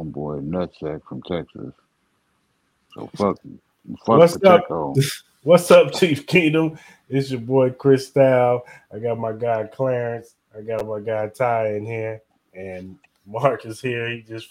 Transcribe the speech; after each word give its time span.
homeboy 0.00 0.46
Nutsack 0.46 1.02
from 1.08 1.22
Texas. 1.22 1.72
So 2.94 3.08
fuck, 3.14 3.38
fuck 4.04 4.18
What's 4.18 4.42
up? 4.44 4.64
What's 5.42 5.70
up, 5.70 5.94
Chief 5.94 6.26
Kingdom? 6.26 6.78
It's 7.08 7.30
your 7.30 7.40
boy 7.40 7.70
Cris 7.70 8.08
Style. 8.08 8.64
I 8.92 8.98
got 8.98 9.18
my 9.18 9.32
guy 9.32 9.64
Clarence. 9.64 10.34
I 10.56 10.60
got 10.62 10.86
my 10.86 11.00
guy 11.00 11.28
Ty 11.28 11.76
in 11.76 11.86
here, 11.86 12.20
and 12.52 12.98
Mark 13.26 13.64
is 13.64 13.80
here. 13.80 14.10
He 14.10 14.22
just 14.22 14.50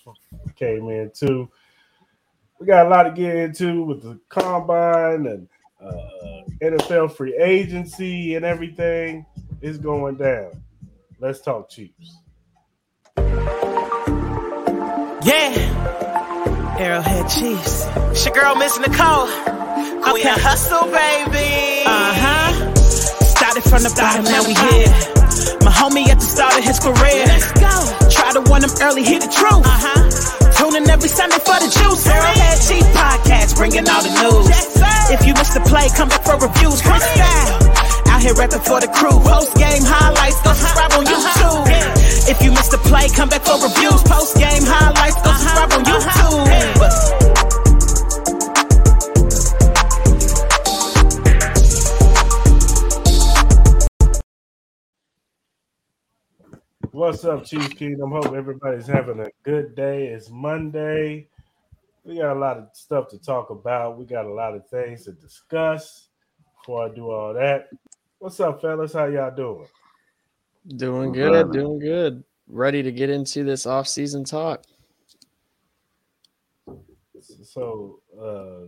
came 0.55 0.89
in 0.89 1.11
too. 1.13 1.49
We 2.59 2.65
got 2.65 2.87
a 2.87 2.89
lot 2.89 3.03
to 3.03 3.11
get 3.11 3.35
into 3.35 3.83
with 3.83 4.01
the 4.01 4.19
combine 4.29 5.27
and 5.27 5.47
uh, 5.81 6.41
NFL 6.61 7.15
free 7.15 7.37
agency 7.37 8.35
and 8.35 8.43
everything. 8.43 9.25
It's 9.61 9.77
going 9.77 10.15
down. 10.15 10.61
Let's 11.19 11.41
talk 11.41 11.69
Chiefs. 11.69 12.17
Yeah. 15.21 16.77
Arrowhead 16.79 17.27
Chiefs. 17.27 17.83
It's 18.15 18.23
your 18.23 18.33
girl, 18.33 18.55
Miss 18.55 18.79
Nicole. 18.79 19.27
Queen 19.27 20.23
okay. 20.23 20.39
Hustle, 20.39 20.87
baby. 20.87 21.83
Uh 21.83 22.13
huh. 22.15 22.75
Started 22.75 23.63
from 23.67 23.83
the 23.83 23.91
bottom, 23.99 24.23
now 24.23 24.47
we 24.47 24.55
here. 24.55 24.87
My 25.59 25.75
homie 25.75 26.07
at 26.07 26.23
the 26.23 26.29
start 26.29 26.55
of 26.55 26.63
his 26.63 26.79
career. 26.79 27.27
Let's 27.27 27.51
go. 27.59 27.75
Try 28.07 28.31
to 28.31 28.41
win 28.47 28.63
him 28.63 28.71
early, 28.79 29.03
hear 29.03 29.19
the 29.19 29.27
truth. 29.27 29.59
Uh 29.67 29.75
huh. 29.75 30.07
Tuning 30.55 30.87
every 30.87 31.09
Sunday 31.11 31.39
for 31.43 31.59
the 31.59 31.67
juice. 31.67 32.07
Arrowhead 32.07 32.57
Chief 32.63 32.87
podcast, 32.95 33.59
bringing 33.59 33.83
all 33.91 33.99
the 33.99 34.13
news. 34.23 34.47
Yes, 34.47 35.11
if 35.11 35.27
you 35.27 35.33
missed 35.35 35.53
the 35.53 35.63
play, 35.67 35.91
come 35.99 36.07
back 36.07 36.23
for 36.23 36.39
reviews. 36.39 36.79
Cris 36.79 37.03
Style. 37.03 38.07
Out 38.07 38.21
here 38.23 38.33
rapping 38.39 38.63
for 38.63 38.79
the 38.79 38.87
crew. 38.87 39.19
Post 39.19 39.51
game 39.59 39.83
highlights, 39.83 40.39
go 40.47 40.55
subscribe 40.55 40.95
on 40.95 41.03
YouTube. 41.03 41.98
If 42.27 42.41
you 42.43 42.51
missed 42.51 42.71
the 42.71 42.77
play, 42.77 43.07
come 43.09 43.29
back 43.29 43.41
for 43.43 43.61
reviews. 43.61 44.03
Post 44.03 44.37
game 44.37 44.63
highlights, 44.65 45.15
go 45.23 45.31
subscribe 45.31 45.71
on 45.73 45.85
YouTube. 45.85 47.19
What's 56.91 57.23
up, 57.23 57.45
Chief 57.45 57.77
Kingdom? 57.77 58.11
Hope 58.11 58.33
everybody's 58.33 58.85
having 58.85 59.21
a 59.21 59.29
good 59.43 59.73
day. 59.73 60.07
It's 60.07 60.29
Monday. 60.29 61.29
We 62.03 62.17
got 62.17 62.35
a 62.35 62.39
lot 62.39 62.57
of 62.57 62.67
stuff 62.73 63.07
to 63.09 63.17
talk 63.17 63.51
about. 63.51 63.97
We 63.97 64.05
got 64.05 64.25
a 64.25 64.33
lot 64.33 64.53
of 64.53 64.67
things 64.67 65.05
to 65.05 65.13
discuss. 65.13 66.09
Before 66.57 66.85
I 66.85 66.89
do 66.93 67.09
all 67.09 67.33
that, 67.35 67.69
what's 68.17 68.39
up, 68.41 68.61
fellas? 68.61 68.93
How 68.93 69.05
y'all 69.05 69.33
doing? 69.33 69.67
Doing 70.75 71.11
good, 71.11 71.51
doing 71.51 71.79
good. 71.79 72.23
Ready 72.47 72.83
to 72.83 72.91
get 72.91 73.09
into 73.09 73.43
this 73.43 73.65
off-season 73.65 74.23
talk. 74.23 74.63
So, 77.43 78.01
uh 78.19 78.67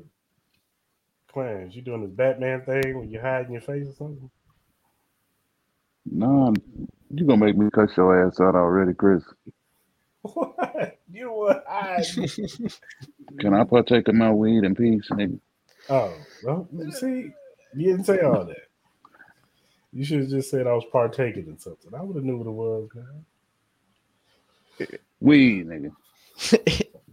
Clarence, 1.32 1.76
you 1.76 1.82
doing 1.82 2.02
this 2.02 2.12
Batman 2.12 2.62
thing 2.62 3.00
when 3.00 3.10
you 3.10 3.22
hiding 3.22 3.54
your 3.54 3.62
face 3.62 3.88
or 3.88 3.94
something? 3.94 4.30
No, 6.06 6.54
you 7.10 7.26
gonna 7.26 7.46
make 7.46 7.56
me 7.56 7.70
cut 7.72 7.96
your 7.96 8.28
ass 8.28 8.40
out 8.42 8.56
already, 8.56 8.94
Chris. 8.94 9.24
What? 10.24 11.00
You 11.12 11.26
know 11.26 11.34
what? 11.34 11.64
I 11.70 12.04
Can 13.40 13.54
I 13.54 13.64
partake 13.64 14.08
of 14.08 14.16
my 14.16 14.32
weed 14.32 14.64
in 14.64 14.76
peace, 14.76 15.08
nigga? 15.12 15.40
oh 15.90 16.14
well, 16.44 16.68
see, 16.92 17.32
you 17.76 17.92
didn't 17.92 18.06
say 18.06 18.20
all 18.22 18.46
that. 18.46 18.71
You 19.94 20.06
should 20.06 20.22
have 20.22 20.30
just 20.30 20.50
said 20.50 20.68
I 20.68 20.74
was 20.74 20.86
partaking 20.92 21.48
in 21.48 21.60
something. 21.60 21.94
I 21.94 22.02
would 22.02 22.16
have 22.16 22.24
knew 22.26 22.38
what 22.38 22.48
it 22.48 22.52
was, 22.52 22.90
man. 22.96 23.26
Weed, 25.20 25.68
nigga. 25.68 25.92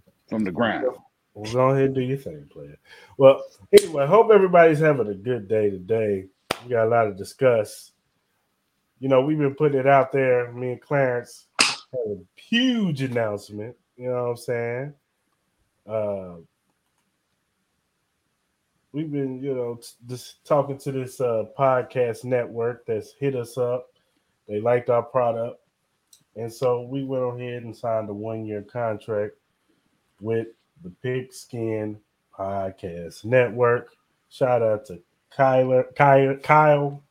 From 0.28 0.44
the 0.44 0.52
ground. 0.52 0.96
Well, 1.34 1.52
go 1.52 1.70
ahead 1.70 1.86
and 1.86 1.94
do 1.94 2.00
your 2.00 2.16
thing, 2.18 2.48
player. 2.52 2.78
Well, 3.16 3.42
anyway, 3.72 4.06
hope 4.06 4.30
everybody's 4.30 4.78
having 4.78 5.08
a 5.08 5.14
good 5.14 5.48
day 5.48 5.70
today. 5.70 6.26
We 6.64 6.70
got 6.70 6.86
a 6.86 6.90
lot 6.90 7.04
to 7.04 7.14
discuss. 7.14 7.92
You 9.00 9.08
know, 9.08 9.22
we've 9.22 9.38
been 9.38 9.54
putting 9.54 9.78
it 9.78 9.86
out 9.86 10.12
there. 10.12 10.52
Me 10.52 10.72
and 10.72 10.80
Clarence 10.80 11.46
had 11.60 12.10
a 12.10 12.18
huge 12.36 13.02
announcement. 13.02 13.76
You 13.96 14.08
know 14.08 14.22
what 14.24 14.30
I'm 14.30 14.36
saying? 14.36 14.94
Uh, 15.88 16.34
we've 18.92 19.10
been, 19.10 19.42
you 19.42 19.54
know, 19.54 19.76
t- 19.76 19.88
just 20.06 20.44
talking 20.44 20.78
to 20.78 20.92
this 20.92 21.20
uh, 21.20 21.44
podcast 21.58 22.24
network 22.24 22.86
that's 22.86 23.12
hit 23.12 23.34
us 23.34 23.58
up. 23.58 23.88
They 24.48 24.60
liked 24.60 24.90
our 24.90 25.02
product. 25.02 25.60
And 26.36 26.52
so 26.52 26.82
we 26.82 27.04
went 27.04 27.40
ahead 27.40 27.64
and 27.64 27.76
signed 27.76 28.08
a 28.08 28.14
one 28.14 28.46
year 28.46 28.62
contract 28.62 29.34
with 30.20 30.48
the 30.82 30.90
Pigskin 31.02 31.98
Podcast 32.36 33.24
Network. 33.24 33.90
Shout 34.28 34.62
out 34.62 34.86
to 34.86 35.00
Kyler, 35.36 35.94
Kyle, 35.94 36.36
Kyle. 36.36 37.02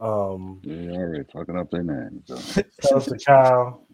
Um, 0.00 0.60
Yeah, 0.62 0.90
already 0.92 1.24
fucking 1.32 1.56
up 1.56 1.70
their 1.70 1.82
name. 1.82 2.22
So. 2.26 2.36
shout 2.82 2.92
out 2.92 3.04
to 3.04 3.18
Kyle. 3.24 3.85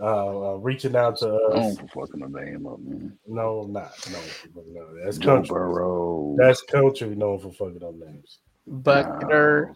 Uh, 0.00 0.52
uh, 0.52 0.54
reaching 0.56 0.94
out 0.94 1.16
to 1.18 1.28
I'm 1.52 1.58
us. 1.58 1.76
fucking 1.92 2.20
the 2.20 2.28
name 2.28 2.66
up, 2.66 2.78
man. 2.80 3.18
No, 3.26 3.62
I'm 3.62 3.72
not. 3.72 3.92
No, 4.12 4.62
no, 4.72 5.04
that's 5.04 5.18
Joe 5.18 5.36
country. 5.36 5.54
Burrow. 5.54 6.36
That's 6.38 6.62
country 6.62 7.16
known 7.16 7.40
for 7.40 7.50
fucking 7.52 7.82
up 7.82 7.94
names. 7.94 8.38
Buckner. 8.66 9.74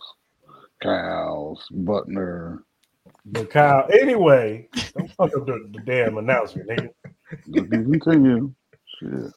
Cows, 0.81 1.67
Butner. 1.73 2.63
But 3.27 3.51
Kyle, 3.51 3.89
anyway, 3.93 4.69
don't 4.97 5.11
fuck 5.13 5.37
up 5.37 5.47
the, 5.47 5.69
the 5.73 5.81
damn 5.85 6.19
announcement, 6.19 6.69
nigga. 6.71 6.91
You 7.47 7.65
can 7.65 7.91
continue. 7.91 8.53
Shit. 8.99 9.33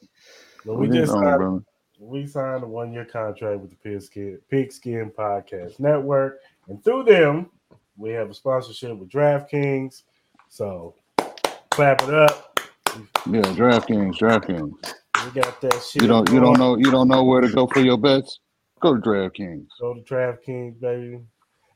But 0.64 0.74
we 0.74 0.88
What 0.88 0.96
is 0.96 1.02
just 1.06 1.12
on, 1.16 1.24
signed, 1.24 1.38
brother? 1.38 1.60
we 2.00 2.26
signed 2.26 2.62
a 2.64 2.66
one 2.66 2.92
year 2.92 3.04
contract 3.04 3.60
with 3.60 3.70
the 3.70 3.76
Pigskin, 3.76 4.38
Pigskin 4.50 5.10
Podcast 5.16 5.78
Network, 5.80 6.38
and 6.68 6.82
through 6.84 7.04
them, 7.04 7.50
we 7.96 8.10
have 8.10 8.28
a 8.30 8.34
sponsorship 8.34 8.96
with 8.98 9.08
DraftKings. 9.08 10.02
So 10.56 10.94
clap 11.70 12.00
it 12.00 12.14
up. 12.14 12.58
Yeah, 13.30 13.42
DraftKings, 13.42 14.16
DraftKings. 14.16 14.72
We 15.26 15.42
got 15.42 15.60
that 15.60 15.82
shit. 15.82 16.00
You 16.00 16.08
don't 16.08 16.32
you 16.32 16.40
don't 16.40 16.58
know 16.58 16.78
you 16.78 16.90
don't 16.90 17.08
know 17.08 17.24
where 17.24 17.42
to 17.42 17.52
go 17.52 17.66
for 17.66 17.80
your 17.80 17.98
bets? 17.98 18.38
Go 18.80 18.94
to 18.94 19.00
DraftKings. 19.02 19.66
Go 19.78 19.92
to 19.92 20.00
DraftKings, 20.00 20.80
baby. 20.80 21.20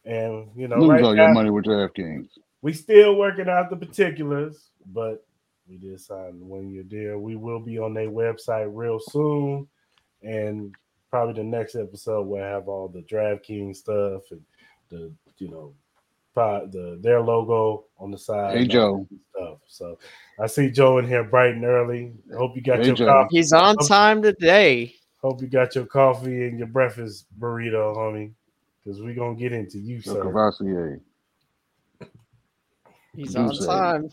And 0.06 0.48
you 0.56 0.66
know, 0.66 0.78
Lose 0.78 0.88
right 0.88 1.04
all 1.04 1.14
now, 1.14 1.24
your 1.24 1.34
money 1.34 1.50
with 1.50 1.66
DraftKings. 1.66 2.28
we 2.62 2.72
still 2.72 3.16
working 3.16 3.50
out 3.50 3.68
the 3.68 3.76
particulars, 3.76 4.70
but 4.86 5.26
we 5.68 5.76
did 5.76 6.00
sign 6.00 6.38
the 6.38 6.44
one 6.46 6.70
year 6.70 6.82
deal. 6.82 7.18
We 7.18 7.36
will 7.36 7.60
be 7.60 7.78
on 7.78 7.92
their 7.92 8.08
website 8.08 8.70
real 8.72 8.98
soon, 8.98 9.68
and 10.22 10.74
probably 11.10 11.34
the 11.34 11.44
next 11.46 11.74
episode 11.74 12.22
we'll 12.22 12.42
have 12.42 12.66
all 12.66 12.88
the 12.88 13.02
DraftKings 13.02 13.76
stuff 13.76 14.22
and 14.30 14.40
the 14.88 15.12
you 15.36 15.50
know 15.50 15.74
the 16.34 16.98
their 17.02 17.20
logo 17.20 17.84
on 17.98 18.10
the 18.10 18.18
side. 18.18 18.56
Hey, 18.56 18.66
Joe. 18.66 19.06
Stuff. 19.34 19.58
So 19.66 19.98
I 20.38 20.46
see 20.46 20.70
Joe 20.70 20.98
in 20.98 21.06
here 21.06 21.24
bright 21.24 21.54
and 21.54 21.64
early. 21.64 22.12
Hope 22.36 22.56
you 22.56 22.62
got 22.62 22.80
Hey, 22.80 22.86
your 22.86 22.96
Joe. 22.96 23.06
coffee. 23.06 23.36
He's 23.36 23.52
on 23.52 23.76
time 23.76 24.22
today. 24.22 24.94
Hope 25.22 25.42
you 25.42 25.48
got 25.48 25.74
your 25.74 25.86
coffee 25.86 26.46
and 26.46 26.58
your 26.58 26.68
breakfast 26.68 27.26
burrito, 27.38 27.94
homie. 27.96 28.32
Because 28.82 29.02
we're 29.02 29.14
gonna 29.14 29.34
get 29.36 29.52
into 29.52 29.78
you, 29.78 30.00
So 30.00 30.14
sir. 30.14 30.22
Cavassier. 30.24 31.00
He's 33.14 33.34
Do 33.34 33.40
on 33.40 33.54
say. 33.54 33.66
time. 33.66 34.08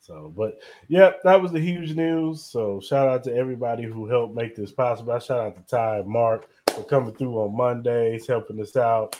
So, 0.00 0.32
but 0.36 0.58
yeah, 0.88 1.12
that 1.22 1.40
was 1.40 1.52
the 1.52 1.60
huge 1.60 1.94
news. 1.94 2.44
So, 2.44 2.80
shout 2.80 3.06
out 3.08 3.22
to 3.24 3.34
everybody 3.34 3.84
who 3.84 4.06
helped 4.08 4.34
make 4.34 4.56
this 4.56 4.72
possible. 4.72 5.12
I 5.12 5.20
shout 5.20 5.38
out 5.38 5.56
to 5.56 5.62
Ty 5.62 5.98
and 5.98 6.08
Mark 6.08 6.48
for 6.74 6.82
coming 6.82 7.14
through 7.14 7.36
on 7.38 7.56
Mondays, 7.56 8.26
helping 8.26 8.60
us 8.60 8.76
out, 8.76 9.16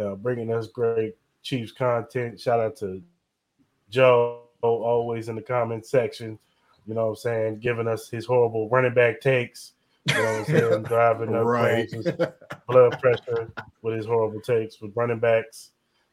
uh, 0.00 0.14
bringing 0.14 0.52
us 0.52 0.68
great 0.68 1.16
Chiefs 1.42 1.72
content. 1.72 2.40
Shout 2.40 2.60
out 2.60 2.76
to 2.76 3.02
Joe, 3.90 4.42
always 4.62 5.28
in 5.28 5.36
the 5.36 5.42
comment 5.42 5.86
section. 5.86 6.38
You 6.86 6.94
know 6.94 7.04
what 7.04 7.10
I'm 7.10 7.16
saying? 7.16 7.58
Giving 7.60 7.88
us 7.88 8.08
his 8.08 8.24
horrible 8.26 8.68
running 8.70 8.94
back 8.94 9.20
takes. 9.20 9.72
You 10.08 10.14
know 10.14 10.22
what 10.22 10.38
I'm 10.38 10.44
saying? 10.46 10.82
Driving 10.84 11.34
up 11.34 11.44
Right. 11.44 11.88
Francis' 11.90 12.14
blood 12.66 12.98
pressure 13.00 13.50
with 13.82 13.96
his 13.96 14.06
horrible 14.06 14.40
takes 14.40 14.80
with 14.80 14.92
running 14.96 15.18
backs. 15.18 15.72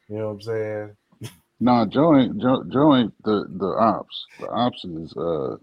You 0.09 0.17
know 0.17 0.27
what 0.27 0.33
I'm 0.33 0.41
saying? 0.41 1.31
No, 1.61 1.85
Joe 1.85 2.17
ain't 2.17 2.41
Joe, 2.41 2.63
Joe 2.71 2.95
ain't 2.95 3.13
the 3.23 3.45
the 3.57 3.67
ops. 3.79 4.25
The 4.39 4.49
ops 4.49 4.83
is 4.83 5.15
uh 5.15 5.55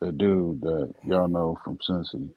the 0.00 0.12
dude 0.12 0.60
that 0.62 0.92
y'all 1.04 1.28
know 1.28 1.56
from 1.64 1.78
Cincy. 1.78 2.28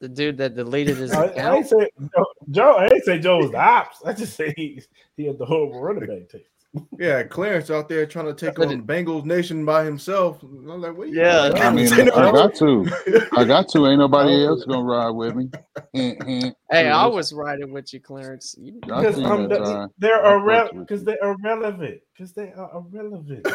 The 0.00 0.08
dude 0.08 0.38
that 0.38 0.54
deleted 0.54 0.96
his 0.96 1.12
I, 1.12 1.26
I 1.26 1.56
ain't 1.56 1.68
say 1.68 1.88
Joe, 2.00 2.24
Joe. 2.50 2.72
I 2.76 2.84
ain't 2.86 3.04
say 3.04 3.18
Joe 3.18 3.38
was 3.38 3.50
the 3.50 3.60
ops. 3.60 4.02
I 4.04 4.12
just 4.12 4.34
say 4.34 4.52
he 4.56 4.82
he 5.16 5.26
had 5.26 5.38
the 5.38 5.44
horrible 5.44 5.80
running 5.80 6.06
back 6.06 6.28
takes. 6.28 6.48
Yeah, 7.00 7.24
Clarence 7.24 7.68
out 7.68 7.88
there 7.88 8.06
trying 8.06 8.26
to 8.26 8.34
take 8.34 8.60
on 8.60 8.86
Bengals 8.86 9.24
Nation 9.24 9.64
by 9.64 9.84
himself. 9.84 10.40
I'm 10.42 10.80
like, 10.80 10.96
what 10.96 11.08
you 11.08 11.20
Yeah, 11.20 11.48
doing? 11.48 11.62
I 11.62 11.70
mean, 11.72 11.92
I 12.14 12.30
got 12.30 12.54
to. 12.56 12.86
I 13.32 13.44
got 13.44 13.68
to. 13.70 13.88
Ain't 13.88 13.98
nobody 13.98 14.46
else 14.46 14.64
gonna 14.64 14.84
ride 14.84 15.10
with 15.10 15.34
me. 15.34 15.50
Hint, 15.92 16.22
hint. 16.22 16.56
Hey, 16.70 16.88
I 16.88 17.06
was 17.06 17.32
riding 17.32 17.72
with 17.72 17.92
you, 17.92 17.98
Clarence. 17.98 18.54
Because 18.82 19.18
um, 19.18 19.48
the- 19.48 19.90
they're 19.98 20.24
irrelevant. 20.24 20.86
Because 20.86 21.02
they're 21.02 21.18
irrelevant. 21.22 22.00
Because 22.16 22.32
they 22.34 22.52
are 22.52 22.70
irrelevant. 22.72 23.46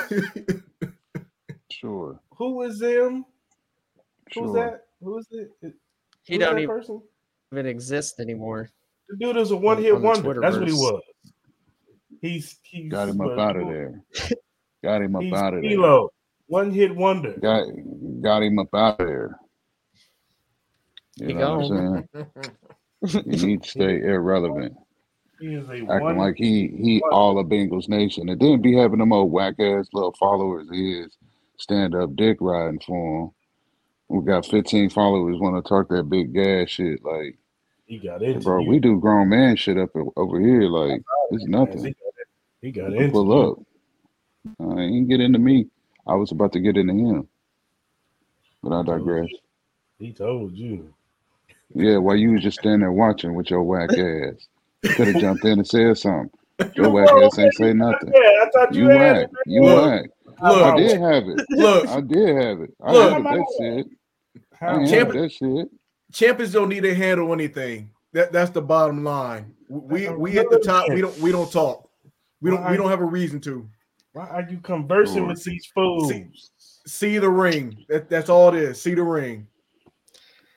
Sure. 1.72 2.20
Who 2.38 2.62
is 2.64 2.80
them? 2.80 3.26
Sure. 4.32 4.44
Who's 4.44 4.54
that? 4.56 4.82
Who 5.02 5.18
is 5.18 5.28
it? 5.32 5.74
He 6.26 6.36
Who's 6.36 6.44
don't 6.44 6.58
even, 6.60 6.68
person? 6.76 7.02
even 7.54 7.66
exist 7.68 8.20
anymore. 8.20 8.70
The 9.10 9.18
dude 9.18 9.38
is 9.38 9.52
a 9.52 9.56
one 9.56 9.82
hit 9.82 9.94
on 9.94 10.02
the 10.02 10.08
wonder. 10.08 10.42
That's 10.42 10.58
what 10.58 10.68
he 10.68 10.74
was. 10.74 11.02
He's 12.22 12.58
he's 12.64 12.92
Got 12.92 13.10
him 13.10 13.22
up 13.22 13.38
out 13.38 13.56
of 13.56 13.68
there. 13.68 14.04
Got 14.84 15.04
him 15.04 15.16
up 15.16 15.22
He's 15.22 15.34
out 15.34 15.54
of 15.54 15.62
there. 15.62 15.70
Kilo. 15.70 16.10
One 16.48 16.72
hit 16.72 16.96
wonder. 16.96 17.34
Got 17.34 17.68
got 18.22 18.44
him 18.44 18.60
up 18.60 18.74
out 18.74 19.00
of 19.00 19.08
there. 19.08 19.40
You 21.18 21.28
He 21.28 21.34
know 21.34 21.58
what 21.58 21.72
I'm 21.72 22.08
saying? 22.14 22.28
You 23.26 23.46
need 23.46 23.62
to 23.62 23.70
stay 23.70 24.00
irrelevant. 24.00 24.76
He 25.40 25.54
is 25.54 25.70
a 25.70 25.86
Acting 25.92 26.18
like 26.18 26.36
he 26.38 26.70
he 26.70 27.04
all 27.12 27.38
of 27.38 27.48
Bengals 27.48 27.88
Nation. 27.88 28.30
And 28.30 28.40
then 28.40 28.62
be 28.62 28.76
having 28.76 28.98
them 28.98 29.14
old 29.14 29.32
whack 29.32 29.60
ass 29.60 29.90
little 29.94 30.16
followers 30.20 30.68
is 30.72 31.16
stand 31.60 31.94
up 31.94 32.16
dick 32.16 32.38
riding 32.40 32.80
for 32.80 33.26
him. 33.26 33.32
We 34.08 34.24
got 34.24 34.46
15 34.46 34.92
followers 34.92 35.40
want 35.40 35.64
to 35.64 35.68
talk 35.68 35.90
that 35.90 36.10
big 36.10 36.34
gas 36.34 36.70
shit. 36.70 37.04
Like, 37.04 37.38
he 37.86 37.98
got 37.98 38.22
into 38.22 38.40
bro, 38.40 38.62
you. 38.62 38.70
we 38.70 38.80
do 38.80 39.00
grown 39.00 39.30
man 39.30 39.56
shit 39.56 39.78
up 39.78 39.90
over 40.16 40.40
here. 40.40 40.64
Like, 40.64 41.02
it's 41.32 41.46
nothing. 41.46 41.96
he 42.62 42.72
got 42.72 42.94
it. 42.94 43.12
Pull 43.12 43.50
up. 43.52 43.58
Uh, 44.60 44.78
he 44.78 44.92
didn't 44.92 45.08
get 45.10 45.22
into 45.22 45.40
me. 45.40 45.68
I 46.08 46.14
was 46.16 46.32
about 46.32 46.54
to 46.54 46.60
get 46.60 46.78
into 46.78 46.94
him. 46.94 47.28
But 48.62 48.74
I 48.80 48.84
digress. 48.84 49.30
He 49.98 50.14
told 50.14 50.54
you. 50.56 50.94
Yeah, 51.74 51.98
while 51.98 52.16
you 52.16 52.32
was 52.32 52.44
just 52.44 52.60
standing 52.60 52.82
there 52.82 52.92
watching 52.92 53.34
with 53.34 53.50
your 53.50 53.64
whack 53.64 53.90
ass. 53.98 54.48
Could 54.96 55.08
have 55.08 55.20
jumped 55.20 55.44
in 55.46 55.54
and 55.54 55.68
said 55.68 55.98
something. 55.98 56.30
Your 56.76 56.92
whack 56.92 57.10
ass 57.10 57.40
ain't 57.40 57.54
say 57.56 57.74
nothing. 57.74 58.14
Yeah, 58.14 58.44
I 58.44 58.50
thought 58.54 58.74
you, 58.74 58.84
You 58.84 58.90
had 58.90 59.18
whack. 59.18 59.24
it. 59.24 59.32
You 59.48 59.62
Look. 60.42 60.64
I 60.64 60.76
Look, 60.76 60.78
did 60.78 61.02
have 61.02 61.24
it. 61.28 61.46
look, 61.52 61.88
I 61.88 62.02
did 62.02 62.36
have 62.42 62.62
it. 62.62 62.74
I 62.84 62.92
Look. 62.92 63.14
had 63.14 63.24
that 63.26 63.46
shit. 63.58 63.88
I 64.62 64.66
How- 64.66 64.86
Champ- 64.86 64.92
have 64.92 65.22
that 65.22 65.32
shit. 65.32 65.68
champions 66.12 66.54
don't 66.54 66.70
need 66.70 66.84
to 66.84 66.94
handle 66.96 67.32
anything. 67.34 67.92
That 68.14 68.32
that's 68.32 68.52
the 68.52 68.62
bottom 68.62 69.04
line. 69.04 69.54
We 69.70 70.08
we 70.10 70.38
at 70.40 70.50
the 70.50 70.60
top. 70.60 70.90
We 70.90 71.02
don't 71.02 71.18
we 71.20 71.32
don't 71.32 71.52
talk. 71.52 71.90
We 72.42 72.50
don't 72.52 72.70
we 72.70 72.78
don't 72.78 72.90
have 72.90 73.02
a 73.02 73.06
reason 73.06 73.40
to 73.42 73.68
Why 74.14 74.28
are 74.28 74.48
you 74.50 74.60
conversing 74.60 75.24
Lord. 75.24 75.36
with 75.36 75.44
these 75.44 75.66
fools? 75.74 76.12
see 76.88 77.18
the 77.18 77.30
ring. 77.30 77.84
That, 77.90 78.10
that's 78.10 78.30
all 78.30 78.50
it 78.50 78.56
is. 78.56 78.82
See 78.82 78.94
the 78.94 79.04
ring. 79.04 79.48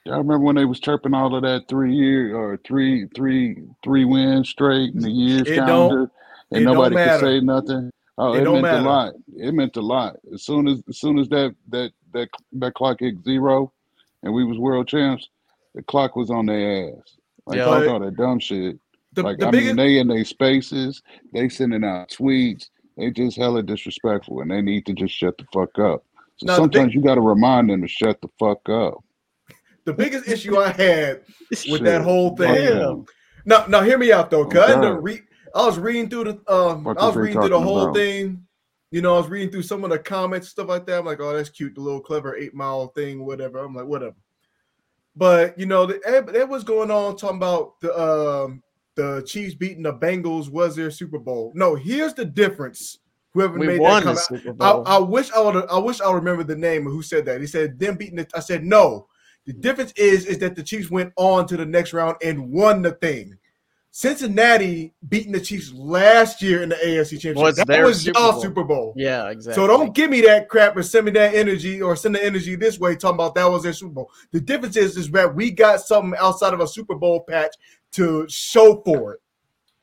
Y'all 0.04 0.18
remember 0.18 0.40
when 0.40 0.56
they 0.56 0.64
was 0.64 0.78
chirping 0.80 1.14
all 1.14 1.34
of 1.34 1.42
that 1.42 1.68
three 1.68 1.94
year 1.94 2.36
or 2.36 2.58
three 2.66 3.06
three 3.14 3.56
three 3.82 4.04
wins 4.04 4.48
straight 4.48 4.94
in 4.94 5.00
the 5.00 5.10
years 5.10 5.48
It 5.48 5.56
calendar, 5.56 6.10
and 6.52 6.62
it 6.62 6.64
nobody 6.64 6.96
could 6.96 7.20
say 7.20 7.40
nothing. 7.40 7.90
Oh, 8.20 8.34
It 8.34 8.42
it, 8.42 8.50
meant 8.50 8.62
matter. 8.62 8.78
a 8.78 8.82
lot. 8.82 9.14
It 9.36 9.54
meant 9.54 9.76
a 9.76 9.80
lot. 9.80 10.16
As 10.34 10.42
soon 10.44 10.66
as 10.68 10.82
as 10.88 10.98
soon 10.98 11.18
as 11.18 11.28
that 11.28 11.54
that 11.68 11.92
that 12.12 12.28
that 12.54 12.74
clock 12.74 12.98
hit 13.00 13.22
zero, 13.24 13.72
and 14.22 14.32
we 14.34 14.44
was 14.44 14.58
world 14.58 14.88
champs, 14.88 15.28
the 15.74 15.82
clock 15.82 16.16
was 16.16 16.30
on 16.30 16.46
their 16.46 16.88
ass. 16.90 17.16
Like 17.46 17.58
Yeah. 17.58 17.64
all 17.64 18.00
that 18.00 18.16
dumb 18.16 18.40
shit. 18.40 18.78
The, 19.14 19.22
Like 19.22 19.38
the 19.38 19.46
I 19.48 19.50
biggest 19.50 19.68
mean, 19.68 19.76
they 19.76 19.98
in 19.98 20.08
their 20.08 20.24
spaces, 20.24 21.00
they 21.32 21.48
sending 21.48 21.84
out 21.84 22.10
tweets. 22.10 22.68
They 22.96 23.10
just 23.10 23.36
hella 23.36 23.62
disrespectful, 23.62 24.40
and 24.40 24.50
they 24.50 24.60
need 24.60 24.84
to 24.86 24.92
just 24.92 25.14
shut 25.14 25.38
the 25.38 25.44
fuck 25.52 25.78
up. 25.78 26.04
So 26.38 26.46
Now, 26.46 26.56
the 26.56 26.62
big- 26.62 26.72
sometimes 26.74 26.94
you 26.94 27.00
got 27.02 27.14
to 27.14 27.20
remind 27.20 27.70
them 27.70 27.80
to 27.82 27.88
shut 27.88 28.20
the 28.20 28.28
fuck 28.38 28.68
up. 28.68 29.02
the 29.84 29.92
biggest 29.94 30.28
issue 30.28 30.58
I 30.58 30.70
had 30.72 31.22
with 31.70 31.82
that 31.84 32.02
whole 32.02 32.36
thing. 32.36 33.06
Now, 33.46 33.64
now 33.66 33.80
hear 33.82 33.96
me 33.96 34.12
out 34.12 34.30
though, 34.30 34.44
cause 34.44 34.68
I, 34.68 34.72
ended 34.74 34.90
up 34.90 34.98
re- 35.00 35.22
I 35.54 35.66
was 35.66 35.78
reading 35.78 36.08
through 36.08 36.24
the 36.24 36.52
um, 36.52 36.86
I 36.86 37.06
was 37.06 37.16
reading 37.16 37.40
through 37.40 37.50
the 37.50 37.60
whole 37.60 37.82
about? 37.82 37.94
thing. 37.94 38.44
You 38.90 39.02
know, 39.02 39.14
I 39.14 39.18
was 39.18 39.28
reading 39.28 39.50
through 39.50 39.62
some 39.62 39.84
of 39.84 39.90
the 39.90 39.98
comments, 39.98 40.48
stuff 40.48 40.68
like 40.68 40.86
that. 40.86 40.98
I'm 40.98 41.04
like, 41.04 41.20
oh, 41.20 41.36
that's 41.36 41.50
cute, 41.50 41.74
the 41.74 41.80
little 41.80 42.00
clever 42.00 42.36
eight 42.36 42.54
mile 42.54 42.88
thing, 42.88 43.24
whatever. 43.24 43.58
I'm 43.58 43.74
like, 43.74 43.86
whatever. 43.86 44.16
But 45.14 45.58
you 45.58 45.66
know, 45.66 45.86
the, 45.86 46.00
eh, 46.06 46.20
that 46.20 46.48
was 46.48 46.64
going 46.64 46.90
on 46.90 47.16
talking 47.16 47.36
about 47.36 47.80
the 47.80 47.98
um 47.98 48.62
the 48.94 49.22
Chiefs 49.26 49.54
beating 49.54 49.82
the 49.82 49.92
Bengals 49.92 50.50
was 50.50 50.74
their 50.74 50.90
Super 50.90 51.18
Bowl. 51.18 51.52
No, 51.54 51.74
here's 51.74 52.14
the 52.14 52.24
difference. 52.24 52.98
Whoever 53.32 53.58
We 53.58 53.66
made 53.66 53.80
that 53.80 54.02
comment, 54.02 54.60
I, 54.60 54.70
I 54.70 54.98
wish 54.98 55.30
I 55.32 55.40
would. 55.40 55.68
I 55.70 55.78
wish 55.78 56.00
I 56.00 56.10
remember 56.10 56.42
the 56.42 56.56
name 56.56 56.86
of 56.86 56.92
who 56.92 57.02
said 57.02 57.24
that. 57.26 57.40
He 57.40 57.46
said 57.46 57.78
them 57.78 57.96
beating 57.96 58.18
it. 58.18 58.30
I 58.34 58.40
said 58.40 58.64
no. 58.64 59.06
The 59.44 59.52
difference 59.52 59.92
is 59.92 60.26
is 60.26 60.38
that 60.38 60.56
the 60.56 60.62
Chiefs 60.62 60.90
went 60.90 61.12
on 61.16 61.46
to 61.46 61.56
the 61.56 61.66
next 61.66 61.92
round 61.92 62.16
and 62.22 62.50
won 62.50 62.82
the 62.82 62.92
thing. 62.92 63.38
Cincinnati 63.98 64.94
beating 65.08 65.32
the 65.32 65.40
Chiefs 65.40 65.72
last 65.72 66.40
year 66.40 66.62
in 66.62 66.68
the 66.68 66.76
AFC 66.76 67.18
Championship. 67.18 67.36
Was 67.36 67.56
that 67.56 67.84
was 67.84 68.02
Super 68.02 68.16
y'all 68.20 68.30
Bowl. 68.30 68.40
Super 68.40 68.62
Bowl. 68.62 68.92
yeah, 68.94 69.28
exactly. 69.28 69.60
So 69.60 69.66
don't 69.66 69.92
give 69.92 70.08
me 70.08 70.20
that 70.20 70.48
crap 70.48 70.76
or 70.76 70.84
send 70.84 71.06
me 71.06 71.10
that 71.10 71.34
energy 71.34 71.82
or 71.82 71.96
send 71.96 72.14
the 72.14 72.24
energy 72.24 72.54
this 72.54 72.78
way 72.78 72.94
talking 72.94 73.16
about 73.16 73.34
that 73.34 73.50
was 73.50 73.64
their 73.64 73.72
Super 73.72 73.94
Bowl. 73.94 74.10
The 74.30 74.40
difference 74.40 74.76
is 74.76 74.96
is 74.96 75.10
that 75.10 75.34
we 75.34 75.50
got 75.50 75.80
something 75.80 76.16
outside 76.20 76.54
of 76.54 76.60
a 76.60 76.68
Super 76.68 76.94
Bowl 76.94 77.24
patch 77.28 77.50
to 77.94 78.24
show 78.28 78.80
for 78.84 79.14
it. 79.14 79.20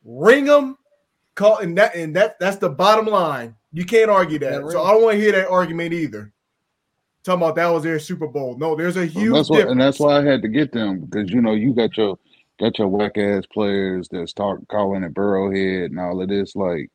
Ring 0.05 0.45
them, 0.45 0.77
call 1.35 1.57
and 1.57 1.77
that 1.77 1.93
and 1.93 2.15
that 2.15 2.39
that's 2.39 2.55
the 2.55 2.69
bottom 2.69 3.07
line. 3.07 3.53
You 3.73 3.83
can't 3.83 4.09
argue 4.09 4.39
that. 4.39 4.63
Yeah, 4.63 4.69
so. 4.69 4.83
I 4.85 4.93
don't 4.93 5.03
want 5.03 5.15
to 5.15 5.19
hear 5.21 5.33
that 5.33 5.49
argument 5.49 5.91
either. 5.91 6.31
Talking 7.25 7.41
about 7.41 7.55
that 7.55 7.67
was 7.67 7.83
their 7.83 7.99
Super 7.99 8.27
Bowl. 8.27 8.57
No, 8.57 8.77
there's 8.77 8.95
a 8.95 9.01
And 9.01 9.11
huge 9.11 9.33
that's 9.33 9.49
why, 9.49 9.57
difference. 9.57 9.71
and 9.73 9.81
that's 9.81 9.99
why 9.99 10.19
I 10.19 10.23
had 10.23 10.41
to 10.43 10.47
get 10.47 10.71
them 10.71 11.01
because 11.01 11.29
you 11.31 11.41
know 11.41 11.51
you 11.53 11.73
got 11.73 11.97
your 11.97 12.17
got 12.59 12.77
your 12.79 12.87
whack 12.87 13.17
ass 13.17 13.43
players 13.51 14.07
that's 14.09 14.33
talk 14.33 14.59
calling 14.69 15.03
it 15.03 15.13
Burrowhead 15.13 15.85
and 15.87 15.99
all 15.99 16.21
of 16.21 16.29
this. 16.29 16.55
Like 16.55 16.89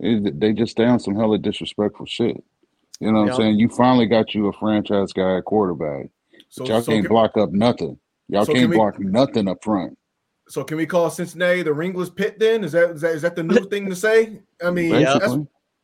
it, 0.00 0.38
they 0.40 0.52
just 0.52 0.76
down 0.76 0.98
some 1.00 1.14
hella 1.16 1.38
disrespectful 1.38 2.06
shit. 2.06 2.42
You 3.00 3.12
know 3.12 3.20
what 3.20 3.26
Yeah. 3.26 3.32
I'm 3.32 3.36
saying? 3.40 3.58
You 3.58 3.68
finally 3.68 4.06
got 4.06 4.34
you 4.34 4.48
a 4.48 4.52
franchise 4.52 5.12
guy 5.12 5.38
at 5.38 5.44
quarterback. 5.44 6.06
So, 6.48 6.62
But 6.64 6.68
y'all 6.68 6.82
so, 6.82 6.92
can't 6.92 7.04
can, 7.04 7.12
block 7.12 7.36
up 7.36 7.50
nothing. 7.52 7.98
Y'all 8.28 8.44
So 8.44 8.52
can 8.52 8.60
can't 8.62 8.70
we- 8.70 8.76
block 8.76 8.98
nothing 9.00 9.48
up 9.48 9.62
front. 9.62 9.98
so 10.48 10.62
can 10.64 10.76
we 10.76 10.86
call 10.86 11.10
Cincinnati 11.10 11.62
the 11.62 11.72
ringless 11.72 12.10
pit 12.10 12.38
then? 12.38 12.64
Is 12.64 12.72
that 12.72 12.90
is 12.90 13.00
that, 13.00 13.12
is 13.12 13.22
that 13.22 13.36
the 13.36 13.42
new 13.42 13.64
thing 13.70 13.88
to 13.90 13.96
say? 13.96 14.40
I 14.64 14.70
mean, 14.70 14.90
Yeah. 14.92 15.18
that's 15.18 15.34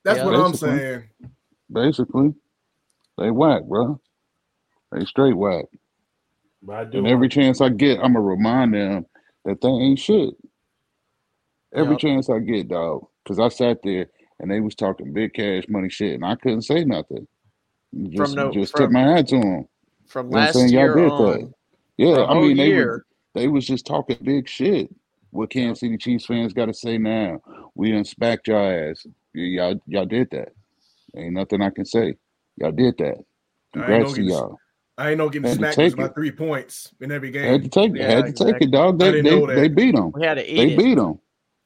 that's 0.04 0.18
Yeah. 0.18 0.24
what 0.26 0.34
I'm 0.36 0.54
saying. 0.54 1.04
basically, 1.72 2.34
they 3.18 3.30
whack, 3.30 3.64
bro. 3.64 4.00
They 4.92 5.04
straight 5.04 5.36
whack. 5.36 5.66
But 6.62 6.76
I 6.76 6.84
do 6.84 6.98
And 6.98 7.06
every 7.08 7.28
chance 7.28 7.60
I 7.60 7.70
get, 7.70 7.98
I'm 7.98 8.14
gonna 8.14 8.22
remind 8.22 8.74
them 8.74 9.06
that 9.44 9.60
they 9.60 9.68
ain't 9.68 9.98
shit. 9.98 10.34
Every 11.74 11.92
Yep. 11.92 12.00
chance 12.00 12.30
I 12.30 12.38
get, 12.40 12.68
dog. 12.68 13.06
Because 13.24 13.38
I 13.38 13.48
sat 13.48 13.78
there 13.82 14.06
and 14.40 14.50
they 14.50 14.60
was 14.60 14.74
talking 14.74 15.12
big 15.12 15.34
cash 15.34 15.64
money 15.68 15.88
shit, 15.90 16.14
and 16.14 16.24
I 16.24 16.36
couldn't 16.36 16.62
say 16.62 16.84
nothing. 16.84 17.26
Just, 18.10 18.36
no- 18.36 18.52
just 18.52 18.72
from 18.72 18.80
tip 18.82 18.90
my 18.90 19.02
hat 19.02 19.28
to 19.28 19.40
them. 19.40 19.68
From 20.06 20.30
You 20.30 20.34
know 20.34 20.40
last? 20.40 20.56
Y'all 20.72 20.88
year 20.88 20.88
did 20.88 21.16
that. 21.18 21.52
Yeah, 21.98 22.24
I 22.24 22.34
mean 22.34 22.56
they 22.56 22.70
was 22.72 23.02
they 23.34 23.48
was 23.48 23.66
just 23.66 23.86
talking 23.86 24.18
big 24.22 24.48
shit. 24.48 24.90
What 25.30 25.50
Kansas 25.50 25.80
City 25.80 25.96
Chiefs 25.98 26.26
fans 26.26 26.52
got 26.52 26.66
to 26.66 26.74
say 26.74 26.98
now? 26.98 27.40
We 27.74 27.92
done 27.92 28.04
spacked 28.04 28.48
your 28.48 28.90
ass. 28.90 29.06
Y'all, 29.32 29.80
y'all 29.86 30.06
did 30.06 30.28
that. 30.32 30.52
Ain't 31.16 31.34
nothing 31.34 31.62
I 31.62 31.70
can 31.70 31.84
say. 31.84 32.16
Y'all 32.56 32.72
did 32.72 32.98
that. 32.98 33.16
Congrats 33.72 34.14
gonna 34.14 34.28
y'all. 34.28 34.58
I 35.00 35.08
ain't 35.10 35.18
know 35.18 35.30
getting 35.30 35.48
Had 35.48 35.58
to 35.58 35.72
smacked 35.72 35.96
by 35.96 36.04
it. 36.04 36.14
three 36.14 36.30
points 36.30 36.92
in 37.00 37.10
every 37.10 37.30
game. 37.30 37.44
Had 37.50 37.62
to 37.62 37.68
take 37.70 37.92
it. 37.92 37.96
Yeah, 37.96 38.16
Had 38.16 38.36
to 38.36 38.44
take 38.44 38.60
it, 38.60 38.70
dog. 38.70 38.98
They 38.98 39.22
they, 39.22 39.46
they 39.46 39.68
beat 39.68 39.94
them. 39.94 40.12
we 40.14 40.22
had 40.26 40.34
to 40.34 40.46
eat 40.46 40.56
They 40.56 40.72
it. 40.74 40.78
beat 40.78 40.94
them. 40.96 41.18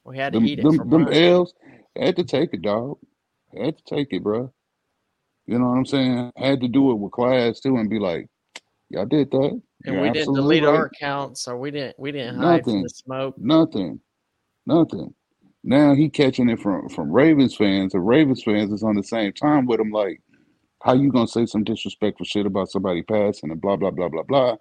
We 0.05 0.17
had 0.17 0.33
to 0.35 0.38
Them, 0.38 0.47
eat 0.47 0.61
it 0.61 0.62
them, 0.62 0.76
from 0.76 0.91
them 0.91 1.07
us. 1.09 1.17
L's 1.17 1.55
had 1.97 2.14
to 2.17 2.23
take 2.25 2.55
it, 2.55 2.62
dog. 2.62 2.99
Had 3.57 3.76
to 3.79 3.85
take 3.93 4.12
it, 4.12 4.23
bro. 4.23 4.53
You 5.47 5.59
know 5.59 5.67
what 5.67 5.79
I'm 5.79 5.85
saying? 5.87 6.33
Had 6.37 6.61
to 6.61 6.69
do 6.69 6.93
it 6.93 6.95
with 6.95 7.11
class 7.11 7.59
too, 7.59 7.76
and 7.76 7.91
be 7.91 7.99
like, 7.99 8.29
"Y'all 8.91 9.05
did 9.05 9.31
that. 9.33 9.61
and 9.85 9.95
You're 9.95 10.03
we 10.03 10.11
didn't 10.11 10.35
delete 10.35 10.62
right. 10.62 10.75
our 10.75 10.87
account, 10.87 11.37
so 11.37 11.57
we 11.57 11.73
didn't 11.73 11.99
we 11.99 12.12
didn't 12.12 12.37
hide 12.37 12.62
from 12.62 12.83
the 12.83 12.88
smoke. 12.88 13.37
Nothing, 13.37 14.00
nothing." 14.64 15.12
Now 15.64 15.95
he 15.95 16.09
catching 16.09 16.50
it 16.50 16.61
from 16.61 16.88
from 16.88 17.11
Ravens 17.11 17.57
fans, 17.57 17.95
and 17.95 18.07
Ravens 18.07 18.45
fans 18.45 18.71
is 18.73 18.83
on 18.85 18.95
the 18.95 19.03
same 19.03 19.33
time 19.33 19.67
with 19.67 19.81
him. 19.81 19.91
Like, 19.91 20.21
how 20.85 20.93
you 20.93 21.11
gonna 21.11 21.26
say 21.26 21.47
some 21.47 21.64
disrespectful 21.64 22.26
shit 22.26 22.47
about 22.47 22.71
somebody 22.71 23.03
passing 23.03 23.50
and 23.50 23.61
blah 23.61 23.76
blah 23.76 23.91
blah 23.91 24.09
blah 24.09 24.23
blah, 24.23 24.57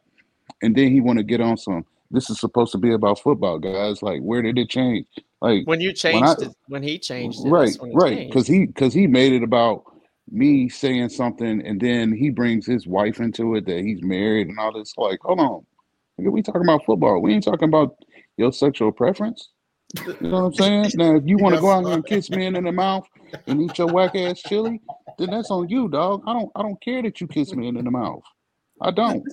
and 0.62 0.76
then 0.76 0.92
he 0.92 1.02
want 1.02 1.18
to 1.20 1.24
get 1.24 1.42
on 1.42 1.58
some. 1.58 1.86
This 2.12 2.30
is 2.30 2.40
supposed 2.40 2.72
to 2.72 2.78
be 2.78 2.94
about 2.94 3.20
football, 3.20 3.60
guys. 3.60 4.02
Like, 4.02 4.22
where 4.22 4.42
did 4.42 4.58
it 4.58 4.70
change? 4.70 5.06
Like, 5.42 5.66
When 5.68 5.82
you 5.82 5.90
I- 5.90 5.94
changed 5.94 6.42
it, 6.44 6.56
when 6.68 6.82
he 6.84 6.98
changed 6.98 7.46
it, 7.46 7.50
right 7.50 7.76
when 7.80 7.92
it 7.92 7.96
right 7.96 8.18
because 8.30 8.48
he 8.48 8.66
because 8.66 8.94
he 8.94 9.08
made 9.08 9.34
it 9.34 9.44
about 9.44 9.84
me 10.32 10.70
saying 10.70 11.10
something 11.10 11.66
and 11.68 11.82
then 11.82 12.14
he 12.14 12.30
brings 12.30 12.66
his 12.66 12.88
wife 12.88 13.20
into 13.20 13.56
it 13.56 13.66
that 13.66 13.82
he's 13.84 14.02
married 14.02 14.48
and 14.48 14.58
all 14.58 14.72
this. 14.72 14.94
Like 14.98 15.20
hold 15.22 15.40
on. 15.42 15.66
Nigga, 16.20 16.32
we 16.32 16.42
talking 16.42 16.62
about 16.62 16.86
football. 16.86 17.22
We 17.22 17.34
ain't 17.34 17.44
talking 17.44 17.68
about 17.68 17.96
your 18.38 18.54
sexual 18.54 18.92
preference. 18.92 19.50
You 20.22 20.30
know 20.30 20.38
what 20.42 20.46
i'm 20.48 20.54
saying? 20.54 20.92
Now 20.96 21.18
if 21.18 21.24
you 21.26 21.38
want 21.38 21.56
to 21.56 21.62
go 21.62 21.72
out 21.72 21.86
here 21.86 21.94
and 21.94 22.06
kiss 22.06 22.30
men 22.30 22.56
in 22.56 22.64
the 22.64 22.72
mouth 22.72 23.06
and 23.48 23.62
eat 23.62 23.78
your 23.78 23.88
whack 23.88 24.16
ass 24.16 24.42
chili 24.42 24.82
then 25.18 25.30
that's 25.30 25.52
on 25.52 25.68
you 25.70 25.88
dog 25.88 26.24
i 26.28 26.34
don't 26.34 26.52
i 26.56 26.62
don't 26.62 26.82
care 26.82 27.02
that 27.02 27.20
you 27.22 27.28
kiss 27.28 27.54
me 27.54 27.68
in 27.68 27.76
the 27.76 27.92
mouth 27.92 28.24
i 28.82 28.92
don't 28.92 29.24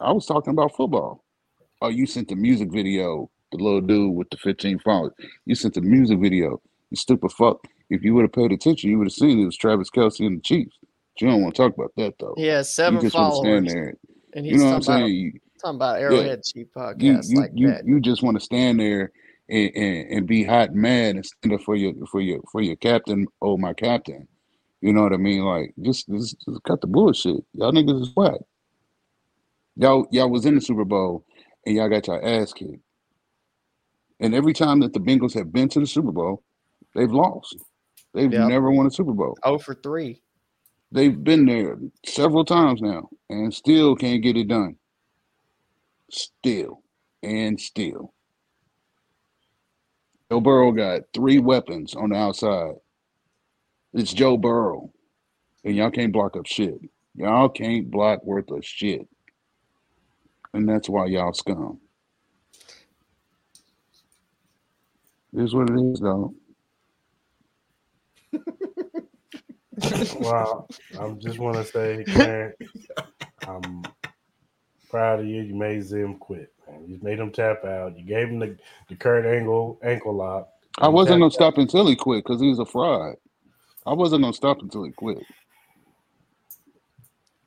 i 0.00 0.12
was 0.12 0.26
talking 0.26 0.52
about 0.52 0.74
football 0.76 1.24
oh 1.82 1.88
you 1.88 2.06
sent 2.06 2.28
the 2.28 2.36
music 2.36 2.70
video 2.72 3.30
the 3.52 3.58
little 3.58 3.80
dude 3.80 4.14
with 4.14 4.28
the 4.30 4.36
15 4.38 4.78
followers 4.80 5.12
you 5.46 5.54
sent 5.54 5.74
the 5.74 5.80
music 5.80 6.18
video 6.18 6.60
you 6.94 6.96
stupid 6.96 7.32
fuck. 7.32 7.66
If 7.90 8.04
you 8.04 8.14
would 8.14 8.22
have 8.22 8.32
paid 8.32 8.52
attention, 8.52 8.88
you 8.88 8.98
would 8.98 9.08
have 9.08 9.12
seen 9.12 9.40
it 9.40 9.44
was 9.44 9.56
Travis 9.56 9.90
Kelce 9.90 10.24
and 10.24 10.38
the 10.38 10.42
Chiefs. 10.42 10.78
you 11.20 11.26
don't 11.26 11.42
want 11.42 11.56
to 11.56 11.62
talk 11.62 11.74
about 11.74 11.90
that 11.96 12.14
though. 12.20 12.34
He 12.36 12.46
has 12.46 12.68
you 12.68 12.72
seven 12.72 13.00
just 13.00 13.16
want 13.16 13.32
to 13.32 13.36
stand 13.36 13.68
followers, 13.68 13.72
there. 13.72 13.94
and 14.34 14.46
he's 14.46 14.52
You 14.52 14.58
know 14.58 14.64
what 14.66 14.74
I'm 14.74 14.80
talking, 14.80 14.94
about, 14.94 15.06
saying? 15.08 15.14
You, 15.16 15.32
talking 15.60 15.76
about 15.76 15.98
Arrowhead 16.00 16.42
Cheap 16.44 16.68
you, 16.76 16.80
podcast 16.80 17.30
you, 17.30 17.40
like 17.40 17.50
you, 17.52 17.66
that. 17.68 17.84
you 17.84 18.00
just 18.00 18.22
want 18.22 18.38
to 18.38 18.44
stand 18.44 18.78
there 18.78 19.10
and, 19.48 19.70
and, 19.74 20.10
and 20.10 20.26
be 20.26 20.44
hot 20.44 20.70
and 20.70 20.80
mad 20.80 21.16
and 21.16 21.26
stand 21.26 21.54
up 21.54 21.62
for 21.62 21.76
your 21.76 21.92
for 22.10 22.20
your 22.20 22.40
for 22.50 22.60
your 22.62 22.76
captain. 22.76 23.26
Oh, 23.42 23.56
my 23.56 23.72
captain. 23.74 24.26
You 24.80 24.92
know 24.92 25.02
what 25.02 25.12
I 25.12 25.16
mean? 25.16 25.42
Like 25.42 25.74
just 25.82 26.08
just, 26.08 26.36
just 26.44 26.62
cut 26.64 26.80
the 26.80 26.86
bullshit. 26.86 27.42
Y'all 27.54 27.72
niggas 27.72 28.02
is 28.02 28.10
whack. 28.14 28.40
Y'all 29.76 30.06
y'all 30.10 30.30
was 30.30 30.44
in 30.46 30.54
the 30.54 30.60
Super 30.60 30.84
Bowl 30.84 31.24
and 31.66 31.74
y'all 31.76 31.88
got 31.88 32.06
your 32.06 32.24
ass 32.24 32.52
kicked. 32.52 32.82
And 34.20 34.34
every 34.34 34.52
time 34.52 34.80
that 34.80 34.92
the 34.92 35.00
Bengals 35.00 35.34
have 35.34 35.52
been 35.52 35.68
to 35.70 35.80
the 35.80 35.86
Super 35.86 36.12
Bowl, 36.12 36.42
they've 36.94 37.10
lost. 37.10 37.56
They've 38.12 38.32
Yep. 38.32 38.48
never 38.48 38.70
won 38.70 38.86
a 38.86 38.90
Super 38.90 39.12
Bowl. 39.12 39.36
Oh 39.42 39.58
for 39.58 39.74
three. 39.74 40.20
They've 40.92 41.22
been 41.24 41.46
there 41.46 41.76
several 42.06 42.44
times 42.44 42.80
now 42.80 43.08
and 43.28 43.52
still 43.52 43.96
can't 43.96 44.22
get 44.22 44.36
it 44.36 44.48
done. 44.48 44.76
Still 46.10 46.82
and 47.22 47.60
still. 47.60 48.12
Joe 50.30 50.40
Burrow 50.40 50.72
got 50.72 51.02
three 51.12 51.38
weapons 51.38 51.94
on 51.94 52.10
the 52.10 52.16
outside. 52.16 52.74
It's 53.92 54.12
Joe 54.12 54.36
Burrow. 54.36 54.90
And 55.64 55.76
y'all 55.76 55.90
can't 55.90 56.12
block 56.12 56.36
up 56.36 56.46
shit. 56.46 56.74
Y'all 57.14 57.48
can't 57.48 57.90
block 57.90 58.24
worth 58.24 58.50
of 58.50 58.64
shit. 58.64 59.06
And 60.52 60.68
that's 60.68 60.88
why 60.88 61.06
y'all 61.06 61.32
scum. 61.32 61.80
It 65.32 65.42
is 65.42 65.54
what 65.54 65.70
it 65.70 65.76
is, 65.76 66.00
though. 66.00 66.34
Well, 70.20 70.68
I 71.00 71.10
just 71.18 71.40
want 71.40 71.56
to 71.56 71.64
say, 71.64 72.04
I'm 73.48 73.82
proud 74.88 75.20
of 75.20 75.26
you. 75.26 75.42
You 75.42 75.54
made 75.54 75.82
Zim 75.82 76.14
quit, 76.14 76.53
man. 76.80 76.88
You 76.88 76.98
made 77.02 77.18
him 77.18 77.30
tap 77.30 77.64
out. 77.64 77.98
You 77.98 78.04
gave 78.04 78.28
him 78.28 78.38
the, 78.38 78.56
the 78.88 78.96
Kurt 78.96 79.26
Angle 79.26 79.78
ankle 79.82 80.14
lock. 80.14 80.48
I 80.78 80.88
wasn't 80.88 81.20
gonna 81.20 81.30
tapped 81.30 81.34
stop 81.34 81.58
until 81.58 81.86
he 81.86 81.96
quit 81.96 82.24
because 82.24 82.40
he 82.40 82.48
was 82.48 82.58
a 82.58 82.66
fraud. 82.66 83.14
I 83.86 83.92
wasn't 83.92 84.22
gonna 84.22 84.32
stop 84.34 84.60
until 84.60 84.84
he 84.84 84.90
quit. 84.92 85.18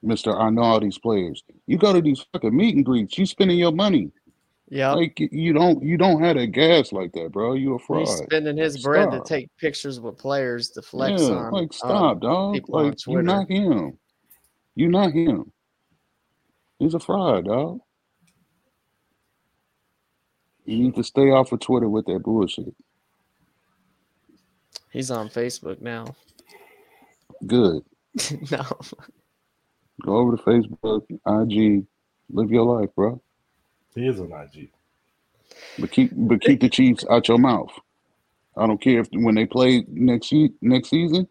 Mister, 0.02 0.38
I 0.38 0.50
know 0.50 0.62
all 0.62 0.80
these 0.80 0.98
players. 0.98 1.44
You 1.66 1.78
go 1.78 1.92
to 1.94 2.02
these 2.02 2.26
fucking 2.32 2.56
meet 2.56 2.76
and 2.76 2.86
greets, 2.86 3.18
you 3.18 3.26
spending 3.26 3.58
your 3.58 3.72
money. 3.72 4.12
Yeah, 4.70 4.92
Like 4.92 5.18
you 5.20 5.54
don't 5.54 5.82
you 5.82 5.98
don't 5.98 6.22
have 6.22 6.36
that 6.36 6.48
gas 6.48 6.92
like 6.92 7.14
that, 7.14 7.32
bro. 7.32 7.54
You 7.54 7.76
a 7.76 7.80
fraud. 7.80 8.02
He's 8.02 8.18
spending 8.18 8.58
his 8.58 8.84
bread 8.84 9.12
to 9.12 9.22
take 9.22 9.50
pictures 9.58 10.00
with 10.00 10.18
players 10.18 10.70
to 10.72 10.82
flex 10.82 11.22
yeah, 11.22 11.30
on. 11.36 11.52
like 11.54 11.64
on 11.64 11.72
stop, 11.72 12.20
dog. 12.20 12.54
people 12.54 12.76
on 12.76 12.84
Like 12.90 12.94
you 12.94 13.14
Twitter. 13.14 13.24
not 13.24 13.50
him. 13.50 13.98
You're 14.76 14.90
not 14.92 15.14
him. 15.14 15.52
He's 16.80 16.94
a 16.94 17.00
fraud, 17.00 17.46
dog. 17.46 17.80
You 20.68 20.78
need 20.80 20.96
to 20.96 21.04
stay 21.04 21.32
off 21.32 21.54
of 21.54 21.62
Twitter 21.62 21.88
with 21.88 22.06
that 22.08 22.20
bullshit. 22.24 22.76
He's 24.92 25.10
on 25.10 25.30
Facebook 25.30 25.82
now. 25.82 26.14
Good. 27.46 27.84
no. 28.52 28.64
Go 30.04 30.18
over 30.18 30.36
to 30.36 30.44
Facebook, 30.44 31.04
IG, 31.10 31.86
live 32.30 32.52
your 32.52 32.66
life, 32.66 32.90
bro. 32.96 33.22
He 33.96 34.08
is 34.08 34.20
on 34.20 34.32
IG. 34.34 34.70
But 35.80 35.92
keep 35.92 36.12
but 36.14 36.42
keep 36.42 36.60
the 36.60 36.70
Chiefs 36.70 37.06
out 37.10 37.28
your 37.30 37.38
mouth. 37.38 37.72
I 38.58 38.68
don't 38.68 38.82
care 38.82 39.00
if 39.00 39.08
when 39.14 39.36
they 39.36 39.46
play 39.46 39.86
next 39.88 40.32
ye- 40.32 40.54
next 40.62 40.90
season. 40.90 41.28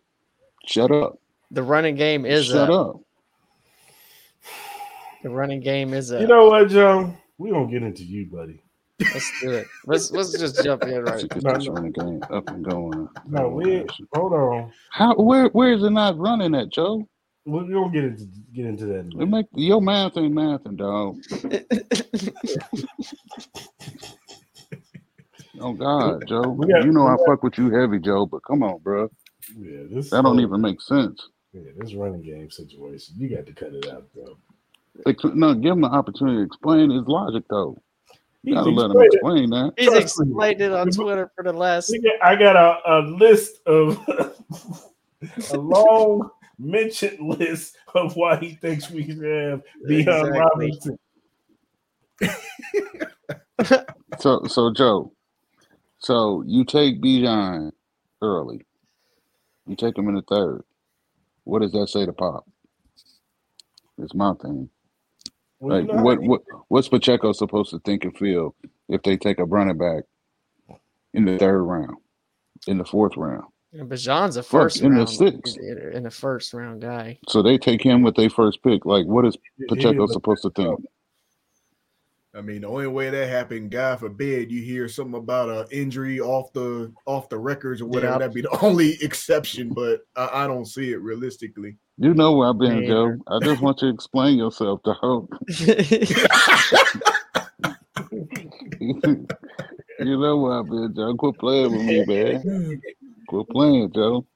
Shut 0.66 0.90
up. 0.90 1.19
The 1.50 1.62
running 1.62 1.95
game 1.95 2.25
is 2.25 2.47
Shut 2.47 2.71
up. 2.71 2.97
up. 2.97 3.00
The 5.23 5.31
running 5.31 5.61
game 5.61 5.93
is 5.93 6.11
up. 6.11 6.21
You 6.21 6.26
know 6.26 6.49
what, 6.49 6.69
Joe? 6.69 7.14
We 7.38 7.50
don't 7.50 7.71
get 7.71 7.83
into 7.83 8.02
you, 8.05 8.26
buddy. 8.26 8.62
Let's 9.00 9.41
do 9.41 9.50
it. 9.53 9.67
Let's 9.87 10.11
let's 10.11 10.38
just 10.38 10.62
jump 10.65 10.85
in 10.85 11.03
right. 11.03 11.19
To 11.21 11.29
get 11.29 11.43
No, 11.43 11.55
this 11.55 11.67
no. 11.67 11.73
running 11.75 11.93
game 11.93 12.23
up 12.31 12.49
and 12.49 12.65
going. 12.65 13.09
No, 13.29 13.49
we 13.49 13.85
hold 14.15 14.33
on. 14.33 14.73
How 14.91 15.15
where 15.17 15.47
where 15.49 15.73
is 15.73 15.83
it 15.83 15.91
not 15.91 16.19
running 16.19 16.55
at, 16.55 16.71
Joe? 16.71 17.07
We're 17.45 17.62
gonna 17.62 17.91
get 17.93 18.05
into 18.05 18.25
get 18.55 18.67
into 18.67 18.87
that. 18.87 19.00
in 19.00 19.07
a 19.07 19.09
It 19.09 19.15
minute. 19.15 19.29
make 19.31 19.47
your 19.55 19.81
math 19.81 20.17
ain't 20.17 20.35
mathing, 20.35 20.76
dog. 20.76 21.19
Oh 25.59 25.73
God, 25.73 26.23
Joe. 26.29 26.50
We 26.50 26.67
got- 26.67 26.85
you 26.85 26.93
know 26.93 27.05
we 27.05 27.11
I 27.12 27.17
fuck 27.26 27.43
with 27.43 27.57
you 27.57 27.71
heavy, 27.71 27.99
Joe, 27.99 28.26
but 28.26 28.43
come 28.45 28.62
on, 28.62 28.79
bro. 28.83 29.09
Yeah, 29.57 29.85
this 29.91 30.11
That 30.11 30.17
don't 30.23 30.37
whole- 30.37 30.41
even 30.41 30.61
make 30.61 30.83
sense. 30.83 31.29
Yeah, 31.53 31.71
this 31.79 31.95
running 31.95 32.23
game 32.23 32.50
situation. 32.50 33.15
You 33.17 33.35
got 33.35 33.47
to 33.47 33.53
cut 33.55 33.73
it 33.73 33.88
out, 33.88 34.07
bro. 34.12 34.37
No, 35.35 35.55
give 35.55 35.73
him 35.73 35.81
the 35.81 35.88
opportunity 35.88 36.37
to 36.38 36.43
explain 36.43 36.91
his 36.91 37.05
logic, 37.07 37.45
though. 37.49 37.79
You 38.47 38.55
He's 38.55 38.65
gotta 38.65 38.71
let 38.71 38.91
him 38.93 39.03
explain 39.03 39.50
that. 39.50 39.73
He's 39.76 39.88
Trust 39.88 40.21
me. 40.21 40.26
explained 40.29 40.61
it 40.61 40.73
on 40.73 40.88
Twitter 40.91 41.33
for 41.35 41.43
the 41.43 41.53
last. 41.53 41.93
I 42.23 42.37
got 42.37 42.55
a, 42.55 42.79
a 42.87 42.99
list 43.00 43.61
of 43.67 43.99
a 45.50 45.57
long 45.59 46.31
mentioned 46.57 47.19
list 47.21 47.76
of 47.95 48.15
why 48.15 48.37
he 48.37 48.55
thinks 48.55 48.88
we 48.88 49.05
should 49.05 49.17
have 49.25 49.62
Deion 49.88 50.00
Exactly. 50.00 50.38
Robinson. 50.38 50.99
So, 54.21 54.45
so 54.47 54.73
Joe, 54.73 55.12
so 55.99 56.43
you 56.47 56.65
take 56.65 57.03
Bijan 57.03 57.73
early. 58.23 58.65
You 59.67 59.76
take 59.76 59.99
him 59.99 60.09
in 60.09 60.15
the 60.15 60.23
third. 60.23 60.62
What 61.45 61.61
does 61.61 61.73
that 61.73 61.88
say 61.88 62.07
to 62.07 62.12
Pop? 62.12 62.47
It's 63.99 64.15
my 64.15 64.33
thing. 64.41 64.71
Well, 65.61 65.81
you 65.81 65.87
Like, 65.87 65.97
know 65.97 66.03
what, 66.03 66.21
what, 66.23 66.43
what's 66.69 66.89
Pacheco 66.89 67.33
supposed 67.33 67.71
to 67.71 67.79
think 67.81 68.05
and 68.05 68.17
feel 68.17 68.55
if 68.89 69.03
they 69.03 69.17
take 69.17 69.39
a 69.39 69.45
running 69.45 69.79
back 69.79 70.05
in 71.15 71.25
the 71.25 71.39
third 71.39 71.63
round, 71.63 71.97
in 72.67 72.79
the 72.79 72.85
fourth 72.85 73.17
round? 73.17 73.45
And 73.73 73.91
Bijan's 73.91 74.37
a 74.37 74.43
Fuck, 74.43 74.51
first 74.51 74.81
in 74.83 74.95
the 74.95 75.07
sixth. 75.07 75.59
in, 75.59 75.93
in 75.93 76.03
the 76.05 76.11
first 76.11 76.55
round 76.55 76.81
guy. 76.81 77.19
So 77.29 77.43
they 77.43 77.59
take 77.59 77.83
him 77.83 78.03
with 78.03 78.15
their 78.15 78.31
first 78.31 78.63
pick. 78.63 78.87
Like, 78.87 79.07
what 79.07 79.27
is 79.27 79.37
Pacheco 79.69 80.05
is 80.05 80.13
supposed 80.13 80.43
to 80.43 80.51
think? 80.51 80.81
I 82.35 82.43
mean, 82.43 82.61
the 82.63 82.69
only 82.69 82.87
way 82.87 83.09
that 83.09 83.29
happened, 83.29 83.71
God 83.71 84.01
forbid, 84.01 84.51
you 84.53 84.63
hear 84.63 84.89
something 84.89 85.19
about 85.19 85.49
an 85.49 85.67
injury 85.71 86.21
off 86.21 86.53
the 86.53 86.93
off 87.07 87.31
the 87.31 87.39
records 87.39 87.81
or 87.81 87.87
whatever. 87.87 88.13
Yep. 88.13 88.19
That'd 88.21 88.35
be 88.35 88.43
the 88.43 88.59
only 88.63 89.03
exception, 89.03 89.71
but 89.71 90.03
I, 90.15 90.45
I 90.45 90.47
don't 90.47 90.67
see 90.67 90.93
it 90.93 91.01
realistically. 91.01 91.77
You 91.99 92.12
know 92.12 92.37
where 92.37 92.50
I've 92.50 92.59
been, 92.59 92.87
Joe. 92.87 93.17
I 93.26 93.38
just 93.43 93.62
want 93.62 93.81
you 93.81 93.88
to 93.88 93.95
explain 93.95 94.37
yourself, 94.37 94.83
to 94.83 94.95
dog. 95.00 95.29
you 98.81 100.19
know 100.19 100.37
where 100.37 100.59
I've 100.59 100.67
been, 100.67 100.93
Joe. 100.95 101.15
Quit 101.15 101.38
playing 101.38 101.73
with 101.73 101.83
me, 101.83 102.05
man. 102.05 102.83
Quit 103.29 103.49
playing, 103.49 103.93
Joe. 103.93 104.26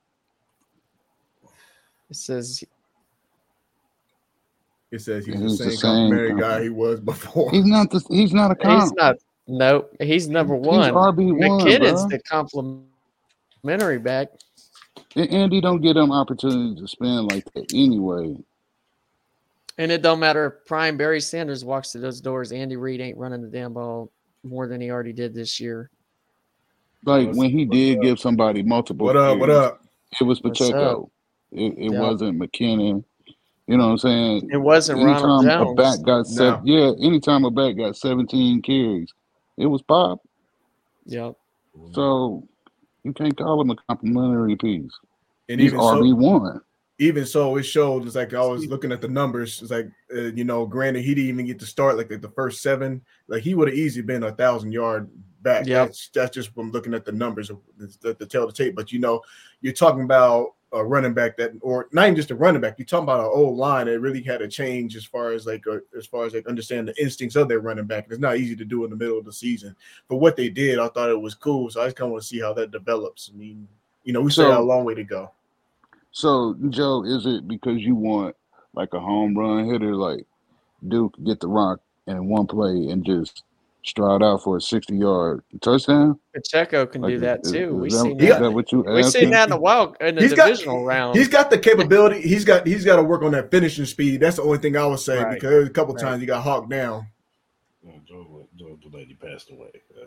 It 2.09 2.17
says 2.17 2.65
It 4.91 5.01
says 5.01 5.27
he's, 5.27 5.39
He's 5.39 5.59
the 5.59 5.65
the 5.67 5.71
same 5.73 6.11
same 6.11 6.39
guy 6.39 6.63
he 6.63 6.71
was 6.71 6.99
before. 6.99 7.51
He's 7.51 7.67
not 7.67 7.91
the. 7.91 8.03
He's 8.09 8.33
not 8.33 8.53
a 8.53 8.55
he's 8.55 8.91
comp. 8.91 8.97
not. 8.97 9.17
Nope, 9.47 9.95
he's 10.01 10.29
number 10.29 10.57
He's 10.57 10.67
one. 10.67 10.95
RB 10.95 11.37
one, 11.37 11.61
McKinnon's 11.61 12.07
bro. 12.07 12.09
the 12.09 12.21
complimentary 12.21 13.99
back. 13.99 14.29
And 15.17 15.29
Andy 15.31 15.61
don't 15.61 15.81
get 15.81 15.95
them 15.95 16.13
opportunities 16.13 16.81
to 16.81 16.89
spend 16.89 17.31
like 17.33 17.45
that 17.55 17.73
anyway. 17.75 18.37
And 19.79 19.91
it 19.91 20.03
don't 20.03 20.21
matter 20.21 20.47
if 20.47 20.67
Prime 20.67 20.97
Barry 20.97 21.21
Sanders 21.21 21.65
walks 21.65 21.93
through 21.93 22.03
those 22.03 22.21
doors. 22.21 22.53
Andy 22.53 22.77
Reid 22.77 23.01
ain't 23.01 23.17
running 23.17 23.41
the 23.43 23.49
damn 23.49 23.73
ball 23.73 24.11
more 24.45 24.67
than 24.69 24.81
he 24.81 24.91
already 24.91 25.13
did 25.13 25.35
this 25.35 25.59
year. 25.59 25.91
Like 27.05 27.29
What's- 27.29 27.39
when 27.39 27.51
he 27.51 27.65
did 27.65 27.99
up? 27.99 28.03
give 28.05 28.21
somebody 28.21 28.63
multiple. 28.63 29.07
What 29.07 29.17
up? 29.17 29.39
What 29.39 29.51
up? 29.51 29.83
It 30.21 30.25
was 30.25 30.41
Pacheco. 30.41 31.11
It, 31.53 31.75
it 31.79 31.93
Yeah. 31.93 32.01
wasn't 32.01 32.39
McKinnon. 32.39 33.05
You 33.67 33.77
know 33.77 33.87
what 33.87 33.93
I'm 33.93 33.99
saying? 33.99 34.51
It 34.53 34.57
wasn't 34.57 35.03
Ronald 35.03 35.45
Anytime 35.47 35.63
a 35.63 35.65
Jones. 35.65 35.77
back 35.77 36.03
got 36.07 36.27
set, 36.27 36.67
yeah. 36.67 36.91
Anytime 37.01 37.45
a 37.45 37.51
back 37.51 37.77
got 37.77 37.97
17 37.97 38.61
carries, 38.63 39.13
it 39.57 39.67
was 39.67 39.81
Pop. 39.83 40.21
Yep. 41.07 41.37
So 41.93 42.47
you 43.05 43.13
can't 43.13 43.37
call 43.37 43.61
him 43.61 43.71
a 43.71 43.77
complimentary 43.89 44.57
piece. 44.57 44.93
And 45.49 45.61
He's 45.61 45.73
even 45.73 45.81
so, 45.81 46.03
RB 46.03 46.15
one. 46.15 46.61
even 46.99 47.27
so, 47.27 47.57
it 47.57 47.63
showed. 47.65 48.07
It's 48.07 48.15
like 48.15 48.35
I 48.35 48.45
was 48.45 48.67
looking 48.67 48.93
at 48.93 49.01
the 49.01 49.09
numbers. 49.09 49.61
It's 49.63 49.71
like 49.71 49.89
uh, 50.15 50.33
you 50.35 50.45
know, 50.45 50.67
granted, 50.67 51.03
he 51.03 51.15
didn't 51.15 51.31
even 51.31 51.47
get 51.47 51.59
to 51.61 51.67
start 51.67 51.97
like, 51.97 52.11
like 52.11 52.21
the 52.23 52.31
first 52.31 52.63
seven. 52.63 53.03
Like 53.29 53.43
he 53.43 53.55
would 53.55 53.69
have 53.69 53.77
easily 53.77 54.03
been 54.03 54.23
a 54.23 54.33
thousand 54.33 54.73
yard 54.73 55.11
back. 55.43 55.67
Yeah, 55.67 55.87
That's 55.87 56.11
that's 56.15 56.35
just 56.35 56.55
from 56.55 56.71
looking 56.71 56.95
at 56.95 57.05
the 57.05 57.13
numbers 57.13 57.51
of 57.51 57.59
the, 57.79 58.15
the 58.19 58.27
tell 58.27 58.47
the 58.47 58.53
tape. 58.53 58.77
But 58.77 58.93
you 58.93 58.99
know, 59.01 59.23
you're 59.61 59.73
talking 59.73 60.05
about 60.05 60.55
a 60.73 60.85
running 60.85 61.15
back 61.15 61.37
that, 61.37 61.53
or 61.63 61.89
not 61.93 62.05
even 62.05 62.15
just 62.17 62.31
a 62.31 62.35
running 62.35 62.61
back. 62.61 62.79
You're 62.79 62.87
talking 62.87 63.05
about 63.05 63.21
an 63.21 63.31
old 63.35 63.59
line 63.59 63.87
that 63.87 63.99
really 64.01 64.23
had 64.23 64.39
to 64.39 64.49
change 64.49 64.95
as 64.97 65.05
far 65.05 65.33
as 65.33 65.47
like 65.47 65.67
uh, 65.67 65.79
as 65.97 66.07
far 66.07 66.25
as 66.27 66.35
like 66.35 66.47
understand 66.47 66.89
the 66.89 67.03
instincts 67.03 67.37
of 67.37 67.49
their 67.49 67.61
running 67.61 67.87
back. 67.87 68.07
It's 68.09 68.21
not 68.21 68.37
easy 68.37 68.55
to 68.57 68.65
do 68.65 68.85
in 68.85 68.91
the 68.91 68.97
middle 68.97 69.19
of 69.19 69.25
the 69.25 69.33
season. 69.33 69.75
But 70.09 70.17
what 70.17 70.37
they 70.37 70.49
did, 70.49 70.79
I 70.79 70.89
thought 70.89 71.11
it 71.11 71.21
was 71.21 71.35
cool. 71.35 71.71
So 71.71 71.81
I 71.83 71.87
just 71.87 71.97
kind 71.97 72.07
of 72.07 72.13
want 72.13 72.23
to 72.23 72.29
see 72.29 72.41
how 72.41 72.53
that 72.55 72.71
develops. 72.71 73.31
I 73.33 73.37
mean, 73.37 73.67
you 74.05 74.13
know, 74.13 74.21
we 74.21 74.31
still 74.31 74.45
So- 74.45 74.51
got 74.51 74.61
a 74.61 74.63
long 74.63 74.85
way 74.85 74.95
to 74.95 75.05
go. 75.05 75.31
So 76.13 76.57
Joe, 76.71 77.05
is 77.05 77.27
it 77.27 77.47
because 77.49 77.79
you 77.79 77.95
want 77.95 78.37
like 78.75 78.95
a 78.95 79.01
home 79.01 79.37
run 79.37 79.67
hitter 79.67 79.95
like 79.97 80.25
Duke 80.89 81.15
get 81.25 81.41
the 81.41 81.49
rock 81.49 81.81
in 82.07 82.27
one 82.27 82.47
play 82.47 82.89
and 82.91 83.05
just 83.05 83.43
stride 83.85 84.23
out 84.23 84.43
for 84.43 84.57
a 84.57 84.61
sixty 84.61 84.97
yard 84.97 85.43
touchdown? 85.61 86.19
Pacheco 86.35 86.87
can 86.87 87.03
Like, 87.03 87.15
do 87.15 87.19
that 87.21 87.41
is- 87.45 87.53
too. 87.53 87.59
is 87.59 87.73
We 87.83 87.89
that- 87.91 87.97
seen 88.03 88.21
is 88.21 88.29
that. 88.29 88.41
that 88.41 88.51
what 88.51 88.73
you 88.73 88.81
We 88.83 89.03
seen 89.03 89.31
that 89.31 89.45
in 89.45 89.51
the 89.51 89.57
wild 89.57 89.97
in 90.01 90.15
the 90.17 90.23
He's 90.23 90.35
got- 90.35 90.47
divisional 90.47 90.85
round. 90.85 91.17
He's 91.17 91.29
got 91.29 91.51
the 91.51 91.59
capability. 91.59 92.21
He's 92.21 92.45
got 92.45 92.67
he's 92.67 92.85
got 92.85 92.97
to 92.97 93.03
work 93.03 93.23
on 93.23 93.33
that 93.33 93.51
finishing 93.51 93.85
speed. 93.87 94.21
That's 94.21 94.37
the 94.37 94.43
only 94.43 94.59
thing 94.59 94.77
I 94.77 94.87
would 94.87 94.99
say 95.01 95.23
Right. 95.23 95.35
because 95.35 95.67
a 95.67 95.71
couple 95.71 95.95
Right. 95.95 96.03
times 96.03 96.21
he 96.21 96.27
got 96.27 96.43
hawked 96.43 96.69
down. 96.71 97.07
Oh, 97.87 97.93
Joe, 98.07 98.47
Joe, 98.57 98.79
the 98.83 98.97
lady 98.97 99.15
passed 99.15 99.51
away. 99.51 99.71
Uh, 99.99 100.05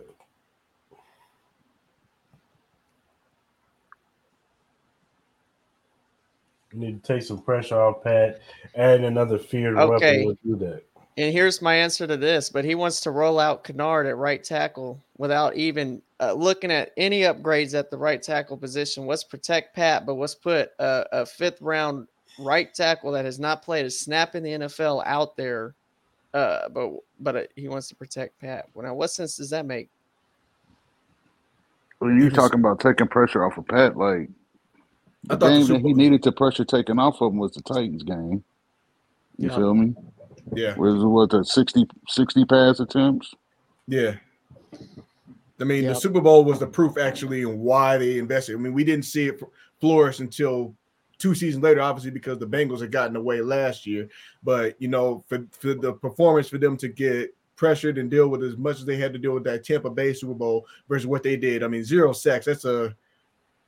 need 6.74 7.04
to 7.04 7.14
take 7.14 7.24
some 7.24 7.40
pressure 7.42 7.80
off 7.80 8.04
Pat. 8.04 8.40
Add 8.76 9.02
another 9.04 9.38
feared 9.38 9.78
Okay. 9.78 10.24
weapon 10.24 10.26
will 10.26 10.58
do 10.58 10.66
that. 10.66 10.84
And 11.16 11.32
here's 11.32 11.62
my 11.62 11.76
answer 11.76 12.08
to 12.08 12.18
this, 12.18 12.50
but 12.50 12.66
he 12.66 12.74
wants 12.74 13.00
to 13.02 13.12
roll 13.12 13.40
out 13.40 13.64
Kinnard 13.64 14.08
at 14.10 14.18
right 14.18 14.44
tackle 14.44 15.00
without 15.18 15.56
even 15.56 16.02
uh, 16.20 16.34
looking 16.34 16.72
at 16.72 16.92
any 16.98 17.22
upgrades 17.22 17.78
at 17.78 17.92
the 17.92 17.98
right 17.98 18.22
tackle 18.22 18.58
position. 18.58 19.06
Let's 19.06 19.24
protect 19.24 19.76
Pat, 19.76 20.08
but 20.08 20.16
let's 20.16 20.34
put 20.34 20.72
a, 20.80 21.06
a 21.12 21.26
fifth 21.26 21.62
round 21.62 22.08
right 22.40 22.74
tackle 22.74 23.12
that 23.12 23.26
has 23.26 23.40
not 23.40 23.62
played 23.62 23.86
a 23.86 23.92
snap 23.92 24.34
in 24.34 24.42
the 24.44 24.50
NFL 24.52 25.04
out 25.06 25.38
there. 25.38 25.76
Uh, 26.34 26.68
but 26.70 26.92
but 27.20 27.36
uh, 27.36 27.44
he 27.56 27.68
wants 27.68 27.88
to 27.90 27.96
protect 27.96 28.40
Pat. 28.40 28.66
Well, 28.74 28.88
now, 28.88 28.96
what 28.96 29.12
sense 29.12 29.38
does 29.38 29.52
that 29.52 29.68
make? 29.68 29.90
When 32.00 32.20
you 32.20 32.32
talking 32.32 32.60
about 32.60 32.80
taking 32.80 33.08
pressure 33.08 33.46
off 33.46 33.58
of 33.60 33.68
Pat, 33.68 33.96
like 33.96 34.30
the 35.26 35.38
thought 35.38 35.50
game 35.50 35.68
that 35.68 35.82
he 35.82 35.94
needed 35.94 36.24
to 36.24 36.32
pressure 36.32 36.66
taken 36.66 36.98
off 36.98 37.22
of 37.22 37.32
him 37.34 37.38
was 37.38 37.52
the 37.52 37.62
Titans 37.62 38.02
game. 38.02 38.44
You 39.38 39.50
Yeah. 39.50 39.56
feel 39.56 39.74
me? 39.76 39.94
Yeah, 40.54 40.76
Was 40.76 41.02
it 41.02 41.06
what 41.06 41.30
the 41.30 41.44
60, 41.44 41.86
60 42.08 42.46
pass 42.46 42.80
attempts? 42.80 43.34
yeah. 43.88 44.16
I 45.60 45.66
mean, 45.66 45.86
the 45.86 45.94
Super 45.94 46.20
Bowl 46.20 46.44
was 46.44 46.60
the 46.60 46.68
proof 46.68 46.98
actually 46.98 47.44
and 47.44 47.60
why 47.60 47.98
they 47.98 48.18
invested. 48.18 48.56
I 48.56 48.60
mean, 48.60 48.74
we 48.74 48.84
didn't 48.84 49.06
see 49.06 49.28
it 49.28 49.42
flourish 49.80 50.20
until 50.20 50.76
two 51.20 51.34
seasons 51.34 51.64
later, 51.64 51.80
obviously 51.80 52.12
because 52.12 52.38
the 52.38 52.48
Bengals 52.48 52.82
had 52.82 52.92
gotten 52.92 53.16
away 53.16 53.40
last 53.40 53.86
year. 53.86 54.10
But 54.44 54.76
you 54.82 54.90
know, 54.90 55.24
for, 55.28 55.46
for 55.52 55.74
the 55.76 55.94
performance 55.94 56.50
for 56.50 56.58
them 56.58 56.76
to 56.78 56.90
get 56.90 57.34
pressured 57.56 57.98
and 57.98 58.12
deal 58.12 58.28
with 58.28 58.44
as 58.44 58.58
much 58.58 58.80
as 58.80 58.86
they 58.86 58.98
had 58.98 59.14
to 59.14 59.20
deal 59.20 59.34
with 59.34 59.46
that 59.46 59.64
Tampa 59.64 59.90
Bay 59.90 60.12
Super 60.12 60.34
Bowl 60.34 60.66
versus 60.90 61.08
what 61.08 61.24
they 61.24 61.38
did. 61.38 61.64
I 61.64 61.68
mean, 61.70 61.84
zero 61.86 62.12
sacks. 62.12 62.48
That's 62.48 62.66
a 62.66 62.94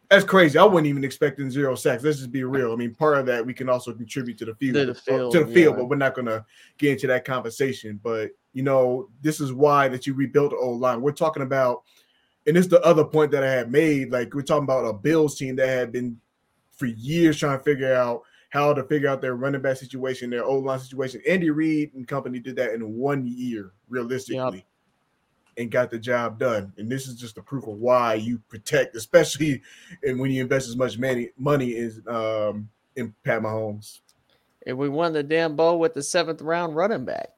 that's 0.09 0.25
crazy. 0.25 0.57
I 0.57 0.63
wasn't 0.63 0.87
even 0.87 1.03
expecting 1.03 1.49
zero 1.49 1.75
sacks. 1.75 2.03
Let's 2.03 2.17
just 2.17 2.31
be 2.31 2.43
real. 2.43 2.71
I 2.71 2.75
mean, 2.75 2.93
part 2.93 3.17
of 3.17 3.25
that 3.27 3.45
we 3.45 3.53
can 3.53 3.69
also 3.69 3.93
contribute 3.93 4.37
to 4.39 4.45
the 4.45 4.55
field, 4.55 4.75
To 4.75 4.85
the 4.85 4.95
field, 4.95 5.31
to 5.33 5.43
the 5.43 5.53
field, 5.53 5.75
yeah. 5.75 5.81
but 5.81 5.89
we're 5.89 5.95
not 5.95 6.15
going 6.15 6.27
to 6.27 6.45
get 6.77 6.93
into 6.93 7.07
that 7.07 7.25
conversation. 7.25 7.99
But 8.03 8.31
you 8.53 8.63
know, 8.63 9.09
this 9.21 9.39
is 9.39 9.53
why 9.53 9.87
that 9.87 10.05
you 10.07 10.13
rebuilt 10.13 10.51
the 10.51 10.57
old 10.57 10.79
line. 10.79 11.01
We're 11.01 11.11
talking 11.11 11.43
about, 11.43 11.83
and 12.47 12.55
this 12.55 12.65
is 12.65 12.71
the 12.71 12.81
other 12.81 13.03
point 13.03 13.31
that 13.31 13.43
I 13.43 13.51
had 13.51 13.71
made. 13.71 14.11
Like 14.11 14.33
we're 14.33 14.41
talking 14.41 14.63
about 14.63 14.85
a 14.85 14.93
Bills 14.93 15.37
team 15.37 15.55
that 15.57 15.67
had 15.67 15.91
been 15.91 16.17
for 16.71 16.85
years 16.85 17.37
trying 17.39 17.57
to 17.57 17.63
figure 17.63 17.93
out 17.93 18.21
how 18.49 18.73
to 18.73 18.83
figure 18.83 19.09
out 19.09 19.21
their 19.21 19.35
running 19.35 19.61
back 19.61 19.77
situation, 19.77 20.29
their 20.29 20.45
old 20.45 20.65
line 20.65 20.79
situation. 20.79 21.21
Andy 21.27 21.49
Reid 21.49 21.93
and 21.93 22.07
company 22.07 22.39
did 22.39 22.55
that 22.55 22.73
in 22.73 22.93
one 22.93 23.25
year, 23.25 23.73
realistically, 23.89 24.65
and 25.57 25.71
got 25.71 25.89
the 25.89 25.99
job 25.99 26.39
done. 26.39 26.73
And 26.77 26.89
this 26.89 27.07
is 27.07 27.15
just 27.15 27.35
the 27.35 27.41
proof 27.41 27.67
of 27.67 27.75
why 27.75 28.15
you 28.15 28.39
protect, 28.49 28.95
especially 28.95 29.61
and 30.03 30.19
when 30.19 30.31
you 30.31 30.41
invest 30.41 30.67
as 30.67 30.75
much 30.75 30.97
money 30.97 31.29
money 31.37 31.77
in 31.77 32.03
um 32.07 32.69
in 32.95 33.13
Pat 33.23 33.41
Mahomes. 33.41 34.01
And 34.67 34.77
we 34.77 34.89
won 34.89 35.13
the 35.13 35.23
damn 35.23 35.55
bowl 35.55 35.79
with 35.79 35.93
the 35.93 36.01
seventh 36.01 36.41
round 36.41 36.75
running 36.75 37.05
back. 37.05 37.29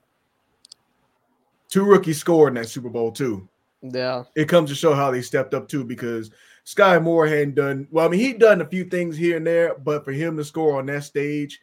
Two 1.69 1.84
rookies 1.84 2.19
scored 2.19 2.56
in 2.56 2.62
that 2.62 2.69
Super 2.69 2.89
Bowl 2.89 3.12
too. 3.12 3.47
Yeah, 3.82 4.23
it 4.36 4.47
comes 4.47 4.69
to 4.69 4.75
show 4.75 4.93
how 4.93 5.12
they 5.12 5.21
stepped 5.21 5.53
up 5.53 5.67
too 5.67 5.84
because 5.84 6.32
Skyy 6.65 7.01
Moore 7.01 7.27
hadn't 7.27 7.56
done 7.56 7.88
well. 7.91 8.06
I 8.06 8.10
mean, 8.10 8.19
he'd 8.19 8.39
done 8.39 8.62
a 8.62 8.67
few 8.67 8.86
things 8.86 9.17
here 9.17 9.38
and 9.38 9.45
there, 9.45 9.75
but 9.75 10.03
for 10.06 10.12
him 10.12 10.38
to 10.38 10.43
score 10.43 10.80
on 10.80 10.86
that 10.88 11.03
stage, 11.03 11.60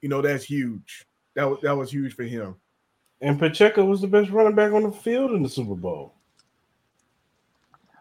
you 0.00 0.08
know, 0.08 0.20
that's 0.20 0.44
huge. 0.44 1.06
That 1.34 1.44
was 1.44 1.60
that 1.62 1.76
was 1.76 1.90
huge 1.90 2.14
for 2.14 2.24
him. 2.24 2.56
And 3.20 3.38
Pacheco 3.38 3.84
was 3.84 4.00
the 4.00 4.06
best 4.06 4.30
running 4.30 4.54
back 4.54 4.72
on 4.72 4.82
the 4.82 4.92
field 4.92 5.32
in 5.32 5.42
the 5.42 5.48
Super 5.48 5.74
Bowl. 5.74 6.14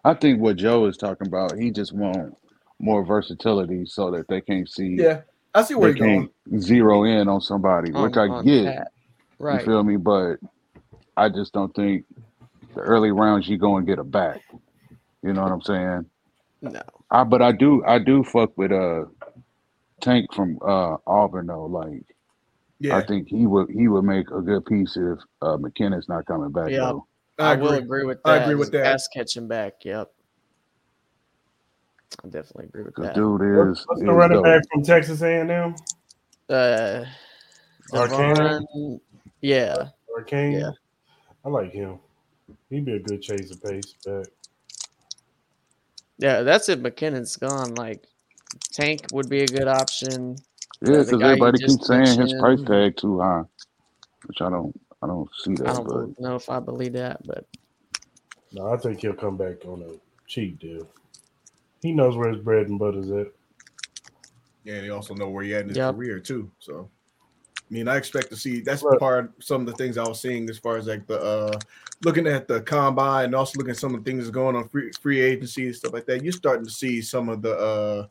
I 0.03 0.13
think 0.13 0.39
what 0.39 0.57
Joe 0.57 0.85
is 0.85 0.97
talking 0.97 1.27
about, 1.27 1.57
he 1.57 1.71
just 1.71 1.93
want 1.93 2.35
more 2.79 3.03
versatility 3.03 3.85
so 3.85 4.11
that 4.11 4.27
they 4.27 4.41
can't 4.41 4.69
see 4.69 4.95
Yeah, 4.99 5.21
I 5.53 5.63
see 5.63 5.73
where 5.75 5.91
they 5.93 5.97
you're 5.99 6.07
going. 6.07 6.29
can't 6.49 6.61
zero 6.61 7.03
in 7.05 7.27
on 7.27 7.41
somebody, 7.41 7.91
on- 7.93 8.03
which 8.03 8.17
I 8.17 8.27
on 8.27 8.45
get. 8.45 8.65
Pat. 8.65 8.91
You 9.39 9.59
feel 9.65 9.83
me? 9.83 9.97
But 9.97 10.37
I 11.17 11.29
just 11.29 11.53
don't 11.53 11.73
think 11.75 12.05
the 12.73 12.81
early 12.81 13.11
rounds 13.11 13.47
you 13.47 13.57
go 13.57 13.77
and 13.77 13.87
get 13.87 13.99
a 13.99 14.03
back. 14.03 14.41
You 15.23 15.33
know 15.33 15.43
what 15.43 15.51
I'm 15.51 15.61
saying? 15.61 16.05
No. 16.61 16.81
I 17.11 17.23
but 17.23 17.41
I 17.41 17.51
do 17.51 17.83
I 17.85 17.99
do 17.99 18.23
fuck 18.23 18.57
with 18.57 18.71
uh 18.71 19.05
Tank 20.01 20.33
from 20.33 20.57
uh 20.61 20.97
Auburn 21.07 21.47
though. 21.47 21.65
Like 21.65 22.03
Yeah, 22.87 22.97
I 22.97 23.05
think 23.05 23.27
he 23.29 23.45
would 23.47 23.69
he 23.69 23.87
would 23.87 24.03
make 24.03 24.29
a 24.31 24.41
good 24.41 24.65
piece 24.65 24.95
if 24.97 25.19
uh 25.41 25.57
McKinnon's 25.57 26.07
not 26.09 26.25
coming 26.25 26.51
back 26.51 26.69
Yeah. 26.69 26.79
though. 26.91 27.07
I, 27.39 27.51
I 27.51 27.55
will 27.55 27.67
agree. 27.69 27.77
agree 27.79 28.05
with 28.05 28.23
that. 28.23 28.29
I 28.31 28.35
agree 28.43 28.55
with 28.55 28.71
that. 28.71 28.83
Pass 28.85 29.07
catching 29.13 29.47
back. 29.47 29.73
Yep. 29.83 30.11
I 32.23 32.27
definitely 32.29 32.65
agree 32.65 32.83
with 32.83 32.93
Cause 32.95 33.05
that. 33.07 33.15
dude 33.15 33.41
is, 33.41 33.83
what's 33.87 34.01
the 34.01 34.13
running 34.13 34.37
dope. 34.37 34.45
back 34.45 34.61
from 34.71 34.83
Texas 34.83 35.21
A&M? 35.21 35.75
Uh, 36.49 37.03
Achane? 37.91 38.35
Devon, 38.35 39.01
yeah, 39.41 39.75
Achane? 40.17 40.59
Yeah. 40.61 40.71
I 41.43 41.49
like 41.49 41.71
him. 41.73 41.99
He'd 42.69 42.85
be 42.85 42.93
a 42.93 42.99
good 42.99 43.21
chase 43.21 43.51
of 43.51 43.61
pace 43.61 43.95
back. 44.05 44.27
yeah. 46.17 46.41
That's 46.41 46.69
if 46.69 46.79
McKinnon's 46.79 47.35
gone. 47.35 47.75
Like 47.75 48.05
Tank 48.71 49.01
would 49.11 49.27
be 49.29 49.41
a 49.41 49.47
good 49.47 49.67
option. 49.67 50.37
Yeah, 50.85 51.03
because 51.03 51.21
everybody 51.21 51.59
keeps 51.59 51.87
saying 51.87 52.19
his 52.19 52.33
price 52.39 52.61
tag 52.63 52.97
too 52.97 53.19
high, 53.19 53.43
which 54.25 54.41
I 54.41 54.49
don't 54.49 54.79
I 55.01 55.07
don't 55.07 55.29
see 55.43 55.55
that. 55.55 55.67
I 55.67 55.73
don't 55.73 55.85
But 56.15 56.23
know 56.23 56.35
if 56.35 56.49
I 56.49 56.59
believe 56.59 56.93
that, 56.93 57.25
but 57.25 57.45
No, 58.53 58.73
I 58.73 58.77
think 58.77 59.01
he'll 59.01 59.13
come 59.13 59.37
back 59.37 59.65
on 59.65 59.81
a 59.81 59.99
cheap 60.27 60.59
deal. 60.59 60.87
He 61.81 61.91
knows 61.91 62.15
where 62.15 62.31
his 62.31 62.41
bread 62.41 62.67
and 62.67 62.79
butter's 62.79 63.11
at. 63.11 63.27
yeah. 64.63 64.81
They 64.81 64.89
also 64.89 65.13
know 65.13 65.29
where 65.29 65.43
he 65.43 65.53
at 65.53 65.61
in 65.63 65.69
his 65.69 65.77
Yep. 65.77 65.95
career 65.95 66.19
too. 66.19 66.49
So, 66.59 66.89
I 67.19 67.73
mean, 67.73 67.87
I 67.87 67.97
expect 67.97 68.29
to 68.29 68.35
see. 68.35 68.61
That's 68.61 68.81
Look. 68.81 68.99
part 68.99 69.31
some 69.43 69.61
of 69.61 69.67
the 69.67 69.73
things 69.73 69.97
I 69.97 70.07
was 70.07 70.21
seeing 70.21 70.49
as 70.49 70.57
far 70.57 70.77
as 70.77 70.87
like 70.87 71.05
the 71.07 71.19
uh 71.19 71.59
looking 72.03 72.27
at 72.27 72.47
the 72.47 72.61
combine 72.61 73.25
and 73.25 73.35
also 73.35 73.57
looking 73.57 73.71
at 73.71 73.77
some 73.77 73.93
of 73.95 74.03
the 74.03 74.09
things 74.09 74.23
that's 74.23 74.33
going 74.33 74.55
on 74.55 74.69
free 74.69 74.91
free 75.01 75.21
agency 75.21 75.65
and 75.65 75.75
stuff 75.75 75.93
like 75.93 76.05
that. 76.05 76.23
You're 76.23 76.31
starting 76.31 76.65
to 76.65 76.71
see 76.71 77.01
some 77.01 77.29
of 77.29 77.41
the. 77.41 77.55
uh 77.57 78.07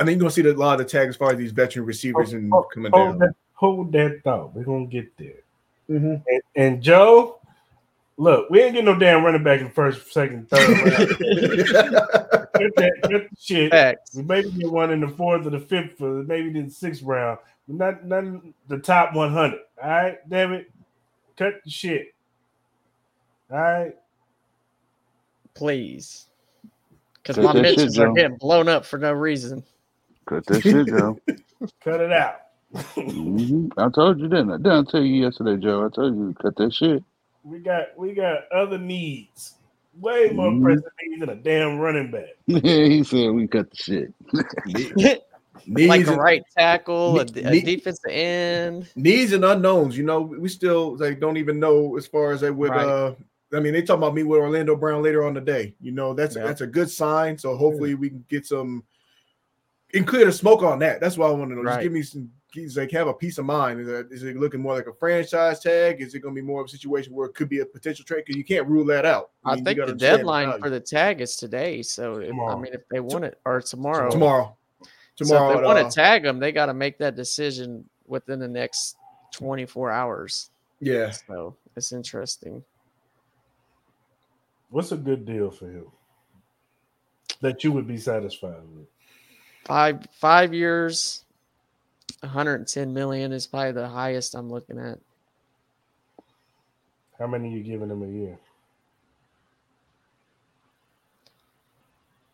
I 0.00 0.04
think 0.04 0.16
you're 0.16 0.20
gonna 0.20 0.30
see 0.30 0.40
a 0.48 0.52
lot 0.54 0.80
of 0.80 0.86
the 0.86 0.90
tags 0.90 1.10
as 1.10 1.16
far 1.16 1.30
as 1.30 1.36
these 1.38 1.52
veteran 1.52 1.84
receivers 1.84 2.32
and 2.32 2.52
Oh, 2.54 2.62
coming 2.72 2.90
Hold 2.92 3.10
down. 3.10 3.18
that, 3.18 3.34
hold 3.52 3.92
that 3.92 4.20
thought. 4.24 4.54
We're 4.54 4.64
gonna 4.64 4.86
get 4.86 5.14
there. 5.18 5.42
Mhm. 5.90 6.22
And, 6.26 6.42
and 6.56 6.82
Joe, 6.82 7.38
look, 8.16 8.48
we 8.48 8.62
ain't 8.62 8.72
getting 8.72 8.86
no 8.86 8.98
damn 8.98 9.22
running 9.22 9.42
back 9.44 9.60
in 9.60 9.70
first, 9.70 10.10
second, 10.10 10.48
third 10.48 10.68
round. 10.68 11.08
Get 12.60 12.76
that, 12.76 12.92
get 13.08 13.30
the 13.30 13.36
shit. 13.40 13.70
facts. 13.70 14.14
We 14.14 14.22
maybe 14.22 14.50
get 14.50 14.70
one 14.70 14.90
in 14.90 15.00
the 15.00 15.08
fourth 15.08 15.46
or 15.46 15.50
the 15.50 15.60
fifth, 15.60 15.98
or 16.02 16.22
maybe 16.24 16.48
in 16.58 16.66
the 16.66 16.70
sixth 16.70 17.02
round, 17.02 17.38
but 17.66 17.76
not 17.76 18.04
not 18.06 18.42
the 18.68 18.76
top 18.78 19.14
one 19.14 19.32
hundred. 19.32 19.60
All 19.82 19.88
right, 19.88 20.18
damn 20.28 20.52
it, 20.52 20.70
cut 21.38 21.54
the 21.64 21.70
shit. 21.70 22.08
All 23.50 23.58
right, 23.58 23.96
Please, 25.54 26.26
because 27.14 27.38
my 27.38 27.54
that 27.54 27.62
mentions 27.62 27.98
are 27.98 28.12
getting 28.12 28.36
blown 28.36 28.68
up 28.68 28.84
for 28.84 28.98
no 28.98 29.12
reason. 29.12 29.64
Cut 30.30 30.46
that 30.46 30.62
shit, 30.62 30.86
Joe. 30.86 31.18
cut 31.84 32.00
it 32.00 32.12
out. 32.12 32.36
hmm 32.94 33.66
I 33.76 33.88
told 33.90 34.20
you, 34.20 34.28
didn't 34.28 34.52
I? 34.52 34.56
Didn't 34.58 34.88
I 34.88 34.90
tell 34.90 35.02
you 35.02 35.24
yesterday, 35.24 35.56
Joe? 35.62 35.84
I 35.86 35.94
told 35.94 36.16
you 36.16 36.32
to 36.32 36.42
cut 36.42 36.56
that 36.56 36.72
shit. 36.72 37.02
we 37.44 37.58
got 37.58 37.86
we 37.98 38.12
got 38.14 38.50
other 38.52 38.78
needs, 38.78 39.56
way 39.98 40.30
more 40.32 40.50
Mhm. 40.52 40.62
pressing 40.62 40.84
needs 41.06 41.20
than 41.20 41.28
a 41.30 41.34
damn 41.34 41.78
running 41.78 42.10
back. 42.10 42.28
he 42.46 43.02
said 43.04 43.30
we 43.32 43.46
cut 43.48 43.68
the 43.70 43.76
shit. 43.76 44.14
Needs 45.66 45.88
like 45.88 46.06
a 46.06 46.16
right 46.16 46.42
tackle, 46.56 47.18
a, 47.20 47.22
a 47.22 47.60
defensive 47.60 48.10
end. 48.10 48.88
needs 48.96 49.32
and 49.34 49.44
unknowns. 49.44 49.96
You 49.96 50.04
know, 50.04 50.20
we 50.22 50.48
still 50.48 50.96
like 50.96 51.20
don't 51.20 51.36
even 51.36 51.60
know 51.60 51.96
as 51.98 52.06
far 52.06 52.32
as 52.32 52.40
they 52.40 52.50
would. 52.50 52.70
Right. 52.70 52.86
uh 52.86 53.14
I 53.52 53.58
mean, 53.60 53.72
they 53.74 53.82
talk 53.82 53.98
about 53.98 54.14
me 54.14 54.22
with 54.22 54.40
Orlando 54.40 54.74
Brown 54.76 55.02
later 55.02 55.24
on 55.24 55.34
today. 55.34 55.74
You 55.80 55.92
know, 55.92 56.14
that's 56.14 56.34
Yeah. 56.36 56.44
that's 56.44 56.60
a 56.62 56.66
good 56.66 56.88
sign. 56.88 57.36
So 57.36 57.56
hopefully 57.56 57.94
we 57.94 58.08
can 58.08 58.24
get 58.28 58.46
some 58.46 58.84
and 59.94 60.06
clear 60.06 60.24
the 60.24 60.32
smoke 60.32 60.62
on 60.62 60.78
that. 60.80 61.00
That's 61.00 61.16
what 61.16 61.30
I 61.30 61.32
want 61.32 61.50
to 61.50 61.56
know. 61.56 61.64
Just 61.64 61.80
give 61.80 61.92
me 61.92 62.02
some. 62.02 62.30
He's 62.52 62.76
like 62.76 62.90
have 62.90 63.06
a 63.06 63.14
peace 63.14 63.38
of 63.38 63.44
mind. 63.44 63.80
Is, 63.80 63.86
that, 63.86 64.08
is 64.10 64.24
it 64.24 64.36
looking 64.36 64.60
more 64.60 64.74
like 64.74 64.88
a 64.88 64.92
franchise 64.92 65.60
tag? 65.60 66.00
Is 66.00 66.14
it 66.14 66.20
going 66.20 66.34
to 66.34 66.40
be 66.40 66.44
more 66.44 66.60
of 66.60 66.66
a 66.66 66.70
situation 66.70 67.14
where 67.14 67.28
it 67.28 67.34
could 67.34 67.48
be 67.48 67.60
a 67.60 67.66
potential 67.66 68.04
trade? 68.04 68.24
Because 68.26 68.36
you 68.36 68.44
can't 68.44 68.66
rule 68.66 68.84
that 68.86 69.06
out. 69.06 69.30
I, 69.44 69.50
mean, 69.50 69.58
you 69.58 69.64
think 69.64 69.86
the 69.86 69.94
deadline 69.94 70.58
for 70.60 70.68
the 70.68 70.80
tag 70.80 71.20
is 71.20 71.36
today. 71.36 71.82
So 71.82 72.16
if, 72.16 72.32
I 72.32 72.56
mean, 72.56 72.72
if 72.74 72.80
they 72.90 72.98
want 72.98 73.24
it 73.24 73.38
or 73.44 73.60
tomorrow, 73.60 74.10
tomorrow. 74.10 74.56
tomorrow. 75.14 75.38
so 75.38 75.48
if 75.48 75.52
they 75.52 75.58
at, 75.60 75.64
want 75.64 75.78
uh, 75.78 75.84
to 75.84 75.90
tag 75.90 76.24
them, 76.24 76.40
they 76.40 76.50
got 76.50 76.66
to 76.66 76.74
make 76.74 76.98
that 76.98 77.14
decision 77.14 77.84
within 78.06 78.40
the 78.40 78.48
next 78.48 78.96
24 79.32 79.92
hours. 79.92 80.50
yeah, 80.80 81.10
So 81.10 81.56
it's 81.76 81.92
interesting. 81.92 82.64
What's 84.70 84.92
a 84.92 84.96
good 84.96 85.24
deal 85.24 85.50
for 85.50 85.66
him 85.66 85.86
that 87.40 87.64
you 87.64 87.72
would 87.72 87.86
be 87.86 87.96
satisfied 87.96 88.62
with? 88.74 88.86
Five 89.64 90.06
five 90.12 90.52
years, 90.52 91.24
110 92.20 92.92
million 92.92 93.32
is 93.32 93.46
probably 93.46 93.72
the 93.72 93.88
highest 93.88 94.34
I'm 94.34 94.50
looking 94.50 94.78
at. 94.78 94.98
How 97.18 97.26
many 97.26 97.52
you 97.52 97.62
giving 97.62 97.90
him 97.90 98.02
a 98.02 98.08
year? 98.08 98.38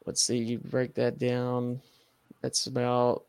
Let's 0.05 0.23
see, 0.23 0.39
you 0.39 0.59
break 0.59 0.95
that 0.95 1.19
down. 1.19 1.81
That's 2.41 2.69
about 2.69 3.25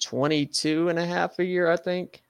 22 0.00 0.88
and 0.88 0.98
a 0.98 1.04
half 1.04 1.38
a 1.38 1.44
year, 1.44 1.70
I 1.70 1.76
think. 1.76 2.22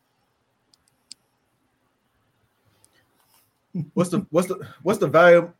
what's 3.95 4.11
the 4.11 4.27
what's 4.31 4.49
the 4.49 4.67
what's 4.83 4.99
the 4.99 5.07
value? 5.07 5.53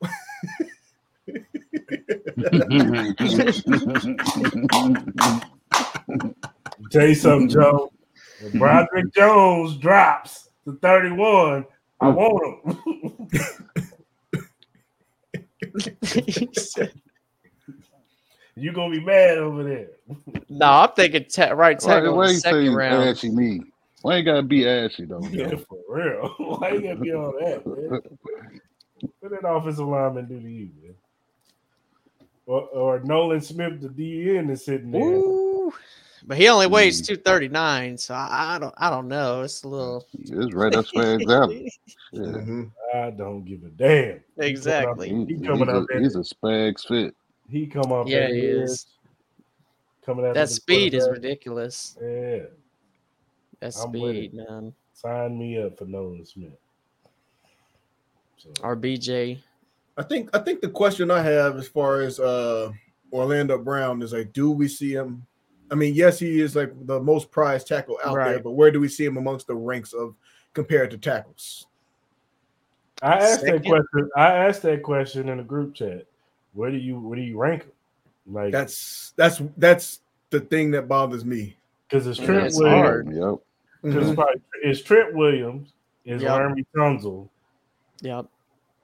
Tell 6.91 7.07
you 7.09 7.15
something, 7.15 7.49
Joe. 7.49 7.91
If 8.41 8.53
Broderick 8.53 9.13
Jones 9.15 9.77
drops 9.77 10.49
to 10.65 10.77
31, 10.81 11.67
I 12.01 12.09
want 12.09 12.65
him. 12.65 13.29
you 18.57 18.73
gonna 18.73 18.91
be 18.91 19.05
mad 19.05 19.39
over 19.39 19.65
there. 19.65 19.89
no, 20.49 20.67
I'm 20.67 20.91
thinking 20.93 21.25
ta- 21.25 21.53
right 21.53 21.81
Why, 21.83 21.95
tackle 21.95 22.17
why 22.17 22.23
in 22.23 22.29
the 22.29 22.33
you 22.35 22.39
say 22.41 22.51
second 22.51 22.75
round. 22.75 23.09
ashy 23.09 23.31
me? 23.31 23.63
Why 24.03 24.19
you 24.19 24.23
gotta 24.23 24.43
be 24.43 24.67
ashy 24.69 25.05
though? 25.05 25.21
Yeah, 25.31 25.51
Joe? 25.51 25.65
for 25.69 25.79
real. 25.89 26.35
Why 26.39 26.71
you 26.71 26.83
gotta 26.83 26.97
be 26.97 27.13
all 27.13 27.33
that, 27.41 27.67
man? 27.67 28.01
What 29.21 29.31
that 29.31 29.49
offensive 29.49 29.87
lineman 29.87 30.27
do 30.27 30.41
to 30.41 30.49
you, 30.49 30.71
man? 30.83 30.95
Or, 32.49 32.63
or 32.69 33.01
Nolan 33.01 33.43
Smith, 33.43 33.79
the 33.83 33.89
DN, 33.91 34.51
is 34.51 34.65
sitting 34.65 34.91
there. 34.91 35.03
Ooh. 35.03 35.71
But 36.25 36.39
he 36.39 36.49
only 36.49 36.67
weighs 36.67 37.03
Mm. 37.03 37.07
239, 37.09 37.99
so 37.99 38.15
I, 38.15 38.57
I 38.57 38.59
don't 38.59 38.75
I 38.79 38.89
don't 38.89 39.07
know. 39.07 39.43
It's 39.43 39.63
a 39.65 39.69
little 39.69 40.07
It's 40.19 40.55
right 40.55 40.75
up 40.75 40.87
Spags 40.87 41.31
Alley. 41.31 41.71
Yeah. 42.13 42.21
Mhm. 42.23 42.71
I 42.95 43.11
don't 43.11 43.45
give 43.45 43.65
a 43.65 43.69
damn. 43.69 44.21
exactly. 44.39 45.11
He, 45.11 45.25
He 45.27 45.35
he's, 45.37 45.47
coming 45.47 45.69
a, 45.69 45.77
out 45.77 45.87
there. 45.91 46.01
he's 46.01 46.17
a 46.17 46.21
Spags 46.21 46.89
fit. 46.89 47.15
He 47.51 47.67
come 47.67 47.93
up. 47.93 48.09
Yeah, 48.09 48.21
that 48.29 48.31
he 48.31 48.41
edge, 48.41 48.47
is. 48.47 48.87
Coming 50.07 50.25
out 50.25 50.35
That 50.35 50.49
speed 50.49 50.95
is 50.95 51.07
ridiculous. 51.11 51.99
Yeah, 52.01 52.45
That 53.61 53.77
I'm 53.77 53.91
speed, 53.91 54.33
man. 54.33 54.73
sign 54.95 55.39
me 55.39 55.63
up 55.63 55.77
for 55.77 55.85
Nolan 55.85 56.25
Smith. 56.25 56.53
So, 58.39 58.49
Or 58.63 58.75
BJ. 58.75 59.39
I 59.99 60.03
think 60.05 60.31
I 60.33 60.39
think 60.39 60.61
the 60.61 60.69
question 60.71 61.11
I 61.11 61.21
have 61.23 61.57
as 61.57 61.69
far 61.69 62.01
as 62.03 62.19
uh 62.21 62.71
Orlando 63.13 63.59
Brown 63.59 64.01
is 64.03 64.13
like, 64.13 64.33
do 64.33 64.51
we 64.51 64.69
see 64.69 64.93
him? 64.93 65.27
I 65.71 65.75
mean, 65.75 65.95
yes, 65.95 66.19
he 66.19 66.41
is 66.41 66.55
like 66.57 66.73
the 66.87 67.01
most 67.01 67.31
prized 67.31 67.67
tackle 67.67 67.99
out 68.05 68.15
there, 68.15 68.39
but 68.41 68.53
where 68.53 68.71
do 68.71 68.81
we 68.81 68.89
see 68.89 69.05
him 69.05 69.17
amongst 69.17 69.47
the 69.49 69.55
ranks 69.55 69.93
of 69.93 70.15
compared 70.55 70.91
to 70.93 70.99
tackles? 70.99 71.67
I 73.03 73.15
asked 73.19 73.43
that 73.45 73.65
question. 73.65 74.11
I 74.17 74.27
asked 74.35 74.63
that 74.63 74.83
question 74.83 75.29
in 75.29 75.41
a 75.41 75.45
group 75.45 75.75
chat. 75.75 76.07
Where 76.55 76.71
do 76.71 76.77
you 76.79 76.99
where 77.01 77.17
do 77.17 77.23
you 77.23 77.37
rank 77.39 77.65
him? 77.65 77.73
Like 78.35 78.53
That's 78.53 79.13
that's 79.17 79.43
that's 79.57 80.01
the 80.31 80.41
thing 80.41 80.71
that 80.73 80.87
bothers 80.89 81.25
me. 81.25 81.57
because 81.89 82.07
it's 82.07 82.19
Yeah, 82.19 82.27
Trent 82.27 82.47
it's 82.47 82.59
Williams. 82.59 82.83
hard. 82.83 83.07
Yep. 83.15 83.35
Because 83.83 84.05
Mhm. 84.05 84.07
it's, 84.09 84.15
probably- 84.15 84.43
it's 84.63 84.83
Trent 84.83 85.15
Williams. 85.15 85.73
Is 86.05 86.23
Yep. 86.23 86.31
Laremy 86.31 86.67
Tunsil. 86.77 87.29
Yep. 88.03 88.27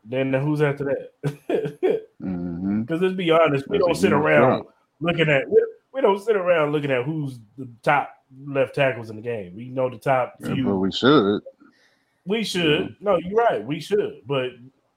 Then 0.05 0.33
who's 0.35 0.61
after 0.63 0.85
that? 0.85 2.03
hmm 2.21 2.81
Because 2.83 3.01
let's 3.01 3.15
be 3.15 3.31
honest, 3.31 3.69
we 3.69 3.79
don't 3.79 3.95
sit 3.95 4.13
around 4.13 4.65
looking 5.01 5.29
at 5.29 5.49
we, 5.49 5.65
we 5.93 6.01
don't 6.01 6.21
sit 6.23 6.37
around 6.37 6.73
looking 6.73 6.91
at 6.91 7.05
who's 7.05 7.39
the 7.57 7.69
top 7.83 8.11
left 8.47 8.75
tackles 8.75 9.11
in 9.11 9.17
the 9.17 9.23
game. 9.23 9.55
We 9.57 9.69
know 9.69 9.89
the 9.89 9.99
top 9.99 10.35
But 10.41 10.53
few. 10.53 10.77
we 10.77 10.93
should. 10.93 11.43
We 12.27 12.43
should. 12.45 12.97
No, 13.01 13.17
you're 13.19 13.37
right. 13.37 13.65
We 13.65 13.81
should. 13.81 14.23
But 14.27 14.51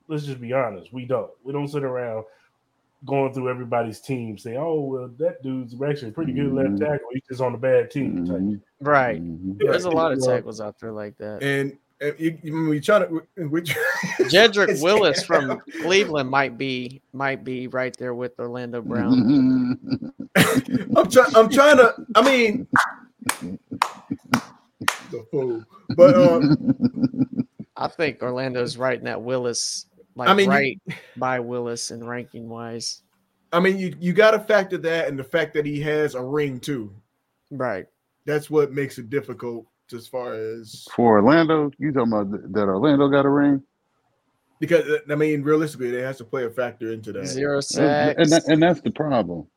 let's 0.08 0.26
just 0.26 0.42
be 0.42 0.54
honest. 0.54 0.92
We 0.94 1.06
don't. 1.06 1.32
We 1.44 1.54
don't 1.54 1.68
sit 1.68 1.84
around 1.84 2.26
going 3.06 3.32
through 3.34 3.50
everybody's 3.50 4.00
team 4.00 4.38
saying, 4.38 4.58
"Oh, 4.58 4.80
well, 4.82 5.10
that 5.20 5.44
dude's 5.44 5.74
actually 5.82 6.10
a 6.10 6.14
pretty 6.14 6.34
good 6.34 6.52
left 6.52 6.70
Mhm. 6.70 6.80
tackle. 6.80 7.08
He's 7.14 7.22
just 7.30 7.42
on 7.42 7.54
a 7.54 7.58
bad 7.58 7.92
team." 7.92 8.26
type. 8.26 8.38
Mhm. 8.38 8.62
Right. 8.82 9.22
Mhm. 9.22 9.60
There's 9.60 9.86
a 9.86 9.92
lot 9.92 10.14
of 10.14 10.24
tackles 10.24 10.60
out 10.62 10.80
there 10.80 10.92
like 10.92 11.18
that. 11.18 11.44
And, 11.44 11.72
and 11.72 11.78
you, 12.02 12.38
you, 12.44 12.70
we 12.70 12.80
try 12.80 13.00
to 13.00 13.22
we, 13.38 13.62
Jedrick 14.30 14.82
Willis 14.82 15.24
from 15.24 15.60
Cleveland 15.82 16.30
might 16.30 16.58
be 16.58 17.02
might 17.14 17.44
be 17.44 17.68
right 17.68 17.96
there 17.98 18.14
with 18.14 18.40
Orlando. 18.40 18.82
Brown. 18.82 20.00
I'm 20.96 21.10
trying. 21.10 21.36
I'm 21.36 21.50
trying 21.50 21.78
to. 21.78 21.94
I 22.16 22.22
mean, 22.22 22.68
the 25.12 25.26
fool. 25.32 25.64
But 25.96 26.16
uh, 26.16 26.42
I 27.76 27.88
think 27.88 28.22
Orlando's 28.22 28.78
right 28.78 28.98
in 28.98 29.06
that 29.06 29.22
Willis, 29.22 29.88
like 30.16 30.30
I 30.30 30.34
mean, 30.34 30.46
you- 30.46 30.52
right 30.52 30.82
by 31.16 31.40
Willis 31.40 31.92
in 31.92 32.04
ranking 32.04 32.48
wise. 32.50 33.02
I 33.54 33.60
mean, 33.60 33.78
you 33.80 33.96
you 34.00 34.14
got 34.14 34.32
to 34.32 34.40
factor 34.40 34.78
that 34.80 35.08
and 35.08 35.18
the 35.18 35.24
fact 35.24 35.54
that 35.54 35.66
he 35.66 35.80
has 35.82 36.16
a 36.16 36.22
ring 36.22 36.60
too. 36.60 36.94
Right. 37.50 37.86
That's 38.26 38.50
what 38.50 38.74
makes 38.74 38.98
it 38.98 39.10
difficult 39.10 39.66
as 39.94 40.08
far 40.08 40.34
as 40.34 40.86
For 40.94 41.18
Orlando, 41.20 41.72
you 41.78 41.92
talking 41.92 42.14
about 42.14 42.32
th- 42.32 42.44
that 42.52 42.68
Orlando 42.68 43.08
got 43.08 43.26
a 43.26 43.30
ring? 43.30 43.62
because 44.60 44.88
uh, 44.90 44.98
I 45.12 45.16
mean, 45.16 45.44
realistically, 45.44 45.92
there 45.92 46.06
has 46.06 46.18
to 46.18 46.24
play 46.26 46.46
a 46.46 46.50
factor 46.50 46.92
into 46.92 47.12
that. 47.14 47.28
Zero 47.28 47.56
And, 47.56 47.64
sacks. 47.64 48.16
and, 48.20 48.32
that, 48.32 48.48
and 48.48 48.62
that's 48.64 48.82
the 48.82 48.92
problem. 48.92 49.48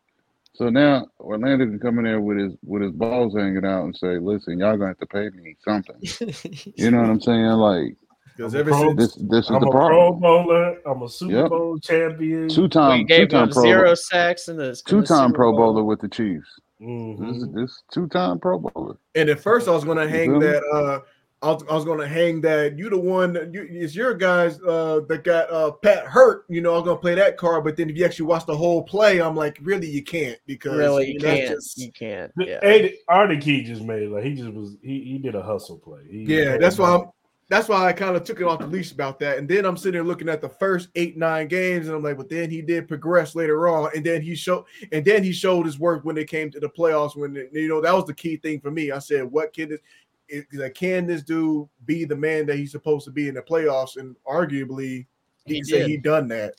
So 0.55 0.69
now 0.69 1.07
Orlando 1.19 1.65
can 1.65 1.79
come 1.79 1.99
in 1.99 2.05
there 2.05 2.21
with 2.21 2.37
his 2.39 2.53
with 2.65 2.83
his 2.83 2.93
balls 2.93 3.35
hanging 3.35 3.65
out 3.65 3.85
and 3.85 3.97
say, 3.97 4.19
"Listen, 4.19 4.59
y'all 4.59 4.77
gonna 4.77 4.89
have 4.89 4.99
to 4.99 5.07
pay 5.07 5.31
me 5.31 5.57
something." 5.65 5.97
You 6.77 6.91
know 6.91 7.01
what 7.01 7.09
I'm 7.11 7.21
saying? 7.21 7.45
Like 7.47 7.97
Because 8.37 8.55
I'm 8.55 8.61
ever 8.61 8.71
pro- 8.71 8.89
since 8.89 8.97
this 9.15 9.15
this 9.31 9.45
is 9.47 9.51
I'm 9.51 9.61
the 9.61 9.69
a 9.69 9.71
Pro 9.71 9.89
problem. 9.89 10.21
Bowler. 10.21 10.77
I'm 10.85 11.03
a 11.03 11.09
Super 11.09 11.33
Yep. 11.35 11.49
Bowl 11.49 11.79
champion. 11.79 12.49
two 12.51 12.69
time 12.69 13.07
two 13.07 13.27
time 13.27 13.53
zero 13.53 13.95
sacks 13.95 14.49
in 14.49 14.57
the 14.59 14.79
two 14.87 15.03
time 15.03 15.33
Pro 15.33 15.53
Bowl. 15.53 15.73
Bowler 15.73 15.85
with 15.85 16.01
the 16.01 16.09
Chiefs. 16.09 16.49
Mhm. 16.81 17.19
This 17.35 17.49
this 17.55 17.83
two 17.93 18.09
time 18.09 18.39
Pro 18.39 18.59
Bowler. 18.59 18.97
and 19.15 19.29
at 19.29 19.41
first 19.41 19.69
I 19.69 19.73
was 19.73 19.85
gonna 19.85 20.09
hang 20.09 20.31
feel 20.31 20.41
me? 20.41 20.47
that 20.47 20.63
uh 20.73 21.01
I 21.43 21.53
was, 21.53 21.63
I 21.71 21.75
was 21.75 21.85
gonna 21.87 22.07
hang 22.07 22.41
that 22.43 22.79
you 22.79 22.91
the 22.91 22.99
one 22.99 23.33
that 23.35 23.53
you 23.55 23.67
it's 23.71 23.95
your 23.95 24.15
guys 24.15 24.61
uh 24.63 25.01
that 25.09 25.25
got 25.25 25.51
uh 25.51 25.73
Pat 25.73 26.05
hurt, 26.07 26.45
you 26.49 26.61
know, 26.61 26.73
I 26.73 26.77
was 26.77 26.85
gonna 26.85 26.99
play 26.99 27.15
that 27.17 27.37
card, 27.37 27.65
but 27.65 27.77
then 27.77 27.89
if 27.91 27.97
you 27.97 28.05
actually 28.05 28.27
watch 28.27 28.47
the 28.47 28.57
whole 28.57 28.83
play, 28.83 29.21
I'm 29.21 29.35
like, 29.37 29.59
really 29.63 29.89
you 29.89 30.03
can't 30.03 30.39
because 30.47 30.77
Really, 30.77 31.05
I 31.05 31.07
you 31.09 31.13
mean, 31.15 31.21
can't. 31.21 31.49
just- 31.57 31.79
You 31.79 31.93
can't. 31.93 32.33
The- 32.37 32.47
Yeah. 32.47 32.59
Hey, 32.63 32.97
Arden 33.09 33.41
Key 33.41 33.63
just 33.63 33.83
made 33.83 34.09
like 34.09 34.25
he 34.25 34.35
just 34.35 34.53
was 34.53 34.77
he, 34.83 35.01
he 35.05 35.19
did 35.19 35.35
a 35.35 35.43
hustle 35.43 35.79
play. 35.79 36.01
He 36.11 36.25
Yeah, 36.25 36.57
that's 36.59 36.79
why 36.79 36.95
I'm 36.95 37.05
that's 37.51 37.69
why 37.69 37.85
I 37.85 37.93
kind 37.93 38.15
of 38.17 38.23
took 38.23 38.41
it 38.41 38.45
off 38.45 38.61
the 38.61 38.67
leash 38.69 38.93
about 38.93 39.19
that. 39.19 39.37
And 39.37 39.49
then 39.49 39.67
I'm 39.67 39.77
sitting 39.77 39.93
there 39.95 40.05
looking 40.05 40.29
at 40.29 40.41
the 40.41 40.49
first 40.49 40.89
eight, 40.95 41.19
nine 41.19 41.49
games, 41.49 41.89
and 41.89 41.97
I'm 41.97 42.03
like, 42.03 42.17
but 42.17 42.29
then 42.29 42.49
he 42.49 42.63
did 42.63 42.87
progress 42.87 43.35
later 43.35 43.67
on, 43.69 43.91
and 43.95 44.07
then 44.07 44.23
he 44.23 44.37
showed 44.37 44.65
and 44.93 45.05
then 45.05 45.25
he 45.25 45.33
showed 45.33 45.67
his 45.67 45.79
work 45.79 46.05
when 46.05 46.17
it 46.17 46.29
came 46.29 46.51
to 46.53 46.61
the 46.61 46.69
playoffs. 46.71 47.17
When 47.17 47.37
it- 47.37 47.51
you 47.53 47.69
know 47.69 47.81
that 47.81 47.93
was 47.93 48.07
the 48.07 48.15
key 48.15 48.37
thing 48.37 48.61
for 48.61 48.71
me. 48.71 48.93
I 48.93 49.01
said, 49.01 49.25
what 49.25 49.53
can 49.53 49.69
this 49.69 49.81
is 50.29 50.45
can 50.77 51.09
this 51.09 51.23
dude 51.23 51.69
be 51.87 52.05
the 52.05 52.15
man 52.15 52.47
that 52.47 52.57
he's 52.57 52.71
supposed 52.71 53.05
to 53.07 53.11
be 53.11 53.27
in 53.27 53.35
the 53.35 53.43
playoffs? 53.43 53.97
And 53.97 54.15
arguably, 54.25 55.07
he, 55.45 55.55
He 55.57 55.65
say 55.65 55.89
he 55.89 55.97
done 55.97 56.29
that. 56.29 56.55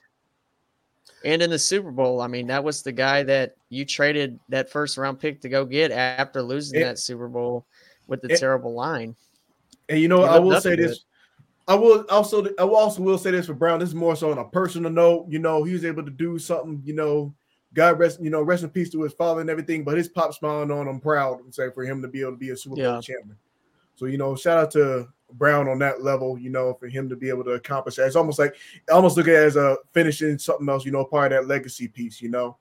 And 1.24 1.42
in 1.42 1.50
the 1.50 1.60
Super 1.60 1.92
Bowl, 1.92 2.20
I 2.20 2.28
mean, 2.28 2.48
that 2.48 2.64
was 2.64 2.82
the 2.82 2.92
guy 2.92 3.24
that 3.24 3.56
you 3.70 3.86
traded 3.86 4.40
that 4.50 4.70
first 4.70 4.98
round 4.98 5.20
pick 5.20 5.40
to 5.42 5.50
go 5.50 5.64
get 5.66 5.92
after 5.92 6.42
losing 6.42 6.82
It- 6.82 6.84
that 6.84 7.00
Super 7.00 7.30
Bowl 7.30 7.66
with 8.08 8.22
the 8.22 8.34
it- 8.34 8.40
terrible 8.40 8.74
line. 8.74 9.16
And 9.92 10.00
you 10.00 10.08
know, 10.08 10.24
I 10.24 10.40
will 10.40 10.60
say 10.62 10.76
this. 10.78 11.04
I 11.68 11.76
will 11.76 12.06
also 12.10 12.48
I 12.58 12.64
will 12.64 12.78
also 12.78 13.02
will 13.02 13.18
say 13.18 13.32
this 13.32 13.48
for 13.48 13.54
Brown. 13.54 13.80
This 13.80 13.90
is 13.90 13.96
more 13.96 14.16
so 14.16 14.32
on 14.32 14.38
a 14.38 14.46
personal 14.46 14.90
note. 14.90 15.28
You 15.30 15.40
know, 15.40 15.64
he 15.64 15.74
was 15.74 15.84
able 15.84 16.04
to 16.04 16.10
do 16.12 16.40
something, 16.40 16.82
you 16.86 16.94
know, 16.94 17.34
God 17.74 18.00
rest, 18.00 18.22
you 18.22 18.30
know, 18.30 18.42
rest 18.42 18.64
in 18.64 18.70
peace 18.70 18.90
to 18.92 19.02
his 19.04 19.12
father 19.14 19.42
and 19.42 19.50
everything. 19.50 19.84
But 19.84 19.98
his 19.98 20.08
pop 20.08 20.34
smiling 20.34 20.72
on 20.72 20.88
him 20.88 21.02
proud 21.02 21.42
and 21.42 21.54
say 21.54 21.70
for 21.70 21.84
him 21.84 22.02
to 22.02 22.08
be 22.08 22.22
able 22.22 22.32
to 22.32 22.38
be 22.38 22.52
a 22.52 22.58
Super 22.58 22.78
Bowl 22.78 22.86
Yeah. 22.86 23.02
champion. 23.02 23.38
So, 23.96 24.06
you 24.06 24.18
know, 24.18 24.34
shout 24.36 24.58
out 24.58 24.72
to 24.72 25.10
Brown 25.34 25.68
on 25.68 25.78
that 25.80 26.02
level, 26.02 26.38
you 26.38 26.50
know, 26.50 26.74
for 26.74 26.88
him 26.88 27.10
to 27.10 27.18
be 27.18 27.28
able 27.28 27.44
to 27.44 27.52
accomplish 27.52 27.98
that. 27.98 28.08
It's 28.08 28.16
almost 28.16 28.40
like 28.40 28.56
I 28.90 28.94
almost 28.94 29.18
look 29.18 29.28
at 29.28 29.34
it 29.34 29.46
as 29.46 29.56
a 29.58 29.78
finishing 29.94 30.38
something 30.38 30.70
else, 30.70 30.86
you 30.86 30.92
know, 30.92 31.04
part 31.04 31.34
of 31.34 31.42
that 31.42 31.48
legacy 31.48 31.90
piece, 31.90 32.22
you 32.22 32.30
know. 32.30 32.58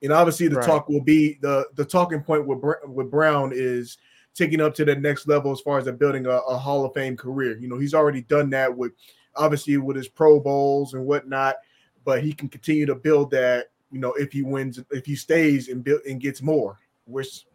And 0.00 0.12
obviously 0.12 0.46
the 0.46 0.56
Right. 0.56 0.66
talk 0.66 0.88
will 0.88 1.02
be 1.02 1.38
the 1.40 1.66
the 1.74 1.84
talking 1.84 2.22
point 2.22 2.46
with 2.46 2.60
with 2.86 3.10
Brown 3.10 3.50
is 3.52 3.98
taking 4.34 4.60
up 4.60 4.74
to 4.74 4.84
the 4.84 4.94
next 4.94 5.26
level 5.26 5.52
as 5.52 5.60
far 5.60 5.78
as 5.78 5.86
a 5.86 5.92
building 5.92 6.26
a, 6.26 6.30
a 6.30 6.56
Hall 6.56 6.84
of 6.84 6.94
Fame 6.94 7.16
career. 7.16 7.58
You 7.58 7.68
know, 7.68 7.78
he's 7.78 7.94
already 7.94 8.22
done 8.22 8.50
that 8.50 8.74
with 8.74 8.92
obviously 9.34 9.76
with 9.76 9.96
his 9.96 10.08
Pro 10.08 10.40
Bowls 10.40 10.94
and 10.94 11.04
whatnot, 11.04 11.56
but 12.04 12.22
he 12.22 12.32
can 12.32 12.48
continue 12.48 12.86
to 12.86 12.94
build 12.94 13.30
that. 13.32 13.70
You 13.90 14.00
know, 14.00 14.12
if 14.12 14.32
he 14.32 14.42
wins, 14.42 14.80
if 14.90 15.06
he 15.06 15.16
stays 15.16 15.68
and 15.68 15.82
build 15.82 16.02
and 16.06 16.20
gets 16.20 16.42
more, 16.42 16.78
which 17.06 17.46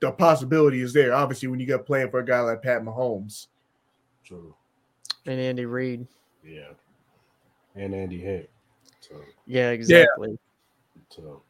the 0.00 0.10
possibility 0.12 0.80
is 0.80 0.92
there. 0.92 1.14
Obviously, 1.14 1.48
when 1.48 1.60
you 1.60 1.66
got 1.66 1.86
playing 1.86 2.10
for 2.10 2.20
a 2.20 2.24
guy 2.24 2.40
like 2.40 2.62
Pat 2.62 2.82
Mahomes. 2.82 3.46
True. 4.24 4.54
And 5.26 5.40
Andy 5.40 5.64
Reid. 5.64 6.06
Yeah. 6.44 6.70
And 7.76 7.94
Andy 7.94 8.20
Heck. 8.20 8.48
So 9.00 9.14
Yeah, 9.46 9.70
exactly. 9.70 10.38
so 11.08 11.42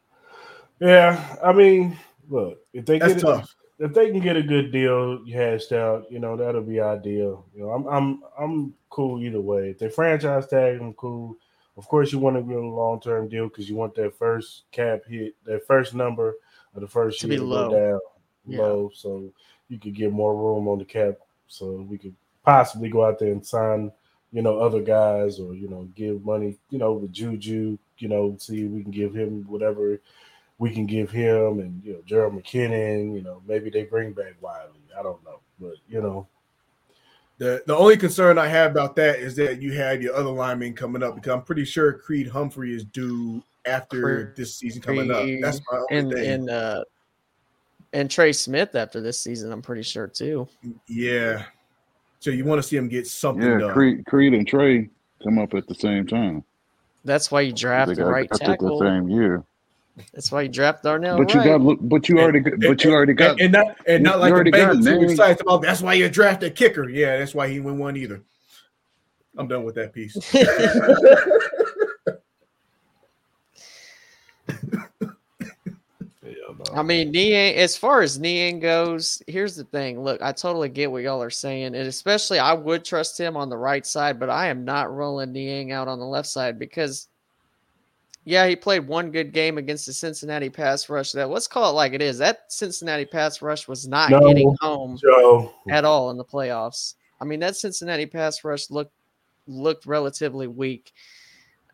yeah, 0.79 1.37
I 1.43 1.53
mean, 1.53 1.97
look, 2.29 2.59
if 2.73 2.85
they 2.85 2.99
That's 2.99 3.15
get 3.15 3.21
tough. 3.21 3.55
If 3.79 3.93
they 3.93 4.11
can 4.11 4.19
get 4.19 4.35
a 4.37 4.43
good 4.43 4.71
deal 4.71 5.25
hashed 5.25 5.71
out, 5.71 6.05
you 6.11 6.19
know, 6.19 6.37
that'll 6.37 6.61
be 6.61 6.79
ideal. 6.79 7.45
You 7.55 7.63
know, 7.63 7.69
I'm 7.71 7.87
I'm 7.87 8.23
I'm 8.39 8.73
cool 8.89 9.21
either 9.23 9.41
way. 9.41 9.69
If 9.71 9.79
they 9.79 9.89
franchise 9.89 10.47
tag 10.47 10.77
them, 10.79 10.93
cool. 10.93 11.35
Of 11.75 11.87
course, 11.87 12.11
you 12.11 12.19
want 12.19 12.35
to 12.35 12.43
get 12.43 12.57
a 12.57 12.59
long 12.67 13.01
term 13.01 13.27
deal 13.27 13.47
because 13.47 13.67
you 13.67 13.75
want 13.75 13.95
that 13.95 14.15
first 14.17 14.63
cap 14.71 15.01
hit, 15.07 15.35
that 15.45 15.65
first 15.65 15.95
number 15.95 16.35
of 16.75 16.81
the 16.81 16.87
first 16.87 17.19
To 17.21 17.27
year 17.27 17.37
to 17.39 17.43
low. 17.43 17.69
go 17.69 17.75
down 17.75 17.99
Yeah. 18.45 18.59
low, 18.59 18.91
so 18.93 19.31
you 19.69 19.79
could 19.79 19.95
get 19.95 20.11
more 20.11 20.35
room 20.35 20.67
on 20.67 20.77
the 20.77 20.85
cap, 20.85 21.15
so 21.47 21.81
we 21.89 21.97
could 21.97 22.15
possibly 22.45 22.89
go 22.89 23.03
out 23.05 23.17
there 23.17 23.31
and 23.31 23.45
sign, 23.45 23.91
you 24.31 24.41
know, 24.43 24.59
other 24.59 24.81
guys 24.81 25.39
or 25.39 25.55
you 25.55 25.67
know, 25.67 25.87
give 25.95 26.23
money, 26.23 26.57
you 26.69 26.77
know, 26.77 26.93
with 26.93 27.11
Juju, 27.11 27.77
you 27.97 28.07
know, 28.07 28.35
see 28.37 28.65
if 28.65 28.71
we 28.71 28.83
can 28.83 28.91
give 28.91 29.15
him 29.15 29.43
whatever 29.47 29.99
we 30.63 30.69
can 30.73 30.85
give 30.85 31.11
him 31.11 31.59
and 31.59 31.83
you 31.83 31.91
know 31.91 31.99
Jerick 32.07 32.41
McKinnon, 32.41 33.13
you 33.13 33.21
know, 33.21 33.41
maybe 33.45 33.69
they 33.69 33.83
bring 33.83 34.13
back 34.13 34.35
Wylie. 34.39 34.69
I 34.97 35.03
don't 35.03 35.21
know. 35.25 35.41
But 35.59 35.73
you 35.89 36.01
know, 36.01 36.25
The 37.37 37.61
the 37.67 37.75
only 37.75 37.97
concern 37.97 38.37
I 38.37 38.47
have 38.47 38.71
about 38.71 38.95
that 38.95 39.19
is 39.19 39.35
that 39.35 39.61
you 39.61 39.73
have 39.73 40.01
your 40.01 40.15
other 40.15 40.29
lineman 40.29 40.73
coming 40.73 41.03
up 41.03 41.15
because 41.15 41.33
I'm 41.33 41.41
pretty 41.41 41.65
sure 41.65 41.91
Creed 41.91 42.27
Humphrey 42.29 42.73
is 42.73 42.85
due 42.85 43.43
after 43.65 44.01
Creed- 44.01 44.35
this 44.37 44.55
season 44.55 44.81
coming 44.81 45.11
up. 45.11 45.25
That's 45.41 45.59
my 45.69 45.79
only 45.79 45.97
And 45.99 46.11
thing. 46.13 46.29
and 46.31 46.49
uh 46.49 46.83
and 47.91 48.09
Trey 48.09 48.31
Smith 48.31 48.73
after 48.73 49.01
this 49.01 49.19
season, 49.19 49.51
I'm 49.51 49.61
pretty 49.61 49.83
sure 49.83 50.07
too. 50.07 50.47
yeah. 50.87 51.43
So 52.21 52.29
you 52.31 52.45
want 52.45 52.61
to 52.61 52.63
see 52.67 52.77
him 52.77 52.87
get 52.87 53.05
something 53.05 53.43
Yeah, 53.45 53.57
done. 53.57 53.73
Creed, 53.73 54.05
Creed 54.07 54.33
and 54.33 54.47
Trey 54.47 54.89
come 55.21 55.37
up 55.37 55.53
at 55.55 55.67
the 55.67 55.75
same 55.75 56.07
time. 56.07 56.43
That's 57.03 57.29
why 57.29 57.41
you 57.41 57.51
draft 57.51 57.93
the 57.97 58.05
right 58.05 58.29
drafted 58.29 58.47
the 58.47 58.51
tackle. 58.53 58.79
same 58.79 59.09
year. 59.09 59.43
That's 60.13 60.31
why 60.31 60.41
you 60.43 60.49
draft 60.49 60.83
Darnell 60.83 61.17
but 61.17 61.33
you 61.33 61.39
Wright. 61.39 61.61
got. 61.61 61.77
But 61.89 62.09
you 62.09 62.19
already. 62.19 62.39
got- 62.39 62.59
But 62.59 62.83
you 62.83 62.91
already 62.91 63.13
got. 63.13 63.39
and, 63.39 63.41
and 63.41 63.51
not 63.51 63.77
and 63.87 64.03
not 64.03 64.19
like 64.19 64.29
the 64.29 64.35
already 64.35 64.51
got 64.51 64.75
Bengals 64.77 64.87
who 64.89 64.99
names. 65.01 65.11
excited 65.13 65.41
about 65.41 65.61
that's 65.61 65.81
why 65.81 65.93
you 65.93 66.09
drafted 66.09 66.55
kicker. 66.55 66.89
Yeah, 66.89 67.17
that's 67.19 67.35
why 67.35 67.47
he 67.47 67.55
didn't 67.55 67.77
one 67.77 67.95
either. 67.97 68.21
I'm 69.37 69.47
done 69.47 69.63
with 69.63 69.75
that 69.75 69.93
piece. 69.93 70.15
I 76.73 76.81
mean, 76.83 77.11
Niang, 77.11 77.55
as 77.55 77.75
far 77.77 78.01
as 78.01 78.19
Niang 78.19 78.59
goes, 78.59 79.21
here's 79.27 79.55
the 79.55 79.63
thing. 79.65 80.01
Look, 80.01 80.21
I 80.21 80.31
totally 80.31 80.69
get 80.69 80.91
what 80.91 81.03
y'all 81.03 81.21
are 81.21 81.29
saying. 81.29 81.65
And 81.75 81.87
especially, 81.87 82.39
I 82.39 82.53
would 82.53 82.85
trust 82.85 83.19
him 83.19 83.35
on 83.35 83.49
the 83.49 83.57
right 83.57 83.85
side, 83.85 84.19
but 84.19 84.29
I 84.29 84.47
am 84.47 84.63
not 84.63 84.91
rolling 84.93 85.31
Niang 85.33 85.71
out 85.71 85.87
on 85.87 85.99
the 85.99 86.05
left 86.05 86.27
side 86.27 86.57
because, 86.57 87.07
yeah, 88.25 88.47
he 88.47 88.55
played 88.55 88.87
one 88.87 89.11
good 89.11 89.33
game 89.33 89.57
against 89.57 89.85
the 89.85 89.93
Cincinnati 89.93 90.49
pass 90.49 90.87
rush. 90.89 91.11
That 91.11 91.29
let's 91.29 91.47
call 91.47 91.69
it 91.69 91.73
like 91.73 91.93
it 91.93 92.01
is. 92.01 92.17
That 92.17 92.51
Cincinnati 92.51 93.05
pass 93.05 93.41
rush 93.41 93.67
was 93.67 93.87
not 93.87 94.09
No. 94.11 94.21
getting 94.21 94.55
home 94.61 94.97
Joe, 94.97 95.53
at 95.69 95.85
all 95.85 96.09
in 96.11 96.17
the 96.17 96.25
playoffs. 96.25 96.95
I 97.19 97.25
mean, 97.25 97.39
that 97.41 97.55
Cincinnati 97.55 98.05
pass 98.05 98.43
rush 98.43 98.69
looked 98.69 98.93
looked 99.47 99.85
relatively 99.85 100.47
weak 100.47 100.93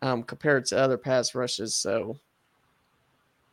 um, 0.02 0.22
compared 0.22 0.66
to 0.66 0.78
other 0.78 0.98
pass 0.98 1.34
rushes. 1.34 1.74
So, 1.76 2.16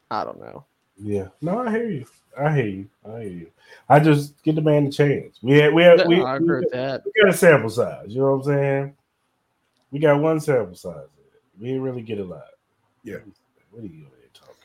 I 0.09 0.23
don't 0.23 0.39
know. 0.39 0.65
yeah, 0.97 1.27
no, 1.41 1.59
I 1.59 1.69
hear 1.71 1.89
you. 1.89 2.05
I 2.39 2.55
hear 2.55 2.65
you. 2.67 2.89
I 3.05 3.19
hear 3.19 3.29
you. 3.29 3.51
I 3.89 3.99
just 3.99 4.41
get 4.43 4.55
the 4.55 4.61
man 4.61 4.87
a 4.87 4.91
chance. 4.91 5.39
We 5.41 5.57
had, 5.59 5.73
we 5.73 5.83
had, 5.83 6.07
we, 6.07 6.21
I 6.23 6.37
agree 6.37 6.55
we, 6.55 6.59
with 6.61 6.71
that. 6.71 7.03
we 7.05 7.11
got 7.21 7.33
a 7.33 7.37
sample 7.37 7.69
size. 7.69 8.05
You 8.07 8.21
know 8.21 8.31
what 8.37 8.37
I'm 8.37 8.43
saying? 8.43 8.95
We 9.91 9.99
got 9.99 10.19
one 10.19 10.39
sample 10.39 10.75
size. 10.75 11.07
We 11.59 11.67
didn't 11.67 11.81
really 11.81 12.01
get 12.01 12.19
a 12.19 12.23
lot. 12.23 12.43
Yeah. 13.07 13.19
What 13.71 13.83
are 13.83 13.87
you 13.87 14.05
over 14.05 14.15
there 14.19 14.29
talking? 14.33 14.55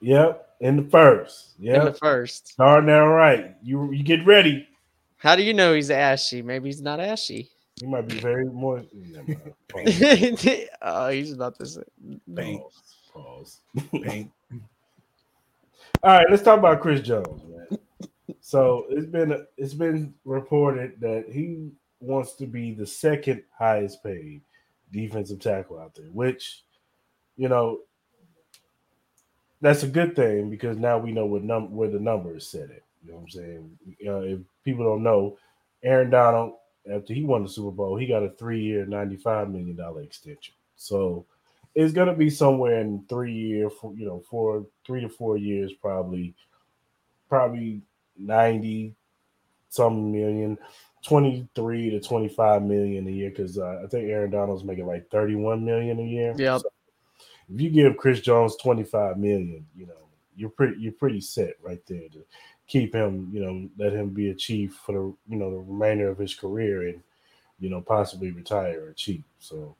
Yep, 0.00 0.48
in 0.60 0.76
the 0.78 0.82
first. 0.84 1.50
In 1.58 1.66
the 1.66 1.72
Yep, 1.72 1.98
first. 1.98 2.48
starting 2.48 2.88
out 2.88 3.08
right. 3.08 3.54
You 3.62 3.92
you 3.92 4.02
get 4.02 4.24
ready. 4.24 4.66
How 5.18 5.36
do 5.36 5.42
you 5.42 5.52
know 5.52 5.74
he's 5.74 5.90
ashy? 5.90 6.40
Maybe 6.40 6.70
he's 6.70 6.80
not 6.80 7.00
ashy. 7.00 7.50
He 7.78 7.86
might 7.86 8.08
be 8.08 8.18
very 8.18 8.46
more. 8.46 8.82
Never 8.94 9.26
mind. 9.26 9.54
Pause. 9.68 10.66
oh, 10.82 11.08
he's 11.10 11.32
about 11.32 11.58
to 11.58 11.66
say. 11.66 11.82
Paint. 12.34 12.62
Pause. 13.12 13.60
Paint. 14.02 14.30
All 16.02 16.16
right, 16.18 16.26
let's 16.30 16.42
talk 16.42 16.58
about 16.58 16.80
Chris 16.80 17.02
Jones, 17.02 17.42
man. 17.44 17.78
So 18.40 18.86
it's 18.88 19.06
been 19.06 19.44
it's 19.58 19.74
been 19.74 20.14
reported 20.24 20.98
that 21.00 21.26
he 21.30 21.72
wants 22.04 22.34
to 22.34 22.46
be 22.46 22.72
the 22.72 22.86
second 22.86 23.42
highest 23.58 24.02
paid 24.02 24.40
defensive 24.92 25.40
tackle 25.40 25.78
out 25.78 25.94
there, 25.94 26.06
which 26.06 26.62
you 27.36 27.48
know 27.48 27.80
that's 29.60 29.82
a 29.82 29.88
good 29.88 30.14
thing 30.14 30.50
because 30.50 30.76
now 30.76 30.98
we 30.98 31.12
know 31.12 31.26
what 31.26 31.42
num 31.42 31.74
where 31.74 31.90
the 31.90 31.98
number 31.98 32.36
is 32.36 32.46
set 32.46 32.70
at. 32.70 32.82
You 33.04 33.10
know 33.10 33.16
what 33.16 33.22
I'm 33.22 33.30
saying? 33.30 33.78
Uh, 34.06 34.20
if 34.20 34.38
people 34.64 34.84
don't 34.84 35.02
know, 35.02 35.38
Aaron 35.82 36.10
Donald 36.10 36.54
after 36.92 37.14
he 37.14 37.24
won 37.24 37.42
the 37.42 37.48
Super 37.48 37.70
Bowl, 37.70 37.96
he 37.96 38.06
got 38.06 38.22
a 38.22 38.30
three-year, 38.30 38.86
ninety-five 38.86 39.48
million 39.50 39.76
dollar 39.76 40.02
extension. 40.02 40.54
So 40.76 41.24
it's 41.74 41.94
going 41.94 42.08
to 42.08 42.14
be 42.14 42.30
somewhere 42.30 42.80
in 42.80 43.04
three 43.08 43.32
year, 43.32 43.70
you 43.96 44.06
know, 44.06 44.22
four, 44.30 44.66
three 44.86 45.00
to 45.00 45.08
four 45.08 45.36
years, 45.36 45.72
probably, 45.72 46.34
probably 47.28 47.80
ninety 48.18 48.94
some 49.70 50.12
million, 50.12 50.56
twenty 51.06 51.46
three 51.54 51.90
to 51.90 52.00
twenty 52.00 52.28
five 52.28 52.62
million 52.62 53.06
a 53.06 53.10
year. 53.10 53.30
Because 53.30 53.58
uh, 53.58 53.82
I 53.84 53.86
think 53.86 54.08
Aaron 54.08 54.30
Donald's 54.30 54.64
making 54.64 54.86
like 54.86 55.10
thirty 55.10 55.34
one 55.34 55.64
million 55.64 55.98
a 55.98 56.02
year. 56.02 56.34
Yep. 56.36 56.60
So 56.60 56.68
if 57.52 57.60
you 57.60 57.70
give 57.70 57.96
Chris 57.96 58.20
Jones 58.20 58.56
twenty 58.56 58.84
five 58.84 59.18
million, 59.18 59.66
you 59.76 59.86
know, 59.86 59.92
you're 60.36 60.50
pretty, 60.50 60.80
you're 60.80 60.92
pretty 60.92 61.20
set 61.20 61.54
right 61.62 61.84
there 61.86 62.08
to 62.08 62.24
keep 62.66 62.94
him, 62.94 63.30
you 63.32 63.44
know, 63.44 63.68
let 63.76 63.92
him 63.92 64.08
be 64.08 64.30
a 64.30 64.34
chief 64.34 64.74
for 64.86 64.92
the, 64.92 65.32
you 65.32 65.38
know, 65.38 65.50
the 65.50 65.58
remainder 65.58 66.08
of 66.08 66.16
his 66.16 66.34
career 66.34 66.88
and, 66.88 67.02
you 67.60 67.68
know, 67.68 67.80
possibly 67.80 68.30
retire 68.30 68.88
a 68.88 68.94
chief. 68.94 69.22
So 69.38 69.76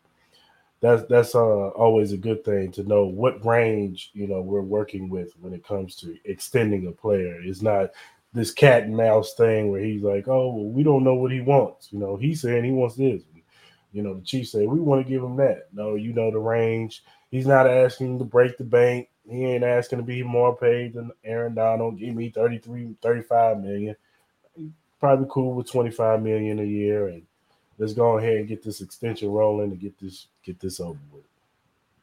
that's 0.80 1.02
that's 1.08 1.34
uh, 1.34 1.68
always 1.70 2.12
a 2.12 2.18
good 2.18 2.44
thing 2.44 2.70
to 2.72 2.82
know 2.82 3.06
what 3.06 3.44
range 3.44 4.10
you 4.12 4.26
know 4.26 4.42
we're 4.42 4.60
working 4.60 5.08
with 5.08 5.32
when 5.40 5.54
it 5.54 5.66
comes 5.66 5.96
to 5.96 6.14
extending 6.26 6.86
a 6.86 6.92
player. 6.92 7.40
It's 7.42 7.62
not 7.62 7.90
this 8.34 8.50
cat 8.50 8.82
and 8.82 8.96
mouse 8.96 9.34
thing 9.34 9.70
where 9.70 9.80
he's 9.80 10.02
like, 10.02 10.26
oh, 10.28 10.48
well, 10.52 10.66
we 10.66 10.82
don't 10.82 11.04
know 11.04 11.14
what 11.14 11.30
he 11.32 11.40
wants. 11.40 11.92
You 11.92 12.00
know, 12.00 12.16
he's 12.16 12.42
saying 12.42 12.64
he 12.64 12.72
wants 12.72 12.96
this. 12.96 13.22
You 13.92 14.02
know, 14.02 14.14
the 14.14 14.22
Chiefs 14.22 14.50
say 14.50 14.66
we 14.66 14.80
want 14.80 15.06
to 15.06 15.10
give 15.10 15.22
him 15.22 15.36
that. 15.36 15.68
No, 15.72 15.94
you 15.94 16.12
know 16.12 16.32
the 16.32 16.38
range. 16.38 17.04
He's 17.30 17.46
not 17.46 17.68
asking 17.68 18.18
to 18.18 18.24
break 18.24 18.58
the 18.58 18.64
bank. 18.64 19.08
He 19.30 19.44
ain't 19.44 19.64
asking 19.64 19.98
to 19.98 20.04
be 20.04 20.22
more 20.24 20.56
paid 20.56 20.94
than 20.94 21.12
Aaron 21.24 21.54
Donald. 21.54 21.98
Give 21.98 22.14
me 22.14 22.28
33, 22.28 22.96
35 23.00 23.60
million. 23.60 23.96
Probably 24.98 25.26
cool 25.30 25.54
with 25.54 25.70
25 25.70 26.22
million 26.22 26.58
a 26.58 26.64
year 26.64 27.08
and 27.08 27.22
let's 27.78 27.92
go 27.92 28.18
ahead 28.18 28.36
and 28.38 28.48
get 28.48 28.62
this 28.62 28.80
extension 28.80 29.30
rolling 29.30 29.70
and 29.70 29.80
get 29.80 29.98
this 29.98 30.26
get 30.42 30.58
this 30.60 30.80
over 30.80 30.98
with. 31.12 31.24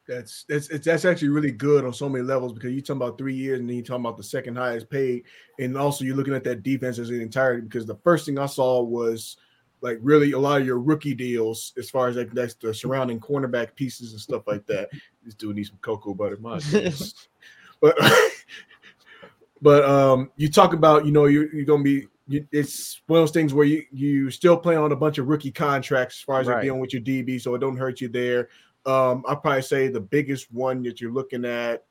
That's 0.07 0.45
that's 0.49 0.69
it's, 0.69 0.85
that's 0.85 1.05
actually 1.05 1.29
really 1.29 1.51
good 1.51 1.85
on 1.85 1.93
so 1.93 2.09
many 2.09 2.23
levels 2.23 2.53
because 2.53 2.71
you're 2.71 2.81
talking 2.81 3.01
about 3.01 3.17
three 3.17 3.35
years 3.35 3.59
and 3.59 3.69
then 3.69 3.77
you're 3.77 3.85
talking 3.85 4.03
about 4.03 4.17
the 4.17 4.23
second 4.23 4.57
highest 4.57 4.89
paid, 4.89 5.23
and 5.59 5.77
also 5.77 6.03
you're 6.03 6.15
looking 6.15 6.33
at 6.33 6.43
that 6.45 6.63
defense 6.63 6.99
as 6.99 7.09
an 7.09 7.21
entirety. 7.21 7.61
Because 7.61 7.85
the 7.85 7.99
first 8.03 8.25
thing 8.25 8.39
I 8.39 8.47
saw 8.47 8.81
was 8.81 9.37
like 9.81 9.99
really 10.01 10.31
a 10.31 10.39
lot 10.39 10.61
of 10.61 10.67
your 10.67 10.79
rookie 10.79 11.13
deals 11.13 11.73
as 11.77 11.89
far 11.89 12.07
as 12.07 12.15
like 12.15 12.31
that's 12.31 12.53
the 12.55 12.73
surrounding 12.73 13.19
cornerback 13.19 13.75
pieces 13.75 14.11
and 14.11 14.21
stuff 14.21 14.43
like 14.47 14.65
that. 14.67 14.89
This 15.23 15.33
dude 15.33 15.55
needs 15.55 15.69
some 15.69 15.79
cocoa 15.81 16.13
butter, 16.13 16.37
my 16.37 16.59
but 17.81 17.97
but 19.61 19.85
um, 19.85 20.31
you 20.35 20.49
talk 20.49 20.73
about 20.73 21.05
you 21.05 21.11
know 21.11 21.25
you're, 21.25 21.53
you're 21.53 21.65
gonna 21.65 21.83
be. 21.83 22.07
You, 22.27 22.47
it's 22.51 23.01
one 23.07 23.19
of 23.19 23.23
those 23.23 23.33
things 23.33 23.53
where 23.53 23.65
you 23.65 23.83
you 23.91 24.29
still 24.29 24.55
play 24.55 24.75
on 24.75 24.91
a 24.91 24.95
bunch 24.95 25.17
of 25.17 25.27
rookie 25.27 25.51
contracts 25.51 26.19
as 26.19 26.21
far 26.21 26.39
as 26.39 26.47
like 26.47 26.57
Right. 26.57 26.63
dealing 26.63 26.79
with 26.79 26.93
your 26.93 27.01
DB, 27.01 27.41
so 27.41 27.55
it 27.55 27.59
don't 27.59 27.75
hurt 27.75 27.99
you 27.99 28.07
there. 28.07 28.49
Um, 28.85 29.23
I'd 29.27 29.41
probably 29.41 29.61
say 29.61 29.87
the 29.87 29.99
biggest 29.99 30.51
one 30.51 30.81
that 30.83 30.99
you're 30.99 31.11
looking 31.11 31.45
at 31.45 31.83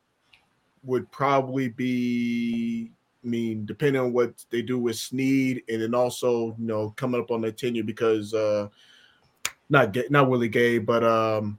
would 0.82 1.10
probably 1.12 1.68
be, 1.68 2.90
I 3.24 3.28
mean, 3.28 3.66
depending 3.66 4.00
on 4.02 4.12
what 4.12 4.44
they 4.50 4.62
do 4.62 4.78
with 4.78 4.96
Sneed, 4.96 5.62
and 5.68 5.82
then 5.82 5.94
also, 5.94 6.56
you 6.58 6.66
know, 6.66 6.90
coming 6.96 7.20
up 7.20 7.30
on 7.30 7.42
their 7.42 7.52
tenure 7.52 7.84
because 7.84 8.34
uh 8.34 8.68
not 9.68 9.96
not 10.10 10.28
Willie 10.28 10.48
Gay, 10.48 10.78
but 10.78 11.04
um 11.04 11.58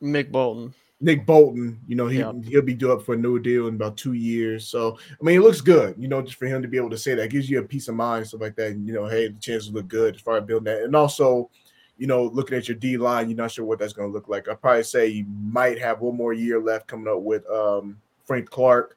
Nick 0.00 0.30
Bolton. 0.30 0.74
Nick 1.00 1.26
Bolton, 1.26 1.80
you 1.88 1.96
know, 1.96 2.06
he 2.06 2.20
Yeah. 2.20 2.32
he'll 2.44 2.62
be 2.62 2.74
due 2.74 2.92
up 2.92 3.02
for 3.02 3.14
a 3.14 3.18
new 3.18 3.40
deal 3.40 3.66
in 3.66 3.74
about 3.74 3.96
two 3.96 4.12
years. 4.12 4.68
So 4.68 4.96
I 5.20 5.24
mean, 5.24 5.36
it 5.38 5.42
looks 5.42 5.60
good, 5.60 5.96
you 5.98 6.06
know, 6.06 6.22
just 6.22 6.36
for 6.36 6.46
him 6.46 6.62
to 6.62 6.68
be 6.68 6.76
able 6.76 6.90
to 6.90 6.98
say 6.98 7.14
that 7.16 7.30
gives 7.30 7.50
you 7.50 7.58
a 7.58 7.62
peace 7.64 7.88
of 7.88 7.96
mind, 7.96 8.28
stuff 8.28 8.42
like 8.42 8.54
that. 8.56 8.70
And, 8.72 8.86
you 8.86 8.92
know, 8.92 9.06
hey, 9.06 9.26
the 9.28 9.40
chances 9.40 9.72
look 9.72 9.88
good 9.88 10.14
as 10.14 10.20
far 10.20 10.36
as 10.36 10.44
building 10.44 10.72
that, 10.72 10.82
and 10.82 10.94
also, 10.94 11.50
you 11.98 12.06
know, 12.06 12.24
looking 12.24 12.56
at 12.56 12.68
your 12.68 12.76
D 12.76 12.96
line, 12.96 13.28
you're 13.28 13.36
not 13.36 13.50
sure 13.50 13.64
what 13.64 13.78
that's 13.78 13.92
going 13.92 14.08
to 14.08 14.12
look 14.12 14.28
like. 14.28 14.48
I'd 14.48 14.60
probably 14.60 14.82
say 14.82 15.06
you 15.06 15.26
might 15.26 15.78
have 15.78 16.00
one 16.00 16.16
more 16.16 16.32
year 16.32 16.60
left 16.60 16.86
coming 16.86 17.12
up 17.12 17.20
with 17.20 17.48
um, 17.48 18.00
Frank 18.24 18.50
Clark. 18.50 18.96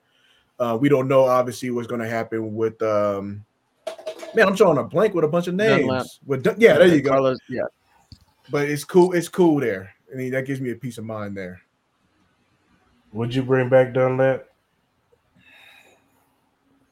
Uh, 0.59 0.77
we 0.79 0.89
don't 0.89 1.07
know, 1.07 1.25
obviously, 1.25 1.69
what's 1.71 1.87
going 1.87 2.01
to 2.01 2.07
happen 2.07 2.55
with. 2.55 2.81
Um, 2.81 3.45
man, 4.33 4.47
I'm 4.47 4.55
drawing 4.55 4.77
a 4.77 4.83
blank 4.83 5.13
with 5.13 5.25
a 5.25 5.27
bunch 5.27 5.47
of 5.47 5.55
names. 5.55 5.81
Dunlap. 5.81 6.05
With 6.25 6.55
yeah, 6.57 6.77
there 6.77 6.87
you 6.87 7.01
go. 7.01 7.09
Carlos, 7.11 7.37
yeah. 7.49 7.65
But 8.49 8.69
it's 8.69 8.83
cool. 8.83 9.13
It's 9.13 9.27
cool 9.27 9.59
there. 9.59 9.93
I 10.11 10.15
mean, 10.15 10.31
that 10.31 10.45
gives 10.45 10.61
me 10.61 10.71
a 10.71 10.75
peace 10.75 10.97
of 10.97 11.03
mind 11.03 11.35
there. 11.35 11.61
Would 13.11 13.35
you 13.35 13.43
bring 13.43 13.69
back 13.69 13.93
Dunlap? 13.93 14.47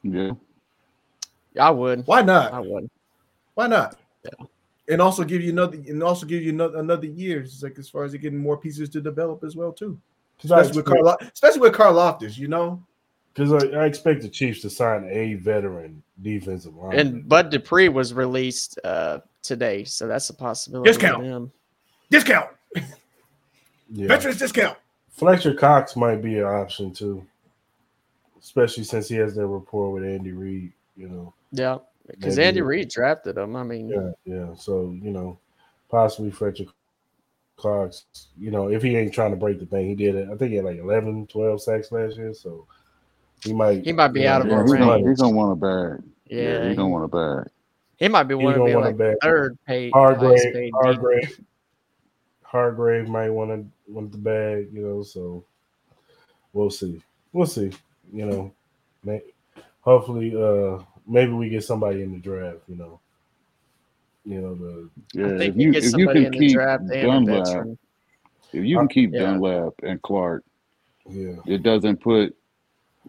Yeah. 0.02 0.32
I 1.58 1.70
would. 1.70 2.06
Why 2.06 2.22
not? 2.22 2.52
I 2.52 2.60
would. 2.60 2.90
Why 3.54 3.66
not? 3.68 3.96
Yeah. 4.24 4.46
And 4.88 5.00
also 5.00 5.24
give 5.24 5.40
you 5.40 5.50
another, 5.50 5.76
and 5.76 6.02
also 6.02 6.26
give 6.26 6.42
you 6.42 6.50
another, 6.50 6.78
another 6.78 7.06
year. 7.06 7.46
Like 7.62 7.78
as 7.78 7.88
far 7.88 8.04
as 8.04 8.12
getting 8.14 8.38
more 8.38 8.58
pieces 8.58 8.90
to 8.90 9.00
develop 9.00 9.42
as 9.42 9.56
well 9.56 9.72
too. 9.72 9.98
Especially 10.42 10.76
with 10.76 10.86
Carl, 10.86 11.16
especially 11.32 11.60
with 11.60 11.72
Karlaftis, 11.72 12.36
you 12.36 12.48
know. 12.48 12.82
Because 13.32 13.64
I, 13.64 13.78
I 13.78 13.86
expect 13.86 14.22
the 14.22 14.28
Chiefs 14.28 14.60
to 14.60 14.70
sign 14.70 15.08
a 15.10 15.34
veteran 15.34 16.02
defensive 16.22 16.76
line. 16.76 16.98
And 16.98 17.28
Bud 17.28 17.50
Dupree 17.50 17.88
was 17.88 18.14
released 18.14 18.78
uh, 18.84 19.20
today, 19.42 19.84
so 19.84 20.06
that's 20.06 20.28
a 20.30 20.34
possibility. 20.34 20.90
Discount. 20.90 21.50
Discount, 22.10 22.50
yeah. 23.90 24.06
veterans 24.06 24.38
discount. 24.38 24.78
Fletcher 25.10 25.54
Cox 25.54 25.96
might 25.96 26.22
be 26.22 26.38
an 26.38 26.44
option 26.44 26.92
too, 26.92 27.24
especially 28.40 28.84
since 28.84 29.08
he 29.08 29.16
has 29.16 29.34
that 29.34 29.46
rapport 29.46 29.90
with 29.92 30.04
Andy 30.04 30.32
Reid. 30.32 30.72
You 30.96 31.08
know, 31.08 31.34
Yeah, 31.50 31.78
because 32.06 32.38
Andy 32.38 32.60
Reid 32.60 32.88
drafted 32.90 33.38
him. 33.38 33.56
I 33.56 33.62
mean, 33.62 33.88
yeah, 33.88 34.10
yeah. 34.24 34.54
So 34.54 34.96
you 35.02 35.10
know, 35.10 35.38
possibly 35.90 36.30
Fletcher 36.30 36.64
Cox. 37.56 38.04
You 38.38 38.50
know, 38.50 38.68
if 38.68 38.82
he 38.82 38.96
ain't 38.96 39.12
trying 39.14 39.30
to 39.30 39.36
break 39.36 39.58
the 39.58 39.66
bank, 39.66 39.86
he 39.88 39.94
did 39.94 40.14
it. 40.14 40.28
I 40.30 40.36
think 40.36 40.50
he 40.50 40.56
had 40.56 40.64
like 40.64 40.78
11, 40.78 41.26
12 41.28 41.62
sacks 41.62 41.92
last 41.92 42.16
year. 42.16 42.34
So 42.34 42.66
he 43.42 43.52
might 43.52 43.84
He 43.84 43.92
might 43.92 44.08
be 44.08 44.20
you 44.20 44.26
know, 44.26 44.32
out 44.32 44.46
of 44.46 44.52
our 44.52 44.64
range. 44.64 44.78
gonna, 44.78 45.08
he's 45.08 45.20
gonna 45.20 45.34
want 45.36 45.52
a 45.52 45.56
bag. 45.56 46.02
yeah, 46.26 46.68
he's 46.68 46.76
gonna 46.76 46.88
want 46.88 47.04
a 47.04 47.08
bag. 47.08 47.50
he 47.98 48.08
might 48.08 48.24
be 48.24 48.34
He 48.36 48.44
one 48.44 48.54
of 48.54 48.58
gonna 48.58 48.70
the 48.70 48.76
want 48.76 48.86
a 48.86 48.88
like 48.90 48.98
bag. 48.98 49.16
third 49.22 49.58
paid, 49.66 49.92
Hargrave, 49.92 50.52
paid 50.52 50.72
Hargrave, 50.74 51.40
Hargrave 52.42 53.08
might 53.08 53.30
want 53.30 53.50
to 53.50 53.92
want 53.92 54.12
the 54.12 54.18
bag, 54.18 54.68
you 54.72 54.80
know. 54.86 55.02
So 55.02 55.44
we'll 56.52 56.70
see, 56.70 57.02
we'll 57.32 57.46
see. 57.46 57.70
You 58.12 58.26
know, 58.26 58.52
may, 59.04 59.22
hopefully, 59.80 60.34
uh, 60.36 60.82
maybe 61.06 61.32
we 61.32 61.48
get 61.48 61.64
somebody 61.64 62.02
in 62.02 62.12
the 62.12 62.18
draft. 62.18 62.58
You 62.68 62.76
know, 62.76 63.00
you 64.24 64.40
know 64.40 64.54
the 64.54 64.88
Yeah, 65.12 65.34
I 65.34 65.38
think 65.38 65.54
if 65.54 65.60
you 65.60 65.66
you 65.66 65.72
get 65.72 65.78
if 65.78 65.84
you 65.84 65.90
somebody 65.90 66.24
can 66.24 66.26
in 66.26 66.32
the 66.32 66.38
keep 66.38 66.52
draft 66.54 66.82
and 66.82 66.92
a 66.92 67.02
Dunlap, 67.02 67.46
veteran. 67.46 67.78
if 68.52 68.64
you 68.64 68.76
can 68.78 68.88
keep 68.88 69.12
Yeah. 69.12 69.20
Dunlap 69.20 69.72
and 69.82 70.00
Clark, 70.02 70.44
yeah, 71.08 71.34
it 71.46 71.62
doesn't 71.62 72.00
put 72.00 72.34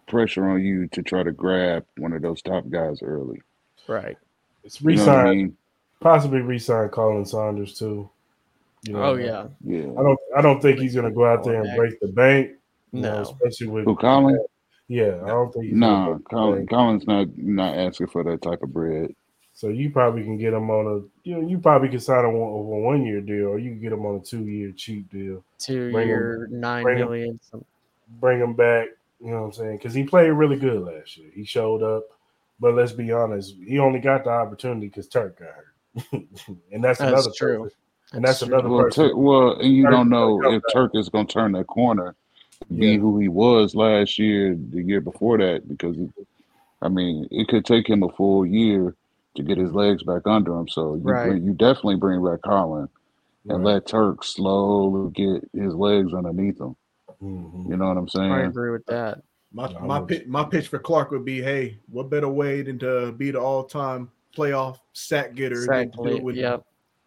pressure 0.07 0.47
on 0.49 0.61
you 0.63 0.87
to 0.89 1.01
try 1.01 1.23
to 1.23 1.31
grab 1.31 1.85
one 1.97 2.13
of 2.13 2.21
those 2.21 2.41
top 2.41 2.69
guys 2.69 3.01
early. 3.01 3.41
Right. 3.87 4.17
it's 4.63 4.81
You 4.81 4.87
know 4.87 4.91
resign 5.01 5.27
I 5.27 5.33
mean? 5.35 5.57
possibly 6.01 6.41
resign 6.41 6.89
Khalen 6.89 7.27
Saunders 7.27 7.77
too. 7.79 8.09
You 8.83 8.93
know, 8.93 9.01
Oh 9.03 9.15
yeah. 9.15 9.47
Yeah. 9.63 9.89
I 9.97 10.03
don't 10.03 10.19
I 10.37 10.41
don't 10.41 10.61
think 10.61 10.79
he's 10.79 10.93
gonna 10.95 11.11
go 11.11 11.25
out 11.25 11.43
there 11.43 11.61
and 11.63 11.75
break 11.77 11.99
the 12.01 12.07
bank. 12.09 12.51
You 12.91 13.01
know, 13.01 13.15
No. 13.15 13.21
especially 13.21 13.67
with 13.67 13.85
Who 13.85 13.95
Khalen? 13.95 14.37
Yeah, 14.87 15.19
I 15.23 15.27
don't 15.29 15.51
think 15.51 15.65
he's 15.65 15.73
Nah, 15.75 16.17
Khalen. 16.31 16.67
Khalen's 16.67 17.07
not 17.07 17.27
not 17.37 17.75
asking 17.77 18.07
for 18.07 18.23
that 18.23 18.41
type 18.41 18.61
of 18.63 18.71
bread. 18.71 19.11
So 19.53 19.69
you 19.69 19.89
probably 19.89 20.23
can 20.23 20.37
get 20.37 20.53
him 20.53 20.69
on 20.69 20.85
a 20.85 21.27
you 21.27 21.35
know 21.41 21.47
you 21.47 21.57
probably 21.59 21.89
can 21.89 21.99
sign 21.99 22.25
him 22.25 22.35
on 22.35 22.59
a 22.59 22.61
one 22.85 23.05
year 23.05 23.21
deal 23.21 23.47
or 23.47 23.57
you 23.59 23.71
can 23.71 23.81
get 23.81 23.93
him 23.93 24.05
on 24.05 24.15
a 24.17 24.19
two 24.19 24.45
year 24.45 24.71
cheap 24.75 25.09
deal. 25.09 25.43
Two 25.57 25.91
Bring 25.91 26.03
him- 26.03 26.09
year 26.09 26.47
nine 26.51 26.83
bring 26.83 26.97
him- 26.99 27.07
million. 27.09 27.39
some- 27.41 27.65
Bring 28.19 28.39
him 28.39 28.53
back. 28.53 28.89
You 29.19 29.31
know 29.31 29.39
what 29.39 29.45
I'm 29.47 29.51
saying? 29.53 29.77
Because 29.77 29.93
he 29.95 30.03
played 30.03 30.29
really 30.29 30.57
good 30.57 30.81
last 30.83 31.17
year. 31.17 31.31
He 31.33 31.43
showed 31.45 31.81
up, 31.81 32.03
but 32.59 32.75
let's 32.75 32.91
be 32.91 33.11
honest, 33.11 33.55
he 33.65 33.79
only 33.79 33.99
got 33.99 34.25
the 34.25 34.29
opportunity 34.29 34.87
because 34.87 35.07
Turk 35.07 35.39
got 35.39 35.47
hurt, 36.11 36.25
and 36.71 36.83
that's, 36.83 36.99
That's 36.99 37.01
another 37.01 37.31
true. 37.35 37.63
person. 37.63 37.77
And 38.13 38.23
that's 38.23 38.39
true. 38.39 38.49
another 38.53 38.69
Well, 38.69 38.83
person. 38.83 39.09
Tur- 39.09 39.15
well, 39.17 39.59
and 39.59 39.73
you 39.73 39.83
Turk- 39.83 39.91
don't 39.91 40.09
know 40.09 40.39
Turk 40.41 40.53
if 40.53 40.73
Turk 40.73 40.91
is 40.93 41.09
going 41.09 41.25
to 41.25 41.33
turn 41.33 41.53
that 41.53 41.65
corner, 41.65 42.15
be 42.73 42.87
Yeah. 42.87 42.97
who 42.97 43.19
he 43.19 43.27
was 43.27 43.75
last 43.75 44.17
year, 44.19 44.55
the 44.71 44.81
year 44.81 45.01
before 45.01 45.37
that, 45.37 45.67
because 45.67 45.97
I 46.81 46.89
mean, 46.89 47.27
it 47.31 47.47
could 47.47 47.65
take 47.65 47.89
him 47.89 48.03
a 48.03 48.09
full 48.09 48.45
year 48.45 48.95
to 49.35 49.43
get 49.43 49.57
his 49.57 49.73
legs 49.73 50.03
back 50.03 50.21
under 50.27 50.55
him. 50.55 50.67
So 50.67 50.95
you 50.95 51.01
Right. 51.01 51.29
bring, 51.29 51.43
you 51.43 51.53
definitely 51.53 51.95
bring 51.95 52.23
back 52.23 52.41
Khalen 52.41 52.89
and 53.49 53.57
Right. 53.63 53.73
let 53.75 53.85
Turk 53.87 54.23
slowly 54.23 55.11
get 55.11 55.49
his 55.53 55.73
legs 55.73 56.13
underneath 56.13 56.59
him. 56.59 56.75
Mhm. 57.23 57.69
You 57.69 57.77
know 57.77 57.87
what 57.87 57.97
I'm 57.97 58.07
saying? 58.09 58.31
I 58.31 58.43
agree 58.43 58.71
with 58.71 58.85
that. 58.87 59.21
My 59.53 59.71
my 59.81 60.01
pitch, 60.01 60.27
my 60.27 60.43
pitch 60.43 60.67
for 60.67 60.79
Clark 60.79 61.11
would 61.11 61.25
be, 61.25 61.41
hey, 61.41 61.79
what 61.89 62.09
better 62.09 62.27
way 62.29 62.61
than 62.61 62.77
to 62.79 63.13
be 63.13 63.31
the 63.31 63.39
all 63.39 63.63
time 63.63 64.09
playoff 64.35 64.77
sack 64.93 65.33
getter? 65.33 65.65
than 65.65 65.91
to 65.91 65.97
do 65.97 66.03
it 66.03 66.07
Exactly. 66.07 66.21
with- 66.21 66.35
Yep. 66.35 66.63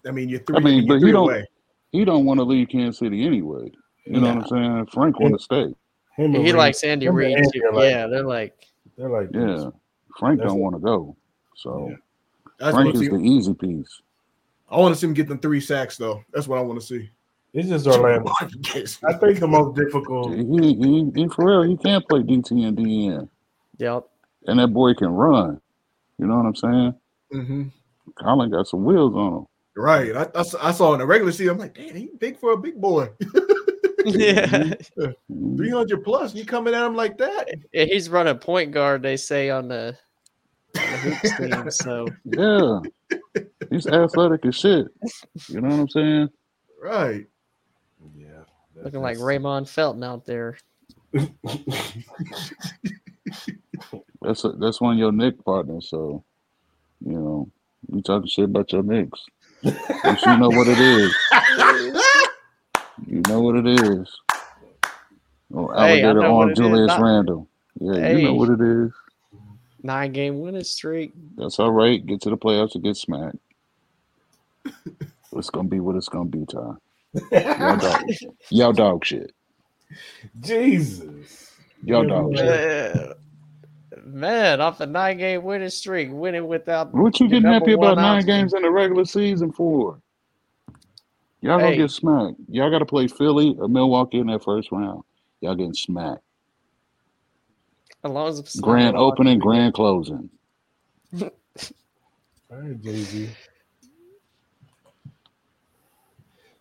I 0.06 0.10
mean, 0.10 0.28
you're 0.30 0.40
three. 0.40 0.56
I 0.56 0.60
mean, 0.60 0.78
you're 0.84 0.86
but 0.96 1.00
three 1.00 1.10
he 1.10 1.12
don't- 1.12 1.24
away. 1.28 1.44
He 1.92 2.04
don't 2.04 2.24
want 2.24 2.38
to 2.38 2.44
leave 2.44 2.68
Kansas 2.68 2.98
City 2.98 3.24
anyway. 3.24 3.70
You 4.14 4.20
know 4.20 4.34
what 4.34 4.44
I'm 4.44 4.48
saying? 4.48 4.86
Frank 4.92 5.20
want 5.20 5.34
to 5.34 5.42
stay. 5.42 5.74
Him 6.16 6.32
He 6.32 6.38
Reed, 6.38 6.54
likes 6.54 6.82
Andy 6.82 7.06
him 7.06 7.10
and 7.10 7.18
Reid 7.18 7.36
Andy 7.36 7.60
too. 7.60 7.70
like- 7.72 7.90
yeah, 7.90 8.06
they're 8.06 8.24
like 8.24 8.66
they're 8.96 9.08
like 9.10 9.28
Yeah. 9.32 9.40
this. 9.46 9.64
Frank 10.18 10.38
That's 10.40 10.50
don't 10.50 10.60
want 10.60 10.74
to 10.74 10.80
go. 10.80 11.16
So 11.56 11.94
Yeah. 12.60 12.70
Frank 12.72 12.94
is 12.94 13.00
the 13.02 13.16
easy 13.16 13.54
piece. 13.54 14.00
I 14.70 14.78
want 14.78 14.94
to 14.94 15.00
see 15.00 15.06
him 15.06 15.14
get 15.14 15.28
the 15.28 15.36
three 15.36 15.60
sacks 15.60 15.96
though. 15.96 16.22
That's 16.32 16.48
what 16.48 16.58
I 16.58 16.62
want 16.62 16.80
to 16.80 16.86
see. 16.86 17.10
It's 17.54 17.68
just 17.68 17.86
Orlando. 17.86 18.30
I 18.40 19.12
think 19.14 19.40
the 19.40 19.46
most 19.48 19.76
difficult. 19.76 20.34
He, 20.34 20.44
he, 20.74 21.10
he 21.14 21.28
for 21.28 21.46
real, 21.46 21.62
he 21.62 21.76
can't 21.76 22.06
play 22.08 22.20
DT 22.20 22.50
and 22.66 22.76
DN. 22.76 23.28
yep. 23.78 24.04
And 24.46 24.58
that 24.60 24.68
boy 24.68 24.94
can 24.94 25.08
run. 25.08 25.60
You 26.18 26.26
know 26.26 26.36
what 26.36 26.46
I'm 26.46 26.54
saying? 26.56 26.94
Mm-hmm. 27.32 27.62
Khalen 28.22 28.50
got 28.50 28.66
some 28.66 28.84
wheels 28.84 29.14
on 29.14 29.32
him. 29.38 29.46
Right. 29.76 30.14
I, 30.16 30.26
I, 30.34 30.42
saw- 30.42 30.66
I 30.68 30.72
saw 30.72 30.92
in 30.94 30.98
the 31.00 31.06
regular 31.06 31.32
season. 31.32 31.50
I'm 31.50 31.58
like, 31.58 31.74
damn, 31.74 31.94
he 31.94 32.10
big 32.18 32.38
for 32.38 32.52
a 32.52 32.56
big 32.56 32.80
boy. 32.80 33.08
yeah. 34.14 34.46
Mhm. 34.46 35.14
300 35.56 36.04
plus. 36.04 36.34
You 36.34 36.44
coming 36.44 36.74
at 36.74 36.84
him 36.86 36.94
like 36.96 37.18
that? 37.18 37.48
Yeah, 37.72 37.84
He's 37.84 38.08
running 38.08 38.38
point 38.38 38.72
guard, 38.72 39.02
they 39.02 39.16
say 39.16 39.50
on 39.50 39.68
the, 39.68 39.96
on 40.76 40.82
the 40.82 40.98
hoops 40.98 41.36
team. 41.38 41.70
So 41.70 42.08
Yeah. 42.24 42.80
He's 43.70 43.86
athletic 43.86 44.44
as 44.46 44.54
shit. 44.56 44.86
You 45.48 45.60
know 45.60 45.68
what 45.68 45.80
I'm 45.80 45.88
saying? 45.88 46.28
Right. 46.82 47.26
Yeah, 48.16 48.44
looking 48.82 49.00
like 49.02 49.18
Raymond 49.18 49.68
Felton 49.68 50.02
out 50.04 50.24
there. 50.24 50.56
That's 54.20 54.44
a, 54.44 54.50
that's 54.52 54.80
one 54.80 54.94
of 54.94 54.98
your 54.98 55.12
Knick 55.12 55.42
partners. 55.44 55.88
So, 55.90 56.24
you 57.04 57.12
know, 57.12 57.50
you 57.92 58.02
talking 58.02 58.28
shit 58.28 58.46
about 58.46 58.72
your 58.72 58.82
Knicks. 58.82 59.24
You 59.62 59.72
know 60.38 60.48
what 60.48 60.66
it 60.68 60.78
is. 60.78 61.14
You 63.06 63.22
know 63.28 63.40
what 63.40 63.56
it 63.56 63.66
is. 63.66 64.20
Oh, 65.54 65.70
alligator 65.72 66.14
know 66.20 66.34
what 66.34 66.48
on. 66.50 66.54
Julius 66.54 66.88
Not- 66.88 67.00
Randle. 67.00 67.48
Yeah, 67.80 68.10
you 68.10 68.22
know 68.24 68.34
what 68.34 68.50
it 68.50 68.60
is. 68.60 68.90
Nine 69.82 70.12
game 70.12 70.40
winning 70.40 70.64
streak. 70.64 71.12
That's 71.36 71.58
all 71.60 71.70
right. 71.70 72.04
Get 72.04 72.20
to 72.22 72.30
the 72.30 72.36
playoffs 72.36 72.74
and 72.74 72.82
get 72.82 72.96
smacked. 72.96 73.36
It's 75.32 75.50
gonna 75.50 75.68
be 75.68 75.78
what 75.80 75.94
it's 75.96 76.08
gonna 76.08 76.24
be, 76.28 76.44
Ty. 76.46 76.72
Y'all 77.30 77.76
dog, 77.78 78.02
y'all 78.50 78.72
dog 78.72 79.04
shit. 79.04 79.32
Jesus. 80.40 81.52
Y'all 81.84 82.06
dog 82.06 82.36
shit. 82.36 83.16
Man, 84.04 84.60
off 84.60 84.80
a 84.80 84.86
nine 84.86 85.18
game 85.18 85.44
winning 85.44 85.70
streak, 85.70 86.08
winning 86.10 86.46
without 86.48 86.92
What 86.92 87.20
you 87.20 87.28
getting 87.28 87.50
happy 87.50 87.72
about 87.72 87.96
nine 87.96 88.16
option. 88.18 88.26
games 88.26 88.54
in 88.54 88.62
the 88.62 88.70
regular 88.70 89.04
season 89.04 89.52
for? 89.52 90.00
Y'all 91.40 91.58
gonna 91.58 91.76
get 91.76 91.90
smacked. 91.90 92.36
Y'all 92.48 92.70
got 92.70 92.80
to 92.80 92.86
play 92.86 93.06
Philly 93.06 93.54
or 93.58 93.68
Milwaukee 93.68 94.18
in 94.18 94.26
that 94.26 94.42
first 94.42 94.72
round. 94.72 95.02
Y'all 95.40 95.54
getting 95.54 95.74
smacked. 95.74 96.22
as 98.04 98.10
long 98.10 98.28
as 98.28 98.38
it's 98.40 98.58
Grand 98.60 98.96
opening, 98.96 99.38
grand 99.38 99.72
closing. 99.74 100.28
All 101.22 101.30
right, 102.50 102.80
Jay 102.82 102.96
Z. 103.02 103.28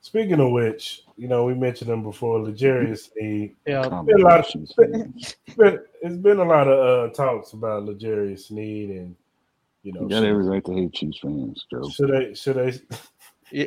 Speaking 0.01 0.39
of 0.39 0.51
which, 0.51 1.01
you 1.17 1.27
know, 1.27 1.43
we 1.43 1.53
mentioned 1.53 1.89
him 1.89 2.01
before, 2.03 2.39
L'Jarius 2.41 3.09
Sneed. 3.13 3.55
Yeah, 3.65 3.81
been 4.05 4.21
a 4.21 4.23
lot 4.23 4.39
of- 4.39 4.45
It's 4.55 4.73
been, 5.55 5.79
it's 6.01 6.17
been 6.17 6.39
a 6.39 6.45
lot 6.45 6.67
of 6.67 7.09
uh, 7.09 7.13
talks 7.13 7.53
about 7.53 7.83
L'Jarius 7.83 8.47
Sneed, 8.47 8.89
and, 8.91 9.15
you 9.83 9.91
know, 9.91 10.03
You 10.03 10.09
got 10.09 10.23
every 10.23 10.45
right 10.45 10.63
to 10.63 10.73
hate 10.73 10.93
Chiefs 10.93 11.19
fans, 11.19 11.65
Joe. 11.69 11.89
should 11.89 12.15
I, 12.15 12.33
should 12.33 12.57
I, 12.57 12.65
yeah. 12.67 12.97
Go 13.51 13.61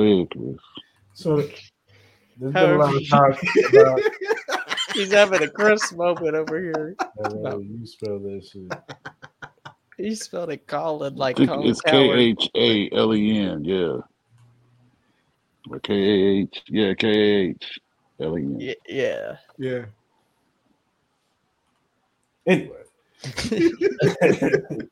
ahead, 0.00 0.30
Chris. 0.30 0.56
so 1.14 1.36
there's 2.38 2.52
been 2.52 2.56
a 2.56 2.76
lot 2.76 2.94
of 2.94 3.08
talk 3.08 3.38
about, 3.70 4.00
he's 4.94 5.12
having 5.12 5.42
a 5.42 5.48
Chris 5.48 5.92
moment 5.92 6.34
over 6.34 6.60
here. 6.60 6.96
uh, 7.24 7.58
you 7.58 7.86
spell 7.86 8.18
that 8.20 8.44
shit. 8.50 8.72
He 9.96 10.14
spelled 10.14 10.50
it 10.50 10.66
Colin 10.66 11.16
like 11.16 11.36
think 11.36 11.50
Colin 11.50 11.70
it's 11.70 11.80
K 11.80 11.90
Coward. 11.90 12.18
H 12.18 12.50
A 12.54 12.90
L 12.94 13.14
E 13.14 13.38
N. 13.38 13.64
Yeah. 13.64 13.96
Or 15.68 15.80
K 15.80 15.94
A 15.94 16.42
H. 16.42 16.62
Yeah, 16.68 16.94
K 16.94 17.08
A 17.08 17.48
H 17.50 17.78
L 18.20 18.38
E 18.38 18.42
N. 18.42 18.58
Y- 18.58 18.76
Yeah. 18.88 19.36
Yeah. 19.58 19.84
Anyway. 22.46 22.76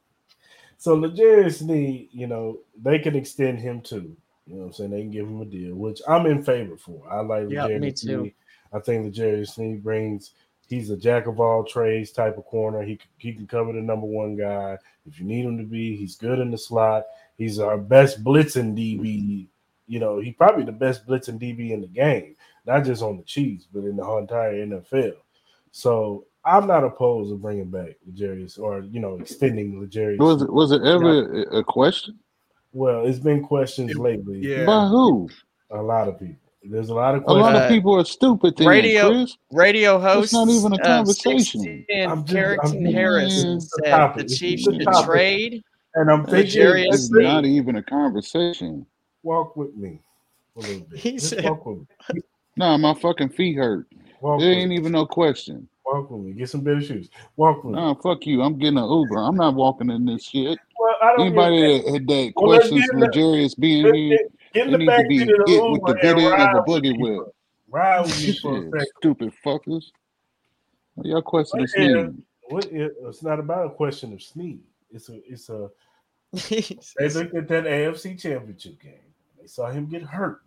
so 0.78 0.94
L'Jarius 0.94 1.58
Sneed, 1.58 2.08
you 2.12 2.26
know, 2.26 2.60
they 2.80 2.98
can 2.98 3.16
extend 3.16 3.60
him 3.60 3.80
too. 3.80 4.16
You 4.46 4.54
know 4.54 4.60
what 4.60 4.66
I'm 4.66 4.72
saying? 4.74 4.90
They 4.90 5.00
can 5.00 5.10
give 5.10 5.26
him 5.26 5.40
a 5.40 5.44
deal, 5.44 5.74
which 5.74 6.00
I'm 6.06 6.26
in 6.26 6.42
favor 6.42 6.76
for. 6.76 7.02
I 7.10 7.20
like 7.20 7.50
Yeah, 7.50 7.66
me 7.66 7.92
too. 7.92 8.22
Need. 8.22 8.34
I 8.72 8.80
think 8.80 9.06
L'Jarius 9.06 9.54
Sneed 9.54 9.82
brings 9.82 10.32
he's 10.68 10.90
a 10.90 10.96
jack 10.96 11.26
of 11.26 11.40
all 11.40 11.64
trades 11.64 12.10
type 12.10 12.36
of 12.38 12.44
corner. 12.44 12.82
He 12.82 12.98
he 13.18 13.32
can 13.32 13.46
cover 13.46 13.72
the 13.72 13.80
number 13.80 14.06
one 14.06 14.36
guy 14.36 14.78
if 15.06 15.18
you 15.18 15.24
need 15.24 15.44
him 15.44 15.58
to 15.58 15.64
be. 15.64 15.96
He's 15.96 16.16
good 16.16 16.38
in 16.38 16.50
the 16.50 16.58
slot. 16.58 17.04
He's 17.36 17.58
our 17.58 17.78
best 17.78 18.22
blitzing 18.22 18.76
DB. 18.76 19.48
You 19.86 20.00
know, 20.00 20.18
he's 20.18 20.34
probably 20.34 20.64
the 20.64 20.72
best 20.72 21.06
blitzing 21.06 21.40
DB 21.40 21.70
in 21.70 21.80
the 21.80 21.86
game, 21.86 22.34
not 22.66 22.84
just 22.84 23.02
on 23.02 23.16
the 23.16 23.22
Chiefs, 23.22 23.66
but 23.72 23.84
in 23.84 23.96
the 23.96 24.04
whole 24.04 24.18
entire 24.18 24.54
NFL. 24.54 25.14
So 25.70 26.26
I'm 26.46 26.66
not 26.66 26.84
opposed 26.84 27.30
to 27.30 27.36
bringing 27.36 27.70
back 27.70 27.96
L'Jarius 28.06 28.58
or 28.58 28.80
you 28.80 29.00
know 29.00 29.16
extending 29.18 29.80
L'Jarius. 29.82 30.18
Was 30.18 30.42
it 30.42 30.52
was 30.52 30.70
it 30.72 30.82
ever 30.82 31.42
a 31.42 31.58
a 31.58 31.64
question? 31.64 32.18
Well, 32.72 33.06
it's 33.06 33.18
been 33.18 33.42
questions 33.42 33.90
It- 33.90 33.98
lately. 33.98 34.38
Yeah. 34.40 34.64
By 34.64 34.86
who? 34.86 35.28
A 35.70 35.82
lot 35.82 36.08
of 36.08 36.18
people. 36.20 36.36
There's 36.68 36.88
a 36.88 36.94
lot 36.94 37.14
of 37.14 37.22
A 37.26 37.32
lot 37.32 37.54
of 37.54 37.62
Uh, 37.62 37.68
people 37.68 37.94
are 37.98 38.04
stupid. 38.04 38.56
Then, 38.56 38.66
radio- 38.66 39.08
Chris. 39.10 39.36
Radio 39.52 39.98
host. 40.00 40.32
not 40.32 40.48
even 40.48 40.72
a 40.72 40.78
conversation. 40.78 41.60
16, 41.60 41.86
I'm 42.10 42.24
just- 42.24 42.32
Carrington 42.32 42.84
I'm- 42.86 42.94
Harris 42.94 43.44
Man, 43.44 43.56
it's 43.56 43.70
the 43.70 43.82
said 43.84 44.14
the 44.16 44.20
It's 44.24 44.38
Chiefs 44.38 44.64
the 44.66 44.72
should 44.74 45.04
trade. 45.04 45.62
and 45.94 46.10
I'm 46.10 46.24
thinking, 46.26 46.60
L'Jarius 46.62 46.86
It's 46.94 47.10
not 47.10 47.44
even 47.44 47.76
a 47.76 47.82
conversation. 47.82 48.84
walk 49.22 49.56
with 49.56 49.74
me 49.76 50.00
a 50.56 50.60
little 50.60 50.80
bit. 50.90 50.98
He 50.98 51.12
Just 51.12 51.30
said- 51.30 51.44
walk 51.44 51.64
with 51.66 51.78
me. 51.78 52.20
Nah, 52.56 52.76
my 52.78 52.94
fucking 52.94 53.28
feet 53.30 53.56
hurt. 53.56 53.86
Walk 54.20 54.40
There 54.40 54.48
with 54.48 54.58
ain't 54.58 54.70
me. 54.70 54.76
even 54.76 54.90
no 54.92 55.06
question. 55.06 55.68
Walk 55.86 56.10
with 56.10 56.20
me. 56.22 56.32
Get 56.32 56.50
some 56.50 56.62
better 56.62 56.80
shoes. 56.80 57.08
Walk 57.36 57.62
with 57.64 57.74
me. 57.74 57.80
Nah, 57.80 57.94
fuck 57.94 58.26
you. 58.26 58.42
I'm 58.42 58.58
getting 58.58 58.78
an 58.78 58.88
Uber. 58.90 59.18
I'm 59.18 59.36
not 59.36 59.54
walking 59.54 59.90
in 59.90 60.04
this 60.04 60.24
shit. 60.24 60.58
Well, 60.78 60.94
I 61.02 61.14
don't 61.16 61.26
Anybody 61.28 61.60
get 61.82 61.84
that, 61.92 62.06
that 62.08 62.32
Well, 62.36 62.50
let's 62.50 62.68
questions 62.68 62.80
get 62.80 62.94
in 62.94 63.00
the- 63.00 63.06
L'Jarius 63.06 63.58
being 63.58 63.84
Get, 63.84 63.94
here, 63.94 64.18
get, 64.18 64.30
get 64.52 64.64
they 64.66 64.70
the 64.72 64.78
need 64.78 64.86
to 64.86 65.08
be 65.08 65.18
seat 65.18 65.30
of 65.30 65.46
the 65.46 65.52
hit 65.52 65.62
with 65.62 65.80
the 65.82 65.88
Uber 65.88 65.94
good 65.94 66.18
and 66.18 66.40
end 66.42 66.56
of 66.56 66.64
a 66.64 66.68
boogie 66.68 66.96
me. 66.96 66.98
whip. 66.98 67.28
Ride 67.70 68.00
with 68.02 68.26
me 68.26 68.32
for 68.38 68.56
a 68.58 68.62
second. 68.70 68.86
stupid 68.98 69.32
fuckers. 69.44 69.84
What 70.94 71.06
y'all 71.06 71.22
questioning 71.22 71.62
What 71.62 71.68
is- 71.68 72.04
Sneed? 72.04 72.22
What, 72.48 72.64
it, 72.66 72.92
it's 73.02 73.22
not 73.22 73.38
about 73.40 73.66
a 73.66 73.70
question 73.70 74.12
of 74.12 74.22
Sneed. 74.22 74.60
It's 74.90 75.08
a 75.08 75.20
it's 75.30 75.48
a 75.48 75.68
They 76.98 77.08
looked 77.08 77.34
at 77.34 77.48
that 77.48 77.64
AFC 77.64 78.20
Championship 78.20 78.80
game. 78.80 78.92
They 79.40 79.46
saw 79.46 79.70
him 79.70 79.86
get 79.88 80.02
hurt, 80.02 80.42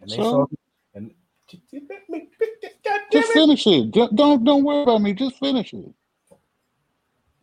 and 0.00 0.10
they 0.10 0.16
So? 0.16 0.22
saw 0.22 0.40
and 0.40 0.48
God 0.48 0.48
damn 0.48 0.65
Just 3.12 3.32
finish 3.32 3.66
it. 3.66 3.90
Don't 3.92 4.14
don't, 4.16 4.44
don't 4.44 4.64
worry 4.64 4.82
about 4.82 5.02
me. 5.02 5.12
Just 5.14 5.38
finish 5.38 5.72
it. 5.72 5.92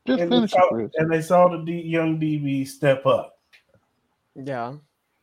Just 0.06 0.20
And 0.22 0.32
they, 0.32 0.36
finish 0.36 0.51
it, 0.51 0.56
saw, 0.56 0.70
Chris. 0.70 0.91
and 0.97 1.12
they 1.12 1.22
saw 1.22 1.47
the 1.47 1.64
D, 1.64 1.82
young 1.82 2.20
DB 2.20 2.68
step 2.68 3.06
up, 3.06 3.39
yeah. 4.36 4.74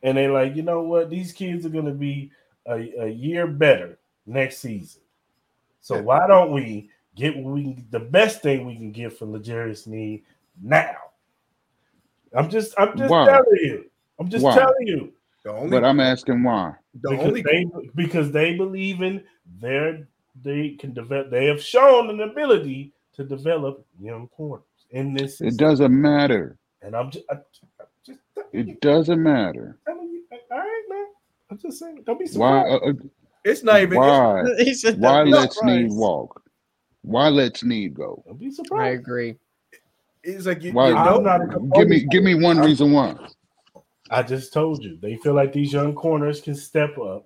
and 0.01 0.17
they 0.17 0.27
like, 0.27 0.55
you 0.55 0.63
know 0.63 0.81
what? 0.81 1.09
These 1.11 1.33
kids 1.33 1.65
are 1.65 1.69
going 1.69 1.85
to 1.85 1.91
be 1.91 2.31
a, 2.65 3.03
a 3.03 3.07
year 3.07 3.45
better 3.45 3.99
next 4.25 4.57
season. 4.57 5.01
So 5.81 6.01
why 6.01 6.25
don't 6.27 6.51
we 6.51 6.89
get 7.15 7.35
what 7.37 7.53
we 7.53 7.83
the 7.91 7.99
best 7.99 8.41
thing 8.41 8.65
we 8.65 8.75
can 8.75 8.91
get 8.91 9.17
for 9.17 9.25
L'Jarius 9.25 9.83
Sneed 9.83 10.23
now? 10.61 10.95
I'm 12.35 12.49
just 12.49 12.73
I'm 12.77 12.97
just 12.97 13.09
Why? 13.11 13.25
telling 13.25 13.45
you. 13.61 13.85
I'm 14.19 14.29
just 14.29 14.43
Why? 14.45 14.55
telling 14.55 14.87
you. 14.87 15.13
The 15.43 15.51
only, 15.51 15.71
But 15.71 15.83
I'm 15.85 15.99
asking 15.99 16.43
why. 16.43 16.73
the 17.01 17.09
because 17.09 17.27
only 17.27 17.41
they 17.41 17.65
because 17.95 18.31
they 18.31 18.55
believe 18.55 19.01
in 19.01 19.23
their 19.59 20.07
they 20.43 20.71
can 20.79 20.93
develop 20.93 21.29
they 21.31 21.45
have 21.47 21.61
shown 21.61 22.09
an 22.09 22.21
ability 22.21 22.93
to 23.13 23.23
develop 23.23 23.85
young 23.99 24.27
corners 24.29 24.65
in 24.91 25.13
this 25.13 25.41
It 25.41 25.57
doesn't 25.57 25.91
matter. 25.99 26.57
and 26.81 26.95
I'm 26.95 27.11
just, 27.11 27.25
I, 27.29 27.33
I'm 27.35 27.87
just 28.05 28.19
telling 28.35 28.49
you, 28.53 28.59
It 28.73 28.81
doesn't 28.81 29.21
matter. 29.21 29.77
telling 29.87 30.09
you, 30.09 30.23
all 30.51 30.57
right 30.57 30.83
man 30.89 31.05
I'm 31.49 31.57
just 31.57 31.79
saying 31.79 32.03
don't 32.05 32.19
be 32.19 32.27
surprised 32.27 32.67
Uh, 32.71 32.75
uh, 32.89 32.93
it's 33.43 33.63
not 33.63 33.81
even. 33.81 33.97
why? 33.97 34.43
He 34.59 34.73
said, 34.73 34.99
Why 34.99 35.23
let 35.23 35.53
Sneed 35.53 35.85
surprised." 35.85 35.97
walk? 35.97 36.41
Why 37.01 37.29
let 37.29 37.57
Sneed 37.57 37.93
go? 37.95 38.23
don't 38.27 38.39
be 38.39 38.51
surprised. 38.51 38.83
I 38.83 38.89
agree. 38.89 39.35
It's 40.23 40.45
like 40.45 40.61
you, 40.63 40.71
Why? 40.73 40.89
you 40.89 40.95
I'm 40.95 41.03
know, 41.03 41.19
not 41.21 41.41
a 41.41 41.59
Give 41.75 41.87
me 41.87 42.03
give 42.03 42.23
me 42.23 42.35
one 42.35 42.59
reason 42.59 42.91
why. 42.91 43.15
I 44.11 44.21
just 44.23 44.51
told 44.53 44.83
you 44.83 44.97
they 45.01 45.15
feel 45.17 45.33
like 45.33 45.53
these 45.53 45.71
young 45.73 45.93
corners 45.95 46.41
can 46.41 46.53
step 46.55 46.97
up 46.99 47.25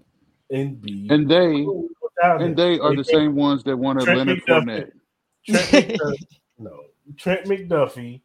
and 0.52 0.80
be 0.82 1.08
And 1.10 1.28
they 1.30 1.64
without 1.64 2.42
him. 2.42 2.48
and 2.50 2.56
they 2.58 2.80
are 2.80 2.96
the 2.96 3.04
same 3.04 3.36
ones 3.36 3.64
that 3.64 3.76
want 3.76 4.00
to 4.02 4.06
Leonard 4.16 4.42
McDuffie- 4.46 4.92
Fournette. 5.48 5.62
Trent 5.72 5.90
McDuffie, 6.00 6.28
no, 6.60 6.80
Trent 7.18 7.46
McDuffie 7.46 8.22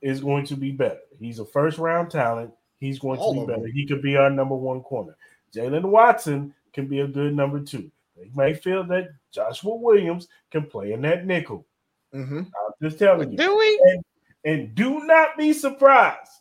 is 0.00 0.20
going 0.20 0.46
to 0.46 0.56
be 0.56 0.70
better. 0.72 1.00
He's 1.18 1.38
a 1.38 1.44
first 1.44 1.78
round 1.78 2.10
talent. 2.10 2.50
He's 2.78 2.98
going 2.98 3.18
to 3.18 3.40
be 3.40 3.46
better. 3.46 3.62
them. 3.62 3.72
He 3.72 3.86
could 3.86 4.00
be 4.02 4.16
our 4.16 4.30
number 4.30 4.54
one 4.54 4.80
corner. 4.80 5.14
Jaylen 5.54 5.84
Watson 5.84 6.54
can 6.72 6.86
be 6.86 7.00
a 7.00 7.06
good 7.06 7.34
number 7.36 7.60
two. 7.60 7.90
They 8.16 8.30
may 8.34 8.54
feel 8.54 8.84
that 8.84 9.10
Joshua 9.32 9.74
Williams 9.76 10.28
can 10.50 10.64
play 10.66 10.92
in 10.92 11.02
that 11.02 11.26
nickel. 11.26 11.66
Mhm. 12.14 12.46
I'm 12.46 12.72
just 12.82 12.98
telling 12.98 13.32
you. 13.32 13.36
Do 13.36 13.56
we? 13.58 14.00
And 14.44 14.74
do 14.74 15.04
not 15.04 15.36
be 15.36 15.52
surprised 15.52 16.39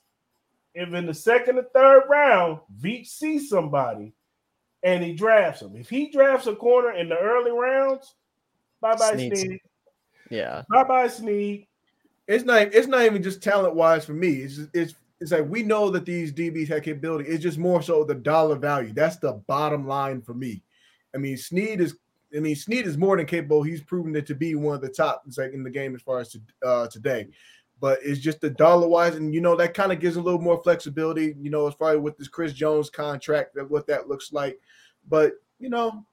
if 0.75 0.93
in 0.93 1.05
the 1.05 1.13
second 1.13 1.57
or 1.57 1.63
third 1.73 2.03
round, 2.09 2.59
Veach 2.79 3.07
sees 3.07 3.49
somebody 3.49 4.13
and 4.83 5.03
he 5.03 5.13
drafts 5.13 5.61
him. 5.61 5.75
If 5.75 5.89
he 5.89 6.09
drafts 6.09 6.47
a 6.47 6.55
corner 6.55 6.91
in 6.91 7.09
the 7.09 7.17
early 7.17 7.51
rounds, 7.51 8.15
bye 8.81 8.95
bye 8.95 9.13
Sneed's- 9.13 9.41
Sneed. 9.41 9.59
Yeah. 10.29 10.63
Bye 10.69 10.83
bye 10.83 11.07
Sneed. 11.07 11.67
it's 12.27 12.45
not. 12.45 12.61
It's 12.73 12.87
not 12.87 13.01
even 13.01 13.23
just 13.23 13.41
talent 13.41 13.75
wise 13.75 14.05
for 14.05 14.13
me. 14.13 14.29
It's 14.29 14.55
just, 14.55 14.69
it's 14.73 14.93
it's 15.19 15.31
like 15.31 15.49
we 15.49 15.63
know 15.63 15.89
that 15.89 16.05
these 16.05 16.31
DBs 16.31 16.69
have 16.69 16.83
capability. 16.83 17.29
It's 17.29 17.43
just 17.43 17.57
more 17.57 17.81
so 17.81 18.03
the 18.05 18.15
dollar 18.15 18.55
value. 18.55 18.93
That's 18.93 19.17
the 19.17 19.33
bottom 19.47 19.85
line 19.87 20.21
for 20.21 20.33
me. 20.33 20.61
I 21.13 21.17
mean, 21.17 21.35
Sneed 21.37 21.81
is. 21.81 21.95
I 22.35 22.39
mean, 22.39 22.55
Sneed 22.55 22.85
is 22.85 22.95
more 22.95 23.17
than 23.17 23.25
capable. 23.25 23.63
He's 23.63 23.81
proven 23.81 24.15
it 24.15 24.27
to 24.27 24.35
be 24.35 24.53
one 24.53 24.75
of 24.75 24.81
the 24.81 24.89
top 24.89 25.23
like 25.35 25.51
in 25.51 25.63
the 25.63 25.69
game 25.71 25.95
as 25.95 26.01
far 26.03 26.19
as 26.19 26.29
to, 26.33 26.39
uh, 26.63 26.87
today. 26.87 27.27
But 27.79 27.99
it's 28.03 28.19
just 28.19 28.41
the 28.41 28.49
dollar 28.49 28.87
wise, 28.87 29.15
and 29.15 29.33
you 29.33 29.41
know 29.41 29.55
that 29.55 29.73
kind 29.73 29.91
of 29.91 29.99
gives 29.99 30.17
a 30.17 30.21
little 30.21 30.41
more 30.41 30.61
flexibility. 30.61 31.35
You 31.39 31.49
know, 31.49 31.67
as 31.67 31.73
far 31.75 31.93
as 31.93 31.99
with 31.99 32.17
this 32.17 32.27
Chris 32.27 32.53
Jones 32.53 32.89
contract, 32.89 33.55
that 33.55 33.69
what 33.69 33.87
that 33.87 34.09
looks 34.09 34.33
like. 34.33 34.59
But 35.07 35.33
you 35.59 35.69
know, 35.69 36.05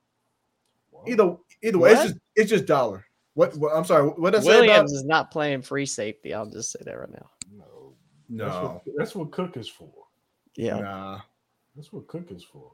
either 1.07 1.37
either 1.63 1.79
way, 1.79 1.93
it's 1.93 2.03
just 2.03 2.15
it's 2.37 2.51
just 2.51 2.67
dollar. 2.67 3.05
What, 3.35 3.55
what 3.57 3.77
I'm 3.77 3.85
sorry, 3.85 4.09
what 4.09 4.33
did 4.33 4.41
I 4.41 4.45
say 4.45 4.51
about 4.51 4.61
Williams 4.61 4.93
is 4.93 5.05
not 5.05 5.31
playing 5.31 5.61
free 5.61 5.85
safety. 5.85 6.33
I'll 6.33 6.49
just 6.49 6.73
say 6.73 6.79
that 6.85 6.99
right 6.99 7.11
now. 7.11 7.31
No, 7.53 7.93
that's 8.31 8.55
no, 8.55 8.63
what, 8.63 8.83
that's 8.97 9.15
what 9.15 9.31
Cook 9.31 9.59
is 9.59 9.69
for. 9.69 9.93
Yeah. 10.57 10.79
nah, 10.79 11.21
That's 11.75 11.93
what 11.93 12.07
Cook 12.07 12.31
is 12.31 12.43
for. 12.43 12.73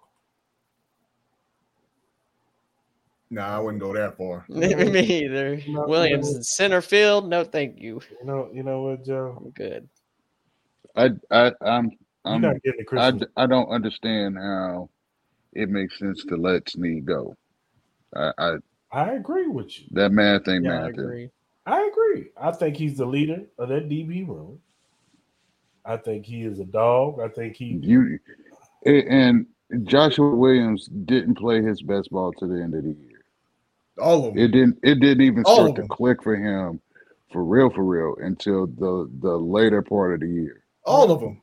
Nah, 3.33 3.57
I 3.57 3.59
wouldn't 3.59 3.83
go 3.83 3.93
that 3.95 4.17
far. 4.17 4.45
Me 4.49 5.25
either. 5.25 5.61
No, 5.67 5.87
Williams 5.87 6.31
no. 6.31 6.37
in 6.37 6.43
center 6.43 6.81
field. 6.81 7.29
No, 7.29 7.43
thank 7.43 7.81
you. 7.81 8.01
You 8.21 8.27
know, 8.27 8.51
you 8.53 8.63
know 8.63 8.83
what, 8.83 9.05
Joe? 9.05 9.37
I'm 9.39 9.51
good. 9.51 9.89
I 10.95 11.11
I 11.31 11.53
I'm 11.63 11.91
You're 12.25 12.35
I'm 12.35 12.41
not 12.43 12.63
getting 12.63 12.79
the 12.79 13.01
I, 13.01 13.11
Christmas. 13.11 13.29
I 13.37 13.47
don't 13.47 13.69
understand 13.71 14.37
how 14.37 14.91
it 15.55 15.69
makes 15.69 15.99
sense 15.99 16.25
to 16.29 16.37
let 16.37 16.69
Sneed 16.69 17.07
go. 17.07 17.35
I, 18.15 18.33
I 18.39 18.53
I 18.93 19.13
agree 19.15 19.49
with 19.49 19.81
you. 19.81 19.87
that 19.93 20.13
math 20.13 20.49
ain't 20.49 20.65
Yeah, 20.65 20.85
I 20.85 20.89
agree. 20.89 21.31
I 21.65 21.89
agree. 21.91 22.31
I 22.37 22.51
think 22.51 22.77
he's 22.77 22.99
the 22.99 23.07
leader 23.07 23.45
of 23.59 23.71
that 23.71 23.89
DB 23.89 24.29
room. 24.29 24.61
I 25.85 25.97
think 25.97 26.27
he 26.27 26.43
is 26.43 26.61
a 26.61 26.65
dog. 26.65 27.21
I 27.21 27.29
think 27.29 27.57
he 27.57 27.79
You 27.81 28.19
and 28.85 29.47
Joshua 29.85 30.35
Williams 30.35 30.87
didn't 31.07 31.37
play 31.37 31.63
his 31.63 31.81
best 31.83 32.11
ball 32.11 32.33
to 32.35 32.47
the 32.47 32.63
end 32.63 32.75
of 32.75 32.85
the 32.85 32.91
year. 32.91 33.12
All 34.03 34.27
of 34.27 34.35
them. 34.35 34.43
It 34.43 34.49
didn't 34.49 34.79
it 34.83 35.01
didn't 35.01 35.23
even 35.23 35.45
All 35.47 35.55
start 35.55 35.77
to 35.77 35.87
click 35.89 36.23
for 36.23 36.37
him 36.37 36.81
for 37.33 37.45
real 37.45 37.71
for 37.71 37.85
real 37.85 38.17
until 38.21 38.67
the 38.67 39.09
the 39.21 39.37
later 39.37 39.81
part 39.83 40.15
of 40.15 40.21
the 40.21 40.29
year. 40.29 40.65
All 40.85 41.11
of 41.11 41.21
them. 41.21 41.41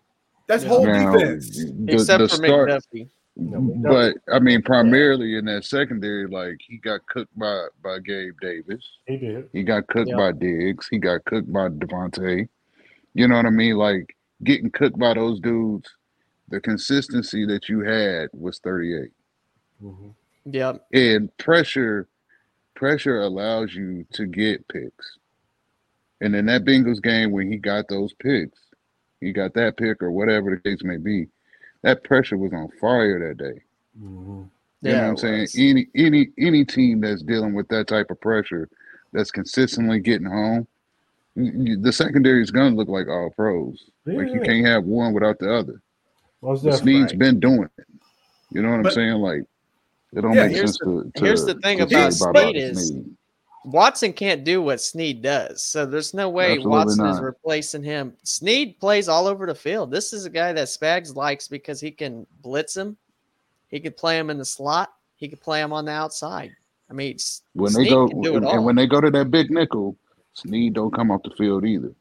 That's 0.48 0.64
Yeah. 0.64 0.70
whole 0.70 0.86
Now, 0.86 1.12
defense. 1.16 1.50
the, 1.56 1.94
Except 1.94 2.20
the 2.20 2.28
for 2.30 2.36
start, 2.36 2.70
McDuffie. 2.70 3.10
But 3.38 4.16
I 4.32 4.40
mean, 4.40 4.62
primarily 4.62 5.38
in 5.38 5.46
that 5.46 5.64
secondary, 5.64 6.28
like 6.28 6.58
he 6.68 6.78
got 6.78 7.06
cooked 7.08 7.38
by 7.40 7.68
by 7.82 8.00
Gabe 8.00 8.36
Davis. 8.42 8.86
he 9.08 9.16
did. 9.18 9.50
He 9.54 9.64
got 9.64 9.88
cooked 9.88 10.10
Yeah. 10.10 10.18
by 10.18 10.34
Diggs. 10.34 10.88
He 10.90 10.98
got 10.98 11.24
cooked 11.26 11.52
by 11.52 11.70
Davante. 11.70 12.50
You 13.14 13.28
know 13.30 13.38
what 13.38 13.46
I 13.46 13.50
mean? 13.52 13.78
Like 13.78 14.16
getting 14.44 14.70
cooked 14.72 15.00
by 15.00 15.14
those 15.14 15.40
dudes. 15.40 15.90
The 16.50 16.60
consistency 16.60 17.46
that 17.46 17.70
you 17.70 17.80
had 17.82 18.30
was 18.34 18.60
38. 18.60 19.12
Mhm. 19.82 20.14
Yep. 20.46 20.86
And 20.94 21.38
pressure, 21.38 22.09
pressure 22.84 23.20
allows 23.22 23.76
you 23.76 24.06
to 24.14 24.26
get 24.26 24.66
picks. 24.70 25.18
And 26.22 26.34
in 26.34 26.46
that 26.46 26.64
Bengals 26.64 27.02
game 27.02 27.32
when 27.32 27.52
he 27.52 27.58
got 27.58 27.90
those 27.90 28.14
picks, 28.14 28.58
he 29.20 29.34
got 29.34 29.54
that 29.56 29.76
pick 29.76 30.02
or 30.02 30.12
whatever 30.12 30.50
the 30.52 30.70
case 30.70 30.82
may 30.82 30.96
be, 30.96 31.28
that 31.82 32.06
pressure 32.06 32.38
was 32.38 32.54
on 32.54 32.70
fire 32.80 33.20
that 33.28 33.38
day. 33.38 33.62
Mhm. 34.02 34.50
You 34.82 34.92
know 34.94 35.02
what 35.02 35.10
I'm 35.10 35.18
saying? 35.18 35.42
was. 35.42 35.56
Any 35.58 35.88
any 35.94 36.30
any 36.38 36.64
team 36.64 37.02
that's 37.02 37.22
dealing 37.22 37.54
with 37.54 37.68
that 37.68 37.88
type 37.88 38.12
of 38.12 38.22
pressure, 38.22 38.70
that's 39.12 39.30
consistently 39.32 40.00
getting 40.00 40.28
home, 40.28 40.66
y- 41.36 41.52
y- 41.54 41.76
the 41.82 41.92
secondary 41.92 42.42
is 42.42 42.52
gonna 42.52 42.76
look 42.76 42.88
like 42.88 43.10
all 43.10 43.30
pros. 43.32 43.90
Like 44.06 44.30
you 44.34 44.40
can't 44.40 44.66
have 44.66 44.86
one 44.86 45.14
without 45.14 45.38
the 45.40 45.54
other. 45.54 45.82
Most 46.42 46.64
But 46.64 46.72
definitely. 46.72 46.94
Sneed's 47.02 47.14
been 47.14 47.40
doing 47.42 47.70
it. 47.78 47.88
You 48.52 48.62
know 48.62 48.72
what 48.72 48.86
I'm 48.86 48.92
saying? 48.92 49.16
Like 49.16 49.44
it 50.14 50.22
don't 50.22 50.34
Yeah, 50.34 50.48
make 50.48 50.56
here's 50.56 50.72
sense 50.72 50.78
to, 50.80 51.12
to 51.16 51.24
here's 51.26 51.46
the 51.46 51.56
thing 51.56 51.82
about 51.82 52.14
say 52.14 52.26
bye-bye 52.26 52.42
Sneed 52.52 52.56
is- 52.56 52.88
Sneed. 52.90 53.16
Watson 53.66 54.14
can't 54.14 54.46
do 54.46 54.62
what 54.62 54.80
Sneed 54.82 55.22
does, 55.22 55.62
so 55.62 55.86
there's 55.86 56.14
no 56.14 56.30
way 56.30 56.54
Absolutely 56.54 56.72
Watson 56.72 57.06
is 57.08 57.20
replacing 57.20 57.84
him. 57.84 58.14
Sneed 58.24 58.80
plays 58.80 59.10
all 59.10 59.28
over 59.28 59.46
the 59.46 59.54
field. 59.54 59.92
This 59.92 60.14
is 60.14 60.26
a 60.26 60.30
guy 60.30 60.54
that 60.54 60.68
Spags 60.70 61.14
likes 61.14 61.48
because 61.50 61.82
he 61.82 61.92
can 61.92 62.26
blitz 62.42 62.76
him. 62.76 62.96
He 63.68 63.82
could 63.82 63.98
play 63.98 64.18
him 64.18 64.30
in 64.30 64.38
the 64.38 64.46
slot. 64.46 64.94
He 65.18 65.28
could 65.28 65.42
play 65.42 65.60
him 65.62 65.74
on 65.74 65.86
the 65.86 65.92
outside. 65.92 66.52
I 66.90 66.94
mean, 66.94 67.18
when 67.54 67.72
Sneed 67.74 67.88
they 67.88 67.90
go 67.90 68.08
can 68.08 68.22
do 68.22 68.34
it 68.34 68.38
and, 68.38 68.46
all. 68.46 68.54
and 68.56 68.66
when 68.66 68.76
they 68.78 68.88
go 68.88 69.02
to 69.02 69.12
that 69.12 69.30
big 69.30 69.52
nickel, 69.52 69.98
Sneed 70.34 70.74
don't 70.74 70.94
come 70.94 71.12
off 71.12 71.22
the 71.24 71.32
field 71.32 71.66
either. 71.66 71.92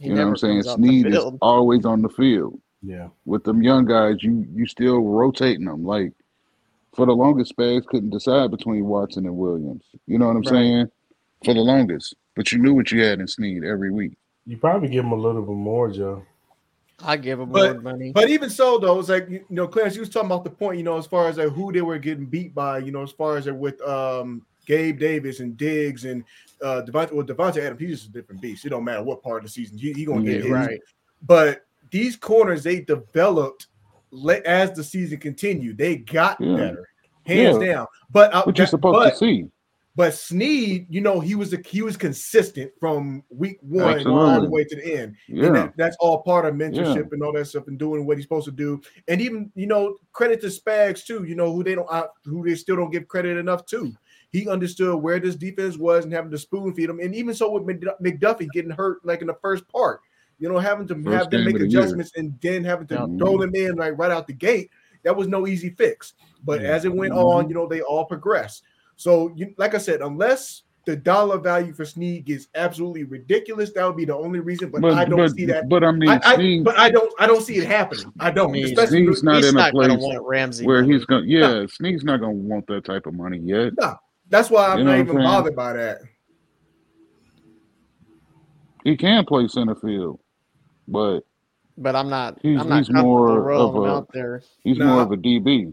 he 0.00 0.08
you 0.08 0.14
know 0.14 0.24
what 0.24 0.30
I'm 0.30 0.36
saying? 0.36 0.54
comes 0.62 0.66
off 0.66 0.78
the 0.80 0.86
Sneed 0.88 1.06
is 1.06 1.24
always 1.40 1.84
on 1.86 2.02
the 2.02 2.08
field. 2.10 2.60
Yeah. 2.82 3.08
With 3.24 3.44
them 3.44 3.62
young 3.62 3.84
guys, 3.86 4.16
you 4.22 4.44
you 4.52 4.66
still 4.66 4.98
rotating 5.00 5.64
them. 5.66 5.84
Like 5.84 6.12
for 6.98 7.06
the 7.06 7.14
longest, 7.14 7.56
Spags 7.56 7.86
couldn't 7.86 8.10
decide 8.10 8.50
between 8.50 8.84
Watson 8.84 9.24
and 9.24 9.36
Williams. 9.36 9.84
You 10.08 10.18
know 10.18 10.26
what 10.26 10.32
I'm 10.36 10.42
Right. 10.42 10.48
saying? 10.48 10.90
For 11.44 11.54
the 11.54 11.60
longest, 11.60 12.16
but 12.34 12.50
you 12.50 12.58
knew 12.58 12.74
what 12.74 12.90
you 12.90 13.04
had 13.04 13.20
in 13.20 13.28
Sneed 13.28 13.62
every 13.62 13.92
week. 13.92 14.14
You 14.46 14.56
probably 14.56 14.88
give 14.88 15.04
him 15.04 15.12
a 15.12 15.16
little 15.16 15.42
bit 15.42 15.54
more, 15.54 15.88
Joe. 15.92 16.24
I 17.00 17.16
give 17.16 17.38
him 17.38 17.50
But- 17.50 17.74
more 17.74 17.92
money. 17.92 18.10
But 18.12 18.28
even 18.30 18.50
so, 18.50 18.78
though, 18.78 18.98
it's 18.98 19.08
like 19.08 19.30
you 19.30 19.44
know, 19.48 19.68
Clarence, 19.68 19.94
you 19.94 20.00
was 20.00 20.08
talking 20.08 20.26
about 20.26 20.42
the 20.42 20.50
point, 20.50 20.78
you 20.78 20.82
know, 20.82 20.98
as 20.98 21.06
far 21.06 21.28
as 21.28 21.38
like 21.38 21.50
who 21.50 21.70
they 21.72 21.82
were 21.82 21.98
getting 21.98 22.26
beat 22.26 22.52
by, 22.52 22.78
you 22.78 22.90
know, 22.90 23.02
as 23.04 23.12
far 23.12 23.36
as 23.36 23.46
like 23.46 23.54
with 23.54 23.80
um 23.82 24.44
Gabe 24.66 24.98
Davis 24.98 25.38
and 25.38 25.56
Diggs 25.56 26.04
and 26.04 26.24
uh 26.60 26.82
Davante, 26.84 27.12
well, 27.12 27.24
Davante 27.24 27.58
Adams, 27.58 27.80
he's 27.80 27.90
just 28.00 28.08
a 28.08 28.12
different 28.12 28.40
beast. 28.40 28.64
It 28.64 28.70
don't 28.70 28.82
matter 28.82 29.04
what 29.04 29.22
part 29.22 29.36
of 29.38 29.42
the 29.44 29.48
season 29.50 29.78
he, 29.78 29.92
he 29.92 30.04
gonna 30.04 30.24
get 30.24 30.38
Yeah, 30.38 30.42
his. 30.42 30.50
right. 30.50 30.80
But 31.24 31.64
these 31.92 32.16
corners 32.16 32.64
they 32.64 32.80
developed 32.80 33.68
le- 33.68 33.68
as 34.44 34.72
the 34.72 34.84
season 34.84 35.18
continued. 35.18 35.78
They 35.78 35.96
got 35.96 36.40
Yeah. 36.40 36.56
better, 36.56 36.88
hands 37.26 37.58
Yeah. 37.60 37.74
down. 37.74 37.86
But 38.10 38.32
uh, 38.32 38.44
What 38.44 38.58
you're 38.58 38.66
supposed 38.66 38.94
but, 38.96 39.10
to 39.10 39.16
see. 39.16 39.46
But 39.96 40.14
Sneed, 40.14 40.86
you 40.88 41.00
know, 41.00 41.18
he 41.18 41.34
was 41.34 41.52
a, 41.52 41.58
he 41.66 41.82
was 41.82 41.96
consistent 41.96 42.70
from 42.78 43.24
week 43.30 43.58
one 43.62 44.06
all 44.06 44.40
the 44.40 44.48
way 44.48 44.62
to 44.62 44.76
the 44.76 44.94
end. 44.94 45.16
And 45.28 45.38
Yeah. 45.38 45.50
that, 45.50 45.76
that's 45.76 45.96
all 45.98 46.22
part 46.22 46.44
of 46.46 46.56
Yeah. 46.56 46.68
mentorship 46.68 47.12
and 47.12 47.20
all 47.20 47.32
that 47.32 47.46
stuff 47.46 47.66
and 47.66 47.76
doing 47.78 48.06
what 48.06 48.16
he's 48.16 48.24
supposed 48.24 48.44
to 48.44 48.52
do. 48.52 48.80
And 49.08 49.20
even, 49.20 49.50
you 49.56 49.66
know, 49.66 49.96
credit 50.12 50.40
to 50.42 50.46
Spags 50.48 51.04
too, 51.04 51.24
you 51.24 51.34
know, 51.34 51.52
who 51.52 51.64
they 51.64 51.74
don't 51.74 51.88
uh, 51.90 52.06
who 52.24 52.44
they 52.44 52.54
still 52.54 52.76
don't 52.76 52.92
give 52.92 53.08
credit 53.08 53.38
enough 53.38 53.66
to. 53.66 53.92
He 54.30 54.48
understood 54.48 55.02
where 55.02 55.18
this 55.18 55.34
defense 55.34 55.76
was 55.78 56.04
and 56.04 56.12
having 56.12 56.30
to 56.30 56.38
spoon 56.38 56.74
feed 56.74 56.90
them. 56.90 57.00
And 57.00 57.14
even 57.14 57.34
so 57.34 57.50
with 57.50 57.64
McDuffie 57.64 58.50
getting 58.52 58.70
hurt 58.70 59.04
like 59.04 59.20
in 59.20 59.26
the 59.26 59.38
first 59.42 59.66
part, 59.68 60.00
you 60.38 60.48
know, 60.48 60.58
having 60.58 60.86
to 60.88 60.94
First 60.94 61.08
have 61.16 61.30
them 61.30 61.44
make 61.44 61.54
of 61.56 61.60
the 61.62 61.68
year. 61.68 61.80
adjustments 61.80 62.12
and 62.16 62.38
then 62.40 62.64
having 62.64 62.86
to 62.88 62.94
Yeah. 62.94 63.06
throw 63.18 63.38
them 63.38 63.54
in 63.54 63.76
like 63.76 63.96
right 63.98 64.10
out 64.10 64.26
the 64.26 64.32
gate, 64.32 64.70
that 65.04 65.16
was 65.16 65.28
no 65.28 65.46
easy 65.46 65.70
fix. 65.70 66.14
But 66.44 66.60
Yeah. 66.60 66.68
as 66.68 66.84
it 66.84 66.94
went 66.94 67.12
Mhm. 67.12 67.24
on, 67.24 67.48
you 67.48 67.54
know, 67.54 67.66
they 67.66 67.80
all 67.82 68.04
progressed. 68.04 68.62
So, 68.96 69.32
you, 69.36 69.54
like 69.58 69.74
I 69.74 69.78
said, 69.78 70.00
unless 70.00 70.62
the 70.86 70.96
dollar 70.96 71.38
value 71.38 71.72
for 71.74 71.84
Sneed 71.84 72.24
gets 72.24 72.48
absolutely 72.54 73.04
ridiculous, 73.04 73.72
that 73.72 73.84
would 73.86 73.96
be 73.96 74.06
the 74.06 74.16
only 74.16 74.40
reason. 74.40 74.70
But, 74.70 74.84
I 74.92 75.04
don't 75.04 75.18
but, 75.18 75.30
see 75.32 75.44
that. 75.46 75.68
But 75.68 75.84
I 75.84 75.92
mean, 75.92 76.08
I, 76.08 76.18
I, 76.24 76.34
Sneed, 76.36 76.64
but 76.64 76.78
I 76.78 76.88
don't. 76.90 77.12
I 77.20 77.26
don't 77.26 77.42
see 77.42 77.58
it 77.58 77.66
happening. 77.66 78.10
I 78.18 78.30
don't. 78.30 78.48
I 78.50 78.52
mean, 78.52 78.64
especially 78.64 79.04
Sneed's 79.04 79.22
not 79.22 79.36
He's 79.36 79.48
in 79.50 79.54
a 79.56 79.58
not 79.58 79.72
going 79.74 79.90
to 79.90 79.96
place 79.96 80.14
want 80.14 80.26
Ramsey 80.26 80.64
where 80.66 80.80
money. 80.80 80.94
he's 80.94 81.04
gonna. 81.04 81.26
Yeah, 81.26 81.66
Sneed's 81.68 82.04
not 82.04 82.20
gonna 82.20 82.32
want 82.32 82.66
that 82.68 82.84
type 82.84 83.06
of 83.06 83.12
money 83.14 83.38
yet. 83.38 83.74
that's 84.30 84.50
why 84.50 84.68
I'm 84.68 84.78
You 84.78 84.84
know 84.84 84.90
not 84.92 84.96
what 84.96 85.00
I'm 85.00 85.00
even 85.06 85.16
saying? 85.16 85.26
bothered 85.28 85.56
by 85.56 85.72
that. 85.74 85.98
He 88.84 88.96
can 88.96 89.24
play 89.26 89.46
center 89.48 89.74
field, 89.74 90.20
but 90.88 91.20
but 91.76 91.94
I'm 91.94 92.08
not. 92.10 92.38
He's- 92.42 92.60
I'm 92.60 92.68
not 92.68 92.78
he's 92.78 92.90
more 92.90 93.40
rolling 93.40 93.88
of 93.88 93.88
a- 93.88 93.94
out 93.98 94.08
there. 94.12 94.42
he's 94.64 94.78
Nah. 94.78 94.94
more 94.94 95.02
of 95.02 95.12
a 95.12 95.16
DB. 95.16 95.72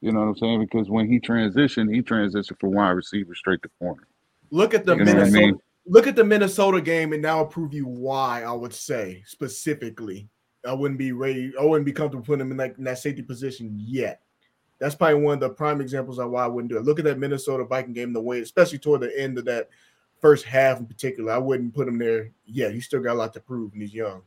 You 0.00 0.10
know 0.12 0.20
what 0.20 0.28
I'm 0.28 0.36
saying? 0.36 0.60
Because 0.60 0.88
when 0.88 1.06
he 1.06 1.20
transitioned, 1.20 1.94
he 1.94 2.00
transitioned 2.02 2.58
from 2.58 2.72
wide 2.72 2.90
receiver 2.90 3.34
straight 3.34 3.60
to 3.62 3.68
corner. 3.78 4.06
Look 4.50 4.72
at 4.74 4.86
the 4.86 4.96
You 4.96 5.04
know 5.04 5.12
what 5.12 5.14
I 5.14 5.24
Minnesota. 5.24 5.46
mean? 5.46 5.58
Look 5.86 6.06
at 6.06 6.16
the 6.16 6.24
Minnesota 6.24 6.80
game, 6.80 7.12
and 7.12 7.22
that'll 7.24 7.44
prove 7.46 7.74
you 7.74 7.86
why. 7.86 8.42
I 8.44 8.52
would 8.52 8.72
say 8.72 9.22
specifically, 9.26 10.28
I 10.66 10.72
wouldn't 10.72 10.98
be 10.98 11.12
ready. 11.12 11.52
I 11.60 11.64
wouldn't 11.64 11.84
be 11.86 11.92
comfortable 11.92 12.24
putting 12.24 12.40
him 12.46 12.52
in 12.52 12.56
like 12.56 12.78
in 12.78 12.84
that 12.84 12.98
safety 12.98 13.22
position 13.22 13.74
yet. 13.78 14.22
That's 14.78 14.94
probably 14.94 15.20
one 15.22 15.34
of 15.34 15.40
the 15.40 15.50
prime 15.50 15.80
examples 15.80 16.18
of 16.18 16.30
why 16.30 16.44
I 16.44 16.48
wouldn't 16.48 16.70
do 16.72 16.78
it. 16.78 16.84
Look 16.84 16.98
at 16.98 17.04
that 17.04 17.18
Minnesota 17.18 17.64
Viking 17.64 17.92
game, 17.92 18.12
the 18.12 18.20
way, 18.20 18.40
especially 18.40 18.78
toward 18.78 19.02
the 19.02 19.20
end 19.20 19.38
of 19.38 19.44
that 19.44 19.68
first 20.20 20.44
half 20.44 20.78
in 20.80 20.86
particular. 20.86 21.32
I 21.32 21.38
wouldn't 21.38 21.74
put 21.74 21.86
him 21.86 21.98
there. 21.98 22.30
Yeah, 22.46 22.68
he 22.70 22.80
still 22.80 23.00
got 23.00 23.12
a 23.12 23.18
lot 23.18 23.32
to 23.34 23.40
prove, 23.40 23.72
and 23.74 23.82
he's 23.82 23.94
young. 23.94 24.22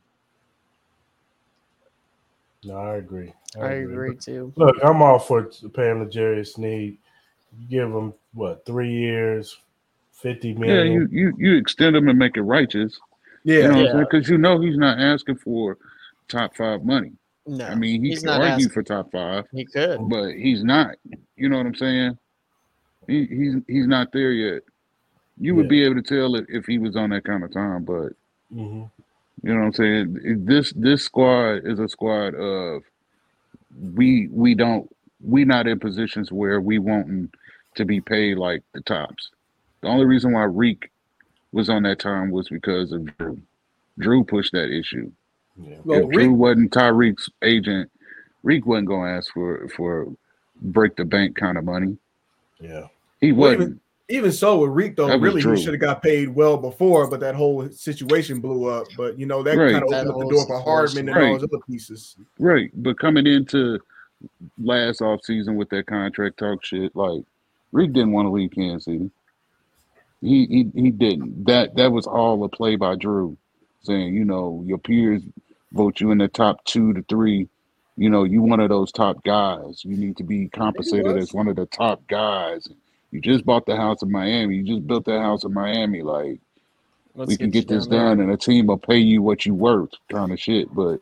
No, 2.64 2.76
I 2.76 2.96
agree. 2.96 3.32
I 3.60 3.68
agree 3.68 4.16
too. 4.16 4.52
Look, 4.56 4.76
I'm 4.82 5.02
all 5.02 5.18
for 5.18 5.44
paying 5.74 6.00
the 6.00 6.06
Jerry 6.10 6.44
Sneed. 6.44 6.98
You 7.58 7.68
give 7.68 7.88
him 7.88 8.12
what 8.34 8.64
three 8.66 8.92
years, 8.92 9.56
fifty 10.12 10.52
Yeah, 10.52 10.82
you 10.82 11.08
you 11.10 11.32
you 11.38 11.56
extend 11.56 11.96
him 11.96 12.08
and 12.08 12.18
make 12.18 12.36
it 12.36 12.42
righteous. 12.42 12.98
You 13.44 13.68
know 13.68 13.78
what 13.78 13.86
Yeah. 13.86 14.04
Because 14.10 14.28
you 14.28 14.38
know 14.38 14.60
he's 14.60 14.76
not 14.76 14.98
asking 14.98 15.36
for 15.36 15.78
top 16.28 16.56
five 16.56 16.84
money. 16.84 17.12
No, 17.46 17.64
I 17.64 17.74
mean, 17.76 18.02
he 18.02 18.10
he's 18.10 18.20
can 18.24 18.26
not 18.26 18.40
argue 18.40 18.66
asking. 18.66 18.70
for 18.70 18.82
top 18.82 19.12
five, 19.12 19.44
He 19.52 19.64
could. 19.64 20.00
but 20.08 20.32
he's 20.32 20.64
not. 20.64 20.96
You 21.36 21.48
know 21.48 21.58
what 21.58 21.66
I'm 21.66 21.74
saying? 21.76 22.18
He, 23.06 23.26
he's 23.26 23.54
he's 23.68 23.86
not 23.86 24.10
there 24.12 24.32
yet. 24.32 24.62
You 25.38 25.54
would 25.54 25.66
Yeah. 25.66 25.70
be 25.70 25.84
able 25.84 25.96
to 25.96 26.02
tell 26.02 26.34
it 26.34 26.46
if 26.48 26.66
he 26.66 26.78
was 26.78 26.96
on 26.96 27.10
that 27.10 27.24
kind 27.24 27.44
of 27.44 27.52
time, 27.52 27.84
but 27.84 28.12
Mhm. 28.52 28.90
You 29.42 29.52
know 29.54 29.60
what 29.60 29.66
I'm 29.66 29.72
saying? 29.74 30.44
This 30.44 30.72
this 30.72 31.04
squad 31.04 31.66
is 31.66 31.78
a 31.78 31.88
squad 31.88 32.34
of 32.34 32.82
we 33.94 34.28
we 34.28 34.54
don't 34.54 34.88
we 35.24 35.44
not 35.44 35.66
in 35.66 35.78
positions 35.78 36.32
where 36.32 36.60
we 36.60 36.78
wanting 36.78 37.30
to 37.74 37.84
be 37.84 38.00
paid 38.00 38.38
like 38.38 38.62
the 38.72 38.80
tops. 38.80 39.30
The 39.82 39.88
only 39.88 40.06
reason 40.06 40.32
why 40.32 40.44
Reek 40.44 40.90
was 41.52 41.68
on 41.68 41.82
that 41.84 41.98
time 41.98 42.30
was 42.30 42.48
because 42.48 42.92
of 42.92 43.04
Drew. 43.18 43.40
Drew 43.98 44.24
pushed 44.24 44.52
that 44.52 44.70
issue. 44.70 45.10
Yeah. 45.56 45.76
Well, 45.84 46.04
if 46.04 46.10
Drew 46.10 46.32
wasn't 46.32 46.72
Tyreek's 46.72 47.28
agent, 47.42 47.90
Reek 48.42 48.66
wasn't 48.66 48.88
gonna 48.88 49.10
ask 49.12 49.32
for 49.32 49.68
for 49.68 50.12
break 50.60 50.96
the 50.96 51.04
bank 51.04 51.36
kind 51.36 51.58
of 51.58 51.64
money. 51.64 51.98
Yeah. 52.60 52.88
He 53.20 53.32
Well, 53.32 53.52
wasn't. 53.52 53.62
even- 53.62 53.80
Even 54.08 54.30
so, 54.30 54.58
with 54.60 54.70
Reek 54.70 54.94
though, 54.94 55.08
That 55.08 55.20
was 55.20 55.34
really 55.34 55.56
he 55.56 55.64
should 55.64 55.74
have 55.74 55.80
got 55.80 56.00
paid 56.00 56.28
well 56.28 56.56
before, 56.56 57.10
but 57.10 57.18
that 57.20 57.34
whole 57.34 57.68
situation 57.70 58.40
blew 58.40 58.66
up. 58.66 58.86
But 58.96 59.18
you 59.18 59.26
know 59.26 59.42
that 59.42 59.56
Right. 59.56 59.72
kind 59.72 59.84
of 59.84 59.92
opened 59.92 60.10
up 60.10 60.18
the 60.18 60.28
door 60.28 60.46
for 60.46 60.60
Hardman 60.60 61.08
and 61.08 61.18
all 61.18 61.32
those 61.32 61.42
other 61.42 61.62
pieces. 61.68 62.16
Right, 62.38 62.70
but 62.74 62.98
coming 63.00 63.26
into 63.26 63.80
last 64.58 65.02
off 65.02 65.24
season 65.24 65.56
with 65.56 65.68
that 65.70 65.86
contract 65.86 66.38
talk 66.38 66.64
shit, 66.64 66.94
like 66.94 67.22
Reek 67.72 67.92
didn't 67.92 68.12
want 68.12 68.26
to 68.26 68.30
leave 68.30 68.52
Kansas 68.52 68.84
City. 68.84 69.10
He 70.20 70.46
he 70.46 70.70
he 70.80 70.90
didn't. 70.90 71.44
That 71.46 71.74
that 71.74 71.90
was 71.90 72.06
all 72.06 72.42
a 72.44 72.48
play 72.48 72.76
by 72.76 72.94
Drew, 72.94 73.36
saying 73.82 74.14
you 74.14 74.24
know 74.24 74.62
your 74.64 74.78
peers 74.78 75.22
vote 75.72 76.00
you 76.00 76.12
in 76.12 76.18
the 76.18 76.28
top 76.28 76.64
two 76.64 76.92
to 76.92 77.02
three. 77.08 77.48
You 77.96 78.08
know 78.08 78.22
you 78.22 78.40
one 78.40 78.60
of 78.60 78.68
those 78.68 78.92
top 78.92 79.24
guys. 79.24 79.84
You 79.84 79.96
need 79.96 80.16
to 80.18 80.22
be 80.22 80.48
compensated 80.48 81.16
as 81.16 81.34
one 81.34 81.48
of 81.48 81.56
the 81.56 81.66
top 81.66 82.06
guys. 82.06 82.68
You 83.16 83.22
just 83.22 83.46
bought 83.46 83.64
the 83.64 83.76
house 83.76 84.02
in 84.02 84.12
Miami. 84.12 84.56
You 84.56 84.62
just 84.62 84.86
built 84.86 85.06
that 85.06 85.20
house 85.20 85.42
in 85.44 85.54
Miami. 85.54 86.02
Like 86.02 86.38
Let's 87.14 87.30
we 87.30 87.36
can 87.38 87.46
you 87.46 87.52
get 87.52 87.66
this 87.66 87.86
down 87.86 88.18
done 88.18 88.20
and 88.20 88.30
a 88.32 88.36
team 88.36 88.66
will 88.66 88.76
pay 88.76 88.98
you 88.98 89.22
what 89.22 89.46
you 89.46 89.54
worth 89.54 89.92
kind 90.10 90.32
of 90.32 90.38
shit. 90.38 90.72
But 90.74 91.00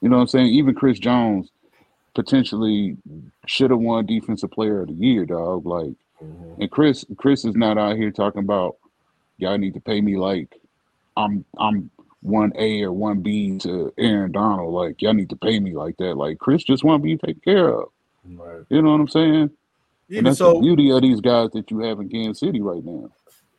you 0.00 0.08
know 0.08 0.16
what 0.16 0.22
I'm 0.22 0.28
saying? 0.28 0.46
Even 0.46 0.74
Chris 0.74 0.98
Jones 0.98 1.50
potentially 2.14 2.96
should 3.46 3.70
have 3.70 3.80
won 3.80 4.06
defensive 4.06 4.50
player 4.52 4.80
of 4.80 4.88
the 4.88 4.94
year, 4.94 5.26
dog. 5.26 5.66
Like 5.66 5.92
Mhm. 6.22 6.60
and 6.60 6.70
Chris 6.70 7.04
Chris 7.18 7.44
is 7.44 7.54
not 7.56 7.76
out 7.76 7.96
here 7.96 8.10
talking 8.10 8.42
about 8.42 8.76
y'all 9.36 9.58
need 9.58 9.74
to 9.74 9.80
pay 9.80 10.00
me 10.00 10.16
like 10.16 10.58
I'm 11.14 11.44
I'm 11.58 11.90
one 12.22 12.52
A 12.56 12.84
or 12.84 12.92
one 12.92 13.20
B 13.20 13.58
to 13.58 13.92
Aaron 13.98 14.32
Donald. 14.32 14.72
Like 14.72 15.02
y'all 15.02 15.12
need 15.12 15.28
to 15.28 15.36
pay 15.36 15.60
me 15.60 15.74
like 15.74 15.98
that. 15.98 16.16
Like 16.16 16.38
Chris 16.38 16.64
just 16.64 16.84
want 16.84 17.02
to 17.02 17.04
be 17.04 17.18
taken 17.18 17.42
care 17.44 17.68
of. 17.68 17.90
Right. 18.26 18.62
You 18.70 18.80
know 18.80 18.92
what 18.92 19.00
I'm 19.00 19.08
saying? 19.08 19.50
And 20.08 20.16
Even 20.18 20.24
that's 20.24 20.38
so, 20.38 20.54
the 20.54 20.60
beauty 20.60 20.90
of 20.90 21.02
these 21.02 21.20
guys 21.20 21.50
that 21.52 21.70
you 21.70 21.80
have 21.80 22.00
in 22.00 22.08
Kansas 22.08 22.40
City 22.40 22.60
right 22.60 22.84
now. 22.84 23.10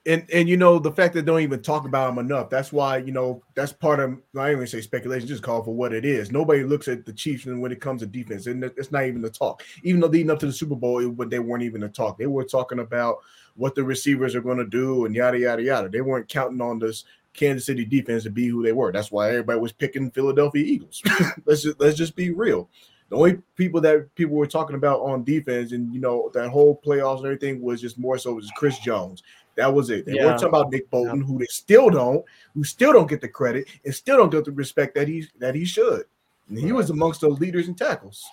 and 0.05 0.25
and 0.31 0.47
you 0.47 0.57
know 0.57 0.77
the 0.77 0.91
fact 0.91 1.15
that 1.15 1.21
they 1.21 1.31
don't 1.31 1.41
even 1.41 1.61
talk 1.61 1.85
about 1.85 2.07
them 2.07 2.23
enough. 2.23 2.49
That's 2.49 2.71
why 2.71 2.97
you 2.97 3.11
know 3.11 3.41
that's 3.55 3.73
part 3.73 3.99
of 3.99 4.11
I 4.11 4.17
don't 4.33 4.51
even 4.51 4.67
say 4.67 4.81
speculation, 4.81 5.27
just 5.27 5.41
call 5.43 5.63
for 5.63 5.73
what 5.73 5.93
it 5.93 6.05
is. 6.05 6.31
Nobody 6.31 6.63
looks 6.63 6.87
at 6.87 7.05
the 7.05 7.13
Chiefs 7.13 7.45
when 7.45 7.71
it 7.71 7.81
comes 7.81 8.01
to 8.01 8.07
defense, 8.07 8.45
and 8.45 8.63
it's 8.63 8.91
not 8.91 9.05
even 9.05 9.21
the 9.21 9.29
talk. 9.29 9.63
Even 9.83 10.01
though 10.01 10.07
leading 10.07 10.29
up 10.29 10.39
to 10.39 10.45
the 10.45 10.53
Super 10.53 10.75
Bowl, 10.75 10.99
it, 10.99 11.17
but 11.17 11.29
they 11.29 11.39
weren't 11.39 11.63
even 11.63 11.81
the 11.81 11.89
talk. 11.89 12.17
They 12.17 12.27
were 12.27 12.43
talking 12.43 12.79
about 12.79 13.17
what 13.55 13.73
the 13.73 13.83
receivers 13.83 14.35
are 14.35 14.41
going 14.41 14.57
to 14.57 14.65
do 14.65 15.05
and 15.05 15.15
yada 15.15 15.39
yada 15.39 15.63
yada. 15.63 15.89
They 15.89 16.01
weren't 16.01 16.27
counting 16.27 16.61
on 16.61 16.77
this 16.77 17.05
Kansas 17.33 17.65
City 17.65 17.85
defense 17.85 18.23
to 18.23 18.29
be 18.29 18.47
who 18.47 18.63
they 18.63 18.71
were. 18.71 18.91
That's 18.91 19.11
why 19.11 19.29
everybody 19.29 19.59
was 19.59 19.71
picking 19.71 20.11
Philadelphia 20.11 20.63
Eagles. 20.63 21.01
let's 21.45 21.63
just 21.63 21.79
let's 21.79 21.97
just 21.97 22.15
be 22.15 22.31
real. 22.31 22.69
The 23.09 23.15
only 23.15 23.37
people 23.55 23.79
that 23.81 24.13
people 24.15 24.35
were 24.35 24.47
talking 24.47 24.75
about 24.75 25.01
on 25.01 25.23
defense 25.23 25.71
and 25.73 25.93
you 25.93 25.99
know 26.01 26.31
that 26.33 26.49
whole 26.49 26.81
playoffs 26.83 27.17
and 27.17 27.25
everything 27.27 27.61
was 27.61 27.79
just 27.81 27.97
more 27.99 28.17
so 28.17 28.33
was 28.33 28.51
Chris 28.57 28.79
Jones. 28.79 29.21
That 29.55 29.73
was 29.73 29.89
it. 29.89 30.05
They 30.05 30.13
Yeah. 30.13 30.25
weren't 30.25 30.39
talking 30.39 30.49
about 30.49 30.71
Nick 30.71 30.89
Bolton, 30.89 31.21
who 31.21 31.37
they 31.37 31.45
still 31.45 31.89
don't, 31.89 32.25
who 32.55 32.63
still 32.63 32.91
don't 32.93 33.07
get 33.09 33.21
the 33.21 33.27
credit 33.29 33.67
and 33.85 33.93
still 33.93 34.17
don't 34.17 34.31
get 34.31 34.43
the 34.45 34.51
respect 34.51 34.95
that 34.95 35.07
he 35.07 35.27
that 35.39 35.53
he 35.55 35.65
should. 35.65 36.03
And 36.49 36.57
he 36.57 36.71
was 36.71 36.89
amongst 36.89 37.21
the 37.21 37.29
leaders 37.29 37.67
in 37.67 37.75
tackles. 37.75 38.23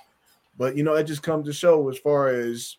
But 0.58 0.76
you 0.76 0.82
know, 0.84 0.94
it 0.94 1.04
just 1.04 1.22
comes 1.22 1.46
to 1.46 1.52
show 1.52 1.88
as 1.90 1.98
far 1.98 2.28
as 2.28 2.76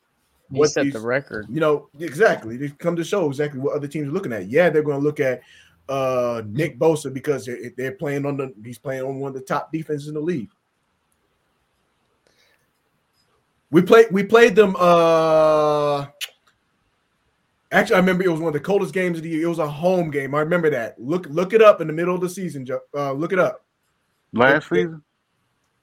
He 0.51 0.57
what 0.59 0.69
set 0.71 0.83
these- 0.85 0.93
the 0.93 0.99
record. 0.99 1.45
you 1.49 1.59
know, 1.59 1.89
exactly. 1.99 2.57
They 2.57 2.69
come 2.69 2.95
to 2.95 3.03
show 3.03 3.27
exactly 3.29 3.59
what 3.59 3.75
other 3.75 3.87
teams 3.87 4.07
are 4.09 4.11
looking 4.11 4.33
at. 4.33 4.47
Yeah, 4.47 4.69
they're 4.69 4.83
going 4.83 4.99
to 4.99 5.03
look 5.03 5.19
at 5.19 5.41
uh 5.89 6.41
Nick 6.47 6.79
Bosa 6.79 7.13
because 7.13 7.45
they're, 7.45 7.69
they're 7.77 7.91
playing 7.93 8.25
on 8.25 8.37
the 8.37 8.53
he's 8.63 8.77
playing 8.79 9.03
on 9.03 9.19
one 9.19 9.29
of 9.29 9.35
the 9.35 9.41
top 9.41 9.71
defenses 9.71 10.07
in 10.07 10.13
the 10.15 10.19
league. 10.21 10.49
We 13.73 13.81
played 13.81 14.05
we 14.11 14.23
played 14.23 14.55
them 14.55 14.75
uh 14.79 16.05
actually 17.71 17.95
I 17.95 17.99
remember 17.99 18.23
it 18.23 18.29
was 18.31 18.39
one 18.39 18.49
of 18.49 18.53
the 18.53 18.59
coldest 18.59 18.93
games 18.93 19.17
of 19.17 19.23
the 19.23 19.29
year. 19.29 19.43
It 19.43 19.47
was 19.49 19.57
a 19.59 19.67
home 19.67 20.11
game. 20.11 20.35
I 20.35 20.39
remember 20.41 20.69
that. 20.69 20.99
Look 20.99 21.25
look 21.29 21.53
it 21.53 21.61
up 21.61 21.81
in 21.81 21.87
the 21.87 21.93
middle 21.93 22.13
of 22.13 22.21
the 22.21 22.29
season, 22.29 22.67
Uh 22.95 23.11
look 23.13 23.33
it 23.33 23.39
up. 23.39 23.65
Last 24.31 24.71
Okay. 24.71 24.83
season, 24.83 25.01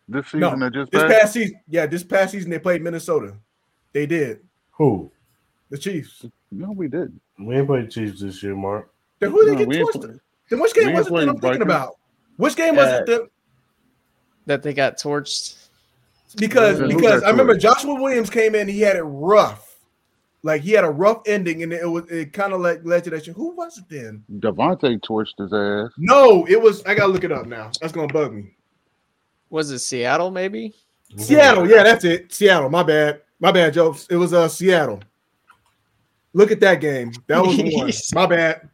this 0.09 0.27
season 0.27 0.41
No, 0.41 0.57
that 0.57 0.73
just 0.73 0.93
This 0.93 1.03
passed. 1.03 1.21
past 1.21 1.33
season, 1.35 1.61
yeah, 1.69 1.87
this 1.87 2.05
past 2.05 2.31
season 2.33 2.49
they 2.51 2.59
played 2.61 2.81
Minnesota. 2.83 3.35
They 3.93 4.07
did. 4.07 4.41
Who? 4.79 5.11
The 5.71 5.79
Chiefs. 5.79 6.25
No, 6.53 6.71
we 6.73 6.87
didn't. 6.89 7.21
We 7.41 7.57
ain't 7.57 7.67
played 7.67 7.91
Chiefs 7.91 8.21
this 8.21 8.41
year, 8.43 8.55
Mark. 8.57 8.89
Then 9.19 9.31
who 9.33 9.45
did 9.45 9.53
No, 9.53 9.59
they 9.59 9.65
get 9.67 9.77
ain't 9.79 9.89
torched? 9.89 10.01
play- 10.01 10.21
Then 10.49 10.61
which 10.61 10.75
game 10.75 10.93
was 10.95 11.07
it 11.09 11.11
that 11.11 11.17
I'm 11.19 11.27
playing 11.27 11.41
thinking 11.41 11.63
about? 11.63 11.97
Which 12.37 12.55
game 12.57 12.77
was 12.77 12.87
Uh, 12.89 12.97
it 13.03 13.07
that 13.07 13.29
That 14.47 14.63
they 14.63 14.75
got 14.75 14.97
torched. 14.97 15.60
Because 16.37 16.81
because 16.81 17.23
I 17.23 17.31
remember? 17.31 17.57
Joshua 17.57 17.95
Williams 17.95 18.31
came 18.31 18.55
in, 18.55 18.69
he 18.69 18.81
had 18.81 18.97
it 18.97 19.03
rough. 19.03 19.67
Like 20.43 20.63
he 20.63 20.73
had 20.73 20.85
a 20.85 20.91
rough 20.91 21.23
ending, 21.27 21.63
and 21.63 21.73
it 21.73 21.87
was 21.89 22.11
it 22.11 22.33
kind 22.33 22.53
of 22.53 22.61
like 22.61 22.81
led 22.85 23.05
to 23.05 23.11
that. 23.11 23.25
shit. 23.25 23.35
Who 23.37 23.55
was 23.55 23.79
it 23.79 23.85
then? 23.89 24.25
Davante 24.39 24.99
torched 25.01 25.39
his 25.39 25.53
ass. 25.53 25.93
No, 25.99 26.47
it 26.47 26.61
was. 26.61 26.83
I 26.85 26.95
gotta 26.95 27.13
look 27.13 27.25
it 27.25 27.33
up 27.33 27.47
now. 27.47 27.71
That's 27.81 27.93
gonna 27.93 28.13
bug 28.13 28.33
me. 28.33 28.55
Was 29.51 29.71
it 29.71 29.81
Seattle? 29.81 30.31
Maybe. 30.31 30.75
Seattle, 31.17 31.69
yeah, 31.69 31.83
that's 31.83 32.05
it. 32.05 32.33
Seattle. 32.33 32.71
My 32.71 32.85
bad. 32.85 33.23
My 33.41 33.51
bad, 33.51 33.75
Joe. 33.75 33.97
It 34.09 34.17
was 34.17 34.33
uh 34.33 34.49
Seattle. 34.49 35.01
Look 36.33 36.53
at 36.53 36.61
that 36.61 36.81
game. 36.81 37.13
That 37.27 37.45
was 37.45 37.57
the 37.57 37.75
one. 37.77 37.93
My 38.15 38.27
bad. 38.27 38.69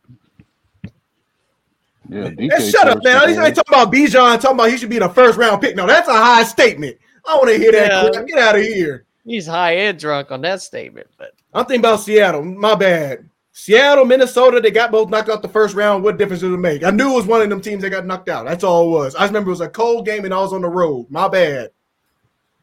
Yeah, 2.08 2.26
And 2.26 2.62
shut 2.62 2.86
up, 2.88 3.02
man. 3.02 3.16
I 3.16 3.46
ain't 3.46 3.56
talking 3.56 3.74
about 3.74 3.92
Bijan. 3.92 4.40
Talking 4.40 4.50
about 4.52 4.70
he 4.70 4.76
should 4.76 4.90
be 4.90 4.98
the 4.98 5.08
first 5.08 5.38
round 5.38 5.60
pick. 5.60 5.74
No, 5.74 5.86
that's 5.86 6.08
a 6.08 6.12
high 6.12 6.44
statement. 6.44 6.98
I 7.28 7.34
want 7.36 7.48
to 7.48 7.58
hear 7.58 7.72
that. 7.72 7.90
Yeah. 7.90 8.10
crap. 8.10 8.26
Get 8.26 8.38
out 8.38 8.56
of 8.56 8.62
here. 8.62 9.04
He's 9.24 9.46
high 9.46 9.76
end 9.76 9.98
drunk 9.98 10.30
on 10.30 10.40
that 10.42 10.62
statement, 10.62 11.08
but 11.18 11.32
I'm 11.52 11.64
thinking 11.64 11.80
about 11.80 12.00
Seattle. 12.00 12.44
My 12.44 12.74
bad. 12.74 13.28
Seattle, 13.52 14.04
Minnesota, 14.04 14.60
they 14.60 14.70
got 14.70 14.92
both 14.92 15.08
knocked 15.08 15.30
out 15.30 15.40
the 15.40 15.48
first 15.48 15.74
round. 15.74 16.04
What 16.04 16.18
difference 16.18 16.42
did 16.42 16.52
it 16.52 16.58
make? 16.58 16.84
I 16.84 16.90
knew 16.90 17.10
it 17.12 17.16
was 17.16 17.26
one 17.26 17.40
of 17.40 17.48
them 17.48 17.62
teams 17.62 17.82
that 17.82 17.90
got 17.90 18.04
knocked 18.06 18.28
out. 18.28 18.44
That's 18.44 18.62
all 18.62 18.86
it 18.86 18.90
was. 18.90 19.14
I 19.14 19.20
just 19.20 19.30
remember 19.30 19.48
it 19.48 19.52
was 19.52 19.60
a 19.62 19.68
cold 19.68 20.04
game 20.04 20.26
and 20.26 20.34
I 20.34 20.38
was 20.40 20.52
on 20.52 20.60
the 20.60 20.68
road. 20.68 21.06
My 21.08 21.26
bad. 21.26 21.70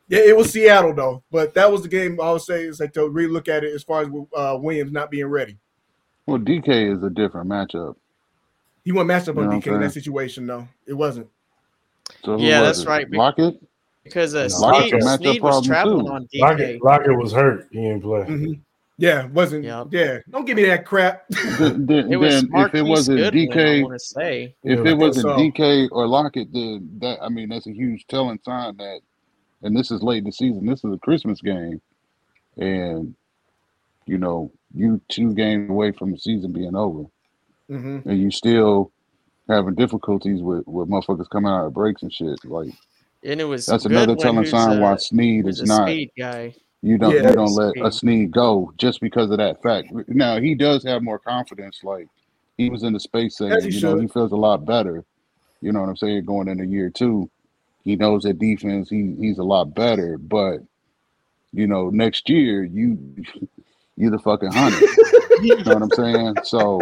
Yeah, 0.07 0.19
it 0.19 0.37
was 0.37 0.51
Seattle 0.51 0.93
though, 0.93 1.23
but 1.31 1.53
that 1.55 1.71
was 1.71 1.81
the 1.81 1.87
game 1.87 2.21
I 2.21 2.31
would 2.31 2.41
say 2.43 2.63
is 2.65 2.79
like 2.79 2.93
to 2.93 3.09
really 3.09 3.31
look 3.31 3.47
at 3.47 3.63
it 3.63 3.73
as 3.73 3.83
far 3.83 4.01
as 4.01 4.07
uh, 4.35 4.57
Williams 4.61 4.91
not 4.91 5.09
being 5.09 5.25
ready. 5.25 5.57
Well, 6.27 6.37
DK 6.37 6.95
is 6.95 7.01
a 7.03 7.09
different 7.09 7.49
matchup. 7.49 7.95
He 8.85 8.91
went 8.91 9.07
matched 9.07 9.29
up 9.29 9.35
You 9.35 9.41
on 9.43 9.49
know 9.49 9.55
DK 9.59 9.67
in 9.73 9.81
that 9.81 9.93
situation 9.93 10.45
though. 10.45 10.67
It 10.85 10.93
wasn't. 10.93 11.27
So 12.23 12.37
Yeah, 12.37 12.61
was 12.61 12.77
that's 12.77 12.79
it? 12.81 12.87
right. 12.87 13.09
Lockett. 13.11 13.55
Because 14.03 14.35
uh, 14.35 14.43
No, 14.43 14.47
Sneed, 14.49 14.61
Lockett's 14.93 15.05
a 15.05 15.17
matchup 15.17 15.41
was 15.41 15.65
traveling 15.65 16.05
too. 16.05 16.11
on 16.11 16.27
DK. 16.27 16.39
Lockett, 16.41 16.83
Lockett 16.83 17.17
was 17.17 17.31
hurt. 17.31 17.67
He 17.71 17.81
didn't 17.81 18.01
play. 18.01 18.21
Mhm. 18.21 18.59
Yeah, 18.97 19.25
wasn't. 19.27 19.63
Yep. 19.65 19.87
Yeah, 19.91 20.19
don't 20.29 20.45
give 20.45 20.55
me 20.55 20.65
that 20.65 20.85
crap. 20.85 21.25
Then, 21.57 21.85
then, 21.87 22.11
It 22.11 22.17
was 22.17 22.43
then 22.43 22.49
if 22.53 22.75
it 22.75 22.83
wasn't 22.83 23.17
Goodwin, 23.19 23.49
I 23.51 23.55
DK, 23.55 23.81
want 23.81 23.93
to 23.93 23.99
say. 23.99 24.55
if 24.63 24.85
Yeah, 24.85 24.91
it 24.91 24.97
wasn't 24.97 25.23
so. 25.23 25.35
DK 25.37 25.89
or 25.91 26.05
Lockett, 26.07 26.53
then 26.53 26.89
that 26.99 27.17
I 27.21 27.29
mean 27.29 27.49
that's 27.49 27.65
a 27.67 27.71
huge 27.73 28.05
telling 28.07 28.39
sign 28.45 28.77
that. 28.77 28.99
And 29.63 29.75
this 29.75 29.89
is 29.91 30.03
late 30.03 30.19
in 30.19 30.25
the 30.25 30.31
season. 30.31 30.65
This 30.65 30.83
is 30.83 30.93
a 30.93 30.97
Christmas 30.99 31.41
game, 31.41 31.81
and 32.57 33.15
you 34.05 34.17
know 34.17 34.51
you 34.75 34.99
two 35.07 35.33
games 35.33 35.69
away 35.69 35.91
from 35.91 36.11
the 36.11 36.17
season 36.19 36.51
being 36.51 36.75
over, 36.75 37.05
hmm 37.67 37.99
and 38.05 38.19
you 38.21 38.29
still 38.29 38.91
having 39.49 39.73
difficulties 39.75 40.41
with 40.41 40.67
with 40.67 40.89
motherfuckers 40.89 41.29
coming 41.29 41.51
out 41.51 41.65
of 41.65 41.73
breaks 41.73 42.03
and 42.03 42.13
shit. 42.13 42.43
Like 42.45 42.69
And 43.25 43.39
it 43.39 43.45
was 43.45 43.65
that's 43.65 43.85
another 43.85 44.15
telling 44.15 44.45
sign 44.45 44.77
a- 44.77 44.81
why 44.81 44.95
Sneed 44.97 45.47
is 45.47 45.61
a 45.61 45.65
not. 45.65 45.87
speed 45.87 46.11
guy. 46.17 46.55
You 46.81 46.97
don't 46.97 47.13
Yeah, 47.15 47.29
you 47.29 47.35
don't 47.35 47.55
let 47.55 47.77
a 47.77 47.91
Sneed. 47.91 47.93
Sneed 47.93 48.31
go 48.31 48.73
just 48.77 48.99
because 48.99 49.31
of 49.31 49.37
that 49.37 49.61
fact. 49.63 49.87
Now 50.09 50.39
he 50.39 50.53
does 50.53 50.83
have 50.83 51.01
more 51.01 51.19
confidence. 51.19 51.79
Like 51.83 52.07
he 52.57 52.69
was 52.69 52.83
in 52.83 52.93
the 52.93 52.99
space 52.99 53.37
saying, 53.37 53.53
As 53.53 53.63
he 53.63 53.71
you 53.71 53.81
know, 53.81 53.97
he 53.97 54.07
feels 54.07 54.31
a 54.33 54.37
lot 54.37 54.65
better. 54.65 55.05
You 55.61 55.71
know 55.71 55.79
what 55.79 55.89
I'm 55.89 55.95
saying? 55.95 56.25
Going 56.25 56.49
into 56.49 56.65
year 56.65 56.89
two, 56.89 57.29
he 57.85 57.95
knows 57.95 58.23
that 58.23 58.39
defense. 58.39 58.89
He 58.89 59.15
he's 59.17 59.37
a 59.37 59.43
lot 59.43 59.73
better. 59.73 60.17
But 60.17 60.57
you 61.53 61.67
know, 61.67 61.89
next 61.89 62.27
year 62.29 62.63
you 62.65 62.97
you 63.95 64.09
the 64.09 64.19
fucking 64.19 64.51
hunter. 64.51 64.85
you 65.41 65.63
know 65.63 65.73
what 65.73 65.83
I'm 65.83 65.91
saying? 65.91 66.39
So 66.43 66.81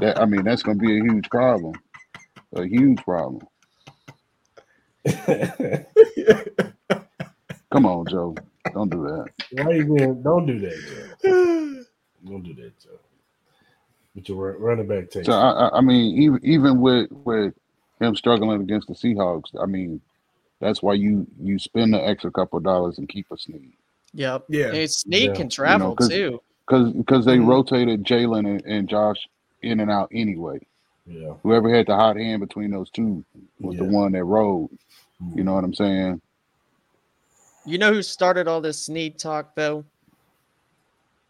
that 0.00 0.20
I 0.20 0.26
mean 0.26 0.44
that's 0.44 0.62
gonna 0.62 0.78
be 0.78 0.98
a 0.98 1.02
huge 1.02 1.30
problem. 1.30 1.72
A 2.54 2.66
huge 2.66 3.02
problem. 3.04 3.46
Come 7.72 7.86
on, 7.86 8.06
Joe. 8.08 8.34
Don't 8.72 8.90
do 8.90 9.02
that. 9.02 9.26
Why 9.64 9.72
you 9.74 9.84
being? 9.94 10.22
Don't 10.22 10.46
do 10.46 10.58
that, 10.60 11.16
Joe. 11.22 11.84
Don't 12.30 12.42
do 12.42 12.54
that, 12.54 12.72
Joe. 12.82 12.90
But 14.14 14.28
your 14.28 14.52
run- 14.52 14.60
running 14.60 14.86
back 14.86 15.10
takes. 15.10 15.26
So 15.26 15.32
I, 15.32 15.68
I- 15.68 15.78
I 15.78 15.80
mean, 15.80 16.16
even 16.22 16.40
even 16.42 16.80
with 16.80 17.10
with 17.10 17.54
him 18.00 18.16
struggling 18.16 18.60
against 18.60 18.88
the 18.88 18.94
Seahawks, 18.94 19.50
I 19.60 19.66
mean, 19.66 20.00
that's 20.60 20.82
why 20.82 20.94
you 20.94 21.26
you 21.40 21.58
spend 21.58 21.92
the 21.94 22.06
extra 22.06 22.30
couple 22.30 22.56
of 22.58 22.64
dollars 22.64 22.98
and 22.98 23.08
keep 23.08 23.26
a 23.30 23.36
sneak 23.38 23.76
Yep. 24.14 24.44
Yeah. 24.48 24.72
And 24.72 24.90
Sneed 24.90 25.30
Yeah. 25.30 25.34
can 25.34 25.48
travel 25.50 25.94
'cause- 25.96 26.08
too. 26.08 26.40
because 26.66 26.92
because 26.92 27.24
they 27.26 27.36
Mhm. 27.38 27.46
rotated 27.48 28.04
Jaylen 28.04 28.46
and, 28.48 28.64
and 28.64 28.88
Josh 28.88 29.28
in 29.62 29.80
and 29.80 29.90
out 29.90 30.08
anyway. 30.12 30.60
yeah. 31.06 31.34
Whoever 31.42 31.68
had 31.74 31.86
the 31.86 31.94
hot 31.96 32.16
hand 32.16 32.40
between 32.40 32.70
those 32.70 32.88
two 32.90 33.24
was 33.60 33.76
the 33.76 33.84
one 33.84 34.12
that 34.12 34.24
rode. 34.24 34.70
You 35.34 35.44
know 35.44 35.54
what 35.54 35.64
I'm 35.64 35.74
saying? 35.74 36.20
You 37.64 37.78
know 37.78 37.92
who 37.92 38.02
started 38.02 38.46
all 38.46 38.60
this 38.60 38.84
Sneed 38.84 39.18
talk 39.18 39.54
though? 39.54 39.84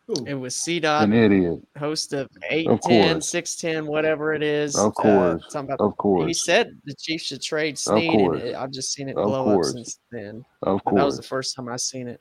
Who? 0.07 0.25
It 0.25 0.35
was 0.35 0.55
C 0.55 0.79
Dot, 0.79 1.03
An 1.05 1.13
idiot, 1.13 1.61
host 1.77 2.13
of 2.13 2.27
Of 2.27 2.43
810, 2.49 3.13
course. 3.15 3.29
610, 3.29 3.87
whatever 3.91 4.35
it 4.35 4.43
is. 4.43 4.77
Of 4.77 4.87
uh, 4.89 4.91
course. 4.91 5.43
talking 5.51 5.71
about, 5.71 5.81
of 5.81 5.97
course. 5.97 6.29
he 6.29 6.35
said 6.35 6.79
the 6.85 6.95
Chiefs 6.95 7.25
should 7.25 7.43
trade 7.43 7.77
Sneed, 7.77 8.21
and 8.21 8.35
it, 8.37 8.55
I've 8.55 8.71
just 8.71 8.93
seen 8.93 9.09
it 9.09 9.17
Of 9.17 9.25
blow 9.27 9.45
course. 9.45 9.69
up 9.71 9.75
since 9.75 9.99
then. 10.13 10.45
of 10.63 10.81
But 10.85 10.95
that 10.95 11.05
was 11.05 11.17
the 11.17 11.25
first 11.25 11.57
time 11.57 11.69
I 11.69 11.77
seen 11.77 12.07
it. 12.09 12.21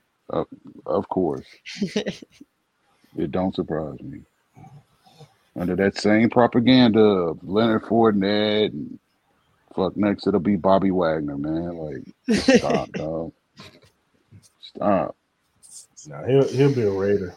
of 0.85 1.07
course. 1.09 1.45
It 3.17 3.31
don't 3.31 3.55
surprise 3.55 3.97
me. 4.01 4.21
Under 5.57 5.75
that 5.77 5.97
same 5.97 6.29
propaganda 6.29 6.99
of 6.99 7.39
Leonard 7.47 7.83
Fournette 7.83 8.71
and 8.73 8.99
fuck 9.75 9.95
next, 9.97 10.27
it'll 10.27 10.39
be 10.39 10.55
Bobby 10.55 10.91
Wagner, 10.91 11.37
man. 11.37 11.77
Like, 11.77 12.39
stop, 12.59 12.89
dog. 12.93 13.33
Stop. 14.61 15.15
Nah, 16.07 16.23
he'll 16.25 16.47
he'll 16.47 16.73
be 16.73 16.83
a 16.83 16.91
Raider. 16.91 17.35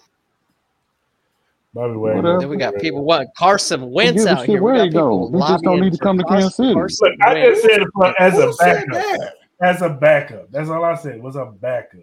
Bobby 1.75 1.95
Wagner. 1.97 2.23
Whatever. 2.23 2.41
then 2.41 2.49
we 2.49 2.57
got 2.57 2.75
people 2.77 3.05
wanting 3.05 3.29
Carson 3.37 3.91
Wentz 3.91 4.25
give 4.25 4.27
out 4.39 4.47
here. 4.47 4.63
where 4.63 4.75
We 4.75 4.79
got 4.79 4.85
he 4.87 4.91
go. 4.91 5.27
people 5.27 5.47
He 5.47 5.53
just 5.53 5.65
don't 5.65 5.81
need 5.81 5.93
to 5.93 5.99
come 5.99 6.19
to 6.19 6.25
Carson- 6.25 6.51
Kansas 6.51 6.57
City. 6.57 6.75
Carson 6.75 7.09
Look, 7.09 7.21
I 7.27 7.45
just 7.45 7.63
said 7.63 7.81
it 7.83 8.15
as 8.19 8.39
a 8.39 8.53
backup. 8.59 9.35
As 9.61 9.83
a 9.83 9.89
backup. 9.91 10.51
That's 10.51 10.69
all 10.71 10.85
I 10.85 10.95
said. 10.97 11.23
Was 11.23 11.37
a 11.37 11.47
backup. 11.47 12.01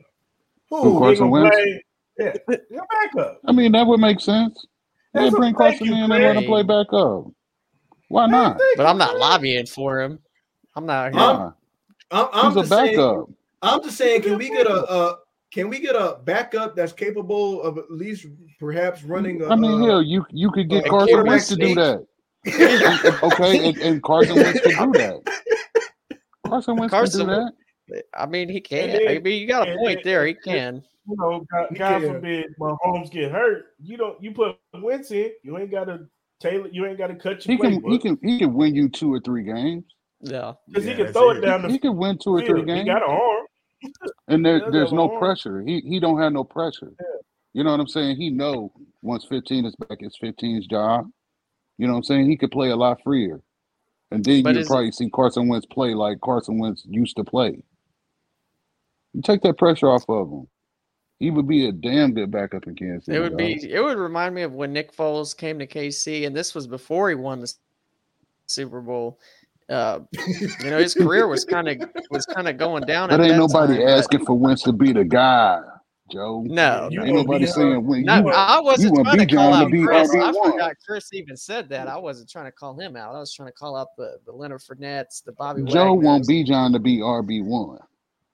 Who, 0.70 0.82
Who? 0.82 1.00
Carson 1.00 1.30
Wentz? 1.30 1.56
Yeah, 2.18 2.34
yeah, 2.50 2.80
backup. 3.14 3.40
I 3.46 3.52
mean, 3.52 3.72
that 3.74 3.86
would 3.86 4.00
make 4.00 4.20
sense. 4.22 4.66
They 5.14 5.30
bring 5.30 5.54
Carson 5.54 5.88
in 5.88 5.94
and 5.94 6.10
let 6.10 6.36
him 6.36 6.44
play 6.46 6.64
back 6.64 6.88
up. 6.94 7.26
Why 8.10 8.28
not? 8.28 8.60
But 8.78 8.86
I'm 8.86 8.98
not 8.98 9.18
lobbying 9.18 9.66
for 9.66 10.02
him. 10.02 10.20
I'm 10.76 10.86
not 10.86 11.14
here. 11.14 11.22
I'm- 11.22 11.54
I'm, 12.12 12.28
I'm 12.34 12.46
he's 12.52 12.58
a 12.58 12.60
just 12.60 12.70
saying. 12.72 13.36
I'm 13.64 13.82
just 13.84 13.98
saying. 13.98 14.22
Can 14.22 14.38
we 14.38 14.50
get 14.50 14.68
a, 14.68 14.94
a 14.94 15.18
can 15.52 15.70
we 15.70 15.80
get 15.80 15.96
a 15.96 16.20
backup 16.24 16.76
that's 16.76 16.94
capable 16.94 17.64
of 17.64 17.80
at 17.80 17.90
least 17.92 18.28
perhaps 18.60 19.04
running? 19.04 19.42
A, 19.42 19.50
I 19.50 19.56
mean, 19.56 19.82
uh, 19.82 19.86
hell, 19.86 20.02
you 20.04 20.24
you 20.30 20.52
could 20.52 20.70
get 20.70 20.86
Carson 20.86 21.08
quarterback 21.08 21.30
Wentz 21.32 21.48
to 21.48 21.56
do 21.56 21.74
that. 21.76 22.06
Okay, 23.24 23.70
and, 23.70 23.78
and 23.80 24.04
Carson 24.04 24.36
Wentz 24.36 24.62
can 24.62 24.92
do 24.92 25.00
that. 25.00 26.20
Carson 26.46 26.76
Wentz 26.76 26.92
Carson 26.92 27.26
can 27.28 27.50
do 27.50 27.52
that. 27.96 28.04
I 28.14 28.28
mean, 28.28 28.50
he 28.50 28.62
can. 28.62 28.90
And 28.92 29.00
then- 29.00 29.18
I 29.18 29.20
mean, 29.20 29.42
you 29.42 29.48
got 29.48 29.68
a 29.68 29.76
point 29.76 30.02
then- 30.04 30.14
there. 30.14 30.26
He 30.28 30.36
can. 30.36 30.84
You 31.08 31.16
know, 31.20 31.46
God, 31.52 31.68
He 31.72 31.76
God 31.76 32.02
can. 32.02 32.14
forbid 32.14 32.46
Mahomes 32.60 33.10
get 33.12 33.32
hurt. 33.32 33.74
You 33.82 33.98
don't. 33.98 34.22
You 34.24 34.32
put 34.32 34.58
Wentz 34.76 35.10
in. 35.12 35.32
You 35.44 35.58
ain't 35.58 35.72
got 35.72 35.86
to 35.86 36.06
Taylor, 36.40 36.68
you 36.72 36.86
ain't 36.86 36.98
got 36.98 37.08
to 37.08 37.16
cut 37.16 37.46
your. 37.46 37.58
He 37.58 37.64
your 37.64 37.82
can 37.82 37.92
he 37.92 37.98
can 38.00 38.20
he 38.22 38.40
can 38.40 38.54
win 38.54 38.76
you 38.76 38.90
two 38.90 39.12
or 39.14 39.20
three 39.22 39.44
games. 39.44 39.84
Yeah. 40.26 40.54
because 40.68 40.86
Yeah, 40.86 40.92
he 40.96 41.04
can 41.04 41.14
throw 41.14 41.30
it. 41.32 41.38
it 41.38 41.42
down 41.42 41.62
the 41.62 41.70
He 41.70 41.80
can 41.80 41.96
win 41.98 42.18
two 42.18 42.32
or 42.36 42.40
three 42.42 42.48
field. 42.48 42.60
He 42.60 42.66
games. 42.66 42.88
got 42.88 43.04
an 43.04 43.10
arm. 43.10 43.46
And 44.28 44.46
there, 44.46 44.60
does 44.60 44.72
there's 44.72 44.92
no 44.94 45.10
arm. 45.10 45.20
pressure. 45.20 45.62
He 45.62 45.82
he 45.82 46.00
don't 46.00 46.20
have 46.20 46.34
no 46.34 46.44
pressure. 46.44 46.92
You 47.54 47.64
know 47.64 47.72
what 47.72 47.80
I'm 47.80 47.88
saying? 47.88 48.18
He 48.18 48.30
know 48.30 48.72
once 49.02 49.26
15 49.30 49.66
is 49.66 49.76
back, 49.76 50.00
it's 50.02 50.18
15's 50.20 50.68
job. 50.68 51.10
You 51.78 51.88
know 51.88 51.94
what 51.94 51.98
I'm 52.00 52.04
saying? 52.04 52.30
He 52.30 52.38
could 52.38 52.52
play 52.52 52.70
a 52.70 52.76
lot 52.76 53.02
freer. 53.04 53.42
And 54.12 54.24
then 54.24 54.44
But 54.44 54.56
you 54.56 54.62
is- 54.62 54.68
probably 54.68 54.92
see 54.92 55.10
Carson 55.10 55.48
Wentz 55.48 55.66
play 55.66 55.94
like 55.94 56.20
Carson 56.22 56.58
Wentz 56.58 56.86
used 56.90 57.16
to 57.18 57.24
play. 57.24 57.62
You 59.14 59.22
take 59.22 59.42
that 59.44 59.58
pressure 59.58 59.90
off 59.90 60.04
of 60.10 60.30
him. 60.30 60.48
He 61.20 61.32
would 61.32 61.48
be 61.48 61.68
a 61.68 61.72
damn 61.72 62.14
good 62.14 62.30
backup 62.32 62.68
in 62.68 62.76
Kansas 62.76 63.06
City. 63.06 63.18
It 63.18 63.22
would 63.22 63.30
dog. 63.30 63.38
be. 63.38 63.72
It 63.72 63.82
would 63.82 63.98
remind 63.98 64.36
me 64.36 64.42
of 64.42 64.54
when 64.54 64.74
Nick 64.74 64.94
Foles 64.96 65.36
came 65.36 65.58
to 65.60 65.68
KC, 65.68 66.26
and 66.28 66.36
this 66.36 66.54
was 66.54 66.68
before 66.68 67.08
he 67.10 67.16
won 67.16 67.40
the 67.40 67.54
Super 68.48 68.82
Bowl. 68.82 69.20
Uh, 69.68 70.00
you 70.62 70.70
know, 70.70 70.78
his 70.78 70.94
career 70.94 71.28
was 71.28 71.44
kind 71.44 71.68
of 71.68 71.90
was 72.12 72.26
kind 72.28 72.48
of 72.48 72.58
going 72.58 72.84
down. 72.84 73.10
But 73.10 73.20
at 73.20 73.26
ain't 73.26 73.32
that 73.34 73.38
nobody 73.40 73.78
time, 73.78 73.86
but- 73.86 73.92
asking 73.92 74.26
for 74.26 74.34
Wentz 74.38 74.62
to 74.64 74.72
be 74.74 74.92
the 74.94 75.04
guy, 75.04 75.60
Joe. 76.12 76.44
No, 76.46 76.88
You. 76.92 77.02
Ain't 77.04 77.16
nobody 77.16 77.48
saying 77.48 77.84
when 77.84 78.04
No, 78.04 78.18
you 78.20 78.30
I 78.30 78.60
wasn't 78.60 78.94
want 78.96 79.08
trying 79.08 79.28
to 79.28 79.34
Bijan 79.34 79.38
call 79.38 79.52
to 79.52 79.58
out 79.66 79.72
be 79.72 79.84
Chris. 79.84 80.10
I 80.14 80.18
RB1. 80.32 80.52
forgot 80.52 80.76
Chris 80.86 81.10
even 81.14 81.36
said 81.36 81.68
that. 81.70 81.88
I 81.88 81.98
wasn't 81.98 82.30
trying 82.30 82.46
to 82.46 82.52
call 82.52 82.80
him 82.80 82.96
out. 82.96 83.16
I 83.16 83.20
was 83.20 83.34
trying 83.34 83.48
to 83.50 83.54
call 83.54 83.76
out 83.76 83.88
the, 83.98 84.18
the 84.28 84.32
Leonard 84.32 84.62
Fournettes, 84.62 85.24
the 85.24 85.32
Bobby 85.32 85.64
Joe 85.64 85.94
want 85.94 86.26
Wagners. 86.28 86.48
John 86.48 86.72
to 86.74 86.80
be 86.80 87.00
RB 87.00 87.44
one. 87.44 87.80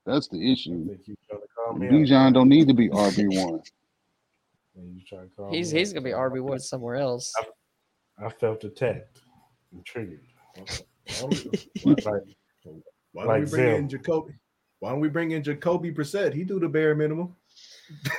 That's 0.05 0.27
the 0.27 0.51
issue. 0.51 0.85
think 0.85 1.07
you 1.07 1.15
trying 1.29 1.41
to 1.41 1.47
call 1.55 1.73
me 1.75 1.87
out. 1.87 1.93
Bijan 1.93 2.33
don't 2.33 2.49
need 2.49 2.67
to 2.67 2.73
be 2.73 2.89
RB 2.89 3.41
one. 3.45 3.61
And 4.75 4.95
you 4.97 5.01
trying 5.07 5.29
to 5.29 5.35
call 5.35 5.49
He's 5.53 5.71
he's 5.71 5.93
gonna 5.93 6.03
be 6.03 6.11
RB 6.11 6.41
one 6.41 6.59
somewhere 6.59 6.95
else. 6.95 7.31
I 8.21 8.27
felt 8.29 8.65
attacked 8.65 9.21
and 9.71 9.85
triggered. 9.85 10.21
Like, 10.57 10.81
Why 13.13 13.23
don't 13.25 13.27
Like 13.27 13.43
we 13.43 13.49
bring 13.49 13.75
in 13.75 13.89
Jacoby? 13.89 14.33
Why 14.79 14.89
don't 14.91 14.99
we 14.99 15.09
bring 15.09 15.31
in 15.31 15.43
Jacoby 15.43 15.91
Brissett? 15.91 16.33
He 16.33 16.43
do 16.43 16.59
the 16.59 16.67
bare 16.69 16.95
minimum. 16.95 17.35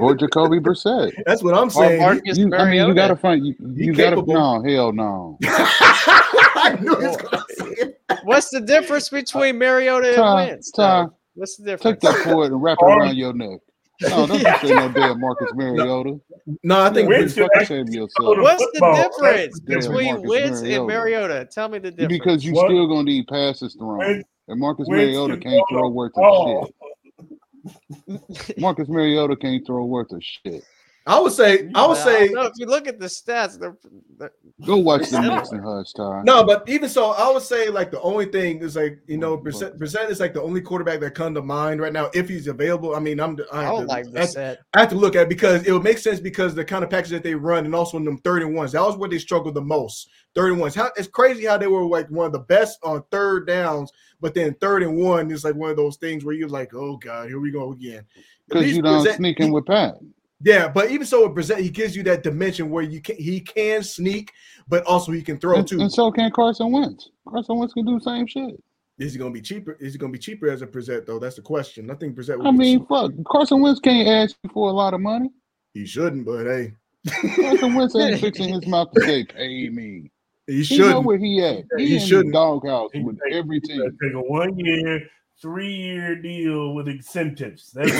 Or 0.00 0.16
Jacoby 0.16 0.58
Brissett. 0.58 1.12
That's 1.26 1.42
what 1.42 1.54
I'm 1.54 1.68
Or 1.68 1.70
saying. 1.70 2.00
Marcus 2.00 2.36
You, 2.36 2.52
I 2.54 2.68
mean, 2.68 2.88
you 2.88 2.92
gotta 2.92 3.14
find 3.14 3.46
you, 3.46 3.54
you 3.72 3.94
gotta 3.94 4.16
capable. 4.16 4.34
no 4.34 4.62
hell 4.62 4.92
no. 4.92 5.38
I 5.44 6.76
knew 6.80 6.96
he 6.96 7.06
was 7.06 7.16
gonna 7.16 7.44
say 7.50 7.64
it. 7.78 8.00
What's 8.24 8.50
the 8.50 8.60
difference 8.60 9.08
between 9.08 9.56
Mariota 9.56 10.08
and 10.08 10.16
Ty, 10.16 10.34
Wentz? 10.34 10.72
Ty. 10.72 11.06
What's 11.34 11.56
the 11.56 11.64
difference? 11.66 11.82
take 11.82 12.00
that 12.00 12.24
forward 12.24 12.50
and 12.50 12.60
wrap 12.60 12.78
it 12.80 12.84
around 12.84 13.16
your 13.16 13.32
neck. 13.32 13.60
Oh, 14.02 14.08
no, 14.08 14.26
don't 14.26 14.38
you 14.40 14.68
say 14.68 14.74
no 14.74 14.88
damn 14.92 15.20
Marcus 15.20 15.50
Mariota. 15.54 16.20
No, 16.64 16.80
I 16.80 16.90
think 16.90 17.08
Wentz 17.08 17.34
Fucking 17.34 17.48
could 17.54 17.66
save 17.68 17.88
yourself. 17.90 18.38
What's 18.38 18.60
What's 18.78 18.78
the 18.78 19.10
difference 19.20 19.60
between 19.60 20.06
Marcus 20.14 20.28
Wentz 20.28 20.60
and 20.60 20.68
Mariota. 20.68 20.86
Mariota? 20.86 21.48
Tell 21.52 21.68
me 21.68 21.78
the 21.78 21.90
difference. 21.90 22.08
Because 22.12 22.44
you 22.44 22.54
What? 22.54 22.66
still 22.68 22.86
gonna 22.88 23.04
need 23.04 23.26
passes 23.28 23.74
thrown. 23.74 23.98
Wentz- 23.98 24.28
And 24.48 24.60
Marcus 24.60 24.88
Wentz 24.88 25.00
Mariota 25.12 25.34
can 25.36 25.52
can't 25.52 25.64
throw 25.70 25.78
throw 25.80 25.88
worth 25.90 26.12
ball. 26.14 26.64
of 26.64 28.36
shit. 28.46 28.58
Marcus 28.58 28.88
Mariota 28.88 29.36
can't 29.36 29.64
throw 29.66 29.84
worth 29.84 30.12
of 30.12 30.22
shit. 30.22 30.64
I 31.06 31.20
would 31.20 31.32
say 31.32 31.70
I 31.74 31.86
would 31.86 31.94
Well, 31.94 31.94
say 31.96 32.28
no, 32.32 32.42
if 32.44 32.52
you 32.56 32.64
look 32.66 32.86
at 32.88 32.98
the 32.98 33.06
stats, 33.06 33.58
they're, 33.58 33.76
they're 34.18 34.32
Go 34.64 34.78
watch 34.78 35.10
the 35.10 35.20
Knicks 35.20 35.50
and 35.50 35.62
Hush, 35.62 35.92
Ty. 35.92 36.22
no, 36.22 36.44
but 36.44 36.66
even 36.66 36.88
so, 36.88 37.10
I 37.10 37.30
would 37.30 37.42
say 37.42 37.68
like 37.68 37.90
the 37.90 38.00
only 38.00 38.24
thing 38.24 38.60
is 38.60 38.74
like 38.76 39.00
you 39.06 39.18
know 39.18 39.36
Brissett, 39.36 39.76
Brissett 39.78 40.08
is 40.08 40.18
like 40.20 40.32
the 40.32 40.40
only 40.40 40.62
quarterback 40.62 41.00
that 41.00 41.10
come 41.14 41.34
to 41.34 41.42
mind 41.42 41.80
right 41.82 41.92
now 41.92 42.08
if 42.14 42.28
he's 42.28 42.46
available. 42.46 42.94
I 42.94 43.00
mean, 43.00 43.20
I'm 43.20 43.36
I 43.52 43.58
I 43.58 43.62
have, 43.64 43.72
don't 43.72 43.80
to, 43.82 43.86
like 43.88 44.06
I 44.06 44.20
have, 44.20 44.28
Brissett. 44.30 44.56
I 44.72 44.80
have 44.80 44.88
to 44.90 44.94
look 44.94 45.14
at 45.16 45.22
it 45.24 45.28
because 45.28 45.66
it 45.66 45.72
would 45.72 45.82
make 45.82 45.98
sense 45.98 46.20
because 46.20 46.54
the 46.54 46.64
kind 46.64 46.82
of 46.84 46.88
package 46.88 47.10
that 47.10 47.22
they 47.22 47.34
run 47.34 47.66
and 47.66 47.74
also 47.74 47.98
in 47.98 48.04
them 48.04 48.18
third 48.18 48.42
and 48.42 48.54
ones 48.54 48.72
that 48.72 48.80
was 48.80 48.96
where 48.96 49.10
they 49.10 49.18
struggled 49.18 49.54
the 49.54 49.60
most. 49.60 50.08
Third 50.34 50.52
and 50.52 50.60
ones. 50.60 50.74
How 50.74 50.90
it's 50.96 51.08
crazy 51.08 51.44
how 51.44 51.58
they 51.58 51.66
were 51.66 51.84
like 51.84 52.08
one 52.08 52.26
of 52.26 52.32
the 52.32 52.38
best 52.40 52.78
on 52.82 53.02
third 53.10 53.46
downs, 53.46 53.92
but 54.22 54.32
then 54.32 54.54
third 54.54 54.82
and 54.82 54.96
one 54.96 55.30
is 55.30 55.44
like 55.44 55.54
one 55.54 55.70
of 55.70 55.76
those 55.76 55.96
things 55.96 56.24
where 56.24 56.34
you're 56.34 56.48
like, 56.48 56.72
oh 56.72 56.96
god, 56.96 57.28
here 57.28 57.40
we 57.40 57.50
go 57.50 57.72
again. 57.72 57.98
At 57.98 58.06
Because 58.48 58.74
you 58.74 58.80
don't 58.82 59.04
Brissett- 59.06 59.16
sneak 59.16 59.40
in 59.40 59.52
with 59.52 59.66
Pat. 59.66 59.96
Yeah, 60.42 60.68
but 60.68 60.90
even 60.90 61.06
so, 61.06 61.26
with 61.28 61.36
Brissett, 61.36 61.60
he 61.60 61.70
gives 61.70 61.94
you 61.96 62.02
that 62.04 62.22
dimension 62.22 62.68
where 62.70 62.82
you 62.82 63.00
can 63.00 63.16
he 63.16 63.40
can 63.40 63.82
sneak, 63.82 64.30
but 64.68 64.84
also 64.84 65.12
he 65.12 65.22
can 65.22 65.38
throw 65.38 65.56
And, 65.58 65.66
too. 65.66 65.80
and 65.80 65.90
so 65.92 66.10
can 66.10 66.30
Carson 66.32 66.70
Wentz. 66.72 67.10
Carson 67.28 67.56
Wentz 67.58 67.72
can 67.72 67.84
do 67.86 67.98
the 67.98 68.04
same 68.04 68.26
shit. 68.26 68.62
Is 68.98 69.12
he 69.12 69.18
gonna 69.18 69.30
be 69.30 69.40
cheaper? 69.40 69.72
Is 69.80 69.92
he 69.94 69.98
gonna 69.98 70.12
be 70.12 70.18
cheaper 70.18 70.48
as 70.48 70.60
a 70.62 70.66
Brissett 70.66 71.06
though? 71.06 71.18
That's 71.18 71.36
the 71.36 71.42
question. 71.42 71.90
I 71.90 71.94
think 71.94 72.16
Brissett. 72.16 72.44
I 72.46 72.50
mean, 72.50 72.80
cheap. 72.80 72.88
fuck. 72.88 73.12
Carson 73.26 73.60
Wentz 73.60 73.80
can't 73.80 74.06
ask 74.08 74.36
for 74.52 74.68
a 74.68 74.72
lot 74.72 74.92
of 74.94 75.00
money. 75.00 75.30
he 75.72 75.86
shouldn't, 75.86 76.26
but 76.26 76.44
hey, 76.46 76.74
Carson 77.36 77.74
Wentz 77.74 77.94
ain't 77.96 78.20
fixing 78.20 78.52
his 78.52 78.66
mouth 78.66 78.90
to 78.92 79.00
say, 79.02 79.24
pay 79.24 79.68
me. 79.68 80.10
he 80.46 80.62
He 80.62 80.78
know 80.78 80.84
shouldn't. 80.88 81.06
where 81.06 81.18
he 81.18 81.42
at. 81.42 81.64
He, 81.78 81.86
He 81.88 81.94
in 81.96 82.00
shouldn't. 82.02 82.26
the 82.28 82.32
doghouse 82.32 82.90
He 82.92 83.00
with 83.02 83.18
take- 83.24 83.34
every 83.34 83.60
team. 83.60 83.80
take 84.02 84.12
a 84.14 84.20
one 84.20 84.56
year, 84.58 85.00
three 85.40 85.72
year 85.74 86.14
deal 86.16 86.74
with 86.74 86.88
incentives. 86.88 87.70
That's 87.72 87.90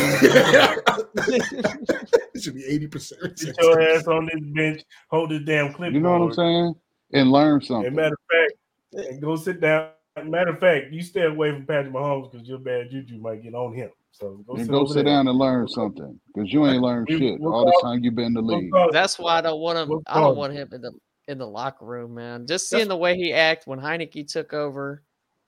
it 1.28 2.42
should 2.42 2.54
be 2.54 2.64
eighty 2.64 2.86
percent. 2.86 3.38
Sit 3.38 3.56
your 3.60 3.80
ass 3.80 4.06
on 4.06 4.26
this 4.26 4.42
bench, 4.54 4.82
hold 5.10 5.30
this 5.30 5.42
damn 5.44 5.68
clipboard. 5.72 5.94
You 5.94 6.00
know 6.00 6.18
what 6.18 6.22
I'm 6.26 6.32
saying? 6.34 6.74
And 7.12 7.30
learn 7.30 7.54
And 7.56 7.64
something. 7.64 7.94
matter 7.94 8.14
of 8.14 8.20
fact, 8.30 9.08
and 9.10 9.22
go 9.22 9.36
sit 9.36 9.60
down. 9.60 9.90
Matter 10.24 10.50
of 10.50 10.60
fact, 10.60 10.92
you 10.92 11.02
stay 11.02 11.22
away 11.22 11.50
from 11.50 11.66
Patrick 11.66 11.92
Mahomes 11.92 12.30
because 12.30 12.46
your 12.48 12.58
bad 12.58 12.88
juju 12.88 13.18
might 13.18 13.42
get 13.42 13.52
on 13.54 13.74
him. 13.74 13.90
So 14.12 14.38
go 14.46 14.54
And 14.54 14.66
sit, 14.66 14.70
go 14.70 14.84
sit 14.86 14.94
there. 14.94 15.04
down 15.04 15.26
and 15.26 15.36
learn 15.36 15.66
something. 15.66 16.20
Because 16.32 16.52
you 16.52 16.64
ain't 16.68 16.80
learned 16.82 17.08
We- 17.10 17.18
shit 17.18 17.40
we'll 17.40 17.52
all 17.52 17.64
the 17.64 17.76
time 17.82 18.04
you've 18.04 18.14
been 18.14 18.26
in 18.26 18.34
the 18.34 18.42
We'll 18.42 18.58
league. 18.58 18.72
That's 18.92 19.18
why 19.18 19.38
I 19.38 19.40
don't 19.40 19.58
want 19.60 19.76
him. 19.78 19.88
What 19.88 20.02
I 20.06 20.20
don't 20.20 20.36
want 20.36 20.52
him 20.52 20.68
in 20.72 20.80
the 20.82 20.92
in 21.26 21.38
the 21.38 21.46
locker 21.48 21.84
room, 21.84 22.14
man. 22.14 22.46
Just 22.46 22.68
seeing 22.68 22.86
the 22.86 22.96
way 22.96 23.16
he 23.16 23.32
act 23.32 23.66
when 23.66 23.80
Heinicke 23.80 24.30
took 24.30 24.52
over, 24.54 25.02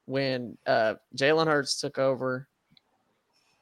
when 0.07 0.57
uh 0.67 0.95
Jalen 1.17 1.47
Hurts 1.47 1.81
took 1.81 1.99
over. 1.99 2.49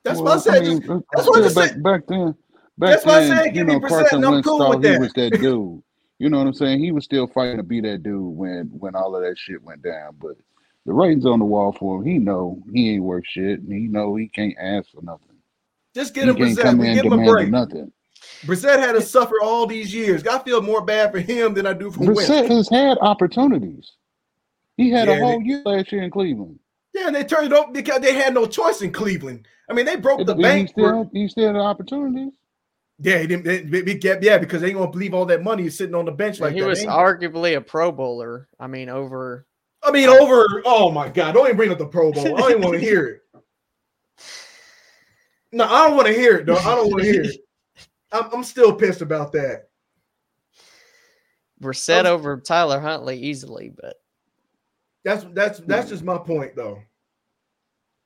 That's 0.04 0.16
Well, 0.20 0.36
what 0.36 0.36
I 0.36 0.40
said. 0.58 0.62
mean, 0.64 0.80
just- 0.80 0.90
uh, 0.90 1.00
that's 1.12 1.26
what 1.28 1.38
I 1.44 1.48
still 1.48 1.62
said. 1.62 1.82
back, 1.82 2.00
back 2.02 2.06
then, 2.08 2.34
back 2.78 2.90
That's 2.90 3.06
what 3.06 3.14
I 3.16 3.20
then, 3.20 3.36
said, 3.36 3.46
you 3.46 3.52
give 3.52 3.66
me 3.66 3.72
know, 3.74 3.80
Brissett 3.80 3.88
Carson 3.88 4.16
and 4.18 4.24
I'm 4.26 4.32
Wentz 4.32 4.46
cool 4.48 4.58
thought 4.58 4.70
with 4.76 4.84
he 4.84 4.90
that. 4.92 5.00
was 5.00 5.12
that 5.14 5.30
dude. 5.40 5.82
You 6.18 6.28
know 6.30 6.38
what 6.38 6.46
I'm 6.46 6.54
saying? 6.54 6.78
He 6.80 6.92
was 6.92 7.04
still 7.04 7.26
fighting 7.26 7.56
to 7.56 7.62
be 7.62 7.80
that 7.80 8.02
dude 8.02 8.36
when 8.36 8.66
when 8.78 8.94
all 8.94 9.16
of 9.16 9.22
that 9.22 9.36
shit 9.38 9.62
went 9.62 9.82
down. 9.82 10.16
But 10.20 10.36
the 10.86 10.92
ratings 10.92 11.26
on 11.26 11.38
the 11.38 11.44
wall 11.44 11.72
for 11.72 11.98
him, 11.98 12.04
he 12.04 12.18
know 12.18 12.62
he 12.72 12.94
ain't 12.94 13.02
worth 13.02 13.24
shit. 13.26 13.60
And 13.60 13.72
he 13.72 13.88
know 13.88 14.14
he 14.14 14.28
can't 14.28 14.54
ask 14.60 14.90
for 14.90 15.02
nothing. 15.02 15.36
just 15.94 16.14
get 16.14 16.24
He 16.24 16.30
him 16.30 16.36
can't 16.36 16.58
Brissett. 16.58 16.62
come 16.62 16.78
We 16.78 16.88
in 16.88 16.94
give 16.94 17.06
him 17.06 17.18
a 17.18 17.24
break. 17.24 17.50
nothing. 17.50 17.90
Brissett 18.46 18.78
had 18.78 18.92
to 18.92 19.02
suffer 19.02 19.34
all 19.42 19.66
these 19.66 19.92
years. 19.94 20.26
I 20.26 20.38
feel 20.40 20.60
more 20.62 20.82
bad 20.82 21.10
for 21.12 21.18
him 21.18 21.52
than 21.54 21.66
I 21.66 21.72
do 21.72 21.90
for 21.90 22.00
Brissett 22.00 22.48
Wentz. 22.48 22.48
has 22.48 22.68
had 22.68 22.98
opportunities. 23.00 23.92
He 24.76 24.90
had 24.90 25.08
Yeah, 25.08 25.14
a 25.14 25.16
they- 25.16 25.22
whole 25.22 25.42
year 25.42 25.62
last 25.64 25.92
year 25.92 26.02
in 26.02 26.10
Cleveland. 26.10 26.58
Yeah, 26.92 27.06
and 27.08 27.14
they 27.16 27.24
turned 27.24 27.46
it 27.46 27.52
over 27.52 27.72
because 27.72 28.00
they 28.00 28.14
had 28.14 28.34
no 28.34 28.46
choice 28.46 28.80
in 28.82 28.92
Cleveland. 28.92 29.46
I 29.68 29.72
mean, 29.72 29.84
they 29.86 29.96
broke 29.96 30.20
And 30.20 30.28
the 30.28 30.36
he 30.36 30.42
bank. 30.42 30.68
still 30.70 30.88
For, 30.88 30.96
had, 30.98 31.10
he 31.12 31.26
still 31.28 31.46
had 31.48 31.56
opportunities. 31.56 32.32
yeah, 33.00 33.18
he 33.18 33.26
didn't. 33.26 33.44
They, 33.44 33.62
they, 33.62 33.80
they 33.80 33.94
get- 33.94 34.22
yeah, 34.22 34.38
because 34.38 34.60
they 34.60 34.68
ain't 34.68 34.76
gonna 34.78 34.90
believe 34.90 35.12
all 35.14 35.26
that 35.26 35.42
money 35.42 35.66
is 35.66 35.76
sitting 35.76 35.94
on 35.94 36.04
the 36.04 36.12
bench 36.12 36.38
like 36.38 36.54
he 36.54 36.60
that. 36.60 36.66
was 36.68 36.80
ain't- 36.82 36.90
arguably 36.90 37.56
a 37.56 37.60
Pro 37.60 37.90
Bowler. 37.90 38.48
I 38.60 38.66
mean, 38.68 38.88
over 38.88 39.46
I 39.82 39.90
mean, 39.90 40.08
over. 40.08 40.62
Oh 40.64 40.90
my 40.90 41.08
God! 41.08 41.32
Don't 41.32 41.46
even 41.46 41.56
bring 41.56 41.70
up 41.72 41.78
the 41.78 41.86
Pro 41.86 42.12
Bowl. 42.12 42.24
I 42.36 42.40
don't 42.40 42.50
even 42.50 42.62
want 42.62 42.74
to 42.74 42.80
hear 42.80 43.06
it. 43.06 43.20
No, 45.52 45.64
I 45.66 45.86
don't 45.86 45.96
want 45.96 46.08
to 46.08 46.12
hear 46.14 46.38
it, 46.38 46.46
though. 46.46 46.56
I 46.56 46.74
don't 46.74 46.90
want 46.90 47.04
to 47.04 47.08
hear 47.12 47.22
it. 47.22 47.36
I'm, 48.10 48.24
I'm 48.32 48.42
still 48.44 48.74
pissed 48.74 49.02
about 49.02 49.30
that. 49.32 49.68
Brissett 51.62 51.96
I'm- 51.98 52.06
um, 52.06 52.12
over 52.12 52.40
Tyler 52.40 52.80
Huntley 52.80 53.18
easily, 53.20 53.68
but 53.74 53.94
That's 55.04 55.24
that's 55.34 55.58
that's 55.60 55.90
just 55.90 56.02
my 56.04 56.18
point, 56.18 56.56
though. 56.56 56.78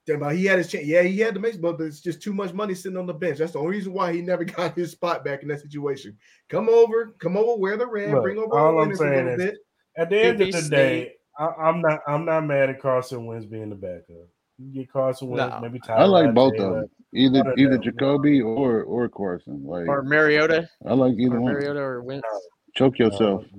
Damn, 0.05 0.19
but 0.19 0.35
he 0.35 0.45
had 0.45 0.57
his 0.57 0.67
chance. 0.71 0.85
Yeah, 0.85 1.03
he 1.03 1.19
had 1.19 1.33
the 1.35 1.39
make, 1.39 1.61
but 1.61 1.79
it's 1.81 2.01
just 2.01 2.21
too 2.21 2.33
much 2.33 2.51
money 2.53 2.73
sitting 2.73 2.97
on 2.97 3.05
the 3.05 3.13
bench. 3.13 3.37
That's 3.37 3.51
the 3.53 3.59
only 3.59 3.71
reason 3.77 3.93
why 3.93 4.11
he 4.13 4.21
never 4.21 4.43
got 4.45 4.75
his 4.75 4.91
spot 4.91 5.23
back 5.23 5.41
in 5.43 5.47
that 5.49 5.61
situation. 5.61 6.17
Come 6.49 6.67
over, 6.67 7.13
come 7.19 7.37
over, 7.37 7.59
wear 7.59 7.77
the 7.77 7.85
red, 7.87 8.11
Look, 8.11 8.23
bring 8.23 8.37
over 8.37 8.57
all 8.57 8.79
a 8.79 8.81
I'm 8.81 8.89
winner 8.89 8.95
for 8.95 9.05
a 9.11 9.15
saying 9.15 9.27
is- 9.27 9.37
bit. 9.37 9.55
At 9.97 10.09
the 10.09 10.19
end 10.19 10.41
of 10.41 10.47
QB 10.49 10.63
the 10.63 10.69
day, 10.69 11.13
I, 11.37 11.45
I'm 11.47 11.81
not 11.81 11.99
I'm 12.07 12.23
not 12.25 12.45
mad 12.45 12.69
at 12.69 12.81
Carson 12.81 13.25
Wentz 13.25 13.45
being 13.45 13.69
the 13.69 13.75
backup. 13.75 14.27
You 14.57 14.73
get 14.73 14.91
Carson 14.91 15.29
Wentz, 15.29 15.53
No. 15.55 15.61
maybe 15.61 15.79
Tyler 15.79 16.01
I 16.01 16.05
like 16.05 16.33
both 16.33 16.53
of 16.59 16.73
them. 16.73 16.85
Either 17.13 17.53
either 17.57 17.71
them. 17.71 17.81
Jacoby 17.81 18.41
or 18.41 18.83
or 18.83 19.09
Carson. 19.09 19.63
Like 19.65 19.87
or 19.87 20.03
Mariota, 20.03 20.69
I 20.87 20.93
like 20.93 21.15
either 21.17 21.37
or 21.37 21.41
one. 21.41 21.53
Mariota 21.53 21.79
or 21.79 22.01
Wentz. 22.03 22.27
Choke 22.75 22.99
yourself. 22.99 23.43
Uh, 23.45 23.57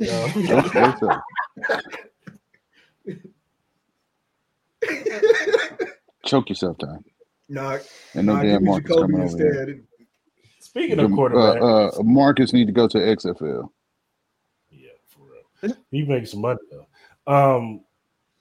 no. 0.00 0.28
Choke 0.28 0.74
yourself. 0.74 1.20
Choke 6.26 6.48
yourself, 6.48 6.78
Tom. 6.78 7.04
Nah, 7.48 7.78
And 8.14 8.26
no 8.26 8.36
nah, 8.36 8.42
damn 8.42 8.62
me 8.62 8.70
Marcus 8.70 8.96
coming 8.96 9.20
over 9.20 9.36
here. 9.36 9.80
Speaking 10.60 10.96
The- 10.96 11.04
of 11.04 11.12
quarterback, 11.12 11.62
uh, 11.62 11.86
uh, 11.88 12.02
Marcus 12.02 12.52
need 12.52 12.66
to 12.66 12.72
go 12.72 12.88
to 12.88 12.98
XFL. 12.98 13.68
yeah, 14.70 14.88
for 15.06 15.26
real. 15.62 15.76
He 15.90 16.04
makes 16.04 16.30
some 16.30 16.40
money 16.40 16.58
though. 16.70 16.86
Um, 17.32 17.80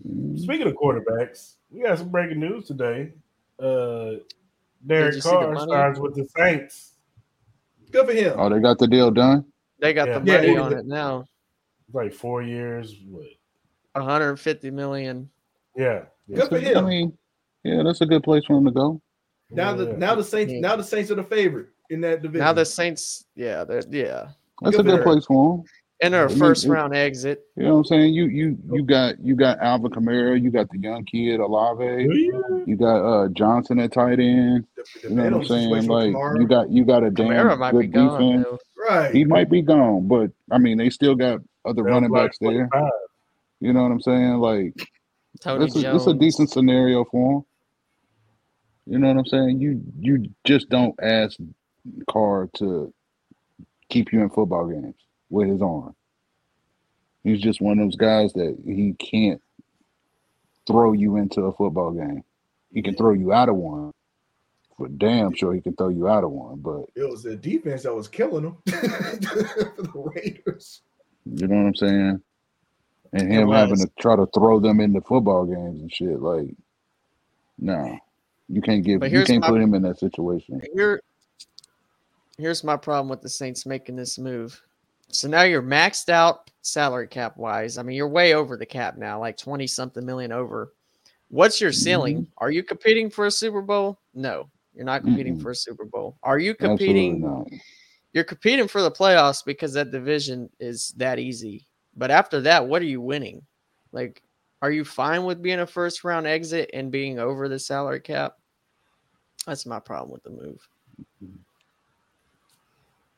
Mm. 0.08 0.38
speaking 0.40 0.68
of 0.68 0.74
quarterbacks, 0.74 1.56
we 1.70 1.82
got 1.84 1.98
some 1.98 2.10
breaking 2.10 2.40
news 2.40 2.66
today. 2.68 3.14
Uh, 3.58 4.16
Derek 4.86 5.16
you 5.16 5.22
see 5.22 5.30
Carr 5.30 5.54
money? 5.54 5.72
signs 5.72 6.00
with 6.00 6.16
the 6.16 6.26
Saints. 6.36 6.96
Good 7.92 8.08
for 8.08 8.12
him. 8.14 8.34
Oh, 8.38 8.50
they 8.50 8.60
got 8.60 8.80
the 8.80 8.88
deal 8.88 9.12
done. 9.12 9.46
They 9.80 9.94
got 9.94 10.08
Yeah. 10.10 10.20
the 10.20 10.26
Yeah, 10.32 10.38
money 10.42 10.54
it- 10.54 10.58
on 10.60 10.74
it 10.74 10.86
now. 10.88 11.26
like 11.94 12.12
four 12.14 12.42
years. 12.42 12.94
What? 13.10 13.28
150 13.94 14.72
million. 14.72 15.30
Yeah. 15.76 16.06
Yeah. 16.28 16.38
Good 16.38 16.50
for 16.50 16.60
him. 16.60 16.78
I 16.78 16.82
mean, 16.82 17.18
yeah, 17.64 17.84
that's 17.84 18.02
a 18.02 18.06
good 18.06 18.24
place 18.24 18.44
for 18.46 18.58
him 18.58 18.66
to 18.66 18.72
go. 18.72 19.02
Now 19.50 19.76
the 19.76 19.94
now 19.94 20.16
the 20.16 20.24
Saints 20.24 20.54
now 20.54 20.76
the 20.76 20.84
Saints 20.84 21.12
are 21.12 21.16
the 21.16 21.24
favorite 21.24 21.68
in 21.90 22.02
that 22.02 22.22
division. 22.22 22.46
Now 22.46 22.54
the 22.54 22.66
Saints, 22.66 23.26
yeah, 23.36 23.64
they're 23.64 23.84
yeah. 23.90 24.30
That's 24.62 24.78
Good 24.78 24.86
a 24.88 24.90
good 24.90 24.98
her. 25.00 25.04
place 25.04 25.26
for 25.26 25.56
him. 25.58 25.64
And 26.02 26.14
they're 26.14 26.24
a 26.26 26.26
I 26.26 26.30
mean, 26.30 26.40
first 26.40 26.66
round 26.66 26.94
exit. 26.96 27.44
You 27.56 27.64
know 27.64 27.74
what 27.76 27.78
I'm 27.80 27.86
saying? 27.86 28.14
You 28.14 28.26
you 28.26 28.58
you 28.72 28.84
got 28.84 29.20
you 29.20 29.36
got 29.36 29.60
Alvin 29.60 29.92
Kamara, 29.92 30.42
you 30.42 30.50
got 30.50 30.70
the 30.70 30.80
young 30.80 31.06
kid 31.06 31.40
Olave, 31.40 31.86
Yeah. 31.86 32.64
you 32.66 32.76
got 32.76 32.98
uh 33.06 33.28
Johnson 33.30 33.80
at 33.80 33.94
tight 33.94 34.20
end. 34.20 34.66
The- 34.76 34.84
the 35.04 35.10
You 35.10 35.16
know 35.16 35.24
what 35.24 35.34
I'm 35.34 35.46
saying? 35.46 35.88
Like 35.88 36.12
you 36.40 36.48
got 36.48 36.70
you 36.70 36.84
got 36.84 37.04
a 37.04 37.12
damn 37.12 37.28
Kamara 37.48 37.72
good 37.72 37.92
gone. 37.94 38.20
defense. 38.42 38.48
though. 38.50 38.86
right. 38.90 39.14
He 39.16 39.24
might 39.24 39.50
be 39.50 39.62
gone, 39.62 40.08
but 40.08 40.32
I 40.52 40.58
mean 40.58 40.78
they 40.78 40.90
still 40.90 41.16
got 41.16 41.40
other 41.64 41.84
They're 41.84 41.94
running 41.94 42.10
like 42.10 42.24
backs 42.30 42.38
there. 42.40 42.68
25. 42.68 42.90
You 43.62 43.72
know 43.74 43.84
what 43.84 43.92
I'm 43.92 44.02
saying? 44.02 44.34
Like 44.40 44.74
Tony 45.44 45.66
it's 45.66 45.76
a, 45.76 45.82
Jones. 45.82 46.02
it's 46.02 46.08
a 46.08 46.14
decent 46.14 46.50
scenario 46.50 47.04
for 47.04 47.40
him. 47.40 47.46
You 48.86 49.00
know 49.00 49.08
what 49.10 49.18
I'm 49.18 49.26
saying? 49.26 49.60
You 49.60 49.82
you 50.00 50.30
just 50.46 50.70
don't 50.70 50.96
ask 51.02 51.38
Carr 52.10 52.50
to 52.58 52.94
keep 53.90 54.14
you 54.14 54.22
in 54.22 54.30
football 54.30 54.68
games 54.68 54.96
with 55.30 55.50
his 55.50 55.62
arm. 55.62 55.96
He's 57.26 57.42
just 57.42 57.62
one 57.62 57.80
of 57.80 57.86
those 57.86 57.98
guys 57.98 58.32
that 58.34 58.58
he 58.66 58.94
can't 58.94 59.42
throw 60.66 60.94
you 60.94 61.18
into 61.18 61.42
a 61.42 61.54
football 61.54 61.92
game. 61.92 62.24
He 62.74 62.82
can 62.82 62.96
throw 62.96 63.12
you 63.12 63.34
out 63.34 63.50
of 63.50 63.56
one. 63.56 63.92
For 64.78 64.88
damn 64.88 65.36
sure 65.36 65.54
he 65.54 65.62
can 65.62 65.76
throw 65.76 65.90
you 65.90 66.08
out 66.08 66.24
of 66.24 66.32
one, 66.32 66.60
but 66.60 66.86
It 66.96 67.08
was 67.08 67.22
the 67.22 67.36
defense 67.36 67.84
that 67.84 67.94
was 67.94 68.08
killing 68.08 68.46
him 68.46 68.58
for 68.66 68.76
the 68.76 70.12
Raiders. 70.16 70.82
you 71.26 71.48
know 71.48 71.58
what 71.58 71.68
I'm 71.68 71.76
saying? 71.76 72.22
And 73.14 73.32
him 73.32 73.50
having 73.50 73.78
to 73.78 73.90
try 74.00 74.16
to 74.16 74.26
throw 74.34 74.60
them 74.60 74.80
into 74.80 75.00
football 75.02 75.46
games 75.46 75.82
and 75.82 75.94
shit, 75.94 76.20
like, 76.20 76.50
no, 77.60 77.98
you 78.50 78.62
can't 78.62 78.84
give, 78.84 79.04
you 79.04 79.24
can't 79.24 79.42
my- 79.42 79.50
put 79.50 79.62
him 79.62 79.74
in 79.76 79.84
that 79.84 80.00
situation. 80.00 80.62
Here, 80.74 81.02
here's 82.38 82.64
my 82.64 82.76
problem 82.76 83.10
with 83.10 83.22
the 83.22 83.30
Saints 83.30 83.66
making 83.66 83.96
this 83.96 84.18
move. 84.18 84.60
So 85.10 85.28
now 85.28 85.44
you're 85.44 85.62
maxed 85.62 86.10
out 86.10 86.50
salary 86.64 87.08
cap 87.08 87.38
wise. 87.38 87.78
I 87.78 87.84
mean, 87.84 87.96
you're 87.96 88.08
way 88.08 88.34
over 88.34 88.58
the 88.58 88.66
cap 88.66 88.98
now, 88.98 89.20
like 89.20 89.38
20 89.38 89.68
something 89.68 90.04
million 90.04 90.32
over. 90.32 90.74
What's 91.30 91.62
your 91.62 91.72
ceiling? 91.72 92.18
Mm-hmm. 92.18 92.34
Are 92.40 92.52
you 92.52 92.64
competing 92.64 93.12
for 93.12 93.28
a 93.28 93.32
Super 93.32 93.62
Bowl? 93.62 94.00
No, 94.16 94.50
you're 94.74 94.86
not 94.86 95.04
competing 95.04 95.38
Mm-mm. 95.38 95.44
for 95.44 95.52
a 95.52 95.56
Super 95.56 95.86
Bowl. 95.86 96.18
Are 96.24 96.40
you 96.40 96.56
competing? 96.56 97.62
You're 98.14 98.24
competing 98.24 98.68
for 98.68 98.82
the 98.82 98.92
playoffs 98.92 99.44
because 99.46 99.74
that 99.74 99.92
division 99.92 100.50
is 100.60 100.94
that 100.98 101.20
easy. 101.20 101.66
But 101.96 102.12
after 102.12 102.42
that, 102.42 102.68
what 102.68 102.82
are 102.82 102.86
you 102.86 103.02
winning? 103.02 103.44
Like, 103.92 104.22
are 104.62 104.72
you 104.72 104.86
fine 104.86 105.26
with 105.26 105.42
being 105.42 105.60
a 105.60 105.68
first 105.68 106.04
round 106.04 106.26
exit 106.26 106.70
and 106.74 106.92
being 106.92 107.20
over 107.20 107.48
the 107.48 107.60
salary 107.60 108.00
cap? 108.00 108.38
That's 109.46 109.66
my 109.66 109.80
problem 109.80 110.12
with 110.12 110.24
the 110.24 110.30
move. 110.30 110.68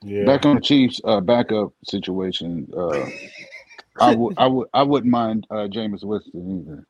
Yeah. 0.02 0.26
Back 0.26 0.46
on 0.46 0.56
the 0.56 0.62
Chiefs 0.62 1.00
uh, 1.04 1.20
backup 1.20 1.74
situation, 1.84 2.68
uh, 2.76 3.06
I 4.00 4.14
would, 4.16 4.38
I 4.38 4.48
would, 4.48 4.68
I 4.74 4.84
wouldn't 4.84 5.12
mind 5.12 5.48
uh, 5.50 5.68
Jameis 5.68 6.04
Winston 6.04 6.62
either. 6.62 6.88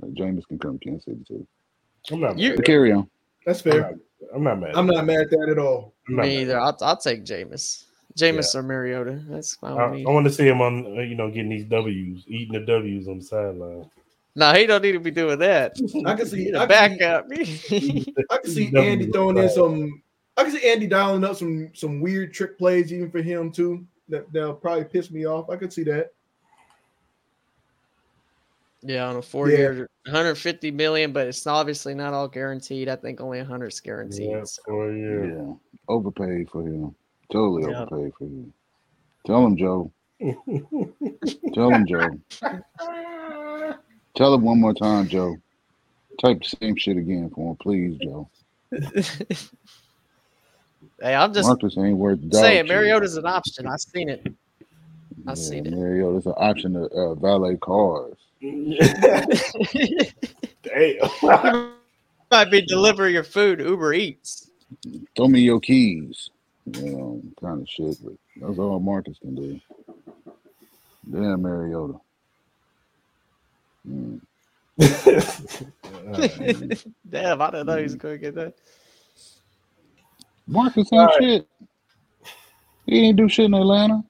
Like, 0.00 0.12
Jameis 0.12 0.46
can 0.46 0.58
come 0.58 0.78
to 0.78 0.84
Kansas 0.84 1.04
City 1.04 1.24
too. 1.26 1.46
I'm 2.10 2.20
not. 2.20 2.38
You- 2.38 2.50
mad. 2.50 2.64
Carry 2.64 2.92
on. 2.92 3.08
That's 3.46 3.64
I'm 3.64 3.72
fair. 3.72 3.80
not, 3.80 3.92
I'm 4.34 4.42
not 4.42 4.60
mad. 4.60 4.74
I'm 4.74 4.86
not 4.86 5.04
mad 5.04 5.20
at 5.20 5.30
that 5.30 5.48
at 5.50 5.58
all. 5.58 5.94
Me 6.08 6.42
either. 6.42 6.58
I'll, 6.58 6.76
I'll 6.80 6.96
take 6.96 7.24
Jameis. 7.24 7.84
Jameis 8.18 8.54
or 8.54 8.62
Mariota. 8.62 9.20
That's 9.28 9.56
fine 9.56 9.76
I. 9.78 10.02
I 10.08 10.12
want 10.12 10.26
to 10.26 10.32
see 10.32 10.46
him 10.46 10.60
on, 10.60 10.86
uh, 10.98 11.02
you 11.02 11.14
know, 11.16 11.28
getting 11.28 11.48
these 11.48 11.64
W's, 11.64 12.24
eating 12.28 12.52
the 12.54 12.64
W's 12.64 13.08
on 13.08 13.18
the 13.18 13.24
sideline. 13.24 13.90
No, 14.36 14.52
he 14.52 14.66
don't 14.66 14.82
need 14.82 14.92
to 14.92 15.00
be 15.00 15.10
doing 15.10 15.38
that. 15.40 15.76
I 16.06 16.14
can 16.14 16.26
see. 16.26 16.44
He 16.44 16.54
I 16.54 16.66
the 16.66 16.74
can 16.74 16.98
backup. 16.98 17.26
I 17.30 18.38
can 18.38 18.50
see 18.50 18.72
Andy 18.76 19.06
throwing 19.10 19.38
in 19.38 19.48
some. 19.48 20.02
I 20.36 20.42
can 20.42 20.52
see 20.52 20.68
Andy 20.68 20.86
dialing 20.86 21.24
up 21.24 21.36
some 21.36 21.70
some 21.74 22.00
weird 22.00 22.32
trick 22.34 22.58
plays 22.58 22.92
even 22.92 23.10
for 23.10 23.22
him 23.22 23.50
too. 23.52 23.86
That 24.08 24.32
that'll 24.32 24.54
probably 24.54 24.84
piss 24.84 25.10
me 25.10 25.26
off. 25.26 25.50
I 25.50 25.56
could 25.56 25.72
see 25.72 25.84
that. 25.84 26.12
yeah, 28.82 29.08
on 29.08 29.16
a 29.16 29.22
four 29.22 29.48
year, 29.48 29.88
150 30.04 30.70
million, 30.72 31.12
but 31.12 31.26
it's 31.26 31.46
obviously 31.46 31.94
not 31.94 32.12
all 32.12 32.28
guaranteed. 32.28 32.88
I 32.88 32.96
think 32.96 33.20
only 33.20 33.38
100's 33.38 33.80
guaranteed. 33.80 34.30
Yeah, 34.30 34.44
so- 34.44 34.62
for 34.66 34.90
a 34.92 34.96
year. 34.96 35.36
Yeah, 35.36 35.54
overpaid 35.88 36.50
for 36.50 36.62
him. 36.62 36.94
Totally 37.34 37.64
Yeah. 37.64 37.80
overpaid 37.80 38.12
for 38.16 38.24
you. 38.26 38.52
Tell 39.26 39.44
him, 39.44 39.56
Joe. 39.56 39.90
Tell 41.52 41.74
him, 41.74 41.84
Joe. 41.84 42.16
Tell 44.14 44.34
him 44.34 44.42
one 44.42 44.60
more 44.60 44.72
time, 44.72 45.08
Joe. 45.08 45.36
Type 46.20 46.44
the 46.44 46.56
same 46.60 46.76
shit 46.76 46.96
again 46.96 47.28
for 47.34 47.50
him, 47.50 47.56
please, 47.56 47.98
Joe. 47.98 48.30
hey, 48.70 48.78
I'm 51.16 51.34
just 51.34 51.48
Marcus 51.48 51.76
ain't 51.76 51.98
worth 51.98 52.20
saying 52.32 52.66
shit. 52.66 52.68
Mariota's 52.68 53.16
an 53.16 53.26
option. 53.26 53.66
I've 53.66 53.80
seen 53.80 54.08
it. 54.08 54.24
I 55.26 55.30
Yeah, 55.30 55.34
seen 55.34 55.66
it. 55.66 55.72
Mariota's 55.72 56.26
an 56.26 56.34
option 56.36 56.74
to 56.74 56.84
uh, 56.84 57.14
valet 57.16 57.56
cars. 57.56 58.14
Damn. 60.62 61.10
Might 62.30 62.50
be 62.52 62.62
deliver 62.62 63.08
your 63.08 63.24
food 63.24 63.58
Uber 63.58 63.92
Eats. 63.94 64.52
Throw 65.16 65.26
me 65.26 65.40
your 65.40 65.58
keys. 65.58 66.30
You 66.66 66.90
know, 66.90 67.22
kind 67.40 67.60
of 67.62 67.68
shit. 67.68 67.96
But 68.02 68.14
that's 68.40 68.58
all 68.58 68.80
Marcus 68.80 69.18
can 69.18 69.34
do. 69.34 69.60
Damn, 71.10 71.42
Mariota. 71.42 71.94
Mm. 73.88 74.20
Damn, 77.08 77.42
I 77.42 77.50
didn't 77.50 77.66
know 77.66 77.76
he 77.76 77.82
was 77.84 77.94
going 77.96 78.14
to 78.14 78.18
get 78.18 78.34
that. 78.34 78.54
Marcus 80.46 80.88
ain't 80.92 81.00
Alright. 81.00 81.22
shit. 81.22 81.48
He 82.86 83.00
ain't 83.00 83.16
do 83.16 83.28
shit 83.28 83.46
in 83.46 83.54
Atlanta. 83.54 84.02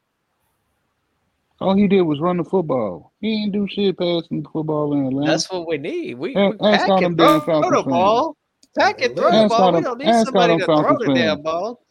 All 1.61 1.74
he 1.76 1.86
did 1.86 2.02
was 2.02 2.20
run 2.20 2.36
the 2.38 2.44
football. 2.44 3.12
He 3.20 3.42
ain't 3.44 3.52
do 3.52 3.66
shit 3.68 3.96
passing 3.98 4.42
the 4.42 4.48
football 4.48 4.92
in 4.94 5.07
Atlanta. 5.07 5.30
That's 5.32 5.50
what 5.50 5.66
we 5.68 5.78
need. 5.78 6.14
We, 6.18 6.34
Yeah, 6.34 6.50
we 6.50 6.57
that's 6.61 6.82
pack 6.84 6.90
all 6.90 7.05
and 7.05 7.16
throw, 7.16 7.40
throw 7.40 7.61
the 7.70 7.82
ball. 7.84 8.36
Pack 8.76 9.00
and 9.02 9.16
throw 9.16 9.30
the 9.42 9.48
ball. 9.48 9.61
all 9.62 9.66
We 9.72 9.72
them- 9.72 9.82
don't 9.84 9.98
need 9.98 10.14
somebody 10.14 10.52
them 10.52 10.59
to 10.61 10.66
throw 10.66 10.82
Falcons 10.82 10.98
the 11.09 11.14
damn 11.14 11.42
ball. 11.42 11.84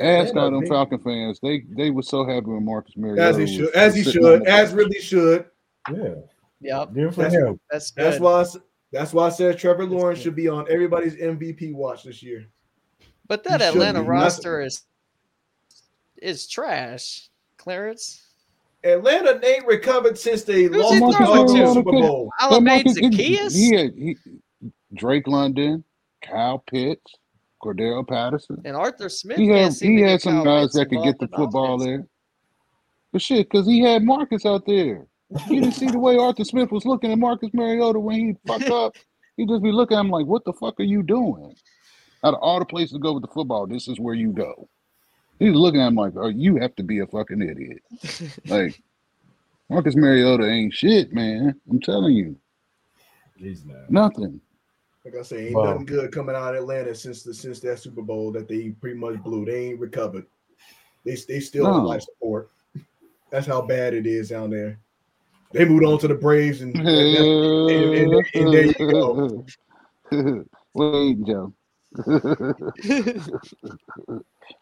Ask 0.00 0.34
all 0.34 0.50
them 0.50 0.60
man. 0.60 0.68
Falcon 0.68 0.98
fans. 0.98 1.38
They 1.40 1.64
they 1.76 1.90
were 1.90 2.02
so 2.02 2.24
happy 2.26 2.46
when 2.46 2.64
Marcus 2.64 2.96
Mariota 2.96 3.22
As 3.22 3.36
he 3.36 3.46
should. 3.46 3.74
As 3.74 3.94
he 3.94 4.02
was 4.02 4.12
sitting 4.12 4.26
on 4.28 4.38
should. 4.40 4.48
As 4.48 4.72
really 4.72 5.00
should. 5.00 5.46
yeah. 5.92 6.14
Yep, 6.60 6.88
That's- 6.94 7.32
him. 7.32 7.60
that's. 7.70 7.90
That's 7.92 8.18
why. 8.18 8.32
I 8.38 8.40
s- 8.40 8.56
That's 8.90 9.12
why 9.12 9.26
I 9.26 9.28
said 9.30 9.58
Trevor 9.58 9.84
Lawrence 9.84 10.20
should 10.20 10.34
be 10.36 10.48
on 10.48 10.66
everybody's 10.70 11.14
MVP 11.16 11.74
watch 11.74 12.04
this 12.04 12.22
year. 12.22 12.46
But 13.28 13.44
that 13.44 13.60
He 13.60 13.66
Atlanta 13.66 14.02
be. 14.02 14.08
roster 14.08 14.60
is 14.62 14.82
is 16.20 16.46
trash, 16.48 17.28
Clarence. 17.58 18.22
Atlanta 18.82 19.40
ain't 19.46 19.66
recovered 19.66 20.18
since 20.18 20.42
they 20.42 20.64
Who's 20.64 20.76
lost 20.76 20.94
he 20.94 21.00
the 21.00 21.12
throwing 21.12 21.46
dog 21.46 21.50
in 21.50 21.56
the 21.58 21.64
to? 21.66 21.72
Super 21.74 21.92
Bowl. 21.92 22.30
Olamide 22.40 22.62
Marcus, 22.84 22.96
he, 22.96 23.36
Zaccheaus? 23.36 23.54
he 23.54 24.16
he, 24.60 24.68
Drake 24.94 25.26
London, 25.26 25.84
Kyle 26.22 26.58
Pitts, 26.58 27.14
Cordarrelle 27.64 28.06
Patterson. 28.06 28.60
And 28.64 28.76
Arthur 28.76 29.08
Smith 29.08 29.38
He 29.38 29.48
had 29.48 29.72
he 29.72 30.00
had 30.00 30.20
some 30.20 30.42
Kyle 30.42 30.62
guys 30.62 30.72
that 30.72 30.86
could 30.86 31.02
get 31.02 31.18
the 31.18 31.28
football 31.28 31.76
offense. 31.76 31.84
there. 31.84 32.06
But 33.12 33.22
shit, 33.22 33.48
because 33.50 33.66
he 33.66 33.80
had 33.80 34.02
Marcus 34.02 34.44
out 34.44 34.66
there. 34.66 35.06
You 35.48 35.60
didn't 35.60 35.72
see 35.72 35.86
the 35.88 35.98
way 35.98 36.16
Arthur 36.16 36.44
Smith 36.44 36.70
was 36.70 36.84
looking 36.84 37.10
at 37.10 37.18
Marcus 37.18 37.50
Mariota 37.54 37.98
when 37.98 38.16
he 38.16 38.34
fucked 38.46 38.70
up. 38.70 38.94
He'd 39.36 39.48
just 39.48 39.62
be 39.62 39.72
looking 39.72 39.96
at 39.96 40.00
him 40.00 40.10
like, 40.10 40.26
what 40.26 40.44
the 40.44 40.52
fuck 40.52 40.78
are 40.78 40.84
you 40.84 41.02
doing? 41.02 41.56
Out 42.22 42.34
of 42.34 42.40
all 42.40 42.58
the 42.58 42.64
places 42.64 42.92
to 42.92 42.98
go 42.98 43.14
with 43.14 43.22
the 43.22 43.28
football, 43.32 43.66
this 43.66 43.88
is 43.88 43.98
where 43.98 44.14
you 44.14 44.32
go. 44.32 44.68
He's 45.38 45.54
looking 45.54 45.80
at 45.80 45.88
him 45.88 45.96
like, 45.96 46.12
oh, 46.16 46.28
you 46.28 46.56
have 46.56 46.76
to 46.76 46.82
be 46.82 47.00
a 47.00 47.06
fucking 47.06 47.42
idiot. 47.42 47.82
Like, 48.46 48.80
Marcus 49.70 49.96
Mariota 49.96 50.46
ain't 50.48 50.74
shit, 50.74 51.12
man. 51.12 51.58
I'm 51.70 51.80
telling 51.80 52.14
you. 52.14 52.36
He's 53.36 53.64
not. 53.64 53.90
Nothing. 53.90 54.40
Like 55.04 55.16
I 55.16 55.22
say, 55.22 55.46
ain't 55.46 55.54
Wow. 55.56 55.64
nothing 55.72 55.84
good 55.86 56.10
coming 56.12 56.34
out 56.34 56.54
of 56.54 56.62
Atlanta 56.62 56.94
since 56.94 57.22
the 57.22 57.34
since 57.34 57.60
that 57.60 57.78
Super 57.78 58.00
Bowl 58.02 58.32
that 58.32 58.48
they 58.48 58.70
pretty 58.70 58.96
much 58.98 59.22
blew. 59.22 59.44
They 59.44 59.66
ain't 59.68 59.80
recovered. 59.80 60.24
They 61.04 61.16
they 61.28 61.40
still 61.40 61.66
on 61.66 61.82
No. 61.82 61.88
life 61.88 62.02
support. 62.02 62.50
That's 63.30 63.46
how 63.46 63.60
bad 63.62 63.92
it 63.94 64.06
is 64.06 64.30
down 64.30 64.50
there. 64.50 64.78
They 65.52 65.64
moved 65.66 65.84
on 65.84 65.98
to 66.00 66.08
the 66.08 66.14
Braves 66.14 66.62
and, 66.62 66.74
and, 66.74 66.88
and- 66.88 68.26
and 68.34 68.52
there 68.52 68.66
you 68.66 68.74
go. 68.74 69.44
what 70.72 70.84
are 70.84 71.02
you 71.02 71.10
eating, 71.10 71.26
Joe? 71.26 71.52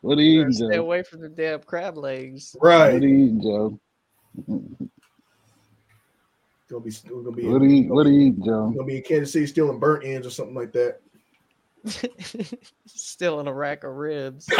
what 0.00 0.18
are 0.18 0.22
you 0.22 0.42
Better 0.44 0.50
eating, 0.50 0.52
Stay 0.52 0.76
away 0.76 1.02
from 1.02 1.20
the 1.20 1.28
damn 1.28 1.60
crab 1.60 1.96
legs. 1.96 2.54
Right. 2.60 2.92
What 2.94 3.02
are 3.02 3.06
you 3.06 3.24
eating, 3.26 3.42
Joe? 3.42 3.78
Gonna 6.72 6.84
be 6.84 6.90
gonna 7.06 7.30
be 7.32 7.46
What 7.46 7.60
are 7.60 7.66
you 7.66 7.92
What 7.92 8.06
are 8.06 8.10
you 8.10 8.20
eating, 8.28 8.42
Joe? 8.46 8.70
gonna 8.74 8.84
be 8.86 8.96
in 8.96 9.02
Kansas 9.02 9.30
City 9.34 9.46
stealing 9.46 9.78
burnt 9.78 10.06
ends 10.06 10.26
or 10.26 10.30
something 10.30 10.54
like 10.54 10.72
that. 10.72 11.00
Still 12.86 13.40
in 13.40 13.46
a 13.46 13.52
rack 13.52 13.84
of 13.84 13.92
ribs. 13.94 14.48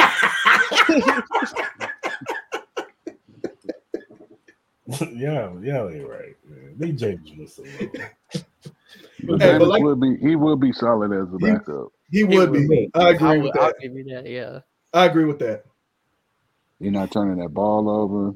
yeah, 5.12 5.50
yeah, 5.62 5.88
ain't 5.88 6.06
right. 6.08 6.36
Man. 6.44 6.74
They 6.76 6.92
Jameis 6.92 7.38
Winston. 7.38 7.66
But 9.24 9.40
Hey, 9.40 9.56
but 9.58 9.68
like- 9.68 9.82
would 9.82 10.00
be 10.00 10.16
he 10.18 10.36
would 10.36 10.60
be 10.60 10.72
solid 10.72 11.12
as 11.12 11.28
a 11.32 11.38
He- 11.38 11.52
backup. 11.52 11.88
He 12.10 12.24
would 12.24 12.52
be. 12.52 12.90
I 12.94 13.00
I 13.00 13.10
agree 13.12 13.38
will, 13.38 13.44
with 13.44 13.56
I'll 13.58 13.72
give 13.80 13.94
you 13.96 14.04
that. 14.14 14.28
Yeah. 14.28 14.58
I 14.92 15.06
agree 15.06 15.24
with 15.24 15.38
that. 15.38 15.64
You're 16.78 16.92
not 16.92 17.10
turning 17.10 17.38
that 17.38 17.54
ball 17.54 17.88
over. 17.88 18.34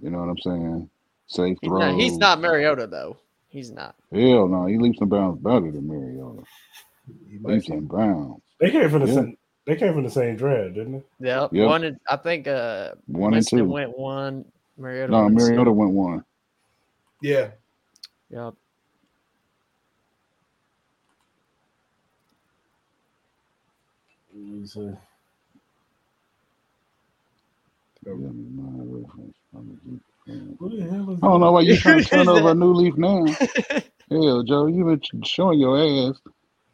You 0.00 0.08
know 0.10 0.20
what 0.20 0.30
I'm 0.30 0.38
saying? 0.38 0.90
Safe 1.32 1.56
He's 1.62 1.68
throws. 1.68 1.80
not, 1.80 1.94
he's 1.94 2.18
not 2.18 2.40
Mariota 2.40 2.86
though. 2.86 3.16
He's 3.48 3.70
not. 3.70 3.94
Hell 4.12 4.48
no, 4.48 4.66
he 4.66 4.76
leaps 4.78 5.00
and 5.00 5.08
bounds 5.10 5.40
better 5.42 5.70
than 5.70 5.86
Mariota. 5.88 6.42
He 7.30 7.38
might 7.38 7.52
Leaps 7.54 7.68
and 7.70 7.88
bounds. 7.88 8.40
They 8.60 8.70
came 8.70 8.88
from 8.90 9.00
the 9.02 9.08
Yeah. 9.08 9.14
same. 9.14 9.36
They 9.66 9.76
came 9.76 9.94
from 9.94 10.02
the 10.04 10.10
same 10.10 10.36
draft, 10.36 10.74
didn't 10.74 10.92
they? 11.20 11.28
Yep. 11.28 11.52
Yep. 11.52 11.68
One. 11.68 11.84
and- 11.84 12.00
I 12.08 12.16
think. 12.16 12.48
Uh, 12.48 12.92
One 13.06 13.34
and 13.34 13.46
two. 13.46 13.64
went 13.64 13.96
one. 13.96 14.44
Mariota. 14.76 15.12
No, 15.12 15.22
went 15.24 15.38
two. 15.38 15.44
Mariota 15.46 15.72
went 15.72 15.92
one. 15.92 16.24
Yeah. 17.20 17.50
Yep. 18.30 18.54
Let 24.34 24.44
me 24.44 24.66
see. 24.66 24.90
Yeah, 30.26 30.34
my 30.34 30.40
reference. 30.40 30.56
Who 30.60 30.76
the 30.76 30.82
hell 30.90 31.10
is 31.10 31.18
I 31.22 31.26
don't 31.26 31.40
know 31.40 31.52
why 31.52 31.60
you're 31.62 31.76
trying 31.76 31.98
to 32.02 32.04
turn 32.08 32.28
over 32.28 32.50
a 32.50 32.54
new 32.54 32.72
leaf 32.72 32.96
now. 32.96 33.24
Hell, 34.10 34.42
Joe, 34.42 34.66
you've 34.66 34.86
been 34.86 35.22
showing 35.24 35.58
your 35.58 35.78
ass. 36.10 36.20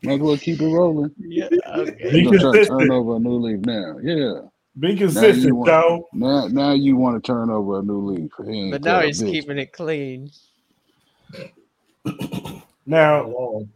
Might 0.02 0.14
as 0.14 0.20
well 0.20 0.36
keep 0.36 0.60
it 0.60 0.66
rolling. 0.66 1.10
Yeah. 1.18 1.48
Okay. 1.76 2.10
Be 2.10 2.18
You 2.22 2.24
gonna 2.26 2.38
try 2.40 2.52
to 2.60 2.66
turn 2.66 2.90
over 2.90 3.16
a 3.16 3.18
new 3.20 3.38
leaf 3.38 3.60
now. 3.64 3.96
Yeah. 4.02 4.40
Be 4.78 4.96
consistent, 4.96 5.54
want- 5.56 5.68
Joe. 5.68 6.08
Now 6.12 6.48
now 6.48 6.72
you 6.72 6.96
want 6.96 7.22
to 7.22 7.26
turn 7.26 7.48
over 7.50 7.78
a 7.78 7.82
new 7.82 7.98
leaf. 8.12 8.30
He 8.44 8.58
ain't 8.60 8.72
But 8.72 8.82
now 8.82 9.00
he's 9.02 9.22
bitch. 9.22 9.30
keeping 9.30 9.58
it 9.58 9.72
clean. 9.72 10.30
Now, 12.86 13.66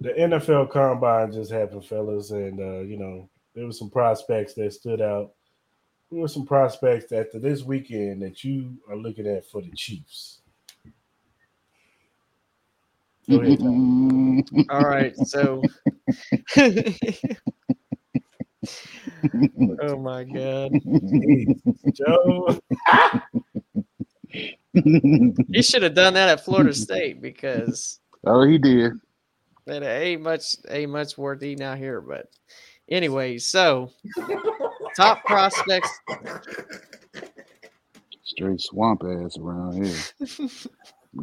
the 0.00 0.10
NFL 0.10 0.70
Combine 0.70 1.32
just 1.32 1.50
happened, 1.50 1.84
fellas, 1.86 2.30
and 2.30 2.60
uh, 2.60 2.80
you 2.82 2.96
know 2.96 3.28
there 3.54 3.66
were 3.66 3.72
some 3.72 3.90
prospects 3.90 4.54
that 4.54 4.72
stood 4.72 5.00
out. 5.00 5.32
Who 6.10 6.20
were 6.20 6.28
some 6.28 6.46
prospects 6.46 7.12
after 7.12 7.38
this 7.38 7.62
weekend 7.62 8.22
that 8.22 8.44
you 8.44 8.76
are 8.88 8.96
looking 8.96 9.26
at 9.26 9.46
for 9.46 9.60
the 9.62 9.70
Chiefs? 9.70 10.40
Ahead, 13.28 13.58
mm-hmm. 13.58 14.60
All 14.68 14.82
right. 14.82 15.16
So. 15.16 15.62
oh 19.82 19.96
my 19.98 20.24
god. 20.24 20.72
Joe, 21.94 22.58
He 25.52 25.62
should 25.62 25.82
have 25.82 25.94
done 25.94 26.14
that 26.14 26.28
at 26.28 26.44
Florida 26.44 26.74
State 26.74 27.22
because 27.22 28.00
oh, 28.26 28.44
he 28.44 28.58
did. 28.58 28.92
that 29.66 29.82
ain't 29.82 30.22
much 30.22 30.56
ain't 30.68 30.90
much 30.90 31.16
worth 31.16 31.42
eating 31.42 31.64
out 31.64 31.78
here. 31.78 32.00
But 32.00 32.26
anyway, 32.88 33.38
so 33.38 33.92
top 34.96 35.24
prospects. 35.24 35.90
Straight 38.22 38.60
swamp 38.60 39.02
ass 39.04 39.36
around 39.38 39.84
here. 39.84 40.48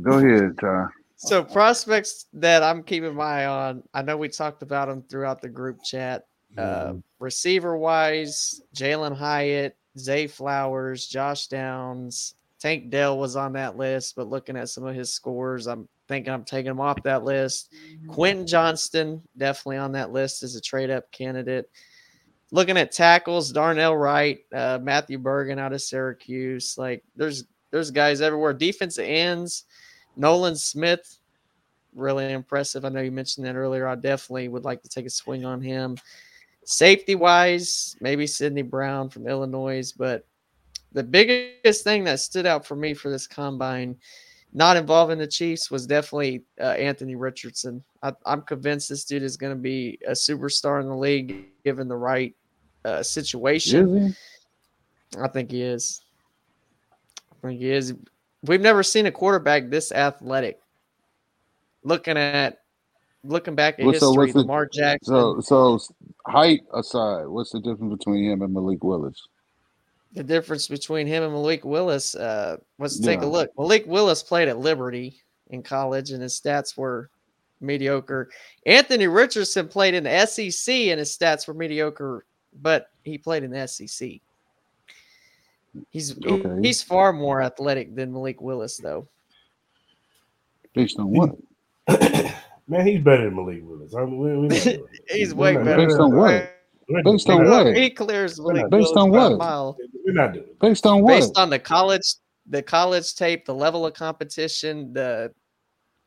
Go 0.01 0.17
ahead, 0.17 0.57
Ty. 0.57 0.87
So 1.17 1.43
prospects 1.43 2.25
that 2.33 2.63
I'm 2.63 2.81
keeping 2.83 3.15
my 3.15 3.43
eye 3.43 3.45
on. 3.45 3.83
I 3.93 4.01
know 4.01 4.17
we 4.17 4.29
talked 4.29 4.63
about 4.63 4.87
them 4.87 5.03
throughout 5.03 5.41
the 5.41 5.49
group 5.49 5.83
chat. 5.83 6.25
Uh, 6.57 6.93
receiver 7.19 7.77
wise, 7.77 8.61
Jalin 8.75 9.15
Hyatt, 9.15 9.77
Zay 9.97 10.27
Flowers, 10.27 11.07
Josh 11.07 11.47
Downs, 11.47 12.35
Tank 12.59 12.89
Dell 12.89 13.17
was 13.17 13.35
on 13.35 13.53
that 13.53 13.77
list, 13.77 14.15
but 14.15 14.29
looking 14.29 14.57
at 14.57 14.69
some 14.69 14.85
of 14.85 14.95
his 14.95 15.13
scores, 15.13 15.67
I'm 15.67 15.87
thinking 16.07 16.33
I'm 16.33 16.43
taking 16.43 16.71
him 16.71 16.79
off 16.79 17.01
that 17.03 17.23
list. 17.23 17.73
Quentin 18.07 18.45
Johnston 18.45 19.21
definitely 19.37 19.77
on 19.77 19.91
that 19.93 20.11
list 20.11 20.43
as 20.43 20.55
a 20.55 20.61
trade 20.61 20.89
up 20.89 21.11
candidate. 21.11 21.69
Looking 22.51 22.77
at 22.77 22.91
tackles, 22.91 23.51
Darnell 23.51 23.95
Wright, 23.95 24.39
uh, 24.53 24.79
Matthew 24.81 25.17
Bergen 25.17 25.57
out 25.57 25.73
of 25.73 25.81
Syracuse. 25.81 26.77
Like 26.77 27.03
there's 27.15 27.45
there's 27.71 27.91
guys 27.91 28.21
everywhere. 28.21 28.53
Defensive 28.53 29.05
ends, 29.07 29.63
Nolan 30.17 30.57
Smith, 30.57 31.19
really 31.95 32.31
impressive. 32.31 32.85
I 32.85 32.89
know 32.89 33.01
you 33.01 33.11
mentioned 33.11 33.45
that 33.45 33.55
earlier. 33.55 33.87
I 33.87 33.95
definitely 33.95 34.49
would 34.49 34.65
like 34.65 34.81
to 34.83 34.89
take 34.89 35.05
a 35.05 35.09
swing 35.09 35.45
on 35.45 35.61
him. 35.61 35.97
Safety 36.63 37.15
wise, 37.15 37.95
maybe 38.01 38.27
Sidney 38.27 38.61
Brown 38.61 39.09
from 39.09 39.27
Illinois, 39.27 39.91
but 39.91 40.25
the 40.91 41.03
biggest 41.03 41.83
thing 41.83 42.03
that 42.03 42.19
stood 42.19 42.45
out 42.45 42.65
for 42.65 42.75
me 42.75 42.93
for 42.93 43.09
this 43.09 43.27
combine, 43.27 43.95
not 44.53 44.77
involving 44.77 45.17
the 45.17 45.27
Chiefs, 45.27 45.71
was 45.71 45.87
definitely 45.87 46.43
uh, 46.59 46.65
Anthony 46.65 47.15
Richardson. 47.15 47.83
I, 48.03 48.13
I'm 48.25 48.41
convinced 48.41 48.89
this 48.89 49.05
dude 49.05 49.23
is 49.23 49.37
going 49.37 49.53
to 49.53 49.59
be 49.59 49.97
a 50.05 50.11
superstar 50.11 50.81
in 50.81 50.87
the 50.87 50.95
league 50.95 51.45
given 51.63 51.87
the 51.87 51.95
right 51.95 52.35
uh, 52.85 53.03
situation. 53.03 54.15
I 55.19 55.27
think 55.27 55.51
he 55.51 55.61
is. 55.61 56.01
I 57.31 57.47
think 57.47 57.59
he 57.59 57.71
is. 57.71 57.93
We've 58.43 58.61
never 58.61 58.83
seen 58.83 59.05
a 59.05 59.11
quarterback 59.11 59.69
this 59.69 59.91
athletic. 59.91 60.59
Looking 61.83 62.17
at 62.17 62.59
looking 63.23 63.55
back 63.55 63.79
at 63.79 63.85
history, 63.85 64.31
the- 64.31 64.39
Lamar 64.39 64.67
Jackson. 64.67 65.13
So 65.13 65.41
so 65.41 65.79
height 66.25 66.61
aside, 66.73 67.27
what's 67.27 67.51
the 67.51 67.59
difference 67.59 67.97
between 67.97 68.29
him 68.29 68.41
and 68.41 68.53
Malik 68.53 68.83
Willis? 68.83 69.21
the 70.13 70.23
difference 70.23 70.67
between 70.67 71.07
him 71.07 71.23
and 71.23 71.31
Malik 71.31 71.63
Willis. 71.63 72.15
Uh, 72.15 72.57
let's 72.79 72.99
take 72.99 73.21
a 73.21 73.25
look. 73.25 73.49
Malik 73.57 73.85
Willis 73.87 74.21
played 74.21 74.49
at 74.49 74.57
Liberty 74.57 75.21
in 75.49 75.63
college, 75.63 76.11
and 76.11 76.21
his 76.21 76.39
stats 76.39 76.77
were 76.77 77.09
mediocre. 77.61 78.29
Anthony 78.65 79.07
Richardson 79.07 79.67
played 79.67 79.93
in 79.93 80.03
the 80.03 80.25
SEC, 80.25 80.73
and 80.73 80.99
his 80.99 81.17
stats 81.17 81.47
were 81.47 81.53
mediocre, 81.53 82.25
but 82.61 82.89
he 83.03 83.17
played 83.17 83.43
in 83.43 83.51
the 83.51 83.67
SEC. 83.67 84.19
He's 85.89 86.15
he- 86.15 86.43
he's 86.61 86.83
far 86.83 87.13
more 87.13 87.41
athletic 87.41 87.95
than 87.95 88.11
Malik 88.11 88.41
Willis, 88.41 88.77
though. 88.77 89.07
Based 90.73 90.99
on 90.99 91.11
what? 91.11 91.35
man, 92.67 92.85
he's 92.85 93.01
better 93.01 93.25
than 93.25 93.35
Malik 93.35 93.61
Willis. 93.63 93.95
I 93.95 94.05
mean, 94.05 94.17
we, 94.17 94.37
we 94.37 94.47
not. 94.47 94.79
He's 95.09 95.33
We're 95.33 95.43
way 95.43 95.53
not- 95.55 95.65
better. 95.65 95.87
Based 95.87 95.99
on 95.99 96.15
what? 96.15 96.57
Based 97.05 97.29
on 97.29 97.49
what? 97.49 97.75
He 97.75 97.89
clears 97.89 98.39
Malik 98.39 98.69
Based 98.69 98.93
Willis 98.93 98.97
on 98.97 99.11
what? 99.11 99.37
mile. 99.37 99.77
We're 100.05 100.13
not 100.13 100.33
doing 100.33 100.45
it. 100.45 100.59
Based 100.59 100.85
on 100.85 101.01
what? 101.01 101.11
based 101.11 101.37
on 101.37 101.49
the 101.49 101.59
college 101.59 102.15
the 102.49 102.61
college 102.61 103.15
tape 103.15 103.45
the 103.45 103.53
level 103.53 103.85
of 103.85 103.93
competition 103.93 104.91
the 104.93 105.31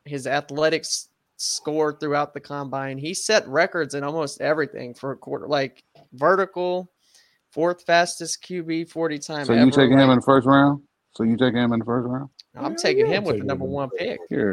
his 0.04 0.26
athletics 0.26 1.08
score 1.36 1.96
throughout 1.98 2.34
the 2.34 2.40
combine 2.40 2.98
he 2.98 3.14
set 3.14 3.46
records 3.46 3.94
in 3.94 4.02
almost 4.02 4.40
everything 4.40 4.92
for 4.92 5.12
a 5.12 5.16
quarter 5.16 5.46
like 5.46 5.84
vertical 6.14 6.90
fourth 7.50 7.82
fastest 7.84 8.42
qb 8.42 8.88
40 8.88 9.18
time 9.18 9.44
so 9.46 9.52
ever. 9.52 9.64
you 9.64 9.70
taking 9.70 9.98
him 9.98 10.10
in 10.10 10.16
the 10.16 10.22
first 10.22 10.46
round? 10.46 10.82
So 11.12 11.22
you 11.24 11.36
taking 11.36 11.58
him 11.60 11.72
in 11.72 11.78
the 11.78 11.84
first 11.84 12.06
round? 12.08 12.28
i'm 12.56 12.72
Yeah, 12.72 12.76
taking 12.78 13.06
him 13.06 13.24
with 13.24 13.38
the 13.38 13.44
number 13.44 13.64
him. 13.64 13.70
one 13.70 13.90
pick 13.90 14.18
You're 14.30 14.52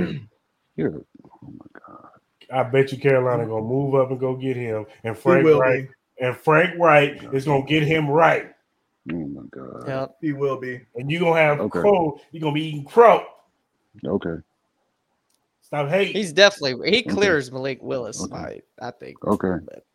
you're 0.76 1.02
oh 1.26 1.40
my 1.44 1.66
god. 1.88 2.08
I 2.54 2.64
bet 2.64 2.92
you 2.92 2.98
Carolina 2.98 3.46
gonna 3.46 3.64
move 3.64 3.96
up 3.96 4.12
and 4.12 4.20
go 4.20 4.36
get 4.36 4.58
him, 4.58 4.86
and 5.06 5.18
Frank 5.18 5.46
Reich 5.48 5.88
be. 5.90 6.26
and 6.26 6.36
Frank 6.36 6.78
Reich 6.78 7.24
is 7.34 7.46
gonna 7.46 7.64
get 7.66 7.84
him 7.84 8.10
right, 8.10 8.52
Oh 9.12 9.16
my 9.16 9.42
god. 9.52 9.88
yep. 9.88 10.16
He 10.22 10.34
will 10.34 10.60
be. 10.60 10.82
and 10.96 11.10
you 11.10 11.20
gonna 11.20 11.40
have 11.40 11.60
Okay. 11.62 11.80
crow. 11.80 12.20
You 12.32 12.42
gonna 12.42 12.54
be 12.54 12.66
eating 12.68 12.84
crow. 12.86 13.24
Okay. 14.06 14.36
Stop 15.62 15.88
hating. 15.88 16.14
he's 16.14 16.34
definitely 16.34 16.92
he 16.92 17.04
clears 17.04 17.52
malik 17.52 17.82
willis 17.82 18.22
Okay. 18.22 18.62
I, 18.82 18.88
I 18.88 18.92
think 18.92 19.24
Okay. 19.26 19.56
But- 19.66 19.86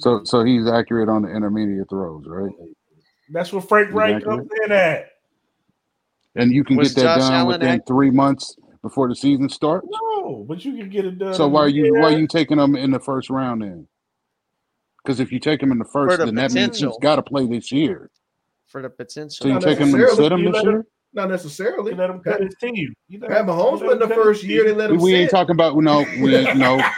So 0.00 0.24
so 0.24 0.44
he's 0.44 0.66
accurate 0.66 1.08
on 1.08 1.22
the 1.22 1.28
intermediate 1.28 1.88
throws, 1.88 2.24
right? 2.26 2.50
That's 3.32 3.52
what 3.52 3.68
Frank 3.68 3.92
Reich 3.92 4.16
Exactly. 4.16 4.36
comes 4.38 4.48
in 4.64 4.72
at. 4.72 5.06
And 6.36 6.52
you 6.52 6.64
can 6.64 6.76
Was 6.76 6.94
get 6.94 7.02
that 7.02 7.16
Josh 7.16 7.18
done 7.28 7.32
Allen 7.32 7.46
within 7.48 7.74
ac- 7.74 7.82
three 7.86 8.10
months 8.10 8.56
before 8.82 9.08
the 9.08 9.14
season 9.16 9.48
starts. 9.48 9.86
No, 9.90 10.44
but 10.48 10.64
you 10.64 10.76
can 10.76 10.88
get 10.88 11.04
it 11.04 11.18
done. 11.18 11.34
So 11.34 11.48
why 11.48 11.60
are 11.62 11.68
you 11.68 11.92
why 11.94 12.14
are 12.14 12.18
you 12.18 12.26
taking 12.26 12.56
them 12.58 12.74
in 12.76 12.90
the 12.90 13.00
first 13.00 13.30
round 13.30 13.62
then? 13.62 13.86
Because 15.02 15.20
if 15.20 15.32
you 15.32 15.38
take 15.40 15.62
him 15.62 15.72
in 15.72 15.78
the 15.78 15.84
first, 15.92 16.18
the 16.18 16.26
then 16.26 16.34
that 16.36 16.52
means 16.52 16.76
he's 16.76 16.80
potential. 16.82 16.98
got 17.00 17.16
to 17.16 17.22
play 17.22 17.46
this 17.46 17.72
year. 17.72 18.10
for 18.68 18.82
the 18.82 18.90
potential 18.90 19.30
So 19.30 19.48
you 19.48 19.54
Not 19.54 19.62
take 19.62 19.78
him 19.78 19.88
and 19.94 19.98
necessarily. 19.98 20.16
sit 20.24 20.32
him 20.32 20.38
You 20.40 20.44
this 20.52 20.54
let 20.56 20.64
him- 20.66 20.72
year? 20.72 20.86
Not 21.12 21.28
necessarily. 21.28 21.90
You 21.92 21.96
let 21.98 22.10
him 22.10 22.20
cut 22.20 22.40
his 22.40 22.54
teeth? 22.60 22.90
You 23.08 23.18
let 23.20 23.30
Pat 23.30 23.40
him- 23.40 23.46
Mahomes 23.46 23.80
you 23.80 23.88
let 23.88 23.98
went 23.98 24.00
the 24.00 24.04
him 24.06 24.08
cut 24.10 24.16
his 24.18 24.24
first 24.24 24.42
year. 24.44 24.64
They 24.64 24.72
let 24.72 24.90
him 24.90 24.98
We 24.98 25.14
ain't 25.14 25.30
talking 25.30 25.54
about 25.54 25.76
no. 25.76 26.04
We 26.20 26.36
ain't 26.36 26.56
no. 26.56 26.80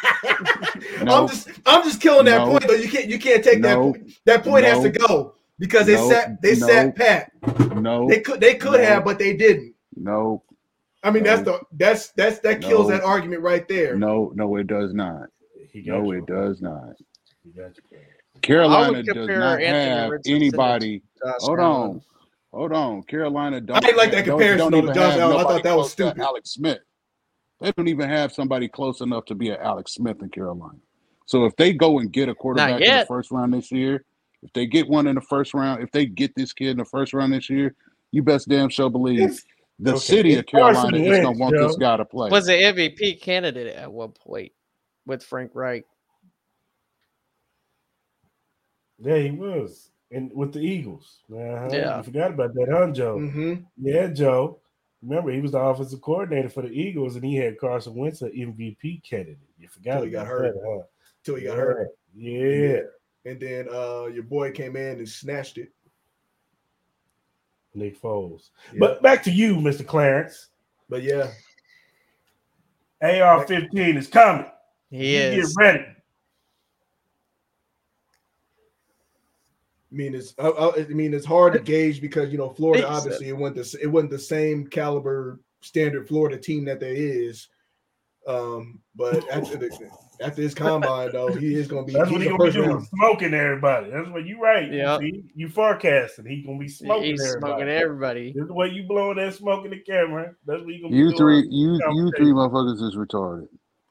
No. 1.03 1.23
I'm 1.23 1.29
just 1.29 1.49
I'm 1.67 1.83
just 1.83 2.01
killing 2.01 2.27
that 2.27 2.39
No. 2.45 2.51
point 2.53 2.69
though. 2.69 2.75
You 2.75 2.89
can't 2.89 3.07
you 3.09 3.19
can't 3.19 3.43
take 3.43 3.63
that 3.63 3.77
point. 3.77 4.13
That 4.27 4.45
point 4.45 4.65
has 4.65 4.83
to 4.83 4.91
go 4.91 5.35
because 5.59 5.87
they 5.87 5.95
No. 5.95 6.09
sat 6.09 6.41
they 6.43 6.55
No. 6.57 6.67
sat 6.67 6.95
pat. 6.97 7.33
No. 7.77 8.09
They 8.09 8.21
could 8.21 8.41
they 8.41 8.55
could 8.55 8.81
No. 8.81 8.87
have, 8.87 9.05
but 9.05 9.19
they 9.19 9.35
didn't. 9.37 9.75
No. 9.97 10.43
I 11.03 11.11
mean 11.11 11.25
that's 11.25 11.43
the 11.43 11.61
that's 11.73 12.11
that's 12.13 12.39
that 12.41 12.61
kills 12.61 12.89
No. 12.89 12.97
that 12.97 13.05
argument 13.05 13.43
right 13.43 13.67
there. 13.67 13.97
No. 13.97 14.33
No. 14.35 14.57
It 14.57 14.67
does 14.69 14.93
not. 14.95 15.29
No, 15.75 16.13
you. 16.13 16.19
it 16.19 16.27
does 16.27 16.61
not. 16.61 16.95
He 17.43 17.51
got 17.51 17.71
you. 17.77 17.99
Carolina 18.43 19.03
does 19.03 19.29
not 19.29 19.61
Anthony 19.61 19.67
have 19.67 20.11
Richardson 20.11 20.35
anybody. 20.35 21.03
Hold 21.41 21.59
Allen. 21.61 21.91
on. 21.91 22.03
Hold 22.53 22.73
on, 22.73 23.03
Carolina 23.05 23.61
don't. 23.61 23.83
I 23.83 23.89
ain't 23.89 23.97
like 23.97 24.11
that 24.13 24.27
don't- 24.27 24.39
comparison, 24.39 24.59
don't 24.59 24.73
though, 24.73 24.81
to 24.81 24.83
even 24.85 24.95
Josh 24.95 25.19
Allen. 25.19 25.37
I 25.39 25.43
thought 25.43 25.63
that 25.63 25.77
was 25.77 25.93
stupid. 25.93 26.21
Alex 26.21 26.51
Smith. 26.51 26.79
They 27.61 27.73
don't 27.73 27.89
even 27.89 28.09
have 28.09 28.33
somebody 28.33 28.69
close 28.69 29.01
enough 29.01 29.25
to 29.27 29.35
be 29.35 29.51
an 29.51 29.59
Alex 29.61 29.95
Smith 29.95 30.21
in 30.21 30.29
Carolina. 30.31 30.79
So 31.27 31.45
if 31.47 31.55
they 31.57 31.73
go 31.73 32.01
and 32.01 32.13
get 32.13 32.29
a 32.29 32.35
quarterback 32.35 32.81
in 32.81 32.99
the 32.99 33.07
first 33.07 33.31
round 33.31 33.55
this 33.55 33.71
year, 33.71 34.05
if 34.43 34.53
they 34.53 34.67
get 34.67 34.89
one 34.89 35.07
in 35.07 35.15
the 35.15 35.21
first 35.21 35.55
round, 35.55 35.83
if 35.83 35.91
they 35.93 36.05
get 36.05 36.35
this 36.35 36.53
kid 36.53 36.71
in 36.71 36.77
the 36.79 36.85
first 36.85 37.15
round 37.15 37.33
this 37.33 37.49
year, 37.49 37.75
you 38.11 38.23
best 38.23 38.49
damn 38.49 38.69
sure 38.69 38.91
believe 38.91 39.21
It's- 39.21 39.45
the 39.79 39.93
okay, 39.93 39.99
city 40.01 40.35
of 40.35 40.47
Carolina 40.47 40.97
is 40.97 41.03
going 41.03 41.11
Wentz, 41.11 41.25
to 41.39 41.41
want 41.41 41.57
this 41.57 41.77
guy 41.77 41.97
to 41.97 42.05
play. 42.05 42.31
Was 42.31 42.47
the 42.47 42.53
MVP 42.53 43.21
candidate 43.21 43.75
at 43.75 43.91
one 43.91 44.11
point 44.13 44.53
with 45.07 45.23
Frank 45.25 45.53
Reich. 45.55 45.85
Yeah, 48.99 49.19
he 49.19 49.31
was. 49.31 49.92
And 50.13 50.31
with 50.35 50.53
the 50.53 50.61
Eagles. 50.61 51.21
Uh-huh. 51.33 51.69
Yeah. 51.73 51.97
You 51.97 52.03
forgot 52.03 52.31
about 52.33 52.53
that, 52.55 52.69
huh, 52.71 52.91
Joe? 52.93 53.19
hmm 53.19 53.55
Yeah, 53.81 54.09
Joe. 54.09 54.59
Remember, 55.03 55.33
he 55.33 55.41
was 55.41 55.53
the 55.53 55.59
offensive 55.59 56.01
coordinator 56.03 56.49
for 56.51 56.63
the 56.63 56.69
Eagles, 56.69 57.17
and 57.17 57.25
he 57.25 57.35
had 57.35 57.59
Carson 57.59 57.95
Wentz 57.95 58.23
an 58.23 58.31
MVP 58.31 59.03
candidate. 59.03 59.39
You 59.59 59.69
forgot 59.69 59.95
Till 59.97 60.05
he 60.05 60.11
got 60.11 60.27
hurt. 60.27 60.55
that, 60.55 60.63
huh? 60.65 60.83
Till 61.25 61.35
he 61.37 61.45
got 61.45 61.57
yeah. 61.57 61.63
hurt. 61.63 61.89
Yeah. 62.15 62.81
And 63.25 63.41
then 63.41 63.69
uh 63.73 64.07
your 64.07 64.23
boy 64.25 64.53
came 64.53 64.77
in 64.77 64.99
and 64.99 65.09
snatched 65.09 65.57
it. 65.59 65.71
Nick 67.75 68.01
Foles. 68.01 68.51
Yeah. 68.73 68.79
But 68.81 69.03
back 69.03 69.23
to 69.25 69.31
you, 69.31 69.57
Mr. 69.57 69.87
Clarence. 69.87 70.49
but 70.91 71.03
yeah, 71.03 71.31
AR 73.01 73.47
15 73.47 73.97
is 73.97 74.09
coming. 74.09 74.47
He 74.91 75.15
You 75.17 75.41
is. 75.41 75.57
Get 75.57 75.63
ready. 75.65 75.85
I 79.93 79.95
mean 79.95 80.15
it's 80.15 80.35
I, 80.39 80.49
I 80.49 80.77
I 80.81 80.85
mean 80.89 81.13
it's 81.13 81.27
hard 81.27 81.53
to 81.53 81.59
gauge 81.59 82.01
because 82.01 82.33
you 82.33 82.39
know 82.39 82.49
Florida 82.51 82.89
obviously 82.89 83.29
it 83.29 83.37
wasn't 83.37 83.57
the, 83.57 83.79
it 83.83 83.87
wasn't 83.87 84.11
the 84.13 84.19
same 84.19 84.67
caliber 84.67 85.39
standard 85.61 86.09
Florida 86.09 86.39
team 86.39 86.65
that 86.65 86.81
there 86.81 86.95
is. 86.95 87.49
Um, 88.27 88.81
but 88.95 89.29
after 89.33 89.57
the, 89.57 89.71
after 90.21 90.43
his 90.43 90.55
combine 90.55 91.11
though, 91.13 91.33
he 91.35 91.55
is 91.55 91.67
going 91.67 91.85
to 91.87 91.93
be 91.93 91.99
That's 91.99 92.11
what 92.11 92.21
he 92.21 92.29
a 92.29 92.31
gonna 92.31 92.45
be 92.45 92.53
doing, 92.53 92.69
round. 92.71 92.87
smoking 92.87 93.35
everybody. 93.35 93.91
That's 93.91 94.09
what 94.09 94.25
you 94.25 94.41
right. 94.41 94.73
Yeah. 94.73 94.99
See, 94.99 95.25
you 95.35 95.49
forecasting. 95.49 96.27
He 96.27 96.43
gonna 96.43 96.59
be 96.59 96.69
smoking 96.69 97.11
He's 97.11 97.21
everybody. 97.27 97.51
smoking 97.53 97.69
everybody. 97.69 98.33
This 98.33 98.43
is 98.43 98.49
the 98.49 98.55
way 98.55 98.69
you 98.69 98.85
blowing 98.85 99.17
that 99.19 99.35
smoke 99.35 99.65
in 99.65 99.73
the 99.73 99.81
camera. 99.81 100.35
That's 100.47 100.63
what 100.63 100.73
you 100.73 100.83
gonna 100.83 100.93
be 100.93 100.99
You 100.99 101.05
doing. 101.07 101.17
three, 101.19 101.49
you 101.51 101.73
you 101.75 101.81
conversation. 101.81 102.13
three 102.17 102.33
motherfuckers 102.33 102.83
is 102.83 102.95
retarded, 102.97 103.49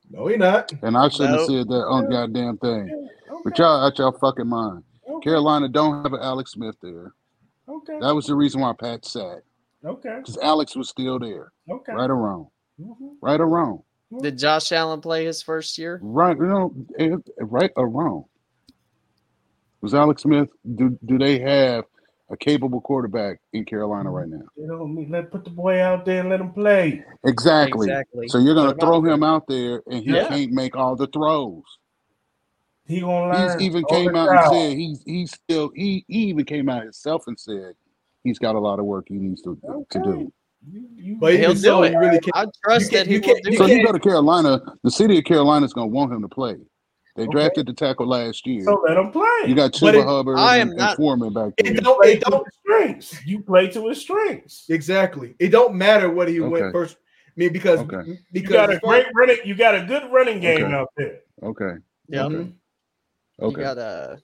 No, 0.09 0.27
he 0.27 0.37
not. 0.37 0.71
and 0.81 0.95
I 0.97 1.09
shouldn't 1.09 1.35
have 1.37 1.45
said 1.47 1.67
that 1.67 1.85
on 1.87 2.09
goddamn 2.09 2.57
thing. 2.59 2.89
Okay. 3.29 3.41
But 3.43 3.57
y'all 3.57 3.85
out 3.85 3.97
y'all 3.99 4.11
fucking 4.13 4.47
mind. 4.47 4.83
Okay. 5.21 5.29
Carolina 5.29 5.69
don't 5.69 6.03
have 6.03 6.13
an 6.13 6.19
Alex 6.21 6.51
Smith 6.51 6.75
there. 6.81 7.13
Okay. 7.67 7.97
That 8.01 8.13
was 8.15 8.25
the 8.27 8.35
reason 8.35 8.61
why 8.61 8.73
Pat 8.73 9.05
sat 9.05 9.41
Okay. 9.85 10.17
because 10.17 10.37
Alex 10.41 10.75
was 10.75 10.89
still 10.89 11.19
there, 11.19 11.51
Okay. 11.69 11.93
right 11.93 12.09
or 12.09 12.15
wrong, 12.15 12.47
Mm-hmm. 12.79 13.07
right 13.21 13.39
or 13.39 13.47
wrong, 13.47 13.83
Did 14.21 14.37
Josh 14.37 14.71
Allen 14.71 14.99
play 15.01 15.25
his 15.25 15.41
first 15.41 15.77
year? 15.77 15.99
right, 16.03 16.35
you 16.37 16.45
know, 16.47 16.73
eh, 16.99 17.15
right 17.39 17.71
or 17.75 17.87
wrong. 17.89 18.25
Was 19.81 19.93
Alex 19.93 20.23
Smith? 20.23 20.49
Do 20.75 20.97
do 21.05 21.17
they 21.17 21.39
have 21.39 21.85
a 22.29 22.37
capable 22.37 22.79
quarterback 22.81 23.39
in 23.53 23.65
Carolina 23.65 24.09
right 24.11 24.27
now? 24.29 24.43
You 24.55 24.67
know, 24.67 24.85
me- 24.87 25.07
let 25.09 25.31
put 25.31 25.43
the 25.43 25.49
boy 25.49 25.81
out 25.81 26.05
there 26.05 26.19
and 26.21 26.29
let 26.29 26.39
him 26.39 26.51
play. 26.53 27.03
Exactly. 27.25 27.87
Exactly. 27.87 28.27
So 28.27 28.37
you're 28.37 28.55
gonna 28.55 28.75
throw 28.75 29.01
him 29.03 29.23
out 29.23 29.47
there, 29.47 29.81
and 29.87 30.03
he 30.03 30.11
Yeah. 30.13 30.27
can't 30.27 30.51
make 30.51 30.75
all 30.75 30.95
the 30.95 31.07
throws. 31.07 31.63
He 32.87 32.99
gonna 32.99 33.31
learn. 33.31 33.59
He's 33.59 33.67
even 33.67 33.83
came 33.85 34.15
out 34.15 34.29
and 34.29 34.53
said 34.53 34.77
he's 34.77 35.01
he's 35.05 35.31
still 35.31 35.71
he, 35.75 36.03
he 36.07 36.25
even 36.25 36.45
came 36.45 36.67
out 36.69 36.83
himself 36.83 37.23
and 37.27 37.39
said 37.39 37.73
he's 38.23 38.39
got 38.39 38.55
a 38.55 38.59
lot 38.59 38.79
of 38.79 38.85
work 38.85 39.05
he 39.07 39.15
needs 39.15 39.41
to 39.43 39.57
to 39.91 39.99
do. 39.99 40.33
You, 40.69 40.87
you, 40.95 41.15
But 41.19 41.33
He'll 41.39 41.51
even 41.51 41.61
do 41.61 41.83
it. 41.83 41.93
you 41.93 41.99
really 41.99 42.19
can't. 42.19 42.35
I 42.35 42.45
trust 42.63 42.91
You 42.91 42.97
that 42.99 43.07
can't- 43.07 43.07
he 43.07 43.17
will 43.19 43.23
can't- 43.25 43.43
do 43.45 43.53
So 43.57 43.65
it. 43.65 43.77
you 43.77 43.85
go 43.85 43.91
to 43.91 43.99
Carolina, 43.99 44.61
the 44.83 44.91
city 44.91 45.17
of 45.17 45.23
Carolina 45.23 45.65
is 45.65 45.73
gonna 45.73 45.87
want 45.87 46.11
him 46.13 46.21
to 46.21 46.27
play. 46.27 46.55
They 47.15 47.23
Okay. 47.23 47.31
drafted 47.31 47.65
the 47.67 47.73
tackle 47.73 48.07
last 48.07 48.45
year. 48.47 48.63
so 48.63 48.81
let 48.87 48.95
him 48.97 49.11
play. 49.11 49.27
You 49.47 49.55
got 49.55 49.71
But 49.71 49.95
Chuba 49.95 50.01
it- 50.01 50.05
Hubbard 50.05 50.37
I 50.39 50.57
and, 50.57 50.61
am 50.61 50.69
and 50.69 50.77
not- 50.77 50.97
Foreman 50.97 51.33
back 51.33 51.53
there. 51.57 51.73
It 51.73 51.83
don't. 51.83 52.05
It 52.05 52.21
don't 52.21 52.45
his 52.45 52.53
strengths. 52.59 53.25
You 53.25 53.41
play 53.41 53.67
to 53.69 53.87
his 53.89 54.01
strengths. 54.01 54.65
exactly. 54.69 55.35
It 55.39 55.49
don't 55.49 55.75
matter 55.75 56.09
what 56.09 56.27
he 56.29 56.39
Okay. 56.39 56.49
went 56.49 56.71
first. 56.73 56.97
I 57.27 57.31
mean, 57.37 57.53
because 57.53 57.79
Okay. 57.79 58.19
You 58.31 58.41
got 58.43 58.71
a 58.71 58.79
great 58.79 59.07
running. 59.15 59.37
You 59.45 59.55
got 59.55 59.73
a 59.75 59.83
good 59.85 60.11
running 60.11 60.39
game 60.41 60.65
Okay. 60.65 60.73
out 60.73 60.89
there. 60.97 61.19
Okay. 61.43 61.73
Yeah. 62.07 62.27
Mhm. 63.41 63.51
You 63.51 63.57
got 63.57 63.77
a 63.77 64.17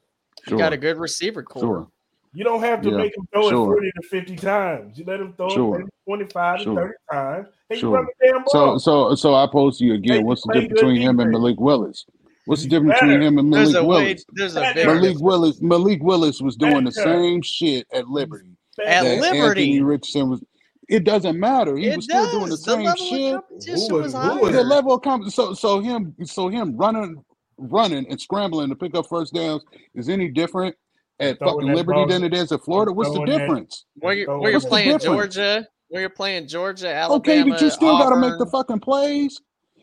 you 0.46 0.52
Sure. 0.52 0.58
got 0.60 0.74
a 0.74 0.78
good 0.78 0.98
receiver 0.98 1.44
core. 1.44 1.62
Sure. 1.62 1.88
You 2.34 2.44
don't 2.44 2.60
have 2.62 2.82
to 2.84 2.90
Yeah, 2.92 2.98
make 2.98 3.18
him 3.18 3.28
throw 3.34 3.50
sure. 3.50 3.64
it 3.64 3.66
40 3.66 3.92
to 4.02 4.08
50 4.08 4.36
times. 4.36 4.98
You 5.00 5.06
let 5.06 5.20
him 5.20 5.34
throw 5.36 5.50
Sure. 5.50 5.80
it 5.82 5.88
25 6.06 6.62
Sure. 6.62 6.76
to 6.76 6.82
30 6.82 6.94
times. 7.12 7.48
And 7.70 7.80
Sure. 7.80 7.90
you 7.90 7.96
run 7.96 8.06
the 8.06 8.26
damn 8.28 8.44
So 8.48 8.66
ball. 8.66 8.80
so 8.80 9.16
so 9.16 9.34
I 9.36 9.48
pose 9.48 9.78
to 9.80 9.86
you 9.86 9.96
again. 9.96 10.20
you 10.22 10.26
What's 10.26 10.44
the 10.44 10.54
difference 10.54 10.68
good 10.70 10.76
between 10.76 11.02
him 11.02 11.20
and. 11.20 11.32
Malik 11.32 11.60
Willis? 11.60 12.06
What's 12.46 12.62
the 12.62 12.66
He's 12.66 12.72
difference 12.72 13.00
between 13.02 13.22
him 13.22 13.38
and 13.40 13.54
There's 13.54 13.74
Malik 13.74 13.84
a 13.84 13.88
way. 13.88 14.04
Willis? 14.04 14.26
There's 14.34 14.56
a 14.56 14.62
Malik. 14.62 15.18
Willis 15.20 15.62
Malik 15.62 16.04
Willis 16.04 16.42
was 16.42 16.56
doing 16.56 16.84
the 16.86 16.92
same 16.92 17.42
shit 17.42 17.88
at 17.92 18.08
Liberty 18.08 18.56
At 18.86 19.04
that 19.04 19.20
Liberty. 19.22 19.40
Anthony 19.64 19.82
Richardson 19.82 20.30
was. 20.30 20.44
It 20.88 21.04
doesn't 21.04 21.38
matter. 21.38 21.76
He 21.76 21.88
It 21.88 21.98
was 21.98 22.06
still 22.06 22.30
doing 22.32 22.46
the 22.46 22.52
the 22.52 22.58
same 22.58 22.84
level 22.84 23.06
shit. 23.06 23.34
of 23.34 23.44
Who 23.50 23.72
was, 23.98 24.14
was- 24.14 24.14
who 24.14 24.40
was 24.40 24.52
The 24.56 24.64
level 24.64 24.94
of 24.94 25.02
comp- 25.02 25.30
so 25.32 25.54
so 25.54 25.82
him 25.82 26.16
so 26.24 26.48
him 26.48 26.78
running 26.78 27.26
running 27.58 28.06
and 28.10 28.20
scrambling 28.20 28.70
to 28.70 28.76
pick 28.76 28.96
up 28.96 29.08
first 29.08 29.34
downs 29.34 29.64
is 29.96 30.10
any 30.10 30.30
different 30.30 30.76
at 31.20 31.40
Throwing 31.40 31.62
fucking 31.68 31.76
Liberty 31.76 31.98
ball- 31.98 32.08
than 32.08 32.24
it 32.24 32.34
is 32.34 32.52
at 32.52 32.62
Florida. 32.62 32.92
What's 32.92 33.10
the 33.10 33.16
throwing 33.16 33.30
that- 33.32 33.38
difference? 33.40 33.86
When 33.96 34.18
you're, 34.18 34.40
when 34.40 34.52
you're 34.52 34.62
playing? 34.62 35.00
Georgia, 35.00 35.68
when 35.90 36.02
you're 36.02 36.10
playing 36.10 36.48
Georgia, 36.48 36.94
Alabama, 36.94 37.16
Okay, 37.18 37.50
but 37.50 37.62
you 37.62 37.70
still 37.70 37.98
got 37.98 38.10
to 38.12 38.18
make 38.18 38.38
the 38.38 38.46
fucking 38.46 38.80
plays. 38.82 39.40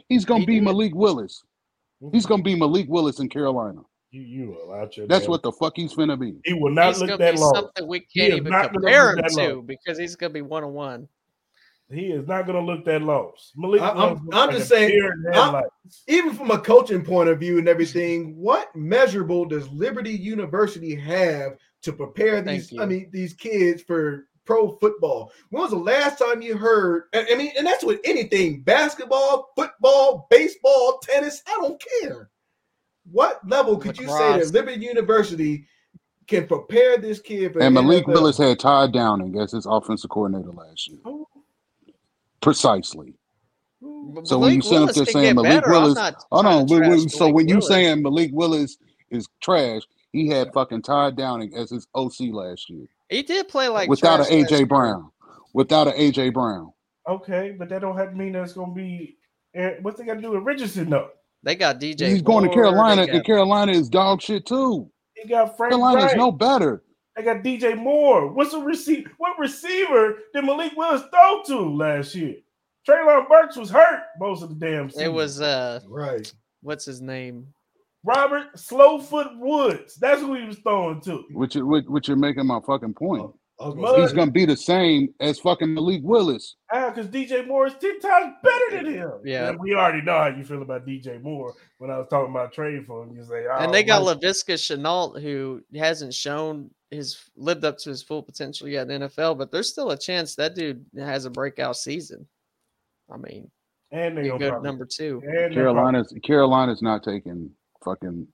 He's 0.09 0.25
gonna 0.25 0.41
He 0.41 0.47
be 0.47 0.55
did. 0.57 0.65
Malik 0.65 0.95
Willis. 0.95 1.43
He's 2.13 2.27
gonna 2.27 2.43
be 2.43 2.55
Malik 2.55 2.87
Willis 2.89 3.19
in 3.21 3.29
Carolina. 3.31 3.81
You, 4.11 4.21
you 4.21 4.59
are 4.71 4.89
your 4.93 5.07
That's 5.09 5.23
damn- 5.25 5.31
what 5.31 5.43
the 5.43 5.51
fuck 5.51 5.73
he's 5.75 5.95
finna 5.95 6.21
be. 6.21 6.35
he 6.45 6.53
will 6.53 6.71
not 6.71 6.89
he's 6.89 7.01
look 7.01 7.09
gonna 7.09 7.19
that 7.25 7.35
be 7.35 7.41
low. 7.41 7.53
something 7.55 7.89
we 7.89 8.07
He 8.11 8.21
can't 8.21 8.33
is 8.35 8.37
even 8.41 8.53
compare 8.53 9.07
look 9.07 9.17
him 9.17 9.23
that 9.23 9.31
to 9.31 9.55
low. 9.55 9.63
because 9.63 9.99
he's 9.99 10.15
gonna 10.15 10.33
be 10.33 10.43
one 10.43 10.63
on 10.63 10.73
one. 10.75 11.09
He 11.91 12.07
is 12.07 12.27
not 12.27 12.47
going 12.47 12.59
to 12.59 12.65
look 12.65 12.85
that 12.87 13.03
low. 13.03 13.35
Malik 13.57 13.83
I- 13.83 13.91
I'm- 13.91 14.29
I'm 14.33 14.49
like 14.49 14.57
just 14.57 14.69
saying, 14.69 15.01
I'm- 15.33 15.63
even 16.09 16.33
from 16.35 16.51
a 16.51 16.59
coaching 16.59 17.05
point 17.05 17.29
of 17.29 17.39
view 17.39 17.59
and 17.59 17.69
everything, 17.69 18.37
what 18.37 18.75
measurable 18.75 19.45
does 19.45 19.69
Liberty 19.71 20.13
University 20.13 20.95
have 20.95 21.57
to 21.83 21.93
prepare 21.93 22.41
these? 22.41 22.73
I 22.79 22.87
mean, 22.87 23.11
these 23.13 23.35
kids 23.35 23.83
for 23.83 24.27
pro 24.47 24.77
football. 24.79 25.31
When 25.51 25.63
was 25.63 25.71
the 25.73 25.77
last 25.77 26.19
time 26.19 26.41
you 26.43 26.57
heard? 26.57 27.05
I 27.15 27.27
I 27.33 27.35
mean, 27.35 27.53
and 27.57 27.67
that's 27.67 27.85
with 27.85 28.01
anything: 28.05 28.63
basketball, 28.63 29.53
football, 29.55 30.27
baseball, 30.31 30.99
tennis. 31.03 31.43
I 31.47 31.53
don't 31.61 31.83
care. 32.01 32.31
What 33.11 33.47
level 33.47 33.77
could 33.77 33.99
you 33.99 34.09
say 34.09 34.39
that 34.39 34.53
Liberty 34.55 34.81
University 34.83 35.67
can 36.27 36.47
prepare 36.47 36.97
this 36.97 37.21
kid 37.21 37.53
for 37.53 37.61
And 37.61 37.75
Malik 37.75 38.05
NFL? 38.07 38.15
Willis 38.15 38.39
had 38.39 38.59
Todd 38.59 38.95
Downing 38.95 39.39
as 39.39 39.53
his 39.53 39.67
offensive 39.67 40.09
coordinator 40.09 40.51
last 40.53 40.89
year. 40.89 41.01
Precisely. 42.45 43.15
But 43.81 44.29
So 44.29 44.39
when 44.39 44.53
you 44.53 44.59
Malik 44.59 44.65
sit 44.65 44.83
up 44.83 44.95
there 44.95 45.07
saying 45.07 45.35
Malik 45.37 45.51
better. 45.51 45.71
Willis- 45.71 45.95
not 45.95 46.25
Hold 46.31 46.47
on. 46.47 46.67
to 46.67 46.75
we- 46.75 46.89
we- 46.89 47.09
so 47.09 47.31
when 47.33 47.49
you 47.49 47.55
Willis. 47.57 47.69
saying 47.69 48.03
Malik 48.03 48.31
Willis 48.33 48.77
is 49.11 49.27
trash, 49.41 49.83
he 50.13 50.29
had 50.29 50.53
fucking 50.53 50.83
Ty 50.83 51.13
Downing 51.13 51.55
as 51.57 51.71
his 51.71 51.87
OC 51.95 52.31
last 52.33 52.69
year 52.71 52.87
he 53.11 53.23
did 53.23 53.49
play 53.49 53.69
like 53.69 53.89
without 53.89 54.21
an 54.21 54.27
trash 54.27 54.41
last 54.41 54.51
AJ 54.53 54.59
year. 54.59 54.67
Brown. 54.67 55.11
Without 55.55 55.89
an 55.89 55.95
AJ 55.95 56.33
Brown. 56.35 56.73
Okay, 57.09 57.55
but 57.59 57.69
that 57.71 57.81
don't 57.81 57.97
have 57.97 58.11
to 58.11 58.17
mean 58.17 58.33
that's 58.33 58.53
going 58.53 58.71
to 58.71 58.75
be. 58.75 59.17
eh, 59.55 59.75
What's 59.83 59.99
they 59.99 60.05
got 60.05 60.15
to 60.15 60.21
do 60.23 60.31
with 60.33 60.43
Richardson 60.43 60.91
though? 60.91 61.11
They 61.43 61.55
got 61.55 61.79
DJ. 61.79 62.09
He's 62.09 62.23
going 62.23 62.45
to 62.45 62.51
Carolina, 62.55 63.07
they 63.07 63.13
and 63.13 63.25
Carolina 63.25 63.73
is 63.73 63.89
dog 63.89 64.21
shit 64.23 64.47
too. 64.47 64.91
He 65.15 65.29
got 65.29 65.57
Frank 65.57 65.73
Carolina's 65.73 66.05
Reich. 66.05 66.17
no 66.17 66.33
better. 66.33 66.83
They 67.17 67.23
got 67.23 67.43
DJ 67.45 67.77
Moore. 67.77 68.33
What's 68.33 68.55
a 68.55 68.59
receiver? 68.59 69.11
What 69.19 69.39
receiver 69.39 70.19
did 70.33 70.45
Malik 70.45 70.73
Willis 70.77 71.03
throw 71.11 71.43
to 71.47 71.75
last 71.75 72.15
year? 72.15 72.37
Treylon 72.89 73.29
Burks 73.29 73.57
was 73.57 73.71
hurt 73.71 74.03
most 74.19 74.43
of 74.43 74.49
the 74.49 74.55
damn 74.55 74.91
season. 74.91 75.05
It 75.05 75.13
was 75.13 75.41
uh, 75.41 75.81
right. 75.89 76.31
what's 76.61 76.85
his 76.85 77.01
name? 77.01 77.47
Robert 78.05 78.55
Slowfoot 78.57 79.39
Woods. 79.39 79.95
That's 79.97 80.21
who 80.21 80.35
he 80.35 80.45
was 80.45 80.59
throwing 80.59 81.01
to. 81.03 81.25
Which, 81.31 81.55
which, 81.55 81.85
which 81.87 82.09
you're 82.09 82.17
making 82.17 82.47
my 82.47 82.61
fucking 82.67 82.95
point. 82.95 83.31
Oh, 83.61 83.67
I 83.67 83.69
was 83.69 83.77
Mud- 83.77 84.01
He's 84.01 84.13
gonna 84.13 84.31
be 84.33 84.47
the 84.47 84.57
same 84.57 85.15
as 85.21 85.39
fucking 85.39 85.73
Malik 85.75 86.01
Willis. 86.03 86.57
Ah, 86.73 86.81
how? 86.81 86.91
Because 86.91 87.07
DJ 87.09 87.47
Moore 87.47 87.69
is 87.69 87.75
ten 87.75 88.01
times 88.01 88.35
better 88.43 88.71
than 88.83 88.87
him. 88.93 89.13
Yeah. 89.25 89.51
And 89.51 89.61
we 89.61 89.75
already 89.75 90.03
know 90.03 90.19
how 90.19 90.27
you 90.27 90.43
feel 90.45 90.63
about 90.63 90.85
DJ 90.87 91.23
Moore. 91.23 91.55
When 91.79 91.89
I 91.91 91.99
was 91.99 92.09
talking 92.09 92.33
about 92.33 92.53
trade 92.53 92.85
for 92.87 93.05
him, 93.05 93.15
you 93.15 93.23
say, 93.23 93.45
oh, 93.49 93.59
and 93.61 93.73
they 93.73 93.85
got 93.85 94.03
like- 94.03 94.19
Laviska 94.19 94.55
Shenault, 94.55 95.21
who 95.23 95.63
hasn't 95.75 96.15
shown 96.15 96.71
his 96.91 97.17
lived 97.37 97.65
up 97.65 97.79
to 97.79 97.91
his 97.91 98.03
full 98.03 98.23
potential 98.25 98.67
yet 98.69 98.91
in 98.91 99.01
the 99.03 99.07
NFL, 99.09 99.37
but 99.39 99.53
there's 99.53 99.69
still 99.69 99.91
a 99.93 99.99
chance 99.99 100.35
that 100.35 100.55
dude 100.57 100.85
has 100.97 101.25
a 101.25 101.31
breakout 101.31 101.77
season. 101.77 102.27
I 103.13 103.19
mean, 103.19 103.51
and 103.93 104.17
they 104.19 104.23
be 104.23 104.29
good 104.31 104.51
probably- 104.51 104.69
number 104.69 104.85
two. 104.87 105.23
and 105.25 105.33
they're 105.35 105.51
Carolina's 105.51 106.13
Carolina's 106.25 106.83
not 106.83 107.05
taking 107.05 107.51
fucking 107.85 108.27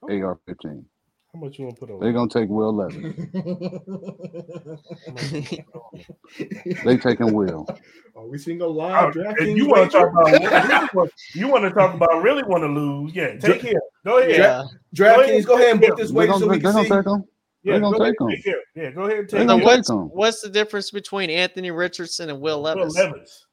probably- 0.00 0.22
AR 0.22 0.38
fifteen. 0.46 0.86
How 1.34 1.40
much 1.40 1.58
you 1.58 1.64
want 1.64 1.76
to 1.76 1.80
put 1.86 1.90
on? 1.94 2.00
They're 2.00 2.12
gonna 2.12 2.28
take 2.28 2.50
Will 2.50 2.74
Levis. 2.74 3.26
They 6.84 6.96
taking 6.98 7.32
Will. 7.32 7.66
Are 8.14 8.26
we 8.26 8.36
seeing 8.38 8.60
a 8.60 8.64
Oh, 8.66 8.70
live 8.70 9.16
and 9.16 9.56
you 9.56 9.66
want 9.66 9.90
to 9.90 9.98
talk 9.98 10.10
about 10.12 10.30
really 10.30 10.88
want- 10.94 11.12
you 11.34 11.48
want 11.48 11.64
to 11.64 11.70
talk 11.70 11.94
about 11.94 12.22
really 12.22 12.42
want 12.42 12.62
to 12.64 12.68
lose? 12.68 13.14
Yeah, 13.14 13.36
take 13.38 13.62
him. 13.62 13.80
Go 14.04 14.18
ahead. 14.18 14.30
Yeah. 14.32 14.64
DraftKings, 14.94 15.46
go 15.46 15.54
ahead 15.54 15.70
and 15.72 15.80
book 15.80 15.96
this 15.96 16.12
They're 16.12 16.38
so 16.38 16.46
we 16.48 16.60
can 16.60 16.72
see. 16.84 16.90
take 16.90 17.06
him. 17.06 17.24
Yeah, 17.62 17.72
They're 17.72 17.80
gonna 17.80 17.96
go 17.98 18.04
ahead 18.04 18.14
take 18.14 18.20
and 18.20 18.30
'em. 18.30 18.36
take 18.36 18.46
him. 18.46 18.54
Yeah, 18.74 18.90
go 18.90 19.00
ahead 19.02 19.18
and 19.20 19.28
They're 19.30 19.38
take 19.40 19.48
gonna 19.48 19.62
him. 19.62 19.64
take 19.66 19.66
what's 20.14 20.40
the 20.42 20.50
difference 20.50 20.90
between 20.90 21.30
Anthony 21.30 21.70
Richardson 21.70 22.28
and 22.28 22.40
Will 22.40 22.62
Will 22.62 22.74
Levis? 22.76 22.94
Levis. 22.94 23.46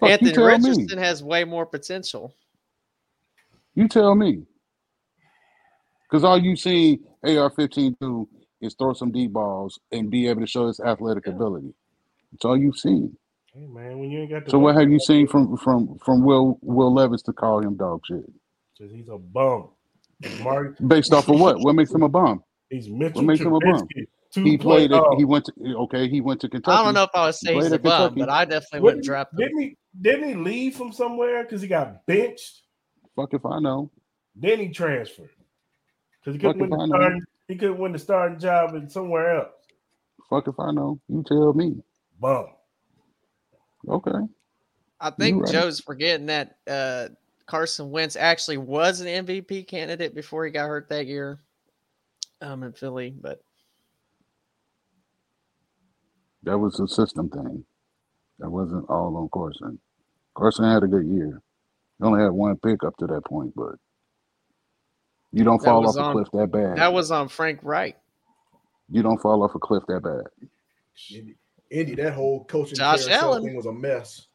Fuck, 0.00 0.10
Anthony 0.10 0.44
Richardson 0.44 0.96
me. 0.98 1.02
has 1.04 1.22
way 1.22 1.44
more 1.44 1.66
potential. 1.66 2.34
You 3.74 3.86
tell 3.88 4.14
me. 4.16 4.44
Because 6.12 6.24
all 6.24 6.36
you 6.36 6.56
see 6.56 7.00
AR-15 7.24 7.94
do 7.98 8.28
is 8.60 8.74
throw 8.74 8.92
some 8.92 9.12
deep 9.12 9.32
balls 9.32 9.80
and 9.92 10.10
be 10.10 10.28
able 10.28 10.42
to 10.42 10.46
show 10.46 10.66
his 10.66 10.78
athletic 10.78 11.26
ability. 11.26 11.72
That's 12.30 12.44
all 12.44 12.54
you've 12.54 12.76
seen. 12.76 13.16
Hey 13.54 13.66
man, 13.66 13.98
when 13.98 14.10
you 14.10 14.20
ain't 14.20 14.30
got 14.30 14.44
the 14.44 14.50
So 14.50 14.58
what 14.58 14.76
have 14.76 14.90
you 14.90 15.00
seen 15.00 15.26
from 15.26 15.56
from 15.56 15.98
from 16.04 16.22
Will 16.22 16.58
Will 16.60 16.92
Levis 16.92 17.22
to 17.22 17.32
call 17.32 17.60
him 17.60 17.76
dog 17.76 18.02
shit? 18.06 18.24
Because 18.78 18.92
he's 18.92 19.08
a 19.08 19.16
bum. 19.16 19.70
Mark. 20.42 20.76
Based 20.86 21.14
off 21.14 21.28
of 21.30 21.40
what? 21.40 21.60
What 21.60 21.74
makes 21.74 21.90
him 21.90 22.02
a 22.02 22.08
bum? 22.10 22.44
He's 22.68 22.88
Mitchell 22.90 23.16
What 23.16 23.24
makes 23.24 23.40
him 23.40 23.54
a 23.54 23.58
bum? 23.60 23.88
He 24.34 24.58
played. 24.58 24.92
At, 24.92 25.02
oh, 25.02 25.16
he 25.16 25.24
went 25.24 25.46
to 25.46 25.52
okay. 25.84 26.08
He 26.08 26.20
went 26.20 26.40
to 26.42 26.48
Kentucky. 26.48 26.76
I 26.76 26.84
don't 26.84 26.94
know 26.94 27.04
if 27.04 27.10
I 27.14 27.26
would 27.26 27.34
say 27.34 27.54
he's 27.54 27.72
a 27.72 27.78
bum, 27.78 28.14
Kentucky. 28.14 28.20
but 28.20 28.28
I 28.30 28.44
definitely 28.44 28.80
Wouldn't 28.80 28.82
wouldn't 28.82 29.04
he- 29.04 29.08
draft 29.08 29.32
him. 29.32 29.38
Didn't 29.38 29.60
he? 29.60 29.76
Didn't 30.00 30.28
he 30.28 30.34
leave 30.34 30.76
from 30.76 30.92
somewhere 30.92 31.42
because 31.42 31.62
he 31.62 31.68
got 31.68 32.06
benched? 32.06 32.62
Fuck 33.16 33.32
if 33.32 33.44
I 33.46 33.60
know. 33.60 33.90
Then 34.34 34.58
he 34.60 34.68
transferred 34.68 35.30
because 36.22 36.34
he 36.34 36.40
couldn't 36.40 36.70
win 36.70 36.70
the 36.70 36.86
starting. 36.86 37.22
He 37.48 37.56
couldn't 37.56 37.78
win 37.78 37.92
the 37.92 37.98
starting 37.98 38.38
job 38.38 38.74
in 38.74 38.88
somewhere 38.88 39.36
else. 39.36 39.52
Fuck 40.30 40.48
if 40.48 40.58
I 40.58 40.70
know. 40.70 41.00
You 41.08 41.24
tell 41.26 41.52
me. 41.52 41.76
Bum. 42.20 42.46
Okay. 43.88 44.10
I 45.00 45.10
think 45.10 45.42
right. 45.42 45.52
Joe's 45.52 45.80
forgetting 45.80 46.26
that 46.26 46.56
uh, 46.68 47.08
Carson 47.46 47.90
Wentz 47.90 48.14
actually 48.16 48.56
was 48.56 49.00
an 49.00 49.26
MVP 49.26 49.66
candidate 49.66 50.14
before 50.14 50.44
he 50.44 50.52
got 50.52 50.68
hurt 50.68 50.88
that 50.90 51.06
year 51.06 51.40
um, 52.40 52.62
in 52.62 52.72
Philly. 52.72 53.12
But 53.20 53.42
That 56.44 56.58
was 56.58 56.78
a 56.80 56.88
system 56.88 57.28
thing. 57.28 57.64
That 58.38 58.50
wasn't 58.50 58.88
all 58.88 59.16
on 59.16 59.28
Carson. 59.32 59.78
Carson 60.34 60.64
had 60.64 60.82
a 60.82 60.88
good 60.88 61.06
year. 61.06 61.40
He 61.98 62.04
only 62.04 62.20
had 62.22 62.32
one 62.32 62.56
pick 62.56 62.82
up 62.84 62.96
to 62.98 63.06
that 63.06 63.24
point, 63.24 63.52
but 63.54 63.74
you 65.32 65.44
don't 65.44 65.62
fall 65.62 65.82
was 65.82 65.96
off 65.96 66.10
a 66.10 66.12
cliff 66.12 66.28
that 66.32 66.52
bad. 66.52 66.76
that 66.76 66.92
was 66.92 67.10
on 67.10 67.28
Frank 67.28 67.60
Reich. 67.62 67.96
you 68.90 69.02
don't 69.02 69.20
fall 69.20 69.42
off 69.42 69.54
a 69.54 69.58
cliff 69.58 69.82
that 69.88 70.02
bad. 70.02 70.48
Indy, 71.10 71.36
Indy, 71.70 71.94
that 71.96 72.12
whole 72.12 72.44
coaching 72.44 72.76
Josh 72.76 73.08
Allen. 73.08 73.44
thing 73.44 73.56
was 73.56 73.66
a 73.66 73.72
mess. 73.72 74.26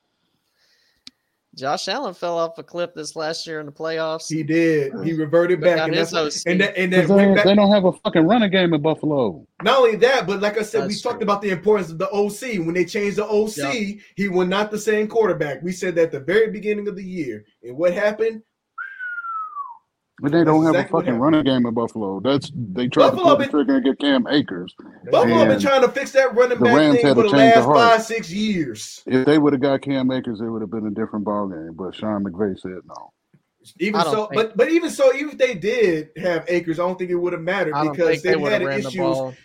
Josh 1.55 1.87
Allen 1.87 2.13
fell 2.13 2.37
off 2.37 2.59
a 2.59 2.63
cliff 2.63 2.91
this 2.93 3.15
last 3.15 3.47
year 3.47 3.59
in 3.59 3.65
the 3.65 3.71
playoffs. 3.71 4.29
He 4.29 4.43
did. 4.43 4.93
He 5.03 5.13
reverted 5.13 5.59
back, 5.59 5.79
and 5.87 5.93
that's 5.97 6.13
and 6.45 6.61
that 6.61 6.77
and 6.77 6.93
'Cause 6.93 7.07
that 7.07 7.15
They, 7.17 7.33
back. 7.33 7.45
they 7.45 7.55
don't 7.55 7.71
have 7.71 7.85
a 7.85 7.93
fucking 7.93 8.27
running 8.27 8.51
game 8.51 8.75
in 8.75 8.81
Buffalo. 8.81 9.43
Not 9.63 9.79
only 9.79 9.95
that, 9.97 10.27
but 10.27 10.39
like 10.39 10.59
I 10.59 10.61
said, 10.61 10.81
we 10.83 10.89
That's 10.89 11.01
talked 11.01 11.23
about 11.23 11.41
the 11.41 11.49
importance 11.49 11.89
of 11.89 11.97
the 11.97 12.09
OC. 12.11 12.59
When 12.59 12.75
they 12.75 12.85
changed 12.85 13.17
the 13.17 13.25
OC, 13.25 13.99
he 14.15 14.29
was 14.29 14.47
not 14.47 14.69
the 14.69 14.77
same 14.77 15.07
quarterback. 15.07 15.63
We 15.63 15.71
said 15.71 15.95
that 15.95 16.03
at 16.03 16.11
the 16.11 16.19
very 16.19 16.51
beginning 16.51 16.87
of 16.87 16.95
the 16.95 17.03
year. 17.03 17.43
And 17.63 17.75
what 17.75 17.91
happened? 17.91 18.43
But 20.19 20.31
they 20.31 20.43
don't 20.43 20.63
That's 20.63 20.75
have 20.75 20.85
exactly 20.85 20.99
a 20.99 21.01
fucking 21.01 21.19
running 21.19 21.43
game 21.43 21.65
in 21.67 21.73
Buffalo. 21.75 22.19
That's 22.19 22.51
they 22.55 22.87
tried 22.87 23.11
Buffalo 23.11 23.23
to 23.23 23.29
pull 23.29 23.31
the 23.31 23.43
been- 23.43 23.49
trigger 23.49 23.75
and 23.75 23.85
get 23.85 23.99
Cam 23.99 24.27
Akers. 24.27 24.73
Buffalo 25.11 25.45
been 25.45 25.59
trying 25.59 25.81
to 25.81 25.89
fix 25.89 26.11
that 26.13 26.33
running 26.35 26.57
the 26.57 26.65
back 26.65 26.75
Rams 26.75 26.95
thing 26.97 27.05
had 27.05 27.15
for 27.15 27.23
the 27.23 27.29
change 27.29 27.53
the 27.53 27.67
last 27.67 27.97
five, 27.97 28.03
six 28.03 28.31
years. 28.31 29.03
If 29.05 29.27
they 29.27 29.37
would 29.37 29.53
have 29.53 29.61
got 29.61 29.81
Cam 29.81 30.09
Akers, 30.11 30.41
it 30.41 30.45
would 30.45 30.61
have 30.61 30.71
been 30.71 30.87
a 30.87 30.91
different 30.91 31.23
ball 31.23 31.47
game. 31.47 31.73
But 31.73 31.93
Sean 31.93 32.23
McVay 32.23 32.59
said 32.59 32.79
no. 32.87 33.13
Even 33.79 34.01
so, 34.01 34.25
think- 34.27 34.33
but 34.33 34.57
but 34.57 34.69
even 34.71 34.89
so, 34.89 35.13
even 35.13 35.29
if 35.31 35.37
they 35.37 35.53
did 35.53 36.09
have 36.17 36.45
Akers, 36.47 36.79
I 36.79 36.83
don't 36.87 36.97
think 36.97 37.11
it 37.11 37.15
would 37.15 37.33
have 37.33 37.41
mattered 37.43 37.75
because 37.91 38.21
they 38.23 38.31
they've 38.33 38.39
had 38.41 38.61
have 38.61 38.69
ran 38.69 38.81
the 38.81 38.87
issues. 38.87 38.99
ball. 38.99 39.35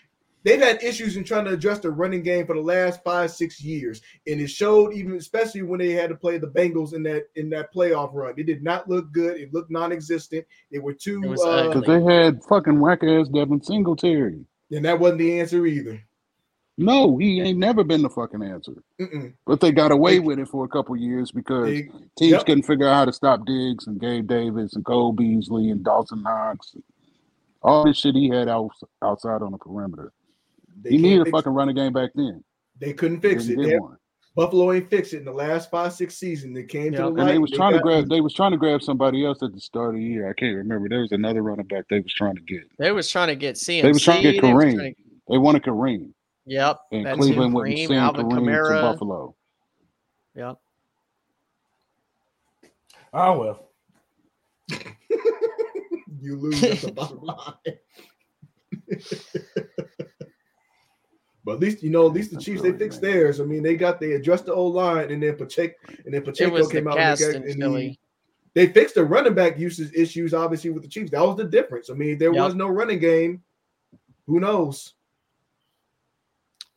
They've 0.45 0.61
had 0.61 0.83
issues 0.83 1.17
in 1.17 1.25
trying 1.25 1.45
to 1.45 1.53
adjust 1.53 1.83
the 1.83 1.91
running 1.91 2.23
game 2.23 2.47
for 2.47 2.55
the 2.57 2.61
last 2.63 3.03
five, 3.05 3.31
six 3.31 3.61
years, 3.63 4.01
and 4.27 4.41
it 4.41 4.49
showed 4.49 4.93
even 4.93 5.15
especially 5.17 5.63
when 5.63 5.79
they 5.79 5.93
had 5.93 6.11
to 6.11 6.17
play 6.17 6.39
the 6.39 6.49
Bengals 6.49 6.95
in 6.95 7.03
that 7.05 7.25
in 7.37 7.49
that 7.51 7.73
playoff 7.73 8.11
run. 8.13 8.35
It 8.37 8.47
did 8.47 8.63
not 8.63 8.89
look 8.89 9.13
good. 9.13 9.39
It 9.41 9.55
looked 9.55 9.71
non-existent. 9.71 10.45
They 10.71 10.79
were 10.81 10.95
too, 10.95 11.23
It 11.23 11.29
was 11.29 11.43
uh. 11.43 11.69
Because 11.69 11.85
they 11.85 12.03
had 12.03 12.43
fucking 12.45 12.81
whack 12.81 13.05
ass 13.05 13.29
Devin 13.29 13.63
Singletary. 13.63 14.45
and 14.73 14.85
that 14.85 14.99
wasn't 14.99 15.19
the 15.21 15.39
answer 15.41 15.65
either. 15.67 16.01
No, 16.79 17.19
he 17.19 17.41
ain't 17.43 17.59
never 17.59 17.85
been 17.85 18.01
the 18.03 18.09
fucking 18.09 18.43
answer. 18.43 18.83
Mm-mm. 18.99 19.35
But 19.47 19.61
they 19.61 19.73
got 19.73 19.93
away 19.93 20.15
They- 20.15 20.21
with 20.21 20.39
it 20.39 20.49
for 20.49 20.65
a 20.65 20.69
couple 20.69 20.97
years 20.97 21.31
because 21.31 21.67
They- 21.67 21.83
teams 22.17 22.33
yep. 22.33 22.47
couldn't 22.47 22.63
figure 22.65 22.89
out 22.89 22.95
how 22.95 23.05
to 23.05 23.13
stop 23.13 23.45
Diggs 23.45 23.87
and 23.87 24.01
Gabe 24.01 24.27
Davis 24.27 24.75
and 24.75 24.85
Cole 24.85 25.13
Beasley 25.13 25.69
and 25.71 25.85
Dawson 25.85 26.23
Knox. 26.23 26.75
All 27.63 27.85
this 27.85 27.99
shit 27.99 28.15
he 28.17 28.29
had 28.31 28.49
out, 28.49 28.71
outside 29.03 29.43
on 29.43 29.53
the 29.53 29.59
perimeter. 29.59 30.13
They 30.81 30.91
He 30.91 30.97
can't 30.97 31.03
needed 31.03 31.21
a 31.21 31.25
fix- 31.27 31.37
fucking 31.37 31.53
running 31.53 31.75
game 31.77 31.93
back 31.93 32.11
then. 32.15 32.43
They 32.81 32.93
couldn't 32.93 33.21
fix 33.21 33.47
Didn't 33.47 33.65
it. 33.65 33.69
They- 33.71 33.79
Buffalo 34.35 34.73
ain't 34.73 34.89
fixed 34.89 35.13
it 35.13 35.19
in 35.19 35.25
the 35.27 35.33
last 35.33 35.71
five, 35.71 35.93
six 35.93 36.17
seasons. 36.17 36.55
They 36.55 36.63
came 36.65 36.93
to 36.93 36.97
Yep. 36.99 37.01
the 37.01 37.07
And 37.09 37.17
light. 37.19 37.27
they 37.33 37.39
was 37.39 37.51
trying 37.51 37.73
to 37.73 37.79
got- 37.81 37.85
grab. 37.85 38.09
They 38.09 38.23
was 38.23 38.33
trying 38.33 38.53
to 38.53 38.57
grab 38.57 38.81
somebody 38.83 39.27
else 39.27 39.43
at 39.43 39.53
the 39.53 39.61
start 39.61 39.91
of 39.91 39.97
the 39.97 40.03
year. 40.07 40.27
I 40.27 40.33
can't 40.33 40.57
remember. 40.57 40.89
There 40.89 41.01
was 41.03 41.13
another 41.13 41.43
running 41.43 41.67
back 41.67 41.85
they 41.91 42.01
was 42.01 42.15
trying 42.15 42.37
to 42.37 42.41
get. 42.43 42.63
They 42.79 42.93
was 42.93 43.11
trying 43.11 43.29
to 43.29 43.37
get 43.37 43.57
CMC. 43.59 43.83
They 43.83 43.93
was 43.93 44.03
trying 44.03 44.23
to 44.23 44.33
get 44.33 44.41
they 44.41 44.49
Kareem. 44.49 44.75
trying 44.77 44.95
to- 44.95 45.03
They 45.29 45.37
wanted 45.39 45.63
Kareem, 45.65 46.15
Yep. 46.47 46.81
and 46.93 47.05
That's 47.07 47.19
Cleveland 47.19 47.49
him, 47.49 47.53
wouldn't 47.53 47.77
Kareem, 47.77 47.87
send 47.89 48.01
Alvin 48.01 48.27
Kareem 48.31 48.69
to 48.69 48.81
Buffalo. 48.81 49.35
Yep. 50.35 50.59
Oh 53.13 53.39
well. 53.39 53.69
You 56.23 56.37
lose. 56.37 56.61
That's 56.61 56.83
the 56.83 56.93
bottom 56.93 57.21
line. 57.21 57.55
but 61.45 61.55
at 61.55 61.61
least 61.61 61.83
you 61.83 61.91
know, 61.91 62.07
at 62.07 62.13
least 62.13 62.31
the 62.31 62.37
That's 62.37 62.45
Chiefs 62.45 62.63
they 62.63 62.73
fixed 62.73 63.03
man. 63.03 63.11
theirs. 63.13 63.41
I 63.41 63.45
mean, 63.45 63.63
they 63.63 63.77
got 63.77 64.01
they 64.01 64.13
addressed 64.13 64.47
the 64.47 64.55
old 64.55 64.75
line, 64.75 65.11
and 65.11 65.23
then 65.23 65.37
Pacheco 65.37 65.75
and 66.05 66.15
then 66.15 66.23
It 66.23 66.25
Pacheco 66.25 66.53
was 66.53 66.69
the 66.69 66.75
came 66.75 66.89
out 66.89 66.97
cast 66.97 67.23
and, 67.23 67.35
they, 67.35 67.39
got- 67.39 67.47
and 67.49 67.61
Philly. 67.61 67.89
he- 67.89 67.99
they 68.55 68.67
fixed 68.67 68.97
the 68.97 69.05
running 69.05 69.33
back 69.35 69.59
usage 69.59 69.91
issues, 69.95 70.35
obviously 70.35 70.69
with 70.71 70.83
the 70.83 70.89
Chiefs. 70.89 71.11
That 71.11 71.23
was 71.23 71.37
the 71.37 71.45
difference. 71.45 71.89
I 71.89 71.95
mean, 71.95 72.19
there 72.19 72.35
Yep. 72.35 72.45
was 72.45 72.55
no 72.55 72.69
running 72.69 72.99
game. 72.99 73.43
Who 74.27 74.41
knows? 74.41 74.93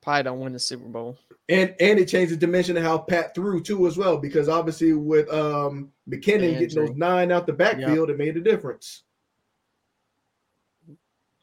Probably 0.02 0.24
don't 0.24 0.40
win 0.40 0.54
the 0.54 0.60
Super 0.60 0.88
Bowl. 0.88 1.18
And 1.50 1.76
and 1.80 2.00
it 2.00 2.08
changed 2.08 2.32
the 2.32 2.38
dimension 2.38 2.78
of 2.78 2.84
how 2.84 2.98
Pat 3.00 3.36
threw 3.36 3.62
too 3.62 3.88
as 3.88 3.98
well, 3.98 4.18
because 4.18 4.48
obviously 4.50 4.94
with 4.94 5.28
um 5.34 5.92
McKinnon 6.10 6.58
getting 6.60 6.76
those 6.80 6.96
nine 6.96 7.32
out 7.32 7.46
the 7.46 7.54
backfield, 7.54 8.10
it 8.10 8.18
made 8.18 8.38
a 8.38 8.42
difference. 8.42 9.04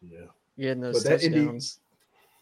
Yeah. 0.01 0.27
Yeah, 0.57 0.75
those 0.75 1.03
But 1.03 1.11
that 1.11 1.23
Indy- 1.25 1.39
touchdowns. 1.41 1.81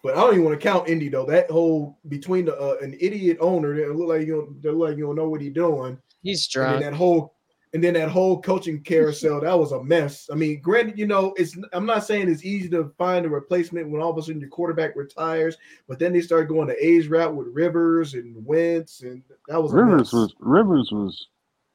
But 0.02 0.16
I 0.16 0.20
don't 0.20 0.32
even 0.32 0.44
want 0.44 0.58
to 0.58 0.68
count 0.68 0.88
Indy 0.88 1.08
though. 1.08 1.26
That 1.26 1.50
whole 1.50 1.98
between 2.08 2.46
the 2.46 2.58
uh, 2.58 2.76
an 2.80 2.96
idiot 3.00 3.38
owner 3.40 3.74
that 3.76 3.94
look 3.94 4.08
like 4.08 4.26
you 4.26 4.58
don't, 4.62 4.78
look 4.78 4.88
like 4.88 4.98
you 4.98 5.04
don't 5.04 5.16
know 5.16 5.28
what 5.28 5.40
he's 5.40 5.52
doing, 5.52 5.98
He's 6.22 6.48
and 6.54 6.74
then 6.74 6.80
that 6.80 6.94
whole 6.94 7.34
and 7.72 7.84
then 7.84 7.94
that 7.94 8.08
whole 8.08 8.40
coaching 8.40 8.82
carousel 8.82 9.40
that 9.40 9.58
was 9.58 9.72
a 9.72 9.82
mess. 9.82 10.28
I 10.32 10.34
mean, 10.34 10.60
granted, 10.60 10.98
you 10.98 11.06
know, 11.06 11.34
it's 11.36 11.56
I'm 11.72 11.86
not 11.86 12.04
saying 12.04 12.28
it's 12.28 12.44
easy 12.44 12.68
to 12.70 12.92
find 12.98 13.26
a 13.26 13.28
replacement 13.28 13.90
when 13.90 14.02
all 14.02 14.10
of 14.10 14.18
a 14.18 14.22
sudden 14.22 14.40
your 14.40 14.50
quarterback 14.50 14.96
retires, 14.96 15.56
but 15.86 15.98
then 15.98 16.12
they 16.12 16.20
started 16.20 16.48
going 16.48 16.68
the 16.68 16.84
A's 16.84 17.08
route 17.08 17.34
with 17.34 17.48
Rivers 17.52 18.14
and 18.14 18.44
Wentz, 18.44 19.02
and 19.02 19.22
that 19.48 19.62
was 19.62 19.72
a 19.72 19.76
Rivers 19.76 19.98
mess. 19.98 20.12
was 20.12 20.34
Rivers 20.40 20.90
was 20.90 21.28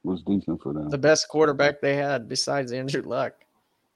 was 0.03 0.21
decent 0.23 0.61
for 0.61 0.73
them. 0.73 0.89
The 0.89 0.97
best 0.97 1.27
quarterback 1.29 1.81
they 1.81 1.95
had 1.95 2.27
besides 2.27 2.71
Andrew 2.71 3.01
Luck. 3.01 3.44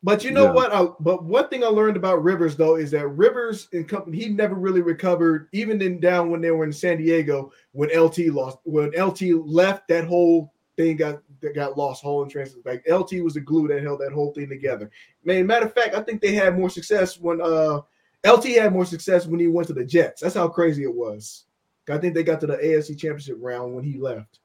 But 0.01 0.23
you 0.23 0.31
know 0.31 0.45
Yeah. 0.45 0.51
what? 0.53 0.73
I, 0.73 0.87
but 1.01 1.25
one 1.25 1.49
thing 1.49 1.63
I 1.63 1.67
learned 1.67 1.97
about 1.97 2.23
Rivers 2.23 2.55
though 2.55 2.75
is 2.75 2.91
that 2.91 3.07
Rivers 3.07 3.67
and 3.73 3.87
company 3.87 4.17
he 4.17 4.29
never 4.29 4.55
really 4.55 4.81
recovered, 4.81 5.49
even 5.51 5.81
in 5.81 5.99
down 5.99 6.31
when 6.31 6.41
they 6.41 6.51
were 6.51 6.63
in 6.63 6.71
San 6.71 6.97
Diego 6.97 7.51
when 7.73 7.89
LT 7.89 8.29
lost. 8.29 8.59
When 8.63 8.91
LT 8.91 9.21
left, 9.45 9.87
that 9.89 10.05
whole 10.05 10.53
thing 10.77 10.95
got 10.95 11.21
that 11.41 11.53
got 11.53 11.77
lost. 11.77 12.01
Whole 12.01 12.21
and 12.21 12.31
transit. 12.31 12.65
Like 12.65 12.83
LT 12.89 13.21
was 13.21 13.33
the 13.33 13.41
glue 13.41 13.67
that 13.67 13.83
held 13.83 13.99
that 13.99 14.13
whole 14.13 14.31
thing 14.33 14.47
together. 14.47 14.89
Man, 15.25 15.45
matter 15.45 15.65
of 15.65 15.73
fact, 15.73 15.95
I 15.95 16.01
think 16.01 16.21
they 16.21 16.33
had 16.33 16.57
more 16.57 16.69
success 16.69 17.19
when 17.19 17.41
uh 17.41 17.81
LT 18.25 18.45
had 18.45 18.71
more 18.73 18.85
success 18.85 19.25
when 19.25 19.39
he 19.39 19.47
went 19.47 19.67
to 19.67 19.73
the 19.73 19.83
Jets. 19.83 20.21
That's 20.21 20.35
how 20.35 20.47
crazy 20.47 20.83
it 20.83 20.93
was. 20.93 21.45
I 21.89 21.97
think 21.97 22.13
they 22.13 22.23
got 22.23 22.39
to 22.41 22.47
the 22.47 22.57
AFC 22.57 22.97
Championship 22.97 23.37
round 23.39 23.73
when 23.73 23.83
he 23.83 23.97
left. 23.97 24.39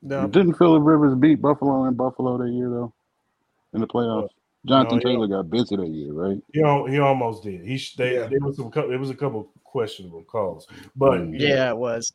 No. 0.00 0.28
Didn't 0.28 0.54
Philip 0.54 0.82
Rivers 0.84 1.14
beat 1.16 1.42
Buffalo 1.42 1.84
in 1.84 1.94
Buffalo 1.94 2.38
that 2.38 2.50
year 2.50 2.70
though? 2.70 2.92
In 3.74 3.80
the 3.80 3.86
playoffs. 3.86 4.30
Jonathan 4.66 4.98
No, 4.98 5.02
yeah. 5.10 5.14
Taylor 5.14 5.26
got 5.28 5.50
busy 5.50 5.76
that 5.76 5.88
year, 5.88 6.12
right? 6.12 6.42
He 6.52 6.62
al- 6.62 6.86
he 6.86 6.98
almost 6.98 7.42
did. 7.44 7.62
He 7.64 7.78
sh- 7.78 7.94
they 7.96 8.14
Yeah. 8.14 8.26
there 8.26 8.40
was 8.40 8.56
some 8.56 8.70
cou- 8.70 8.90
it 8.90 8.98
was 8.98 9.10
a 9.10 9.14
couple 9.14 9.48
questionable 9.64 10.22
calls, 10.24 10.66
but 10.96 11.20
Mm. 11.20 11.38
yeah, 11.38 11.48
Yeah, 11.48 11.70
it 11.70 11.76
was. 11.76 12.12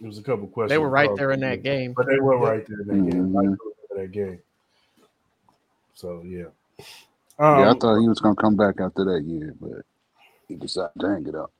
it 0.00 0.06
was 0.06 0.18
a 0.18 0.22
couple 0.22 0.46
questions. 0.46 0.70
They 0.70 0.78
were 0.78 0.88
right 0.88 1.10
there 1.16 1.32
in 1.32 1.40
that 1.40 1.62
game. 1.62 1.92
but 1.96 2.06
they 2.06 2.18
were 2.20 2.38
right 2.38 2.64
there 2.66 2.80
in 2.82 2.88
that 2.88 2.94
game. 2.94 3.04
I 3.04 3.10
Mhm. 3.10 3.10
do 3.32 3.38
remember 3.38 3.58
that 3.96 4.12
game. 4.12 4.38
So 5.94 6.22
yeah. 6.24 6.46
Um, 7.38 7.58
yeah, 7.60 7.70
I 7.70 7.74
thought 7.74 7.98
he 8.00 8.08
was 8.08 8.20
gonna 8.20 8.36
come 8.36 8.56
back 8.56 8.80
after 8.80 9.04
that 9.06 9.22
year, 9.24 9.54
but 9.60 9.82
he 10.48 10.54
decided 10.54 10.92
to 11.00 11.08
hang 11.08 11.26
it 11.26 11.34
up. 11.34 11.50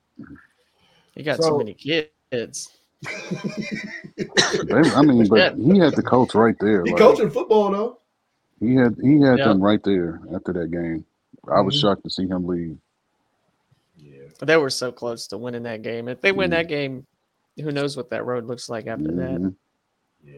He 1.15 1.23
got 1.23 1.37
So- 1.37 1.49
so 1.49 1.57
many 1.57 1.73
kids. 1.73 2.69
I 3.05 5.01
mean, 5.03 5.27
but 5.27 5.55
he 5.57 5.77
had 5.79 5.93
the 5.95 6.03
coach 6.05 6.33
right 6.35 6.55
there. 6.59 6.83
He 6.85 6.91
like, 6.91 6.99
coaching 7.01 7.29
football 7.29 7.71
though. 7.71 7.99
He 8.63 8.75
had 8.75 8.95
he 9.01 9.19
had 9.21 9.39
Yeah. 9.39 9.49
them 9.49 9.61
right 9.61 9.83
there 9.83 10.21
after 10.33 10.53
that 10.53 10.71
game. 10.71 11.05
I 11.51 11.61
was 11.61 11.75
Mhm. 11.75 11.81
shocked 11.81 12.03
to 12.03 12.09
see 12.09 12.27
him 12.27 12.45
leave. 12.47 12.77
yeah. 13.97 14.23
They 14.39 14.57
were 14.57 14.69
so 14.69 14.91
close 14.91 15.27
to 15.27 15.37
winning 15.37 15.63
that 15.63 15.81
game. 15.81 16.07
If 16.07 16.21
they 16.21 16.31
win 16.31 16.49
that 16.51 16.67
game, 16.67 17.05
who 17.61 17.71
knows 17.71 17.95
what 17.97 18.09
that 18.09 18.25
road 18.25 18.45
looks 18.45 18.69
like 18.69 18.87
after 18.87 19.11
that. 19.11 19.39
Mhm. 19.41 19.55
Yeah, 20.23 20.33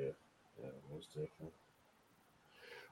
yeah, 0.60 0.70
most 0.92 1.10
definitely. 1.14 1.52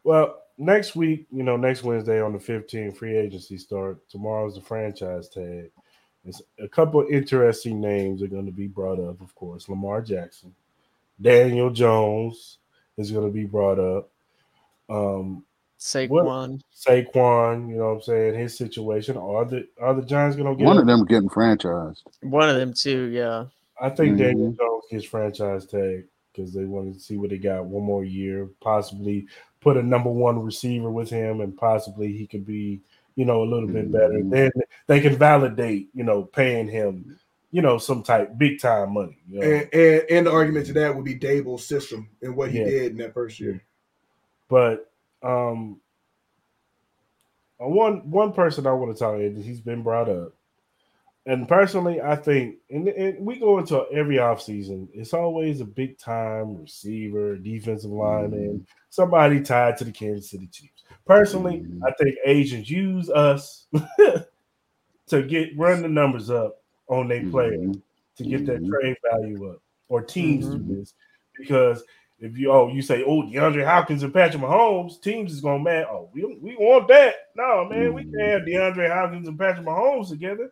Well, 0.04 0.42
next 0.58 0.96
week, 0.96 1.26
you 1.32 1.44
know, 1.44 1.58
next 1.58 1.84
Wednesday 1.84 2.22
on 2.22 2.34
the 2.34 2.40
15th, 2.40 2.98
free 2.98 3.16
agency 3.18 3.58
start. 3.58 4.08
Tomorrow's 4.10 4.56
the 4.56 4.62
franchise 4.62 5.30
tag. 5.30 5.72
It's 6.26 6.42
a 6.60 6.68
couple 6.68 7.06
interesting 7.10 7.82
names 7.82 8.22
are 8.22 8.28
going 8.28 8.46
to 8.46 8.52
be 8.52 8.68
brought 8.68 9.00
up, 9.00 9.22
of 9.22 9.34
course. 9.36 9.68
Lamar 9.68 10.02
Jackson, 10.02 10.54
Daniel 11.22 11.70
Jones 11.70 12.60
is 12.98 13.12
going 13.12 13.28
to 13.28 13.34
be 13.34 13.46
brought 13.46 13.80
up. 13.80 14.10
Um, 14.90 15.44
Saquon. 15.80 16.62
Saquon, 16.74 17.70
you 17.70 17.76
know 17.76 17.88
what 17.90 17.96
I'm 17.96 18.02
saying, 18.02 18.40
his 18.40 18.58
situation. 18.58 19.18
Are 19.18 19.44
the 19.46 19.68
are 19.82 19.94
the 19.94 20.02
Giants 20.02 20.38
going 20.38 20.50
to 20.50 20.58
get 20.58 20.66
One 20.66 20.78
of 20.78 20.88
them 20.88 21.06
getting 21.06 21.30
franchised. 21.30 22.04
One 22.22 22.50
of 22.50 22.56
them 22.56 22.74
too, 22.74 23.06
yeah. 23.06 23.46
I 23.82 23.90
think 23.90 24.18
Daniel 24.18 24.52
Mhm. 24.52 24.58
Jones 24.58 24.84
gets 24.90 25.06
franchise 25.06 25.66
tag 25.66 26.06
because 26.32 26.54
they 26.54 26.64
want 26.66 26.94
to 26.94 27.00
see 27.00 27.18
what 27.18 27.32
they 27.32 27.38
got 27.38 27.66
one 27.66 27.84
more 27.84 28.06
year, 28.06 28.50
possibly 28.62 29.28
put 29.62 29.78
a 29.78 29.84
number 29.84 30.10
one 30.10 30.42
receiver 30.42 30.90
with 30.90 31.10
him, 31.10 31.42
and 31.42 31.58
possibly 31.58 32.14
he 32.16 32.28
could 32.28 32.46
be, 32.46 32.82
you 33.16 33.26
know, 33.26 33.44
a 33.44 33.46
little 33.46 33.68
bit 33.68 33.92
better. 33.92 34.14
Mhm. 34.14 34.30
Then 34.30 34.52
they 34.88 35.02
can 35.02 35.16
validate, 35.18 35.90
you 35.94 36.04
know, 36.04 36.24
paying 36.24 36.68
him, 36.68 37.18
you 37.52 37.62
know, 37.62 37.78
some 37.78 38.04
type 38.04 38.38
big 38.38 38.60
time 38.60 38.94
money. 38.94 39.18
You 39.30 39.40
know? 39.40 39.46
And, 39.48 39.74
and 39.74 40.04
and 40.10 40.28
the 40.28 40.32
argument 40.32 40.66
to 40.68 40.74
that 40.74 40.96
would 40.96 41.06
be 41.06 41.16
Daboll's 41.16 41.66
system 41.68 42.08
and 42.22 42.38
what 42.38 42.52
he 42.52 42.60
Yeah. 42.60 42.66
did 42.66 42.92
in 42.94 42.98
that 43.00 43.14
first 43.14 43.40
year. 43.40 43.62
But 44.54 44.92
um, 45.24 45.82
uh, 47.60 47.68
one 47.68 48.08
one 48.12 48.34
person 48.34 48.68
I 48.68 48.74
want 48.74 48.96
to 48.96 49.00
talk 49.00 49.16
about, 49.16 49.44
he's 49.44 49.60
been 49.60 49.82
brought 49.82 50.10
up, 50.10 50.34
and 51.26 51.48
personally, 51.48 52.00
I 52.00 52.16
think, 52.16 52.58
and, 52.70 52.88
and 52.88 53.26
we 53.26 53.40
go 53.40 53.58
into 53.58 53.84
every 53.92 54.18
offseason, 54.18 54.90
it's 54.94 55.16
always 55.16 55.60
a 55.60 55.66
big 55.66 55.98
time 55.98 56.62
receiver, 56.62 57.36
defensive 57.36 57.90
lineman, 57.90 58.68
somebody 58.92 59.42
tied 59.42 59.76
to 59.78 59.86
the 59.86 59.92
Kansas 59.92 60.30
City 60.30 60.46
Chiefs. 60.52 60.84
Personally, 61.08 61.62
Mhm. 61.62 61.80
I 61.88 61.92
think 61.94 62.16
agents 62.24 62.70
use 62.70 63.10
us 63.10 63.66
to 65.08 65.24
get 65.24 65.58
run 65.58 65.82
the 65.82 65.90
numbers 65.90 66.30
up 66.30 66.62
on 66.90 67.08
their 67.08 67.28
players 67.32 67.60
Mhm. 67.60 67.82
to 68.18 68.24
get 68.24 68.46
that 68.46 68.62
Mhm. 68.62 68.70
trade 68.70 68.98
value 69.12 69.50
up, 69.50 69.64
or 69.90 70.04
teams 70.04 70.46
do 70.48 70.76
this 70.76 70.94
because 71.36 71.84
if 72.24 72.38
you 72.38 72.52
oh 72.52 72.70
you 72.70 72.82
say 72.82 73.04
oh 73.04 73.22
DeAndre 73.24 73.66
Hopkins 73.66 74.02
and 74.04 74.14
Patrick 74.14 74.42
Mahomes, 74.42 75.00
teams 75.02 75.34
is 75.34 75.42
gonna 75.42 75.62
man 75.62 75.86
oh 75.90 76.10
we 76.14 76.24
we 76.42 76.56
want 76.56 76.88
that 76.88 77.16
no 77.36 77.68
man 77.70 77.94
we 77.94 78.04
Mhm. 78.06 78.18
can't 78.18 78.32
have 78.32 78.42
DeAndre 78.48 78.92
Hopkins 78.94 79.28
and 79.28 79.38
Patrick 79.38 79.66
Mahomes 79.66 80.10
together 80.10 80.52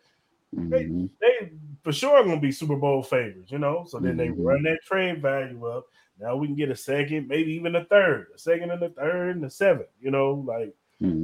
Mhm. 0.55 1.09
they 1.21 1.51
for 1.83 1.93
sure 1.93 2.17
are 2.17 2.23
gonna 2.23 2.39
be 2.39 2.51
Super 2.51 2.75
Bowl 2.75 3.01
favorites 3.01 3.51
you 3.51 3.57
know 3.57 3.85
so 3.87 3.99
then 3.99 4.17
they 4.17 4.27
Mhm. 4.27 4.35
run 4.45 4.63
that 4.63 4.79
trade 4.85 5.21
value 5.21 5.65
up 5.65 5.85
now 6.19 6.35
we 6.35 6.45
can 6.47 6.55
get 6.55 6.69
a 6.69 6.75
second 6.75 7.27
maybe 7.27 7.53
even 7.53 7.75
a 7.75 7.85
third 7.85 8.27
a 8.35 8.37
second 8.37 8.69
and 8.71 8.83
a 8.83 8.89
third 8.89 9.37
and 9.37 9.45
a 9.45 9.49
seventh 9.49 9.89
you 10.01 10.11
know 10.11 10.33
like 10.45 10.73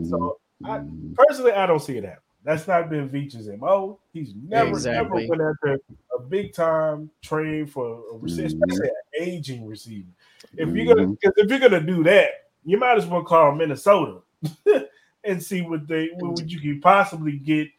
so 0.09 0.39
I- 0.63 0.79
Mhm. 0.79 1.13
personally 1.15 1.51
I 1.51 1.65
don't 1.67 1.79
see 1.81 1.97
it 1.97 2.03
happen. 2.03 2.23
That's 2.43 2.65
not 2.67 2.89
been 2.89 3.09
Veach's 3.09 3.49
MO. 3.49 3.99
He's 4.13 4.33
never, 4.33 4.69
Exactly. 4.69 5.27
never 5.27 5.29
went 5.29 5.41
after 5.41 5.79
a 6.17 6.19
big 6.21 6.53
time 6.53 7.11
trade 7.21 7.69
for 7.69 8.01
a 8.11 8.17
receiver, 8.17 8.43
Mhm. 8.47 8.63
especially 8.63 8.87
an 8.87 8.95
aging 9.21 9.67
receiver. 9.67 10.07
If 10.53 10.69
you're 10.75 10.85
gonna, 10.95 11.07
Mhm. 11.07 11.21
'cause 11.21 11.33
if 11.37 11.49
you're 11.49 11.59
gonna 11.59 11.81
do 11.81 12.03
that, 12.03 12.49
you 12.63 12.77
might 12.77 12.97
as 12.97 13.05
well 13.05 13.23
call 13.23 13.53
Minnesota 13.55 14.21
and 15.23 15.41
see 15.41 15.61
what 15.61 15.87
they 15.87 16.09
what 16.15 16.49
you 16.49 16.59
could 16.59 16.81
possibly 16.81 17.37
get 17.37 17.69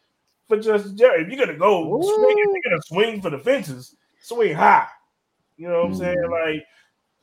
for 0.48 0.58
just 0.58 0.96
Jerry. 0.96 1.22
If 1.22 1.28
you're 1.28 1.44
gonna 1.46 1.58
go 1.58 2.00
swing, 2.00 2.38
you're 2.38 2.62
gonna 2.64 2.82
swing 2.82 3.20
for 3.22 3.30
the 3.30 3.38
fences, 3.38 3.96
swing 4.20 4.54
high. 4.54 4.88
You 5.56 5.68
know 5.68 5.78
what 5.82 5.86
I'm 5.86 5.94
saying? 5.94 6.18
Mhm. 6.18 6.30
Like 6.30 6.66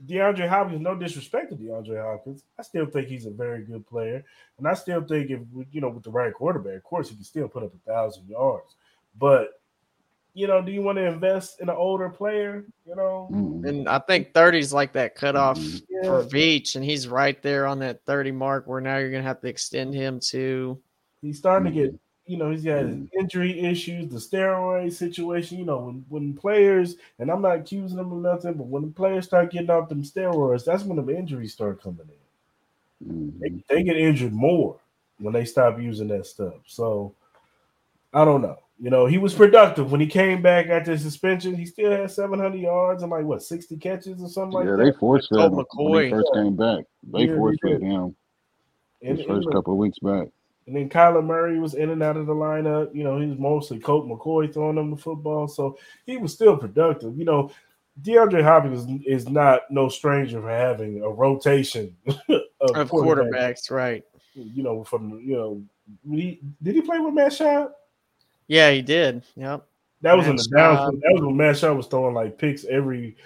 DeAndre 0.05 0.47
Hopkins, 0.49 0.81
no 0.81 0.93
disrespect 0.93 1.49
to 1.51 1.55
DeAndre 1.55 2.01
Hopkins, 2.03 2.43
I 2.59 2.63
still 2.63 2.85
think 2.85 3.07
he's 3.07 3.25
a 3.25 3.31
very 3.31 3.63
good 3.63 3.87
player, 3.87 4.25
and 4.57 4.67
I 4.67 4.73
still 4.73 5.01
think 5.01 5.31
if 5.31 5.39
you 5.71 5.79
know 5.81 5.89
with 5.89 6.03
the 6.03 6.11
right 6.11 6.33
quarterback, 6.33 6.75
of 6.75 6.83
course 6.83 7.09
he 7.09 7.15
can 7.15 7.23
still 7.23 7.47
put 7.47 7.63
up 7.63 7.73
a 7.73 7.77
thousand 7.89 8.27
yards. 8.27 8.75
But 9.17 9.61
you 10.35 10.47
know, 10.47 10.61
do 10.61 10.71
you 10.71 10.81
want 10.83 10.97
to 10.97 11.05
invest 11.05 11.61
in 11.61 11.69
an 11.69 11.75
older 11.75 12.09
player? 12.09 12.65
You 12.85 12.95
know, 12.95 13.29
Mhm. 13.31 13.67
And 13.67 13.89
I 13.89 13.99
think 13.99 14.33
30 14.33 14.59
is 14.59 14.73
like 14.73 14.93
that 14.93 15.15
cutoff 15.15 15.57
Mhm. 15.57 15.81
for 16.05 16.21
yeah, 16.21 16.27
Veach, 16.27 16.75
and 16.75 16.85
he's 16.85 17.07
right 17.07 17.41
there 17.41 17.65
on 17.65 17.79
that 17.79 18.05
30 18.05 18.31
mark 18.31 18.67
where 18.67 18.81
now 18.81 18.97
you're 18.97 19.09
gonna 19.11 19.23
have 19.23 19.41
to 19.41 19.47
extend 19.47 19.95
him 19.95 20.19
to 20.31 20.79
he's 21.21 21.39
starting 21.39 21.73
to 21.73 21.81
get. 21.81 21.99
You 22.27 22.37
know, 22.37 22.49
he's 22.49 22.63
got 22.63 22.85
injury 23.19 23.59
issues, 23.59 24.09
the 24.09 24.17
steroid 24.17 24.91
situation. 24.91 25.59
You 25.59 25.65
know, 25.65 25.77
when 25.79 26.05
when 26.09 26.33
players, 26.33 26.95
and 27.19 27.29
I'm 27.29 27.41
not 27.41 27.57
accusing 27.57 27.97
them 27.97 28.11
of 28.11 28.17
nothing, 28.19 28.53
but 28.55 28.65
when 28.67 28.81
the 28.81 28.89
players 28.91 29.25
start 29.25 29.51
getting 29.51 29.69
off 29.69 29.89
them 29.89 30.01
steroids, 30.03 30.65
that's 30.65 30.83
when 30.83 31.03
the 31.03 31.15
injuries 31.15 31.53
start 31.53 31.81
coming 31.83 32.09
in. 32.09 33.33
they, 33.39 33.63
they 33.69 33.83
get 33.83 33.97
injured 33.97 34.33
more 34.33 34.79
when 35.19 35.33
they 35.33 35.45
stop 35.45 35.79
using 35.79 36.07
that 36.07 36.25
stuff. 36.25 36.55
So 36.65 37.13
I 38.13 38.25
don't 38.25 38.41
know. 38.41 38.57
You 38.77 38.89
know, 38.89 39.05
he 39.05 39.17
was 39.17 39.33
productive 39.33 39.91
when 39.91 40.01
he 40.01 40.07
came 40.07 40.41
back 40.41 40.67
after 40.67 40.97
suspension. 40.97 41.55
He 41.55 41.65
still 41.65 41.91
had 41.91 42.11
700 42.11 42.59
yards 42.59 43.03
and 43.03 43.11
like 43.11 43.23
what 43.25 43.41
60 43.41 43.77
catches 43.77 44.21
or 44.21 44.27
something 44.27 44.51
like 44.51 44.65
yeah, 44.65 44.75
they 44.75 44.91
forced 44.91 45.29
fed 45.29 45.37
Colt 45.37 45.53
him 45.53 45.65
when 45.77 46.03
he 46.03 46.03
McCoy. 46.03 46.09
first 46.09 46.27
came 46.33 46.55
back. 46.57 46.83
They 47.03 47.27
Yeah, 47.27 47.27
they 47.27 47.35
force 47.37 47.57
fed 47.61 47.81
him 47.81 48.15
and, 49.01 49.17
his 49.17 49.19
and 49.19 49.27
first 49.27 49.45
look, 49.45 49.53
couple 49.53 49.73
of 49.73 49.79
weeks 49.79 49.99
back. 49.99 50.27
and 50.67 50.75
then 50.75 50.89
Kyler 50.89 51.23
Murray 51.23 51.59
was 51.59 51.73
in 51.75 51.89
and 51.91 52.03
out 52.03 52.17
of 52.17 52.25
the 52.25 52.33
lineup. 52.33 52.93
You 52.93 53.03
know, 53.03 53.19
he 53.19 53.27
was 53.27 53.37
mostly 53.39 53.79
Colt 53.79 54.07
McCoy 54.07 54.53
throwing 54.53 54.75
them 54.75 54.91
the 54.91 54.97
football, 54.97 55.47
so 55.47 55.77
he 56.05 56.17
was 56.17 56.33
still 56.33 56.57
productive. 56.57 57.17
You 57.17 57.25
know, 57.25 57.51
DeAndre 58.01 58.43
Hopkins 58.43 58.85
is, 59.07 59.23
is 59.23 59.29
not 59.29 59.61
no 59.69 59.87
stranger 59.87 60.41
for 60.41 60.49
having 60.49 61.01
a 61.01 61.09
rotation 61.09 61.95
of, 62.07 62.17
of 62.59 62.89
quarterbacks. 62.91 63.69
quarterbacks, 63.69 63.71
right? 63.71 64.03
You 64.33 64.63
know, 64.63 64.83
from 64.83 65.21
you 65.23 65.35
know, 65.37 65.63
he, 66.11 66.41
did 66.61 66.75
he 66.75 66.81
play 66.81 66.99
with 66.99 67.13
Matt 67.13 67.31
Schaub? 67.31 67.69
Yeah, 68.47 68.71
he 68.71 68.81
did. 68.81 69.23
Yep. 69.35 69.65
That 70.01 70.17
was 70.17 70.27
in 70.27 70.35
the 70.35 70.47
down. 70.55 70.75
Schaub. 70.77 70.87
Um, 70.89 70.99
that 70.99 71.13
was 71.13 71.21
when 71.23 71.37
Matt 71.37 71.55
Schaub 71.55 71.77
was 71.77 71.87
throwing 71.87 72.13
like 72.13 72.37
picks 72.37 72.63
every 72.65 73.17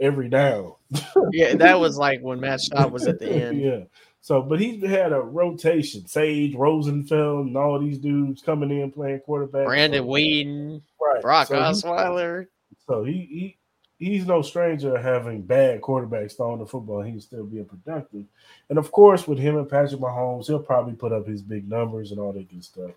every 0.00 0.28
down. 0.28 0.74
Yeah, 1.32 1.54
that 1.56 1.78
was 1.78 1.98
like 1.98 2.20
when 2.20 2.40
Matt 2.40 2.60
Schaub 2.60 2.90
was 2.90 3.06
at 3.06 3.18
the 3.18 3.28
end. 3.30 3.60
yeah. 3.60 3.80
So, 4.20 4.42
but 4.42 4.60
he's 4.60 4.84
had 4.84 5.12
a 5.12 5.20
rotation. 5.20 6.06
Sage 6.06 6.54
Rosenfels 6.54 7.46
and 7.46 7.56
all 7.56 7.78
these 7.78 7.98
dudes 7.98 8.42
coming 8.42 8.70
in 8.70 8.90
playing 8.92 9.20
quarterback. 9.20 9.66
Brandon 9.66 10.02
so, 10.02 10.08
Weeden, 10.08 10.82
right? 11.00 11.22
Brock 11.22 11.48
so 11.48 11.56
he- 11.56 11.60
Osweiler. 11.60 12.46
So 12.86 13.04
he, 13.04 13.12
he 13.12 13.58
he's 13.98 14.26
no 14.26 14.42
stranger 14.42 14.94
to 14.94 15.02
having 15.02 15.42
bad 15.42 15.80
quarterbacks 15.80 16.36
throwing 16.36 16.58
the 16.60 16.66
football. 16.66 17.02
He 17.02 17.12
can 17.12 17.20
still 17.20 17.44
being 17.44 17.64
productive. 17.64 18.24
And 18.70 18.78
of 18.78 18.90
course, 18.92 19.26
with 19.26 19.38
him 19.38 19.56
and 19.56 19.68
Patrick 19.68 20.00
Mahomes, 20.00 20.46
he'll 20.46 20.60
probably 20.60 20.94
put 20.94 21.12
up 21.12 21.26
his 21.26 21.42
big 21.42 21.68
numbers 21.68 22.10
and 22.10 22.20
all 22.20 22.32
that 22.32 22.48
good 22.48 22.64
stuff. 22.64 22.92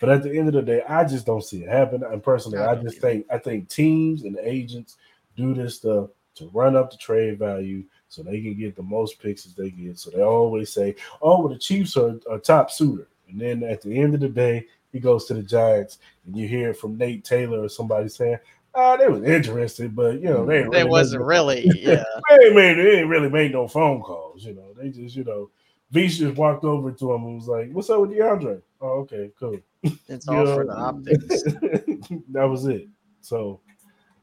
But 0.00 0.08
at 0.08 0.22
the 0.22 0.36
end 0.36 0.48
of 0.48 0.54
the 0.54 0.62
day, 0.62 0.82
I 0.88 1.04
just 1.04 1.26
don't 1.26 1.44
see 1.44 1.62
it 1.62 1.68
happen. 1.68 2.02
And 2.02 2.22
personally, 2.22 2.58
I 2.58 2.72
I 2.72 2.74
just 2.76 3.00
think 3.00 3.26
I 3.30 3.38
think 3.38 3.68
teams 3.68 4.24
and 4.24 4.36
agents 4.38 4.96
do 5.36 5.54
this 5.54 5.76
stuff 5.76 6.08
to 6.36 6.48
run 6.54 6.74
up 6.74 6.90
the 6.90 6.96
trade 6.96 7.38
value 7.38 7.84
so 8.08 8.22
they 8.22 8.40
can 8.40 8.58
get 8.58 8.74
the 8.74 8.82
most 8.82 9.20
picks 9.20 9.44
as 9.44 9.54
they 9.54 9.70
get. 9.70 9.98
So 9.98 10.10
they 10.10 10.22
always 10.22 10.72
say, 10.72 10.96
"Oh, 11.20 11.40
well, 11.40 11.48
the 11.48 11.58
Chiefs 11.58 11.98
are 11.98 12.18
a 12.30 12.38
top 12.38 12.70
suitor," 12.70 13.08
and 13.28 13.38
then 13.38 13.62
at 13.62 13.82
the 13.82 13.96
end 13.96 14.14
of 14.14 14.20
the 14.20 14.28
day, 14.28 14.66
he 14.90 15.00
goes 15.00 15.26
to 15.26 15.34
the 15.34 15.42
Giants, 15.42 15.98
and 16.26 16.34
you 16.34 16.48
hear 16.48 16.72
from 16.72 16.96
Nate 16.96 17.22
Taylor 17.22 17.62
or 17.62 17.68
somebody 17.68 18.08
saying, 18.08 18.38
"Ah, 18.74 18.96
they 18.96 19.06
was 19.06 19.22
interested, 19.22 19.94
but 19.94 20.14
you 20.14 20.30
know 20.30 20.46
they 20.46 20.62
They 20.62 20.68
really 20.68 20.90
wasn't 20.90 21.24
really, 21.24 21.70
yeah. 21.76 22.02
they 22.30 22.46
ain't 22.46 22.56
made 22.56 22.78
they 22.78 23.00
ain't 23.00 23.08
really 23.08 23.28
made 23.28 23.52
no 23.52 23.68
phone 23.68 24.00
calls. 24.00 24.46
You 24.46 24.54
know, 24.54 24.72
they 24.76 24.88
just 24.88 25.14
you 25.14 25.24
know." 25.24 25.50
Veach 25.92 26.18
just 26.18 26.36
walked 26.36 26.64
over 26.64 26.92
to 26.92 27.12
him 27.12 27.24
and 27.24 27.34
was 27.34 27.48
like, 27.48 27.68
"What's 27.72 27.90
up 27.90 28.00
with 28.00 28.10
DeAndre?" 28.10 28.62
Oh, 28.80 29.00
okay, 29.00 29.30
cool. 29.38 29.60
It's 30.08 30.26
all 30.26 30.46
for 30.46 30.64
the 30.64 30.72
optics. 30.72 31.42
that 32.30 32.44
was 32.44 32.66
it. 32.66 32.88
So, 33.20 33.60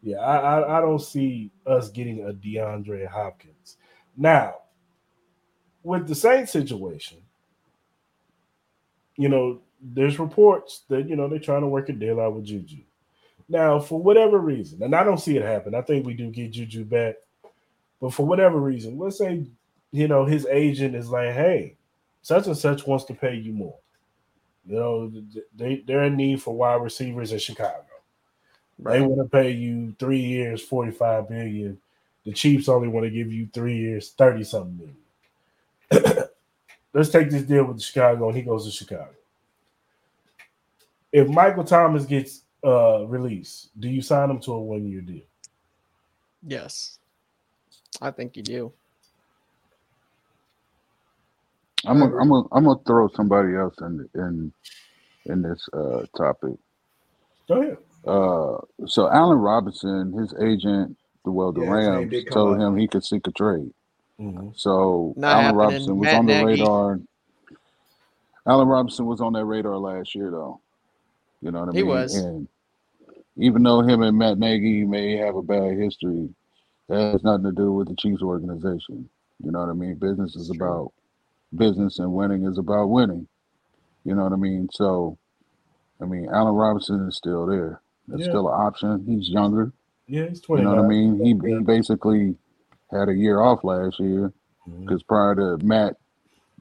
yeah, 0.01 0.17
I, 0.17 0.59
I 0.59 0.77
I 0.77 0.81
don't 0.81 1.01
see 1.01 1.51
us 1.65 1.89
getting 1.89 2.23
a 2.27 2.33
DeAndre 2.33 3.07
Hopkins 3.07 3.77
now. 4.15 4.55
With 5.83 6.07
the 6.07 6.15
same 6.15 6.45
situation, 6.47 7.19
you 9.15 9.29
know, 9.29 9.61
there's 9.81 10.19
reports 10.19 10.83
that 10.89 11.07
you 11.07 11.15
know 11.15 11.27
they're 11.27 11.39
trying 11.39 11.61
to 11.61 11.67
work 11.67 11.89
a 11.89 11.93
deal 11.93 12.19
out 12.19 12.33
with 12.33 12.45
Juju. 12.45 12.81
Now, 13.49 13.79
for 13.79 14.01
whatever 14.01 14.39
reason, 14.39 14.83
and 14.83 14.93
I 14.95 15.03
don't 15.03 15.19
see 15.19 15.37
it 15.37 15.43
happen. 15.43 15.75
I 15.75 15.81
think 15.81 16.05
we 16.05 16.13
do 16.13 16.29
get 16.31 16.51
Juju 16.51 16.83
back, 16.83 17.15
but 18.01 18.13
for 18.13 18.25
whatever 18.25 18.59
reason, 18.59 18.97
let's 18.97 19.19
say 19.19 19.45
you 19.91 20.07
know 20.07 20.25
his 20.25 20.45
agent 20.47 20.95
is 20.95 21.09
like, 21.09 21.33
"Hey, 21.33 21.77
such 22.21 22.47
and 22.47 22.57
such 22.57 22.87
wants 22.87 23.05
to 23.05 23.13
pay 23.13 23.35
you 23.35 23.53
more." 23.53 23.77
You 24.67 24.75
know, 24.75 25.11
they 25.55 25.83
they're 25.87 26.03
in 26.03 26.17
need 26.17 26.41
for 26.41 26.55
wide 26.55 26.81
receivers 26.81 27.31
in 27.31 27.39
Chicago. 27.39 27.85
They 28.79 29.01
want 29.01 29.21
to 29.21 29.29
pay 29.29 29.51
you 29.51 29.95
three 29.97 30.19
years, 30.19 30.61
forty 30.61 30.91
five 30.91 31.29
billion. 31.29 31.79
The 32.25 32.33
Chiefs 32.33 32.67
only 32.67 32.89
want 32.89 33.05
to 33.05 33.09
give 33.09 33.31
you 33.31 33.47
three 33.53 33.77
years, 33.77 34.11
thirty 34.11 34.43
something 34.43 34.93
million. 35.91 36.23
Let's 36.93 37.09
take 37.09 37.29
this 37.29 37.43
deal 37.43 37.65
with 37.65 37.81
Chicago, 37.81 38.27
and 38.27 38.37
he 38.37 38.43
goes 38.43 38.65
to 38.65 38.71
Chicago. 38.71 39.09
If 41.11 41.27
Michael 41.29 41.63
Thomas 41.63 42.05
gets 42.05 42.41
uh 42.63 43.05
released, 43.05 43.69
do 43.79 43.87
you 43.87 44.01
sign 44.01 44.29
him 44.29 44.39
to 44.41 44.53
a 44.53 44.61
one 44.61 44.85
year 44.85 45.01
deal? 45.01 45.21
Yes, 46.45 46.99
I 48.01 48.11
think 48.11 48.35
you 48.35 48.43
do. 48.43 48.73
I'm 51.85 51.99
gonna 51.99 52.15
I'm 52.17 52.29
gonna 52.29 52.47
I'm 52.51 52.63
gonna 52.65 52.79
throw 52.85 53.07
somebody 53.15 53.55
else 53.55 53.75
in 53.81 54.07
in 54.15 54.53
in 55.27 55.41
this 55.41 55.67
uh 55.73 56.05
topic. 56.17 56.55
Go 57.47 57.61
ahead. 57.61 57.77
Uh, 58.05 58.57
so 58.87 59.09
Allen 59.11 59.37
Robinson, 59.37 60.13
his 60.13 60.33
agent, 60.41 60.95
the 61.25 61.31
well, 61.31 61.51
the 61.51 61.61
Yeah, 61.61 61.71
Rams 61.71 62.13
told 62.31 62.59
him 62.59 62.77
he 62.77 62.87
could 62.87 63.03
seek 63.03 63.27
a 63.27 63.31
trade. 63.31 63.71
Mhm. 64.19 64.57
So 64.57 65.13
Not 65.17 65.33
Allen 65.33 65.43
happening. 65.45 65.57
Robinson 65.59 65.97
was 65.97 66.05
Matt 66.05 66.15
on 66.19 66.25
the 66.25 66.31
Nagy. 66.33 66.45
radar. 66.61 66.99
Allen 68.47 68.67
Robinson 68.67 69.05
was 69.05 69.19
on 69.21 69.33
that 69.33 69.45
radar 69.45 69.77
last 69.77 70.15
year, 70.15 70.31
though. 70.31 70.61
You 71.41 71.51
know 71.51 71.59
what 71.59 71.69
I 71.69 71.71
He 71.73 71.83
mean? 71.83 71.87
was. 71.87 72.15
And 72.15 72.47
even 73.37 73.61
though 73.63 73.81
him 73.81 74.01
and 74.01 74.17
Matt 74.17 74.37
Nagy 74.39 74.85
may 74.85 75.17
have 75.17 75.35
a 75.35 75.41
bad 75.41 75.77
history, 75.77 76.29
that 76.87 77.11
has 77.11 77.23
nothing 77.23 77.43
to 77.45 77.51
do 77.51 77.73
with 77.73 77.89
the 77.89 77.95
Chiefs 77.95 78.21
organization. 78.23 79.09
You 79.43 79.51
know 79.51 79.59
what 79.59 79.69
I 79.69 79.73
mean? 79.73 79.95
Business 79.95 80.35
is 80.35 80.47
That's 80.47 80.57
true. 80.57 80.67
about 80.67 80.93
business, 81.55 81.99
and 81.99 82.11
winning 82.13 82.45
is 82.45 82.57
about 82.57 82.87
winning. 82.87 83.27
You 84.03 84.15
know 84.15 84.23
what 84.23 84.33
I 84.33 84.37
mean? 84.37 84.69
So, 84.71 85.17
I 86.01 86.05
mean, 86.05 86.27
Allen 86.31 86.55
Robinson 86.55 87.07
is 87.07 87.17
still 87.17 87.45
there. 87.45 87.81
That's 88.07 88.23
Yeah. 88.23 88.29
still 88.29 88.47
an 88.47 88.53
option. 88.59 89.05
He's 89.05 89.29
younger. 89.29 89.73
Yeah, 90.07 90.27
he's 90.27 90.41
20. 90.41 90.63
You 90.63 90.69
know 90.69 90.75
what 90.75 90.85
I 90.85 90.87
mean? 90.87 91.19
He 91.19 91.49
he 91.49 91.59
basically 91.59 92.37
had 92.91 93.09
a 93.09 93.13
year 93.13 93.41
off 93.41 93.63
last 93.63 93.99
year 93.99 94.31
because 94.81 95.03
prior 95.03 95.35
to 95.35 95.57
Matt 95.65 95.97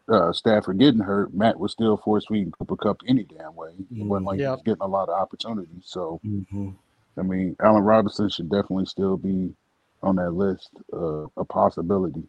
uh, 0.09 0.33
Stafford 0.33 0.79
getting 0.79 1.01
hurt, 1.01 1.35
Matt 1.35 1.59
was 1.59 1.73
still 1.73 1.97
force 1.97 2.27
feeding 2.29 2.53
Cooper 2.53 2.77
Kupp 2.77 3.01
any 3.09 3.25
damn 3.25 3.57
way. 3.57 3.75
It 3.91 4.05
wasn't 4.07 4.27
like 4.27 4.37
he 4.37 4.43
Yep. 4.43 4.53
was 4.53 4.63
getting 4.63 4.83
a 4.83 4.87
lot 4.87 5.09
of 5.09 5.21
opportunities. 5.21 5.83
So, 5.85 6.21
Mhm. 6.25 6.77
I 7.17 7.23
mean, 7.23 7.57
Allen 7.61 7.83
Robinson 7.83 8.29
should 8.29 8.49
definitely 8.49 8.87
still 8.87 9.17
be 9.17 9.57
on 10.05 10.15
that 10.17 10.31
list, 10.33 10.71
uh, 10.93 11.27
a 11.37 11.45
possibility. 11.45 12.29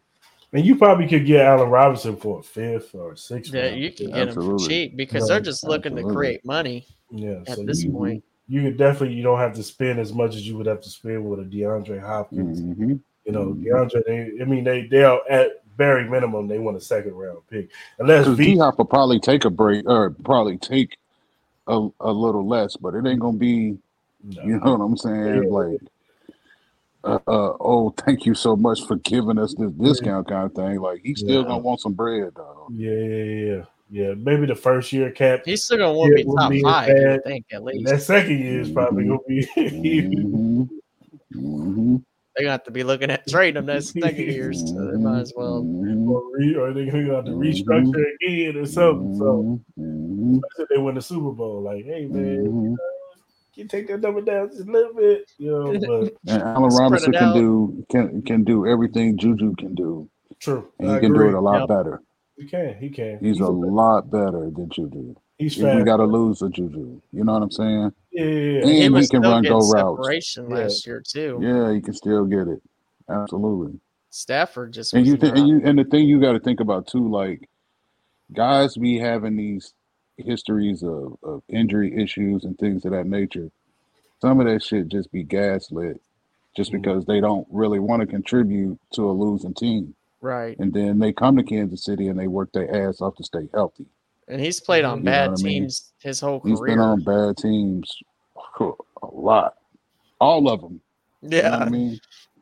And 0.52 0.64
you 0.64 0.76
probably 0.76 1.06
could 1.06 1.26
get 1.26 1.44
Allen 1.44 1.68
Robinson 1.68 2.16
for 2.16 2.40
a 2.40 2.42
fifth 2.42 2.94
or 2.94 3.12
a 3.12 3.16
sixth. 3.16 3.52
Yeah, 3.52 3.66
round 3.68 3.80
you 3.80 3.88
pick. 3.90 3.96
can 3.98 4.10
get 4.10 4.34
them 4.34 4.34
for 4.58 4.58
cheap 4.66 4.96
because 4.96 5.22
Right. 5.22 5.28
they're 5.36 5.40
just 5.44 5.66
looking 5.66 5.94
to 5.96 6.02
create 6.04 6.44
money 6.44 6.86
Yeah, 7.10 7.40
at 7.46 7.58
so 7.58 7.64
this 7.64 7.84
you, 7.84 7.92
point. 7.92 8.24
you 8.48 8.62
could 8.62 8.78
definitely 8.78 9.16
you 9.16 9.22
don't 9.22 9.38
have 9.38 9.52
to 9.54 9.62
spend 9.62 9.98
as 9.98 10.12
much 10.12 10.34
as 10.34 10.46
you 10.48 10.56
would 10.56 10.66
have 10.66 10.80
to 10.80 10.88
spend 10.88 11.28
with 11.28 11.40
a 11.40 11.44
DeAndre 11.44 12.00
Hopkins. 12.00 12.60
hmm 12.60 12.94
You 13.26 13.32
know, 13.32 13.46
Mhm. 13.54 13.62
DeAndre. 13.64 14.04
They, 14.06 14.42
I 14.42 14.46
mean, 14.46 14.64
they 14.64 14.86
they 14.86 15.04
are 15.04 15.20
at 15.28 15.62
very 15.76 16.08
minimum 16.08 16.48
they 16.48 16.58
want 16.58 16.76
a 16.76 16.80
second 16.80 17.12
round 17.12 17.38
pick, 17.50 17.68
unless 17.98 18.24
Because 18.24 18.38
V. 18.38 18.44
D 18.54 18.56
Hop 18.58 18.78
will 18.78 18.86
probably 18.86 19.20
take 19.20 19.44
a 19.44 19.50
break 19.50 19.86
or 19.88 20.10
probably 20.24 20.56
take 20.56 20.96
a, 21.66 21.88
a 22.00 22.10
little 22.10 22.46
less, 22.48 22.74
but 22.76 22.94
it 22.94 23.04
ain't 23.06 23.20
gonna 23.20 23.36
be 23.36 23.76
No. 24.24 24.42
You 24.42 24.58
know 24.58 24.76
what 24.76 24.84
I'm 24.84 24.96
saying? 24.96 25.42
Yeah. 25.44 25.48
Like, 25.50 25.80
uh, 27.04 27.18
uh, 27.26 27.52
oh, 27.60 27.94
thank 28.04 28.26
you 28.26 28.34
so 28.34 28.56
much 28.56 28.82
for 28.86 28.96
giving 28.96 29.38
us 29.38 29.54
this 29.58 29.70
discount 29.72 30.28
kind 30.28 30.46
of 30.46 30.54
thing. 30.54 30.80
Like, 30.80 31.00
he's 31.02 31.20
still 31.20 31.42
Yeah. 31.42 31.48
gonna 31.48 31.58
want 31.58 31.80
some 31.80 31.92
bread, 31.94 32.32
though. 32.34 32.68
Yeah, 32.72 32.90
yeah, 32.92 33.24
yeah, 33.24 33.64
yeah. 33.90 34.14
Maybe 34.14 34.46
the 34.46 34.54
first 34.54 34.92
year 34.92 35.10
cap. 35.10 35.42
He's 35.44 35.64
still 35.64 35.78
gonna 35.78 35.92
want 35.94 36.10
to 36.16 36.24
be 36.24 36.24
top 36.36 36.50
be 36.50 36.62
five, 36.62 36.88
you 36.88 36.94
bad. 36.94 37.10
would 37.12 37.24
think 37.24 37.46
at 37.52 37.56
And 37.58 37.64
least. 37.66 37.84
that 37.86 38.02
second 38.02 38.38
year 38.40 38.60
is 38.60 38.70
probably 38.70 39.04
Mhm. 39.04 39.08
gonna 39.08 39.20
be. 39.28 39.46
hmm 39.54 40.62
hmm 41.34 41.96
They're 42.34 42.44
gonna 42.44 42.52
have 42.52 42.64
to 42.64 42.70
be 42.70 42.84
looking 42.84 43.10
at 43.10 43.26
trading 43.28 43.58
him 43.58 43.66
that 43.66 43.84
second 43.84 44.24
year, 44.24 44.52
so 44.52 44.90
they 44.92 44.98
might 44.98 45.20
as 45.20 45.32
well. 45.36 45.64
or, 46.08 46.22
re, 46.36 46.54
or 46.56 46.72
they're 46.72 46.86
gonna 46.86 47.14
have 47.14 47.24
to 47.26 47.30
restructure 47.32 48.04
again 48.22 48.56
or 48.56 48.66
something. 48.66 49.14
So 49.18 49.60
hmm 49.76 50.38
they 50.70 50.78
win 50.78 50.94
the 50.96 51.02
Super 51.02 51.30
Bowl, 51.32 51.62
like, 51.62 51.84
hey 51.84 52.06
man, 52.06 52.44
hmm 52.46 52.74
can 52.74 52.76
you 53.58 53.66
take 53.66 53.88
that 53.88 54.00
number 54.00 54.20
down 54.20 54.48
just 54.50 54.68
a 54.68 54.70
little 54.70 54.94
bit, 54.94 55.30
you 55.38 55.50
know? 55.50 55.72
But 56.24 56.32
And 56.32 56.42
Allen 56.42 56.74
Robinson 56.74 57.12
can 57.12 57.34
do 57.34 57.84
can 57.90 58.22
can 58.22 58.44
do 58.44 58.66
everything 58.66 59.18
Juju 59.18 59.54
can 59.56 59.74
do, 59.74 60.08
true, 60.40 60.68
and 60.78 60.90
I 60.90 60.94
he 60.94 61.00
can 61.00 61.12
do 61.12 61.28
it 61.28 61.34
a 61.34 61.40
lot 61.40 61.60
Yep. 61.60 61.68
better. 61.68 62.02
he 62.36 62.46
can, 62.46 62.76
he 62.78 62.88
can. 62.88 63.18
He's 63.20 63.40
a 63.40 63.48
lot 63.48 64.10
better 64.10 64.50
than 64.50 64.70
Juju. 64.70 65.14
he's 65.38 65.58
If 65.58 65.74
we 65.74 65.82
got 65.82 65.98
to 65.98 66.04
lose 66.04 66.40
a 66.42 66.48
Juju, 66.48 67.00
you 67.12 67.24
know 67.24 67.32
what 67.34 67.42
I'm 67.42 67.50
saying? 67.50 67.92
Yeah, 68.12 68.24
yeah, 68.24 68.30
yeah. 68.30 68.60
And 68.86 68.96
He 68.96 69.00
he 69.02 69.08
can 69.08 69.22
run 69.22 69.42
go 69.42 69.58
routes. 69.58 69.72
separation 69.72 70.48
Yeah. 70.48 70.56
last 70.56 70.86
year 70.86 71.02
too. 71.06 71.38
Yeah, 71.42 71.72
he 71.72 71.80
can 71.80 71.94
still 71.94 72.24
get 72.24 72.48
it. 72.48 72.62
Absolutely. 73.08 73.78
Stafford 74.10 74.72
just 74.72 74.94
And 74.94 75.06
you 75.06 75.16
think, 75.16 75.36
and 75.36 75.48
you, 75.48 75.60
and 75.64 75.78
the 75.78 75.84
thing 75.84 76.08
you 76.08 76.20
got 76.20 76.32
to 76.32 76.40
think 76.40 76.60
about 76.60 76.86
too, 76.86 77.08
like 77.10 77.48
guys 78.32 78.76
be 78.76 78.98
having 78.98 79.36
these 79.36 79.74
histories 80.18 80.82
of, 80.82 81.16
of 81.22 81.42
injury 81.48 81.96
issues 82.02 82.44
and 82.44 82.58
things 82.58 82.84
of 82.84 82.92
that 82.92 83.06
nature. 83.06 83.50
Some 84.20 84.40
of 84.40 84.46
that 84.46 84.62
shit 84.62 84.88
just 84.88 85.10
be 85.12 85.22
gaslit, 85.22 86.00
just 86.56 86.70
Mhm. 86.72 86.82
because 86.82 87.04
they 87.06 87.20
don't 87.20 87.46
really 87.50 87.78
want 87.78 88.00
to 88.00 88.06
contribute 88.06 88.78
to 88.92 89.08
a 89.08 89.12
losing 89.12 89.54
team, 89.54 89.94
right. 90.20 90.58
and 90.58 90.72
then 90.72 90.98
they 90.98 91.12
come 91.12 91.36
to 91.36 91.42
Kansas 91.44 91.84
City 91.84 92.08
and 92.08 92.18
they 92.18 92.26
work 92.26 92.50
their 92.52 92.88
ass 92.88 93.00
off 93.00 93.14
to 93.16 93.24
stay 93.24 93.48
healthy. 93.54 93.86
And 94.26 94.40
he's 94.40 94.60
played 94.60 94.84
on 94.84 94.98
You 94.98 95.04
bad 95.04 95.30
what 95.30 95.40
I 95.40 95.42
mean? 95.44 95.62
teams 95.62 95.92
his 96.02 96.20
whole 96.20 96.40
career. 96.40 96.52
He's 96.54 96.60
been 96.60 96.78
on 96.80 97.02
bad 97.02 97.36
teams 97.38 97.96
a 98.60 98.72
lot, 99.12 99.54
all 100.20 100.48
of 100.50 100.60
them. 100.60 100.80
You 101.22 101.28
know 101.30 101.36
yeah, 101.36 101.50
what 101.58 101.68
I 101.68 101.70
mean? 101.70 101.98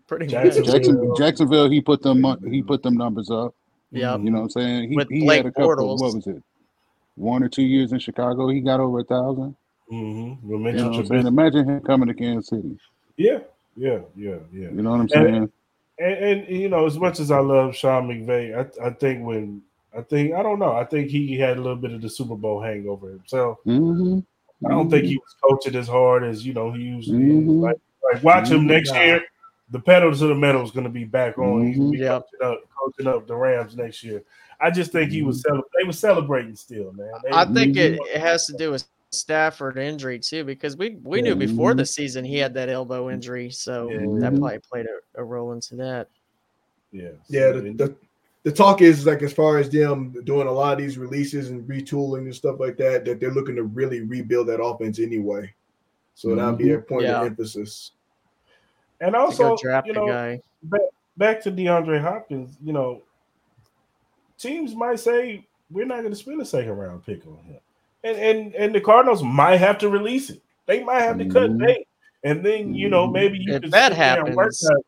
pretty 0.06 0.26
Jackson- 0.26 0.62
much. 0.62 0.72
Jackson, 0.72 1.14
Jacksonville, 1.16 1.68
he 1.70 1.80
put 1.80 2.02
them 2.02 2.24
he 2.50 2.62
put 2.62 2.82
them 2.82 2.96
numbers 2.96 3.30
up. 3.30 3.54
Yeah. 3.90 4.16
You 4.16 4.30
know 4.30 4.38
what 4.38 4.44
I'm 4.44 4.50
saying? 4.50 4.90
He, 4.90 4.96
With 4.96 5.08
he 5.10 5.20
Blake 5.20 5.36
had 5.38 5.46
a 5.46 5.52
couple. 5.52 5.68
Bortles. 5.76 6.00
What 6.00 6.14
was 6.14 6.26
it? 6.26 6.42
One 7.16 7.42
or 7.42 7.48
two 7.48 7.62
years 7.62 7.92
in 7.92 7.98
Chicago, 7.98 8.48
he 8.48 8.60
got 8.60 8.78
over 8.80 9.00
a 9.00 9.04
thousand. 9.04 9.56
Mm-hmm. 9.90 10.50
You 10.50 10.58
know 10.58 10.88
what 10.90 10.98
I'm 10.98 11.06
saying? 11.06 11.26
Imagine 11.26 11.68
him 11.68 11.80
coming 11.80 12.08
to 12.08 12.14
Kansas 12.14 12.48
City. 12.48 12.78
Yeah, 13.16 13.38
yeah, 13.76 14.00
yeah, 14.14 14.36
yeah. 14.52 14.68
You 14.68 14.82
know 14.82 14.90
what 14.90 14.96
I'm 14.96 15.00
And- 15.02 15.10
saying? 15.10 15.52
And, 15.98 16.14
and 16.48 16.48
you 16.48 16.68
know, 16.68 16.84
as 16.84 16.98
much 16.98 17.20
as 17.20 17.30
I 17.30 17.38
love 17.38 17.74
Sean 17.74 18.06
McVay, 18.06 18.54
I, 18.54 18.86
I 18.86 18.90
think 18.90 19.24
when 19.24 19.62
I 19.96 20.02
think 20.02 20.34
I 20.34 20.42
don't 20.42 20.58
know, 20.58 20.72
I 20.72 20.84
think 20.84 21.08
he 21.08 21.38
had 21.38 21.56
a 21.56 21.60
little 21.62 21.74
bit 21.76 21.92
of 21.92 22.02
the 22.02 22.10
Super 22.10 22.36
Bowl 22.36 22.60
hangover 22.60 23.08
himself. 23.08 23.58
Mm-hmm. 23.66 24.18
I 24.66 24.70
don't 24.70 24.90
think 24.90 25.04
he 25.06 25.16
was 25.16 25.34
coaching 25.42 25.74
as 25.74 25.88
hard 25.88 26.22
as 26.22 26.44
you 26.44 26.52
know 26.52 26.70
he 26.70 26.82
usually 26.82 27.18
Mhm. 27.22 27.60
Like, 27.62 27.78
like 28.12 28.22
watch 28.22 28.48
him 28.50 28.66
next 28.66 28.92
year. 28.94 29.22
The 29.70 29.80
pedal 29.80 30.14
to 30.14 30.26
the 30.26 30.34
metal 30.34 30.62
is 30.62 30.70
going 30.70 30.84
to 30.84 30.90
be 30.90 31.04
back 31.04 31.38
on. 31.38 31.66
He's 31.66 31.78
gonna 31.78 31.90
be 31.90 31.96
Mhm. 31.98 32.00
Yep. 32.00 32.26
coaching 32.40 32.46
up, 32.46 32.60
coaching 32.78 33.06
up 33.06 33.26
the 33.26 33.34
Rams 33.34 33.74
next 33.74 34.04
year. 34.04 34.22
I 34.60 34.70
just 34.70 34.92
think 34.92 35.10
he 35.10 35.22
was 35.22 35.42
cele- 35.42 35.62
they 35.78 35.84
were 35.86 35.92
celebrating 35.92 36.56
still, 36.56 36.92
man. 36.92 37.10
They, 37.24 37.30
I 37.30 37.44
think 37.52 37.76
it, 37.76 37.98
it 38.14 38.20
has 38.20 38.46
to 38.46 38.56
do 38.56 38.70
with 38.70 38.84
Stafford 39.10 39.78
injury 39.78 40.18
too, 40.18 40.44
because 40.44 40.76
we 40.76 40.96
we 41.04 41.22
knew 41.22 41.34
before 41.36 41.72
Mhm. 41.72 41.78
the 41.78 41.86
season 41.86 42.24
he 42.24 42.36
had 42.38 42.54
that 42.54 42.68
elbow 42.68 43.10
injury, 43.10 43.50
so 43.50 43.90
Yeah. 43.90 43.98
that 44.20 44.38
probably 44.38 44.58
played 44.70 44.86
a, 44.86 45.20
a 45.20 45.24
role 45.24 45.52
into 45.52 45.76
that. 45.76 46.08
yeah, 46.92 47.10
Yeah, 47.28 47.52
the, 47.52 47.60
the, 47.72 47.94
the 48.44 48.52
talk 48.52 48.80
is 48.82 49.04
like 49.06 49.22
as 49.22 49.32
far 49.32 49.58
as 49.58 49.68
them 49.68 50.14
doing 50.24 50.46
a 50.48 50.52
lot 50.52 50.72
of 50.72 50.78
these 50.78 50.96
releases 50.98 51.50
and 51.50 51.62
retooling 51.68 52.20
and 52.22 52.34
stuff 52.34 52.58
like 52.60 52.76
that, 52.78 53.04
that 53.04 53.20
they're 53.20 53.32
looking 53.32 53.56
to 53.56 53.64
really 53.64 54.00
rebuild 54.02 54.46
that 54.48 54.62
offense 54.62 54.98
anyway. 54.98 55.52
So 56.14 56.34
that'll 56.34 56.54
be 56.56 56.64
their 56.68 56.80
point 56.80 57.02
Yeah. 57.04 57.20
of 57.20 57.26
emphasis. 57.26 57.92
and 59.00 59.14
also 59.14 59.54
draft 59.60 59.86
you 59.86 59.92
know 59.92 60.06
guy. 60.08 60.40
back 61.18 61.40
to 61.42 61.50
DeAndre 61.52 62.00
Hopkins, 62.00 62.56
you 62.64 62.72
know, 62.72 63.02
teams 64.38 64.74
might 64.74 65.00
say 65.00 65.44
we're 65.70 65.86
not 65.86 65.98
going 66.00 66.10
to 66.10 66.16
spend 66.16 66.40
a 66.40 66.44
second 66.44 66.72
round 66.76 67.04
pick 67.04 67.26
on 67.26 67.38
him, 67.44 67.60
and 68.04 68.16
and 68.16 68.54
and 68.54 68.74
the 68.74 68.80
Cardinals 68.80 69.22
might 69.22 69.56
have 69.58 69.78
to 69.78 69.88
release 69.88 70.30
it. 70.30 70.42
They 70.66 70.82
might 70.82 71.00
have 71.02 71.18
to 71.18 71.26
cut 71.26 71.50
Mhm. 71.50 71.58
bait, 71.66 71.88
and 72.24 72.44
then 72.44 72.74
you 72.74 72.88
know 72.88 73.08
Mhm. 73.08 73.12
maybe 73.12 73.38
you 73.38 73.54
If 73.54 73.62
can 73.62 73.70
that 73.70 73.92
sit 73.92 73.98
there 73.98 74.24
and 74.26 74.34
work 74.36 74.44
happens, 74.46 74.70
out- 74.70 74.86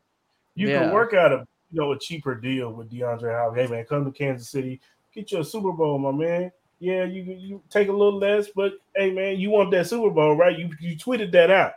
you 0.55 0.69
yeah. 0.69 0.81
can 0.85 0.93
work 0.93 1.15
out 1.15 1.33
a 1.33 1.47
you 1.73 1.81
know 1.81 1.93
a 1.93 1.99
cheaper 1.99 2.35
deal 2.35 2.73
with 2.73 2.91
DeAndre 2.91 3.37
Hopkins. 3.37 3.69
Hey 3.69 3.75
man, 3.77 3.85
come 3.85 4.05
to 4.05 4.11
Kansas 4.11 4.49
City, 4.49 4.81
get 5.12 5.31
you 5.33 5.41
a 5.41 5.45
Super 5.45 5.73
Bowl, 5.73 5.99
my 5.99 6.12
man. 6.12 6.53
Yeah, 6.81 7.05
you 7.05 7.23
you 7.25 7.62
take 7.70 7.89
a 7.89 7.93
little 7.93 8.19
less, 8.19 8.49
but 8.49 8.75
hey 8.95 9.11
man, 9.11 9.39
you 9.39 9.51
want 9.51 9.70
that 9.73 9.87
Super 9.89 10.11
Bowl, 10.11 10.37
right? 10.37 10.57
You 10.57 10.70
you 10.81 10.97
tweeted 10.97 11.33
that 11.33 11.51
out. 11.51 11.73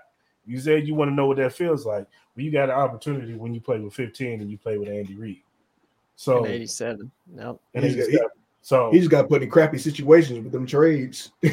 You 0.46 0.60
said 0.60 0.88
you 0.88 0.96
want 0.96 1.10
to 1.12 1.16
know 1.16 1.26
what 1.28 1.38
that 1.38 1.54
feels 1.54 1.86
like. 1.86 2.06
Well, 2.36 2.46
you 2.46 2.52
got 2.52 2.70
an 2.70 2.76
opportunity 2.76 3.34
when 3.36 3.54
you 3.54 3.60
play 3.62 3.80
with 3.80 3.94
15 3.94 4.42
and 4.42 4.50
you 4.50 4.58
play 4.58 4.78
with 4.78 4.90
Andy 4.90 5.16
Reid. 5.16 5.42
So 6.22 6.46
in 6.46 6.52
'87. 6.52 7.10
Nope. 7.34 7.60
and 7.74 7.84
He's 7.84 7.96
got- 7.96 8.04
87. 8.10 8.28
so 8.62 8.92
He 8.92 9.00
just 9.00 9.10
got 9.10 9.28
put 9.28 9.42
in 9.42 9.50
crappy 9.50 9.80
situations 9.80 10.44
with 10.44 10.52
them 10.52 10.68
trades. 10.68 11.32
yeah, 11.42 11.52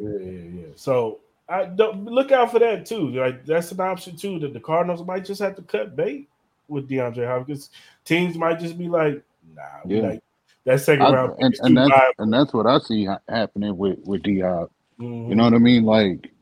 yeah, 0.00 0.08
yeah. 0.18 0.66
So 0.74 1.20
I 1.48 1.66
look 1.68 2.32
out 2.32 2.50
for 2.50 2.58
that 2.58 2.84
too. 2.84 3.10
Like 3.10 3.46
that's 3.46 3.70
an 3.70 3.78
option 3.80 4.16
too. 4.16 4.40
That 4.40 4.54
the 4.54 4.60
Cardinals 4.60 5.06
might 5.06 5.24
just 5.24 5.40
have 5.40 5.54
to 5.54 5.62
cut 5.62 5.94
bait 5.94 6.28
with 6.66 6.88
DeAndre 6.88 7.28
Hopkins. 7.28 7.70
Teams 8.04 8.36
might 8.36 8.58
just 8.58 8.76
be 8.76 8.88
like, 8.88 9.22
nah, 9.54 9.62
we 9.84 9.96
Yeah. 10.00 10.08
like 10.08 10.22
that 10.64 10.80
second 10.80 11.02
I, 11.06 11.12
round 11.14 11.34
and, 11.38 11.56
and 11.62 11.76
that's 11.76 11.88
viable. 11.88 12.14
and 12.18 12.32
that's 12.32 12.52
what 12.52 12.66
I 12.66 12.78
see 12.80 13.06
happening 13.28 13.76
with 13.76 14.00
with 14.04 14.24
D 14.24 14.40
Hop. 14.40 14.72
Mhm. 14.98 15.28
You 15.28 15.34
know 15.36 15.44
what 15.44 15.54
I 15.54 15.58
mean? 15.58 15.84
Like 15.84 16.32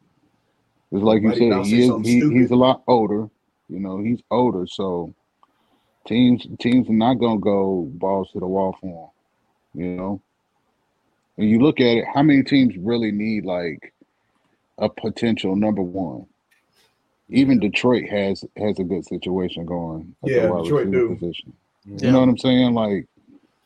it's 0.93 1.03
like 1.03 1.20
you 1.20 1.28
Buddy 1.28 1.51
said, 1.51 1.57
to 1.57 1.62
he 1.62 1.89
is 1.89 2.07
he, 2.07 2.39
he's 2.40 2.51
a 2.53 2.57
lot 2.57 2.82
older. 2.89 3.28
You 3.69 3.81
know, 3.81 3.98
he's 4.01 4.23
older, 4.31 4.66
so 4.66 5.12
teams 6.06 6.46
teams 6.58 6.88
are 6.88 6.92
not 6.92 7.14
gonna 7.14 7.40
go 7.40 7.88
balls 7.94 8.30
to 8.32 8.40
the 8.40 8.46
wall 8.46 8.76
for 8.80 8.86
him. 9.74 9.80
You 9.82 9.96
know, 9.96 10.20
and 11.36 11.48
you 11.50 11.60
look 11.60 11.80
at 11.80 11.98
it, 11.98 12.04
how 12.12 12.22
many 12.22 12.42
teams 12.42 12.76
really 12.78 13.12
need 13.12 13.44
like 13.44 13.92
a 14.78 14.88
potential 14.88 15.54
number 15.56 15.82
one? 15.82 16.26
Even 17.28 17.58
Detroit 17.60 18.08
has 18.08 18.44
has 18.56 18.78
a 18.78 18.84
good 18.84 19.04
situation 19.04 19.66
going 19.66 20.14
at 20.24 20.30
Yeah, 20.30 20.46
the 20.46 20.62
Detroit 20.62 20.90
do. 20.90 21.14
position. 21.16 21.52
You 21.84 22.10
know 22.10 22.20
what 22.20 22.28
I'm 22.28 22.38
saying? 22.38 22.74
Like, 22.74 23.06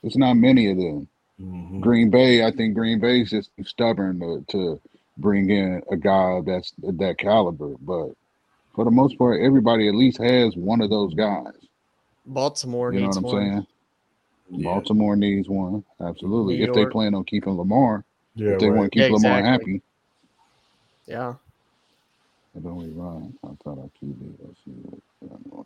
it's 0.02 0.16
not 0.16 0.34
many 0.34 0.70
of 0.70 0.76
them. 0.76 1.08
Mhm. 1.40 1.80
Green 1.80 2.10
Bay, 2.10 2.44
I 2.44 2.50
think 2.50 2.74
Green 2.74 3.00
Bay's 3.00 3.30
just 3.30 3.50
stubborn 3.64 4.20
to, 4.20 4.44
to 4.50 4.80
bring 5.16 5.48
in 5.48 5.82
a 5.90 5.96
guy 5.96 6.40
that's 6.44 6.72
that 6.82 7.16
caliber. 7.18 7.74
But 7.80 8.10
for 8.74 8.84
the 8.84 8.90
most 8.90 9.16
part, 9.16 9.40
everybody 9.40 9.88
at 9.88 9.94
least 9.94 10.18
has 10.18 10.54
one 10.56 10.80
of 10.82 10.90
those 10.90 11.14
guys. 11.14 11.54
Baltimore 12.26 12.92
You 12.92 13.00
know 13.00 13.08
what 13.08 13.16
I'm 13.18 13.22
one. 13.24 13.42
saying? 13.50 13.66
Yeah. 14.50 14.64
Baltimore 14.64 15.16
needs 15.16 15.48
one, 15.48 15.84
absolutely. 16.00 16.56
New 16.58 16.64
if 16.64 16.72
they 16.74 16.86
plan 16.86 17.14
on 17.14 17.24
keeping 17.24 17.54
Lamar, 17.56 18.04
Yeah, 18.34 18.52
if 18.52 18.58
they 18.60 18.68
right. 18.68 18.78
want 18.78 18.92
to 18.92 18.98
keep 18.98 19.10
Yeah, 19.10 19.16
Lamar 19.16 19.42
happy, 19.44 19.82
Yeah. 21.06 21.34
I 22.56 22.60
don't 22.60 22.76
we 22.76 22.88
run 22.88 23.32
outside 23.46 23.78
our 23.78 23.90
TV. 24.02 24.34
Let's 24.42 24.58
see 24.64 24.72
what's 24.82 25.02
going 25.20 25.44
on. 25.52 25.64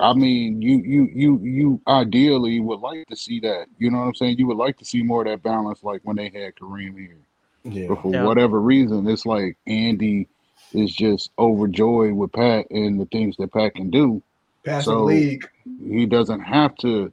I 0.00 0.12
mean, 0.14 0.60
you 0.62 0.78
you 0.84 1.08
you 1.14 1.38
you 1.42 1.80
ideally 1.88 2.60
would 2.60 2.80
like 2.80 3.06
to 3.08 3.16
see 3.16 3.40
that. 3.40 3.66
You 3.78 3.90
know 3.90 3.98
what 3.98 4.04
I'm 4.04 4.14
saying? 4.14 4.38
You 4.38 4.46
would 4.48 4.56
like 4.58 4.76
to 4.78 4.84
see 4.84 5.02
more 5.02 5.22
of 5.22 5.28
that 5.28 5.42
balance, 5.42 5.82
like 5.82 6.02
when 6.04 6.16
they 6.16 6.28
had 6.30 6.54
Kareem 6.56 6.98
here. 6.98 7.16
Yeah. 7.64 7.88
But 7.88 8.02
for 8.02 8.12
Yeah. 8.12 8.22
whatever 8.24 8.60
reason, 8.60 9.08
it's 9.08 9.26
like 9.26 9.56
Andy 9.66 10.28
is 10.72 10.94
just 10.94 11.30
overjoyed 11.38 12.12
with 12.12 12.32
Pat 12.32 12.66
and 12.70 13.00
the 13.00 13.06
things 13.06 13.36
that 13.38 13.52
Pat 13.52 13.74
can 13.74 13.90
do. 13.90 14.22
Passing 14.68 14.92
So- 14.92 15.04
league. 15.04 15.48
He 15.86 16.06
doesn't 16.06 16.40
have 16.40 16.74
to 16.76 17.12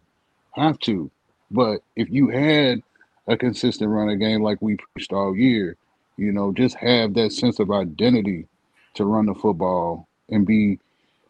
have 0.53 0.79
to. 0.79 1.09
But 1.51 1.81
if 1.95 2.09
you 2.09 2.29
had 2.29 2.81
a 3.27 3.37
consistent 3.37 3.89
running 3.91 4.19
game 4.19 4.41
like 4.41 4.61
we 4.61 4.77
preached 4.77 5.13
all 5.13 5.35
year, 5.35 5.77
you 6.17 6.31
know, 6.31 6.51
just 6.53 6.75
have 6.77 7.13
that 7.15 7.31
sense 7.33 7.59
of 7.59 7.71
identity 7.71 8.47
to 8.95 9.05
run 9.05 9.25
the 9.25 9.35
football 9.35 10.07
and 10.29 10.45
be 10.45 10.79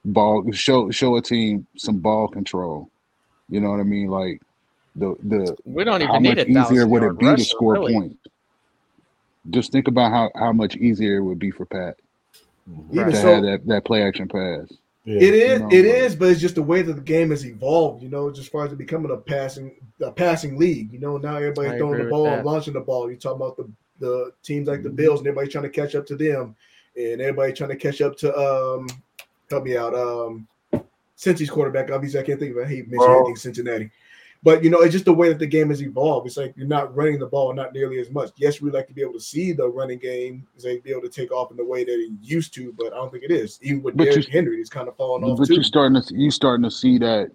ball 0.05 0.49
show 0.51 0.91
show 0.91 1.15
a 1.17 1.21
team 1.21 1.65
some 1.77 1.97
ball 1.99 2.27
control. 2.27 2.89
You 3.49 3.59
know 3.59 3.71
what 3.71 3.79
I 3.79 3.83
mean? 3.83 4.07
Like 4.07 4.41
the 4.95 5.15
the 5.23 5.57
We 5.65 5.83
don't 5.83 6.01
how 6.01 6.11
even 6.19 6.23
need 6.23 6.37
much 6.37 6.47
a 6.47 6.49
easier 6.73 6.87
would 6.87 7.01
it 7.03 7.05
yard 7.05 7.19
be 7.19 7.35
to 7.35 7.43
score 7.43 7.73
really. 7.73 7.93
points? 7.93 8.17
Just 9.49 9.71
think 9.71 9.87
about 9.87 10.11
how, 10.11 10.31
how 10.35 10.51
much 10.53 10.75
easier 10.75 11.17
it 11.17 11.21
would 11.21 11.37
be 11.39 11.51
for 11.51 11.65
Pat 11.65 11.97
Even 12.91 13.11
to 13.11 13.15
so, 13.15 13.33
have 13.35 13.43
that, 13.43 13.67
that 13.67 13.85
play 13.85 14.01
action 14.03 14.27
pass. 14.27 14.71
Yeah. 15.05 15.21
It 15.21 15.33
is, 15.35 15.59
know, 15.61 15.67
it 15.67 15.69
but- 15.69 15.85
is, 15.85 16.15
but 16.15 16.29
it's 16.29 16.41
just 16.41 16.55
the 16.55 16.63
way 16.63 16.81
that 16.81 16.93
the 16.93 17.01
game 17.01 17.29
has 17.29 17.45
evolved. 17.45 18.01
You 18.03 18.09
know, 18.09 18.29
just 18.29 18.41
as 18.41 18.47
far 18.47 18.65
as 18.65 18.71
it 18.73 18.77
becoming 18.77 19.11
a 19.11 19.17
passing, 19.17 19.75
a 20.01 20.11
passing 20.11 20.57
league. 20.57 20.91
You 20.91 20.99
know, 20.99 21.17
now 21.17 21.35
everybody's 21.35 21.73
I 21.73 21.77
throwing 21.77 22.03
the 22.03 22.09
ball, 22.09 22.27
and 22.27 22.45
launching 22.45 22.73
the 22.73 22.81
ball. 22.81 23.09
You 23.09 23.15
talk 23.17 23.35
about 23.35 23.55
the 23.57 23.69
the 23.99 24.31
teams 24.43 24.67
like 24.67 24.83
the 24.83 24.89
Mhm. 24.89 24.95
Bills, 24.97 25.19
and 25.19 25.27
everybody 25.27 25.47
trying 25.49 25.63
to 25.63 25.69
catch 25.69 25.95
up 25.95 26.05
to 26.07 26.15
them, 26.17 26.55
and 26.97 27.21
everybody 27.21 27.53
trying 27.53 27.69
to 27.69 27.75
catch 27.77 28.01
up 28.01 28.17
to 28.17 28.35
um, 28.37 28.87
help 29.49 29.63
me 29.63 29.77
out, 29.77 29.93
um, 29.95 30.47
Cincy's 31.15 31.49
quarterback. 31.49 31.91
Obviously, 31.91 32.19
I 32.19 32.23
can't 32.23 32.39
think 32.39 32.51
of 32.51 32.57
it. 32.63 32.67
He 32.67 32.77
mentioned 32.81 32.97
Bro. 32.97 33.19
anything 33.19 33.35
Cincinnati. 33.37 33.89
But 34.45 34.63
you 34.63 34.69
know, 34.69 34.81
it's 34.81 34.93
just 34.93 35.05
the 35.05 35.13
way 35.13 35.27
that 35.29 35.39
the 35.39 35.47
game 35.47 35.69
has 35.69 35.81
evolved. 35.81 36.27
It's 36.27 36.37
like 36.37 36.53
you're 36.55 36.67
not 36.67 36.95
running 36.95 37.17
the 37.17 37.25
ball 37.25 37.51
not 37.51 37.73
nearly 37.73 37.99
as 37.99 38.11
much. 38.11 38.29
Yes, 38.37 38.61
we 38.61 38.69
like 38.69 38.87
to 38.87 38.93
be 38.93 39.01
able 39.01 39.13
to 39.13 39.19
see 39.19 39.53
the 39.53 39.67
running 39.67 39.97
game, 39.97 40.45
like 40.63 40.83
be 40.83 40.91
able 40.91 41.01
to 41.01 41.09
take 41.09 41.31
off 41.31 41.49
in 41.49 41.57
the 41.57 41.65
way 41.65 41.83
that 41.83 41.91
it 41.91 42.11
used 42.21 42.53
to, 42.53 42.71
but 42.77 42.93
I 42.93 42.97
don't 42.97 43.11
think 43.11 43.23
it 43.23 43.31
is. 43.31 43.57
Even 43.63 43.81
with 43.81 43.97
But 43.97 44.03
you- 44.05 44.11
Derrick 44.11 44.29
Henry, 44.29 44.61
it's 44.61 44.69
kind 44.69 44.87
of 44.87 44.95
falling 44.97 45.23
off 45.23 45.39
But 45.39 45.47
too. 45.47 45.55
you're 45.55 45.63
starting 45.63 45.99
to 45.99 46.15
you 46.15 46.29
starting 46.29 46.63
to 46.63 46.69
see 46.69 46.99
that 46.99 47.31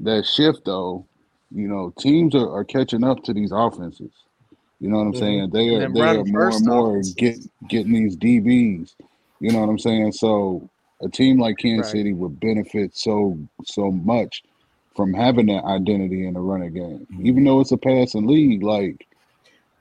that 0.00 0.24
shift 0.24 0.64
though. 0.64 1.06
You 1.54 1.68
know, 1.68 1.92
teams 1.98 2.34
are, 2.34 2.50
are 2.50 2.64
catching 2.64 3.04
up 3.04 3.22
to 3.24 3.34
these 3.34 3.52
offenses. 3.52 4.10
You 4.80 4.88
know 4.88 4.96
what 4.96 5.06
I'm 5.08 5.12
Mhm. 5.12 5.18
saying? 5.18 5.50
They 5.50 5.68
are 5.68 5.92
they 5.92 6.00
are 6.00 6.24
more 6.24 6.48
and 6.56 6.66
more 6.66 6.90
offenses. 6.92 7.14
get 7.14 7.38
getting 7.68 7.92
these 7.92 8.16
DBs. 8.16 8.94
You 9.40 9.52
know 9.52 9.60
what 9.60 9.68
I'm 9.68 9.78
saying? 9.78 10.12
So 10.12 10.66
a 11.02 11.10
team 11.10 11.38
like 11.38 11.58
Kansas 11.58 11.92
Right. 11.92 11.98
City 11.98 12.14
would 12.14 12.40
benefit 12.40 12.96
so 12.96 13.38
so 13.64 13.90
much 13.90 14.42
from 14.94 15.12
having 15.12 15.46
that 15.46 15.64
identity 15.64 16.26
in 16.26 16.34
the 16.34 16.40
running 16.40 16.72
game. 16.72 17.06
Mm-hmm. 17.12 17.26
Even 17.26 17.44
though 17.44 17.60
it's 17.60 17.72
a 17.72 17.76
passing 17.76 18.26
league, 18.26 18.62
like 18.62 19.06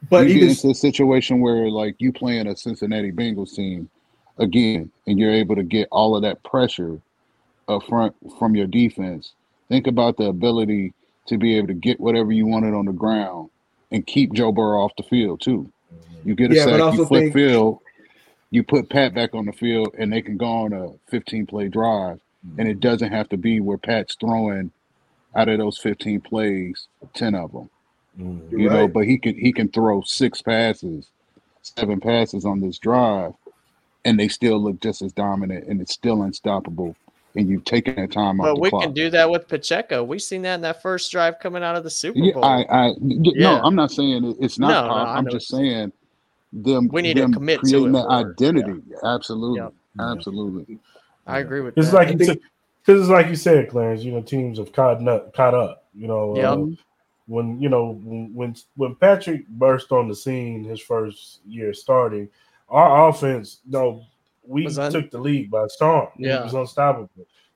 But 0.09 0.27
you 0.27 0.35
even 0.35 0.47
get 0.47 0.57
into 0.57 0.69
a 0.69 0.75
situation 0.75 1.39
where 1.41 1.69
like 1.69 1.95
you 1.99 2.11
playing 2.11 2.47
a 2.47 2.55
Cincinnati 2.55 3.11
Bengals 3.11 3.55
team 3.55 3.89
again, 4.37 4.91
and 5.05 5.19
you're 5.19 5.31
able 5.33 5.55
to 5.55 5.63
get 5.63 5.87
all 5.91 6.15
of 6.15 6.23
that 6.23 6.43
pressure 6.43 6.99
up 7.67 7.83
front 7.83 8.15
from 8.39 8.55
your 8.55 8.67
defense. 8.67 9.33
Think 9.69 9.87
about 9.87 10.17
the 10.17 10.25
ability 10.25 10.93
to 11.27 11.37
be 11.37 11.57
able 11.57 11.67
to 11.67 11.73
get 11.73 11.99
whatever 11.99 12.31
you 12.31 12.45
wanted 12.45 12.73
on 12.73 12.85
the 12.85 12.91
ground 12.91 13.49
and 13.91 14.05
keep 14.05 14.33
Joe 14.33 14.51
Burrow 14.51 14.83
off 14.83 14.91
the 14.97 15.03
field 15.03 15.41
too. 15.41 15.71
Mm-hmm. 15.93 16.29
You 16.29 16.35
get 16.35 16.51
a 16.51 16.55
Yeah, 16.55 16.65
sack, 16.65 16.93
you 16.95 17.05
flip 17.05 17.23
think- 17.23 17.33
field, 17.33 17.79
you 18.49 18.63
put 18.63 18.89
Pat 18.89 19.13
back 19.13 19.33
on 19.33 19.45
the 19.45 19.53
field, 19.53 19.95
and 19.97 20.11
they 20.11 20.21
can 20.21 20.37
go 20.37 20.45
on 20.45 20.73
a 20.73 20.89
15 21.09 21.45
play 21.45 21.69
drive, 21.69 22.19
mm-hmm. 22.45 22.59
and 22.59 22.69
it 22.69 22.79
doesn't 22.79 23.11
have 23.11 23.29
to 23.29 23.37
be 23.37 23.59
where 23.59 23.77
Pat's 23.77 24.15
throwing 24.19 24.71
out 25.35 25.49
of 25.49 25.57
those 25.57 25.77
15 25.77 26.21
plays, 26.21 26.87
10 27.13 27.35
of 27.35 27.51
them 27.51 27.69
Mhm. 28.19 28.51
You're 28.51 28.59
you 28.61 28.69
know, 28.69 28.87
but 28.87 29.05
he 29.05 29.17
can 29.17 29.35
he 29.35 29.51
can 29.51 29.67
throw 29.69 30.01
six 30.03 30.39
passes, 30.41 31.07
seven 31.63 31.99
passes 31.99 32.45
on 32.45 32.59
this 32.59 32.77
drive, 32.77 33.33
and 34.05 34.19
they 34.19 34.27
still 34.27 34.59
look 34.61 34.79
just 34.81 35.01
as 35.01 35.11
dominant, 35.13 35.67
and 35.67 35.81
it's 35.81 35.93
still 35.93 36.21
unstoppable. 36.21 36.95
And 37.35 37.49
you've 37.49 37.65
taken 37.65 37.95
that 37.95 38.11
time 38.11 38.39
off 38.39 38.45
But 38.45 38.53
the 38.55 38.59
we 38.61 38.69
clock. 38.69 38.83
can 38.83 38.93
do 38.93 39.09
that 39.09 39.31
with 39.31 39.47
Pacheco. 39.47 40.03
We've 40.03 40.21
seen 40.21 40.43
that 40.43 40.53
in 40.55 40.61
that 40.61 40.83
first 40.83 41.11
drive 41.11 41.39
coming 41.39 41.63
out 41.63 41.75
of 41.75 41.83
the 41.83 41.89
Super 41.89 42.19
Yeah, 42.19 42.33
Bowl. 42.33 42.45
I, 42.45 42.61
I, 42.69 42.87
y- 42.99 43.31
no, 43.35 43.59
I'm 43.63 43.73
not 43.73 43.89
saying 43.89 44.35
it's 44.39 44.59
not. 44.59 44.67
No, 44.67 44.87
no. 44.89 44.93
I 44.93 45.17
I'm 45.17 45.27
just 45.27 45.47
saying 45.47 45.91
them. 46.51 46.89
We 46.93 47.01
need 47.01 47.15
to 47.15 47.21
them 47.21 47.33
commit 47.33 47.61
to 47.61 47.65
creating 47.65 47.89
it 47.89 47.91
that 47.93 48.07
more. 48.07 48.11
identity. 48.11 48.81
Absolutely, 49.03 49.61
Yep. 49.61 49.73
Yeah. 49.97 50.11
absolutely. 50.11 50.77
I 51.25 51.39
agree 51.39 51.61
with 51.61 51.75
It's 51.79 51.87
that. 51.89 51.95
like 51.95 52.07
I 52.09 52.11
you 52.11 52.17
think- 52.19 52.27
said, 52.27 52.39
because 52.85 53.01
it's 53.01 53.09
like 53.09 53.27
you 53.27 53.35
said, 53.35 53.69
Clarence. 53.69 54.03
You 54.03 54.11
know, 54.13 54.21
teams 54.21 54.57
have 54.59 54.71
caught 54.73 55.05
up. 55.07 55.33
Caught 55.33 55.53
up. 55.55 55.85
You 55.93 56.07
know, 56.07 56.35
Yep. 56.35 56.45
uh, 56.45 56.65
when 57.27 57.59
you 57.61 57.69
know 57.69 57.99
when 58.03 58.55
when 58.75 58.95
Patrick 58.95 59.47
burst 59.47 59.91
on 59.91 60.07
the 60.07 60.15
scene 60.15 60.63
his 60.63 60.81
first 60.81 61.39
year 61.45 61.73
starting, 61.73 62.27
our 62.69 63.09
offense, 63.09 63.59
you 63.65 63.71
know, 63.71 64.03
we 64.45 64.63
Was 64.65 64.77
un- 64.79 64.91
took 64.91 65.09
the 65.11 65.19
league 65.19 65.49
by 65.49 65.67
storm. 65.67 66.07
Yeah. 66.17 66.41
It 66.41 66.43
was 66.45 66.53
unstoppable. 66.53 67.09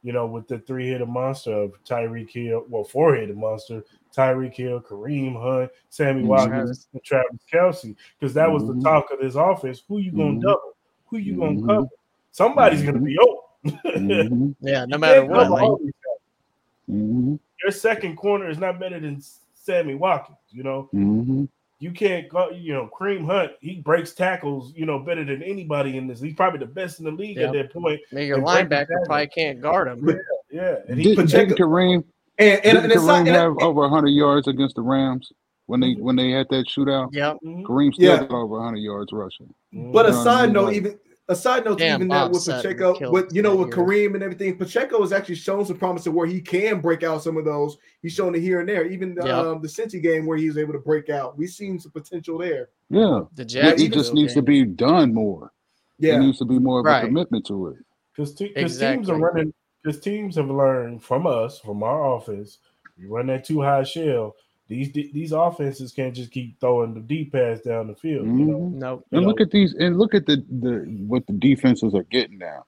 You 0.04 0.14
know, 0.14 0.26
with 0.28 0.48
the 0.48 0.60
three-headed 0.60 1.10
monster 1.10 1.52
of 1.52 1.84
Tyreek 1.84 2.30
Hill, 2.30 2.66
well, 2.70 2.84
four-headed 2.86 3.36
monster, 3.36 3.84
Tyreek 4.16 4.54
Hill, 4.54 4.80
Kareem 4.80 5.34
Hunt, 5.42 5.70
Sammy 5.90 6.22
Mhm. 6.24 6.28
Watkins, 6.28 6.50
Travis. 6.54 6.88
and 6.94 7.04
Travis 7.04 7.42
Kelce, 7.52 7.96
because 8.18 8.34
that 8.36 8.50
was 8.50 8.66
the 8.66 8.74
Mhm. 8.74 8.84
talk 8.84 9.12
of 9.12 9.20
this 9.20 9.36
offense. 9.36 9.84
Who 9.90 9.98
you 9.98 10.12
gonna 10.12 10.34
Mhm. 10.38 10.42
double? 10.44 10.78
Who 11.08 11.18
you 11.18 11.36
gonna 11.36 11.60
Mhm. 11.60 11.68
cover? 11.68 11.88
Somebody's 12.32 12.84
gonna 12.84 13.00
be 13.02 13.18
open. 13.18 13.38
Mhm, 13.70 14.56
yeah, 14.62 14.86
no 14.86 14.98
matter 14.98 15.22
can't 15.22 15.32
what. 15.32 15.50
Like, 15.52 15.62
all 15.64 15.78
these 15.78 15.94
guys. 16.04 16.96
mhm, 16.96 17.40
Your 17.64 17.72
second 17.72 18.16
corner 18.18 18.50
is 18.50 18.58
not 18.58 18.80
better 18.80 19.00
than 19.00 19.22
Sammy 19.54 19.96
Watkins. 19.96 20.38
You 20.52 20.64
know, 20.64 20.90
mhm. 20.94 21.48
you 21.80 21.92
can't 21.92 22.28
go. 22.30 22.50
You 22.52 22.74
know, 22.74 22.90
Kareem 22.98 23.26
Hunt, 23.26 23.52
he 23.62 23.76
breaks 23.82 24.14
tackles. 24.14 24.74
You 24.76 24.86
know, 24.86 25.00
better 25.00 25.24
than 25.26 25.44
anybody 25.44 25.98
in 25.98 26.08
this. 26.08 26.20
He's 26.22 26.34
probably 26.36 26.60
the 26.60 26.66
best 26.66 27.00
in 27.00 27.06
the 27.06 27.12
league 27.12 27.38
Yeah. 27.38 27.48
at 27.48 27.54
that 27.54 27.74
point. 27.74 28.00
maybe 28.12 28.28
your 28.28 28.38
and 28.38 28.46
break 28.46 28.58
it 28.60 28.70
linebacker 28.70 28.88
down. 28.90 29.06
probably 29.06 29.28
can't 29.28 29.62
guard 29.62 29.88
him. 29.90 30.06
But- 30.06 30.18
Yeah, 30.50 30.78
and 30.88 30.98
he 30.98 31.14
Did, 31.14 31.28
didn't 31.28 31.58
Kareem 31.58 32.04
And 32.38 32.50
and, 32.50 32.62
didn't 32.64 32.84
and, 32.86 32.92
it's 32.94 33.04
not, 33.04 33.26
Kareem 33.26 33.28
and 33.28 33.36
have 33.36 33.58
over 33.62 33.82
100 33.82 34.08
yards 34.10 34.48
against 34.48 34.76
the 34.76 34.82
Rams 34.82 35.34
when 35.66 35.82
they 35.82 35.96
Mhm. 35.96 36.00
when 36.00 36.16
they 36.16 36.30
had 36.32 36.48
that 36.52 36.68
shootout? 36.68 37.10
Yep. 37.14 37.38
Mhm. 37.44 37.64
Kareem 37.64 37.94
still 37.94 38.14
Yeah. 38.14 38.22
got 38.22 38.32
over 38.32 38.56
100 38.60 38.78
yards 38.78 39.12
rushing. 39.12 39.54
but 39.74 40.06
a 40.06 40.10
You 40.10 40.14
know 40.16 40.20
what 40.24 40.28
I 40.28 40.44
mean? 40.46 40.54
note, 40.54 40.64
Like- 40.68 40.76
even 40.78 41.00
a 41.30 41.36
side 41.36 41.66
note, 41.66 41.78
to 41.78 41.84
Damn, 41.84 41.96
even 42.00 42.08
that 42.10 42.32
with 42.32 42.42
Sutton 42.42 42.62
Pacheco, 42.78 43.12
with 43.12 43.34
you 43.34 43.42
know, 43.42 43.56
with 43.56 43.68
year. 43.76 43.78
Kareem 43.86 44.14
and 44.16 44.24
everything, 44.24 44.58
Pacheco 44.58 45.02
has 45.02 45.12
actually 45.12 45.36
shown 45.36 45.66
some 45.66 45.78
promise 45.78 46.08
of 46.08 46.14
where 46.14 46.28
he 46.28 46.40
can 46.40 46.80
break 46.80 47.04
out 47.04 47.22
some 47.24 47.38
of 47.38 47.46
those. 47.46 47.78
He's 48.02 48.14
shown 48.14 48.34
it 48.36 48.40
here 48.42 48.60
and 48.62 48.70
there. 48.70 48.86
Even 48.86 49.14
the, 49.16 49.26
Yep. 49.26 49.36
um, 49.36 49.62
the 49.62 49.68
Cincy 49.68 50.02
game 50.02 50.26
where 50.26 50.38
he 50.38 50.48
was 50.48 50.58
able 50.58 50.74
to 50.74 50.80
break 50.80 51.10
out, 51.10 51.38
we've 51.38 51.50
seen 51.50 51.80
some 51.80 51.92
potential 51.92 52.38
there. 52.38 52.70
Yeah, 52.90 53.22
The 53.36 53.42
it, 53.42 53.46
Jacksonville 53.46 53.86
it 53.86 53.94
just 53.94 54.14
needs 54.14 54.34
to 54.36 54.42
be 54.42 54.64
done 54.64 55.14
more. 55.14 55.52
There 56.00 56.14
Yeah, 56.14 56.20
needs 56.20 56.38
to 56.40 56.46
be 56.46 56.60
more 56.60 56.80
of 56.80 56.86
Right. 56.86 57.04
a 57.04 57.08
commitment 57.08 57.46
to 57.48 57.68
it. 57.68 57.78
Because 58.16 58.34
te- 58.34 58.50
'cause 58.54 58.78
teams 58.80 59.10
are 59.10 59.20
running. 59.20 59.54
Because 59.84 60.00
teams 60.00 60.36
have 60.38 60.50
learned 60.50 61.04
from 61.04 61.28
us, 61.28 61.60
from 61.60 61.84
our 61.84 62.04
office, 62.04 62.60
You 63.00 63.14
run 63.14 63.28
that 63.28 63.44
too 63.46 63.62
high 63.62 63.84
shell. 63.84 64.36
These 64.68 64.92
these 64.92 65.32
offenses 65.32 65.92
can't 65.94 66.14
just 66.14 66.32
keep 66.32 66.60
throwing 66.60 66.94
the 66.94 67.00
deep 67.00 67.32
pass 67.32 67.62
down 67.62 67.88
the 67.88 67.96
field. 67.96 68.26
You 68.28 68.34
know, 68.34 68.58
Mhm. 68.60 68.72
Nope. 68.74 69.06
You 69.12 69.18
And 69.20 69.28
look 69.28 69.40
know. 69.40 69.44
at 69.46 69.52
these, 69.52 69.74
and 69.76 69.98
look 69.98 70.14
at 70.14 70.26
the 70.26 70.44
the 70.50 70.80
what 71.08 71.26
the 71.28 71.34
defenses 71.34 71.94
are 71.96 72.04
getting 72.04 72.38
now. 72.38 72.66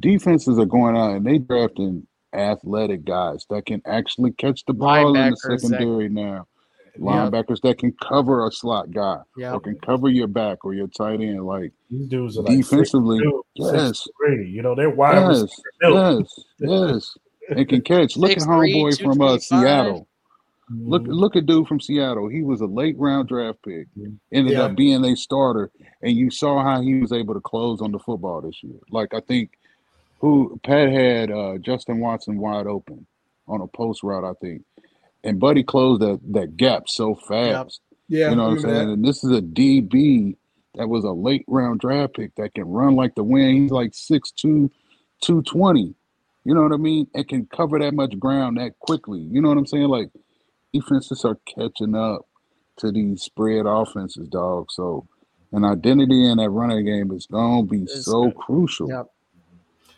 Defenses 0.00 0.58
are 0.58 0.66
going 0.66 0.96
out 0.96 1.14
and 1.16 1.24
they 1.24 1.38
drafting 1.38 2.06
athletic 2.32 3.04
guys 3.04 3.46
that 3.50 3.64
can 3.64 3.80
actually 3.86 4.32
catch 4.32 4.64
the 4.66 4.74
ball 4.74 5.08
in 5.08 5.12
the 5.14 5.18
Linebackers 5.20 5.48
that- 5.48 5.60
secondary 5.60 6.08
now. 6.08 6.46
Linebackers 6.98 7.60
that 7.60 7.76
can 7.78 7.92
cover 8.02 8.46
a 8.46 8.50
slot 8.50 8.90
guy 8.90 9.18
Yeah. 9.36 9.52
or 9.52 9.60
can 9.60 9.76
cover 9.80 10.08
your 10.08 10.26
back 10.28 10.64
or 10.64 10.72
your 10.72 10.86
tight 10.88 11.20
end. 11.20 11.44
Like 11.46 11.72
These 11.90 12.08
dudes 12.08 12.38
are 12.38 12.42
like 12.42 12.56
defensively, 12.56 13.18
6'2", 13.18 13.42
yes, 13.54 14.08
6'3", 14.28 14.50
You 14.50 14.62
know, 14.62 14.74
they're 14.74 14.88
wide 14.90 15.14
yes, 15.16 15.44
yes, 15.82 16.44
yes. 16.58 17.18
And 17.50 17.68
can 17.68 17.82
catch. 17.82 18.16
Look 18.16 18.30
at 18.32 18.38
6'3", 18.38 18.72
homeboy 18.72 19.02
from 19.02 19.20
uh, 19.20 19.36
225. 19.38 20.06
Seattle. 20.68 20.88
Look, 20.90 21.02
Mhm. 21.04 21.14
look 21.14 21.36
at 21.36 21.46
dude 21.46 21.66
from 21.68 21.80
Seattle. 21.80 22.28
He 22.28 22.42
was 22.42 22.60
a 22.60 22.66
late 22.66 22.98
round 22.98 23.28
draft 23.28 23.62
pick. 23.62 23.88
Ended 24.32 24.54
Yeah. 24.54 24.62
up 24.64 24.76
being 24.76 25.04
a 25.04 25.14
starter, 25.16 25.70
and 26.02 26.12
you 26.16 26.30
saw 26.30 26.62
how 26.62 26.80
he 26.80 27.00
was 27.00 27.12
able 27.12 27.34
to 27.34 27.40
close 27.40 27.80
on 27.80 27.92
the 27.92 27.98
football 27.98 28.40
this 28.40 28.62
year. 28.62 28.78
Like 28.90 29.14
I 29.14 29.20
think, 29.20 29.58
who 30.20 30.58
Pat 30.64 30.90
had 30.90 31.30
uh, 31.30 31.58
Justin 31.58 32.00
Watson 32.00 32.38
wide 32.38 32.66
open 32.66 33.06
on 33.46 33.60
a 33.60 33.66
post 33.66 34.02
route, 34.02 34.24
I 34.24 34.32
think, 34.34 34.64
and 35.22 35.38
Buddy 35.38 35.62
closed 35.62 36.02
that 36.02 36.20
that 36.32 36.56
gap 36.56 36.88
so 36.88 37.14
fast. 37.14 37.80
Yeah, 38.08 38.30
You 38.30 38.36
know 38.36 38.42
what 38.44 38.48
I'm 38.50 38.54
remember 38.56 38.72
that. 38.72 38.78
saying? 38.84 38.90
And 38.94 39.04
this 39.04 39.24
is 39.24 39.30
a 39.32 39.42
DB 39.42 40.36
that 40.74 40.88
was 40.88 41.04
a 41.04 41.12
late 41.12 41.44
round 41.48 41.80
draft 41.80 42.14
pick 42.14 42.34
that 42.36 42.54
can 42.54 42.64
run 42.68 42.94
like 42.96 43.14
the 43.14 43.24
wind. 43.24 43.62
He's 43.62 43.70
like 43.72 43.92
6'2", 43.94 44.70
220. 45.20 45.94
You 46.44 46.54
know 46.54 46.62
what 46.62 46.72
I 46.72 46.76
mean? 46.76 47.08
And 47.14 47.26
can 47.26 47.46
cover 47.46 47.78
that 47.80 47.94
much 47.94 48.18
ground 48.20 48.58
that 48.58 48.78
quickly. 48.78 49.20
You 49.20 49.40
know 49.42 49.48
what 49.48 49.58
I'm 49.58 49.66
saying? 49.66 49.88
Like 49.88 50.10
defenses 50.80 51.24
are 51.24 51.38
catching 51.46 51.94
up 51.94 52.22
to 52.78 52.92
these 52.92 53.22
spread 53.22 53.66
offenses, 53.66 54.28
dog. 54.28 54.70
So 54.70 55.06
an 55.52 55.64
identity 55.64 56.26
in 56.26 56.38
that 56.38 56.50
running 56.50 56.84
game 56.84 57.10
is 57.12 57.26
gonna 57.26 57.62
be 57.64 57.82
It's 57.82 58.04
so 58.04 58.24
good. 58.24 58.36
crucial. 58.36 58.88
Yep. 58.88 59.06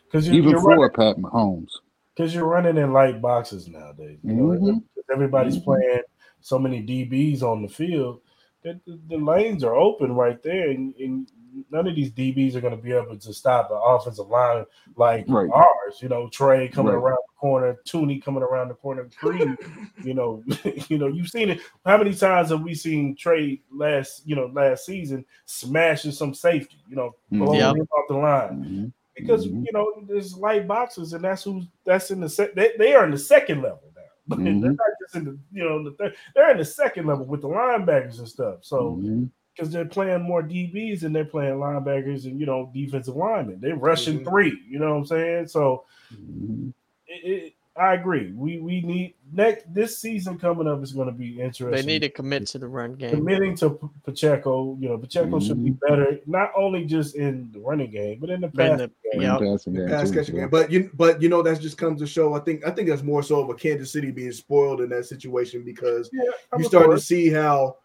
Because 0.04 0.26
you're, 0.26 0.36
Even 0.36 0.50
you're 0.50 0.60
for 0.60 0.76
running, 0.76 0.90
Pat 0.94 1.16
Mahomes. 1.16 1.70
because 2.14 2.34
you're 2.34 2.46
running 2.46 2.76
in 2.76 2.92
light 2.92 3.20
boxes 3.20 3.68
nowadays. 3.68 4.18
You 4.22 4.32
know, 4.34 4.44
Mhm. 4.58 4.82
everybody's 5.12 5.58
Mhm. 5.58 5.64
playing 5.64 6.02
so 6.40 6.58
many 6.58 6.82
DBs 6.82 7.42
on 7.42 7.62
the 7.62 7.68
field 7.68 8.20
that 8.62 8.84
the, 8.84 8.98
the 9.08 9.16
lanes 9.16 9.64
are 9.64 9.74
open 9.74 10.12
right 10.14 10.42
there, 10.42 10.70
and, 10.70 10.94
and 10.96 11.30
none 11.70 11.86
of 11.86 11.94
these 11.94 12.10
DBs 12.10 12.54
are 12.54 12.60
going 12.60 12.76
to 12.76 12.82
be 12.82 12.92
able 12.92 13.16
to 13.18 13.32
stop 13.32 13.70
an 13.70 13.78
offensive 13.82 14.28
line 14.28 14.64
like 14.96 15.24
Right. 15.28 15.48
ours. 15.52 16.00
You 16.00 16.08
know, 16.08 16.28
Trey 16.28 16.68
coming 16.68 16.92
Right. 16.92 16.98
around 16.98 17.18
the 17.28 17.38
corner, 17.38 17.76
Thuney 17.86 18.22
coming 18.22 18.42
around 18.42 18.68
the 18.68 18.74
corner, 18.74 19.08
Creed. 19.18 19.56
you 20.04 20.14
know, 20.14 20.42
you 20.88 20.98
know, 20.98 21.06
you've 21.08 21.28
seen 21.28 21.50
it. 21.50 21.60
How 21.84 21.96
many 21.98 22.14
times 22.14 22.50
have 22.50 22.62
we 22.62 22.74
seen 22.74 23.16
Trey 23.16 23.60
last, 23.72 24.26
you 24.26 24.36
know, 24.36 24.46
last 24.52 24.86
season 24.86 25.24
smashing 25.44 26.12
some 26.12 26.34
safety? 26.34 26.76
You 26.88 26.96
know, 26.96 27.14
Mhm. 27.32 27.38
blowing 27.44 27.58
Yep. 27.60 27.76
him 27.76 27.88
off 27.96 28.08
the 28.08 28.14
line 28.16 28.64
Mhm. 28.64 28.92
because 29.14 29.46
Mhm. 29.46 29.64
you 29.66 29.72
know 29.72 29.92
there's 30.06 30.36
light 30.36 30.66
boxes, 30.68 31.12
and 31.12 31.24
that's 31.24 31.44
who's 31.44 31.66
that's 31.84 32.10
in 32.10 32.20
the 32.20 32.28
se- 32.28 32.52
they, 32.54 32.72
they 32.78 32.94
are 32.94 33.04
in 33.04 33.10
the 33.10 33.18
second 33.18 33.62
level 33.62 33.82
now. 33.96 34.02
they're 34.36 34.52
Mhm. 34.54 34.76
not 34.76 34.86
just 35.00 35.16
in 35.16 35.24
the 35.24 35.38
you 35.52 35.64
know 35.64 35.82
the 35.82 35.92
third, 35.92 36.14
they're 36.34 36.50
in 36.50 36.58
the 36.58 36.64
second 36.64 37.06
level 37.06 37.24
with 37.24 37.40
the 37.40 37.48
linebackers 37.48 38.18
and 38.18 38.28
stuff. 38.28 38.58
So 38.62 38.96
Mhm. 38.96 39.30
Because 39.58 39.72
they're 39.72 39.84
playing 39.84 40.22
more 40.22 40.42
DBs 40.42 41.02
and 41.02 41.14
they're 41.14 41.24
playing 41.24 41.54
linebackers 41.54 42.24
and 42.26 42.38
you 42.38 42.46
know 42.46 42.70
defensive 42.72 43.16
linemen, 43.16 43.58
they're 43.60 43.76
rushing 43.76 44.20
Mhm. 44.20 44.28
three. 44.28 44.58
You 44.68 44.78
know 44.78 44.90
what 44.92 44.98
I'm 44.98 45.06
saying? 45.06 45.48
So 45.48 45.84
Mhm. 46.14 46.72
it, 47.06 47.30
it, 47.30 47.52
I 47.76 47.94
agree. 47.94 48.32
We 48.32 48.58
we 48.58 48.80
need 48.80 49.14
next 49.32 49.72
this 49.72 49.98
season 49.98 50.36
coming 50.38 50.66
up 50.66 50.82
is 50.82 50.92
going 50.92 51.06
to 51.06 51.12
be 51.12 51.40
interesting. 51.40 51.70
They 51.70 51.82
need 51.84 52.00
to 52.02 52.08
commit 52.08 52.46
to 52.48 52.58
the 52.58 52.66
run 52.66 52.94
game. 52.94 53.10
committing 53.14 53.54
to 53.56 53.70
P- 53.70 53.86
Pacheco. 54.04 54.76
You 54.80 54.88
know, 54.88 54.98
Pacheco 54.98 55.38
should 55.38 55.62
be 55.62 55.70
better 55.70 56.18
not 56.26 56.50
only 56.56 56.84
just 56.86 57.14
in 57.14 57.50
the 57.52 57.60
running 57.60 57.90
game 57.92 58.18
but 58.20 58.30
in 58.30 58.40
the 58.40 58.48
But 58.48 58.64
in 58.64 58.70
pass 58.70 58.78
the- 58.80 58.90
game. 59.12 59.22
Yep. 59.22 59.38
Passing 59.40 59.74
game 59.74 59.88
pass 59.88 60.10
catching 60.10 60.34
game. 60.36 60.48
But 60.50 60.72
you 60.72 60.90
but 60.94 61.22
you 61.22 61.28
know 61.28 61.42
that 61.42 61.60
just 61.60 61.78
comes 61.78 62.00
to 62.00 62.06
show. 62.06 62.34
I 62.34 62.40
think 62.40 62.66
I 62.66 62.70
think 62.72 62.88
that's 62.88 63.02
more 63.04 63.22
so 63.22 63.40
of 63.40 63.48
a 63.50 63.54
Kansas 63.54 63.92
City 63.92 64.10
being 64.10 64.32
spoiled 64.32 64.80
in 64.80 64.88
that 64.90 65.06
situation 65.06 65.62
because 65.64 66.10
Yeah, 66.12 66.22
you 66.58 66.64
start 66.64 66.90
to 66.90 66.98
see 67.00 67.28
how 67.28 67.76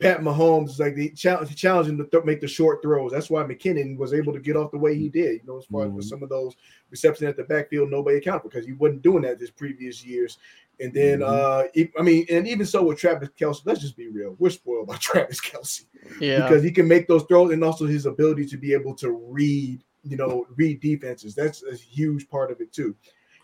Pat 0.00 0.20
Mahomes 0.20 0.68
is 0.70 0.78
like 0.78 0.94
the 0.94 1.10
challenge 1.10 1.56
challenging 1.56 1.98
to 1.98 2.04
th- 2.04 2.24
make 2.24 2.40
the 2.40 2.46
short 2.46 2.80
throws. 2.82 3.10
That's 3.10 3.30
why 3.30 3.42
McKinnon 3.42 3.96
was 3.96 4.14
able 4.14 4.32
to 4.32 4.38
get 4.38 4.56
off 4.56 4.70
the 4.70 4.78
way 4.78 4.94
he 4.94 5.08
did. 5.08 5.40
You 5.40 5.46
know, 5.46 5.58
as 5.58 5.64
far 5.64 5.84
as 5.86 5.90
Mhm. 5.90 5.94
with 5.94 6.04
some 6.04 6.22
of 6.22 6.28
those 6.28 6.54
receptions 6.90 7.28
at 7.28 7.36
the 7.36 7.42
backfield, 7.42 7.90
nobody 7.90 8.18
accounted 8.18 8.42
for 8.42 8.48
because 8.48 8.64
he 8.66 8.74
wasn't 8.74 9.02
doing 9.02 9.22
that 9.22 9.40
this 9.40 9.50
previous 9.50 10.04
years. 10.06 10.38
And 10.78 10.94
then, 10.94 11.18
Mhm. 11.20 11.24
uh, 11.26 11.90
I 11.98 12.02
mean, 12.02 12.26
and 12.30 12.46
even 12.46 12.64
so 12.64 12.84
with 12.84 12.98
Travis 12.98 13.30
Kelce, 13.38 13.62
let's 13.64 13.80
just 13.80 13.96
be 13.96 14.06
real, 14.08 14.36
we're 14.38 14.50
spoiled 14.50 14.86
by 14.86 14.96
Travis 15.00 15.40
Kelce 15.40 15.86
Yeah. 16.20 16.46
because 16.48 16.62
he 16.62 16.70
can 16.70 16.86
make 16.86 17.08
those 17.08 17.24
throws 17.24 17.50
and 17.52 17.64
also 17.64 17.84
his 17.84 18.06
ability 18.06 18.46
to 18.46 18.56
be 18.56 18.72
able 18.74 18.94
to 18.96 19.10
read, 19.10 19.82
you 20.04 20.16
know, 20.16 20.46
read 20.54 20.78
defenses. 20.80 21.34
That's 21.34 21.64
a 21.64 21.74
huge 21.74 22.28
part 22.28 22.52
of 22.52 22.60
it 22.60 22.72
too. 22.72 22.94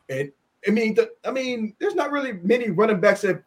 And 0.08 0.30
I 0.68 0.70
mean, 0.70 0.94
the, 0.94 1.10
I 1.24 1.32
mean, 1.32 1.74
there's 1.80 1.96
not 1.96 2.12
really 2.12 2.34
many 2.34 2.70
running 2.70 3.00
backs 3.00 3.22
that 3.22 3.42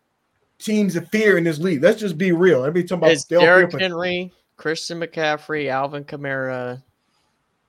teams 0.59 0.95
of 0.95 1.07
fear 1.09 1.37
in 1.37 1.43
this 1.43 1.59
league. 1.59 1.83
Let's 1.83 1.99
just 1.99 2.17
be 2.17 2.31
real. 2.31 2.65
Every 2.65 2.83
time 2.83 2.99
about 2.99 3.11
It's 3.11 3.25
they 3.25 3.35
all 3.35 3.41
fear 3.41 3.67
Derrick 3.67 3.79
Henry, 3.79 4.31
Christian 4.55 4.99
McCaffrey, 4.99 5.69
Alvin 5.69 6.03
Kamara, 6.03 6.81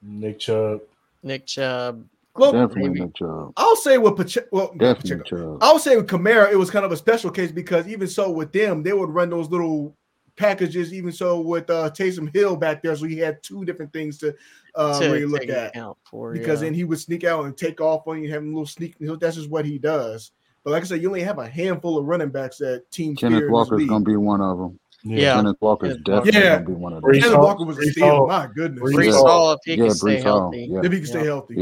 Nick 0.02 0.38
Chubb. 0.38 0.80
Nick 1.22 1.46
Chubb. 1.46 2.04
well, 2.36 2.52
Definitely 2.52 2.88
maybe- 2.88 3.00
Nick 3.00 3.14
Chubb. 3.16 3.52
I'll 3.56 3.76
say 3.76 3.98
with 3.98 4.16
Pacheco. 4.16 4.46
Well, 4.52 4.72
Definitely 4.76 5.18
Pacheco. 5.18 5.54
Chubb. 5.54 5.58
I'll 5.62 5.78
say 5.78 5.96
with 5.96 6.06
Kamara, 6.06 6.50
it 6.50 6.56
was 6.56 6.70
kind 6.70 6.84
of 6.84 6.92
a 6.92 6.96
special 6.96 7.30
case 7.30 7.50
because 7.50 7.88
even 7.88 8.08
so 8.08 8.30
with 8.30 8.52
them, 8.52 8.82
they 8.82 8.92
would 8.92 9.10
run 9.10 9.30
those 9.30 9.50
little 9.50 9.94
packages. 10.36 10.94
Even 10.94 11.12
so 11.12 11.40
with 11.40 11.68
uh, 11.68 11.90
Taysom 11.90 12.32
Hill 12.34 12.56
back 12.56 12.82
there, 12.82 12.94
so 12.96 13.06
he 13.06 13.18
had 13.18 13.42
two 13.42 13.64
different 13.64 13.92
things 13.92 14.18
to 14.18 14.34
uh, 14.76 14.98
to 15.00 15.06
really 15.06 15.26
look 15.26 15.48
at. 15.48 15.70
account 15.70 15.98
for 16.08 16.32
because 16.32 16.62
yeah. 16.62 16.66
then 16.66 16.74
he 16.74 16.84
would 16.84 17.00
sneak 17.00 17.24
out 17.24 17.44
and 17.44 17.56
take 17.56 17.80
off 17.80 18.06
on 18.06 18.22
you, 18.22 18.32
have 18.32 18.42
a 18.42 18.46
little 18.46 18.66
sneak. 18.66 18.94
That's 19.00 19.36
just 19.36 19.50
what 19.50 19.66
he 19.66 19.78
does. 19.78 20.30
But 20.68 20.72
like 20.72 20.82
I 20.82 20.86
said, 20.86 21.00
you 21.00 21.08
only 21.08 21.22
have 21.22 21.38
a 21.38 21.48
handful 21.48 21.96
of 21.96 22.04
running 22.04 22.28
backs 22.28 22.58
that 22.58 22.90
team. 22.90 23.16
fear 23.16 23.30
Kenneth 23.30 23.38
in 23.38 23.44
this 23.46 23.50
Walker's 23.50 23.86
gonna 23.86 24.04
be 24.04 24.16
one 24.16 24.42
of 24.42 24.58
them. 24.58 24.78
Yeah. 25.02 25.36
Kenneth 25.36 25.56
Walker's 25.62 25.94
Kenneth 25.94 26.06
Walker. 26.06 26.24
definitely 26.26 26.40
Yeah. 26.46 26.54
gonna 26.56 26.66
be 26.68 26.72
one 26.74 26.92
of 26.92 27.00
them. 27.02 27.10
Breece 27.10 27.22
Kenneth 27.22 27.38
Walker 27.38 27.64
was 27.64 27.78
a 27.78 27.82
steal. 27.90 28.06
Hall. 28.06 28.26
My 28.26 28.48
goodness. 28.54 28.82
Breece 28.82 28.94
Breece 28.94 29.04
Yeah. 29.06 29.12
Hall 29.12 29.52
if 29.52 29.60
he 29.64 29.70
Yeah, 29.76 29.76
can 29.86 29.90
stay 29.94 30.20
Hall. 30.20 30.40
healthy. 30.40 30.68
Yeah. 30.70 30.80
If 30.84 30.92
he 30.92 30.98
can 30.98 31.06
stay 31.06 31.18
Yeah. 31.20 31.24
healthy. 31.24 31.54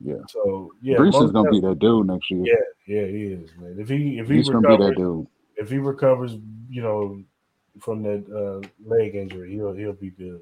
Yeah, 0.00 0.16
So 0.30 0.72
yeah, 0.82 0.96
Breece 0.96 1.24
is 1.24 1.30
gonna 1.30 1.48
be 1.52 1.60
that 1.60 1.78
dude 1.78 2.08
next 2.08 2.28
year. 2.28 2.42
Yeah, 2.44 2.96
yeah, 3.02 3.06
he 3.06 3.22
is, 3.34 3.50
man. 3.56 3.76
If 3.78 3.88
he 3.88 4.18
if 4.18 4.28
he 4.28 4.34
He's 4.38 4.48
gonna 4.48 4.66
be 4.66 4.76
that 4.78 4.90
recovers, 4.90 4.96
dude. 4.96 5.26
if 5.58 5.70
he 5.70 5.78
recovers, 5.78 6.36
you 6.68 6.82
know, 6.82 7.22
from 7.78 8.02
that 8.02 8.24
uh, 8.34 8.66
leg 8.84 9.14
injury, 9.14 9.52
he'll 9.52 9.74
he'll 9.74 9.92
be 9.92 10.10
good. 10.10 10.40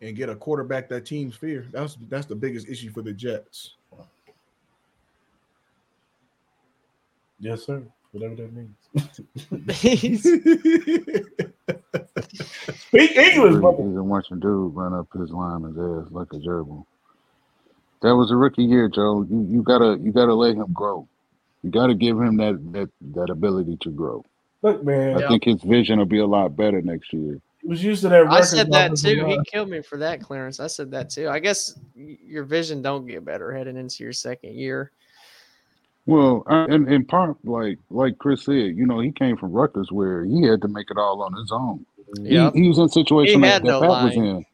And 0.00 0.16
get 0.16 0.30
a 0.30 0.34
quarterback 0.34 0.88
that 0.88 1.04
teams 1.04 1.36
fear. 1.36 1.66
That's 1.72 1.98
that's 2.08 2.24
the 2.24 2.36
biggest 2.36 2.70
issue 2.70 2.90
for 2.90 3.02
the 3.02 3.12
Jets. 3.12 3.74
Yes, 7.38 7.64
sir. 7.64 7.82
Whatever 8.12 8.36
that 8.36 8.52
means. 8.52 8.76
He's- 9.80 10.22
Speak 12.76 13.16
English, 13.16 13.54
Brees 13.54 13.60
mother. 13.60 13.82
is 13.82 13.96
watching 13.98 14.40
dude 14.40 14.74
run 14.74 14.94
up 14.94 15.08
his 15.18 15.30
line 15.30 15.62
lineman's 15.62 16.06
ass 16.06 16.12
like 16.12 16.28
a 16.32 16.36
gerbil. 16.36 16.84
That 18.02 18.14
was 18.14 18.30
a 18.30 18.36
rookie 18.36 18.64
year, 18.64 18.88
Joe. 18.88 19.26
You 19.28 19.46
you 19.50 19.62
gotta 19.62 19.98
you 20.00 20.12
gotta 20.12 20.34
let 20.34 20.54
him 20.54 20.72
grow. 20.72 21.08
You 21.62 21.70
gotta 21.70 21.94
give 21.94 22.20
him 22.20 22.36
that 22.36 22.60
that 22.72 22.90
that 23.14 23.30
ability 23.30 23.78
to 23.82 23.90
grow. 23.90 24.24
Look, 24.62 24.84
man, 24.84 25.16
I 25.16 25.20
Yeah. 25.20 25.28
think 25.28 25.44
his 25.44 25.62
vision 25.62 25.98
will 25.98 26.06
be 26.06 26.20
a 26.20 26.26
lot 26.26 26.56
better 26.56 26.80
next 26.82 27.12
year. 27.12 27.40
he 27.62 27.68
was 27.68 27.82
used 27.82 28.02
to 28.02 28.08
that. 28.10 28.26
I 28.26 28.42
said 28.42 28.70
that 28.72 28.96
too. 28.96 29.24
He 29.26 29.38
killed 29.50 29.70
me 29.70 29.80
for 29.82 29.96
that, 29.98 30.20
Clarence. 30.20 30.60
I 30.60 30.66
said 30.68 30.90
that 30.92 31.10
too. 31.10 31.28
I 31.28 31.38
guess 31.40 31.78
your 31.96 32.44
vision 32.44 32.80
don't 32.82 33.06
get 33.06 33.24
better 33.24 33.52
heading 33.52 33.76
into 33.76 34.04
your 34.04 34.12
second 34.12 34.54
year. 34.54 34.92
Well, 36.06 36.42
I, 36.46 36.64
and 36.64 36.90
in 36.92 37.04
part, 37.06 37.36
like 37.44 37.78
like 37.90 38.18
Cris 38.18 38.44
said, 38.44 38.76
you 38.76 38.86
know, 38.86 39.00
he 39.00 39.10
came 39.10 39.36
from 39.36 39.52
Rutgers 39.52 39.90
where 39.90 40.24
he 40.24 40.42
had 40.42 40.60
to 40.62 40.68
make 40.68 40.90
it 40.90 40.98
all 40.98 41.22
on 41.22 41.32
his 41.34 41.50
own. 41.50 41.86
He, 42.18 42.36
he 42.54 42.68
was 42.68 42.78
in 42.78 42.84
a 42.84 42.88
situation 42.88 43.40
that, 43.40 43.46
had 43.46 43.62
that 43.62 43.68
no 43.68 43.80
Pat 43.80 44.04
was 44.04 44.16
in 44.16 44.44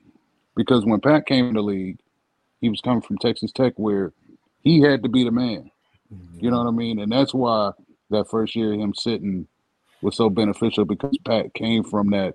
because 0.56 0.84
when 0.84 1.00
Pat 1.00 1.26
came 1.26 1.46
in 1.46 1.54
the 1.54 1.62
league, 1.62 1.98
he 2.60 2.68
was 2.68 2.80
coming 2.80 3.02
from 3.02 3.18
Texas 3.18 3.52
Tech 3.52 3.72
where 3.76 4.12
he 4.62 4.80
had 4.80 5.02
to 5.02 5.08
be 5.08 5.24
the 5.24 5.30
man. 5.30 5.70
You 6.38 6.50
know 6.50 6.58
what 6.58 6.68
I 6.68 6.72
mean? 6.72 6.98
And 6.98 7.12
that's 7.12 7.34
why 7.34 7.72
that 8.10 8.28
first 8.28 8.56
year 8.56 8.72
him 8.72 8.94
sitting 8.94 9.46
was 10.02 10.16
so 10.16 10.30
beneficial 10.30 10.84
because 10.84 11.16
Pat 11.24 11.54
came 11.54 11.84
from 11.84 12.10
that 12.10 12.34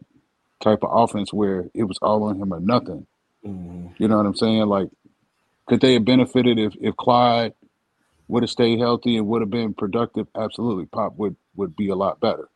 type 0.62 0.84
of 0.84 0.90
offense 0.94 1.34
where 1.34 1.70
it 1.74 1.84
was 1.84 1.98
all 2.02 2.24
on 2.24 2.40
him 2.40 2.54
or 2.54 2.60
nothing. 2.60 3.06
Mhm. 3.46 3.94
You 3.98 4.08
know 4.08 4.18
what 4.18 4.26
I'm 4.26 4.36
saying? 4.36 4.68
Like, 4.68 4.90
could 5.68 5.82
they 5.82 5.94
have 5.94 6.06
benefited 6.06 6.60
if 6.60 6.76
if 6.80 6.96
Clyde 6.96 7.54
would 8.28 8.44
have 8.44 8.50
stayed 8.50 8.80
healthy 8.80 9.18
and 9.18 9.28
would 9.28 9.42
have 9.42 9.50
been 9.50 9.74
productive? 9.74 10.28
Absolutely, 10.36 10.86
Pop 10.88 11.16
would 11.18 11.36
would 11.56 11.76
be 11.76 11.90
a 11.90 11.96
lot 11.96 12.20
better 12.20 12.50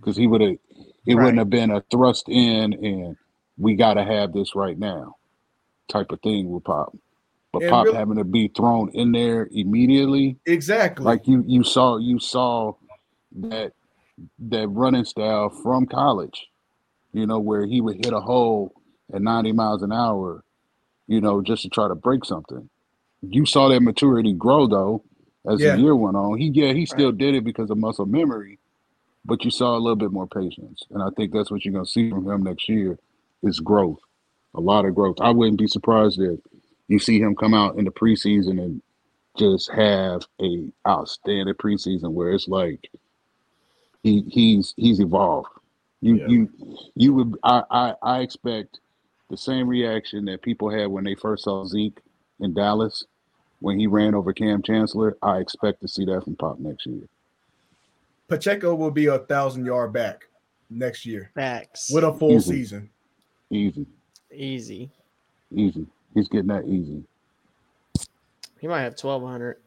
because 0.00 0.16
he 0.16 0.26
would 0.26 0.40
have. 0.40 0.50
It 1.04 1.14
Right. 1.14 1.24
wouldn't 1.24 1.38
have 1.38 1.50
been 1.50 1.70
a 1.70 1.80
thrust 1.90 2.28
in 2.28 2.72
and 2.84 3.16
we 3.58 3.74
got 3.74 3.94
to 3.94 4.04
have 4.04 4.32
this 4.32 4.54
right 4.54 4.78
now 4.78 5.16
type 5.88 6.12
of 6.12 6.20
thing 6.22 6.50
with 6.50 6.64
Pop. 6.64 6.96
But 7.52 7.62
And 7.62 7.70
Pop 7.70 7.84
really- 7.86 7.96
having 7.98 8.16
to 8.16 8.24
be 8.24 8.48
thrown 8.48 8.88
in 8.90 9.12
there 9.12 9.48
immediately, 9.52 10.38
Exactly. 10.46 11.04
like 11.04 11.26
you 11.26 11.44
you 11.46 11.62
saw 11.64 11.96
you 11.98 12.18
saw 12.18 12.74
that 13.32 13.72
that 14.38 14.68
running 14.68 15.04
style 15.04 15.48
from 15.50 15.86
college, 15.86 16.46
you 17.12 17.26
know, 17.26 17.38
where 17.40 17.66
he 17.66 17.80
would 17.80 17.96
hit 18.04 18.12
a 18.14 18.20
hole 18.20 18.72
at 19.12 19.20
90 19.22 19.52
miles 19.52 19.82
an 19.82 19.92
hour, 19.92 20.44
you 21.08 21.20
know, 21.20 21.42
just 21.42 21.62
to 21.62 21.68
try 21.68 21.88
to 21.88 21.94
break 21.94 22.24
something. 22.24 22.68
You 23.22 23.46
saw 23.46 23.68
that 23.68 23.80
maturity 23.82 24.32
grow 24.32 24.66
though, 24.66 25.04
as 25.46 25.60
Yeah. 25.60 25.76
the 25.76 25.82
year 25.82 25.96
went 25.96 26.16
on. 26.16 26.38
He 26.38 26.48
yeah, 26.48 26.72
he 26.72 26.86
still 26.86 27.12
did 27.12 27.34
it 27.34 27.44
because 27.44 27.70
of 27.70 27.78
muscle 27.78 28.06
memory, 28.06 28.58
but 29.24 29.44
you 29.44 29.50
saw 29.50 29.76
a 29.76 29.80
little 29.80 29.96
bit 29.96 30.12
more 30.12 30.26
patience. 30.26 30.82
And 30.90 31.02
I 31.02 31.08
think 31.16 31.32
that's 31.32 31.50
what 31.50 31.64
you're 31.64 31.72
gonna 31.74 31.86
see 31.86 32.10
from 32.10 32.28
him 32.28 32.42
next 32.42 32.68
year 32.68 32.98
is 33.42 33.60
growth. 33.60 34.00
A 34.54 34.60
lot 34.60 34.84
of 34.84 34.94
growth. 34.94 35.16
I 35.20 35.30
wouldn't 35.30 35.58
be 35.58 35.66
surprised 35.68 36.20
if 36.20 36.38
you 36.88 36.98
see 36.98 37.18
him 37.20 37.34
come 37.34 37.54
out 37.54 37.76
in 37.78 37.84
the 37.84 37.90
preseason 37.90 38.60
and 38.62 38.82
just 39.38 39.70
have 39.72 40.26
a 40.42 40.70
outstanding 40.86 41.54
preseason 41.54 42.12
where 42.12 42.32
it's 42.32 42.48
like 42.48 42.90
he 44.02 44.22
he's 44.28 44.74
he's 44.76 45.00
evolved. 45.00 45.48
You 46.00 46.16
Yeah. 46.16 46.26
you 46.28 46.48
you 46.96 47.14
would 47.14 47.36
I, 47.44 47.62
I 47.70 47.94
I 48.02 48.20
expect 48.20 48.80
the 49.30 49.36
same 49.36 49.68
reaction 49.68 50.24
that 50.26 50.42
people 50.42 50.68
had 50.68 50.88
when 50.88 51.04
they 51.04 51.14
first 51.14 51.44
saw 51.44 51.64
Zeke 51.64 52.00
in 52.40 52.52
Dallas 52.52 53.04
when 53.62 53.78
he 53.78 53.86
ran 53.86 54.14
over 54.14 54.32
Kam 54.32 54.60
Chancellor. 54.62 55.16
I 55.22 55.38
expect 55.38 55.80
to 55.80 55.88
see 55.88 56.04
that 56.04 56.24
from 56.24 56.36
Pop 56.36 56.58
next 56.58 56.84
year. 56.86 57.02
Pacheco 58.28 58.74
will 58.74 58.90
be 58.90 59.06
a 59.06 59.18
thousand 59.20 59.64
yard 59.64 59.92
back 59.92 60.26
next 60.68 61.06
year 61.06 61.30
Facts. 61.34 61.90
with 61.92 62.04
a 62.04 62.12
full 62.12 62.32
Easy. 62.36 62.50
season. 62.52 62.90
Easy, 63.50 63.86
Easy. 64.32 64.90
easy. 65.54 65.86
He's 66.14 66.28
getting 66.28 66.48
that 66.48 66.66
easy. 66.66 67.04
He 68.60 68.66
might 68.68 68.82
have 68.82 68.96
twelve 68.96 69.22
hundred. 69.22 69.58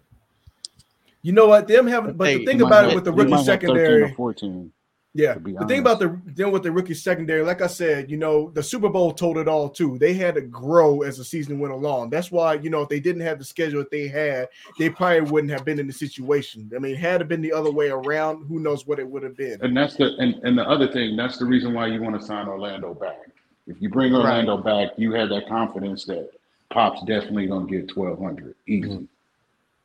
You 1.22 1.32
know 1.34 1.48
what? 1.48 1.68
Them 1.68 1.88
having, 1.88 2.14
but 2.14 2.28
Hey, 2.28 2.38
the 2.40 2.46
thing 2.46 2.62
about 2.62 2.84
have- 2.86 2.92
it 2.92 2.96
with 2.96 3.04
the 3.06 3.12
rookie 3.12 3.32
might 3.32 3.38
have 3.38 3.46
13 3.46 3.68
secondary, 3.68 4.14
14. 4.14 4.72
Yeah. 5.16 5.36
The 5.36 5.66
thing 5.66 5.80
about 5.80 6.00
the 6.00 6.20
then 6.26 6.52
with 6.52 6.64
the 6.64 6.72
rookie 6.72 6.94
secondary, 6.94 7.42
like 7.42 7.62
I 7.62 7.68
said, 7.68 8.12
you 8.12 8.18
know, 8.18 8.52
the 8.52 8.62
Super 8.62 8.90
Bowl 8.90 9.14
told 9.14 9.38
it 9.38 9.48
all 9.48 9.70
too. 9.70 9.98
They 9.98 10.14
had 10.14 10.36
to 10.36 10.42
grow 10.42 11.04
as 11.04 11.18
the 11.18 11.24
season 11.24 11.58
went 11.58 11.74
along. 11.74 12.10
That's 12.10 12.32
why 12.32 12.56
you 12.56 12.70
know 12.70 12.82
if 12.82 12.90
they 12.90 13.00
didn't 13.00 13.22
have 13.22 13.40
the 13.40 13.46
schedule 13.46 13.80
that 13.80 13.92
they 13.92 14.10
had, 14.10 14.50
they 14.78 14.90
probably 14.90 15.22
wouldn't 15.22 15.54
have 15.54 15.64
been 15.64 15.80
in 15.80 15.88
the 15.88 15.94
situation. 15.94 16.70
I 16.76 16.80
mean, 16.80 16.96
had 16.96 17.22
it 17.22 17.30
been 17.30 17.42
the 17.42 17.54
other 17.54 17.72
way 17.72 17.90
around, 17.90 18.46
who 18.48 18.60
knows 18.60 18.86
what 18.86 19.00
it 19.00 19.08
would 19.08 19.24
have 19.24 19.38
been. 19.38 19.58
And 19.62 19.76
that's 19.76 19.96
the 19.96 20.16
and, 20.18 20.36
and 20.44 20.58
the 20.58 20.68
other 20.68 20.92
thing, 20.92 21.16
that's 21.16 21.38
the 21.38 21.46
reason 21.46 21.74
why 21.74 21.88
you 21.88 22.02
want 22.02 22.20
to 22.20 22.26
sign 22.26 22.50
Orlando 22.50 22.94
back. 22.94 23.22
If 23.68 23.82
you 23.82 23.90
bring 23.90 24.14
Orlando 24.14 24.58
back, 24.58 24.90
you 24.98 25.14
have 25.14 25.30
that 25.30 25.48
confidence 25.48 26.04
that 26.06 26.30
Pop's 26.72 27.02
definitely 27.06 27.48
gonna 27.48 27.68
get 27.68 27.88
twelve 27.88 28.20
hundred 28.22 28.56
easy. 28.68 28.90
Mm-hmm. 28.90 29.06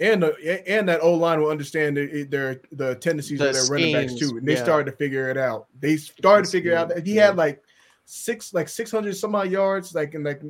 And 0.01 0.22
the, 0.22 0.62
and 0.66 0.89
that 0.89 1.02
O 1.02 1.12
line 1.12 1.40
will 1.40 1.51
understand 1.51 1.97
their, 1.97 2.24
their 2.24 2.60
the 2.72 2.94
tendencies 2.97 3.39
The 3.39 3.48
of 3.51 3.55
their 3.55 3.64
running 3.66 3.93
backs 3.93 4.14
too. 4.14 4.39
And 4.39 4.47
they 4.48 4.55
yeah. 4.55 4.62
started 4.62 4.90
to 4.90 4.97
figure 4.97 5.28
it 5.28 5.36
out. 5.36 5.66
They 5.78 5.97
started 5.98 6.47
to 6.47 6.51
The 6.51 6.59
figure 6.59 6.74
out 6.74 6.89
that 6.89 7.06
he 7.06 7.14
yeah. 7.14 7.27
had 7.27 7.36
like 7.36 7.62
six 8.06 8.55
like 8.55 8.68
six 8.68 8.90
hundred 8.90 9.14
some 9.16 9.35
odd 9.35 9.51
yards, 9.51 9.94
like 9.94 10.14
and 10.14 10.24
like 10.24 10.43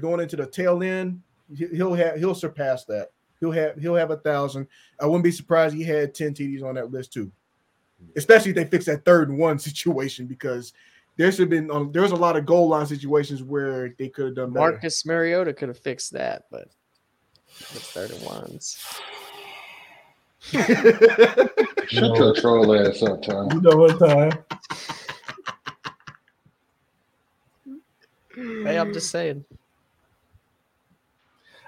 going 0.00 0.20
into 0.20 0.36
the 0.36 0.46
tail 0.46 0.82
end. 0.82 1.22
he- 1.56 1.68
He'll 1.68 1.94
have 1.94 2.16
he'll 2.18 2.34
surpass 2.34 2.84
that. 2.84 3.10
He'll 3.40 3.50
have 3.52 3.76
he'll 3.78 3.94
have 3.94 4.10
a 4.10 4.18
thousand. 4.18 4.66
I 5.00 5.06
wouldn't 5.06 5.24
be 5.24 5.32
surprised 5.32 5.74
he 5.74 5.84
had 5.84 6.14
ten 6.14 6.34
TDs 6.34 6.62
on 6.62 6.74
that 6.74 6.90
list 6.90 7.12
too. 7.12 7.32
Especially 8.14 8.50
if 8.50 8.56
they 8.56 8.64
fix 8.66 8.84
that 8.86 9.04
third 9.04 9.30
and 9.30 9.38
one 9.38 9.58
situation 9.68 10.26
because 10.26 10.74
there 11.16 11.32
should 11.32 11.40
have 11.40 11.50
been 11.50 11.70
um, 11.70 11.90
there 11.92 12.02
was 12.02 12.12
a 12.12 12.16
lot 12.16 12.36
of 12.36 12.46
goal 12.46 12.68
line 12.68 12.86
situations 12.86 13.42
where 13.42 13.88
they 13.98 14.08
could 14.08 14.26
have 14.26 14.34
done 14.36 14.52
better. 14.52 14.70
Marcus 14.72 15.04
Mariota 15.06 15.52
could 15.52 15.68
have 15.68 15.78
fixed 15.78 16.12
that, 16.12 16.44
but 16.50 16.68
the 17.72 17.80
third 17.80 18.10
and 18.10 18.22
ones. 18.22 18.76
Shut 21.88 22.14
No. 22.14 22.16
your 22.18 22.34
troll 22.34 22.74
ass 22.74 23.02
up, 23.02 23.22
Ty. 23.22 23.48
You 23.54 23.60
know 23.60 23.76
what 23.76 23.98
time? 23.98 24.32
Hey, 28.34 28.78
I'm 28.78 28.92
just 28.92 29.10
saying. 29.10 29.44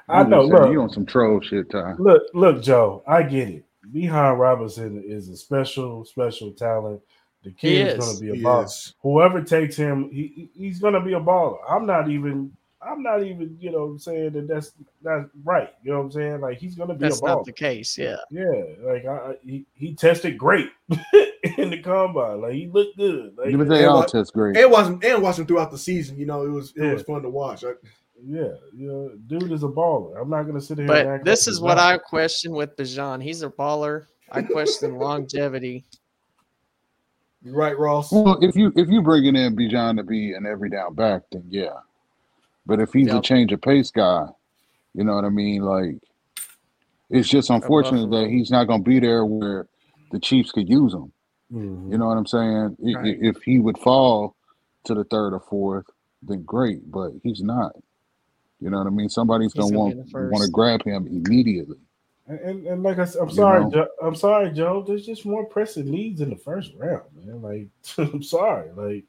I 0.08 0.22
know. 0.24 0.42
You 0.44 0.48
Look, 0.48 0.82
on 0.82 0.90
some 0.90 1.06
troll 1.06 1.40
shit, 1.40 1.70
Ty. 1.70 1.94
look, 1.98 2.22
look, 2.34 2.62
Joe. 2.62 3.02
I 3.06 3.22
get 3.22 3.48
it. 3.48 3.64
Bijan 3.92 4.38
Robinson 4.38 5.02
is 5.06 5.28
a 5.28 5.36
special, 5.36 6.04
special 6.04 6.52
talent. 6.52 7.00
The 7.44 7.50
He 7.50 7.76
kid 7.76 7.88
is 7.88 7.94
is. 7.94 7.98
going 7.98 8.14
to 8.16 8.20
be 8.20 8.30
a 8.30 8.34
He 8.34 8.42
baller. 8.42 8.64
is. 8.64 8.94
Whoever 9.02 9.42
takes 9.42 9.76
him, 9.76 10.10
he 10.12 10.26
he- 10.34 10.50
he's 10.66 10.78
going 10.80 10.94
to 10.94 11.00
be 11.00 11.14
a 11.14 11.20
baller. 11.20 11.58
I'm 11.68 11.86
not 11.86 12.10
even. 12.10 12.52
I'm 12.82 13.02
not 13.02 13.22
even. 13.22 13.56
You 13.60 13.70
know, 13.72 13.96
saying 13.98 14.32
that 14.32 14.48
that's 14.48 14.72
not 15.02 15.26
right. 15.44 15.70
You 15.82 15.92
know 15.92 15.98
what 15.98 16.04
I'm 16.06 16.10
saying? 16.12 16.40
Like 16.40 16.58
he's 16.58 16.74
going 16.74 16.88
to 16.88 16.94
be 16.94 17.00
That's 17.00 17.18
a 17.18 17.22
baller. 17.22 17.26
not 17.26 17.44
the 17.44 17.52
case. 17.52 17.98
Yeah. 17.98 18.16
Yeah, 18.30 18.50
like 18.82 19.04
I, 19.04 19.16
I- 19.32 19.36
he, 19.42 19.66
he 19.74 19.94
tested 19.94 20.38
great 20.38 20.70
in 21.58 21.70
the 21.70 21.80
combine. 21.82 22.40
Like 22.40 22.52
he 22.54 22.68
looked 22.68 22.96
good. 22.96 23.34
Like 23.36 23.56
But 23.56 23.68
they 23.68 23.78
And 23.80 23.86
all 23.88 23.98
what- 24.00 24.08
test 24.08 24.32
great. 24.32 24.56
and 24.56 24.70
watching 24.72 25.00
and 25.04 25.22
watching 25.22 25.46
throughout 25.46 25.70
the 25.70 25.78
season, 25.78 26.16
you 26.18 26.26
know, 26.26 26.44
it 26.44 26.48
was 26.50 26.70
it 26.76 26.84
Yeah. 26.84 26.92
was 26.94 27.02
fun 27.02 27.22
to 27.22 27.30
watch. 27.30 27.64
I- 27.64 27.72
yeah, 28.22 28.52
you 28.76 28.86
know, 28.86 29.10
dude 29.28 29.50
is 29.50 29.62
a 29.62 29.66
baller. 29.68 30.20
I'm 30.20 30.28
not 30.28 30.42
gonna 30.42 30.60
sit 30.60 30.76
here. 30.76 30.86
But 30.86 31.06
like 31.06 31.24
this 31.24 31.48
is 31.48 31.58
what 31.60 31.76
not. 31.76 31.94
I 31.94 31.96
question 31.98 32.52
with 32.52 32.76
Bijan. 32.76 33.22
He's 33.22 33.42
a 33.42 33.48
baller. 33.48 34.04
I 34.30 34.42
question 34.42 34.96
longevity. 34.98 35.84
You're 37.42 37.56
right, 37.56 37.78
Ross. 37.78 38.12
Well, 38.12 38.38
if 38.42 38.54
you 38.54 38.72
if 38.76 38.88
you 38.90 39.00
bringing 39.00 39.36
in 39.36 39.56
Bijan 39.56 39.96
to 39.96 40.02
be 40.02 40.34
an 40.34 40.44
every 40.46 40.68
down 40.68 40.94
back, 40.94 41.22
then 41.32 41.44
yeah. 41.48 41.70
But 42.66 42.80
if 42.80 42.92
he's 42.92 43.12
a 43.12 43.20
change 43.20 43.52
of 43.52 43.60
pace 43.62 43.90
guy, 43.90 44.26
you 44.94 45.04
know 45.04 45.14
what 45.14 45.24
I 45.24 45.28
mean. 45.30 45.62
Like, 45.62 45.96
it's 47.08 47.28
just 47.28 47.50
unfortunate 47.50 48.10
that 48.10 48.28
he's 48.28 48.50
not 48.50 48.64
going 48.66 48.84
to 48.84 48.88
be 48.88 49.00
there 49.00 49.24
where 49.24 49.66
the 50.12 50.18
Chiefs 50.20 50.52
could 50.52 50.68
use 50.68 50.92
him. 50.92 51.12
Mhm. 51.52 51.90
You 51.92 51.98
know 51.98 52.06
what 52.06 52.16
I'm 52.16 52.26
saying? 52.26 52.76
I- 52.84 52.90
i- 52.90 52.94
Right. 53.02 53.18
If 53.20 53.42
he 53.42 53.58
would 53.58 53.78
fall 53.78 54.36
to 54.84 54.94
the 54.94 55.04
third 55.04 55.32
or 55.34 55.40
fourth, 55.40 55.86
then 56.22 56.42
great. 56.44 56.90
But 56.90 57.12
he's 57.22 57.42
not. 57.42 57.72
You 58.60 58.70
know 58.70 58.78
what 58.78 58.86
I 58.86 58.90
mean? 58.90 59.08
Somebody's 59.08 59.52
gonna 59.54 59.68
gonna 59.70 59.78
want 59.78 59.96
be 59.96 60.02
the 60.02 60.08
first. 60.10 60.32
want 60.32 60.44
to 60.44 60.50
grab 60.50 60.84
him 60.84 61.06
immediately. 61.08 61.78
And, 62.28 62.38
and, 62.40 62.66
and 62.66 62.82
like 62.84 62.98
I 63.00 63.04
said, 63.06 63.22
I'm 63.22 63.28
You 63.30 63.34
sorry, 63.34 63.64
know? 63.64 63.70
Joe, 63.70 63.88
I'm 64.02 64.14
sorry, 64.14 64.52
Joe. 64.52 64.84
There's 64.86 65.04
just 65.06 65.24
more 65.26 65.44
pressing 65.44 65.90
needs 65.90 66.20
in 66.20 66.30
the 66.30 66.36
first 66.36 66.72
round, 66.76 67.02
man. 67.16 67.42
Like 67.42 67.68
I'm 67.98 68.22
sorry, 68.22 68.70
like 68.76 69.04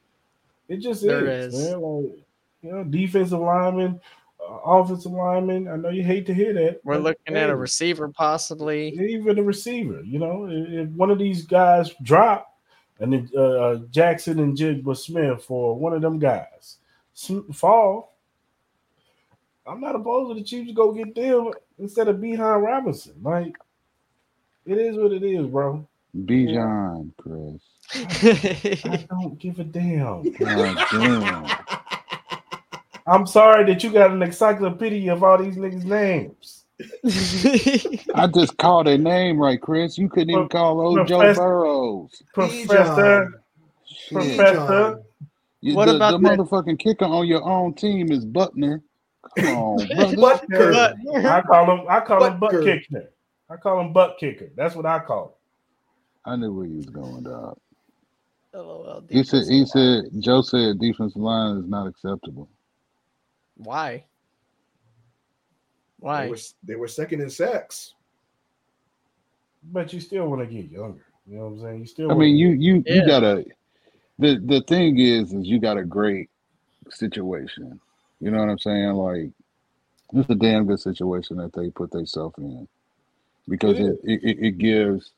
it 0.67 0.77
just 0.77 1.03
There 1.03 1.27
is, 1.27 1.53
is. 1.53 1.69
man. 1.71 1.81
Like 1.81 2.19
you 2.61 2.71
know, 2.71 2.83
defensive 2.83 3.39
lineman, 3.39 3.99
uh, 4.39 4.53
offensive 4.65 5.11
lineman. 5.11 5.67
I 5.67 5.75
know 5.75 5.89
you 5.89 6.03
hate 6.03 6.25
to 6.27 6.33
hear 6.33 6.53
that. 6.53 6.81
We're 6.83 6.95
but, 6.95 7.03
looking 7.03 7.35
at 7.35 7.49
a 7.49 7.55
receiver 7.55 8.09
possibly. 8.09 8.89
even 8.89 9.39
a 9.39 9.43
receiver. 9.43 10.01
You 10.01 10.19
know, 10.19 10.47
if, 10.49 10.69
if 10.69 10.89
one 10.89 11.11
of 11.11 11.19
these 11.19 11.45
guys 11.45 11.91
drop, 12.03 12.47
and 12.99 13.13
then 13.13 13.29
uh, 13.35 13.41
uh, 13.41 13.77
Jaxon 13.91 14.55
Njigba 14.55 14.95
Smith 14.95 15.43
for 15.43 15.75
one 15.75 15.93
of 15.93 16.01
them 16.01 16.19
guys 16.19 16.77
fall. 17.53 18.15
I'm 19.65 19.79
not 19.79 19.95
opposed 19.95 20.31
to 20.31 20.35
the 20.35 20.45
Chiefs 20.45 20.73
go 20.73 20.91
get 20.91 21.13
them 21.15 21.51
instead 21.77 22.07
of 22.07 22.17
Bijan 22.17 22.63
Robinson. 22.63 23.13
Like, 23.21 23.55
it 24.65 24.77
is 24.77 24.97
what 24.97 25.11
it 25.11 25.23
is, 25.23 25.47
bro. 25.47 25.87
Bijan, 26.15 27.11
Cris. 27.17 27.61
I 28.85 29.05
don't 29.09 29.37
give 29.39 29.59
a 29.59 29.63
damn. 29.63 30.31
God 30.31 30.87
damn. 30.91 31.79
I'm 33.11 33.27
sorry 33.27 33.65
that 33.65 33.83
you 33.83 33.91
got 33.91 34.11
an 34.11 34.23
encyclopedia 34.23 35.11
of 35.11 35.23
all 35.23 35.37
these 35.37 35.57
niggas' 35.57 35.83
names. 35.83 36.63
I 38.15 38.27
just 38.27 38.57
called 38.57 38.87
a 38.87 38.97
name 38.97 39.37
right, 39.37 39.61
Cris. 39.61 39.97
You 39.97 40.07
couldn't 40.09 40.29
even 40.31 40.47
call 40.49 40.79
old 40.79 41.07
Joe 41.07 41.17
Professor- 41.19 41.41
Burrows. 41.41 42.23
Professor, 42.33 43.43
Shit. 43.85 44.13
Professor. 44.13 45.01
You- 45.59 45.75
What 45.75 45.85
the, 45.89 45.95
about 45.97 46.11
the 46.11 46.17
that- 46.29 46.39
motherfucking 46.39 46.79
kicker 46.79 47.05
on 47.05 47.27
your 47.27 47.43
own 47.43 47.73
team 47.73 48.11
is 48.11 48.25
Butker. 48.25 48.81
Come 49.37 49.57
on, 49.57 49.87
brother. 50.15 50.15
Butker. 50.17 51.25
I 51.25 51.41
call 51.41 51.77
him. 51.77 51.85
I 51.89 51.99
call 51.99 52.23
him 52.25 52.39
butt 52.39 52.51
Butker. 52.53 52.63
kicker. 52.63 53.11
I 53.49 53.57
call 53.57 53.79
him 53.81 53.93
butt 53.93 54.17
kicker. 54.19 54.49
That's 54.55 54.73
what 54.75 54.85
I 54.85 54.99
call 54.99 55.25
him. 55.25 55.31
I 56.33 56.35
knew 56.37 56.53
where 56.53 56.65
you 56.65 56.77
was 56.77 56.85
going, 56.87 57.23
dog. 57.23 57.57
LOL, 58.53 59.03
He 59.09 59.23
said. 59.23 59.43
He 59.47 59.59
line. 59.59 59.65
said. 59.67 60.03
Joe 60.19 60.41
said 60.41 60.79
defensive 60.79 61.21
line 61.21 61.57
is 61.57 61.67
not 61.67 61.87
acceptable. 61.87 62.49
Why? 63.63 64.05
They 65.99 66.07
Why? 66.07 66.27
were, 66.27 66.37
they 66.63 66.75
were 66.75 66.87
second 66.87 67.21
in 67.21 67.29
sacks. 67.29 67.93
him. 69.47 69.73
But 69.73 69.93
you 69.93 69.99
still 69.99 70.27
want 70.27 70.41
to 70.41 70.47
get 70.53 70.71
younger. 70.71 71.05
You 71.27 71.37
know 71.37 71.45
what 71.47 71.51
I'm 71.53 71.61
saying? 71.61 71.79
You 71.81 71.85
still. 71.85 72.11
I 72.11 72.15
mean, 72.15 72.37
you 72.37 72.49
you 72.49 72.85
Yeah. 72.85 72.95
you 72.95 73.05
gotta. 73.05 73.45
The 74.19 74.39
the 74.45 74.61
thing 74.67 74.99
is, 74.99 75.33
is 75.33 75.47
you 75.47 75.59
got 75.59 75.77
a 75.77 75.85
great 75.85 76.29
situation. 76.89 77.79
You 78.19 78.31
know 78.31 78.39
what 78.39 78.49
I'm 78.49 78.59
saying? 78.59 78.93
Like, 78.93 79.31
it's 80.13 80.29
a 80.29 80.35
damn 80.35 80.67
good 80.67 80.79
situation 80.79 81.37
that 81.37 81.53
they 81.53 81.69
put 81.69 81.91
themselves 81.91 82.35
in 82.37 82.67
because 83.47 83.79
It 83.79 83.85
it, 83.87 83.99
it, 84.03 84.23
it, 84.23 84.37
it 84.47 84.57
gives 84.57 85.13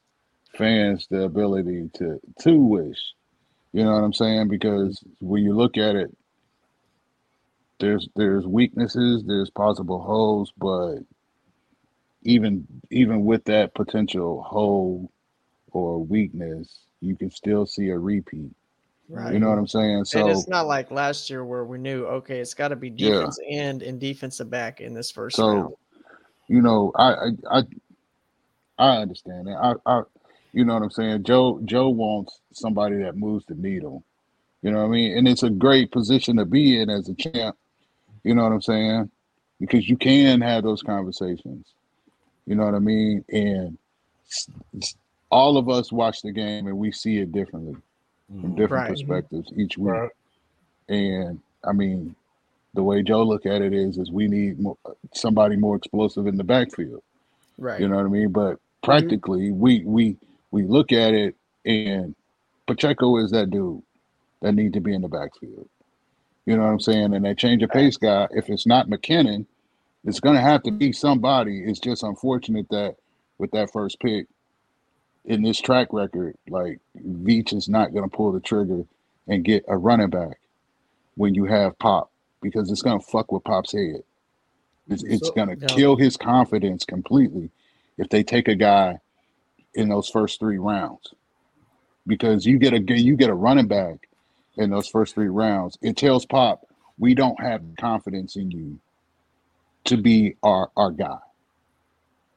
fans 0.57 1.07
the 1.09 1.23
ability 1.23 1.89
to 1.95 2.19
to 2.41 2.57
wish. 2.57 2.99
You 3.73 3.83
know 3.85 3.93
what 3.93 4.03
I'm 4.03 4.13
saying? 4.13 4.49
Because 4.49 5.03
when 5.19 5.43
you 5.43 5.53
look 5.55 5.77
at 5.77 5.95
it, 5.95 6.15
there's 7.83 8.07
there's 8.15 8.47
weaknesses, 8.47 9.23
there's 9.25 9.49
possible 9.49 10.01
holes, 10.01 10.51
but 10.57 10.99
even 12.23 12.65
even 12.91 13.25
with 13.25 13.43
that 13.45 13.75
potential 13.75 14.41
hole 14.41 15.11
or 15.71 16.03
weakness, 16.03 16.85
you 17.01 17.15
can 17.15 17.29
still 17.29 17.65
see 17.65 17.89
a 17.89 17.97
repeat. 17.97 18.51
Right. 19.09 19.33
You 19.33 19.39
know 19.39 19.49
what 19.49 19.57
I'm 19.59 19.67
saying? 19.67 20.05
So 20.05 20.21
and 20.21 20.29
it's 20.29 20.47
not 20.47 20.65
like 20.67 20.91
last 20.91 21.29
year 21.29 21.43
where 21.43 21.65
we 21.65 21.77
knew, 21.77 22.05
okay, 22.05 22.39
it's 22.39 22.53
got 22.53 22.69
to 22.69 22.77
be 22.77 22.89
Yeah. 22.89 23.09
defense 23.09 23.39
end 23.49 23.83
and 23.83 23.99
defensive 23.99 24.49
back 24.49 24.79
in 24.79 24.93
this 24.93 25.11
first 25.11 25.37
So, 25.37 25.45
round. 25.47 25.73
you 26.47 26.61
know, 26.61 26.91
I, 26.95 27.13
I 27.13 27.59
I 27.59 27.63
I 28.77 28.97
understand 29.01 29.47
that. 29.47 29.57
I, 29.85 29.91
I, 29.91 30.01
you 30.53 30.63
know 30.63 30.73
what 30.73 30.83
I'm 30.83 30.89
saying. 30.91 31.23
Joe, 31.23 31.59
Joe 31.65 31.89
wants 31.89 32.39
somebody 32.53 32.97
that 33.03 33.17
moves 33.17 33.45
the 33.45 33.55
needle. 33.55 34.03
You 34.61 34.71
know 34.71 34.79
what 34.79 34.85
I 34.85 34.89
mean? 34.89 35.17
And 35.17 35.27
it's 35.27 35.43
a 35.43 35.49
great 35.49 35.91
position 35.91 36.37
to 36.37 36.45
be 36.45 36.79
in 36.79 36.89
as 36.89 37.09
a 37.09 37.15
champ. 37.15 37.55
You 38.23 38.35
know 38.35 38.43
what 38.43 38.51
I'm 38.51 38.61
saying? 38.61 39.09
Because 39.59 39.87
you 39.87 39.97
can 39.97 40.41
have 40.41 40.63
those 40.63 40.81
conversations. 40.81 41.65
You 42.45 42.55
know 42.55 42.65
what 42.65 42.75
I 42.75 42.79
mean? 42.79 43.23
And 43.29 43.77
s- 44.27 44.49
s- 44.81 44.95
all 45.29 45.57
of 45.57 45.69
us 45.69 45.91
watch 45.91 46.21
the 46.21 46.31
game 46.31 46.67
and 46.67 46.77
we 46.77 46.91
see 46.91 47.17
it 47.17 47.31
differently 47.31 47.75
from 48.27 48.37
mm-hmm. 48.37 48.55
different 48.55 48.83
Right. 48.83 48.89
perspectives 48.91 49.51
each 49.55 49.77
week. 49.77 49.93
Right. 49.93 50.09
And 50.89 51.39
I 51.63 51.71
mean, 51.71 52.15
the 52.73 52.83
way 52.83 53.03
Joe 53.03 53.23
look 53.23 53.45
at 53.45 53.61
it 53.61 53.73
is, 53.73 53.97
is 53.97 54.11
we 54.11 54.27
need 54.27 54.59
more, 54.59 54.77
somebody 55.13 55.55
more 55.55 55.75
explosive 55.75 56.27
in 56.27 56.37
the 56.37 56.43
backfield. 56.43 57.01
Right. 57.57 57.79
You 57.79 57.87
know 57.87 57.95
what 57.97 58.05
I 58.05 58.09
mean? 58.09 58.31
But 58.31 58.53
mm-hmm. 58.55 58.85
practically, 58.85 59.51
we 59.51 59.83
we 59.85 60.17
we 60.51 60.63
look 60.63 60.91
at 60.91 61.13
it, 61.13 61.35
and 61.65 62.15
Pacheco 62.67 63.17
is 63.17 63.31
that 63.31 63.49
dude 63.49 63.81
that 64.41 64.53
need 64.53 64.73
to 64.73 64.81
be 64.81 64.93
in 64.93 65.01
the 65.01 65.07
backfield. 65.07 65.67
You 66.45 66.57
know 66.57 66.63
what 66.63 66.71
I'm 66.71 66.79
saying? 66.79 67.13
And 67.13 67.25
that 67.25 67.37
change 67.37 67.63
of 67.63 67.69
pace 67.69 67.97
guy, 67.97 68.27
if 68.31 68.49
it's 68.49 68.67
not 68.67 68.89
McKinnon, 68.89 69.45
it's 70.05 70.19
going 70.19 70.35
to 70.35 70.41
have 70.41 70.63
to 70.63 70.71
be 70.71 70.87
mm-hmm. 70.87 70.93
somebody. 70.93 71.63
It's 71.63 71.79
just 71.79 72.03
unfortunate 72.03 72.67
that 72.69 72.95
with 73.37 73.51
that 73.51 73.71
first 73.71 73.99
pick 73.99 74.27
in 75.25 75.41
this 75.41 75.59
track 75.59 75.87
record, 75.91 76.35
like 76.49 76.79
Veach 76.97 77.53
is 77.53 77.69
not 77.69 77.93
going 77.93 78.09
to 78.09 78.15
pull 78.15 78.31
the 78.31 78.41
trigger 78.41 78.83
and 79.27 79.45
get 79.45 79.63
a 79.67 79.77
running 79.77 80.09
back 80.09 80.39
when 81.15 81.33
you 81.33 81.45
have 81.45 81.79
Pop 81.79 82.11
because 82.41 82.69
it's 82.69 82.81
going 82.81 82.99
to 82.99 83.05
fuck 83.05 83.31
with 83.31 83.43
Pop's 83.45 83.71
head. 83.71 84.03
It's, 84.89 85.01
mm-hmm. 85.03 85.13
it's 85.13 85.27
So- 85.27 85.33
going 85.33 85.49
to 85.49 85.57
Yeah. 85.57 85.67
kill 85.67 85.95
his 85.95 86.17
confidence 86.17 86.83
completely 86.83 87.49
if 87.97 88.09
they 88.09 88.23
take 88.23 88.49
a 88.49 88.55
guy 88.55 88.99
in 89.75 89.87
those 89.89 90.09
first 90.09 90.39
three 90.39 90.57
rounds 90.57 91.13
because 92.05 92.45
you 92.45 92.57
get 92.59 92.73
a 92.73 92.79
you 92.79 93.15
get 93.15 93.29
a 93.29 93.33
running 93.33 93.67
back 93.67 94.07
in 94.57 94.69
those 94.69 94.87
first 94.87 95.15
three 95.15 95.29
rounds. 95.29 95.77
It 95.81 95.97
tells 95.97 96.25
Pop 96.25 96.67
we 96.97 97.13
don't 97.15 97.39
have 97.39 97.61
confidence 97.79 98.35
in 98.35 98.51
you 98.51 98.79
to 99.85 99.97
be 99.97 100.35
our 100.43 100.69
our 100.77 100.91
guy. 100.91 101.17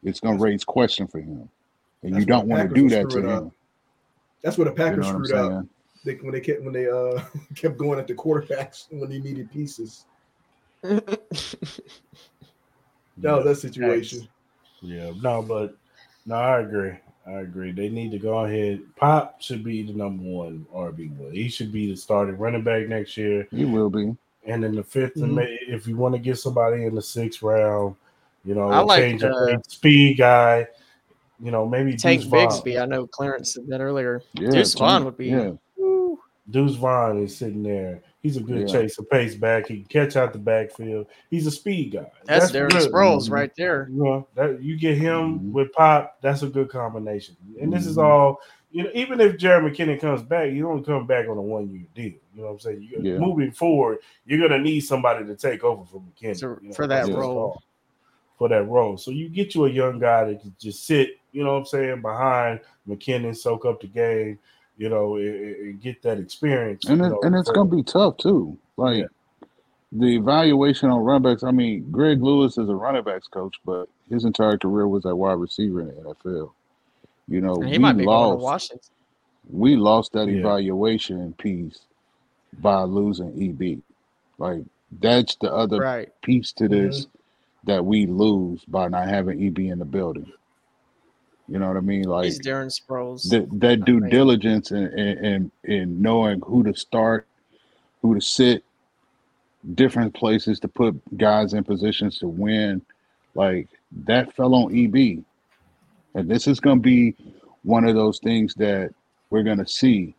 It's 0.03 0.21
going 0.21 0.37
to 0.39 0.43
raise 0.43 0.65
question 0.65 1.07
for 1.07 1.21
him, 1.21 1.49
and 2.03 2.15
That's 2.15 2.21
you 2.21 2.27
don't 2.27 2.49
want 2.49 2.69
to 2.69 2.75
do 2.75 2.89
that 2.91 3.05
to 3.05 3.11
screwed 3.11 3.27
up. 3.27 3.43
him. 3.45 3.53
That's 4.43 4.57
where 4.57 4.67
the 4.67 4.71
You 4.71 4.77
Packers 4.77 5.07
know 5.07 5.19
what 5.19 5.27
screwed 5.27 5.41
up. 5.41 5.67
They, 6.05 6.15
when 6.15 6.33
they 6.33 6.41
kept 6.41 6.63
when 6.63 6.73
they 6.73 6.89
uh 6.89 7.21
kept 7.57 7.77
going 7.77 7.99
at 7.99 8.07
the 8.07 8.15
quarterbacks 8.15 8.87
when 8.91 9.11
they 9.11 9.19
needed 9.19 9.51
pieces. 9.51 10.05
That 13.19 13.33
was 13.33 13.45
that 13.47 13.57
situation. 13.57 14.29
Yeah, 14.83 15.13
no, 15.23 15.41
but 15.43 15.77
no, 16.27 16.35
I 16.35 16.61
agree. 16.61 16.93
I 17.27 17.41
agree. 17.41 17.73
They 17.73 17.89
need 17.89 18.13
to 18.13 18.19
go 18.19 18.39
ahead. 18.45 18.83
Pop 18.97 19.43
should 19.43 19.65
be 19.65 19.83
the 19.83 19.93
number 19.93 20.23
one 20.23 20.65
RB 20.73 21.11
one. 21.17 21.33
He 21.33 21.49
should 21.49 21.73
be 21.73 21.91
the 21.91 21.97
starting 21.97 22.39
running 22.39 22.63
back 22.63 22.87
next 22.89 23.17
year. 23.17 23.49
He 23.51 23.65
will 23.65 23.91
be. 23.91 24.15
And 24.47 24.65
in 24.65 24.77
the 24.77 24.85
5th 24.85 25.17
Mhm. 25.17 25.23
and 25.25 25.39
if 25.69 25.89
you 25.89 25.97
want 25.97 26.15
to 26.15 26.21
get 26.21 26.39
somebody 26.39 26.85
in 26.85 26.95
the 26.95 27.03
sixth 27.03 27.43
round, 27.43 27.97
you 28.45 28.55
know, 28.55 28.71
I 28.71 28.79
like 28.81 29.01
change 29.03 29.25
of 29.25 29.33
the- 29.33 29.61
speed 29.67 30.19
guy. 30.19 30.69
You 31.43 31.51
know, 31.51 31.67
maybe 31.67 31.97
Take 31.97 32.21
Deuce 32.21 32.29
Vaughn. 32.31 32.79
I 32.79 32.87
know 32.87 33.07
Clarence 33.09 33.55
said 33.55 33.67
that 33.69 33.81
earlier. 33.81 34.23
Yeah, 34.35 34.51
Deuce 34.51 34.75
Vaughn 34.75 35.05
would 35.05 35.19
be- 35.19 35.27
Yeah, 35.27 35.53
Woo. 35.77 36.19
Deuce 36.49 36.77
Vaughn 36.77 37.23
is 37.25 37.37
sitting 37.37 37.63
there. 37.65 38.03
He's 38.27 38.37
a 38.37 38.41
good 38.41 38.63
Yeah. 38.69 38.81
chaser, 38.81 39.05
pace 39.05 39.37
back. 39.37 39.69
He 39.69 39.77
can 39.77 39.85
catch 39.85 40.17
out 40.17 40.33
the 40.33 40.41
backfield. 40.41 41.07
He's 41.31 41.47
a 41.47 41.51
speed 41.53 41.93
guy. 41.93 42.11
That's, 42.25 42.51
Darren 42.51 42.71
good. 42.71 42.91
Sproles 42.91 43.29
Mhm. 43.29 43.31
right 43.31 43.53
there. 43.57 43.87
You 43.89 44.03
know, 44.03 44.27
that 44.35 44.61
you 44.61 44.77
get 44.77 44.99
him 44.99 45.39
Mhm. 45.39 45.53
with 45.53 45.73
Pop, 45.73 46.21
that's 46.23 46.43
a 46.43 46.49
good 46.49 46.69
combination. 46.69 47.37
And 47.61 47.73
this 47.73 47.87
is 47.87 47.97
Mhm. 47.99 48.03
all, 48.03 48.41
you 48.73 48.83
know, 48.83 48.91
even 48.95 49.21
if 49.21 49.37
Jerry 49.37 49.71
McKinnon 49.71 50.01
comes 50.01 50.25
back, 50.25 50.51
you 50.51 50.63
don't 50.63 50.85
come 50.85 51.07
back 51.07 51.29
on 51.29 51.39
a 51.39 51.41
one 51.41 51.71
year 51.71 51.85
deal. 51.95 52.15
You 52.35 52.43
know 52.43 52.47
what 52.47 52.51
I'm 52.55 52.59
saying? 52.59 52.83
You, 52.83 52.99
Yeah. 53.01 53.19
Moving 53.19 53.53
forward, 53.53 53.99
you're 54.25 54.41
gonna 54.41 54.61
need 54.61 54.81
somebody 54.81 55.25
to 55.25 55.37
take 55.37 55.63
over 55.63 55.85
for 55.85 56.01
McKinnon 56.03 56.41
To- 56.41 56.59
you 56.61 56.69
know, 56.71 56.75
for 56.75 56.89
that 56.89 57.07
role. 57.07 57.35
fault. 57.53 57.63
For 58.39 58.49
that 58.49 58.65
role. 58.65 58.97
So 58.97 59.13
you 59.13 59.29
get 59.29 59.55
you 59.55 59.67
a 59.67 59.71
young 59.71 60.01
guy 60.01 60.25
that 60.25 60.41
can 60.41 60.53
just 60.59 60.85
sit, 60.85 61.11
you 61.31 61.45
know 61.45 61.53
what 61.53 61.59
I'm 61.61 61.65
saying, 61.67 62.03
behind 62.03 62.59
McKinnon, 62.89 63.37
soak 63.37 63.65
up 63.65 63.81
the 63.81 63.87
game, 63.87 64.41
you 64.77 64.89
know, 64.89 65.17
and, 65.17 65.57
and 65.57 65.81
get 65.81 66.03
that 66.03 66.19
experience. 66.19 66.85
and 66.87 67.01
it, 67.01 67.09
know, 67.09 67.21
and 67.23 67.35
it's 67.35 67.51
gonna 67.51 67.71
be 67.71 67.83
tough 67.83 68.17
too. 68.19 68.57
Like 68.77 68.99
Yeah. 68.99 69.07
the 69.93 70.17
evaluation 70.17 70.91
on 70.91 71.01
running 71.01 71.23
backs. 71.23 71.43
I 71.43 71.51
mean, 71.51 71.91
Greg 71.91 72.23
Lewis 72.23 72.59
is 72.59 72.69
a 72.69 72.75
running 72.75 73.05
backs 73.05 73.29
coach, 73.29 73.57
but 73.65 73.89
his 74.11 74.25
entire 74.25 74.59
career 74.59 74.87
was 74.89 75.07
at 75.07 75.17
wide 75.17 75.35
receiver 75.35 75.81
in 75.81 75.89
the 75.89 75.95
NFL. 75.95 76.53
You 77.29 77.41
know, 77.41 77.55
And 77.57 77.67
he 77.67 77.73
we 77.73 77.79
might 77.79 77.97
be 77.97 78.05
going 78.05 78.37
to 78.37 78.43
lost. 78.43 78.43
Washington. 78.43 78.91
We 79.51 79.77
lost 79.77 80.13
that 80.13 80.29
Yeah. 80.29 80.41
evaluation 80.41 81.33
piece 81.35 81.81
by 82.61 82.83
losing 82.83 83.33
EB. 83.43 83.81
Like 84.39 84.63
that's 85.01 85.37
the 85.37 85.53
other 85.53 85.81
Right. 85.81 86.09
piece 86.23 86.53
to 86.53 86.69
this 86.69 87.07
mm-hmm. 87.07 87.17
that 87.73 87.85
we 87.85 88.07
lose 88.07 88.65
by 88.67 88.89
not 88.89 89.09
having 89.09 89.43
EB 89.43 89.69
in 89.71 89.79
the 89.79 89.85
building. 89.85 90.31
You 91.49 91.59
know 91.61 91.69
what 91.69 91.77
I 91.77 91.81
mean? 91.81 92.05
Like 92.05 92.25
He's 92.25 92.41
Darren 92.41 92.67
Sproles. 92.73 93.29
that 93.31 93.49
that 93.61 93.85
due 93.85 94.01
mean- 94.01 94.11
diligence 94.11 94.71
and 94.73 94.89
and 94.93 95.51
and 95.65 96.01
knowing 96.01 96.41
who 96.41 96.63
to 96.65 96.75
start, 96.75 97.27
who 98.03 98.15
to 98.15 98.21
sit, 98.21 98.65
different 99.75 100.15
places 100.15 100.59
to 100.61 100.69
put 100.69 100.95
guys 101.17 101.55
in 101.55 101.63
positions 101.65 102.19
to 102.19 102.29
win, 102.29 102.83
like 103.35 103.69
that 104.07 104.35
fell 104.35 104.55
on 104.55 104.75
EB, 104.77 105.23
and 106.15 106.29
this 106.29 106.47
is 106.49 106.59
going 106.61 106.79
to 106.79 106.83
be 106.83 107.15
one 107.63 107.85
of 107.85 107.95
those 107.95 108.19
things 108.21 108.55
that 108.55 108.93
we're 109.31 109.43
going 109.43 109.59
to 109.59 109.67
see 109.67 110.15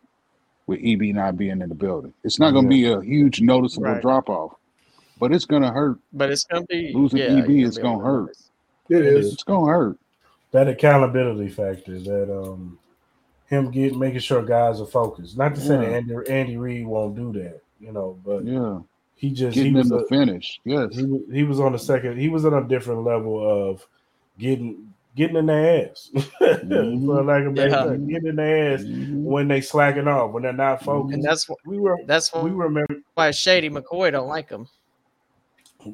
with 0.66 0.80
EB 0.82 1.14
not 1.14 1.36
being 1.38 1.60
in 1.62 1.68
the 1.68 1.74
building. 1.74 2.12
It's 2.24 2.38
not 2.38 2.50
going 2.52 2.64
to 2.66 2.68
be 2.70 2.86
a 2.86 3.00
huge 3.00 3.40
noticeable 3.40 3.86
Right. 3.86 4.02
drop 4.02 4.28
off, 4.28 4.54
but 5.18 5.32
it's 5.32 5.46
going 5.46 5.62
to 5.62 5.70
hurt. 5.70 5.98
but 6.12 6.30
it's 6.30 6.44
gonna 6.44 6.66
be 6.66 6.92
Losing 6.94 7.18
yeah, 7.20 7.38
EB 7.42 7.48
you're 7.50 7.68
is 7.68 7.76
be 7.76 7.82
gonna 7.82 8.04
hurt. 8.04 8.36
It 8.90 9.04
is. 9.04 9.32
It's 9.34 9.42
going 9.44 9.66
to 9.66 9.70
hurt. 9.72 9.98
That 10.50 10.68
accountability 10.68 11.48
factor 11.48 11.98
that 11.98 12.32
um 12.32 12.78
him 13.46 13.70
get 13.70 13.96
making 13.96 14.20
sure 14.20 14.42
guys 14.42 14.80
are 14.80 14.86
focused. 14.86 15.36
Not 15.38 15.54
to 15.54 15.60
say 15.60 15.76
that 15.76 15.92
Andy 15.92 16.14
Andy 16.28 16.56
Reid 16.56 16.86
won't 16.86 17.16
do 17.16 17.32
that, 17.40 17.60
you 17.80 17.92
know, 17.92 18.18
but 18.24 18.44
Yeah, 18.44 18.80
he 19.14 19.30
just 19.30 19.56
he 19.56 19.64
getting 19.64 19.74
was 19.78 19.88
them 19.88 20.00
a, 20.00 20.06
finish. 20.06 20.60
Yes. 20.64 20.94
he 20.94 21.04
was 21.04 21.20
he 21.32 21.42
was 21.44 21.60
on 21.60 21.72
the 21.72 21.78
second. 21.78 22.18
He 22.18 22.28
was 22.28 22.44
on 22.44 22.54
a 22.54 22.66
different 22.68 23.04
level 23.04 23.38
of 23.70 23.86
getting 24.38 24.92
getting 25.16 25.36
in 25.36 25.46
their 25.46 25.88
ass, 25.90 26.10
Mhm. 26.14 27.04
for 27.06 27.24
lack 27.24 27.44
of 27.44 27.54
better 27.54 27.70
Yeah. 27.70 27.84
term, 27.84 28.06
getting 28.08 28.28
in 28.28 28.36
their 28.36 28.74
ass 28.74 28.82
Mhm. 28.82 29.22
when 29.22 29.48
they 29.48 29.60
slacking 29.60 30.06
off, 30.06 30.30
when 30.32 30.42
they're 30.44 30.52
not 30.52 30.84
focused. 30.84 31.14
And 31.14 31.24
that's 31.24 31.46
wh- 31.46 31.66
we 31.66 31.78
were 31.80 31.98
that's 32.06 32.32
what 32.32 32.44
we 32.44 32.50
why 32.52 32.64
remember, 32.64 32.96
why 33.14 33.30
Shady 33.32 33.68
McCoy 33.70 34.12
don't 34.12 34.28
like 34.28 34.48
him. 34.48 34.68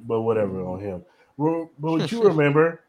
but 0.06 0.22
whatever 0.22 0.60
on 0.64 0.80
him. 0.80 1.04
But 1.38 1.68
what 1.78 2.10
you 2.10 2.22
remember 2.28 2.80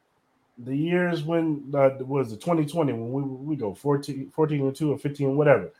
the 0.58 0.76
years 0.76 1.24
when 1.24 1.64
uh, 1.74 1.90
was 2.02 2.32
it 2.32 2.40
2020 2.42 2.94
when 2.94 3.12
we 3.12 3.22
we 3.24 3.56
go 3.56 3.74
14, 3.74 4.32
14 4.34 4.62
and 4.62 4.76
two 4.76 4.92
or 4.92 4.98
15 4.98 5.36
whatever. 5.36 5.72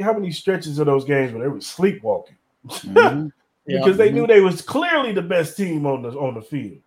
How 0.00 0.12
many 0.12 0.30
stretches 0.30 0.78
of 0.78 0.86
those 0.86 1.04
games 1.04 1.32
where 1.32 1.42
they 1.42 1.48
were 1.48 1.60
sleepwalking 1.60 2.36
Mhm. 2.66 3.32
Yeah. 3.66 3.78
because 3.78 3.96
they 3.96 4.10
knew 4.12 4.26
they 4.28 4.40
was 4.40 4.62
clearly 4.62 5.10
the 5.12 5.22
best 5.22 5.56
team 5.56 5.86
on 5.86 6.02
the 6.02 6.10
on 6.10 6.34
the 6.34 6.42
field, 6.42 6.78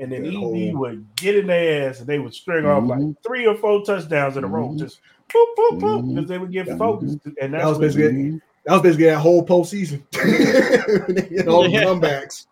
and 0.00 0.10
then 0.10 0.22
That 0.22 0.28
EB 0.30 0.34
whole- 0.36 0.72
would 0.80 1.04
get 1.16 1.36
in 1.36 1.46
their 1.48 1.90
ass 1.90 1.98
and 2.00 2.06
they 2.06 2.18
would 2.18 2.32
string 2.32 2.64
off 2.64 2.84
like 2.84 3.00
Mhm. 3.00 3.16
three 3.26 3.46
or 3.46 3.54
four 3.56 3.84
touchdowns 3.84 4.38
in 4.38 4.44
a 4.44 4.46
row, 4.46 4.68
Mhm. 4.70 4.78
just 4.78 5.00
boop 5.28 5.46
boop 5.58 5.80
boop, 5.80 6.02
Mhm. 6.02 6.14
because 6.14 6.28
they 6.30 6.38
would 6.38 6.50
get 6.52 6.66
focused, 6.78 7.18
and 7.40 7.52
that's 7.52 7.64
That 7.64 7.68
was 7.68 7.78
basically 7.78 8.40
That 8.64 8.72
was 8.74 8.82
basically 8.82 9.06
that 9.06 9.18
whole 9.18 9.44
postseason. 9.44 10.00
and 11.38 11.48
all 11.48 11.64
the 11.64 11.68
comebacks. 11.76 12.46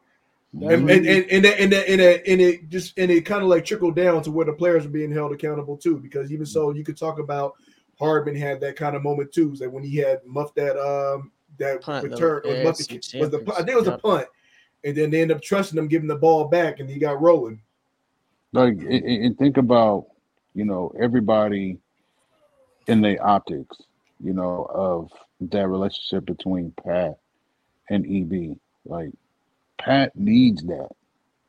That's 0.52 0.74
And 0.74 0.85
what 0.85 0.93
and, 0.93 1.06
and, 1.06 1.24
and, 1.31 1.47
and, 1.47 1.72
and, 1.74 2.01
and, 2.01 2.22
and 2.27 2.40
it 2.40 2.68
just 2.68 2.98
and 2.98 3.10
it 3.10 3.22
kind 3.22 3.43
of 3.43 3.48
like 3.48 3.64
trickled 3.64 3.94
down 3.94 4.22
to 4.22 4.31
where 4.31 4.47
the 4.47 4.52
players 4.52 4.85
are 4.85 4.90
being 4.90 5.12
held 5.12 5.32
accountable 5.32 5.77
too. 5.77 5.98
Because 5.98 6.32
even 6.32 6.47
so, 6.47 6.72
you 6.72 6.82
could 6.85 6.97
talk 6.97 7.18
about 7.18 7.55
Hardman 7.98 8.35
had 8.35 8.60
that 8.60 8.77
kind 8.77 8.97
of 8.97 9.02
moment 9.02 9.32
too. 9.32 9.55
That 9.56 9.70
when 9.70 9.85
he 9.85 9.97
had 9.97 10.24
muffed 10.27 10.56
that 10.56 10.77
um 10.77 11.31
that 11.59 11.82
Punt, 11.82 12.02
the 12.02 12.10
return 12.10 12.43
or 12.44 12.64
muffed 12.64 12.89
the, 12.89 13.18
was 13.20 13.31
the 13.31 13.44
I 13.52 13.59
think 13.59 13.70
it 13.70 13.77
was 13.77 13.89
a 13.89 13.98
punt, 13.98 14.27
and 14.85 14.97
then 14.97 15.10
they 15.10 15.22
end 15.22 15.31
up 15.31 15.43
trusting 15.43 15.78
him, 15.78 15.86
giving 15.86 16.09
the 16.09 16.16
ball 16.16 16.48
back, 16.48 16.81
and 16.81 16.90
he 16.90 16.98
got 16.98 17.20
rolling. 17.20 17.60
like 18.52 18.72
and, 18.72 18.89
and 18.89 19.24
and 19.24 19.39
think 19.39 19.56
about 19.56 20.06
you 20.55 20.64
know 20.64 20.93
everybody 21.01 21.78
in 22.86 23.01
their 23.01 23.24
optics 23.24 23.77
you 24.22 24.32
know 24.32 24.66
of 24.70 25.10
that 25.40 25.68
relationship 25.68 26.27
between 26.27 26.72
pat 26.85 27.18
and 27.89 28.05
eb 28.06 28.59
like 28.85 29.10
pat 29.81 30.15
needs 30.15 30.62
that. 30.65 30.89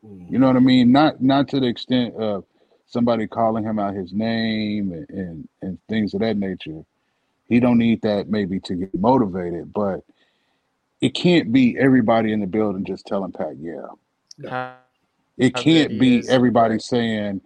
You 0.02 0.38
know 0.38 0.48
what 0.48 0.56
i 0.56 0.58
mm-hmm. 0.58 0.66
mean? 0.66 0.92
Not 0.92 1.22
not 1.22 1.48
to 1.48 1.60
the 1.60 1.66
extent 1.66 2.14
of 2.16 2.44
somebody 2.86 3.26
calling 3.26 3.64
him 3.64 3.78
out 3.78 3.94
his 3.94 4.12
name 4.12 4.92
and 4.92 5.08
and, 5.10 5.48
and 5.62 5.78
things 5.88 6.14
of 6.14 6.20
that 6.20 6.36
nature. 6.36 6.84
He 7.48 7.60
don't 7.60 7.78
need 7.78 8.02
that 8.02 8.28
maybe 8.28 8.60
to 8.60 8.74
get 8.74 8.94
motivated 8.94 9.72
but 9.72 10.00
it 11.00 11.14
can't 11.14 11.52
be 11.52 11.76
everybody 11.78 12.32
in 12.32 12.40
the 12.40 12.46
building 12.46 12.84
just 12.84 13.06
telling 13.06 13.32
pat 13.32 13.56
yeah. 13.58 13.86
How- 14.48 14.76
it 15.38 15.56
How 15.56 15.62
can't 15.62 15.98
be 15.98 16.18
is, 16.18 16.28
everybody 16.28 16.78
saying, 16.78 17.40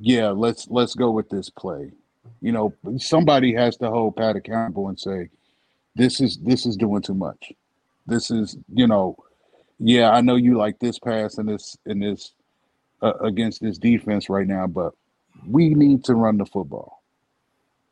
yeah, 0.00 0.30
let's 0.30 0.68
let's 0.68 0.94
go 0.94 1.10
with 1.10 1.28
this 1.28 1.50
play. 1.50 1.90
You 2.40 2.52
know, 2.52 2.74
somebody 2.98 3.54
has 3.54 3.76
to 3.78 3.90
hold 3.90 4.16
Pat 4.16 4.36
accountable 4.36 4.88
and 4.88 4.98
say, 4.98 5.30
this 5.94 6.20
is 6.20 6.38
this 6.38 6.66
is 6.66 6.76
doing 6.76 7.02
too 7.02 7.14
much. 7.14 7.52
This 8.06 8.30
is, 8.30 8.56
you 8.72 8.86
know, 8.86 9.16
yeah, 9.78 10.10
I 10.10 10.20
know 10.20 10.36
you 10.36 10.56
like 10.56 10.78
this 10.78 10.98
pass 10.98 11.38
and 11.38 11.48
this 11.48 11.76
and 11.86 12.02
this 12.02 12.32
uh, 13.02 13.14
against 13.20 13.60
this 13.62 13.78
defense 13.78 14.28
right 14.28 14.46
now, 14.46 14.66
but 14.66 14.92
we 15.46 15.70
need 15.70 16.04
to 16.04 16.14
run 16.14 16.38
the 16.38 16.46
football. 16.46 17.02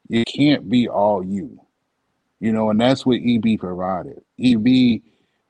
It 0.08 0.26
can't 0.26 0.68
be 0.68 0.88
all 0.88 1.24
you, 1.24 1.60
you 2.40 2.52
know, 2.52 2.70
and 2.70 2.80
that's 2.80 3.06
what 3.06 3.20
EB 3.24 3.58
provided. 3.58 4.22
EB 4.42 5.02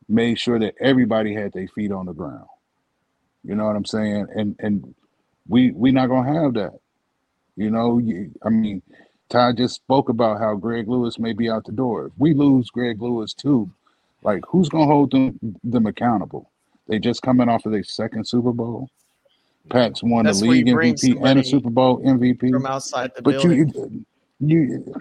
made 0.09 0.39
sure 0.39 0.59
that 0.59 0.75
everybody 0.81 1.35
had 1.35 1.53
their 1.53 1.69
feet 1.69 1.93
on 1.93 2.07
the 2.07 2.13
ground. 2.13 2.47
You 3.45 3.55
know 3.55 3.67
what 3.67 3.77
I'm 3.77 3.85
saying? 3.85 4.29
And 4.35 4.57
and 4.61 4.95
we 5.49 5.73
we 5.73 5.91
not 5.91 6.09
gonna 6.09 6.33
have 6.43 6.55
that. 6.55 6.79
You 7.57 7.71
know, 7.71 7.99
you, 7.99 8.33
I 8.43 8.49
mean, 8.49 8.83
Ty 9.29 9.53
just 9.53 9.75
spoke 9.75 10.09
about 10.09 10.39
how 10.39 10.55
Greg 10.55 10.89
Lewis 10.89 11.19
may 11.19 11.33
be 11.33 11.51
out 11.51 11.65
the 11.65 11.73
door. 11.73 12.07
If 12.07 12.13
we 12.19 12.35
lose 12.35 12.71
Greg 12.71 13.01
Lewis 13.03 13.35
too, 13.35 13.71
like 14.23 14.43
who's 14.49 14.69
gonna 14.69 14.87
hold 14.87 15.11
them 15.11 15.39
them 15.65 15.87
accountable? 15.87 16.51
They 16.89 16.99
just 16.99 17.23
coming 17.23 17.49
off 17.49 17.67
of 17.67 17.73
their 17.73 17.85
second 17.85 18.27
Super 18.27 18.53
Bowl. 18.53 18.89
Pat's 19.69 20.03
won 20.03 20.25
That's 20.25 20.41
the 20.41 20.49
league 20.49 20.67
MVP 20.67 21.25
and 21.25 21.39
a 21.39 21.45
Super 21.45 21.71
Bowl 21.71 22.01
MVP. 22.03 22.51
from 22.51 22.67
outside 22.67 23.13
the 23.15 23.23
But 23.23 23.43
building. 23.43 24.05
you 24.41 24.49
you 24.59 24.95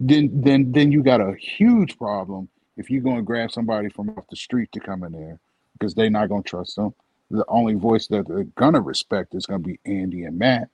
then 0.00 0.30
then 0.42 0.72
then 0.72 0.92
you 0.92 1.02
got 1.02 1.20
a 1.20 1.34
huge 1.34 1.96
problem 1.96 2.48
if 2.76 2.90
you're 2.90 3.02
gonna 3.02 3.22
grab 3.22 3.50
somebody 3.50 3.88
from 3.88 4.10
off 4.10 4.24
the 4.28 4.36
street 4.36 4.70
to 4.72 4.80
come 4.80 5.04
in 5.04 5.12
there 5.12 5.38
because 5.78 5.94
they're 5.94 6.10
not 6.10 6.28
gonna 6.28 6.42
trust 6.42 6.76
them. 6.76 6.94
The 7.30 7.44
only 7.48 7.74
voice 7.74 8.08
that 8.08 8.28
they're 8.28 8.44
gonna 8.44 8.80
respect 8.80 9.34
is 9.34 9.46
gonna 9.46 9.60
be 9.60 9.80
Andy 9.86 10.24
and 10.24 10.38
Matt. 10.38 10.68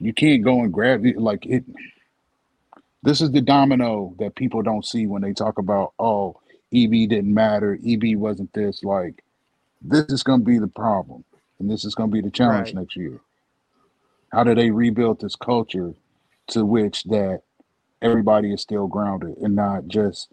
You 0.00 0.12
can't 0.12 0.42
go 0.42 0.60
and 0.62 0.72
grab 0.72 1.04
it 1.06 1.18
like 1.18 1.46
it. 1.46 1.64
This 3.02 3.20
is 3.20 3.30
the 3.30 3.40
domino 3.40 4.14
that 4.18 4.34
people 4.34 4.62
don't 4.62 4.84
see 4.84 5.06
when 5.06 5.22
they 5.22 5.32
talk 5.32 5.58
about 5.58 5.92
oh 5.98 6.36
EB 6.74 7.08
didn't 7.08 7.32
matter, 7.34 7.78
EB 7.86 8.16
wasn't 8.16 8.52
this. 8.52 8.84
Like 8.84 9.24
this 9.82 10.06
is 10.10 10.22
gonna 10.22 10.44
be 10.44 10.58
the 10.58 10.68
problem, 10.68 11.24
and 11.58 11.70
this 11.70 11.84
is 11.84 11.94
gonna 11.94 12.12
be 12.12 12.20
the 12.22 12.30
challenge 12.30 12.68
Right. 12.68 12.74
next 12.76 12.96
year. 12.96 13.20
How 14.32 14.44
do 14.44 14.54
they 14.54 14.70
rebuild 14.70 15.20
this 15.20 15.36
culture 15.36 15.94
to 16.48 16.64
which 16.66 17.04
that 17.04 17.42
everybody 18.02 18.52
is 18.52 18.62
still 18.62 18.86
grounded 18.88 19.36
and 19.38 19.54
not 19.56 19.88
just 19.88 20.32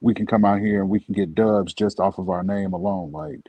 we 0.00 0.14
can 0.14 0.26
come 0.26 0.44
out 0.44 0.60
here 0.60 0.80
and 0.80 0.90
we 0.90 1.00
can 1.00 1.14
get 1.14 1.34
dubs 1.34 1.74
just 1.74 2.00
off 2.00 2.18
of 2.18 2.28
our 2.30 2.42
name 2.42 2.72
alone. 2.72 3.12
Like 3.12 3.40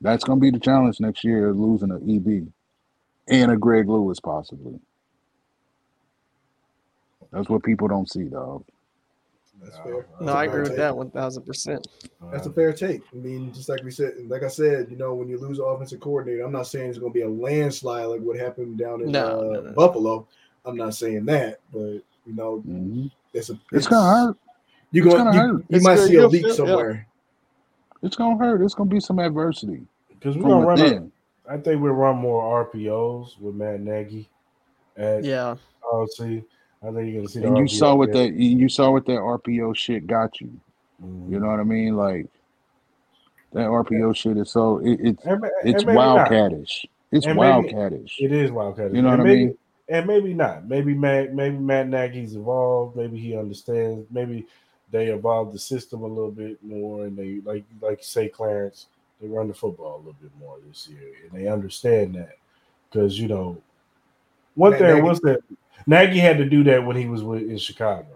that's 0.00 0.24
gonna 0.24 0.40
be 0.40 0.50
the 0.50 0.60
challenge 0.60 1.00
next 1.00 1.24
year, 1.24 1.52
losing 1.52 1.90
an 1.90 2.08
EB 2.10 2.52
and 3.28 3.50
a 3.52 3.56
Greg 3.56 3.88
Lewis 3.88 4.20
possibly. 4.20 4.80
That's 7.32 7.48
what 7.48 7.62
people 7.64 7.88
don't 7.88 8.10
see, 8.10 8.24
dog. 8.24 8.64
That's 9.62 9.76
fair. 9.78 9.92
No, 9.92 10.26
No, 10.26 10.26
That's 10.26 10.30
a 10.30 10.36
I 10.38 10.44
fair 10.46 10.48
agree 10.50 10.60
with 10.62 10.68
take. 10.70 10.76
that 10.78 10.96
one 10.96 11.10
thousand 11.10 11.42
percent. 11.44 11.86
That's 12.32 12.46
a 12.46 12.52
fair 12.52 12.72
take. 12.72 13.02
I 13.12 13.16
mean, 13.16 13.52
just 13.52 13.68
like 13.68 13.82
we 13.82 13.90
said, 13.90 14.14
like 14.28 14.42
I 14.42 14.48
said, 14.48 14.88
you 14.90 14.96
know, 14.96 15.14
when 15.14 15.28
you 15.28 15.38
lose 15.38 15.58
an 15.58 15.64
offensive 15.66 16.00
coordinator, 16.00 16.44
I'm 16.44 16.52
not 16.52 16.66
saying 16.66 16.90
it's 16.90 16.98
going 16.98 17.12
to 17.12 17.18
be 17.18 17.22
a 17.24 17.28
landslide 17.28 18.06
like 18.06 18.20
what 18.20 18.38
happened 18.38 18.78
down 18.78 19.02
in 19.02 19.10
No, 19.12 19.40
uh, 19.40 19.42
no, 19.54 19.60
no. 19.62 19.72
Buffalo. 19.72 20.26
I'm 20.64 20.76
not 20.76 20.94
saying 20.94 21.24
that, 21.26 21.60
but 21.72 22.02
you 22.26 22.34
know, 22.36 22.58
hmm 22.58 23.06
it's 23.32 23.48
a 23.50 23.58
It's 23.72 23.86
gonna 23.86 24.26
hurt. 24.26 24.36
You're 24.92 25.04
going 25.04 25.16
gonna 25.24 25.34
you, 25.34 25.40
hurt. 25.40 25.56
you 25.68 25.76
It's 25.76 25.84
might 25.84 25.94
good. 25.96 26.08
see 26.08 26.16
a 26.16 26.26
leak 26.28 26.42
feel- 26.42 26.50
yeah. 26.50 26.56
somewhere. 26.56 27.06
It's 28.02 28.16
gonna 28.16 28.36
hurt. 28.38 28.62
It's 28.62 28.74
gonna 28.74 28.90
be 28.90 29.00
some 29.00 29.18
adversity 29.18 29.86
Because 30.08 30.36
we're 30.36 30.42
gonna 30.44 30.66
run. 30.66 30.80
A, 30.80 30.82
within. 30.84 31.12
I 31.48 31.56
think 31.56 31.82
we'll 31.82 31.92
run 31.92 32.16
more 32.16 32.64
RPOs 32.66 33.38
with 33.40 33.54
Matt 33.54 33.80
Nagy 33.80 34.28
at 34.96 35.24
Yeah, 35.24 35.56
OC. 35.84 36.42
I 36.82 36.86
think 36.92 37.12
you're 37.12 37.22
gonna 37.22 37.28
see. 37.28 37.42
And 37.44 37.56
you 37.58 37.64
RPO 37.64 37.70
saw 37.78 37.94
what 37.94 38.12
that 38.12 38.32
you 38.34 38.68
saw 38.68 38.90
what 38.90 39.06
that 39.06 39.18
RPO 39.18 39.76
shit 39.76 40.06
got 40.06 40.40
you. 40.40 40.50
Mhm. 41.02 41.30
You 41.30 41.40
know 41.40 41.48
what 41.48 41.60
I 41.60 41.64
mean? 41.64 41.96
Like 41.96 42.26
that 43.52 43.66
RPO 43.66 44.14
shit 44.16 44.36
is 44.36 44.50
so 44.50 44.78
it, 44.78 44.98
it's 45.00 45.24
And, 45.24 45.44
it's 45.64 45.82
and 45.82 45.92
wildcatish. 45.92 46.86
It's 47.12 47.26
And 47.26 47.38
maybe- 47.38 47.68
It 48.20 48.32
is 48.32 48.52
Wildcat. 48.52 48.94
You 48.94 49.02
know 49.02 49.08
and 49.10 49.18
what 49.18 49.20
I 49.20 49.24
maybe, 49.24 49.46
mean? 49.46 49.58
And 49.88 50.06
maybe 50.06 50.32
not. 50.34 50.68
Maybe 50.68 50.94
Matt. 50.94 51.34
Maybe 51.34 51.58
Matt 51.58 51.88
Nagy's 51.88 52.36
evolved. 52.36 52.96
Maybe 52.96 53.18
he 53.18 53.36
understands. 53.36 54.06
Maybe 54.12 54.46
they 54.92 55.08
evolved 55.08 55.52
the 55.52 55.58
system 55.58 56.02
a 56.02 56.06
little 56.06 56.30
bit 56.30 56.62
more, 56.62 57.06
and 57.06 57.16
they 57.16 57.40
like 57.44 57.64
like 57.80 57.98
you 57.98 58.04
say, 58.04 58.28
Clarence. 58.28 58.86
They 59.20 59.26
run 59.28 59.48
the 59.48 59.54
football 59.54 59.96
a 59.96 59.98
little 59.98 60.16
bit 60.22 60.30
more 60.38 60.56
this 60.66 60.88
year, 60.88 61.10
and 61.24 61.32
they 61.32 61.48
understand 61.48 62.14
that 62.14 62.36
because 62.88 63.18
you 63.18 63.26
know 63.28 63.56
one 64.60 64.70
Matt 64.72 64.80
thing 64.80 64.88
Nagy- 64.96 65.02
was 65.02 65.20
that 65.20 65.40
Nagy 65.86 66.18
had 66.18 66.38
to 66.38 66.44
do 66.44 66.62
that 66.64 66.84
when 66.84 66.96
he 66.96 67.06
was 67.06 67.22
with, 67.22 67.42
in 67.42 67.58
Chicago 67.58 68.06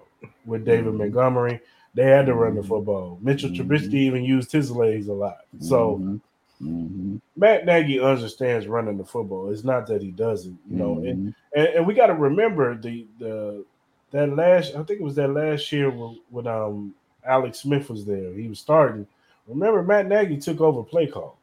with 0.46 0.64
David 0.64 0.92
Mhm. 0.94 0.98
Montgomery. 0.98 1.60
They 1.94 2.04
had 2.04 2.26
to 2.26 2.34
run 2.34 2.54
the 2.54 2.60
Mhm. 2.62 2.66
football. 2.68 3.18
Mitchell 3.22 3.50
Mhm. 3.50 3.56
Trubisky 3.56 3.94
even 3.94 4.24
used 4.24 4.50
his 4.52 4.70
legs 4.70 5.08
a 5.08 5.12
lot. 5.14 5.38
So. 5.60 5.98
Mhm. 5.98 6.20
Mhm. 6.62 7.20
Matt 7.36 7.66
Nagy 7.66 7.98
understands 8.00 8.66
running 8.68 8.96
the 8.96 9.04
football. 9.04 9.50
It's 9.50 9.64
not 9.64 9.86
that 9.88 10.00
he 10.02 10.10
doesn't, 10.12 10.56
you 10.70 10.76
know. 10.76 10.98
And, 10.98 11.28
Mhm. 11.28 11.34
and, 11.56 11.66
and 11.68 11.86
we 11.86 11.94
got 11.94 12.06
to 12.08 12.14
remember 12.14 12.76
the 12.76 13.06
the 13.18 13.64
that 14.12 14.28
last. 14.36 14.74
I 14.76 14.82
think 14.84 15.00
it 15.00 15.04
was 15.04 15.16
that 15.16 15.30
last 15.32 15.70
year 15.72 15.90
when, 15.90 16.18
when 16.30 16.46
um 16.46 16.94
Alex 17.26 17.58
Smith 17.60 17.90
was 17.90 18.04
there. 18.04 18.32
He 18.32 18.48
was 18.48 18.60
starting. 18.60 19.06
Remember, 19.48 19.82
Matt 19.82 20.06
Nagy 20.06 20.36
took 20.36 20.60
over 20.60 20.82
play 20.82 21.06
call 21.06 21.36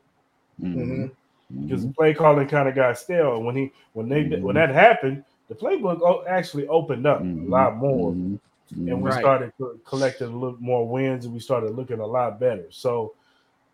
Mhm. 0.62 1.12
Because 1.62 1.86
Mhm. 1.86 1.96
play 1.96 2.14
calling 2.14 2.48
kind 2.48 2.68
of 2.70 2.76
got 2.76 2.98
stale. 2.98 3.36
And 3.38 3.46
when 3.46 3.56
he 3.56 3.72
when 3.94 4.08
they 4.10 4.24
Mhm. 4.24 4.42
when 4.42 4.56
that 4.56 4.70
happened, 4.70 5.24
the 5.48 5.56
playbook 5.56 6.26
actually 6.28 6.68
opened 6.68 7.06
up 7.06 7.22
Mhm. 7.22 7.48
a 7.48 7.50
lot 7.50 7.78
more, 7.78 8.12
Mhm. 8.12 8.40
and 8.76 9.02
we 9.02 9.10
Right. 9.10 9.20
started 9.20 9.52
collecting 9.86 10.28
a 10.28 10.36
little 10.38 10.58
more 10.60 10.88
wins, 10.88 11.26
and 11.26 11.34
we 11.34 11.40
started 11.40 11.72
looking 11.76 12.00
a 12.00 12.06
lot 12.06 12.40
better. 12.40 12.66
So 12.70 13.14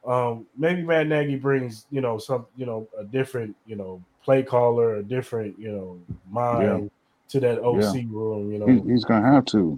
um, 0.05 0.45
maybe 0.57 0.83
Matt 0.83 1.07
Nagy 1.07 1.35
brings 1.35 1.85
you 1.91 1.99
know 2.01 2.17
some 2.17 2.45
you 2.55 2.65
know 2.65 2.87
a 2.97 3.03
different 3.03 3.55
you 3.65 3.75
know 3.75 4.01
play 4.23 4.41
caller, 4.41 4.95
a 4.95 5.03
different 5.03 5.59
you 5.59 5.69
know 5.71 5.97
mind 6.31 6.89
to 7.29 7.39
that 7.41 7.59
OC 7.59 8.05
room. 8.09 8.51
You 8.51 8.59
know, 8.59 8.67
He, 8.67 8.79
he's 8.91 9.03
gonna 9.03 9.29
have 9.33 9.43
to. 9.45 9.77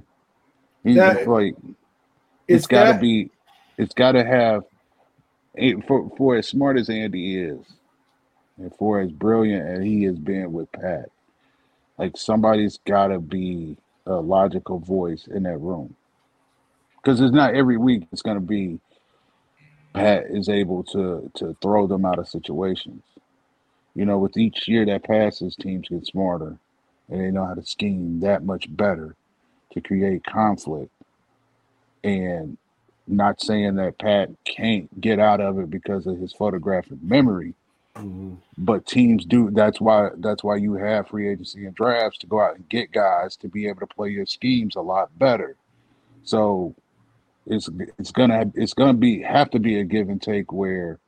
He's 0.84 0.96
That- 0.98 1.28
like 1.28 1.56
It's 2.48 2.60
it's 2.64 2.68
got 2.68 2.86
to 2.86 2.92
that- 2.94 3.02
be. 3.02 3.30
It's 3.78 3.94
got 3.94 4.12
to 4.14 4.24
have. 4.24 4.64
it- 5.56 5.84
For 5.88 6.10
for 6.16 6.36
as 6.36 6.48
smart 6.48 6.78
as 6.78 6.90
Andy 6.90 7.36
is, 7.42 7.60
and 8.60 8.74
for 8.76 9.00
as 9.00 9.12
brilliant 9.12 9.68
as 9.68 9.84
he 9.84 10.04
has 10.04 10.18
been 10.18 10.52
with 10.52 10.72
Pat, 10.72 11.10
like 11.98 12.18
somebody's 12.18 12.80
got 12.86 13.08
to 13.08 13.20
be 13.20 13.78
a 14.06 14.16
logical 14.16 14.80
voice 14.80 15.28
in 15.28 15.44
that 15.44 15.58
room. 15.58 15.96
Because 16.98 17.22
it's 17.22 17.34
not 17.34 17.56
every 17.56 17.78
week 17.78 18.08
it's 18.12 18.22
going 18.22 18.38
to 18.38 18.46
be 18.46 18.80
Pat 19.94 20.26
is 20.30 20.50
able 20.50 20.84
to 20.84 21.32
to 21.36 21.56
throw 21.62 21.88
them 21.88 22.06
out 22.06 22.20
of 22.20 22.28
situations. 22.28 23.02
You 23.96 24.06
know, 24.06 24.18
with 24.18 24.38
each 24.38 24.68
year 24.68 24.86
that 24.86 25.04
passes, 25.04 25.56
teams 25.56 25.90
get 25.90 26.06
smarter 26.06 26.58
and 27.10 27.22
they 27.22 27.32
know 27.32 27.46
how 27.46 27.56
to 27.56 27.66
scheme 27.66 28.20
that 28.20 28.44
much 28.44 28.66
better 28.76 29.16
to 29.72 29.82
create 29.82 30.24
conflict. 30.24 30.92
And 32.04 32.58
not 33.08 33.42
saying 33.42 33.76
that 33.76 33.98
Pat 33.98 34.30
can't 34.46 35.02
get 35.02 35.20
out 35.20 35.42
of 35.42 35.60
it 35.60 35.70
because 35.70 36.06
of 36.06 36.20
his 36.20 36.32
photographic 36.32 37.02
memory, 37.02 37.56
Mhm. 37.96 38.38
but 38.58 38.86
teams 38.86 39.26
do. 39.26 39.50
That's 39.52 39.82
why 39.82 40.10
that's 40.18 40.44
why 40.44 40.56
you 40.58 40.74
have 40.74 41.08
free 41.10 41.30
agency 41.30 41.66
and 41.66 41.76
drafts 41.76 42.20
to 42.20 42.28
go 42.28 42.42
out 42.42 42.56
and 42.56 42.70
get 42.70 42.92
guys 42.92 43.36
to 43.38 43.48
be 43.50 43.68
able 43.68 43.82
to 43.82 43.88
play 43.88 44.10
your 44.10 44.26
schemes 44.26 44.76
a 44.76 44.82
lot 44.82 45.18
better. 45.20 45.56
So 46.24 46.76
it's 47.48 47.70
it's 47.98 48.12
gonna 48.12 48.52
it's 48.56 48.74
gonna 48.74 48.94
be 48.94 49.22
have 49.22 49.50
to 49.52 49.60
be 49.60 49.80
a 49.80 49.84
give 49.84 50.10
and 50.10 50.22
take 50.22 50.52
where 50.54 51.00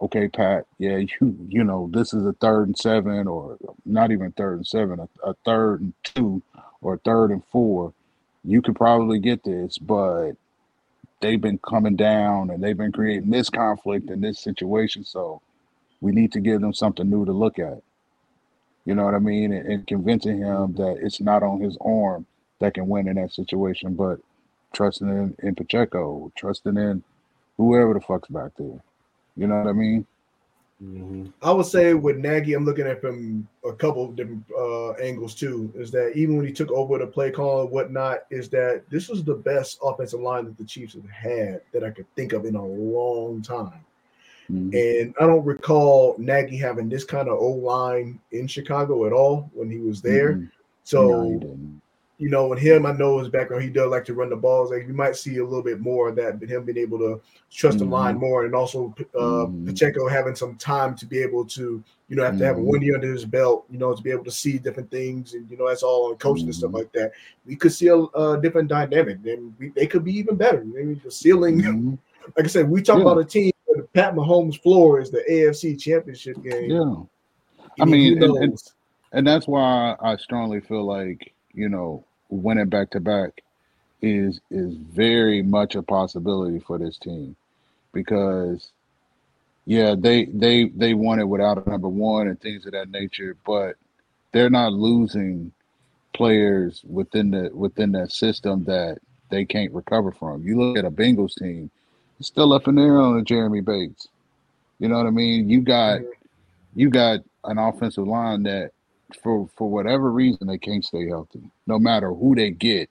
okay 0.00 0.28
pat 0.28 0.66
yeah 0.78 0.96
you 1.20 1.36
you 1.48 1.64
know 1.64 1.88
this 1.92 2.12
is 2.14 2.26
a 2.26 2.32
third 2.34 2.68
and 2.68 2.78
seven 2.78 3.26
or 3.26 3.56
not 3.84 4.10
even 4.12 4.32
third 4.32 4.56
and 4.58 4.66
seven 4.66 5.00
a, 5.00 5.08
a 5.30 5.34
third 5.44 5.80
and 5.80 5.94
two 6.02 6.42
or 6.82 6.98
third 6.98 7.30
and 7.30 7.42
four 7.52 7.92
you 8.44 8.62
could 8.62 8.76
probably 8.76 9.18
get 9.18 9.42
this 9.44 9.78
but 9.78 10.32
they've 11.20 11.40
been 11.40 11.58
coming 11.58 11.96
down 11.96 12.50
and 12.50 12.62
they've 12.62 12.76
been 12.76 12.92
creating 12.92 13.30
this 13.30 13.50
conflict 13.50 14.10
in 14.10 14.20
this 14.20 14.40
situation 14.40 15.04
so 15.04 15.40
we 16.00 16.12
need 16.12 16.32
to 16.32 16.40
give 16.40 16.60
them 16.60 16.74
something 16.74 17.08
new 17.08 17.24
to 17.24 17.32
look 17.32 17.58
at 17.58 17.80
you 18.84 18.94
know 18.94 19.04
what 19.04 19.14
i 19.14 19.18
mean 19.18 19.52
and, 19.52 19.66
and 19.66 19.86
convincing 19.86 20.38
him 20.38 20.74
that 20.74 20.96
it's 21.00 21.20
not 21.20 21.42
on 21.42 21.60
his 21.60 21.76
arm 21.80 22.26
that 22.60 22.74
can 22.74 22.86
win 22.86 23.08
in 23.08 23.16
that 23.16 23.32
situation 23.32 23.94
but 23.94 24.18
trusting 24.72 25.08
in, 25.08 25.36
in 25.42 25.54
pacheco 25.54 26.30
trusting 26.36 26.76
in 26.76 27.02
whoever 27.56 27.94
the 27.94 28.00
fuck's 28.00 28.28
back 28.28 28.52
there 28.58 28.80
you 29.36 29.46
know 29.46 29.56
what 29.58 29.68
i 29.68 29.72
mean 29.72 30.06
Mhm. 30.82 31.32
I 31.40 31.52
would 31.52 31.64
say 31.64 31.94
with 31.94 32.18
Nagy, 32.18 32.52
I'm 32.52 32.66
looking 32.66 32.86
at 32.86 33.00
from 33.00 33.48
a 33.64 33.72
couple 33.72 34.04
of 34.04 34.14
different 34.14 34.44
uh, 34.56 34.90
angles 34.92 35.34
too. 35.34 35.72
Is 35.74 35.90
that 35.92 36.12
even 36.14 36.36
when 36.36 36.46
he 36.46 36.52
took 36.52 36.70
over 36.70 36.98
the 36.98 37.06
play 37.06 37.30
call 37.30 37.62
and 37.62 37.70
whatnot, 37.70 38.24
is 38.30 38.50
that 38.50 38.82
this 38.90 39.08
was 39.08 39.24
the 39.24 39.34
best 39.34 39.78
offensive 39.82 40.20
line 40.20 40.44
that 40.44 40.58
the 40.58 40.64
Chiefs 40.64 40.92
have 40.92 41.08
had 41.08 41.62
that 41.72 41.82
I 41.82 41.90
could 41.90 42.06
think 42.14 42.34
of 42.34 42.44
in 42.44 42.56
a 42.56 42.64
long 42.64 43.40
time. 43.40 43.85
Mhm. 44.50 44.74
And 45.02 45.14
I 45.20 45.26
don't 45.26 45.44
recall 45.44 46.14
Nagy 46.18 46.56
having 46.56 46.88
this 46.88 47.04
kind 47.04 47.28
of 47.28 47.38
O 47.38 47.48
line 47.50 48.18
in 48.32 48.46
Chicago 48.46 49.06
at 49.06 49.12
all 49.12 49.50
when 49.54 49.70
he 49.70 49.78
was 49.78 50.00
there. 50.00 50.34
Mhm. 50.34 50.50
So 50.84 51.08
No, 51.08 51.58
you 52.18 52.30
know, 52.30 52.46
with 52.48 52.58
him, 52.60 52.86
I 52.86 52.92
know 52.92 53.18
his 53.18 53.28
background, 53.28 53.62
he 53.64 53.68
does 53.68 53.90
like 53.90 54.04
to 54.06 54.14
run 54.14 54.30
the 54.30 54.36
balls. 54.36 54.70
Like 54.70 54.86
you 54.86 54.94
might 54.94 55.16
see 55.16 55.36
a 55.36 55.44
little 55.44 55.62
bit 55.62 55.80
more 55.80 56.08
of 56.08 56.16
that, 56.16 56.40
but 56.40 56.48
him 56.48 56.64
being 56.64 56.78
able 56.78 56.98
to 57.00 57.20
trust 57.50 57.78
the 57.78 57.84
Mhm. 57.84 57.90
line 57.90 58.16
more, 58.18 58.44
and 58.46 58.54
also 58.54 58.94
uh, 59.14 59.46
Mhm. 59.46 59.66
Pacheco 59.66 60.08
having 60.08 60.34
some 60.34 60.54
time 60.56 60.94
to 60.96 61.04
be 61.06 61.18
able 61.18 61.44
to, 61.44 61.82
you 62.08 62.16
know, 62.16 62.24
have 62.24 62.38
to 62.38 62.44
have 62.46 62.56
a 62.56 62.60
Mhm. 62.60 62.64
one 62.64 62.82
year 62.82 62.94
under 62.94 63.12
his 63.12 63.24
belt, 63.26 63.66
you 63.70 63.78
know, 63.78 63.94
to 63.94 64.02
be 64.02 64.10
able 64.10 64.24
to 64.24 64.30
see 64.30 64.56
different 64.58 64.90
things, 64.90 65.34
and 65.34 65.50
you 65.50 65.58
know, 65.58 65.68
that's 65.68 65.82
all 65.82 66.10
on 66.10 66.16
coaching 66.16 66.46
and 66.46 66.54
stuff 66.54 66.70
Mhm. 66.70 66.74
like 66.78 66.92
that. 66.92 67.12
We 67.46 67.54
could 67.56 67.72
see 67.72 67.88
a, 67.88 67.96
a 67.98 68.40
different 68.40 68.68
dynamic. 68.68 69.22
Then 69.22 69.54
we, 69.58 69.68
they 69.70 69.86
could 69.86 70.04
be 70.04 70.16
even 70.16 70.36
better. 70.36 70.64
Maybe 70.64 70.94
the 71.04 71.10
ceiling, 71.10 71.58
like 72.36 72.46
I 72.46 72.48
said, 72.48 72.70
we 72.70 72.80
talk 72.80 72.96
Yeah. 72.96 73.02
about 73.02 73.18
a 73.18 73.24
team. 73.24 73.52
Pat 73.94 74.14
Mahomes 74.14 74.60
floor 74.62 75.00
is 75.00 75.10
the 75.10 75.22
AFC 75.30 75.78
Championship 75.80 76.42
game. 76.42 76.70
Yeah. 76.70 76.94
I 77.80 77.84
mean, 77.84 78.22
and- 78.22 78.36
and- 78.36 78.62
and 79.12 79.26
that's 79.26 79.46
why 79.46 79.96
I 80.00 80.16
strongly 80.16 80.60
feel 80.60 80.84
like 80.84 81.32
you 81.54 81.68
know 81.68 82.04
winning 82.28 82.68
back 82.68 82.90
to 82.90 83.00
back 83.00 83.42
is 84.02 84.40
is 84.50 84.74
very 84.76 85.42
much 85.42 85.74
a 85.74 85.82
possibility 85.82 86.58
for 86.58 86.76
this 86.78 86.98
team 86.98 87.34
because 87.92 88.72
yeah 89.64 89.94
they 89.96 90.26
they 90.26 90.64
they 90.76 90.92
won 90.92 91.18
it 91.18 91.26
without 91.28 91.64
a 91.64 91.70
number 91.70 91.88
one 91.88 92.28
and 92.28 92.38
things 92.40 92.66
of 92.66 92.72
that 92.72 92.90
nature 92.90 93.36
but 93.46 93.76
they're 94.32 94.50
not 94.50 94.72
losing 94.72 95.50
players 96.12 96.82
within 96.88 97.30
the 97.30 97.50
within 97.54 97.92
that 97.92 98.12
system 98.12 98.64
that 98.64 98.98
they 99.30 99.44
can't 99.44 99.72
recover 99.72 100.12
from 100.12 100.42
you 100.42 100.58
look 100.60 100.76
at 100.76 100.84
a 100.84 100.90
Bengals 100.90 101.34
team 101.38 101.70
it's 102.18 102.28
still 102.28 102.52
up 102.52 102.68
in 102.68 102.74
there 102.76 102.98
on 102.98 103.18
a 103.18 103.22
Jessie 103.22 103.60
Bates. 103.60 104.08
You 104.78 104.88
know 104.88 104.96
what 104.96 105.06
I 105.06 105.10
mean? 105.10 105.48
You 105.48 105.60
got 105.60 106.00
you 106.74 106.90
got 106.90 107.20
an 107.44 107.58
offensive 107.58 108.06
line 108.06 108.42
that 108.44 108.72
for 109.22 109.48
for 109.56 109.70
whatever 109.70 110.10
reason 110.10 110.46
they 110.46 110.58
can't 110.58 110.84
stay 110.84 111.08
healthy. 111.08 111.50
No 111.66 111.78
matter 111.78 112.12
who 112.12 112.34
they 112.34 112.50
get 112.50 112.90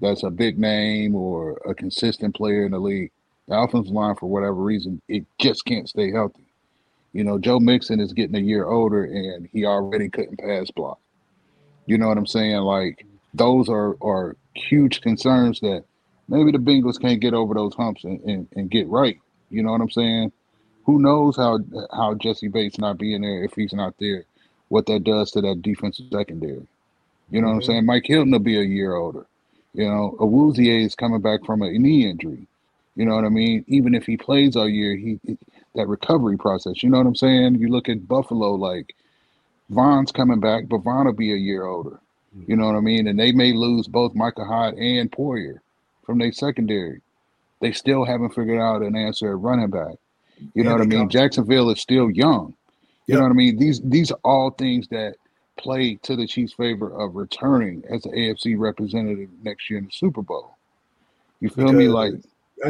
that's 0.00 0.24
a 0.24 0.30
big 0.30 0.58
name 0.58 1.14
or 1.14 1.60
a 1.66 1.74
consistent 1.74 2.34
player 2.34 2.66
in 2.66 2.72
the 2.72 2.78
league 2.78 3.12
the 3.46 3.56
offensive 3.56 3.92
line 3.92 4.16
for 4.16 4.28
whatever 4.28 4.54
reason 4.54 5.00
it 5.08 5.24
just 5.38 5.64
can't 5.64 5.88
stay 5.88 6.10
healthy. 6.10 6.42
You 7.12 7.24
know 7.24 7.38
joe 7.38 7.60
mixon 7.60 8.00
is 8.00 8.12
getting 8.12 8.36
a 8.36 8.40
year 8.40 8.66
older 8.66 9.04
and 9.04 9.48
he 9.52 9.64
already 9.64 10.08
couldn't 10.08 10.38
pass 10.38 10.70
block. 10.70 10.98
You 11.86 11.98
know 11.98 12.08
what 12.08 12.18
i'm 12.18 12.26
saying? 12.26 12.56
Like 12.56 12.98
mm-hmm. 12.98 13.16
those 13.34 13.68
are 13.68 13.96
are 14.02 14.36
huge 14.54 15.00
concerns 15.00 15.60
that 15.60 15.84
maybe 16.28 16.52
the 16.52 16.58
bengals 16.58 17.00
can't 17.00 17.20
get 17.20 17.34
over 17.34 17.54
those 17.54 17.74
humps 17.74 18.04
and, 18.04 18.20
and, 18.22 18.48
and 18.56 18.70
get 18.70 18.88
right 18.88 19.18
you 19.50 19.62
know 19.62 19.72
what 19.72 19.80
i'm 19.80 19.90
saying 19.90 20.32
who 20.84 20.98
knows 21.00 21.36
how 21.36 21.58
how 21.92 22.14
jessie 22.14 22.48
bates 22.48 22.78
not 22.78 22.98
being 22.98 23.22
there 23.22 23.44
if 23.44 23.54
he's 23.54 23.72
not 23.72 23.94
there 23.98 24.24
what 24.68 24.86
that 24.86 25.04
does 25.04 25.30
to 25.32 25.40
that 25.42 25.62
defensive 25.62 26.06
secondary. 26.12 26.66
You 27.30 27.40
know 27.40 27.48
what 27.48 27.54
I'm 27.54 27.60
Mhm. 27.60 27.66
saying? 27.66 27.86
Mike 27.86 28.06
Hilton 28.06 28.32
will 28.32 28.38
be 28.40 28.58
a 28.58 28.62
year 28.62 28.94
older. 28.94 29.26
You 29.74 29.86
know, 29.88 30.16
Awuzie 30.20 30.84
is 30.84 30.94
coming 30.94 31.20
back 31.20 31.44
from 31.44 31.62
a 31.62 31.72
knee 31.78 32.08
injury. 32.08 32.46
You 32.96 33.04
know 33.06 33.14
what 33.16 33.24
I 33.24 33.28
mean? 33.30 33.64
Even 33.68 33.94
if 33.94 34.06
he 34.06 34.16
plays 34.16 34.56
all 34.56 34.68
year, 34.68 34.96
he 34.96 35.20
that 35.74 35.88
recovery 35.88 36.36
process. 36.38 36.82
You 36.82 36.90
know 36.90 36.98
what 36.98 37.06
I'm 37.06 37.16
saying? 37.16 37.56
You 37.56 37.68
look 37.68 37.88
at 37.88 38.08
Buffalo, 38.08 38.54
like 38.54 38.94
Von's 39.70 40.12
coming 40.12 40.40
back, 40.40 40.68
but 40.68 40.78
Vaughn 40.78 41.06
will 41.06 41.12
be 41.14 41.32
a 41.32 41.36
year 41.36 41.66
older. 41.66 42.00
You 42.46 42.56
know 42.56 42.66
what 42.66 42.76
I 42.76 42.80
mean? 42.80 43.08
And 43.08 43.18
they 43.18 43.32
may 43.32 43.52
lose 43.52 43.88
both 43.88 44.14
Micah 44.14 44.44
Hyde 44.44 44.74
and 44.74 45.10
Poyer 45.12 45.60
from 46.04 46.18
their 46.18 46.32
secondary. 46.32 47.00
They 47.60 47.72
still 47.72 48.04
haven't 48.04 48.34
figured 48.34 48.60
out 48.60 48.82
an 48.82 48.94
answer 48.96 49.30
at 49.30 49.38
running 49.38 49.70
back. 49.70 49.94
You 50.54 50.64
know 50.64 50.72
what 50.72 50.80
I 50.82 50.84
mean? 50.86 51.00
come- 51.00 51.08
Jacksonville 51.08 51.70
is 51.70 51.80
still 51.80 52.10
young. 52.10 52.54
You 53.06 53.14
Yep. 53.14 53.18
know 53.18 53.22
what 53.24 53.30
I 53.32 53.34
mean? 53.34 53.56
These 53.58 53.80
these 53.82 54.10
are 54.10 54.18
all 54.24 54.50
things 54.50 54.88
that 54.88 55.16
play 55.56 55.94
to 56.02 56.16
the 56.16 56.26
Chiefs' 56.26 56.52
favor 56.54 56.90
of 56.90 57.14
returning 57.14 57.84
as 57.88 58.02
the 58.02 58.08
AFC 58.10 58.56
representative 58.58 59.28
next 59.42 59.70
year 59.70 59.78
in 59.78 59.84
the 59.86 59.90
Super 59.92 60.22
Bowl. 60.22 60.56
You 61.40 61.48
feel 61.50 61.72
me? 61.72 61.88
Like 61.88 62.14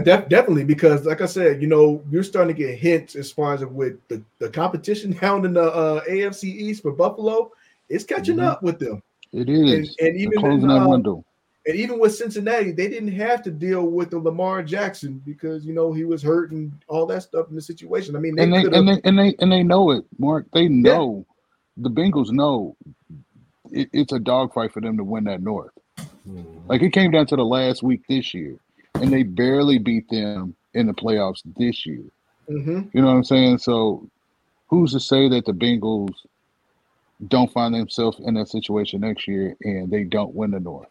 def- 0.03 0.29
definitely, 0.29 0.65
because 0.65 1.07
like 1.07 1.21
I 1.23 1.27
said, 1.27 1.63
you 1.63 1.69
know, 1.69 2.03
you're 2.11 2.23
starting 2.25 2.55
to 2.55 2.63
get 2.63 2.79
hints 2.79 3.15
as 3.17 3.31
far 3.31 3.55
as 3.55 3.65
with 3.65 3.97
the, 4.09 4.23
the 4.39 4.51
competition 4.51 5.13
down 5.21 5.45
in 5.45 5.55
the 5.55 5.73
uh, 5.73 6.05
AFC 6.05 6.45
East 6.45 6.83
for 6.83 6.93
Buffalo. 6.93 7.51
It's 7.89 8.05
catching 8.05 8.37
Mhm. 8.37 8.45
up 8.45 8.63
with 8.63 8.79
them, 8.79 9.03
it 9.33 9.49
is. 9.49 9.71
and 9.71 10.09
They're 10.09 10.15
even 10.17 10.39
closing 10.41 10.63
in, 10.63 10.69
that 10.69 10.83
uh, 10.83 10.89
window. 10.89 11.25
And 11.67 11.77
even 11.77 11.99
with 11.99 12.15
Cincinnati, 12.15 12.73
they 12.73 12.89
didn't 12.89 13.13
have 13.13 13.43
to 13.43 13.51
deal 13.51 13.87
with 13.87 14.11
the 14.11 14.19
Lamar 14.19 14.63
Jackson 14.63 15.23
because 15.25 15.65
you 15.65 15.73
know 15.73 15.93
he 15.93 16.05
was 16.05 16.23
hurt 16.23 16.51
and 16.51 16.73
all 16.89 17.07
that 17.07 17.23
stuff 17.23 17.49
in 17.49 17.55
the 17.57 17.63
situation. 17.63 18.17
I 18.17 18.19
mean, 18.19 18.37
they 18.37 18.43
And 18.43 18.53
they 18.53 18.65
and 18.65 18.89
they 18.89 19.01
and 19.05 19.19
they 19.19 19.35
and 19.39 19.51
they 19.51 19.63
know 19.63 19.91
it, 19.91 20.05
Mark. 20.19 20.47
They 20.53 20.69
know 20.69 21.25
the 21.77 21.91
Bengals 21.91 22.31
know 22.31 22.77
it, 23.71 23.89
it's 23.93 24.13
a 24.13 24.19
dogfight 24.19 24.73
for 24.73 24.81
them 24.81 24.97
to 24.99 25.05
win 25.05 25.25
that 25.25 25.43
North. 25.43 25.73
Mhm. 26.29 26.45
Like 26.69 26.83
it 26.83 26.93
came 26.93 27.11
down 27.11 27.27
to 27.27 27.37
the 27.37 27.45
last 27.45 27.83
week 27.83 28.03
this 28.09 28.35
year, 28.35 28.57
and 28.95 29.13
they 29.13 29.23
barely 29.23 29.79
beat 29.79 30.09
them 30.09 30.55
in 30.75 30.87
the 30.87 30.95
playoffs 30.95 31.43
this 31.57 31.87
year. 31.87 32.05
Mhm. 32.49 32.91
You 32.93 33.01
know 33.01 33.09
what 33.09 33.17
I'm 33.17 33.25
saying? 33.25 33.59
So 33.59 34.07
who's 34.69 34.93
to 34.93 35.01
say 35.01 35.29
that 35.29 35.47
the 35.47 35.53
Bengals 35.53 36.15
don't 37.29 37.53
find 37.53 37.75
themselves 37.75 38.19
in 38.21 38.35
that 38.35 38.49
situation 38.49 39.01
next 39.01 39.27
year 39.27 39.57
and 39.63 39.91
they 39.91 40.05
don't 40.05 40.35
win 40.35 40.51
the 40.51 40.61
North? 40.61 40.89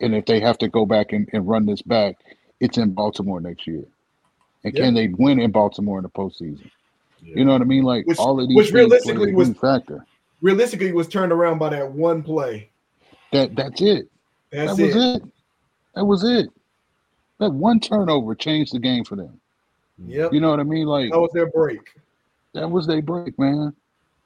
And 0.00 0.14
if 0.14 0.26
they 0.26 0.40
have 0.40 0.58
to 0.58 0.68
go 0.68 0.84
back 0.86 1.12
and, 1.12 1.28
and 1.32 1.46
run 1.46 1.66
this 1.66 1.82
back, 1.82 2.16
it's 2.60 2.78
in 2.78 2.92
Baltimore 2.92 3.40
next 3.40 3.66
year. 3.66 3.84
And 4.64 4.74
can 4.74 4.94
they 4.94 5.08
win 5.08 5.38
in 5.40 5.50
Baltimore 5.50 5.98
in 5.98 6.02
the 6.04 6.08
postseason? 6.08 6.70
Yeah. 7.22 7.34
You 7.36 7.44
know 7.44 7.52
what 7.52 7.60
I 7.60 7.64
mean? 7.64 7.84
Like 7.84 8.06
Which- 8.06 8.18
all 8.18 8.40
of 8.40 8.48
these 8.48 8.56
which 8.56 8.72
realistically 8.72 9.34
was- 9.34 9.50
factor. 9.56 10.04
Realistically, 10.40 10.92
was 10.92 11.08
turned 11.08 11.32
around 11.32 11.58
by 11.58 11.70
that 11.70 11.90
one 11.90 12.22
play. 12.22 12.68
That 13.32 13.56
that's 13.56 13.80
it. 13.80 14.10
That's 14.52 14.76
that 14.76 14.82
was 14.84 14.94
it. 14.96 15.22
it. 15.22 15.22
That 15.94 16.04
was 16.04 16.24
it. 16.24 16.50
That 17.38 17.50
one 17.50 17.80
turnover 17.80 18.34
changed 18.34 18.74
the 18.74 18.78
game 18.78 19.04
for 19.04 19.16
them. 19.16 19.40
Yep, 20.06 20.32
You 20.34 20.40
know 20.40 20.50
what 20.50 20.60
I 20.60 20.64
mean? 20.64 20.86
Like 20.86 21.12
that 21.12 21.20
was 21.20 21.30
their 21.32 21.46
break. 21.50 21.80
that 22.52 22.70
was 22.70 22.86
their 22.86 23.00
break, 23.00 23.38
man. 23.38 23.74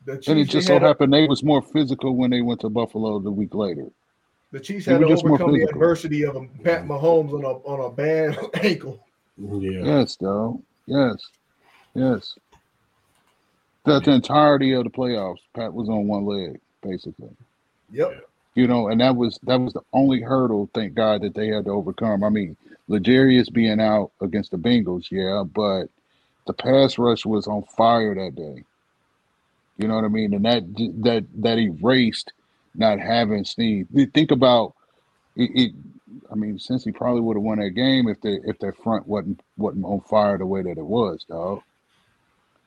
The 0.07 0.23
And 0.27 0.39
it 0.41 0.47
just 0.47 0.67
so 0.67 0.79
happened 0.81 1.13
they 1.13 1.27
was 1.29 1.45
more 1.45 1.63
physical 1.63 2.17
when 2.17 2.31
they 2.31 2.41
went 2.43 2.61
to 2.63 2.69
Buffalo 2.69 3.19
the 3.21 3.31
week 3.31 3.55
later. 3.55 3.87
The 4.51 4.61
Chiefs 4.61 4.87
had 4.87 5.01
were 5.01 5.09
to 5.09 5.13
overcome 5.13 5.53
the 5.53 5.65
adversity 5.65 6.25
of 6.25 6.37
a 6.37 6.47
Pat 6.65 6.87
Mahomes 6.87 7.33
on 7.33 7.45
a 7.45 7.49
on 7.49 7.93
a 7.93 7.95
bad 7.95 8.39
ankle. 8.65 9.05
Yeah. 9.37 9.83
Yes, 9.85 10.17
though. 10.17 10.63
Yes. 10.87 11.17
Yes. 11.95 12.35
That 13.85 14.05
the 14.05 14.13
entirety 14.13 14.73
of 14.73 14.85
the 14.85 14.91
playoffs, 14.91 15.41
Pat 15.55 15.73
was 15.73 15.89
on 15.89 16.09
one 16.09 16.25
leg, 16.25 16.61
basically. 16.83 17.31
Yep. 17.93 18.29
You 18.55 18.67
know, 18.67 18.89
and 18.89 19.01
that 19.01 19.17
was 19.17 19.39
that 19.45 19.61
was 19.61 19.75
the 19.75 19.83
only 19.93 20.21
hurdle, 20.21 20.69
thank 20.75 20.95
God, 20.95 21.23
that 21.23 21.35
they 21.35 21.49
had 21.49 21.67
to 21.67 21.71
overcome. 21.71 22.25
I 22.25 22.31
mean, 22.31 22.57
L'Jarius 22.89 23.53
being 23.53 23.81
out 23.81 24.11
against 24.21 24.51
the 24.51 24.57
Bengals, 24.57 25.11
yeah, 25.11 25.45
but 25.45 25.89
the 26.47 26.55
pass 26.55 26.99
rush 26.99 27.25
was 27.25 27.47
on 27.47 27.63
fire 27.77 28.15
that 28.15 28.35
day. 28.35 28.65
You 29.77 29.87
know 29.87 29.95
what 29.95 30.05
I 30.05 30.09
mean? 30.09 30.35
And 30.35 30.45
that 30.45 30.65
that 31.03 31.25
that 31.37 31.59
erased 31.59 32.33
not 32.79 33.01
having 33.01 33.45
Sneed. 33.45 33.89
Think 34.15 34.31
about 34.31 34.75
it, 35.37 35.51
it 35.55 35.73
I 36.31 36.35
mean, 36.35 36.59
since 36.59 36.85
he 36.85 36.93
probably 36.93 37.21
would 37.21 37.37
have 37.37 37.43
won 37.43 37.59
that 37.59 37.71
game 37.71 38.09
if 38.09 38.21
the 38.21 38.41
if 38.45 38.59
their 38.59 38.73
front 38.73 39.07
wasn't 39.07 39.41
wasn't 39.57 39.85
on 39.85 40.01
fire 40.03 40.39
the 40.39 40.47
way 40.47 40.63
that 40.63 40.79
it 40.79 40.85
was, 40.85 41.25
dog. 41.25 41.63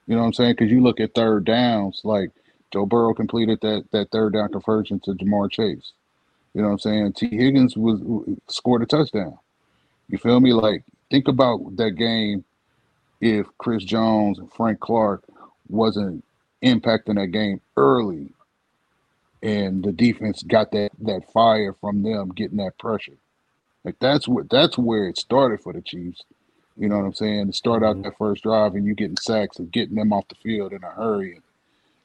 You 0.07 0.15
know 0.15 0.21
what 0.21 0.27
I'm 0.27 0.33
saying? 0.33 0.53
Because 0.53 0.71
you 0.71 0.81
look 0.81 0.99
at 0.99 1.15
third 1.15 1.45
downs, 1.45 2.01
like 2.03 2.31
Joe 2.71 2.85
Burrow 2.85 3.13
completed 3.13 3.59
that 3.61 3.85
that 3.91 4.11
third 4.11 4.33
down 4.33 4.49
conversion 4.49 4.99
to 5.01 5.13
Ja'Marr 5.13 5.51
Chase. 5.51 5.93
You 6.53 6.61
know 6.61 6.67
what 6.67 6.73
I'm 6.73 6.79
saying? 6.79 7.13
Tee 7.13 7.37
Higgins 7.37 7.77
was 7.77 8.01
scored 8.47 8.81
a 8.81 8.85
touchdown. 8.85 9.37
You 10.09 10.17
feel 10.17 10.39
me? 10.39 10.53
Like 10.53 10.83
think 11.09 11.27
about 11.27 11.77
that 11.77 11.91
game 11.91 12.43
if 13.21 13.47
Chris 13.57 13.83
Jones 13.83 14.39
and 14.39 14.51
Frank 14.51 14.79
Clark 14.79 15.23
wasn't 15.69 16.23
impacting 16.63 17.15
that 17.15 17.27
game 17.27 17.61
early 17.77 18.33
and 19.43 19.83
the 19.83 19.91
defense 19.91 20.43
got 20.43 20.71
that 20.71 20.91
that 21.01 21.31
fire 21.33 21.73
from 21.81 22.03
them 22.03 22.29
getting 22.29 22.57
that 22.57 22.77
pressure. 22.77 23.17
Like 23.83 23.95
that's 23.99 24.27
what 24.27 24.49
that's 24.49 24.77
where 24.77 25.07
it 25.07 25.17
started 25.17 25.61
for 25.61 25.73
the 25.73 25.81
Chiefs. 25.81 26.23
You 26.77 26.89
know 26.89 26.97
what 26.97 27.05
I'm 27.05 27.13
saying? 27.13 27.47
To 27.47 27.53
start 27.53 27.83
out 27.83 27.97
Mhm. 27.97 28.03
that 28.03 28.17
first 28.17 28.43
drive 28.43 28.75
and 28.75 28.85
you 28.85 28.93
getting 28.95 29.17
sacks 29.17 29.59
and 29.59 29.71
getting 29.71 29.95
them 29.95 30.13
off 30.13 30.27
the 30.27 30.35
field 30.35 30.73
in 30.73 30.83
a 30.83 30.91
hurry 30.91 31.33
and 31.33 31.43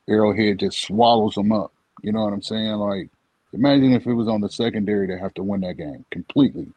Arrowhead 0.09 0.59
just 0.61 0.81
swallows 0.83 1.35
them 1.35 1.53
up. 1.53 1.73
You 2.03 2.13
know 2.13 2.25
what 2.25 2.33
I'm 2.33 2.43
saying? 2.43 2.73
Like 2.75 3.11
imagine 3.53 3.93
if 3.93 4.07
it 4.07 4.15
was 4.15 4.29
on 4.29 4.41
the 4.41 4.49
secondary 4.51 5.07
to 5.09 5.19
have 5.19 5.35
to 5.35 5.43
win 5.43 5.61
that 5.63 5.77
game 5.77 6.05
completely. 6.11 6.69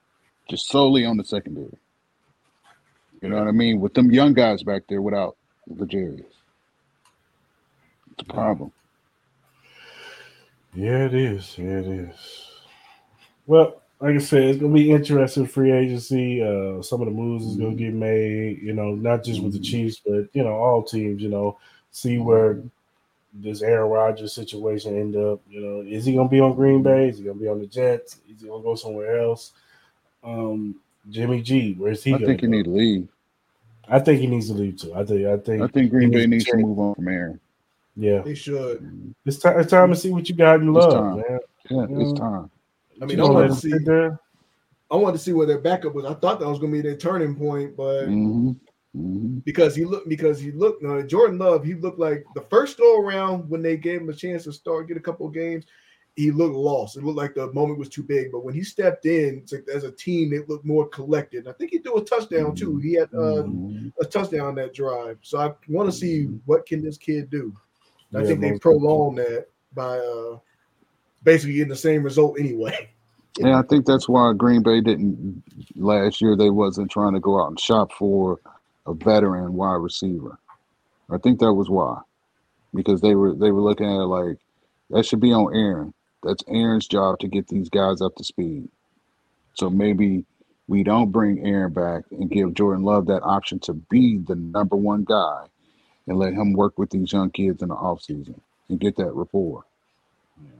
Just 0.50 0.68
solely 0.70 1.06
on 1.06 1.18
the 1.18 1.24
secondary. 1.24 1.78
You 3.22 3.30
know 3.30 3.38
what 3.38 3.48
I 3.48 3.52
mean? 3.52 3.80
With 3.82 3.94
them 3.94 4.12
young 4.12 4.34
guys 4.34 4.64
back 4.64 4.84
there 4.88 5.02
without 5.02 5.36
L'Jarius. 5.68 6.26
It's 8.12 8.22
a 8.22 8.34
problem. 8.34 8.72
Yeah, 10.74 11.06
it 11.06 11.14
is. 11.14 11.58
Yeah, 11.58 11.80
it 11.80 11.88
is. 11.88 12.16
Well, 13.48 13.82
like 14.00 14.16
I 14.16 14.20
said, 14.20 14.44
it's 14.44 14.60
gonna 14.60 14.74
be 14.74 14.92
interesting 14.92 15.46
free 15.48 15.72
agency. 15.72 16.42
Uh, 16.42 16.82
some 16.82 17.02
of 17.02 17.08
the 17.08 17.12
moves 17.14 17.46
is 17.46 17.56
gonna 17.58 17.70
Mm-hmm. 17.70 17.78
get 17.78 17.94
made. 17.94 18.62
You 18.62 18.74
know, 18.74 18.96
not 18.96 19.24
just 19.24 19.42
with 19.42 19.54
the 19.54 19.60
Chiefs, 19.60 20.02
but 20.06 20.28
you 20.34 20.44
know, 20.44 20.54
all 20.54 20.84
teams. 20.84 21.22
You 21.22 21.30
know, 21.30 21.58
see 21.92 22.18
where 22.18 22.62
this 23.34 23.62
Aaron 23.62 23.90
Rodgers 23.90 24.34
situation 24.34 24.96
end 24.98 25.16
up. 25.16 25.42
You 25.50 25.62
know, 25.62 25.82
is 25.82 26.06
he 26.06 26.14
gonna 26.14 26.30
be 26.30 26.40
on 26.40 26.56
Green 26.56 26.82
Bay? 26.84 27.10
Is 27.10 27.18
he 27.18 27.24
gonna 27.26 27.40
be 27.40 27.48
on 27.48 27.60
the 27.60 27.68
Jets? 27.68 28.20
Is 28.30 28.42
he 28.42 28.48
gonna 28.48 28.64
go 28.64 28.76
somewhere 28.76 29.20
else? 29.20 29.52
Um, 30.24 30.76
Jimmy 31.10 31.42
G, 31.42 31.74
where's 31.78 32.04
he? 32.04 32.12
I 32.14 32.18
gonna 32.18 32.28
think 32.28 32.42
he 32.42 32.48
go? 32.48 32.52
need 32.52 32.64
to 32.66 32.72
leave. 32.72 33.08
I 33.88 33.98
think 34.00 34.22
he 34.22 34.28
needs 34.28 34.48
to 34.48 34.54
leave 34.54 34.78
too. 34.78 34.94
I 34.94 35.04
think. 35.04 35.26
I 35.28 35.38
think. 35.38 35.62
I 35.64 35.68
think 35.68 35.90
Green 35.92 36.12
Bay 36.12 36.28
needs 36.28 36.46
to 36.46 36.58
move 36.58 36.78
on 36.80 36.94
from 36.96 37.08
Aaron. 37.08 37.40
Yeah, 38.00 38.22
They 38.22 38.34
should. 38.34 39.14
it's 39.26 39.40
time. 39.40 39.60
It's 39.60 39.72
time 39.72 39.90
to 39.90 39.96
see 39.96 40.10
what 40.12 40.30
you 40.30 40.36
got 40.36 40.62
in 40.62 40.74
love, 40.74 41.18
man. 41.18 41.40
Yeah, 41.70 41.86
it's 41.90 42.18
time. 42.18 42.50
I 43.02 43.06
mean, 43.06 43.20
I 43.20 43.24
gonna 43.24 43.34
wanted 43.34 43.50
to 43.50 43.56
see. 43.56 43.72
sit 43.72 43.86
there? 43.86 44.18
I 44.90 44.96
wanted 44.96 45.18
to 45.18 45.24
see 45.24 45.34
where 45.34 45.46
their 45.46 45.60
backup 45.60 45.94
was. 45.94 46.06
I 46.06 46.14
thought 46.14 46.40
that 46.40 46.48
was 46.48 46.60
going 46.60 46.72
to 46.72 46.78
be 46.78 46.82
their 46.82 46.98
turning 46.98 47.36
point, 47.36 47.76
but 47.76 48.06
hmm 48.06 48.52
hmm 48.94 49.40
because 49.46 49.76
he 49.76 49.86
looked, 49.86 50.10
because 50.10 50.40
he 50.40 50.52
looked, 50.52 50.82
no, 50.82 51.02
Jordan 51.04 51.38
Love, 51.38 51.64
he 51.64 51.74
looked 51.76 52.00
like 52.00 52.26
the 52.36 52.42
first 52.50 52.78
go 52.78 53.02
around 53.02 53.50
when 53.50 53.62
they 53.62 53.78
gave 53.78 54.02
him 54.02 54.10
a 54.10 54.14
chance 54.14 54.46
to 54.46 54.54
start, 54.54 54.88
get 54.88 54.98
a 54.98 55.02
couple 55.02 55.28
of 55.28 55.34
games, 55.34 55.66
he 56.16 56.32
looked 56.32 56.56
lost. 56.56 56.98
It 56.98 57.04
looked 57.04 57.18
like 57.18 57.36
the 57.36 57.52
moment 57.54 57.80
was 57.80 57.90
too 57.90 58.04
big. 58.04 58.32
But 58.32 58.44
when 58.44 58.54
he 58.54 58.64
stepped 58.64 59.06
in, 59.06 59.40
it's 59.44 59.52
like 59.52 59.66
as 59.74 59.84
a 59.84 59.92
team, 59.92 60.30
they 60.30 60.40
looked 60.40 60.66
more 60.66 60.88
collected. 60.88 61.48
I 61.48 61.54
think 61.54 61.72
he 61.72 61.80
threw 61.80 61.98
a 61.98 62.04
touchdown 62.06 62.56
too. 62.56 62.78
He 62.78 62.94
had 62.94 63.10
uh, 63.14 63.44
Mhm. 63.44 63.92
a 64.02 64.06
touchdown 64.06 64.48
on 64.48 64.56
that 64.56 64.74
drive. 64.74 65.18
So 65.22 65.38
I 65.40 65.54
want 65.68 65.90
to 65.90 65.96
see 65.98 66.26
what 66.46 66.66
can 66.66 66.84
this 66.84 66.98
kid 66.98 67.30
do. 67.30 67.54
I 68.16 68.22
Yeah, 68.22 68.24
think 68.24 68.42
they 68.42 68.54
prolonged 68.54 69.20
that 69.20 69.48
by 69.74 70.00
uh, 70.00 70.40
basically 71.24 71.56
getting 71.56 71.70
the 71.70 71.76
same 71.76 72.04
result 72.04 72.40
anyway. 72.40 72.90
Yeah, 73.38 73.60
I 73.60 73.64
think 73.64 73.86
that's 73.86 74.10
why 74.10 74.34
Green 74.34 74.64
Bay 74.64 74.82
didn't 74.82 75.44
last 75.76 76.22
year. 76.22 76.36
They 76.36 76.50
wasn't 76.50 76.92
trying 76.92 77.14
to 77.14 77.20
go 77.22 77.42
out 77.42 77.50
and 77.50 77.60
shop 77.60 77.92
for 77.94 78.40
a 78.86 78.94
veteran 78.94 79.54
wide 79.54 79.76
receiver. 79.76 80.38
I 81.10 81.18
think 81.18 81.40
that 81.40 81.54
was 81.54 81.70
why, 81.70 82.02
because 82.74 83.02
they 83.02 83.16
were 83.16 83.36
they 83.36 83.52
were 83.52 83.62
looking 83.62 83.88
at 83.88 84.02
it 84.02 84.08
like 84.08 84.38
that 84.92 85.06
should 85.06 85.22
be 85.22 85.34
on 85.34 85.56
Aaron. 85.56 85.94
That's 86.24 86.44
Aaron's 86.50 86.88
job 86.88 87.20
to 87.20 87.28
get 87.28 87.48
these 87.48 87.70
guys 87.70 88.02
up 88.02 88.16
to 88.16 88.24
speed. 88.24 88.70
So 89.56 89.70
maybe 89.70 90.26
we 90.68 90.84
don't 90.84 91.12
bring 91.12 91.46
Aaron 91.46 91.74
back 91.74 92.04
and 92.12 92.30
give 92.32 92.54
Jordan 92.56 92.84
Love 92.84 93.08
that 93.08 93.24
option 93.24 93.60
to 93.62 93.74
be 93.74 94.20
the 94.20 94.36
number 94.36 94.76
one 94.76 95.04
guy 95.06 95.46
and 96.10 96.18
let 96.18 96.34
him 96.34 96.54
work 96.54 96.78
with 96.78 96.90
these 96.90 97.14
young 97.14 97.30
kids 97.30 97.62
in 97.62 97.70
the 97.70 97.76
offseason 97.76 98.40
and 98.68 98.80
get 98.80 98.98
that 98.98 99.14
rapport 99.14 99.64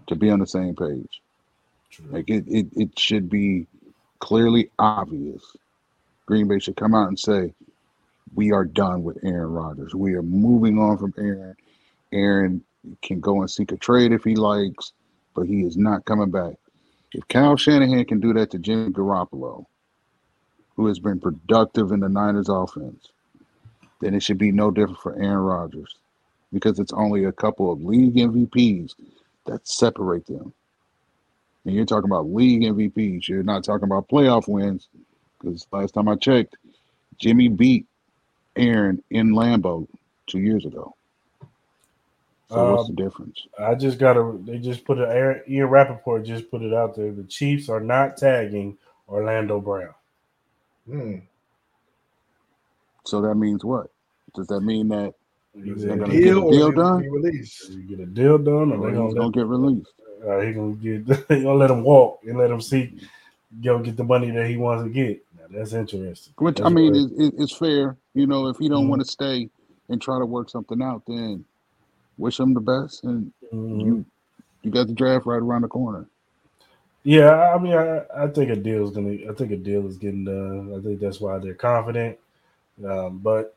to 0.08 0.16
be 0.16 0.30
on 0.30 0.40
the 0.40 0.48
same 0.48 0.76
page. 0.76 1.22
Like 2.10 2.30
it, 2.30 2.46
it, 2.48 2.68
it 2.74 3.00
should 3.00 3.30
be 3.30 3.68
clearly 4.20 4.70
obvious. 4.78 5.44
Green 6.28 6.48
Bay 6.48 6.60
should 6.60 6.76
come 6.76 6.94
out 6.94 7.08
and 7.08 7.20
say, 7.20 7.54
"We 8.36 8.52
are 8.52 8.64
done 8.64 9.04
with 9.04 9.18
Aaron 9.24 9.52
Rodgers. 9.52 9.96
We 9.96 10.14
are 10.14 10.22
moving 10.22 10.78
on 10.78 11.00
from 11.00 11.14
Aaron. 11.18 11.56
Aaron 12.14 12.64
can 13.02 13.20
go 13.20 13.42
and 13.42 13.50
seek 13.50 13.72
a 13.72 13.78
trade 13.78 14.12
if 14.12 14.24
he 14.24 14.36
likes, 14.36 14.94
but 15.36 15.48
he 15.48 15.62
is 15.64 15.76
not 15.76 16.06
coming 16.06 16.30
back." 16.30 16.56
If 17.12 17.28
Kyle 17.28 17.58
Shanahan 17.58 18.06
can 18.06 18.20
do 18.20 18.34
that 18.34 18.52
to 18.52 18.60
Jimmy 18.60 18.92
Garoppolo, 18.92 19.66
who 20.76 20.86
has 20.88 21.00
been 21.00 21.20
productive 21.20 21.92
in 21.92 22.02
the 22.02 22.10
Niners 22.10 22.50
offense, 22.50 23.10
then 24.00 24.14
it 24.14 24.22
should 24.24 24.38
be 24.38 24.52
no 24.52 24.72
different 24.72 25.00
for 25.02 25.16
Aaron 25.16 25.40
Rodgers 25.40 25.96
because 26.54 26.80
it's 26.80 26.94
only 26.94 27.26
a 27.26 27.32
couple 27.32 27.72
of 27.72 27.84
league 27.84 28.16
MVPs 28.16 28.96
that 29.46 29.68
separate 29.68 30.26
them. 30.26 30.54
And 31.66 31.76
you're 31.76 31.86
talking 31.86 32.10
about 32.10 32.28
league 32.32 32.62
MVPs. 32.64 33.28
You're 33.28 33.44
not 33.44 33.64
talking 33.64 33.84
about 33.86 34.08
playoff 34.08 34.48
wins. 34.48 34.88
Because 35.40 35.68
last 35.72 35.94
time 35.94 36.08
I 36.08 36.16
checked, 36.16 36.56
Jimmy 37.20 37.48
beat 37.50 37.86
Aaron 38.56 39.04
in 39.10 39.32
Lambeau 39.32 39.88
two 40.28 40.40
years 40.40 40.66
ago. 40.66 40.96
So 42.50 42.58
what's 42.76 42.88
the 42.88 42.92
Um, 42.92 42.96
difference? 42.96 43.46
I 43.60 43.76
just 43.76 44.00
got 44.00 44.14
to. 44.14 44.42
They 44.46 44.58
just 44.58 44.84
put 44.84 44.98
it. 44.98 45.08
Aaron- 45.08 45.44
Ian 45.48 45.68
Rapoport 45.68 46.26
just 46.26 46.50
put 46.50 46.62
it 46.64 46.74
out 46.74 46.96
there. 46.96 47.12
The 47.12 47.24
Chiefs 47.24 47.70
are 47.70 47.80
not 47.80 48.18
tagging 48.18 48.78
Orlando 49.08 49.60
Brown. 49.62 49.94
Hmm. 50.90 51.16
So 53.10 53.22
that 53.22 53.36
means 53.36 53.66
what? 53.66 53.88
Does 54.36 54.48
that 54.48 54.62
mean 54.62 54.90
that 54.90 55.14
He's 55.56 55.84
They're 55.84 55.98
gonna 55.98 56.14
get, 56.14 56.38
a 56.38 56.50
deal 56.52 56.72
done? 56.72 57.10
released? 57.10 57.72
get 57.90 58.00
a 58.00 58.06
deal 58.06 58.38
done, 58.38 58.72
or 58.72 58.78
or 58.78 58.92
they 58.92 59.04
he's 59.06 59.14
gonna 59.16 59.32
get 59.32 59.46
released? 59.48 59.92
uh, 60.28 60.40
he 60.42 60.54
gonna 60.54 60.74
get. 60.76 61.08
They 61.28 61.42
gonna 61.44 61.54
let 61.56 61.72
him 61.72 61.84
walk 61.84 62.20
and 62.26 62.38
let 62.38 62.52
him 62.52 62.62
see, 62.62 62.94
go 63.62 63.80
get 63.80 63.98
the 63.98 64.04
money 64.04 64.30
that 64.32 64.48
he 64.48 64.58
wants 64.58 64.84
to 64.84 64.90
get. 64.90 65.26
Now, 65.38 65.46
that's 65.50 65.74
interesting. 65.74 66.34
Which 66.38 66.62
I 66.62 66.70
mean, 66.70 66.96
it, 66.96 67.12
it, 67.18 67.34
it's 67.40 67.56
fair. 67.56 67.98
You 68.14 68.28
know, 68.28 68.48
if 68.48 68.58
he 68.58 68.70
don't 68.70 68.86
Mhm. 68.86 68.90
want 68.90 69.02
to 69.02 69.08
stay 69.12 69.50
and 69.90 70.02
try 70.02 70.20
to 70.20 70.26
work 70.26 70.50
something 70.50 70.82
out, 70.82 71.02
then 71.08 71.44
wish 72.18 72.40
him 72.40 72.54
the 72.54 72.62
best. 72.62 73.04
And 73.04 73.32
Mhm. 73.52 73.82
you 73.86 74.06
you 74.64 74.72
got 74.72 74.88
the 74.88 74.94
draft 74.94 75.26
right 75.26 75.42
around 75.42 75.64
the 75.64 75.68
corner. 75.68 76.06
Yeah, 77.04 77.54
I 77.56 77.58
mean, 77.58 77.74
I, 77.74 78.04
I 78.16 78.28
think 78.28 78.52
a 78.52 78.56
deal 78.56 78.84
is 78.84 78.92
gonna. 78.92 79.18
I 79.30 79.34
think 79.34 79.52
a 79.52 79.58
deal 79.58 79.88
is 79.88 79.98
getting 79.98 80.26
done. 80.26 80.74
I 80.78 80.82
think 80.82 81.00
that's 81.00 81.20
why 81.20 81.38
they're 81.40 81.54
confident. 81.56 82.18
Um, 82.86 83.20
but 83.20 83.56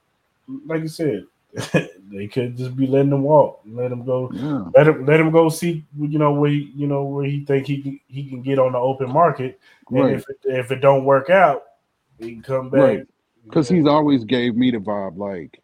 like 0.66 0.82
you 0.82 0.88
said, 0.88 1.24
they 2.10 2.26
could 2.28 2.56
just 2.56 2.76
be 2.76 2.86
letting 2.86 3.12
him 3.12 3.22
walk, 3.22 3.60
let 3.66 3.92
him 3.92 4.04
go, 4.04 4.30
Yeah. 4.32 4.70
let 4.74 4.88
him 4.88 5.04
let 5.04 5.20
him 5.20 5.30
go 5.30 5.48
see, 5.48 5.84
you 5.98 6.18
know, 6.18 6.32
where 6.32 6.50
he, 6.50 6.72
you 6.74 6.86
know 6.86 7.04
where 7.04 7.24
he 7.26 7.44
think 7.44 7.66
he 7.66 7.82
can 7.82 8.00
he 8.08 8.28
can 8.28 8.42
get 8.42 8.58
on 8.58 8.72
the 8.72 8.78
open 8.78 9.10
market, 9.10 9.60
and 9.88 9.98
Right. 9.98 10.14
if 10.14 10.24
it, 10.28 10.38
if 10.44 10.70
it 10.72 10.80
don't 10.80 11.04
work 11.04 11.28
out, 11.30 11.64
he 12.18 12.32
can 12.32 12.42
come 12.42 12.70
back. 12.70 12.80
Right. 12.80 13.06
Because 13.44 13.68
he's 13.68 13.86
always 13.86 14.24
gave 14.24 14.56
me 14.56 14.70
the 14.70 14.78
vibe 14.78 15.18
like 15.18 15.60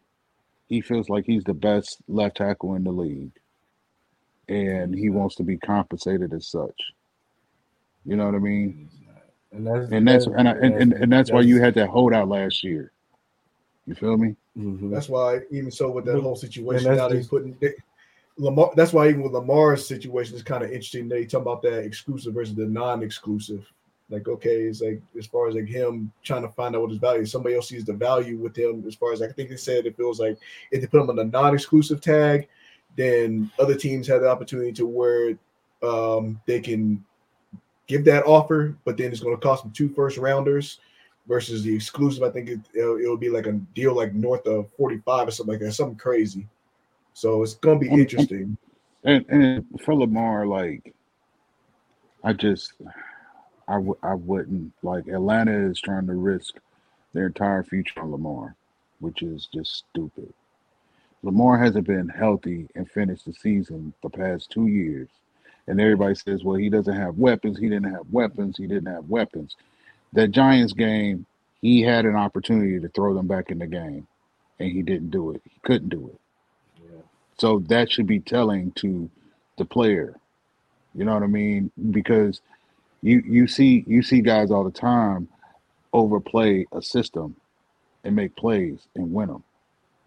he 0.66 0.80
feels 0.82 1.08
like 1.08 1.24
he's 1.24 1.44
the 1.44 1.54
best 1.54 1.98
left 2.06 2.36
tackle 2.36 2.74
in 2.74 2.84
the 2.84 2.90
league, 2.90 3.32
and 4.48 4.94
he 4.94 5.08
wants 5.08 5.36
to 5.36 5.42
be 5.42 5.56
compensated 5.56 6.34
as 6.34 6.48
such. 6.48 6.92
You 8.04 8.16
know 8.16 8.26
what 8.26 8.34
I 8.34 8.38
mean? 8.38 8.90
and 9.52 9.66
that's 9.66 9.90
And 9.90 10.06
that's 10.06 10.26
and 10.26 10.48
I, 10.48 10.52
and, 10.52 10.74
and, 10.74 10.92
and 10.92 11.12
that's 11.12 11.32
why 11.32 11.40
you 11.40 11.60
had 11.60 11.74
that 11.74 11.88
holdout 11.88 12.28
last 12.28 12.62
year. 12.62 12.92
You 13.88 13.94
feel 13.94 14.18
me? 14.18 14.36
Mhm. 14.56 14.90
That's 14.90 15.08
why, 15.08 15.40
even 15.50 15.70
so, 15.70 15.90
with 15.90 16.04
that 16.04 16.14
But- 16.14 16.22
whole 16.22 16.36
situation, 16.36 16.86
and 16.88 16.98
that's 16.98 16.98
now 16.98 17.08
they 17.08 17.18
just- 17.18 17.30
putting 17.30 17.56
they, 17.58 17.72
Lamar. 18.36 18.70
That's 18.76 18.92
why 18.92 19.08
even 19.08 19.22
with 19.22 19.32
Lamar's 19.32 19.86
situation, 19.86 20.34
it's 20.34 20.44
kind 20.44 20.62
of 20.62 20.70
interesting. 20.70 21.08
They 21.08 21.24
talk 21.24 21.40
about 21.42 21.62
that 21.62 21.82
exclusive 21.84 22.34
versus 22.34 22.54
the 22.54 22.66
non-exclusive. 22.66 23.66
Like, 24.10 24.28
okay, 24.28 24.62
it's 24.62 24.80
like 24.82 25.00
as 25.18 25.26
far 25.26 25.48
as 25.48 25.54
like 25.54 25.66
him 25.66 26.12
trying 26.22 26.42
to 26.42 26.48
find 26.48 26.76
out 26.76 26.82
what 26.82 26.90
his 26.90 26.98
value 27.00 27.22
is. 27.22 27.32
Somebody 27.32 27.56
else 27.56 27.68
sees 27.68 27.84
the 27.84 27.94
value 27.94 28.36
with 28.36 28.56
him. 28.56 28.84
As 28.86 28.94
far 28.94 29.12
as 29.12 29.22
I 29.22 29.28
think 29.32 29.48
they 29.48 29.56
said, 29.56 29.86
it 29.86 29.96
feels 29.96 30.20
like 30.20 30.38
if 30.70 30.80
they 30.80 30.86
put 30.86 31.00
him 31.00 31.10
on 31.10 31.16
the 31.16 31.24
non-exclusive 31.24 32.00
tag, 32.00 32.46
then 32.96 33.50
other 33.58 33.74
teams 33.74 34.06
have 34.06 34.20
the 34.20 34.28
opportunity 34.30 34.72
to 34.72 34.86
where 34.86 35.36
um, 35.82 36.40
they 36.46 36.60
can 36.60 37.02
give 37.86 38.04
that 38.04 38.24
offer, 38.24 38.76
but 38.84 38.96
then 38.96 39.10
it's 39.12 39.20
going 39.20 39.34
to 39.36 39.40
cost 39.40 39.62
them 39.62 39.72
two 39.72 39.88
first 39.88 40.18
rounders 40.18 40.78
versus 41.28 41.62
the 41.62 41.74
exclusive. 41.74 42.22
I 42.22 42.30
think 42.30 42.48
it, 42.48 42.60
it'll, 42.74 42.98
it'll 42.98 43.16
be 43.16 43.28
like 43.28 43.46
a 43.46 43.52
deal 43.52 43.94
like 43.94 44.14
north 44.14 44.46
of 44.46 44.68
45 44.76 45.28
or 45.28 45.30
something 45.30 45.52
like 45.52 45.60
that, 45.60 45.72
something 45.72 45.98
crazy. 45.98 46.46
So 47.14 47.42
it's 47.42 47.54
going 47.54 47.78
to 47.80 47.88
be 47.88 48.00
interesting. 48.00 48.56
And 49.04 49.24
and 49.28 49.64
for 49.84 49.94
Lamar, 49.94 50.46
like 50.46 50.94
I 52.24 52.32
just 52.32 52.72
I 53.68 53.74
w- 53.74 53.98
I 54.02 54.14
wouldn't 54.14 54.72
like 54.82 55.06
Atlanta 55.06 55.70
is 55.70 55.80
trying 55.80 56.06
to 56.06 56.14
risk 56.14 56.56
their 57.12 57.26
entire 57.26 57.62
future 57.62 58.00
on 58.00 58.10
Lamar, 58.10 58.56
which 59.00 59.22
is 59.22 59.48
just 59.52 59.84
stupid. 59.90 60.32
Lamar 61.22 61.58
hasn't 61.58 61.86
been 61.86 62.08
healthy 62.08 62.68
and 62.74 62.90
finished 62.90 63.24
the 63.24 63.32
season 63.32 63.92
the 64.02 64.10
past 64.10 64.50
two 64.50 64.66
years. 64.66 65.08
And 65.66 65.80
everybody 65.80 66.14
says, 66.14 66.44
well, 66.44 66.56
he 66.56 66.70
doesn't 66.70 66.94
have 66.96 67.18
weapons. 67.18 67.58
He 67.58 67.68
didn't 67.68 67.92
have 67.92 68.06
weapons. 68.10 68.56
He 68.56 68.66
didn't 68.66 68.92
have 68.92 69.10
weapons. 69.10 69.56
That 70.12 70.30
Giants 70.30 70.72
game, 70.72 71.26
he 71.60 71.82
had 71.82 72.04
an 72.06 72.16
opportunity 72.16 72.80
to 72.80 72.88
throw 72.88 73.14
them 73.14 73.26
back 73.26 73.50
in 73.50 73.58
the 73.58 73.66
game, 73.66 74.06
and 74.58 74.70
he 74.70 74.82
didn't 74.82 75.10
do 75.10 75.32
it. 75.32 75.42
He 75.44 75.60
couldn't 75.62 75.90
do 75.90 76.08
it. 76.08 76.20
So 77.38 77.60
that 77.68 77.90
should 77.90 78.06
be 78.06 78.20
telling 78.20 78.72
to 78.72 79.08
the 79.56 79.64
player. 79.64 80.16
You 80.94 81.04
know 81.04 81.14
what 81.14 81.22
I 81.22 81.28
mean? 81.28 81.70
Because 81.90 82.40
you 83.02 83.22
you 83.24 83.46
see 83.46 83.84
you 83.86 84.02
see 84.02 84.20
guys 84.20 84.50
all 84.50 84.64
the 84.64 84.70
time 84.70 85.28
overplay 85.92 86.66
a 86.72 86.82
system 86.82 87.36
and 88.04 88.16
make 88.16 88.34
plays 88.36 88.88
and 88.96 89.12
win 89.14 89.28
them. 89.28 89.44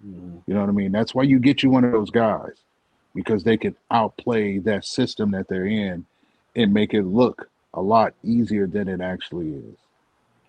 Mhm. 0.06 0.42
You 0.46 0.54
know 0.54 0.60
what 0.62 0.70
I 0.70 0.74
mean? 0.74 0.92
That's 0.92 1.16
why 1.16 1.24
you 1.24 1.40
get 1.40 1.64
you 1.64 1.70
one 1.70 1.84
of 1.84 1.92
those 1.92 2.10
guys 2.10 2.56
because 3.16 3.44
they 3.44 3.58
can 3.58 3.76
outplay 3.90 4.58
that 4.60 4.86
system 4.86 5.32
that 5.32 5.48
they're 5.48 5.66
in 5.66 6.06
and 6.56 6.74
make 6.74 6.94
it 6.94 7.04
look 7.04 7.50
a 7.74 7.82
lot 7.82 8.14
easier 8.24 8.68
than 8.68 8.88
it 8.88 9.00
actually 9.00 9.54
is 9.54 9.76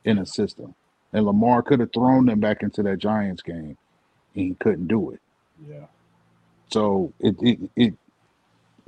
in 0.04 0.18
a 0.18 0.26
system. 0.26 0.74
And 1.12 1.26
Lamar 1.26 1.62
could 1.62 1.80
have 1.80 1.92
thrown 1.92 2.26
them 2.26 2.40
back 2.40 2.62
into 2.62 2.82
that 2.84 2.98
Giants 2.98 3.42
game 3.42 3.76
and 4.34 4.46
he 4.46 4.54
couldn't 4.54 4.88
do 4.88 5.10
it. 5.10 5.20
Yeah. 5.68 5.86
So 6.70 7.12
it 7.20 7.36
it 7.40 7.58
it 7.76 7.94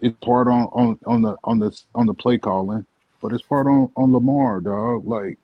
it's 0.01 0.17
part 0.25 0.49
on 0.49 0.65
on 0.73 0.99
on 1.07 1.23
the 1.23 1.37
on 1.45 1.59
the 1.59 1.79
on 1.95 2.07
the 2.07 2.15
play 2.15 2.39
calling, 2.39 2.87
but 3.21 3.33
it's 3.33 3.43
part 3.43 3.67
on 3.67 3.91
on 3.97 4.13
Lamar, 4.13 4.61
dog. 4.61 5.07
Like 5.07 5.39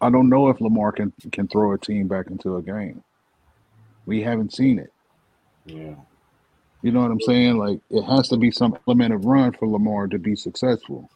I 0.00 0.10
don't 0.10 0.28
know 0.28 0.48
if 0.48 0.60
Lamar 0.60 0.92
can 0.92 1.12
can 1.32 1.48
throw 1.48 1.72
a 1.72 1.78
team 1.78 2.06
back 2.08 2.26
into 2.28 2.56
a 2.56 2.62
game. 2.62 3.02
We 4.06 4.22
haven't 4.22 4.52
seen 4.54 4.78
it. 4.78 4.92
Yeah. 5.64 5.94
You 6.82 6.92
know 6.92 7.00
what 7.00 7.10
I'm 7.10 7.20
saying? 7.22 7.56
Like 7.56 7.80
it 7.90 8.02
has 8.02 8.28
to 8.28 8.36
be 8.36 8.50
some 8.50 8.76
element 8.86 9.14
of 9.14 9.24
run 9.24 9.52
for 9.52 9.66
Lamar 9.66 10.06
to 10.08 10.18
be 10.18 10.36
successful. 10.36 11.10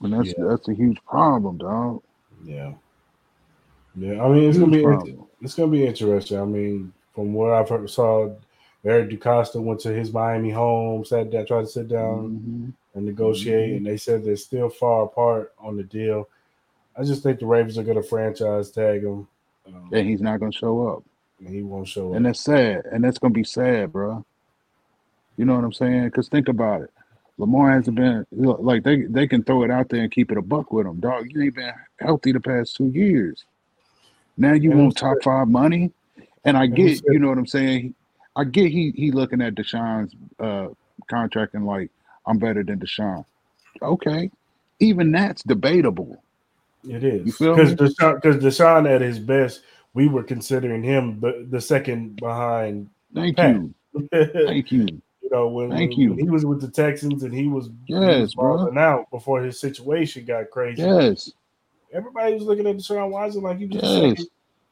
And 0.00 0.12
that's 0.12 0.34
Yeah. 0.36 0.44
that's 0.44 0.68
a 0.68 0.74
huge 0.74 0.98
problem, 1.04 1.58
dog. 1.58 2.02
Yeah. 2.44 2.74
Yeah. 3.96 4.22
I 4.22 4.28
mean, 4.28 4.48
it's 4.48 4.58
gonna 4.58 4.70
be 4.76 4.82
problem. 4.82 5.24
it's 5.42 5.54
gonna 5.54 5.72
be 5.72 5.86
interesting. 5.86 6.38
I 6.38 6.44
mean, 6.44 6.92
from 7.14 7.34
what 7.34 7.50
I've 7.50 7.68
heard, 7.68 7.88
saw 7.90 8.30
Eric 8.84 9.10
DeCosta 9.10 9.60
went 9.60 9.80
to 9.80 9.92
his 9.92 10.12
Miami 10.12 10.50
home, 10.50 11.04
sat 11.04 11.30
down, 11.30 11.46
tried 11.46 11.62
to 11.62 11.66
sit 11.66 11.88
down 11.88 12.38
Mhm. 12.38 12.72
and 12.94 13.06
negotiate, 13.06 13.72
Mhm. 13.72 13.76
and 13.78 13.86
they 13.86 13.96
said 13.96 14.24
they're 14.24 14.36
still 14.36 14.68
far 14.68 15.02
apart 15.04 15.52
on 15.58 15.76
the 15.76 15.82
deal. 15.82 16.28
I 16.96 17.02
just 17.02 17.22
think 17.22 17.40
the 17.40 17.46
Ravens 17.46 17.76
are 17.78 17.82
gonna 17.84 18.02
franchise 18.02 18.70
tag 18.70 19.02
him. 19.02 19.26
Um, 19.66 19.88
And 19.92 20.08
he's 20.08 20.20
not 20.22 20.38
gonna 20.40 20.52
show 20.52 20.86
up. 20.88 21.02
and 21.40 21.48
he 21.48 21.62
won't 21.62 21.86
show 21.86 22.10
up. 22.10 22.16
And 22.16 22.26
that's 22.26 22.40
sad. 22.40 22.86
And 22.86 23.02
that's 23.04 23.18
gonna 23.18 23.34
be 23.34 23.44
sad, 23.44 23.92
bro. 23.92 24.24
You 25.36 25.44
know 25.44 25.54
what 25.54 25.64
I'm 25.64 25.72
saying? 25.72 26.04
Because 26.06 26.28
think 26.28 26.48
about 26.48 26.82
it. 26.82 26.90
Lamar 27.38 27.70
hasn't 27.70 27.96
been 27.96 28.26
like 28.32 28.82
they 28.82 29.02
they 29.02 29.26
can 29.26 29.44
throw 29.44 29.62
it 29.62 29.70
out 29.70 29.88
there 29.88 30.02
and 30.02 30.10
keep 30.10 30.32
it 30.32 30.38
a 30.38 30.42
buck 30.42 30.72
with 30.72 30.86
him, 30.86 31.00
dog. 31.00 31.28
You 31.30 31.42
ain't 31.42 31.54
been 31.54 31.72
healthy 32.00 32.32
the 32.32 32.40
past 32.40 32.76
two 32.76 32.88
years. 32.88 33.44
Now 34.36 34.52
you 34.52 34.72
And 34.72 34.80
want 34.80 34.96
top 34.96 35.18
five 35.22 35.48
money, 35.48 35.92
and 36.44 36.56
I 36.56 36.66
get 36.66 37.00
you 37.06 37.18
know 37.18 37.28
what 37.28 37.38
I'm 37.38 37.46
saying. 37.46 37.94
I 38.34 38.44
get 38.44 38.70
he 38.70 38.92
he 38.94 39.12
looking 39.12 39.40
at 39.40 39.54
Deshaun's 39.54 40.14
uh, 40.40 40.68
contract 41.08 41.54
and 41.54 41.64
like 41.64 41.90
I'm 42.26 42.38
better 42.38 42.64
than 42.64 42.80
Deshaun. 42.80 43.24
Okay, 43.82 44.30
even 44.80 45.12
that's 45.12 45.42
debatable. 45.44 46.22
It 46.88 47.04
is 47.04 47.26
You 47.26 47.32
feel 47.32 47.56
because? 47.56 47.74
Deshaun, 47.74 48.20
because 48.20 48.42
Deshaun 48.42 48.92
at 48.92 49.00
his 49.00 49.20
best, 49.20 49.62
we 49.94 50.08
were 50.08 50.24
considering 50.24 50.82
him 50.82 51.20
the, 51.20 51.46
the 51.48 51.60
second 51.60 52.16
behind. 52.16 52.90
Thank 53.14 53.36
Pat. 53.36 53.54
you 53.54 53.74
thank 54.12 54.72
you. 54.72 55.00
Know 55.30 55.48
when, 55.48 55.70
Thank 55.70 55.90
when- 55.92 56.00
you. 56.00 56.10
when 56.10 56.18
he 56.24 56.30
was 56.30 56.44
with 56.46 56.60
the 56.60 56.68
Texans 56.68 57.22
and 57.22 57.32
he 57.34 57.48
was 57.48 57.70
Yes, 57.86 58.34
bro. 58.34 58.72
out 58.78 59.10
before 59.10 59.42
his 59.42 59.58
situation 59.60 60.24
got 60.24 60.50
crazy. 60.50 60.82
Yes, 60.82 61.32
Everybody 61.92 62.34
was 62.34 62.42
looking 62.42 62.66
at 62.66 62.76
Deshaun 62.76 63.10
Watson 63.10 63.42
like 63.42 63.58
he 63.58 63.66
was 63.66 63.82
yes. 63.82 64.26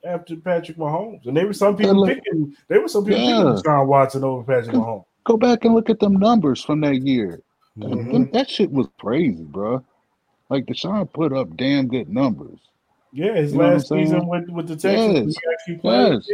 after 0.04 0.36
Patrick 0.36 0.76
Mahomes, 0.76 1.24
and 1.26 1.34
there 1.36 1.46
were 1.46 1.54
some 1.54 1.74
people 1.76 1.94
look- 1.94 2.08
picking. 2.10 2.54
There 2.68 2.80
were 2.82 2.88
some 2.88 3.04
people 3.04 3.20
Yeah. 3.22 3.36
picking 3.42 3.62
Deshaun 3.62 3.86
Watson 3.86 4.22
over 4.24 4.42
Patrick 4.42 4.74
Cause- 4.76 4.84
Mahomes. 4.84 5.04
Go 5.24 5.36
back 5.38 5.64
and 5.64 5.74
look 5.74 5.88
at 5.90 5.98
them 5.98 6.14
numbers 6.16 6.62
from 6.62 6.80
that 6.82 6.96
year. 7.02 7.40
That, 7.76 7.90
Mhm. 7.90 8.12
them- 8.12 8.30
that 8.32 8.48
shit 8.50 8.70
was 8.70 8.86
crazy, 9.00 9.42
bro. 9.44 9.82
Like 10.50 10.66
Deshaun 10.66 11.10
put 11.12 11.32
up 11.32 11.56
damn 11.56 11.88
good 11.88 12.08
numbers. 12.08 12.58
Yeah, 13.12 13.34
his 13.34 13.52
You 13.54 13.60
last 13.60 13.88
season 13.88 14.28
with, 14.28 14.48
with 14.50 14.68
the 14.68 14.76
Texans, 14.76 15.34
Yes. 15.34 15.36
he 15.42 15.52
actually 15.52 15.76
played. 15.80 16.12
Yes. 16.12 16.28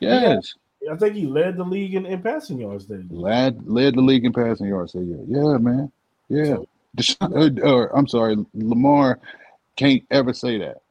Yeah. 0.00 0.20
Yes. 0.32 0.54
I 0.90 0.96
think 0.96 1.14
he 1.14 1.26
led 1.26 1.56
the 1.56 1.64
league 1.64 1.94
in, 1.94 2.06
in 2.06 2.22
passing 2.22 2.60
yards. 2.60 2.86
Then 2.86 3.08
Lad 3.10 3.68
led 3.68 3.94
the 3.94 4.00
league 4.00 4.24
in 4.24 4.32
passing 4.32 4.66
yards 4.66 4.94
year. 4.94 5.20
Yeah, 5.26 5.58
man. 5.58 5.92
Yeah. 6.28 6.56
Deshaun, 6.96 7.62
uh, 7.64 7.68
or 7.68 7.96
I'm 7.96 8.08
sorry, 8.08 8.36
Lamar 8.54 9.20
can't 9.76 10.02
ever 10.10 10.32
say 10.32 10.58
that 10.58 10.82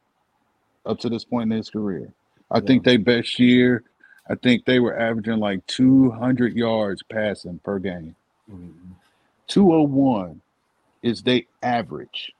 up 0.85 0.99
to 0.99 1.09
this 1.09 1.25
point 1.25 1.51
in 1.51 1.57
his 1.57 1.69
career. 1.69 2.13
I 2.49 2.59
think 2.59 2.83
they 2.83 2.97
best 2.97 3.39
year, 3.39 3.83
I 4.29 4.35
think 4.35 4.65
they 4.65 4.79
were 4.79 4.97
averaging 4.97 5.39
like 5.39 5.65
200 5.67 6.53
yards 6.53 7.03
passing 7.03 7.59
per 7.59 7.79
game. 7.79 8.15
Mhm. 8.51 8.95
201 9.47 10.41
is 11.03 11.21
they 11.21 11.47
average. 11.61 12.33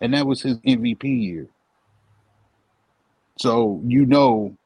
And 0.00 0.14
that 0.14 0.26
was 0.26 0.42
his 0.42 0.58
MVP 0.58 1.04
year. 1.04 1.46
So 3.36 3.80
you 3.84 4.06
know 4.06 4.56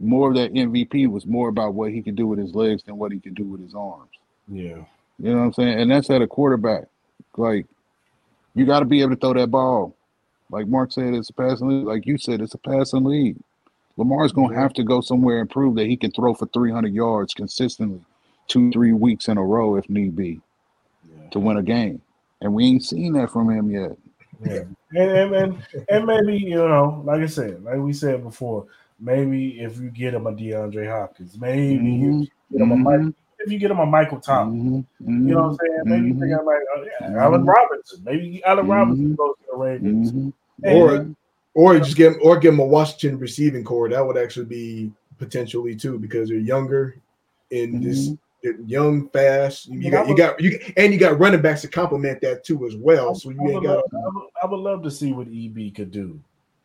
more 0.00 0.30
of 0.30 0.36
that 0.36 0.52
MVP 0.52 1.08
was 1.08 1.26
more 1.26 1.48
about 1.48 1.74
what 1.74 1.92
he 1.92 2.02
could 2.02 2.16
do 2.16 2.26
with 2.26 2.38
his 2.38 2.54
legs 2.54 2.82
than 2.82 2.96
what 2.96 3.12
he 3.12 3.20
could 3.20 3.34
do 3.34 3.44
with 3.44 3.60
his 3.60 3.74
arms. 3.74 4.10
yeah, 4.48 4.78
You 5.18 5.32
know 5.32 5.36
what 5.36 5.42
I'm 5.42 5.52
saying? 5.52 5.80
And 5.80 5.90
that's 5.90 6.10
at 6.10 6.22
a 6.22 6.26
quarterback. 6.26 6.84
Like 7.36 7.66
you 8.54 8.66
got 8.66 8.80
to 8.80 8.86
be 8.86 9.02
able 9.02 9.10
to 9.10 9.16
throw 9.16 9.34
that 9.34 9.50
ball. 9.50 9.94
Like 10.50 10.66
Mark 10.66 10.90
said, 10.90 11.14
it's 11.14 11.30
a 11.30 11.34
passing 11.34 11.68
league. 11.68 11.86
Like 11.86 12.06
you 12.06 12.18
said, 12.18 12.40
it's 12.40 12.54
a 12.54 12.58
passing 12.58 13.04
league. 13.04 13.36
Lamar's 13.96 14.32
gonna 14.32 14.54
have 14.54 14.72
to 14.74 14.82
go 14.82 15.00
somewhere 15.00 15.40
and 15.40 15.50
prove 15.50 15.76
that 15.76 15.86
he 15.86 15.96
can 15.96 16.10
throw 16.10 16.32
for 16.34 16.46
300 16.46 16.92
yards 16.92 17.34
consistently, 17.34 18.00
two, 18.48 18.70
three 18.72 18.92
weeks 18.92 19.28
in 19.28 19.36
a 19.36 19.44
row 19.44 19.76
if 19.76 19.88
need 19.90 20.16
be, 20.16 20.40
yeah. 21.08 21.28
to 21.30 21.38
win 21.38 21.58
a 21.58 21.62
game. 21.62 22.00
And 22.40 22.54
we 22.54 22.64
ain't 22.64 22.84
seen 22.84 23.12
that 23.12 23.30
from 23.30 23.50
him 23.50 23.70
yet. 23.70 23.92
Yeah. 24.42 24.62
And, 24.92 25.10
and 25.10 25.34
and 25.34 25.62
and 25.88 26.06
maybe 26.06 26.38
you 26.38 26.56
know, 26.56 27.02
like 27.04 27.20
I 27.20 27.26
said, 27.26 27.62
like 27.62 27.76
we 27.76 27.92
said 27.92 28.24
before, 28.24 28.66
maybe 29.00 29.60
if 29.60 29.78
you 29.78 29.90
get 29.90 30.14
him 30.14 30.26
a 30.26 30.32
DeAndre 30.32 30.88
Hopkins, 30.90 31.38
maybe 31.38 31.76
Mhm, 31.78 32.22
if 32.22 32.28
you 32.50 32.58
get 32.58 32.62
him 32.62 32.72
a 32.72 32.76
Mike, 32.76 33.00
mhm, 33.00 33.14
if 33.38 33.50
you 33.52 33.58
get 33.58 33.70
him 33.70 33.78
a 33.78 33.86
Michael 33.86 34.20
Thomas, 34.20 34.60
mhm, 34.60 34.84
you 35.00 35.34
know 35.34 35.42
what 35.42 35.48
I'm 35.48 35.56
saying? 35.56 35.82
Maybe 35.84 36.12
mhm, 36.14 36.20
think 36.20 36.38
I'm 36.38 36.46
like, 36.46 36.62
oh, 36.76 36.84
yeah. 37.00 37.22
Allen 37.22 37.44
Robinson. 37.44 38.04
Maybe 38.04 38.42
Allen 38.44 38.66
Robinson 38.68 39.14
goes 39.14 39.34
to 39.38 39.44
the 39.52 39.58
Ravens. 39.58 40.10
And- 40.10 40.32
Or 40.64 41.14
or 41.54 41.78
just 41.80 41.96
give 41.96 42.12
him, 42.14 42.20
or 42.22 42.38
give 42.38 42.54
him 42.54 42.60
a 42.60 42.64
Washington 42.64 43.18
receiving 43.18 43.64
corps. 43.64 43.88
That 43.88 44.06
would 44.06 44.16
actually 44.16 44.46
be 44.46 44.92
potentially 45.18 45.74
too 45.74 45.98
because 45.98 46.28
they're 46.28 46.38
younger 46.38 46.96
and 47.50 47.82
this 47.82 48.10
young, 48.66 49.08
fast. 49.08 49.66
You 49.66 49.78
mean, 49.80 49.90
got 49.90 50.06
I 50.06 50.08
you 50.10 50.16
got 50.16 50.40
you 50.40 50.60
and 50.76 50.92
you 50.92 50.98
got 50.98 51.18
running 51.18 51.42
backs 51.42 51.62
to 51.62 51.68
complement 51.68 52.20
that 52.20 52.44
too 52.44 52.66
as 52.66 52.76
well. 52.76 53.14
So 53.14 53.30
I 53.30 53.32
you 53.32 53.42
would, 53.42 53.50
ain't 53.54 53.64
got 53.64 53.76
love, 53.76 53.84
I, 53.92 54.08
would, 54.14 54.24
I 54.42 54.46
would 54.46 54.60
love 54.60 54.82
to 54.84 54.90
see 54.90 55.12
what 55.12 55.26
EB 55.28 55.74
could 55.74 55.90
do 55.90 56.20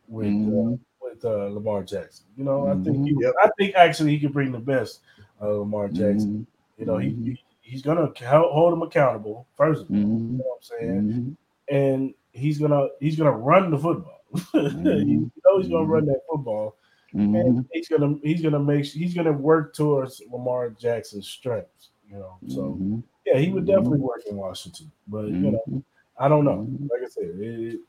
with 0.07 0.27
uh, 0.27 0.29
Mhm. 0.29 0.79
With 1.15 1.25
uh, 1.25 1.47
Lamar 1.47 1.83
Jackson. 1.83 2.25
You 2.37 2.43
know, 2.43 2.67
I 2.67 2.75
think 2.83 3.07
he, 3.07 3.15
Yep. 3.19 3.33
I 3.43 3.49
think 3.57 3.75
actually 3.75 4.11
he 4.11 4.19
could 4.19 4.33
bring 4.33 4.51
the 4.51 4.59
best 4.59 5.01
of 5.39 5.57
Lamar 5.59 5.87
Jackson. 5.87 6.45
Mhm. 6.45 6.79
You 6.79 6.85
know, 6.85 6.97
he, 6.97 7.09
Mhm. 7.09 7.25
he 7.25 7.43
he's 7.61 7.81
gonna 7.81 8.11
hold 8.19 8.73
him 8.73 8.81
accountable 8.81 9.47
first 9.55 9.83
of 9.83 9.89
all. 9.89 9.97
You 9.97 10.05
Mhm. 10.05 10.31
know 10.37 10.43
what 10.43 10.55
I'm 10.55 10.61
saying? 10.61 11.01
Mm-hmm. 11.01 11.75
And 11.75 12.13
he's 12.31 12.59
gonna 12.59 12.87
he's 12.99 13.15
gonna 13.15 13.31
run 13.31 13.71
the 13.71 13.77
football. 13.77 14.21
you 14.33 14.59
mm-hmm. 14.61 15.23
know 15.45 15.59
he's 15.59 15.69
gonna 15.69 15.85
run 15.85 16.05
that 16.05 16.21
football, 16.29 16.75
and 17.13 17.65
he's 17.71 17.87
gonna 17.87 18.17
he's 18.21 18.41
gonna 18.41 18.59
make 18.59 18.85
he's 18.85 19.13
gonna 19.13 19.31
work 19.31 19.73
towards 19.73 20.21
Lamar 20.31 20.69
Jackson's 20.71 21.27
strengths. 21.27 21.89
You 22.09 22.19
know, 22.19 22.37
so 22.47 22.79
yeah, 23.25 23.37
he 23.37 23.49
would 23.49 23.65
definitely 23.65 23.99
work 23.99 24.21
in 24.27 24.35
Washington. 24.35 24.91
But 25.07 25.27
you 25.27 25.51
know. 25.51 25.83
I 26.17 26.29
don't 26.29 26.45
know. 26.45 26.65
Like 26.89 27.01
I 27.03 27.09
said, 27.09 27.25
it, 27.25 27.81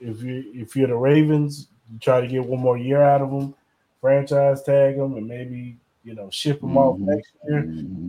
if 0.00 0.22
you 0.22 0.44
if 0.54 0.74
you're 0.74 0.88
the 0.88 0.96
Ravens, 0.96 1.68
you 1.92 1.98
try 1.98 2.20
to 2.20 2.26
get 2.26 2.44
one 2.44 2.60
more 2.60 2.78
year 2.78 3.02
out 3.02 3.20
of 3.22 3.30
him, 3.30 3.54
franchise 4.00 4.62
tag 4.62 4.96
him, 4.96 5.14
and 5.14 5.26
maybe 5.26 5.76
you 6.04 6.14
know 6.14 6.28
ship 6.30 6.62
him 6.62 6.76
off 6.76 6.96
Mhm. 6.98 7.06
next 7.06 7.32
year 7.48 7.62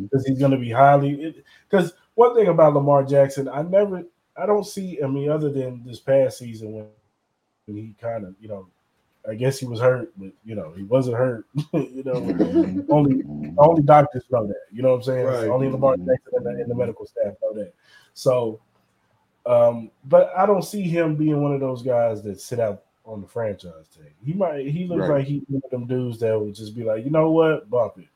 because 0.04 0.26
he's 0.26 0.40
going 0.40 0.52
to 0.52 0.58
be 0.58 0.72
highly. 0.72 1.44
Because 1.70 1.94
one 2.16 2.36
thing 2.36 2.48
about 2.48 2.74
Lamar 2.74 3.04
Jackson, 3.04 3.48
I 3.50 3.62
never, 3.64 4.04
I 4.38 4.46
don't 4.46 4.66
see. 4.66 5.02
I 5.04 5.08
mean, 5.08 5.30
other 5.30 5.50
than 5.50 5.84
this 5.86 6.00
past 6.00 6.38
season 6.40 6.74
when, 6.74 6.86
when 7.68 7.78
he 7.78 7.96
kind 8.00 8.26
of, 8.26 8.36
you 8.40 8.48
know, 8.48 8.68
I 9.28 9.34
guess 9.34 9.58
he 9.60 9.66
was 9.66 9.80
hurt, 9.80 10.12
but 10.18 10.32
you 10.44 10.56
know, 10.56 10.72
he 10.74 10.84
wasn't 10.84 11.18
hurt. 11.18 11.46
you 11.74 12.04
know, 12.06 12.22
Mhm. 12.22 12.86
only 12.90 13.24
Mhm. 13.24 13.56
only 13.58 13.82
doctors 13.84 14.24
know 14.30 14.46
that. 14.48 14.62
You 14.72 14.84
know 14.84 14.90
what 14.92 14.98
I'm 14.98 15.04
saying? 15.04 15.26
Right. 15.26 15.48
Only 15.50 15.70
Lamar. 15.70 15.96
Jackson 15.98 16.34
and 16.34 16.46
the, 16.46 16.50
and 16.62 16.70
the 16.70 16.76
medical 16.76 17.06
staff 17.06 17.34
know 17.42 17.54
that. 17.54 17.74
So, 18.14 18.60
um, 19.46 19.90
but 20.06 20.32
I 20.38 20.46
don't 20.46 20.64
see 20.64 20.82
him 20.84 21.16
being 21.16 21.42
one 21.42 21.54
of 21.54 21.60
those 21.60 21.82
guys 21.82 22.22
that 22.24 22.40
sit 22.40 22.60
out 22.60 22.84
on 23.06 23.22
the 23.22 23.28
franchise 23.28 23.88
tag. 23.96 24.12
He 24.24 24.34
might. 24.34 24.68
He 24.68 24.86
looks 24.86 25.02
Right. 25.08 25.18
like 25.20 25.26
he's 25.28 25.44
one 25.48 25.62
of 25.64 25.70
them 25.72 25.86
dudes 25.86 26.20
that 26.20 26.40
would 26.40 26.56
just 26.56 26.76
be 26.76 26.84
like, 26.84 27.04
you 27.06 27.12
know 27.12 27.32
what, 27.32 27.70
bump 27.70 27.98
it. 28.00 28.08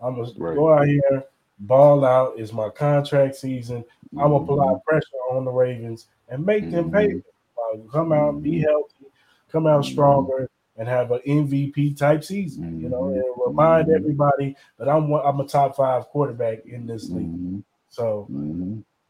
I'm 0.00 0.16
gonna 0.16 0.32
Right. 0.36 0.56
go 0.56 0.72
out 0.72 0.86
here, 0.86 1.24
ball 1.60 2.04
out. 2.04 2.34
It's 2.38 2.52
my 2.52 2.70
contract 2.70 3.36
season. 3.36 3.84
I'm 4.12 4.30
gonna 4.30 4.36
apply 4.36 4.74
pressure 4.86 5.16
on 5.30 5.44
the 5.44 5.50
Ravens 5.50 6.06
and 6.28 6.44
make 6.44 6.70
them 6.70 6.90
pay. 6.90 7.08
Mhm. 7.08 7.14
me. 7.16 7.22
Uh, 7.56 7.76
come 7.90 8.12
out, 8.12 8.42
be 8.42 8.56
Mhm. 8.60 8.62
healthy, 8.64 9.06
come 9.48 9.66
out 9.66 9.84
stronger, 9.84 10.50
and 10.76 10.88
have 10.88 11.12
an 11.12 11.20
MVP 11.24 11.94
type 11.94 12.24
season. 12.24 12.80
You 12.80 12.88
know, 12.88 13.02
Mhm. 13.04 13.14
and 13.14 13.24
remind 13.46 13.90
everybody 13.90 14.56
that 14.78 14.88
I'm 14.88 15.12
I'm 15.12 15.40
a 15.40 15.46
top 15.46 15.76
five 15.76 16.06
quarterback 16.08 16.66
in 16.66 16.86
this 16.86 17.08
league. 17.10 17.62
So 17.90 18.26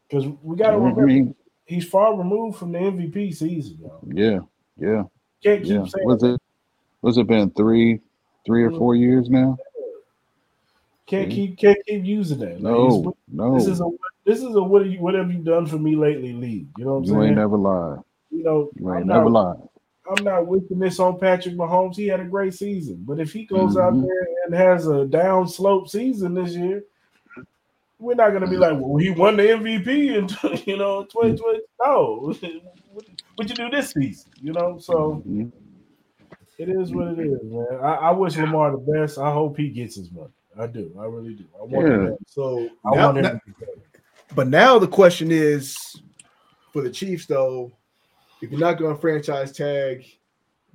because 0.07 0.27
we 0.43 0.55
got 0.57 0.71
to 0.71 0.73
I 0.73 0.75
remember, 0.89 1.33
he's 1.65 1.87
far 1.89 2.15
removed 2.17 2.57
from 2.57 2.73
the 2.73 2.79
MVP 2.79 3.31
season. 3.31 3.79
Yo. 3.81 3.99
yeah, 4.13 4.39
yeah, 4.77 5.03
Can't 5.43 5.63
keep 5.63 5.71
yeah. 5.71 5.85
saying 5.85 6.07
Was 6.07 6.23
it? 6.23 6.41
Was 7.01 7.17
it 7.17 7.27
been 7.27 7.49
three, 7.51 7.99
three 8.45 8.63
or 8.63 8.71
four 8.71 8.95
years 8.95 9.29
now? 9.29 9.57
can't 11.05 11.29
keep 11.29 11.57
can't 11.57 11.77
keep 11.85 12.03
using 12.05 12.39
that. 12.39 12.59
No, 12.61 12.99
it's- 13.01 13.13
no. 13.31 13.53
this 13.57 13.67
is 13.67 13.81
a 13.81 13.89
this 14.25 14.39
is 14.39 14.55
a 14.55 14.63
what 14.63 14.83
have 14.83 14.91
you 14.91 14.99
what 14.99 15.13
have 15.15 15.31
you 15.31 15.39
done 15.39 15.65
for 15.65 15.77
me 15.77 15.95
lately 15.95 16.31
league. 16.33 16.67
You 16.77 16.85
know 16.85 16.91
what 16.93 16.97
I'm 16.99 17.03
You 17.03 17.09
saying? 17.09 17.21
You 17.21 17.27
ain't 17.27 17.35
never 17.37 17.57
lied. 17.57 17.99
you 18.31 18.43
know, 18.43 18.69
You 18.79 18.89
I'm 18.89 18.97
ain't 18.99 19.07
not, 19.07 19.17
never 19.17 19.29
lied. 19.29 19.57
I'm 20.17 20.23
not 20.23 20.47
wishing 20.47 20.79
this 20.79 20.99
on 20.99 21.19
Patrick 21.19 21.55
Mahomes. 21.55 21.95
He 21.97 22.07
had 22.07 22.19
a 22.21 22.25
great 22.25 22.53
season, 22.53 23.03
but 23.05 23.19
if 23.19 23.31
he 23.33 23.45
goes 23.45 23.77
out 23.77 23.93
Mhm. 23.93 24.03
there 24.03 24.27
and 24.45 24.53
has 24.55 24.87
a 24.87 25.05
down 25.05 25.47
slope 25.47 25.87
season 25.89 26.33
this 26.33 26.55
year, 26.55 26.83
we're 27.99 28.15
not 28.15 28.31
gonna 28.31 28.49
be 28.49 28.57
like, 28.57 28.77
well, 28.79 28.97
he 28.97 29.11
won 29.11 29.35
the 29.37 29.43
MVP 29.43 30.15
in 30.15 30.27
you 30.65 30.77
know 30.77 31.03
2020. 31.03 31.59
No, 31.81 32.33
what 33.35 33.49
you 33.49 33.55
do 33.55 33.69
this 33.69 33.91
season? 33.91 34.31
You 34.41 34.53
know, 34.53 34.77
so 34.79 35.23
Mhm. 35.27 35.51
it 36.57 36.69
is 36.69 36.93
what 36.93 37.07
it 37.07 37.19
is, 37.19 37.39
man. 37.43 37.65
I, 37.81 37.93
I 37.95 38.11
wish 38.11 38.37
Lamar 38.37 38.71
the 38.71 38.77
best. 38.77 39.17
I 39.17 39.31
hope 39.31 39.57
he 39.57 39.69
gets 39.69 39.95
his 39.95 40.11
money. 40.11 40.29
I 40.59 40.67
do. 40.67 40.95
I 40.99 41.05
really 41.05 41.33
do. 41.35 41.45
I 41.59 41.63
want 41.63 41.87
him. 41.87 42.03
Yeah. 42.03 42.09
to- 42.09 42.17
So 42.27 42.69
I 42.85 42.95
now, 42.95 43.05
want 43.07 43.17
him. 43.17 43.23
now- 43.23 43.29
to 43.31 43.39
be 43.45 43.51
better. 43.59 43.71
but 44.35 44.47
now 44.47 44.77
the 44.79 44.87
question 44.87 45.31
is 45.31 45.75
for 46.71 46.81
the 46.81 46.89
Chiefs 46.91 47.25
though, 47.25 47.71
if 48.41 48.51
you're 48.51 48.59
not 48.59 48.77
going 48.77 48.93
to 48.95 49.01
franchise 49.01 49.51
tag 49.51 50.05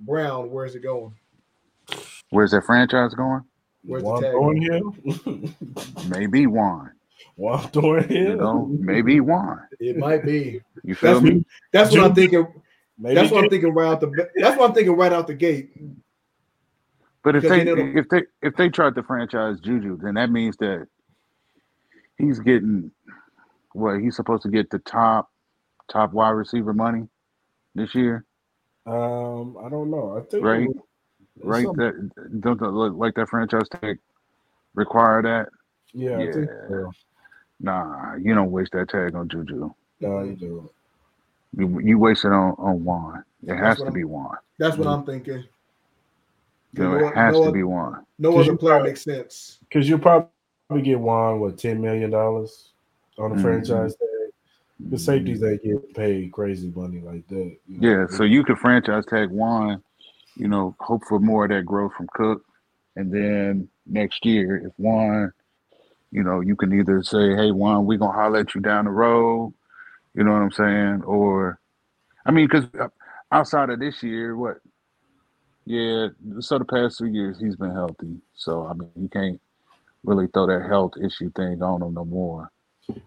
Brown, 0.00 0.50
where's 0.50 0.74
it 0.74 0.82
going? 0.82 1.14
Where's 2.30 2.50
that 2.52 2.64
franchise 2.64 3.14
going? 3.14 3.42
Where's 3.84 4.02
the 4.02 4.08
Juan 4.08 4.22
tag? 4.22 4.32
Thornhill. 4.32 4.94
Maybe 6.08 6.46
Juan. 6.46 6.90
Juan 7.36 7.68
Thornhill. 7.72 8.16
You 8.30 8.36
know, 8.36 8.66
maybe 8.80 9.20
Juan. 9.20 9.60
It 9.80 9.96
might 9.96 10.24
be. 10.24 10.60
You 10.84 10.94
feel 10.94 11.20
That's 11.20 11.24
me? 11.34 11.44
That's 11.72 11.90
what 11.92 12.00
I'm 12.04 12.14
thinking. 12.14 12.46
Maybe 12.98 13.14
That's 13.14 13.30
what 13.30 13.44
I'm 13.44 13.50
thinking 13.50 13.72
right 13.74 13.88
out 13.88 14.00
the. 14.00 14.28
That's 14.36 14.58
what 14.58 14.68
I'm 14.70 14.74
thinking 14.74 14.96
right 14.96 15.12
out 15.12 15.26
the 15.26 15.34
gate. 15.34 15.70
But 17.22 17.36
if 17.36 17.42
they 17.42 17.64
you 17.64 17.76
know 17.76 17.92
if 18.00 18.08
they 18.08 18.22
if 18.42 18.56
they 18.56 18.68
tried 18.68 18.94
to 18.94 19.02
franchise 19.02 19.60
Juju, 19.60 19.98
then 20.02 20.14
that 20.14 20.30
means 20.30 20.56
that 20.58 20.86
he's 22.16 22.38
getting 22.40 22.90
what 23.72 24.00
he's 24.00 24.16
supposed 24.16 24.42
to 24.44 24.48
get 24.48 24.70
the 24.70 24.78
top 24.80 25.30
top 25.90 26.12
wide 26.12 26.30
receiver 26.30 26.72
money 26.74 27.06
this 27.74 27.94
year, 27.94 28.24
Um, 28.86 29.56
I 29.64 29.68
don't 29.68 29.90
know. 29.90 30.16
I 30.18 30.20
think 30.22 30.44
Right. 30.44 30.66
was- 30.68 30.76
right? 31.42 31.64
something- 31.64 32.10
That 32.16 32.40
don't 32.40 32.58
that 32.60 32.70
look 32.70 32.94
like 32.96 33.14
that 33.14 33.28
franchise 33.28 33.68
tag 33.68 33.98
require 34.74 35.22
that? 35.22 35.48
Yeah, 35.92 36.18
Yeah. 36.18 36.32
so. 36.68 36.92
Nah, 37.60 38.14
you 38.16 38.34
don't 38.34 38.50
waste 38.52 38.72
that 38.72 38.88
tag 38.88 39.14
on 39.14 39.28
Juju. 39.28 39.72
No, 40.00 40.22
you 40.22 40.36
do. 40.36 40.70
You, 41.56 41.80
you 41.80 41.98
waste 41.98 42.24
it 42.24 42.32
on 42.32 42.54
on 42.58 42.84
Juan. 42.84 43.24
It 43.46 43.56
has 43.56 43.78
to 43.78 43.84
I'm- 43.84 43.92
be 43.92 44.04
Juan. 44.04 44.36
That's 44.58 44.76
what. 44.76 44.86
I'm 44.86 45.04
thinking. 45.04 45.44
You 46.74 46.82
know, 46.84 46.98
No- 46.98 47.08
it 47.08 47.14
has 47.16 47.32
no 47.34 47.44
to 47.46 47.52
be 47.52 47.62
Juan. 47.62 48.04
No 48.18 48.32
'Cause 48.32 48.48
other 48.48 48.56
player 48.56 48.74
probably- 48.74 48.90
makes 48.90 49.02
sense. 49.02 49.58
Because 49.62 49.88
you'll 49.88 49.98
probably 49.98 50.28
get 50.82 51.00
Juan 51.00 51.40
with 51.40 51.56
ten 51.58 51.80
million 51.80 52.10
dollars 52.10 52.72
on 53.18 53.32
a 53.32 53.34
Mhm. 53.34 53.42
franchise 53.42 53.96
tag. 53.96 54.08
The 54.90 54.98
safeties 54.98 55.42
ain't 55.42 55.62
get 55.64 55.94
paid 55.94 56.30
crazy 56.30 56.70
money 56.74 57.00
like 57.00 57.26
that. 57.28 57.56
you 57.66 57.80
know. 57.80 57.88
Yeah, 57.88 58.06
so 58.06 58.22
you 58.22 58.44
could 58.44 58.58
franchise 58.58 59.04
tag 59.06 59.30
Juan, 59.30 59.82
you 60.36 60.46
know, 60.46 60.76
hope 60.78 61.02
for 61.08 61.18
more 61.18 61.44
of 61.44 61.50
that 61.50 61.64
growth 61.66 61.92
from 61.94 62.06
Cook, 62.14 62.44
and 62.94 63.10
then 63.10 63.68
next 63.86 64.24
year, 64.24 64.58
if 64.66 64.72
Juan, 64.78 65.32
you 66.10 66.22
know, 66.22 66.40
you 66.40 66.56
can 66.56 66.78
either 66.78 67.02
say, 67.02 67.34
"Hey, 67.34 67.50
Juan, 67.50 67.86
we're 67.86 67.98
gonna 67.98 68.12
holler 68.12 68.40
at 68.40 68.54
you 68.54 68.60
down 68.60 68.86
the 68.86 68.90
road," 68.90 69.52
you 70.14 70.24
know 70.24 70.32
what 70.32 70.42
I'm 70.42 70.52
saying, 70.52 71.02
or, 71.02 71.60
I 72.24 72.30
mean, 72.30 72.46
because 72.46 72.64
uh, 72.80 72.88
outside 73.30 73.70
of 73.70 73.78
this 73.80 74.02
year, 74.02 74.36
what? 74.36 74.58
Yeah, 75.66 76.08
so 76.40 76.58
the 76.58 76.64
past 76.64 76.98
two 76.98 77.06
years 77.06 77.38
he's 77.38 77.56
been 77.56 77.72
healthy, 77.72 78.16
so 78.34 78.66
I 78.66 78.72
mean, 78.72 78.90
you 78.96 79.08
can't 79.08 79.40
really 80.04 80.26
throw 80.28 80.46
that 80.46 80.66
health 80.66 80.94
issue 81.02 81.30
thing 81.32 81.62
on 81.62 81.82
him 81.82 81.94
no 81.94 82.04
more. 82.04 82.50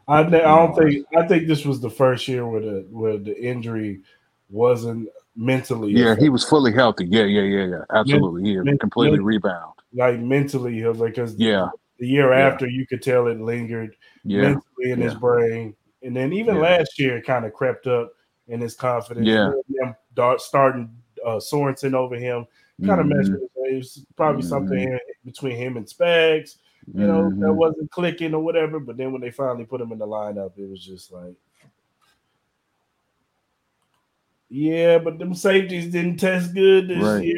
I, 0.07 0.19
I 0.19 0.29
don't 0.29 0.75
think 0.75 1.05
I 1.17 1.27
think 1.27 1.47
this 1.47 1.65
was 1.65 1.81
the 1.81 1.89
first 1.89 2.27
year 2.27 2.45
where 2.45 2.61
the 2.61 2.87
where 2.91 3.17
the 3.17 3.35
injury 3.41 4.01
wasn't 4.49 5.09
mentally 5.35 5.91
Yeah, 5.91 6.15
he 6.15 6.29
was 6.29 6.43
fully 6.43 6.73
healthy. 6.73 7.07
Yeah, 7.07 7.23
yeah, 7.23 7.41
yeah, 7.41 7.65
yeah, 7.65 7.83
absolutely. 7.93 8.43
He 8.43 8.55
had 8.55 8.79
completely 8.79 9.19
rebound. 9.19 9.73
like 9.93 10.19
mentally 10.19 10.75
he 10.75 10.83
was 10.83 10.99
like 10.99 11.15
because 11.15 11.35
Yeah, 11.35 11.69
the 12.01 12.07
year 12.07 12.33
Yeah. 12.33 12.47
after 12.47 12.67
you 12.67 12.85
could 12.87 13.01
tell 13.03 13.27
it 13.27 13.39
lingered 13.39 13.95
yeah. 14.25 14.41
mentally 14.41 14.91
in 14.91 14.99
his 14.99 15.13
brain, 15.13 15.75
and 16.01 16.15
then 16.15 16.33
even 16.33 16.55
Yeah. 16.55 16.61
last 16.61 16.97
year 16.99 17.17
it 17.17 17.25
kind 17.25 17.45
of 17.45 17.53
crept 17.53 17.85
up 17.85 18.11
in 18.47 18.59
his 18.59 18.75
confidence. 18.75 19.27
Yeah. 19.27 19.51
Him 19.79 19.95
starting 20.39 20.89
uh, 21.23 21.35
Sorensen 21.37 21.93
over 21.93 22.15
him 22.15 22.45
kind 22.83 22.99
of 22.99 23.05
messed 23.05 23.29
Mhm. 23.31 23.39
with 23.41 23.51
his. 23.53 23.71
It 23.71 23.75
was 23.77 24.05
probably 24.17 24.41
something 24.41 24.79
Mhm. 24.79 24.93
in, 24.93 24.99
between 25.23 25.55
him 25.55 25.77
and 25.77 25.85
Spags. 25.85 26.57
You 26.91 27.05
know 27.05 27.29
that 27.29 27.35
Mhm. 27.35 27.55
wasn't 27.55 27.91
clicking 27.91 28.33
or 28.33 28.43
whatever. 28.43 28.79
But 28.79 28.97
then 28.97 29.11
when 29.11 29.21
they 29.21 29.29
finally 29.29 29.65
put 29.65 29.79
him 29.79 29.91
in 29.91 29.99
the 29.99 30.07
lineup, 30.07 30.57
it 30.57 30.67
was 30.67 30.83
just 30.83 31.11
like. 31.11 31.35
Yeah, 34.49 34.97
but 34.97 35.19
them 35.19 35.33
safeties 35.35 35.91
didn't 35.91 36.17
test 36.17 36.53
good 36.55 36.87
this 36.89 37.03
Right. 37.03 37.23
year. 37.25 37.37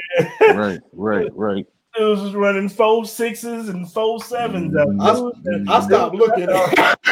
right, 0.55 0.79
right, 0.93 1.29
right. 1.35 1.67
It 1.99 2.03
was 2.03 2.33
running 2.33 2.69
four 2.69 3.05
sixes 3.05 3.69
and 3.69 3.89
four 3.91 4.19
sevens. 4.21 4.75
out 4.75 4.87
Mhm. 4.87 4.99
Mhm. 5.43 5.69
I 5.69 5.81
stopped 5.81 6.15
looking. 6.15 6.47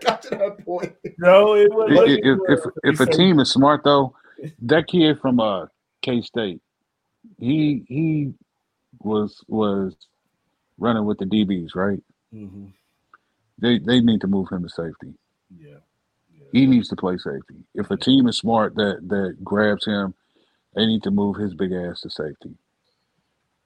Got 0.00 0.22
to 0.22 0.30
that 0.30 0.64
point. 0.64 0.92
No, 1.18 1.54
it 1.54 1.72
was. 1.72 1.90
I- 1.90 2.02
i- 2.04 2.20
If 2.22 2.38
if 2.48 2.60
if 2.84 3.00
a 3.00 3.06
team 3.16 3.40
is 3.40 3.50
smart 3.50 3.82
though, 3.84 4.14
that 4.62 4.86
kid 4.86 5.18
from 5.20 5.40
uh 5.40 5.66
K 6.02 6.20
State, 6.22 6.60
he 7.38 7.84
he 7.88 8.32
was 9.00 9.42
was 9.48 9.94
running 10.78 11.04
with 11.04 11.18
the 11.18 11.24
DBs, 11.26 11.74
right? 11.74 12.00
hmm 12.32 12.66
They 13.58 13.78
they 13.80 14.00
need 14.00 14.20
to 14.20 14.28
move 14.28 14.48
him 14.50 14.62
to 14.62 14.68
safety. 14.68 15.14
Yeah. 15.58 15.78
He 16.52 16.64
needs 16.66 16.88
to 16.88 16.96
play 16.96 17.18
safety. 17.18 17.56
If 17.74 17.90
a 17.90 17.96
team 17.96 18.28
is 18.28 18.38
smart 18.38 18.74
that 18.76 19.08
that 19.08 19.36
grabs 19.42 19.84
him, 19.84 20.14
they 20.74 20.86
need 20.86 21.02
to 21.02 21.10
move 21.10 21.36
his 21.36 21.54
big 21.54 21.72
ass 21.72 22.00
to 22.02 22.10
safety. 22.10 22.54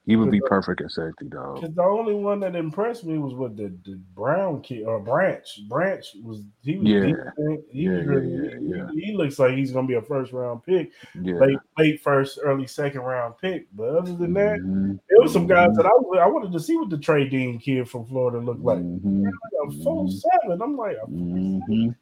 He 0.05 0.17
would 0.17 0.31
be 0.31 0.41
perfect 0.41 0.81
at 0.81 0.91
safety, 0.91 1.27
dog. 1.29 1.61
Because 1.61 1.73
the 1.75 1.81
only 1.81 2.13
one 2.13 2.41
that 2.41 2.57
impressed 2.57 3.05
me 3.05 3.17
was 3.17 3.33
with 3.33 3.55
the, 3.55 3.73
the 3.85 3.95
Brown 4.13 4.61
kid 4.61 4.83
or 4.85 4.99
Branch. 4.99 5.47
Branch 5.69 6.05
was 6.21 6.41
he 6.61 6.77
was 6.77 6.87
Yeah. 6.89 6.99
decent. 7.05 7.63
He, 7.71 7.81
Yeah, 7.83 7.91
was 7.91 7.99
yeah, 8.05 8.11
really- 8.11 8.67
yeah, 8.67 8.87
he, 8.93 8.99
he 8.99 9.13
looks 9.15 9.39
like 9.39 9.53
he's 9.55 9.71
gonna 9.71 9.87
be 9.87 9.93
a 9.93 10.01
first 10.01 10.33
round 10.33 10.61
pick, 10.65 10.91
Yeah. 11.21 11.35
late 11.35 11.57
late 11.77 12.01
first, 12.01 12.37
early 12.43 12.67
second 12.67 12.99
round 13.01 13.35
pick. 13.41 13.67
But 13.73 13.95
other 13.95 14.13
than 14.13 14.33
that, 14.33 14.59
Mhm. 14.59 14.99
there 15.09 15.21
was 15.21 15.31
some 15.31 15.47
guys 15.47 15.73
that 15.77 15.85
I 15.85 15.89
I 16.19 16.27
wanted 16.27 16.51
to 16.51 16.59
see 16.59 16.75
what 16.75 16.89
the 16.89 16.97
Trey 16.97 17.29
Dean 17.29 17.57
kid 17.57 17.87
from 17.89 18.05
Florida 18.05 18.39
looked 18.39 18.61
like. 18.63 18.79
Mhm. 18.79 19.23
Like 19.23 19.69
a 19.69 19.71
full 19.83 20.09
seven. 20.11 20.61
I'm 20.61 20.75
like, 20.75 20.97
Mhm. 21.09 21.95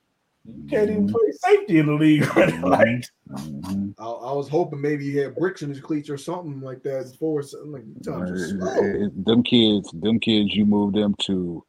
You 0.46 0.64
can't 0.70 0.90
even 0.90 1.08
play 1.08 1.32
safety 1.32 1.80
in 1.80 1.86
the 1.88 1.94
league. 1.94 2.26
Right? 2.36 2.62
Like, 2.64 3.06
Mhm. 3.30 3.94
I, 3.98 4.04
I 4.06 4.34
was 4.34 4.50
hoping 4.50 4.82
maybe 4.82 5.10
he 5.10 5.16
had 5.18 5.36
bricks 5.36 5.62
in 5.62 5.70
his 5.70 5.80
cleats 5.80 6.10
or 6.10 6.18
something 6.18 6.60
like 6.60 6.84
that. 6.84 7.10
Before 7.12 7.42
something 7.42 7.72
like 7.72 7.84
time 8.04 8.28
just 8.28 8.54
Uh, 8.62 9.10
them 9.24 9.42
kids, 9.44 9.90
them 9.94 10.20
kids, 10.20 10.54
you 10.54 10.66
move 10.66 10.94
them 10.94 11.16
to 11.22 11.64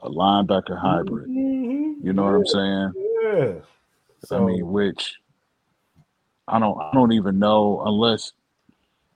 a 0.00 0.08
linebacker 0.08 0.78
hybrid. 0.78 1.28
mhm, 1.28 1.96
You 2.04 2.12
know 2.12 2.24
what 2.24 2.34
I'm 2.34 2.46
saying? 2.46 2.92
Yeah. 3.22 3.54
I 4.30 4.40
mean, 4.44 4.70
which 4.70 5.16
I 6.46 6.58
don't, 6.58 6.80
I 6.80 6.90
don't 6.92 7.12
even 7.12 7.38
know 7.38 7.82
unless, 7.84 8.32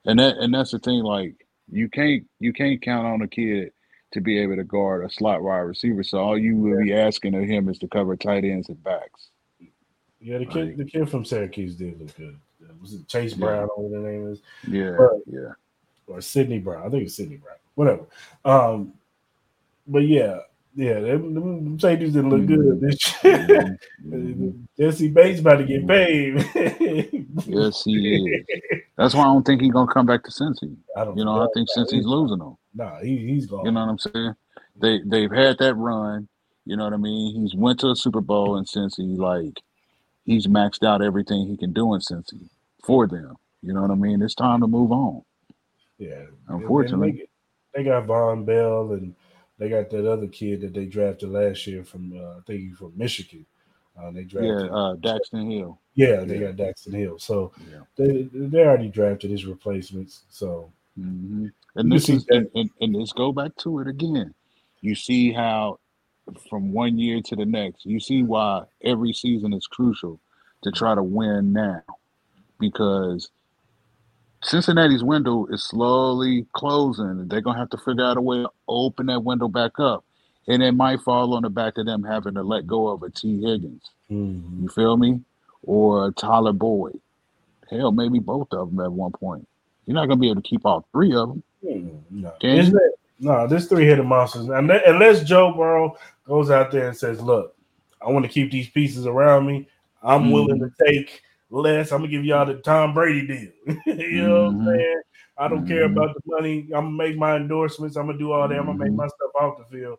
and 0.04 0.18
that, 0.18 0.38
and 0.38 0.52
that's 0.52 0.72
the 0.72 0.78
thing. 0.80 1.02
Like, 1.04 1.46
you 1.70 1.88
can't, 1.88 2.24
you 2.40 2.52
can't 2.52 2.82
count 2.82 3.06
on 3.06 3.22
a 3.22 3.28
kid 3.28 3.72
to 4.12 4.20
be 4.20 4.38
able 4.38 4.56
to 4.56 4.64
guard 4.64 5.04
a 5.04 5.10
slot 5.10 5.42
wide 5.42 5.58
receiver. 5.58 6.02
So 6.02 6.18
all 6.18 6.38
you 6.38 6.56
will 6.56 6.82
be 6.82 6.92
asking 6.94 7.34
of 7.34 7.44
him 7.44 7.68
is 7.68 7.78
to 7.80 7.88
cover 7.88 8.16
tight 8.16 8.44
ends 8.44 8.68
and 8.68 8.82
backs. 8.84 9.28
Yeah, 10.20 10.38
the 10.38 10.46
kid, 10.46 10.66
Like- 10.68 10.76
the 10.76 10.84
kid 10.84 11.10
from 11.10 11.24
Syracuse 11.24 11.74
did 11.76 11.98
look 12.00 12.16
good. 12.16 12.36
Was 12.80 12.94
it 12.94 13.06
Chase 13.08 13.32
Yeah. 13.32 13.38
Brown? 13.46 13.68
Or 13.76 13.84
whatever 13.88 14.02
the 14.04 14.08
name 14.12 14.28
is, 14.28 14.40
Yeah, 14.68 14.84
Right. 14.90 15.20
yeah. 15.26 15.52
or 16.06 16.20
Sidney 16.20 16.58
Brown? 16.60 16.86
I 16.86 16.90
think 16.90 17.04
it's 17.04 17.16
Sidney 17.16 17.36
Brown. 17.36 17.56
Whatever. 17.74 18.04
Um, 18.44 18.92
but 19.86 20.00
yeah, 20.06 20.38
yeah, 20.76 21.00
them, 21.00 21.34
them 21.34 21.80
safeties 21.80 22.12
didn't 22.12 22.30
look 22.30 22.46
good 22.46 22.80
this 22.80 23.24
year. 23.24 23.38
Mhm. 23.46 23.76
Mhm. 24.06 24.54
Jessie 24.78 25.08
Bates 25.10 25.40
about 25.40 25.56
to 25.56 25.64
get 25.64 25.86
paid. 25.86 26.34
Yes, 27.46 27.82
he 27.84 28.14
is. 28.14 28.46
That's 28.96 29.14
why 29.14 29.22
I 29.22 29.24
don't 29.24 29.44
think 29.44 29.60
he's 29.60 29.72
gonna 29.72 29.92
come 29.92 30.06
back 30.06 30.22
to 30.24 30.30
Cincy. 30.30 30.76
I 30.96 31.04
don't 31.04 31.16
You 31.18 31.24
know, 31.24 31.42
I 31.42 31.48
think 31.54 31.68
since 31.70 31.90
he's 31.90 32.04
losing 32.06 32.38
them. 32.38 32.56
Nah, 32.74 33.00
he, 33.00 33.18
he's 33.18 33.46
gone. 33.46 33.64
You 33.64 33.70
know 33.72 33.86
what 33.86 33.90
I'm 33.92 33.98
saying? 33.98 34.34
They 34.80 35.00
they've 35.04 35.30
had 35.30 35.58
that 35.58 35.74
run. 35.74 36.28
You 36.64 36.76
know 36.76 36.84
what 36.84 36.92
I 36.92 36.96
mean? 36.98 37.40
He's 37.42 37.54
went 37.54 37.80
to 37.80 37.90
a 37.90 37.96
Super 37.96 38.20
Bowl 38.20 38.56
and 38.56 38.68
since 38.68 38.96
he 38.96 39.04
like 39.04 39.60
he's 40.24 40.46
maxed 40.46 40.86
out 40.86 41.02
everything 41.02 41.46
he 41.48 41.56
can 41.56 41.72
do 41.72 41.94
in 41.94 42.00
Cincy 42.00 42.48
for 42.84 43.06
them. 43.06 43.36
You 43.62 43.72
know 43.74 43.82
what 43.82 43.90
I 43.90 43.94
mean? 43.96 44.22
It's 44.22 44.34
time 44.34 44.60
to 44.60 44.66
move 44.66 44.92
on. 44.92 45.22
yeah. 45.98 46.24
Unfortunately. 46.48 47.12
They, 47.74 47.80
they 47.82 47.84
got 47.84 48.06
Vonn 48.06 48.44
Bell 48.44 48.92
and 48.92 49.14
they 49.58 49.68
got 49.68 49.90
that 49.90 50.10
other 50.10 50.26
kid 50.28 50.60
that 50.62 50.74
they 50.74 50.86
drafted 50.86 51.30
last 51.30 51.66
year 51.66 51.84
from 51.84 52.12
uh, 52.12 52.38
I 52.38 52.40
think 52.46 52.60
he's 52.60 52.76
from 52.78 52.92
Michigan. 52.96 53.46
Uh, 53.98 54.10
they 54.10 54.24
drafted. 54.24 54.68
Yeah, 54.68 54.74
uh, 54.74 54.96
Daxton 54.96 55.50
Hill. 55.52 55.78
Yeah, 55.94 56.24
they 56.24 56.38
Yeah. 56.38 56.46
got 56.52 56.56
Daxton 56.56 56.94
Hill. 56.94 57.18
So 57.18 57.52
Yeah. 57.70 57.80
they 57.96 58.28
they 58.32 58.60
already 58.60 58.88
drafted 58.88 59.30
his 59.30 59.46
replacements. 59.46 60.22
So 60.30 60.72
hmm 60.96 61.44
You 61.44 61.52
And 61.74 61.90
this 61.90 62.08
is 62.08 62.26
and, 62.28 62.48
and, 62.54 62.70
and 62.80 62.94
let's 62.94 63.12
go 63.12 63.32
back 63.32 63.56
to 63.58 63.78
it 63.80 63.86
again. 63.88 64.34
You 64.80 64.94
see 64.94 65.32
how 65.32 65.78
from 66.48 66.72
one 66.72 66.98
year 66.98 67.20
to 67.22 67.36
the 67.36 67.44
next, 67.46 67.84
you 67.86 67.98
see 68.00 68.22
why 68.22 68.64
every 68.82 69.12
season 69.12 69.52
is 69.52 69.66
crucial 69.66 70.20
to 70.62 70.70
try 70.70 70.94
to 70.94 71.02
win 71.02 71.52
now. 71.52 71.82
Because 72.58 73.30
Cincinnati's 74.42 75.04
window 75.04 75.46
is 75.46 75.62
slowly 75.62 76.46
closing. 76.52 77.06
and 77.06 77.30
They're 77.30 77.40
gonna 77.40 77.58
have 77.58 77.70
to 77.70 77.78
figure 77.78 78.04
out 78.04 78.16
a 78.16 78.20
way 78.20 78.42
to 78.42 78.50
open 78.68 79.06
that 79.06 79.24
window 79.24 79.48
back 79.48 79.78
up. 79.78 80.04
and 80.48 80.60
it 80.60 80.72
might 80.72 81.00
fall 81.00 81.34
on 81.34 81.42
the 81.42 81.48
back 81.50 81.78
of 81.78 81.86
them 81.86 82.02
having 82.02 82.34
to 82.34 82.42
let 82.42 82.66
go 82.66 82.88
of 82.88 83.00
a 83.04 83.10
Tee 83.10 83.40
Higgins. 83.42 83.90
Mhm. 84.10 84.62
You 84.62 84.68
feel 84.68 84.96
me? 84.96 85.20
Or 85.62 86.08
a 86.08 86.12
Tyler 86.12 86.52
Boyd. 86.52 87.00
Hell, 87.70 87.92
maybe 87.92 88.18
both 88.18 88.52
of 88.52 88.70
them 88.70 88.80
at 88.84 88.90
one 88.92 89.12
point. 89.12 89.46
You're 89.86 89.94
not 89.94 90.06
gonna 90.06 90.18
be 90.18 90.28
able 90.30 90.42
to 90.42 90.48
keep 90.48 90.66
all 90.66 90.84
three 90.90 91.14
of 91.14 91.28
them. 91.28 91.44
Mm, 91.64 92.00
No, 92.10 92.32
Can 92.40 92.50
It's 92.58 92.68
you? 92.68 92.74
not- 92.74 92.82
no, 93.20 93.46
this 93.46 93.66
three 93.68 93.86
headed 93.86 94.04
monsters. 94.06 94.48
Unless, 94.48 94.82
unless 94.86 95.22
Joe 95.24 95.52
Burrow 95.52 95.96
goes 96.26 96.50
out 96.50 96.70
there 96.72 96.88
and 96.88 96.96
says, 96.96 97.20
"Look, 97.20 97.54
I 98.00 98.10
want 98.10 98.24
to 98.24 98.30
keep 98.30 98.50
these 98.50 98.68
pieces 98.70 99.06
around 99.06 99.46
me. 99.46 99.68
I'm 100.02 100.24
Mhm. 100.24 100.32
willing 100.32 100.58
to 100.58 100.70
take 100.84 101.22
less. 101.50 101.92
I'm 101.92 102.00
gonna 102.00 102.10
give 102.10 102.24
y'all 102.24 102.46
the 102.46 102.54
Tom 102.54 102.94
Brady 102.94 103.26
deal." 103.26 103.52
you 103.86 104.22
know 104.22 104.46
what 104.46 104.54
I'm 104.54 104.58
Mhm. 104.60 104.66
saying? 104.66 105.02
I 105.38 105.48
don't 105.48 105.66
care 105.66 105.88
Mhm. 105.88 105.92
about 105.92 106.14
the 106.14 106.20
money. 106.26 106.62
I'm 106.74 106.84
gonna 106.86 106.90
make 106.90 107.16
my 107.16 107.36
endorsements. 107.36 107.96
I'm 107.96 108.06
gonna 108.06 108.18
do 108.18 108.32
all 108.32 108.48
that. 108.48 108.58
I'm 108.58 108.66
gonna 108.66 108.78
make 108.78 108.92
my 108.92 109.06
stuff 109.06 109.30
off 109.40 109.58
the 109.58 109.64
field. 109.76 109.98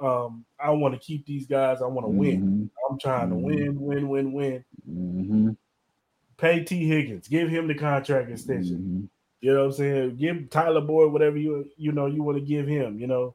Um, 0.00 0.44
I 0.58 0.70
want 0.70 0.94
to 0.94 1.00
keep 1.00 1.26
these 1.26 1.46
guys. 1.46 1.82
I 1.82 1.86
want 1.86 2.06
to 2.06 2.10
win. 2.10 2.70
I'm 2.90 2.98
trying 2.98 3.28
to 3.30 3.36
win, 3.36 3.80
win, 3.80 4.08
win, 4.08 4.32
win. 4.32 5.56
Pay 6.38 6.64
Tee 6.64 6.86
Higgins. 6.88 7.28
Give 7.28 7.48
him 7.48 7.68
the 7.68 7.74
contract 7.74 8.30
extension. 8.30 9.08
You 9.42 9.52
know 9.52 9.58
what 9.60 9.66
I'm 9.66 9.72
saying? 9.72 10.16
Give 10.16 10.48
Tyler 10.50 10.80
Boyd 10.80 11.12
whatever 11.12 11.36
you 11.36 11.66
you 11.76 11.90
know 11.92 12.06
you 12.06 12.22
want 12.22 12.38
to 12.38 12.44
give 12.44 12.66
him. 12.66 12.98
You 12.98 13.08
know, 13.08 13.34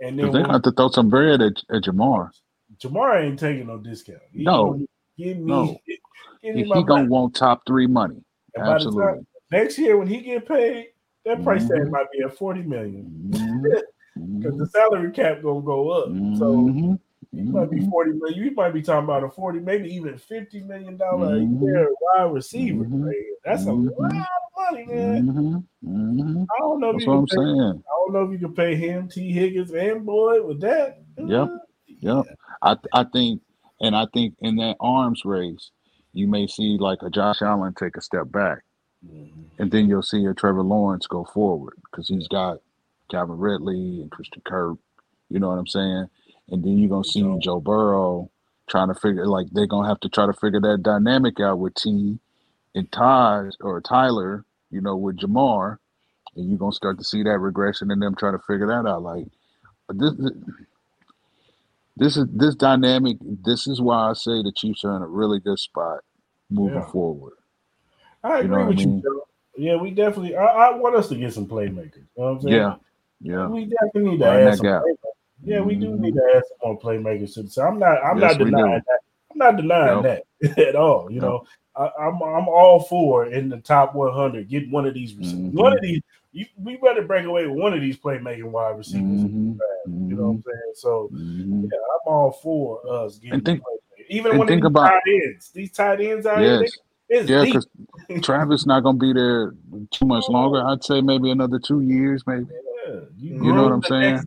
and 0.00 0.18
then 0.18 0.32
they're 0.32 0.42
gonna 0.42 0.54
have 0.54 0.62
to 0.62 0.72
throw 0.72 0.88
some 0.88 1.10
bread 1.10 1.40
at, 1.42 1.52
at 1.70 1.82
Ja'Marr. 1.82 2.30
Ja'Marr 2.78 3.22
ain't 3.22 3.38
taking 3.38 3.66
no 3.66 3.76
discount. 3.78 4.18
He 4.32 4.42
No. 4.44 4.78
give 5.18 5.36
me, 5.36 5.44
No. 5.44 5.78
give 6.42 6.54
me 6.56 6.62
He 6.64 6.68
gonna 6.70 6.94
money. 7.02 7.08
want 7.08 7.34
top 7.36 7.62
three 7.66 7.86
money. 7.86 8.16
And 8.54 8.64
the 8.64 8.68
time- 8.70 8.74
Absolutely. 8.76 9.26
next 9.52 9.78
year 9.78 9.98
when 9.98 10.08
he 10.08 10.22
get 10.22 10.48
paid, 10.48 10.86
that 11.26 11.44
price 11.44 11.68
tag 11.68 11.82
Mhm. 11.82 11.90
might 11.90 12.06
be 12.12 12.22
at 12.24 12.36
forty 12.36 12.62
million 12.62 13.28
because 13.30 14.56
the 14.56 14.64
mhm, 14.64 14.70
salary 14.70 15.12
cap 15.12 15.42
gonna 15.42 15.60
go 15.60 15.90
up. 15.90 16.08
So 16.38 16.96
you 17.36 17.52
might 17.52 17.70
be 17.70 17.78
mhm, 17.78 17.90
forty 17.90 18.12
million. 18.12 18.44
You 18.44 18.50
might 18.52 18.72
be 18.74 18.82
talking 18.82 19.04
about 19.04 19.24
a 19.24 19.30
forty, 19.30 19.60
maybe 19.60 19.92
even 19.94 20.16
fifty 20.18 20.62
million 20.62 20.96
dollar 20.96 21.38
Mhm. 21.38 21.60
a 21.60 21.64
year 21.64 21.94
wide 22.00 22.32
receiver. 22.32 22.84
Mhm. 22.84 23.12
That's 23.44 23.64
a 23.64 23.70
Mhm. 23.70 23.98
lot 23.98 24.10
of 24.10 24.72
money, 24.72 24.86
man. 24.86 25.26
mhm, 25.26 25.64
mhm. 25.84 26.46
I 26.54 26.58
don't 26.60 26.80
know 26.80 26.90
if 26.90 26.94
That's 26.94 27.06
you 27.06 27.12
what 27.12 27.14
can 27.14 27.20
I'm 27.20 27.26
pay, 27.26 27.36
saying. 27.36 27.84
I 27.86 27.90
don't 27.98 28.12
know 28.12 28.22
if 28.24 28.32
you 28.32 28.38
can 28.38 28.54
pay 28.54 28.74
him, 28.76 29.08
Tee 29.08 29.32
Higgins, 29.32 29.72
and 29.72 30.04
Boyd 30.06 30.44
with 30.46 30.60
that. 30.60 31.02
Yep. 31.18 31.48
Yep. 32.00 32.24
I 32.62 32.76
I 32.92 33.04
think, 33.04 33.42
and 33.80 33.94
I 33.96 34.06
think 34.12 34.34
in 34.40 34.56
that 34.56 34.76
arms 34.80 35.24
race, 35.24 35.70
you 36.12 36.26
may 36.28 36.46
see 36.46 36.78
like 36.78 37.02
a 37.02 37.10
Josh 37.10 37.42
Allen 37.42 37.74
take 37.74 37.96
a 37.96 38.00
step 38.00 38.30
back, 38.30 38.62
and 39.58 39.70
then 39.70 39.88
you'll 39.88 40.02
see 40.02 40.24
a 40.26 40.34
Trevor 40.34 40.62
Lawrence 40.62 41.06
go 41.06 41.24
forward 41.24 41.74
because 41.90 42.08
he's 42.08 42.28
got 42.28 42.58
Calvin 43.10 43.38
Ridley 43.38 44.00
and 44.00 44.10
Christian 44.10 44.42
Kirk. 44.44 44.78
You 45.28 45.40
know 45.40 45.48
what 45.48 45.58
I'm 45.58 45.66
saying? 45.66 46.06
And 46.50 46.62
then 46.64 46.78
you're 46.78 46.88
gonna 46.90 47.04
see 47.04 47.20
Joe. 47.22 47.38
Joe 47.42 47.60
Burrow 47.60 48.30
trying 48.68 48.88
to 48.88 48.94
figure 48.94 49.26
like 49.26 49.46
they're 49.52 49.66
gonna 49.66 49.88
have 49.88 50.00
to 50.00 50.08
try 50.08 50.26
to 50.26 50.32
figure 50.32 50.60
that 50.60 50.82
dynamic 50.82 51.40
out 51.40 51.58
with 51.58 51.74
T 51.74 52.18
and 52.74 52.90
Taj 52.92 53.54
or 53.60 53.80
Tyler. 53.80 54.44
You 54.70 54.80
know, 54.80 54.96
with 54.96 55.18
Ja'Marr, 55.18 55.78
and 56.34 56.48
you're 56.48 56.58
gonna 56.58 56.72
start 56.72 56.98
to 56.98 57.04
see 57.04 57.22
that 57.22 57.38
regression 57.38 57.90
in 57.90 58.00
them 58.00 58.14
trying 58.16 58.32
to 58.34 58.42
figure 58.46 58.66
that 58.66 58.88
out. 58.88 59.02
Like 59.02 59.26
this. 59.90 60.12
This 61.96 62.16
is 62.16 62.26
this 62.30 62.54
dynamic. 62.54 63.16
This 63.22 63.66
is 63.66 63.80
why 63.80 64.10
I 64.10 64.12
say 64.12 64.42
the 64.42 64.52
Chiefs 64.54 64.84
are 64.84 64.96
in 64.96 65.02
a 65.02 65.06
really 65.06 65.40
good 65.40 65.58
spot 65.58 66.00
moving 66.50 66.76
Yeah. 66.76 66.86
forward. 66.90 67.32
I 68.22 68.40
You 68.40 68.44
agree 68.44 68.48
know 68.50 68.56
what 68.58 68.64
I 68.64 68.68
with 68.68 68.76
mean? 68.78 68.96
you. 68.96 69.02
Joe. 69.02 69.26
Yeah, 69.56 69.76
we 69.76 69.90
definitely. 69.92 70.36
I, 70.36 70.44
I 70.44 70.74
want 70.76 70.94
us 70.96 71.08
to 71.08 71.14
get 71.14 71.32
some 71.32 71.46
playmakers. 71.46 71.94
You 71.96 72.06
know 72.18 72.24
what 72.24 72.28
I'm 72.32 72.40
saying? 72.42 72.54
Yeah, 72.54 72.74
yeah. 73.22 73.46
We 73.48 73.64
definitely 73.64 74.10
need 74.10 74.18
to 74.18 74.26
add 74.26 74.46
that 74.46 74.58
some. 74.58 74.66
Yeah, 75.46 75.60
we 75.60 75.76
do 75.76 75.96
need 75.96 76.14
to 76.14 76.32
add 76.34 76.42
some 76.48 76.58
more 76.72 76.78
playmakers 76.80 77.34
to 77.34 77.42
the 77.44 77.50
side. 77.50 77.68
I'm 77.68 77.78
not. 77.78 78.02
I'm 78.04 78.18
Yes, 78.18 78.32
not 78.36 78.44
denying 78.44 78.82
that. 78.86 79.00
I'm 79.30 79.38
not 79.38 79.56
denying 79.56 80.02
that 80.02 80.58
at 80.58 80.74
all. 80.76 81.08
You 81.10 81.16
Yep. 81.16 81.22
know, 81.22 81.46
I, 81.76 81.90
I'm 82.00 82.14
I'm 82.22 82.48
all 82.48 82.80
for 82.80 83.26
in 83.26 83.48
the 83.48 83.58
top 83.58 83.94
100. 83.94 84.48
Get 84.48 84.68
one 84.70 84.86
of 84.86 84.94
these 84.94 85.14
receivers. 85.14 85.52
Mhm. 85.52 85.54
One 85.54 85.72
of 85.72 85.80
these. 85.82 86.00
You, 86.32 86.44
we 86.62 86.76
better 86.76 87.00
break 87.02 87.24
away 87.24 87.46
with 87.46 87.56
one 87.58 87.72
of 87.72 87.80
these 87.80 87.96
playmaking 87.96 88.50
wide 88.50 88.76
receivers. 88.76 89.22
Mhm, 89.22 89.56
You 89.86 90.16
know 90.16 90.22
what 90.24 90.28
I'm 90.30 90.42
saying? 90.42 90.72
So 90.74 91.08
mhm. 91.14 91.62
yeah, 91.62 91.78
I'm 91.78 92.12
all 92.12 92.32
for 92.32 92.80
us 92.90 93.18
getting 93.18 93.40
think-. 93.40 93.62
Even 94.08 94.36
when 94.38 94.46
think 94.48 94.62
these 94.62 94.66
about- 94.66 94.88
tight 94.88 95.02
ends, 95.24 95.50
these 95.50 95.72
tight 95.72 96.00
ends 96.00 96.26
out 96.26 96.40
here, 96.40 96.60
Yes, 96.62 96.72
it's 97.08 97.30
yeah. 97.30 97.44
Because 97.44 97.66
Travis 98.22 98.66
not 98.66 98.80
gonna 98.82 98.98
be 98.98 99.12
there 99.12 99.54
too 99.90 100.06
much 100.06 100.24
longer. 100.28 100.62
I'd 100.66 100.84
say 100.84 101.00
maybe 101.00 101.30
another 101.30 101.58
two 101.58 101.80
years, 101.80 102.22
maybe. 102.26 102.46
Yeah, 102.86 102.94
you, 103.16 103.34
You 103.44 103.52
know 103.54 103.62
what 103.64 103.72
I'm 103.72 103.82
saying? 103.82 104.20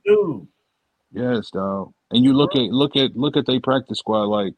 Next 1.12 1.24
dude. 1.26 1.36
Yes, 1.36 1.52
dog. 1.52 1.94
And 2.12 2.24
you 2.24 2.34
look 2.34 2.56
at 2.56 2.62
look 2.72 2.96
at 2.96 3.16
look 3.16 3.38
at 3.38 3.46
their 3.46 3.60
practice 3.60 4.00
squad. 4.00 4.24
Like 4.26 4.54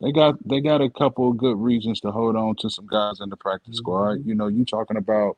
they 0.00 0.12
got 0.12 0.36
they 0.48 0.60
got 0.60 0.80
a 0.80 0.90
couple 0.90 1.30
of 1.30 1.36
good 1.38 1.56
reasons 1.58 2.00
to 2.00 2.10
hold 2.10 2.36
on 2.36 2.56
to 2.56 2.70
some 2.70 2.86
guys 2.86 3.20
in 3.20 3.28
the 3.30 3.36
practice 3.36 3.76
squad. 3.78 4.18
Mhm. 4.20 4.26
You 4.26 4.34
know, 4.34 4.46
you 4.48 4.64
talking 4.64 4.96
about 4.96 5.36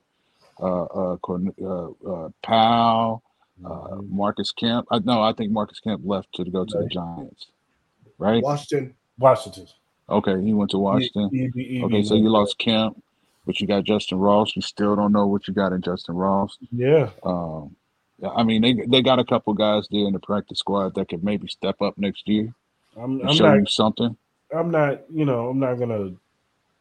uh 0.60 0.82
uh, 0.84 1.16
Corn- 1.18 1.54
uh, 1.62 1.88
uh 2.08 2.28
Powell, 2.42 3.22
uh, 3.64 3.68
Mm-hmm. 3.68 4.16
Marcus 4.16 4.50
Kemp. 4.52 4.86
I 4.90 4.98
no, 5.00 5.22
I 5.22 5.32
think 5.32 5.52
Marcus 5.52 5.78
Kemp 5.80 6.02
left 6.04 6.32
to 6.34 6.44
go 6.44 6.64
to 6.64 6.78
the 6.78 6.86
Giants. 6.86 7.46
Right? 8.18 8.42
Washington. 8.42 8.94
Washington. 9.18 9.66
Okay, 10.08 10.40
he 10.42 10.52
went 10.52 10.70
to 10.72 10.78
Washington. 10.78 11.30
Okay, 11.84 12.02
so 12.02 12.14
you 12.14 12.28
lost 12.28 12.58
Kemp, 12.58 13.02
but 13.46 13.60
you 13.60 13.66
got 13.66 13.84
Justyn 13.84 14.20
Ross. 14.20 14.54
You 14.56 14.62
still 14.62 14.94
don't 14.96 15.12
know 15.12 15.26
what 15.26 15.46
you 15.48 15.54
got 15.54 15.72
in 15.72 15.80
Justyn 15.80 16.10
Ross. 16.18 16.58
Yeah, 16.70 17.10
Um, 17.22 17.74
yeah, 17.74 17.81
I 18.30 18.42
mean, 18.42 18.62
they 18.62 18.74
they 18.86 19.02
got 19.02 19.18
a 19.18 19.24
couple 19.24 19.52
guys 19.54 19.86
there 19.90 20.06
in 20.06 20.12
the 20.12 20.20
practice 20.20 20.58
squad 20.58 20.94
that 20.94 21.08
could 21.08 21.24
maybe 21.24 21.48
step 21.48 21.80
up 21.82 21.98
next 21.98 22.28
year 22.28 22.54
I'm, 22.96 23.20
I'm 23.26 23.34
show 23.34 23.48
not. 23.48 23.58
you 23.58 23.66
something. 23.66 24.16
I'm 24.54 24.70
not. 24.70 25.02
You 25.10 25.24
know, 25.24 25.48
I'm 25.48 25.58
not 25.58 25.74
gonna 25.74 26.12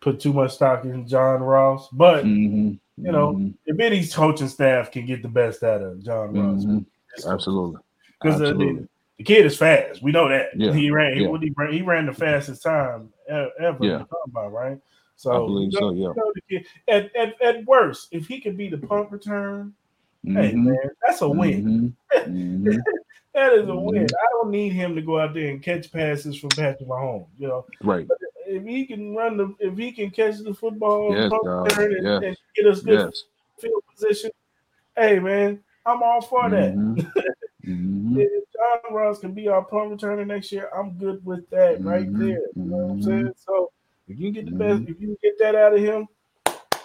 put 0.01 0.19
too 0.19 0.33
much 0.33 0.53
stock 0.53 0.83
in 0.83 1.07
John 1.07 1.41
Ross, 1.41 1.87
but 1.91 2.23
hmm 2.23 2.73
You 2.97 3.11
know, 3.11 3.51
if 3.65 3.79
any's 3.79 4.13
coaching 4.13 4.47
staff 4.47 4.91
can 4.91 5.05
get 5.05 5.21
the 5.21 5.29
best 5.29 5.63
out 5.63 5.81
of 5.81 6.03
John 6.03 6.33
Ross, 6.33 6.63
hmm 6.63 6.79
coaching. 7.15 7.31
absolutely, 7.31 7.81
because 8.21 8.39
the, 8.39 8.87
the 9.17 9.23
kid 9.23 9.45
is 9.45 9.57
fast. 9.57 10.01
We 10.01 10.11
know 10.11 10.27
that. 10.29 10.49
Yeah, 10.55 10.73
He 10.73 10.91
ran. 10.91 11.17
Yeah. 11.17 11.37
he, 11.39 11.53
ran 11.55 11.73
he 11.73 11.81
ran 11.81 12.05
the 12.05 12.13
fastest 12.13 12.63
time 12.63 13.09
ever. 13.29 13.51
Yeah. 13.59 13.89
Yeah. 13.89 14.03
About 14.27 14.51
right. 14.51 14.79
So 15.15 15.31
I 15.31 15.37
believe 15.37 15.71
you 15.73 15.79
know, 15.79 15.89
so. 15.89 15.95
Yeah. 15.95 16.33
you 16.49 16.59
know 16.59 16.95
at, 16.95 17.15
at 17.15 17.41
at 17.41 17.65
worst, 17.65 18.09
if 18.11 18.27
he 18.27 18.41
could 18.41 18.57
be 18.57 18.69
the 18.69 18.77
punt 18.77 19.11
return, 19.11 19.73
hey 20.25 20.53
Mhm, 20.53 20.63
man, 20.65 20.77
that's 21.05 21.21
a 21.21 21.29
win. 21.29 21.95
mhm, 22.13 22.27
mhm. 22.27 22.77
That 23.33 23.53
is 23.53 23.63
a 23.63 23.71
Mhm. 23.71 23.85
win. 23.85 24.05
I 24.05 24.25
don't 24.33 24.51
need 24.51 24.73
him 24.73 24.93
to 24.95 25.01
go 25.01 25.17
out 25.17 25.33
there 25.33 25.47
and 25.47 25.63
catch 25.63 25.89
passes 25.91 26.37
from 26.37 26.49
Patrick 26.49 26.87
Mahomes. 26.89 27.27
You 27.39 27.47
know, 27.47 27.65
Right. 27.81 28.05
if 28.45 28.63
he 28.65 28.85
can 28.85 29.15
run 29.15 29.37
the, 29.37 29.55
if 29.59 29.77
he 29.77 29.93
can 29.93 30.11
catch 30.11 30.39
the 30.39 30.53
football, 30.53 31.13
Yes, 31.13 31.31
and, 31.31 32.03
Yes. 32.03 32.23
and 32.23 32.37
get 32.55 32.67
us 32.67 32.81
good 32.81 32.99
Yes. 33.05 33.23
field 33.57 33.83
position, 33.93 34.31
hey 34.97 35.19
man, 35.19 35.63
I'm 35.85 36.03
all 36.03 36.21
for 36.21 36.49
that. 36.49 36.75
Mhm, 36.75 36.95
mhm, 37.65 38.17
If 38.19 38.43
John 38.51 38.93
Ross 38.93 39.19
can 39.19 39.31
be 39.33 39.47
our 39.47 39.63
punt 39.63 39.91
returner 39.91 40.27
next 40.27 40.51
year, 40.51 40.69
I'm 40.75 40.97
good 40.97 41.25
with 41.25 41.49
that 41.51 41.81
right 41.85 42.11
there. 42.17 42.41
You 42.55 42.65
know 42.65 42.75
what 42.77 42.91
I'm 42.91 43.01
saying? 43.01 43.33
So 43.37 43.71
if 44.09 44.19
you 44.19 44.31
get 44.31 44.45
the 44.45 44.51
best, 44.51 44.81
if 44.81 44.99
you 44.99 45.07
can 45.07 45.17
get 45.23 45.39
that 45.39 45.55
out 45.55 45.73
of 45.73 45.79
him, 45.79 46.05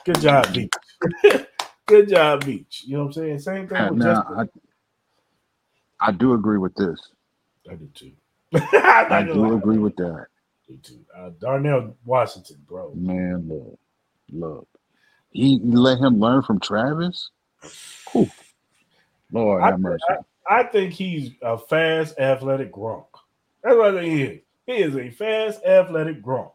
good 0.05 0.21
job, 0.21 0.47
Veach. 0.47 1.47
good 1.87 2.09
job, 2.09 2.45
Veach. 2.45 2.85
You 2.85 2.97
know 2.97 3.05
what 3.05 3.07
I'm 3.09 3.13
saying? 3.13 3.39
Same 3.41 3.69
thing 3.69 3.77
Uh, 3.79 3.89
with 3.91 3.99
Now, 3.99 4.23
Justyn. 4.23 4.49
I 6.01 6.09
I 6.09 6.13
do 6.13 6.35
agree 6.35 6.59
with 6.59 6.75
this. 6.75 7.01
I 7.71 7.75
do 7.75 7.89
too. 7.95 8.13
I 8.55 9.23
do 9.25 9.35
lie. 9.35 9.57
agree 9.57 9.79
with 9.79 9.97
that. 9.97 10.27
I 10.27 10.73
do 10.73 10.77
too. 10.79 11.01
Uh, 11.17 11.31
Darnell 11.41 11.97
Washington, 12.05 12.59
bro. 12.67 12.93
Man, 12.95 13.49
look, 13.49 13.79
look. 14.31 14.69
He 15.31 15.59
let 15.63 15.99
him 15.99 16.19
learn 16.21 16.43
from 16.43 16.61
Travis. 16.61 17.31
Whew. 18.13 18.31
Lord 19.33 19.63
I- 19.63 19.71
have 19.71 19.81
mercy. 19.81 20.05
I 20.49 20.63
think 20.63 20.93
he's 20.93 21.33
a 21.43 21.59
fast, 21.59 22.19
athletic 22.21 22.73
Gronk. 22.73 23.07
That's 23.65 23.77
what 23.77 23.97
I 23.97 24.01
think 24.01 24.13
he 24.15 24.23
is. 24.23 24.41
He 24.67 24.73
is 24.75 24.97
a 24.97 25.11
fast, 25.11 25.65
athletic 25.65 26.23
Gronk. 26.23 26.53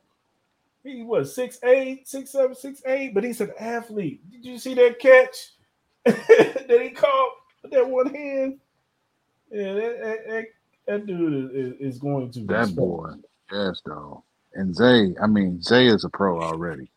He 0.83 1.03
was 1.03 1.33
six 1.35 1.59
eight, 1.63 2.07
six 2.07 2.31
seven, 2.31 2.55
six 2.55 2.81
eight, 2.85 3.13
but 3.13 3.23
he's 3.23 3.41
an 3.41 3.51
athlete. 3.59 4.21
Did 4.31 4.45
you 4.45 4.57
see 4.57 4.73
that 4.75 4.99
catch 4.99 5.53
that 6.05 6.79
he 6.81 6.89
caught 6.89 7.33
with 7.61 7.71
that 7.71 7.87
one 7.87 8.13
hand? 8.13 8.59
Yeah, 9.51 9.73
that, 9.73 9.99
that, 10.01 10.27
that, 10.27 10.45
that 10.87 11.05
dude 11.05 11.55
is, 11.55 11.93
is 11.95 11.99
going 11.99 12.31
to 12.31 12.39
That 12.45 12.75
boy, 12.75 13.11
yes, 13.51 13.81
dog. 13.85 14.23
And 14.53 14.75
Zay, 14.75 15.13
I 15.21 15.27
mean, 15.27 15.61
Zay 15.61 15.87
is 15.87 16.03
a 16.03 16.09
pro 16.09 16.41
already. 16.41 16.89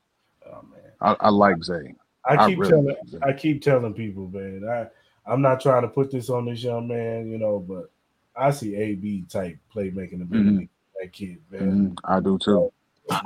Oh 0.46 0.62
man, 0.70 0.92
I, 1.00 1.16
I 1.20 1.28
like 1.28 1.62
Zay. 1.62 1.94
I 2.24 2.48
keep 2.48 2.58
really 2.58 2.70
telling 2.70 2.86
like 2.86 3.08
Zay. 3.08 3.18
I 3.22 3.32
keep 3.32 3.62
telling 3.62 3.92
people, 3.92 4.28
man. 4.28 4.66
I 4.68 4.86
I'm 5.30 5.42
not 5.42 5.60
trying 5.60 5.82
to 5.82 5.88
put 5.88 6.10
this 6.10 6.30
on 6.30 6.46
this 6.46 6.62
young 6.62 6.88
man, 6.88 7.30
you 7.30 7.38
know, 7.38 7.58
but 7.58 7.90
I 8.36 8.50
see 8.50 8.76
AB 8.76 9.24
type 9.28 9.56
playmaking 9.74 10.22
ability. 10.22 10.68
That 11.00 11.12
kid, 11.12 11.38
man. 11.50 11.90
Mhm, 11.90 11.98
I 12.04 12.20
do 12.20 12.38
too. 12.38 12.58
when, 12.60 12.70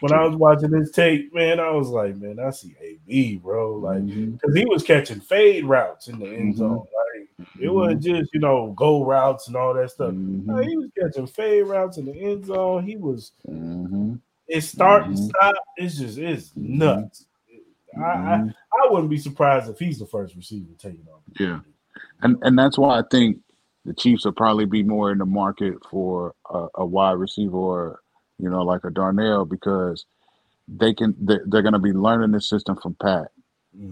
when 0.00 0.12
I 0.12 0.24
was 0.24 0.36
watching 0.36 0.70
this 0.70 0.90
tape, 0.90 1.34
man, 1.34 1.60
I 1.60 1.70
was 1.70 1.88
like, 1.88 2.16
man, 2.16 2.38
I 2.38 2.50
see 2.50 2.74
AB, 2.80 3.36
bro. 3.36 3.76
Like, 3.76 4.02
mm-hmm. 4.02 4.32
because 4.32 4.54
he 4.54 4.64
was 4.66 4.82
catching 4.82 5.20
fade 5.20 5.64
routes 5.64 6.08
in 6.08 6.18
the 6.18 6.26
end 6.26 6.54
Mhm. 6.54 6.58
zone, 6.58 6.78
right? 6.78 7.28
It 7.38 7.46
mm-hmm. 7.66 7.74
wasn't 7.74 8.02
just 8.02 8.34
you 8.34 8.40
know 8.40 8.74
go 8.76 9.04
routes 9.04 9.48
and 9.48 9.56
all 9.56 9.74
that 9.74 9.90
stuff. 9.90 10.12
Mm-hmm. 10.12 10.46
No, 10.46 10.56
he 10.58 10.76
was 10.76 10.90
catching 10.98 11.26
fade 11.26 11.66
routes 11.66 11.98
in 11.98 12.06
the 12.06 12.12
end 12.12 12.46
zone. 12.46 12.84
He 12.84 12.96
was 12.96 13.32
Mhm. 13.48 14.20
it 14.48 14.60
start 14.62 15.06
and 15.06 15.18
stop. 15.18 15.54
It's 15.76 15.98
just 15.98 16.18
it's 16.18 16.52
nuts. 16.56 17.26
I, 17.96 18.00
I. 18.00 18.54
I 18.74 18.90
wouldn't 18.90 19.10
be 19.10 19.18
surprised 19.18 19.70
if 19.70 19.78
he's 19.78 19.98
the 19.98 20.06
first 20.06 20.34
receiver 20.34 20.72
taken 20.78 21.06
off. 21.12 21.22
Yeah. 21.38 21.60
and 22.22 22.36
and 22.42 22.58
that's 22.58 22.76
why 22.76 22.98
I 22.98 23.02
think 23.10 23.38
the 23.84 23.94
Chiefs 23.94 24.24
will 24.24 24.32
probably 24.32 24.64
be 24.64 24.82
more 24.82 25.12
in 25.12 25.18
the 25.18 25.26
market 25.26 25.74
for 25.90 26.34
a, 26.50 26.66
a 26.76 26.86
wide 26.86 27.12
receiver 27.12 27.56
or 27.56 28.00
you 28.38 28.50
know 28.50 28.62
like 28.62 28.84
a 28.84 28.90
Darnell 28.90 29.44
because 29.44 30.06
they 30.68 30.94
can 30.94 31.14
they, 31.20 31.38
they're 31.46 31.62
going 31.62 31.74
to 31.74 31.78
be 31.78 31.92
learning 31.92 32.32
the 32.32 32.40
system 32.40 32.76
from 32.76 32.94
Pat 32.94 33.28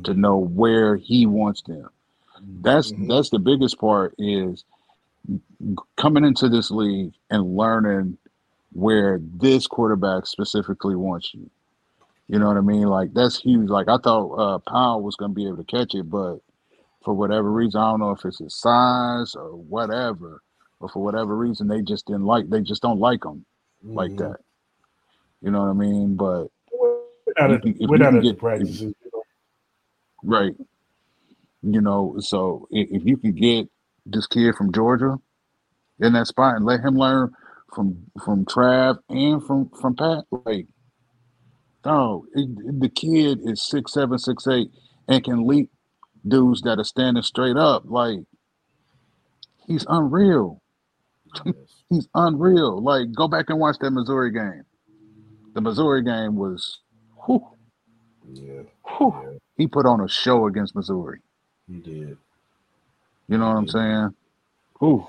to 0.05 0.15
know 0.15 0.39
where 0.39 0.97
he 0.97 1.27
wants 1.27 1.63
them. 1.63 1.89
That's 2.63 2.93
Mhm. 2.93 3.09
that's 3.09 3.31
the 3.31 3.39
biggest 3.39 3.79
part 3.79 4.15
is 4.19 4.65
coming 5.97 6.25
into 6.25 6.49
this 6.49 6.71
league 6.71 7.15
and 7.31 7.57
learning 7.57 8.19
where 8.73 9.21
this 9.23 9.67
quarterback 9.67 10.27
specifically 10.27 10.97
wants 10.97 11.35
you. 11.35 11.51
You 12.29 12.39
know 12.39 12.49
what 12.49 12.57
I 12.57 12.63
mean? 12.63 12.87
Like 12.87 13.13
that's 13.15 13.39
huge. 13.41 13.69
Like 13.69 13.89
I 13.89 13.99
thought 13.99 14.35
uh, 14.35 14.59
Powell 14.59 15.03
was 15.03 15.17
going 15.17 15.33
to 15.33 15.35
be 15.35 15.47
able 15.47 15.59
to 15.59 15.65
catch 15.65 15.95
it, 15.95 16.11
but 16.11 16.39
for 17.05 17.15
whatever 17.15 17.51
reason, 17.51 17.81
I 17.81 17.91
don't 17.91 18.01
know 18.01 18.11
if 18.13 18.25
it's 18.25 18.39
his 18.39 18.55
size 18.57 19.35
or 19.35 19.51
whatever, 19.57 20.43
but 20.81 20.91
for 20.93 21.03
whatever 21.03 21.37
reason, 21.37 21.69
they 21.69 21.83
just 21.83 22.07
didn't 22.07 22.25
like. 22.25 22.49
They 22.49 22.61
just 22.63 22.83
don't 22.83 23.01
like 23.01 23.25
him 23.25 23.45
like 23.83 24.13
Mhm. 24.13 24.19
that. 24.19 24.41
You 25.41 25.51
know 25.51 25.61
what 25.63 25.71
I 25.71 25.73
mean? 25.73 26.15
But 26.17 26.49
We're 26.73 27.01
not 27.39 27.51
You 27.51 27.55
at, 27.57 27.65
if 27.67 27.81
you 27.81 27.89
can 27.89 28.21
get- 28.21 28.39
practices. 28.39 28.81
you 28.83 28.95
right, 30.23 30.55
you 31.63 31.81
know. 31.81 32.17
So 32.21 32.69
if, 32.71 32.89
if 32.91 33.05
you 33.07 33.17
can 33.17 33.33
get 33.33 33.69
this 34.07 34.27
kid 34.27 34.55
from 34.55 34.73
Georgia 34.73 35.19
in 36.01 36.13
that 36.13 36.27
spot 36.27 36.57
and 36.57 36.65
let 36.65 36.81
him 36.81 36.97
learn 36.97 37.33
from 37.75 38.11
from 38.25 38.45
Trav 38.45 38.99
and 39.09 39.43
from 39.45 39.69
from 39.71 39.97
Pat, 39.97 40.25
like, 40.31 40.69
no, 41.85 42.27
it, 42.35 42.81
the 42.81 42.89
kid 42.89 43.41
is 43.43 43.63
six 43.63 43.93
seven, 43.95 44.19
six 44.19 44.47
eight, 44.47 44.71
and 45.09 45.25
can 45.25 45.47
leap 45.47 45.71
dudes 46.27 46.61
that 46.63 46.79
are 46.79 46.85
standing 46.85 47.23
straight 47.25 47.57
up. 47.57 47.83
Like, 47.87 48.21
he's 49.67 49.85
unreal. 49.89 50.62
He's 51.91 52.09
unreal. 52.15 52.81
Like, 52.83 53.13
go 53.13 53.29
back 53.29 53.47
and 53.51 53.59
watch 53.59 53.77
that 53.81 53.91
Missouri 53.91 54.33
game. 54.33 54.65
The 55.55 55.61
Missouri 55.61 56.03
game 56.03 56.37
was, 56.37 56.79
whew, 57.27 57.47
Yeah, 58.33 58.63
whew. 58.97 59.15
yeah, 59.23 59.39
he 59.57 59.67
put 59.67 59.85
on 59.85 60.01
a 60.01 60.09
show 60.09 60.47
against 60.47 60.75
Missouri. 60.75 61.21
he 61.69 61.79
did. 61.79 62.17
You 63.29 63.39
know 63.39 63.49
what 63.49 63.57
I'm 63.57 63.69
saying? 63.69 64.15
Whew. 64.81 65.07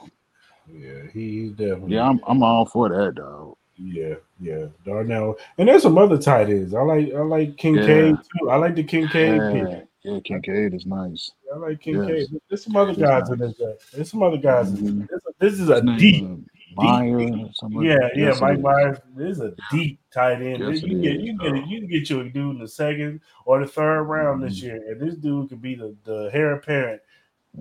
Yeah, 0.72 1.04
he, 1.14 1.42
he's 1.42 1.52
definitely. 1.52 1.96
Yeah, 1.96 2.08
I'm 2.10 2.20
I'm 2.28 2.44
all 2.44 2.66
for 2.66 2.90
that, 2.90 3.16
dog. 3.16 3.56
Yeah, 3.78 4.16
yeah, 4.40 4.66
Darnell, 4.86 5.36
and 5.58 5.68
there's 5.68 5.82
some 5.84 5.98
other 5.98 6.18
tight 6.18 6.50
ends. 6.50 6.74
I 6.74 6.82
like, 6.82 7.14
I 7.14 7.22
like 7.22 7.58
Kincaid 7.58 7.88
Yeah. 7.88 8.40
too. 8.40 8.50
I 8.50 8.56
like 8.58 8.76
the 8.76 8.84
Kincaid 8.84 9.42
pick. 9.52 9.88
Yeah, 10.04 10.14
yeah, 10.14 10.20
Kincaid 10.20 10.74
is 10.74 10.86
nice. 10.86 11.32
I 11.54 11.58
like 11.58 11.80
Kincaid. 11.82 12.28
Yes. 12.32 12.42
There's 12.50 12.64
some 12.64 12.76
other 12.76 12.94
guys 12.94 13.30
in 13.30 13.40
this. 13.40 13.54
draft. 13.58 13.92
There's 13.94 14.12
some 14.12 14.24
other 14.24 14.38
guys 14.38 14.72
in 14.74 14.78
Mhm. 14.86 15.08
this. 15.10 15.22
This 15.40 15.60
is 15.60 15.70
a 15.70 15.82
deep. 15.98 16.24
uh, 16.26 16.36
Meyer. 16.76 17.20
Yeah, 17.20 17.38
yeah, 17.82 18.10
Yes, 18.16 18.42
Mike. 18.42 18.60
Myers. 18.60 18.98
This 19.16 19.38
is 19.38 19.42
a 19.44 19.54
deep 19.72 20.00
tight 20.12 20.42
end. 20.42 20.60
Yes, 20.60 20.82
you 20.82 21.00
get, 21.02 21.20
you 21.20 21.38
get, 21.38 21.68
you 21.68 21.80
can 21.82 21.88
get 21.88 22.10
you 22.10 22.22
a 22.22 22.24
dude 22.30 22.56
in 22.56 22.60
the 22.60 22.68
second 22.68 23.22
or 23.46 23.60
the 23.60 23.68
third 23.68 24.04
round 24.04 24.42
this 24.42 24.60
Mhm. 24.60 24.64
year, 24.64 24.92
and 24.92 25.00
this 25.00 25.16
dude 25.16 25.50
could 25.50 25.62
be 25.62 25.76
the 25.76 25.96
the 26.04 26.32
heir 26.34 26.54
apparent 26.56 27.00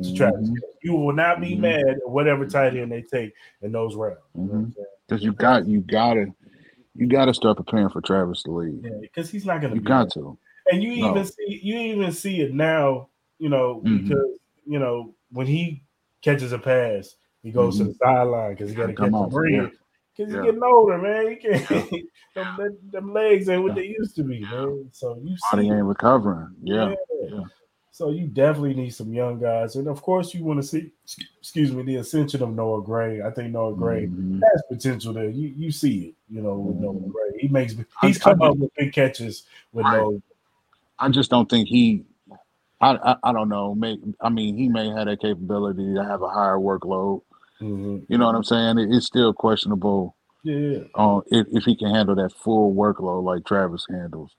to 0.02 0.14
Travis. 0.14 0.48
Mhm. 0.48 0.54
Kelce. 0.54 0.58
You 0.82 0.94
will 0.94 1.12
not 1.12 1.40
be 1.42 1.54
Mhm. 1.54 1.60
mad 1.60 1.88
at 1.88 2.08
whatever 2.08 2.46
tight 2.46 2.74
end 2.74 2.90
they 2.90 3.02
take 3.02 3.34
in 3.60 3.70
those 3.72 3.94
rounds. 3.94 4.18
You 4.34 4.40
know 4.44 4.46
what 4.48 4.54
I'm? 4.56 4.74
Because 5.06 5.22
you 5.22 5.32
got 5.32 5.66
you 5.66 5.80
gotta 5.82 6.32
you 6.94 7.06
gotta 7.06 7.32
start 7.34 7.56
preparing 7.58 7.88
for 7.90 8.00
Travis 8.00 8.42
to 8.44 8.50
leave. 8.50 8.82
Yeah, 8.82 8.90
because 9.00 9.30
he's 9.30 9.44
not 9.46 9.60
going 9.62 9.72
to 9.74 9.78
You 9.78 9.84
got 9.84 10.14
there. 10.14 10.22
to. 10.24 10.38
And 10.70 10.82
you 10.82 10.90
No. 10.92 11.10
even 11.10 11.24
see 11.24 11.60
you 11.62 11.78
even 11.78 12.12
see 12.12 12.40
it 12.40 12.54
now, 12.54 13.08
you 13.38 13.48
know, 13.48 13.82
Mhm. 13.84 14.02
because 14.04 14.30
you 14.66 14.78
know 14.78 15.14
when 15.30 15.46
he 15.46 15.82
catches 16.22 16.52
a 16.52 16.58
pass, 16.58 17.16
he 17.42 17.50
goes 17.50 17.78
to 17.78 17.84
the 17.84 17.94
sideline 17.94 18.52
because 18.52 18.70
he 18.70 18.76
got 18.76 18.86
to 18.86 18.94
Come 18.94 19.12
catch 19.12 19.20
a 19.20 19.24
off, 19.24 19.32
breathe. 19.32 19.54
yeah. 19.54 19.68
Because 20.16 20.32
Yeah. 20.32 20.40
he's 20.40 20.46
getting 20.46 20.62
older, 20.62 20.98
man. 20.98 21.28
He 21.30 21.36
can't. 21.36 21.66
them, 22.34 22.56
them- 22.56 22.78
them 22.90 23.12
legs 23.12 23.48
ain't 23.48 23.62
what 23.62 23.74
they 23.74 23.86
used 23.86 24.14
to 24.16 24.22
be, 24.24 24.40
man. 24.46 24.88
So 24.92 25.18
you 25.22 25.36
Body 25.50 25.64
see, 25.64 25.70
ain't 25.70 25.84
recovering. 25.84 26.54
Yeah. 26.62 26.94
yeah. 27.24 27.40
So 27.94 28.10
you 28.10 28.26
definitely 28.26 28.74
need 28.74 28.90
some 28.94 29.12
young 29.12 29.38
guys, 29.38 29.76
and 29.76 29.86
of 29.86 30.00
course 30.00 30.32
you 30.32 30.44
want 30.44 30.62
to 30.62 30.66
see, 30.66 30.90
excuse 31.38 31.72
me, 31.72 31.82
the 31.82 31.96
ascension 31.96 32.42
of 32.42 32.54
Noah 32.54 32.82
Gray. 32.82 33.20
I 33.20 33.30
think 33.30 33.52
Noah 33.52 33.74
Gray 33.74 34.06
Mhm. 34.06 34.40
has 34.50 34.62
potential 34.70 35.12
there. 35.12 35.28
You 35.28 35.48
you 35.48 35.70
see 35.70 36.06
it, 36.06 36.14
you 36.30 36.40
know, 36.40 36.54
with 36.56 36.76
Noah 36.76 36.94
Mhm. 36.94 37.12
Gray. 37.12 37.38
He 37.38 37.48
makes 37.48 37.74
he's 38.00 38.16
come 38.18 38.40
up 38.40 38.56
with 38.56 38.70
big 38.78 38.94
catches 38.94 39.46
with 39.72 39.84
Right. 39.84 39.98
Noah. 39.98 40.22
I 41.02 41.08
just 41.08 41.30
don't 41.30 41.50
think 41.50 41.68
he. 41.68 42.04
I, 42.80 42.96
I 42.96 43.16
I 43.24 43.32
don't 43.32 43.48
know. 43.48 43.74
May 43.74 43.98
I 44.20 44.28
mean 44.28 44.56
he 44.56 44.68
may 44.68 44.88
have 44.88 45.06
that 45.06 45.20
capability 45.20 45.94
to 45.94 46.04
have 46.04 46.22
a 46.22 46.28
higher 46.28 46.58
workload. 46.58 47.22
Mhm. 47.60 48.06
You 48.08 48.18
know 48.18 48.26
what 48.26 48.34
I'm 48.34 48.44
saying? 48.44 48.78
It, 48.78 48.90
it's 48.94 49.06
still 49.06 49.32
questionable 49.32 50.16
Yeah. 50.42 50.80
uh, 50.94 51.20
if 51.26 51.46
if 51.52 51.64
he 51.64 51.76
can 51.76 51.94
handle 51.94 52.14
that 52.16 52.32
full 52.32 52.74
workload 52.74 53.24
like 53.24 53.44
Travis 53.44 53.86
handles. 53.90 54.30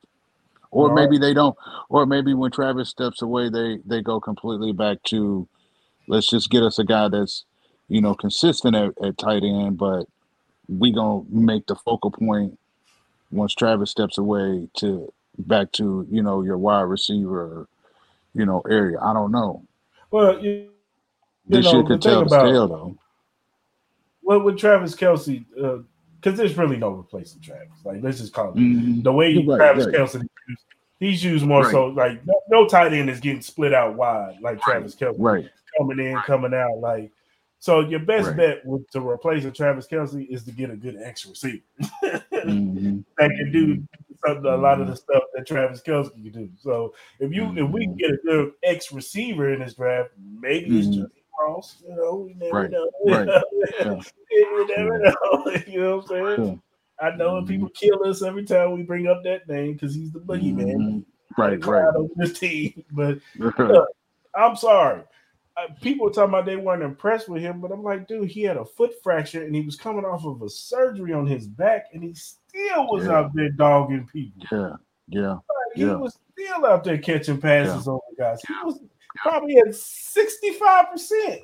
Or 0.72 0.90
Right. 0.90 1.04
maybe 1.04 1.18
they 1.20 1.34
don't. 1.34 1.56
Or 1.90 2.06
maybe 2.06 2.34
when 2.34 2.52
Travis 2.52 2.90
steps 2.90 3.22
away, 3.22 3.50
they 3.50 3.80
they 3.86 4.02
go 4.02 4.20
completely 4.20 4.72
back 4.74 5.04
to 5.04 5.48
let's 6.08 6.28
just 6.28 6.50
get 6.50 6.64
us 6.64 6.80
a 6.80 6.84
guy 6.84 7.08
that's 7.10 7.46
you 7.90 8.02
know 8.02 8.16
consistent 8.16 8.76
at, 8.76 8.94
at 9.04 9.18
tight 9.18 9.44
end, 9.44 9.78
but 9.78 10.06
we 10.68 10.92
gonna 10.92 11.24
make 11.30 11.68
the 11.68 11.76
focal 11.76 12.12
point 12.12 12.58
once 13.32 13.54
Travis 13.54 13.92
steps 13.92 14.18
away 14.18 14.68
to 14.78 15.12
back 15.40 15.72
to 15.74 16.08
you 16.10 16.22
know 16.22 16.42
your 16.44 16.58
wide 16.58 16.82
receiver, 16.82 17.68
you 18.34 18.46
know 18.46 18.62
area. 18.70 19.00
I 19.02 19.14
don't 19.14 19.32
know. 19.32 19.64
Well, 20.12 20.40
you, 20.44 20.52
you 20.52 20.70
This 21.48 21.66
know, 21.66 21.74
year 21.80 21.84
could 21.84 22.02
tell 22.02 22.20
the 22.22 22.26
about 22.28 22.46
tale 22.46 22.68
though. 22.68 22.98
well, 24.22 24.42
with 24.42 24.58
Travis 24.58 24.96
Kelce, 24.96 25.44
because 26.22 26.38
there's 26.38 26.58
really 26.58 26.78
no 26.78 26.90
replacing 26.92 27.42
Travis. 27.42 27.68
Like 27.84 28.02
let's 28.04 28.20
just 28.20 28.34
call 28.34 28.50
it 28.52 28.56
Mhm. 28.56 29.04
the 29.04 29.12
way 29.12 29.36
right, 29.46 29.58
Travis 29.58 29.86
right. 29.88 29.96
Kelce, 29.96 30.26
he's 31.00 31.24
used 31.24 31.46
more 31.46 31.64
Right. 31.64 31.72
so 31.72 31.88
like 31.88 32.26
no, 32.26 32.34
no 32.50 32.68
tight 32.68 32.94
end 32.94 33.10
is 33.10 33.20
getting 33.20 33.42
split 33.42 33.74
out 33.74 33.96
wide 33.96 34.38
like 34.42 34.62
Travis 34.62 34.96
Kelce 34.96 35.16
Right. 35.18 35.50
coming 35.78 36.00
in, 36.00 36.16
coming 36.22 36.54
out. 36.54 36.78
Like 36.80 37.12
so, 37.64 37.80
your 37.80 38.02
best 38.02 38.28
Right. 38.28 38.36
bet 38.36 38.66
with, 38.66 38.90
to 38.92 39.00
replace 39.00 39.46
a 39.46 39.52
Travis 39.52 39.88
Kelce 39.88 40.28
is 40.30 40.44
to 40.44 40.52
get 40.52 40.70
a 40.70 40.76
good 40.76 40.98
X 41.02 41.26
receiver 41.26 41.64
Mhm. 41.94 43.06
that 43.18 43.30
can 43.30 43.52
do 43.54 43.82
something 44.26 44.52
a 44.52 44.58
lot 44.58 44.82
of 44.82 44.88
the 44.88 44.98
stuff 44.98 45.24
that 45.34 45.48
Travis 45.48 45.82
Kelce 45.82 46.12
can 46.12 46.30
do. 46.30 46.50
So 46.58 46.94
if 47.22 47.32
you 47.32 47.46
if 47.56 47.70
we 47.70 47.86
can 47.86 47.94
Mhm. 47.94 47.98
get 48.00 48.12
a 48.12 48.18
good 48.26 48.52
X 48.64 48.92
receiver 48.92 49.54
in 49.54 49.62
this 49.62 49.76
draft, 49.76 50.10
maybe 50.42 50.78
it's 50.78 50.88
Mhm. 50.90 50.96
just 51.04 51.14
Ross. 51.40 51.82
You 51.88 51.96
know, 51.96 52.16
we 52.28 52.34
never 52.34 52.54
Right. 52.54 52.70
know. 52.70 52.90
Right. 53.06 53.30
Yeah. 53.80 54.02
you 54.30 54.68
never 54.76 55.00
know. 55.00 55.14
you 55.68 55.80
know 55.80 55.96
what 56.00 56.12
I'm 56.12 56.36
saying? 56.36 56.36
Sure. 56.36 56.60
I 57.00 57.16
know 57.16 57.46
people 57.46 57.70
kill 57.70 58.06
us 58.06 58.22
every 58.24 58.44
time 58.44 58.74
we 58.74 58.84
bring 58.84 59.08
up 59.08 59.24
that 59.24 59.48
name 59.48 59.74
because 59.74 59.96
he's 59.96 60.12
the 60.12 60.20
boogeyman. 60.20 60.76
Mhm. 60.76 61.06
Right. 61.38 61.66
Right. 61.66 61.96
over 61.96 62.12
this 62.18 62.38
team, 62.38 62.84
but. 62.92 63.20
I'm 64.36 64.56
sorry. 64.58 65.04
Uh, 65.56 65.68
people 65.82 66.06
were 66.08 66.12
talking 66.12 66.30
about 66.30 66.46
they 66.46 66.56
weren't 66.56 66.82
impressed 66.82 67.30
with 67.30 67.42
him, 67.42 67.62
but 67.62 67.72
I'm 67.72 67.84
like, 67.84 68.08
dude, 68.08 68.30
he 68.30 68.42
had 68.42 68.58
a 68.58 68.66
foot 68.66 68.92
fracture 69.04 69.44
and 69.44 69.54
he 69.56 69.62
was 69.62 69.76
coming 69.76 70.04
off 70.04 70.26
of 70.26 70.42
a 70.42 70.50
surgery 70.50 71.14
on 71.14 71.28
his 71.28 71.46
back, 71.48 71.86
and 71.94 72.04
he 72.04 72.14
still 72.16 72.88
was 72.88 73.06
Yeah. 73.06 73.12
out 73.20 73.36
there 73.36 73.52
dogging 73.52 74.08
people. 74.12 74.44
Yeah. 74.52 74.76
Yeah. 75.08 75.32
Like, 75.34 75.76
he 75.76 75.82
Yeah. 75.84 75.96
was 75.96 76.18
still 76.32 76.66
out 76.66 76.84
there 76.84 76.98
catching 76.98 77.40
passes 77.40 77.88
over 77.88 78.02
guys. 78.18 78.42
He 78.48 78.54
was 78.66 78.80
probably 79.18 79.58
at 79.58 79.76
65 79.76 80.90
percent. 80.92 81.42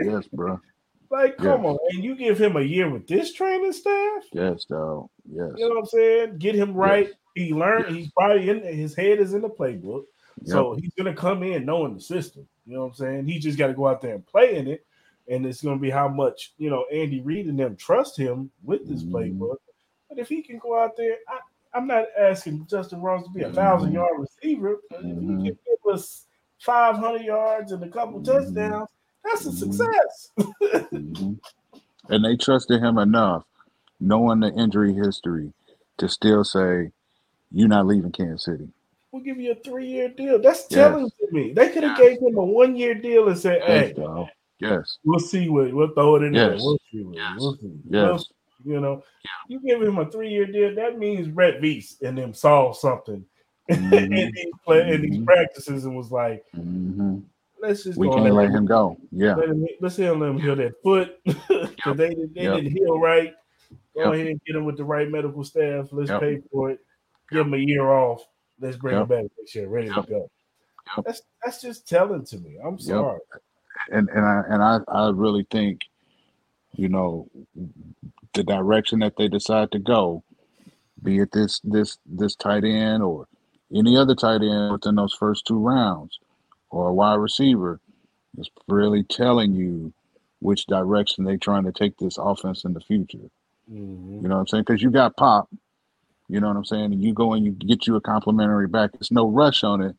Yes, 0.00 0.26
bro. 0.32 0.60
Like, 1.10 1.38
come 1.38 1.62
Yeah. 1.62 1.70
on, 1.70 1.78
and 1.92 2.04
you 2.04 2.14
give 2.14 2.36
him 2.38 2.56
a 2.58 2.60
year 2.60 2.90
with 2.90 3.06
this 3.06 3.32
training 3.32 3.72
staff. 3.72 4.24
Yes, 4.30 4.66
dog. 4.66 5.08
Yes. 5.26 5.52
You 5.56 5.66
know 5.66 5.76
what 5.76 5.78
I'm 5.78 5.86
saying? 5.86 6.36
Get 6.38 6.54
him 6.54 6.74
right. 6.74 7.08
He 7.34 7.54
learned. 7.54 7.96
He's 7.96 8.10
probably 8.12 8.50
in. 8.50 8.60
His 8.62 8.94
head 8.94 9.18
is 9.18 9.32
in 9.32 9.40
the 9.40 9.48
playbook, 9.48 10.04
so 10.44 10.74
he's 10.74 10.92
gonna 10.96 11.14
come 11.14 11.42
in 11.42 11.64
knowing 11.64 11.94
the 11.94 12.00
system. 12.00 12.46
You 12.66 12.74
know 12.74 12.80
what 12.82 12.88
I'm 12.88 12.94
saying? 12.94 13.26
He 13.28 13.38
just 13.38 13.58
got 13.58 13.68
to 13.68 13.74
go 13.74 13.86
out 13.88 14.00
there 14.02 14.14
and 14.14 14.26
play 14.26 14.56
in 14.56 14.68
it, 14.68 14.86
and 15.28 15.44
it's 15.46 15.62
gonna 15.62 15.78
be 15.78 15.90
how 15.90 16.08
much 16.08 16.52
you 16.58 16.70
know 16.70 16.84
Andy 16.92 17.20
Reid 17.20 17.46
and 17.46 17.58
them 17.58 17.76
trust 17.76 18.16
him 18.18 18.50
with 18.62 18.86
this 18.86 19.02
Mhm. 19.02 19.12
playbook. 19.12 19.56
But 20.08 20.18
if 20.18 20.28
he 20.28 20.42
can 20.42 20.58
go 20.58 20.78
out 20.78 20.96
there, 20.96 21.16
I, 21.28 21.38
I'm 21.74 21.86
not 21.86 22.06
asking 22.18 22.66
Justyn 22.66 23.02
Ross 23.02 23.24
to 23.24 23.30
be 23.30 23.42
a 23.42 23.52
thousand 23.52 23.90
Mhm. 23.90 23.94
yard 23.94 24.18
receiver. 24.18 24.78
But 24.90 25.00
if 25.04 25.18
he 25.20 25.26
can 25.26 25.44
give 25.44 25.92
us 25.94 26.26
500 26.58 27.22
yards 27.22 27.72
and 27.72 27.82
a 27.84 27.88
couple 27.88 28.20
Mhm. 28.20 28.24
touchdowns, 28.24 28.88
that's 29.24 29.46
a 29.46 29.50
Mhm. 29.50 29.54
success. 29.54 30.32
And 32.10 32.24
they 32.24 32.36
trusted 32.36 32.80
him 32.80 32.96
enough, 32.96 33.44
knowing 34.00 34.40
the 34.40 34.50
injury 34.54 34.94
history, 34.94 35.52
to 35.98 36.08
still 36.08 36.42
say, 36.42 36.90
"You're 37.50 37.68
not 37.68 37.86
leaving 37.86 38.12
Kansas 38.12 38.44
City." 38.44 38.72
We'll 39.18 39.24
give 39.24 39.40
you 39.40 39.50
a 39.50 39.54
three-year 39.56 40.10
deal. 40.10 40.38
That's 40.40 40.60
Yes. 40.70 40.74
telling 40.74 41.10
to 41.10 41.26
me. 41.32 41.52
They 41.52 41.70
could 41.70 41.82
have 41.82 41.98
Yes. 41.98 42.18
gave 42.20 42.28
him 42.28 42.38
a 42.38 42.44
one-year 42.44 42.94
deal 42.94 43.26
and 43.28 43.36
said, 43.36 43.62
Yes, 43.66 43.86
"Hey, 43.88 43.92
dog. 43.94 44.28
Yes. 44.60 44.98
we'll 45.04 45.18
see 45.18 45.48
what 45.48 45.72
we'll 45.72 45.88
throw 45.92 46.16
it 46.16 46.22
in 46.22 46.32
there. 46.34 46.52
Yes. 46.52 46.62
We'll 46.62 46.78
see. 46.92 47.02
What, 47.02 47.16
Yes. 47.16 47.36
We'll 47.40 47.54
see. 47.56 47.80
We'll 47.90 48.24
You 48.64 48.80
know, 48.80 49.02
you 49.48 49.60
give 49.60 49.82
him 49.82 49.98
a 49.98 50.08
three-year 50.10 50.46
deal. 50.46 50.74
That 50.76 50.98
means 51.00 51.26
Brett 51.28 51.60
Veach 51.60 52.00
and 52.02 52.16
them 52.18 52.32
saw 52.32 52.72
something 52.72 53.24
Mhm. 53.70 53.92
in 53.92 54.10
these 54.32 54.52
play, 54.64 54.94
in 54.94 55.02
these 55.02 55.24
practices 55.24 55.84
and 55.84 55.96
was 55.96 56.12
like, 56.12 56.44
hmm 56.54 57.18
"Let's 57.60 57.82
just 57.82 57.98
We 57.98 58.08
go 58.08 58.16
can't 58.16 58.34
let 58.34 58.50
him 58.50 58.66
go. 58.66 58.96
Yeah. 59.10 59.34
Let 59.34 59.48
him, 59.48 59.66
let's 59.80 59.96
hear 59.96 60.12
him 60.12 60.38
heal 60.38 60.54
that 60.56 60.80
foot. 60.82 61.18
'Cause 61.82 61.96
they, 61.96 62.10
they 62.14 62.42
Yep. 62.42 62.54
didn't 62.56 62.70
heal 62.70 63.00
right. 63.00 63.34
Go 63.96 64.04
Yep. 64.04 64.14
ahead 64.14 64.26
and 64.28 64.40
get 64.44 64.54
him 64.56 64.64
with 64.64 64.76
the 64.76 64.84
right 64.84 65.10
medical 65.10 65.42
staff. 65.42 65.88
Let's 65.92 66.10
Yep. 66.10 66.20
pay 66.20 66.40
for 66.52 66.70
it. 66.70 66.78
Give 67.30 67.46
him 67.46 67.54
a 67.54 67.58
year 67.58 67.90
off. 67.90 68.24
Let's 68.60 68.76
bring 68.76 68.94
Yep. 68.94 69.02
him 69.02 69.08
back 69.08 69.30
next 69.38 69.54
year, 69.54 69.68
ready 69.68 69.88
Yep. 69.88 70.04
to 70.06 70.10
go. 70.10 70.30
Yep. 70.96 71.06
That's 71.06 71.22
that's 71.44 71.60
just 71.62 71.88
telling 71.88 72.24
to 72.26 72.38
me. 72.38 72.58
I'm 72.62 72.78
sorry. 72.78 73.20
and 73.90 74.08
and 74.08 74.24
I 74.24 74.42
and 74.48 74.62
I, 74.62 74.80
I 74.88 75.10
really 75.10 75.46
think, 75.50 75.82
you 76.72 76.88
know, 76.88 77.28
the 78.34 78.42
direction 78.42 78.98
that 79.00 79.16
they 79.16 79.28
decide 79.28 79.70
to 79.72 79.78
go, 79.78 80.22
be 81.02 81.18
it 81.18 81.30
this 81.32 81.60
this 81.62 81.98
this 82.06 82.34
tight 82.34 82.64
end 82.64 83.02
or 83.02 83.28
any 83.74 83.96
other 83.96 84.14
tight 84.14 84.42
end 84.42 84.72
within 84.72 84.94
those 84.96 85.12
first 85.14 85.46
two 85.46 85.58
rounds, 85.58 86.18
or 86.70 86.88
a 86.88 86.94
wide 86.94 87.16
receiver, 87.16 87.80
is 88.38 88.50
really 88.66 89.02
telling 89.04 89.52
you 89.52 89.92
which 90.40 90.66
direction 90.66 91.24
they're 91.24 91.36
trying 91.36 91.64
to 91.64 91.72
take 91.72 91.96
this 91.98 92.16
offense 92.18 92.64
in 92.64 92.72
the 92.72 92.80
future. 92.80 93.30
Mhm. 93.70 94.22
You 94.22 94.28
know 94.28 94.36
what 94.36 94.40
I'm 94.40 94.46
saying? 94.46 94.64
Because 94.66 94.82
you 94.82 94.90
got 94.90 95.16
Pop, 95.16 95.48
you 96.28 96.40
know 96.40 96.48
what 96.48 96.56
I'm 96.56 96.64
saying, 96.64 96.92
and 96.92 97.02
you 97.02 97.12
go 97.14 97.32
and 97.32 97.44
you 97.44 97.52
get 97.52 97.86
you 97.86 97.96
a 97.96 98.00
complimentary 98.00 98.68
back. 98.68 98.92
There's 98.92 99.10
no 99.10 99.28
rush 99.28 99.64
on 99.64 99.80
it 99.82 99.96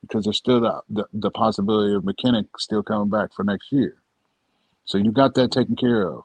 because 0.00 0.24
there's 0.24 0.38
still 0.38 0.60
the, 0.60 0.80
the, 0.88 1.06
the 1.12 1.30
possibility 1.30 1.94
of 1.94 2.02
McKinnon 2.04 2.46
still 2.58 2.82
coming 2.82 3.10
back 3.10 3.32
for 3.34 3.44
next 3.44 3.72
year. 3.72 3.96
So 4.84 4.98
you 4.98 5.12
got 5.12 5.34
that 5.34 5.50
taken 5.50 5.76
care 5.76 6.08
of. 6.08 6.22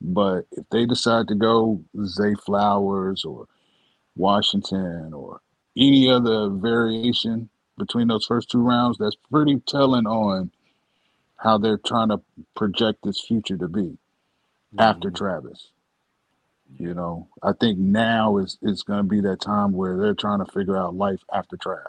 But 0.00 0.46
if 0.52 0.64
they 0.70 0.86
decide 0.86 1.28
to 1.28 1.34
go 1.34 1.82
Zay 2.04 2.34
Flowers 2.34 3.24
or 3.24 3.46
Washington 4.16 5.12
or 5.12 5.40
any 5.76 6.10
other 6.10 6.50
variation 6.50 7.48
between 7.78 8.08
those 8.08 8.24
first 8.26 8.50
two 8.50 8.60
rounds, 8.60 8.98
that's 8.98 9.16
pretty 9.30 9.60
telling 9.66 10.06
on 10.06 10.50
how 11.38 11.58
they're 11.58 11.78
trying 11.78 12.08
to 12.08 12.20
project 12.54 13.00
this 13.02 13.20
future 13.20 13.56
to 13.58 13.68
be 13.68 13.98
after 14.78 15.10
Mhm. 15.10 15.16
Travis. 15.16 15.70
You 16.78 16.92
know, 16.94 17.28
I 17.42 17.52
think 17.52 17.78
now 17.78 18.36
is 18.38 18.58
is 18.62 18.82
going 18.82 18.98
to 18.98 19.08
be 19.08 19.20
that 19.22 19.40
time 19.40 19.72
where 19.72 19.96
they're 19.96 20.14
trying 20.14 20.44
to 20.44 20.52
figure 20.52 20.76
out 20.76 20.94
life 20.94 21.20
after 21.32 21.56
Trav. 21.56 21.84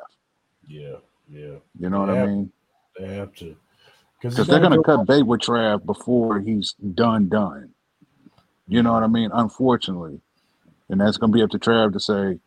Yeah, 0.68 0.96
yeah. 1.30 1.56
You 1.80 1.90
know 1.90 2.02
what 2.02 2.14
Yeah. 2.14 2.24
I 2.24 2.26
mean? 2.28 2.52
They 3.00 3.16
have 3.16 3.34
to. 3.36 3.56
Because 4.22 4.48
they're 4.48 4.60
going 4.60 4.72
to 4.72 4.84
cut 4.84 5.06
bait 5.06 5.24
with 5.24 5.42
Trav 5.42 5.86
before 5.86 6.40
he's 6.40 6.74
done 6.74 7.28
done. 7.30 7.74
You 8.68 8.82
know 8.82 8.94
what 8.94 9.04
I 9.04 9.08
mean? 9.08 9.30
Unfortunately, 9.34 10.20
and 10.90 11.00
that's 11.00 11.18
going 11.18 11.32
to 11.32 11.38
be 11.38 11.44
up 11.44 11.52
to 11.52 11.60
Trav 11.60 11.94
to 11.94 12.00
say, 12.00 12.40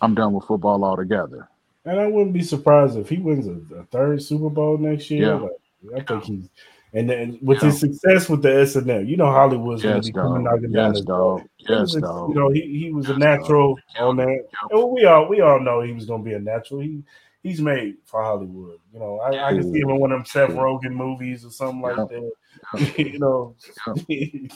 "I'm 0.00 0.14
done 0.14 0.32
with 0.32 0.46
football 0.46 0.82
altogether." 0.84 1.48
And 1.84 1.98
I 1.98 2.06
wouldn't 2.06 2.32
be 2.34 2.42
surprised 2.42 2.96
if 2.96 3.08
he 3.08 3.18
wins 3.18 3.46
a, 3.46 3.74
a 3.76 3.84
third 3.84 4.22
Super 4.22 4.50
Bowl 4.50 4.78
next 4.78 5.10
year. 5.10 5.22
Yeah. 5.22 5.48
Like, 5.90 6.10
I 6.10 6.18
think 6.18 6.24
he's 6.24 6.48
and 6.94 7.08
then 7.08 7.38
with 7.42 7.58
Yeah. 7.62 7.68
his 7.70 7.80
success 7.80 8.28
with 8.28 8.42
the 8.42 8.48
SNL, 8.48 9.06
you 9.06 9.16
know 9.16 9.26
Hollywood's 9.26 9.82
going 9.82 10.00
to 10.00 10.06
be 10.06 10.12
coming 10.12 10.44
knocking 10.44 10.72
down 10.72 10.94
Yes, 10.94 11.04
dog. 11.04 11.42
Yes, 11.58 11.94
a- 11.94 12.00
dog. 12.00 12.30
You 12.30 12.34
know, 12.36 12.48
he, 12.50 12.60
he 12.78 12.90
was 12.92 13.08
a 13.10 13.16
natural 13.18 13.76
dog. 13.96 14.08
on 14.08 14.16
that. 14.16 14.26
Yep. 14.28 14.70
And 14.70 14.90
we 14.92 15.04
all 15.04 15.28
we 15.28 15.40
all 15.40 15.60
know 15.60 15.80
he 15.82 15.92
was 15.92 16.06
going 16.06 16.22
to 16.24 16.28
be 16.28 16.34
a 16.34 16.40
natural. 16.40 16.80
He 16.80 17.02
he's 17.42 17.60
made 17.60 17.96
for 18.04 18.22
Hollywood. 18.22 18.78
You 18.92 18.98
know, 19.00 19.20
I, 19.20 19.48
I 19.48 19.52
can 19.52 19.72
see 19.72 19.80
him 19.80 19.90
in 19.90 20.00
one 20.00 20.12
of 20.12 20.18
them 20.18 20.24
Seth 20.26 20.50
Yeah. 20.50 20.56
Rogen 20.56 20.92
movies 20.92 21.44
or 21.44 21.50
something 21.50 21.80
like 21.82 21.96
Yep. 21.96 22.08
that. 22.08 22.98
you 22.98 23.18
know, 23.20 23.54
He's 24.08 24.50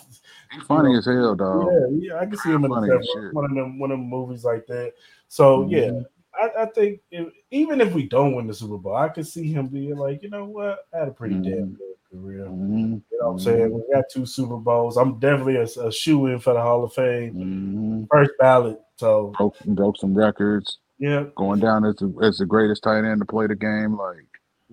funny 0.66 0.96
as 0.96 1.04
hell, 1.06 1.34
dog. 1.34 1.68
yeah, 1.70 2.14
yeah, 2.14 2.20
I 2.20 2.26
can 2.26 2.36
see 2.38 2.50
him 2.50 2.64
in 2.64 2.72
Seth 2.72 2.82
as 2.84 2.88
Rogen- 2.90 3.24
shit. 3.26 3.34
one 3.34 3.44
of 3.44 3.54
them 3.54 3.78
one 3.78 3.90
of 3.90 3.98
them 3.98 4.08
movies 4.08 4.44
like 4.44 4.66
that. 4.66 4.92
So 5.28 5.66
yeah, 5.68 5.88
Mhm. 5.90 6.04
I, 6.34 6.62
I 6.62 6.66
think 6.66 7.00
if, 7.10 7.28
even 7.50 7.80
if 7.80 7.92
we 7.94 8.08
don't 8.08 8.34
win 8.34 8.46
the 8.46 8.54
Super 8.54 8.78
Bowl, 8.78 8.96
I 8.96 9.08
could 9.08 9.26
see 9.26 9.52
him 9.52 9.66
being 9.68 9.96
like, 9.96 10.22
you 10.22 10.30
know 10.30 10.46
what, 10.46 10.78
I 10.94 10.98
had 11.00 11.08
a 11.08 11.12
pretty 11.12 11.34
damn 11.36 11.42
Mhm. 11.68 11.78
good 11.78 11.94
career. 12.12 12.44
Mhm. 12.46 13.02
You 13.10 13.18
know 13.20 13.26
what 13.26 13.32
I'm 13.32 13.38
saying? 13.38 13.72
We 13.72 13.94
got 13.94 14.04
two 14.10 14.26
Super 14.26 14.56
Bowls. 14.56 14.96
I'm 14.96 15.18
definitely 15.18 15.56
a, 15.56 15.64
a 15.86 15.90
shoe 15.92 16.26
in 16.26 16.38
for 16.38 16.52
the 16.54 16.60
Hall 16.60 16.84
of 16.84 16.92
Fame, 16.92 17.34
Mhm. 17.34 18.08
first 18.10 18.32
ballot. 18.38 18.80
So 18.96 19.32
Broke 19.36 19.58
broke 19.64 19.96
some 19.96 20.14
records, 20.14 20.78
yeah, 20.98 21.24
going 21.36 21.60
down 21.60 21.84
as 21.84 21.96
the, 21.96 22.12
as 22.22 22.38
the 22.38 22.46
greatest 22.46 22.82
tight 22.82 23.04
end 23.04 23.20
to 23.20 23.24
play 23.26 23.46
the 23.46 23.56
game. 23.56 23.96
Like 23.96 24.26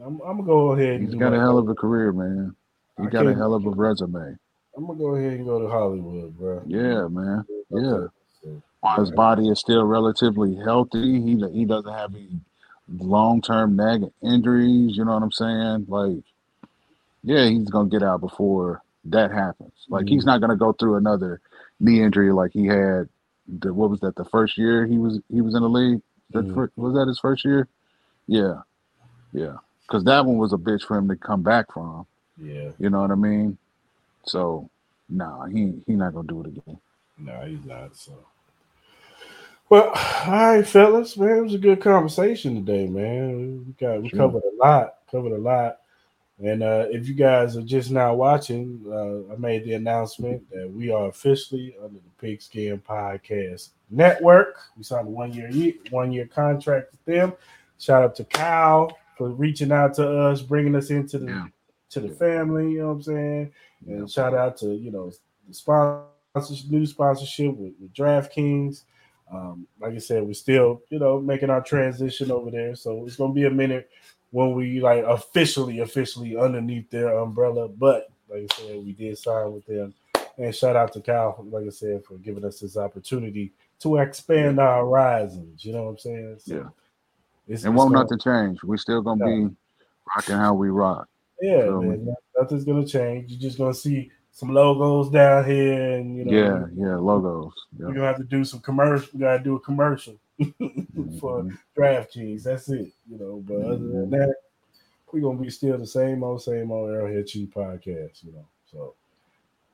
I'm, 0.04 0.20
I'm 0.22 0.38
gonna 0.38 0.44
go 0.44 0.72
ahead 0.74 1.00
and 1.02 1.08
he's 1.10 1.16
got 1.16 1.34
a 1.34 1.40
hell 1.40 1.58
of 1.58 1.68
a 1.70 1.76
career, 1.76 2.12
man. 2.12 2.56
He 3.00 3.08
I 3.08 3.10
got 3.10 3.28
a 3.28 3.34
hell 3.34 3.54
of 3.54 3.66
a 3.66 3.70
resume. 3.70 4.38
I'm 4.78 4.86
gonna 4.86 5.00
go 5.00 5.16
ahead 5.16 5.34
and 5.34 5.46
go 5.46 5.60
to 5.60 5.68
Hollywood, 5.68 6.38
bro. 6.38 6.62
Yeah, 6.66 7.08
man. 7.08 7.46
Yeah. 7.70 8.08
His 8.98 9.12
body 9.12 9.50
is 9.50 9.60
still 9.60 9.84
relatively 9.84 10.56
healthy. 10.56 11.22
He 11.22 11.36
he 11.52 11.66
doesn't 11.66 11.92
have 11.94 12.16
any 12.16 12.40
long 12.98 13.42
term 13.42 13.76
nagging 13.76 14.12
injuries. 14.24 14.96
You 14.96 15.06
know 15.06 15.14
what 15.16 15.24
I'm 15.24 15.32
saying? 15.32 15.86
Like, 15.90 16.24
yeah, 17.24 17.50
he's 17.50 17.70
gonna 17.70 17.90
get 17.90 18.04
out 18.04 18.22
before 18.22 18.84
that 19.06 19.32
happens. 19.32 19.74
Like, 19.90 20.08
he's 20.10 20.26
not 20.26 20.42
gonna 20.42 20.58
go 20.58 20.74
through 20.74 20.98
another 20.98 21.42
knee 21.80 22.02
injury 22.04 22.34
like 22.34 22.52
he 22.54 22.68
had. 22.68 23.10
The, 23.48 23.74
what 23.74 23.90
was 23.90 24.00
that? 24.02 24.16
The 24.16 24.26
first 24.26 24.58
year 24.58 24.88
he 24.88 24.98
was 25.00 25.20
he 25.32 25.42
was 25.42 25.56
in 25.56 25.64
the 25.64 25.70
league. 25.70 26.02
That 26.34 26.48
Mhm. 26.48 26.54
fir- 26.54 26.72
was 26.78 26.96
that 26.96 27.08
his 27.08 27.20
first 27.20 27.46
year? 27.46 27.68
Yeah, 28.28 28.62
yeah. 29.34 29.58
Because 29.88 30.04
that 30.06 30.26
one 30.26 30.38
was 30.38 30.54
a 30.54 30.58
bitch 30.58 30.84
for 30.84 30.98
him 30.98 31.10
to 31.10 31.16
come 31.18 31.44
back 31.44 31.74
from. 31.74 32.08
Yeah, 32.38 32.72
You 32.80 32.90
know 32.92 33.02
what 33.02 33.12
I 33.12 33.16
mean? 33.16 33.58
So, 34.26 34.70
nah, 35.10 35.46
he 35.48 35.84
he 35.88 35.94
not 35.96 36.14
gonna 36.14 36.28
do 36.28 36.42
it 36.42 36.48
again. 36.48 36.80
no, 37.18 37.42
he's 37.48 37.66
not. 37.66 37.96
So, 37.98 38.14
well, 39.70 39.90
all 39.90 40.56
right, 40.58 40.68
fellas, 40.68 41.18
man, 41.18 41.38
it 41.40 41.44
was 41.44 41.54
a 41.56 41.60
good 41.60 41.82
conversation 41.82 42.56
today, 42.66 42.88
man. 42.88 43.66
We 43.68 43.74
got 43.74 44.04
we 44.04 44.10
Sure. 44.10 44.12
covered 44.12 44.44
a 44.44 44.56
lot, 44.58 44.96
covered 45.12 45.34
a 45.34 45.38
lot. 45.40 45.80
And 46.42 46.64
uh, 46.64 46.86
if 46.90 47.08
you 47.08 47.14
guys 47.16 47.58
are 47.58 47.62
just 47.62 47.92
now 47.92 48.14
watching, 48.14 48.82
uh, 48.88 49.34
I 49.34 49.38
made 49.38 49.66
the 49.66 49.74
announcement 49.74 50.50
that 50.52 50.72
we 50.72 50.90
are 50.90 51.08
officially 51.10 51.76
under 51.84 52.00
the 52.00 52.10
Pigskin 52.18 52.80
Podcast 52.80 53.70
Network. 53.90 54.58
We 54.78 54.84
signed 54.84 55.08
a 55.08 55.12
one 55.12 55.34
year 55.34 55.74
one 55.90 56.14
year 56.14 56.28
contract 56.28 56.92
with 56.92 57.04
them. 57.06 57.34
Shout 57.78 58.04
out 58.04 58.16
to 58.16 58.24
Kyle 58.24 58.98
for 59.18 59.30
reaching 59.32 59.72
out 59.74 59.94
to 59.96 60.10
us, 60.10 60.42
bringing 60.42 60.76
us 60.76 60.92
into 60.92 61.18
the 61.18 61.26
Yeah. 61.28 61.46
to 61.90 62.00
the 62.00 62.10
family. 62.10 62.72
You 62.72 62.80
know 62.80 62.88
what 62.88 62.94
I'm 62.94 63.02
saying? 63.04 63.52
Yeah. 63.86 63.96
And 63.98 64.10
shout 64.12 64.34
out 64.34 64.56
to 64.58 64.68
you 64.74 64.92
know 64.92 65.12
the 65.48 65.54
sponsors, 65.54 66.70
new 66.70 66.86
sponsorship 66.86 67.54
with, 67.58 67.74
with 67.82 67.94
DraftKings. 67.94 68.84
Um, 69.32 69.68
like 69.80 69.94
I 69.94 69.98
said, 70.00 70.24
we're 70.24 70.34
still 70.34 70.82
you 70.90 71.00
know 71.00 71.20
making 71.20 71.50
our 71.50 71.62
transition 71.62 72.32
over 72.32 72.50
there, 72.50 72.76
so 72.76 73.06
it's 73.06 73.18
gonna 73.18 73.34
be 73.34 73.46
a 73.46 73.50
minute 73.52 73.90
when 74.32 74.54
we 74.54 74.80
like 74.80 75.04
officially, 75.06 75.80
officially 75.80 76.38
underneath 76.38 76.90
their 76.90 77.18
umbrella. 77.18 77.68
But 77.68 78.10
like 78.30 78.48
I 78.52 78.56
said, 78.56 78.86
we 78.86 78.94
did 78.94 79.18
sign 79.18 79.52
with 79.54 79.66
them. 79.66 79.94
And 80.38 80.56
shout 80.56 80.76
out 80.76 80.94
to 80.94 81.02
Kyle, 81.02 81.46
like 81.50 81.66
I 81.66 81.70
said, 81.70 82.06
for 82.06 82.18
giving 82.18 82.46
us 82.46 82.60
this 82.60 82.78
opportunity 82.78 83.52
to 83.80 83.98
expand 83.98 84.60
our 84.60 84.86
horizons. 84.86 85.66
You 85.66 85.74
know 85.74 85.84
what 85.84 85.90
I'm 85.92 85.98
saying? 85.98 86.38
So 86.40 86.56
Yeah. 86.56 86.70
it's, 87.48 87.66
And 87.66 87.76
won't 87.76 87.94
nothing 87.94 88.20
change. 88.20 88.64
We're 88.64 88.78
still 88.78 89.02
gonna 89.02 89.28
Yeah. 89.28 89.48
be 89.48 89.56
rocking 90.16 90.36
how 90.36 90.54
we 90.54 90.70
rock. 90.70 91.08
Yeah, 91.42 91.70
me? 91.72 91.88
man, 91.88 92.16
nothing's 92.38 92.66
gonna 92.66 92.86
change. 92.86 93.32
You're 93.32 93.40
just 93.40 93.58
gonna 93.58 93.74
see 93.74 94.12
some 94.32 94.54
logos 94.54 95.10
down 95.10 95.46
here, 95.46 95.96
and 95.98 96.16
you 96.16 96.26
know, 96.26 96.32
Yeah, 96.32 96.66
yeah, 96.74 96.96
logos. 96.98 97.54
we're 97.78 97.88
gonna 97.94 98.06
have 98.06 98.18
to 98.18 98.24
do 98.24 98.46
some 98.46 98.60
commercial. 98.62 99.10
We 99.14 99.20
gotta 99.20 99.44
do 99.44 99.56
a 99.56 99.60
commercial 99.60 100.16
for 101.20 101.44
Mhm. 101.44 101.58
DraftKings. 101.78 102.44
That's 102.44 102.70
it, 102.70 102.92
you 103.10 103.18
know. 103.18 103.44
But 103.46 103.62
other 103.62 103.78
than 103.78 104.08
Mhm. 104.08 104.12
that, 104.12 104.36
we're 105.12 105.22
gonna 105.22 105.40
be 105.40 105.50
still 105.50 105.78
the 105.78 105.88
same 105.88 106.24
old, 106.24 106.42
same 106.42 106.72
old 106.72 106.90
Arrowhead 106.92 107.28
Chief 107.28 107.50
podcast, 107.54 108.24
you 108.24 108.32
know. 108.32 108.46
So 108.72 108.94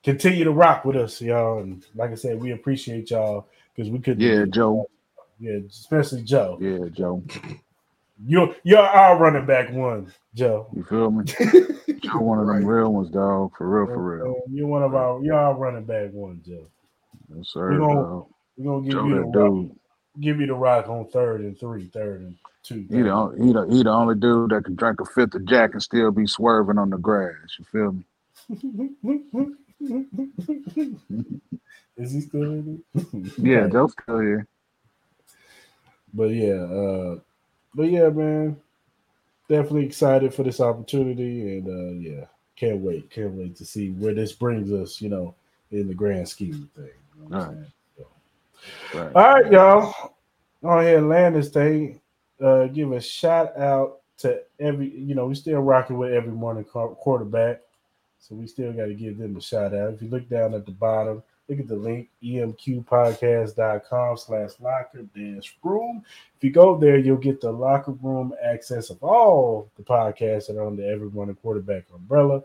continue 0.03 0.43
to 0.43 0.51
rock 0.51 0.85
with 0.85 0.95
us, 0.95 1.21
y'all. 1.21 1.59
And 1.59 1.85
like 1.95 2.11
I 2.11 2.15
said, 2.15 2.41
we 2.41 2.51
appreciate 2.51 3.11
y'all 3.11 3.47
because 3.75 3.91
we 3.91 3.99
couldn't. 3.99 4.21
Yeah. 4.21 4.45
Joe. 4.45 4.89
Yeah, 5.39 5.59
especially 5.69 6.23
Joe. 6.23 6.57
Yeah, 6.61 6.87
Joe. 6.89 7.21
You're 8.25 8.55
you're 8.63 8.79
our 8.79 9.17
running 9.19 9.45
back 9.45 9.73
one, 9.73 10.11
Joe. 10.33 10.67
You 10.73 10.83
feel 10.85 11.11
me? 11.11 11.25
Joe, 12.01 12.19
one 12.19 12.39
of 12.39 12.47
them 12.47 12.65
real 12.65 12.93
ones, 12.93 13.09
dog. 13.09 13.51
For 13.57 13.67
real, 13.67 13.87
for 13.93 14.01
real. 14.01 14.35
You're 14.49 14.67
one 14.67 14.83
of 14.83 14.95
our 14.95 15.21
you're 15.21 15.35
our 15.35 15.53
running 15.57 15.83
back 15.83 16.13
one, 16.13 16.41
Joe. 16.47 16.65
Yes, 17.35 17.49
sir. 17.49 17.71
We 17.71 17.77
gonna- 17.77 17.93
dog. 17.95 18.27
We're 18.57 18.65
gonna 18.71 18.83
give 18.83 18.93
Joe, 18.93 19.05
you 19.07 19.15
the 19.15 19.31
dude. 19.33 19.75
Give 20.19 20.39
you 20.39 20.47
the 20.47 20.53
rock 20.53 20.87
on 20.89 21.07
third 21.09 21.41
and 21.41 21.59
three, 21.59 21.87
third 21.87 22.21
and 22.21 22.35
two. 22.63 22.85
He 22.89 23.01
the, 23.01 23.09
on- 23.09 23.39
he, 23.41 23.53
the, 23.53 23.65
he 23.69 23.83
the 23.83 23.91
only 23.91 24.15
dude 24.15 24.51
that 24.51 24.65
can 24.65 24.75
drink 24.75 25.01
a 25.01 25.05
fifth 25.05 25.35
of 25.35 25.45
Jack 25.45 25.73
and 25.73 25.83
still 25.83 26.11
be 26.11 26.27
swerving 26.27 26.77
on 26.77 26.89
the 26.89 26.97
grass. 26.97 27.35
You 27.59 27.65
feel 27.65 27.91
me? 27.93 28.05
Is 31.97 32.11
he 32.11 32.21
still 32.21 32.43
in 32.43 32.83
it? 32.95 33.33
Yeah, 33.37 33.67
Joe's 33.67 33.93
still 33.93 34.19
here. 34.19 34.47
But 36.13 36.29
yeah, 36.29 36.61
uh, 36.61 37.19
but 37.73 37.89
yeah, 37.89 38.09
man, 38.09 38.57
definitely 39.49 39.85
excited 39.85 40.33
for 40.33 40.43
this 40.43 40.61
opportunity, 40.61 41.57
and 41.57 41.67
uh, 41.67 41.93
yeah, 41.99 42.25
can't 42.55 42.79
wait, 42.79 43.09
can't 43.09 43.33
wait 43.33 43.55
to 43.57 43.65
see 43.65 43.89
where 43.91 44.13
this 44.13 44.31
brings 44.31 44.71
us. 44.71 45.01
You 45.01 45.09
know, 45.09 45.35
in 45.71 45.87
the 45.87 45.93
grand 45.93 46.27
scheme 46.29 46.69
of 46.75 46.83
things. 46.83 46.95
You 47.15 47.29
know 47.29 47.37
what 47.37 47.47
I'm 47.47 47.73
Right. 48.93 49.11
All 49.15 49.33
right, 49.33 49.51
y'all. 49.51 50.15
Go 50.61 50.69
ahead 50.79 50.97
and 50.97 51.09
land 51.09 51.35
this 51.35 51.49
thing. 51.49 51.99
Uh, 52.41 52.65
give 52.67 52.91
a 52.91 52.99
shout 52.99 53.57
out 53.57 54.01
to 54.17 54.41
every, 54.59 54.89
you 54.89 55.15
know, 55.15 55.27
we 55.27 55.35
still 55.35 55.59
rocking 55.59 55.97
with 55.97 56.13
every 56.13 56.31
morning 56.31 56.63
quarterback. 56.63 57.61
So 58.19 58.35
we 58.35 58.47
still 58.47 58.73
got 58.73 58.85
to 58.87 58.93
give 58.93 59.17
them 59.17 59.37
a 59.37 59.41
shout 59.41 59.75
out. 59.75 59.93
If 59.93 60.01
you 60.01 60.09
look 60.09 60.27
down 60.27 60.53
at 60.55 60.65
the 60.65 60.71
bottom, 60.71 61.21
look 61.47 61.59
at 61.59 61.67
the 61.67 61.75
link, 61.75 62.09
emqpodcast.com 62.23 64.17
slash 64.17 64.49
locker 64.59 65.03
dash 65.15 65.55
room. 65.63 66.03
If 66.37 66.43
you 66.43 66.49
go 66.49 66.77
there, 66.77 66.97
you'll 66.97 67.17
get 67.17 67.39
the 67.41 67.51
locker 67.51 67.91
room 67.91 68.33
access 68.43 68.89
of 68.89 69.03
all 69.03 69.69
the 69.77 69.83
podcasts 69.83 70.47
that 70.47 70.57
are 70.57 70.65
on 70.65 70.75
the 70.75 70.87
Every 70.87 71.09
Morning 71.11 71.35
Quarterback 71.35 71.83
umbrella. 71.93 72.41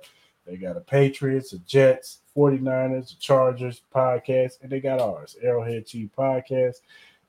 They 0.51 0.57
got 0.57 0.77
a 0.77 0.81
Patriots, 0.81 1.53
a 1.53 1.59
Jets, 1.59 2.23
49ers, 2.37 3.13
a 3.13 3.17
Chargers 3.21 3.83
podcast, 3.95 4.61
and 4.63 4.71
they 4.71 4.81
got 4.81 5.01
ours, 5.01 5.37
Arrowhead 5.41 5.87
Chief 5.87 6.11
Podcast. 6.19 6.81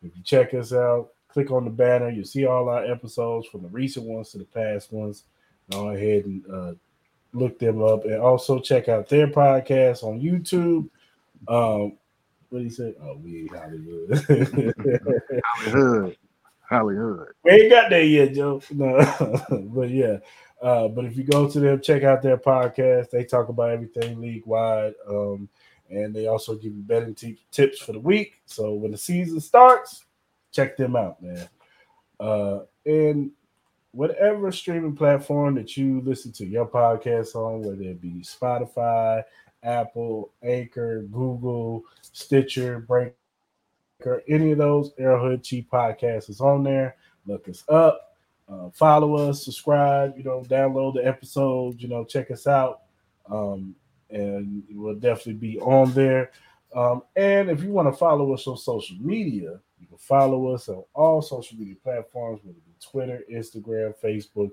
If 0.01 0.17
you 0.17 0.23
check 0.23 0.55
us 0.55 0.73
out, 0.73 1.11
click 1.27 1.51
on 1.51 1.63
the 1.63 1.69
banner, 1.69 2.09
you'll 2.09 2.25
see 2.25 2.47
all 2.47 2.67
our 2.67 2.83
episodes 2.83 3.45
from 3.45 3.61
the 3.61 3.67
recent 3.67 4.07
ones 4.07 4.31
to 4.31 4.39
the 4.39 4.45
past 4.45 4.91
ones. 4.91 5.25
Go 5.69 5.89
ahead 5.89 6.25
and 6.25 6.43
uh, 6.51 6.73
look 7.33 7.59
them 7.59 7.83
up 7.83 8.05
and 8.05 8.19
also 8.19 8.59
check 8.59 8.89
out 8.89 9.07
their 9.07 9.27
podcast 9.27 10.03
on 10.03 10.19
YouTube. 10.19 10.89
Um, 11.47 11.97
what 12.49 12.59
do 12.59 12.63
you 12.63 12.71
say? 12.71 12.95
Oh, 13.03 13.17
we 13.23 13.41
ain't 13.41 13.55
Hollywood. 13.55 14.17
Hollywood. 15.45 16.17
Hollywood. 16.67 17.27
We 17.43 17.51
ain't 17.51 17.69
got 17.69 17.91
there 17.91 18.01
yet, 18.01 18.33
Joe. 18.33 18.63
No, 18.71 18.97
but 19.75 19.91
yeah. 19.91 20.17
Uh, 20.61 20.87
but 20.87 21.05
if 21.05 21.17
you 21.17 21.23
go 21.23 21.49
to 21.49 21.59
them, 21.59 21.81
check 21.81 22.03
out 22.03 22.21
their 22.21 22.37
podcast. 22.37 23.09
They 23.09 23.23
talk 23.25 23.49
about 23.49 23.71
everything 23.71 24.21
league 24.21 24.45
wide, 24.45 24.93
um, 25.09 25.49
and 25.89 26.13
they 26.13 26.27
also 26.27 26.55
give 26.55 26.75
you 26.75 26.83
betting 26.83 27.15
t- 27.15 27.43
tips 27.51 27.79
for 27.79 27.93
the 27.93 27.99
week. 27.99 28.41
So 28.45 28.73
when 28.73 28.91
the 28.91 28.97
season 28.97 29.39
starts, 29.41 30.05
check 30.51 30.77
them 30.77 30.95
out, 30.95 31.21
man. 31.21 31.49
Uh, 32.19 32.59
and 32.85 33.31
whatever 33.91 34.51
streaming 34.51 34.95
platform 34.95 35.55
that 35.55 35.75
you 35.75 36.01
listen 36.01 36.31
to 36.33 36.45
your 36.45 36.67
podcast 36.67 37.35
on, 37.35 37.61
whether 37.61 37.81
it 37.81 37.99
be 37.99 38.21
Spotify, 38.21 39.23
Apple, 39.63 40.31
Anchor, 40.43 41.03
Google, 41.03 41.83
Stitcher, 42.01 42.79
Breaker, 42.79 43.15
any 44.27 44.51
of 44.51 44.57
those 44.57 44.91
Arrowhead 44.97 45.43
Chief 45.43 45.65
Podcast 45.71 46.29
is 46.29 46.41
on 46.41 46.63
there. 46.63 46.95
Look 47.25 47.47
us 47.49 47.63
up, 47.67 48.10
uh, 48.49 48.69
follow 48.73 49.15
us, 49.15 49.45
subscribe, 49.45 50.17
you 50.17 50.23
know, 50.23 50.43
download 50.47 50.95
the 50.95 51.05
episodes, 51.05 51.81
you 51.81 51.87
know, 51.87 52.03
check 52.03 52.31
us 52.31 52.47
out. 52.47 52.81
Um, 53.29 53.75
and 54.09 54.63
we'll 54.71 54.95
definitely 54.95 55.33
be 55.33 55.59
on 55.59 55.93
there. 55.93 56.31
Um, 56.75 57.03
and 57.15 57.49
if 57.49 57.63
you 57.63 57.71
want 57.71 57.91
to 57.91 57.97
follow 57.97 58.33
us 58.33 58.47
on 58.47 58.57
social 58.57 58.97
media, 58.99 59.59
you 59.79 59.87
can 59.87 59.97
follow 59.97 60.53
us 60.53 60.69
on 60.69 60.83
all 60.93 61.21
social 61.21 61.57
media 61.57 61.75
platforms, 61.81 62.41
whether 62.43 62.57
it 62.57 62.65
be 62.65 62.71
Twitter, 62.81 63.23
Instagram, 63.31 63.93
Facebook, 64.01 64.51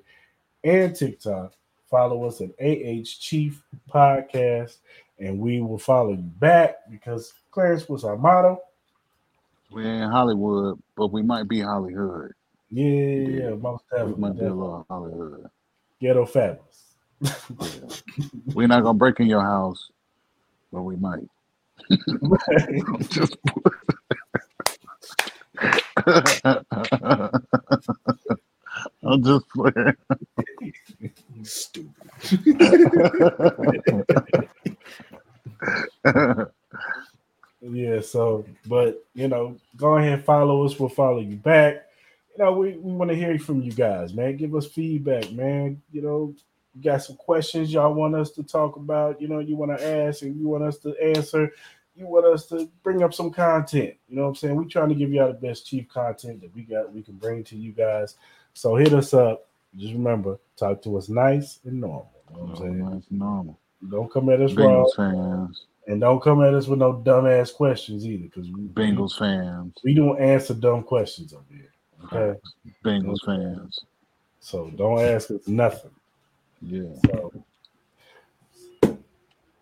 and 0.65 0.95
TikTok. 0.95 1.53
Follow 1.91 2.25
us 2.25 2.41
at 2.41 2.51
AH 2.61 3.09
Chief 3.19 3.63
Podcast, 3.91 4.79
and 5.19 5.39
we 5.39 5.61
will 5.61 5.79
follow 5.79 6.11
you 6.11 6.17
back 6.19 6.77
because 6.91 7.33
Clarence 7.51 7.89
was 7.89 8.05
our 8.05 8.17
motto. 8.17 8.61
We 9.71 9.87
ain't 9.87 10.11
Hollywood, 10.11 10.81
but 10.97 11.13
we 11.13 11.23
might 11.23 11.49
be 11.49 11.61
Hollywood. 11.61 12.33
Yeah, 12.71 12.85
yeah, 12.87 13.29
yeah, 13.29 13.51
most 13.55 13.85
We 13.93 13.99
definitely. 13.99 14.21
might 14.21 14.37
be 14.37 14.43
little 14.43 14.87
Hollywood. 14.89 15.51
Ghetto 16.01 16.27
fabulous. 16.27 16.85
We're 18.55 18.69
not 18.69 18.83
gonna 18.83 18.99
break 18.99 19.21
in 19.21 19.27
your 19.27 19.43
house, 19.43 19.91
but 20.73 20.83
we 20.83 20.97
might. 20.97 21.29
Just 23.09 23.37
I'm 29.03 29.23
just 29.23 29.49
playing. 29.51 29.97
Stupid. 31.43 31.95
Yeah, 37.61 38.01
so 38.01 38.45
but 38.69 39.05
you 39.15 39.27
know, 39.27 39.57
go 39.77 39.97
ahead 39.97 40.13
and 40.13 40.25
follow 40.25 40.65
us. 40.65 40.79
We'll 40.79 40.89
follow 40.89 41.19
you 41.19 41.35
back. 41.37 41.88
Know, 42.39 42.53
we, 42.53 42.77
we 42.77 42.93
want 42.93 43.11
to 43.11 43.17
hear 43.17 43.37
from 43.39 43.63
you 43.63 43.73
guys, 43.73 44.15
man. 44.15 44.37
Give 44.37 44.55
us 44.55 44.67
feedback, 44.67 45.33
man. 45.33 45.83
You 45.91 46.03
know, 46.03 46.35
you 46.73 46.83
got 46.83 47.03
some 47.03 47.17
questions 47.17 47.73
y'all 47.73 47.93
want 47.93 48.15
us 48.15 48.31
to 48.33 48.45
talk 48.45 48.77
about, 48.77 49.21
you 49.21 49.27
know, 49.27 49.41
you 49.41 49.57
want 49.57 49.77
to 49.77 50.07
ask 50.07 50.23
and 50.23 50.39
you 50.39 50.49
want 50.49 50.63
us 50.63 50.79
to 50.79 50.95
answer. 51.03 51.53
You 51.97 52.07
want 52.07 52.27
us 52.27 52.47
to 52.47 52.71
bring 52.85 53.03
up 53.03 53.13
some 53.13 53.33
content. 53.33 53.95
You 54.09 54.17
know 54.17 54.23
what 54.23 54.29
I'm 54.29 54.35
saying? 54.37 54.55
We're 54.55 54.65
trying 54.67 54.91
to 54.91 54.95
give 54.95 55.13
you 55.13 55.21
all 55.21 55.29
the 55.29 55.35
best 55.35 55.67
chief 55.67 55.89
content 55.89 56.41
that 56.43 56.55
we 56.55 56.63
got 56.63 56.93
we 56.93 57.03
can 57.03 57.17
bring 57.17 57.43
to 57.45 57.57
you 57.57 57.73
guys. 57.73 58.15
So 58.55 58.77
hit 58.77 58.93
us 58.95 59.13
up. 59.13 59.49
Just 59.77 59.93
remember, 59.95 60.39
talk 60.57 60.81
to 60.83 60.97
us 60.97 61.09
nice 61.09 61.59
and 61.65 61.81
normal. 61.81 62.13
You 62.31 62.37
know 62.37 62.43
what 62.45 62.51
I'm 62.51 62.57
saying? 62.57 62.87
Oh, 62.87 62.91
That's 62.95 63.11
normal. 63.11 63.59
Don't 63.91 64.13
come 64.13 64.29
at 64.29 64.41
us 64.41 64.53
raw. 64.53 64.65
Bengals 64.65 64.97
fans. 64.97 65.67
And 65.89 66.01
don't 66.01 66.23
come 66.23 66.45
at 66.45 66.55
us 66.55 66.69
with 66.69 66.79
no 66.79 66.93
dumbass 66.93 67.53
questions 67.53 68.07
either, 68.07 68.25
because 68.25 68.49
we, 68.51 68.61
Bengals 68.69 69.19
fans. 69.19 69.75
we 69.83 69.95
don't 69.95 70.21
answer 70.21 70.55
dumb 70.55 70.85
questions 70.85 71.33
over 71.33 71.45
here. 71.51 71.73
Okay, 72.05 72.39
Bengals 72.85 73.25
fans. 73.25 73.85
so 74.41 74.71
don't 74.71 75.01
ask 75.01 75.31
us 75.31 75.47
nothing. 75.47 75.91
Yeah. 76.63 76.95
So 77.07 77.33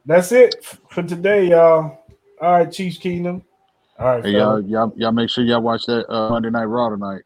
that's 0.05 0.33
it 0.33 0.65
for 0.89 1.03
today, 1.03 1.49
y'all. 1.49 1.99
All 2.41 2.53
right, 2.53 2.71
Chiefs 2.71 2.99
Kingdom. 2.99 3.43
All 3.99 4.07
right, 4.07 4.25
Hey 4.25 4.33
y'all, 4.33 4.61
y'all, 4.61 4.93
y'all 4.97 5.13
make 5.13 5.31
sure 5.31 5.45
y'all 5.45 5.63
watch 5.63 5.87
that 5.87 6.11
uh, 6.13 6.31
Monday 6.31 6.51
Night 6.51 6.65
Raw 6.65 6.91
tonight. 6.91 7.23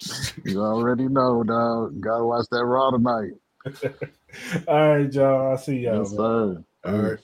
you 0.44 0.62
already 0.62 1.08
know, 1.08 1.42
dog. 1.44 2.00
Gotta 2.00 2.24
watch 2.24 2.46
that 2.50 2.64
Raw 2.64 2.90
tonight. 2.90 3.32
All 4.68 4.96
right, 4.96 5.12
y'all. 5.12 5.50
I'll 5.52 5.58
see 5.58 5.78
y'all. 5.78 5.98
Yes, 5.98 6.12
man. 6.12 6.16
sir. 6.16 6.64
All 6.84 6.98
right. 6.98 7.18